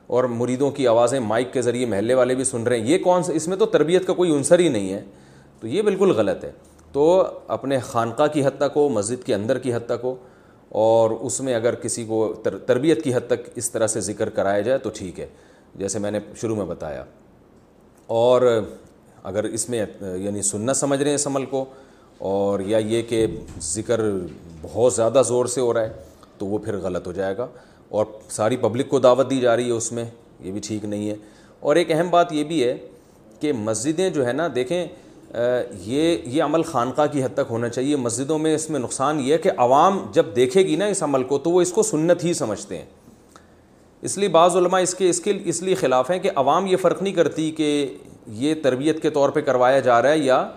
اور 0.07 0.23
مریدوں 0.23 0.71
کی 0.71 0.87
آوازیں 0.87 1.19
مائک 1.19 1.53
کے 1.53 1.61
ذریعے 1.61 1.85
محلے 1.85 2.13
والے 2.13 2.35
بھی 2.35 2.43
سن 2.43 2.63
رہے 2.63 2.79
ہیں۔ 2.79 2.87
یہ 2.87 2.97
کون 2.97 3.23
سا 3.23 3.33
اس 3.33 3.47
میں 3.47 3.57
تو 3.57 3.65
تربیت 3.65 4.07
کا 4.07 4.13
کوئی 4.13 4.35
عنصر 4.35 4.59
ہی 4.59 4.69
نہیں 4.69 4.93
ہے۔ 4.93 5.03
تو 5.59 5.67
یہ 5.67 5.81
بالکل 5.81 6.11
غلط 6.11 6.43
ہے۔ 6.43 6.51
تو 6.91 7.27
اپنے 7.47 7.79
خانقاہ 7.79 8.27
کی 8.27 8.45
حد 8.45 8.57
تک 8.57 8.73
ہو، 8.75 8.89
مسجد 8.89 9.25
کے 9.25 9.35
اندر 9.35 9.59
کی 9.59 9.73
حد 9.73 9.85
تک 9.85 10.03
ہو 10.03 10.15
اور 10.75 11.11
اس 11.11 11.41
میں 11.41 11.55
اگر 11.55 11.75
کسی 11.75 12.05
کو 12.05 12.33
تربیت 12.65 13.03
کی 13.03 13.13
حد 13.15 13.27
تک 13.27 13.49
اس 13.55 13.71
طرح 13.71 13.87
سے 13.87 14.01
ذکر 14.01 14.29
کرایا 14.29 14.61
جائے 14.61 14.77
تو 14.77 14.89
ٹھیک 14.93 15.19
ہے، 15.19 15.27
جیسے 15.75 15.99
میں 15.99 16.11
نے 16.11 16.19
شروع 16.35 16.55
میں 16.55 16.65
بتایا۔ 16.65 17.03
اور 18.07 18.63
اگر 19.23 19.43
اس 19.43 19.69
میں 19.69 19.85
یعنی 20.01 20.41
سننا 20.41 20.73
سمجھ 20.73 20.99
رہے 20.99 21.09
ہیں 21.09 21.15
اس 21.15 21.27
عمل 21.27 21.45
کو، 21.45 21.65
اور 22.17 22.59
یا 22.59 22.77
یہ 22.77 23.01
کہ 23.01 23.27
ذکر 23.61 24.01
بہت 24.61 24.93
زیادہ 24.93 25.21
زور 25.27 25.45
سے 25.45 25.61
ہو 25.61 25.73
رہا 25.73 25.81
ہے، 25.81 25.93
تو 26.37 26.45
وہ 26.45 26.57
پھر 26.57 26.77
غلط 26.77 27.07
ہو 27.07 27.11
جائے 27.11 27.37
گا۔ 27.37 27.47
اور 27.89 28.05
ساری 28.29 28.57
پبلک 28.57 28.89
کو 28.89 28.99
دعوت 28.99 29.29
دی 29.29 29.39
جا 29.39 29.55
رہی 29.55 29.65
ہے 29.65 29.71
اس 29.71 29.91
میں، 29.91 30.05
یہ 30.39 30.51
بھی 30.51 30.59
ٹھیک 30.63 30.85
نہیں 30.85 31.09
ہے۔ 31.09 31.15
اور 31.59 31.75
ایک 31.75 31.91
اہم 31.91 32.09
بات 32.09 32.33
یہ 32.33 32.43
بھی 32.43 32.63
ہے 32.63 32.77
کہ 33.39 33.53
مسجدیں 33.53 34.09
جو 34.09 34.25
ہے 34.27 34.33
نا، 34.33 34.47
دیکھیں 34.55 34.87
یہ 35.71 36.17
یہ 36.25 36.43
عمل 36.43 36.63
خانقاہ 36.63 37.07
کی 37.11 37.23
حد 37.23 37.33
تک 37.33 37.49
ہونا 37.49 37.69
چاہیے۔ 37.69 37.95
مسجدوں 37.95 38.37
میں 38.37 38.53
اس 38.55 38.69
میں 38.69 38.79
نقصان 38.79 39.19
یہ 39.19 39.33
ہے 39.33 39.37
کہ 39.37 39.51
عوام 39.57 39.99
جب 40.11 40.25
دیکھے 40.35 40.63
گی 40.63 40.75
نا 40.75 40.85
اس 40.85 41.03
عمل 41.03 41.23
کو 41.23 41.37
تو 41.37 41.49
وہ 41.49 41.61
اس 41.61 41.71
کو 41.71 41.83
سنت 41.83 42.23
ہی 42.23 42.33
سمجھتے 42.33 42.77
ہیں۔ 42.77 42.85
اس 44.01 44.17
لیے 44.17 44.27
بعض 44.27 44.55
علماء 44.55 44.79
اس 44.79 44.95
کے 44.95 45.09
اس 45.09 45.19
کے، 45.19 45.33
اس 45.45 45.61
لیے 45.61 45.75
خلاف 45.75 46.11
ہیں 46.11 46.19
کہ 46.19 46.29
عوام 46.35 46.65
یہ 46.65 46.77
فرق 46.77 47.01
نہیں 47.01 47.13
کرتی 47.13 47.51
کہ 47.51 47.97
یہ 48.27 48.53
تربیت 48.63 49.01
کے 49.01 49.09
طور 49.09 49.29
پہ 49.29 49.41
کروایا 49.41 49.79
جا 49.79 50.01
رہا 50.01 50.09
ہے 50.09 50.17
یا 50.17 50.47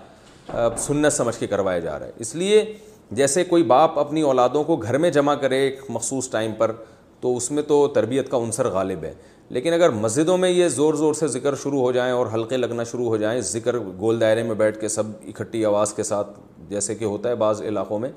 سنت 0.78 1.12
سمجھ 1.12 1.38
کے 1.38 1.46
کروایا 1.46 1.78
جا 1.78 1.98
رہا 1.98 2.06
ہے۔ 2.06 2.12
اس 2.18 2.34
لیے 2.34 2.64
جیسے 3.10 3.44
کوئی 3.44 3.62
باپ 3.62 3.98
اپنی 3.98 4.22
اولادوں 4.22 4.64
کو 4.64 4.76
گھر 4.76 4.98
میں 4.98 5.10
جمع 5.10 5.34
کرے 5.34 5.58
ایک 5.58 5.80
مخصوص 5.88 6.30
ٹائم 6.30 6.52
پر 6.58 6.72
تو 7.20 7.36
اس 7.36 7.50
میں 7.50 7.62
تو 7.62 7.86
تربیت 7.88 8.30
کا 8.30 8.36
عنصر 8.36 8.68
غالب 8.68 9.04
ہے۔ 9.04 9.14
لیکن 9.50 9.72
اگر 9.72 9.90
مسجدوں 9.90 10.36
میں 10.38 10.50
یہ 10.50 10.68
زور 10.68 10.94
زور 10.94 11.14
سے 11.14 11.26
ذکر 11.26 11.54
شروع 11.54 11.80
ہو 11.80 11.92
جائیں 11.92 12.12
اور 12.12 12.26
حلقے 12.34 12.56
لگنا 12.56 12.84
شروع 12.84 13.06
ہو 13.06 13.16
جائیں، 13.16 13.40
ذکر 13.40 13.78
گول 13.78 14.20
دائرے 14.20 14.42
میں 14.42 14.54
بیٹھ 14.54 14.80
کے 14.80 14.88
سب 14.88 15.04
اکٹھی 15.26 15.64
آواز 15.64 15.92
کے 15.92 16.02
ساتھ 16.02 16.40
جیسے 16.68 16.94
کہ 16.94 17.04
ہوتا 17.04 17.28
ہے 17.28 17.34
بعض 17.34 17.62
علاقوں 17.62 17.98
میں، 17.98 18.10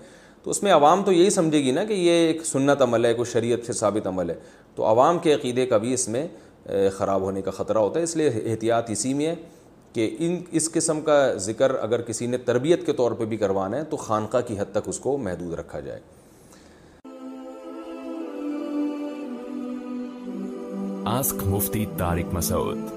تو 0.44 0.52
اس 0.52 0.64
میں 0.64 0.72
عوام 0.72 1.04
تو 1.04 1.12
یہی 1.12 1.30
سمجھے 1.30 1.64
گی 1.64 1.72
نا 1.72 1.84
کہ 1.84 1.94
یہ 1.94 2.12
ایک 2.12 2.46
سنت 2.46 2.82
عمل 2.82 3.06
ہے 3.06 3.14
کوئی 3.14 3.32
شریعت 3.32 3.66
سے 3.68 3.74
ثابت 3.74 4.08
عمل 4.08 4.30
ہے۔ 4.30 4.36
تو 4.76 4.86
عوام 4.86 5.20
کے 5.20 5.34
عقیدے 5.34 5.66
کا 5.66 5.78
بھی 5.78 5.94
اس 5.94 6.08
میں 6.08 6.28
خراب 6.94 7.22
ہونے 7.22 7.42
کا 7.42 7.52
خطرہ 7.52 7.78
ہوتا 7.78 8.00
ہے۔ 8.00 8.04
اس 8.04 8.16
لیے 8.16 8.30
احتیاط 8.46 8.90
اسی 8.90 9.14
میں 9.14 9.26
ہے 9.26 9.36
کہ 9.94 10.16
ان، 10.20 10.38
اس 10.52 10.72
قسم 10.72 11.02
کا 11.02 11.34
ذکر 11.34 11.72
اگر 11.82 12.02
کسی 12.02 12.26
نے 12.26 12.38
تربیت 12.38 12.86
کے 12.86 12.94
طور 12.94 13.12
پہ 13.12 13.26
بھی 13.26 13.38
کروانا 13.38 13.78
ہے، 13.78 13.84
تو 13.84 13.98
خانقاہ 13.98 14.42
کی 14.42 14.60
حد 14.60 14.72
تک 14.72 14.88
اس 14.88 15.00
کو 15.00 15.18
محدود 15.18 15.54
رکھا 15.54 15.80
جائے۔ 15.80 16.00
Ask 21.06 21.44
Mufti 21.44 21.86
Tariq 21.86 22.34
Masood 22.34 22.92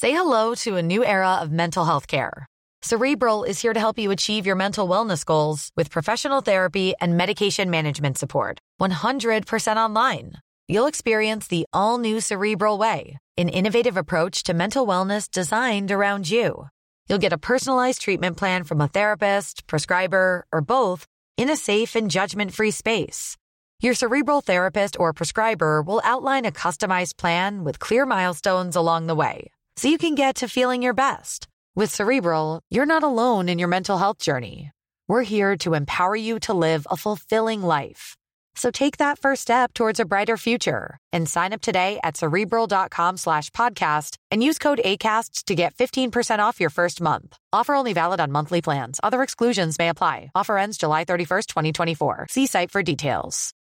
Say 0.00 0.12
hello 0.12 0.54
to 0.64 0.76
a 0.76 0.82
new 0.82 1.04
era 1.04 1.34
of 1.42 1.50
mental 1.50 1.84
health 1.84 2.06
care. 2.06 2.46
Cerebral 2.82 3.44
is 3.44 3.60
here 3.60 3.74
to 3.74 3.80
help 3.80 3.98
you 3.98 4.10
achieve 4.10 4.46
your 4.46 4.56
mental 4.56 4.88
wellness 4.88 5.26
goals 5.26 5.70
with 5.76 5.90
professional 5.90 6.40
therapy 6.40 6.94
and 7.02 7.18
medication 7.18 7.68
management 7.68 8.16
support. 8.16 8.58
100% 8.80 9.76
online. 9.76 10.32
You'll 10.68 10.86
experience 10.86 11.46
the 11.46 11.66
all-new 11.74 12.20
Cerebral 12.20 12.78
Way, 12.78 13.18
an 13.36 13.50
innovative 13.50 13.98
approach 13.98 14.42
to 14.44 14.54
mental 14.54 14.86
wellness 14.86 15.30
designed 15.30 15.90
around 15.92 16.30
you. 16.30 16.68
You'll 17.06 17.26
get 17.26 17.34
a 17.34 17.44
personalized 17.50 18.00
treatment 18.00 18.38
plan 18.38 18.64
from 18.64 18.80
a 18.80 18.88
therapist, 18.88 19.66
prescriber, 19.66 20.46
or 20.50 20.62
both 20.62 21.04
in 21.36 21.50
a 21.50 21.56
safe 21.56 21.94
and 21.94 22.10
judgment-free 22.10 22.70
space. 22.70 23.36
Your 23.82 23.94
Cerebral 23.94 24.42
therapist 24.42 25.00
or 25.00 25.14
prescriber 25.14 25.80
will 25.80 26.02
outline 26.04 26.44
a 26.44 26.52
customized 26.52 27.16
plan 27.16 27.64
with 27.64 27.78
clear 27.78 28.04
milestones 28.04 28.76
along 28.76 29.06
the 29.06 29.14
way, 29.14 29.50
so 29.76 29.88
you 29.88 29.96
can 29.96 30.14
get 30.14 30.34
to 30.36 30.48
feeling 30.48 30.82
your 30.82 30.92
best. 30.92 31.48
With 31.74 31.94
Cerebral, 31.94 32.60
you're 32.68 32.84
not 32.84 33.02
alone 33.02 33.48
in 33.48 33.58
your 33.58 33.68
mental 33.68 33.96
health 33.96 34.18
journey. 34.18 34.70
We're 35.08 35.22
here 35.22 35.56
to 35.58 35.72
empower 35.72 36.14
you 36.14 36.38
to 36.40 36.52
live 36.52 36.86
a 36.90 36.96
fulfilling 36.98 37.62
life. 37.62 38.18
So 38.54 38.70
take 38.70 38.98
that 38.98 39.18
first 39.18 39.40
step 39.40 39.72
towards 39.72 39.98
a 39.98 40.04
brighter 40.04 40.36
future 40.36 40.98
and 41.10 41.26
sign 41.26 41.54
up 41.54 41.62
today 41.62 41.98
at 42.04 42.18
Cerebral.com 42.18 43.16
slash 43.16 43.48
podcast 43.50 44.16
and 44.30 44.44
use 44.44 44.58
code 44.58 44.80
ACasts 44.84 45.42
to 45.44 45.54
get 45.54 45.74
15% 45.74 46.40
off 46.40 46.60
your 46.60 46.68
first 46.68 47.00
month. 47.00 47.38
Offer 47.50 47.74
only 47.76 47.94
valid 47.94 48.20
on 48.20 48.30
monthly 48.30 48.60
plans. 48.60 49.00
Other 49.02 49.22
exclusions 49.22 49.78
may 49.78 49.88
apply. 49.88 50.32
Offer 50.34 50.58
ends 50.58 50.76
July 50.76 51.06
31st, 51.06 51.46
2024. 51.46 52.26
See 52.28 52.46
site 52.46 52.70
for 52.70 52.82
details. 52.82 53.54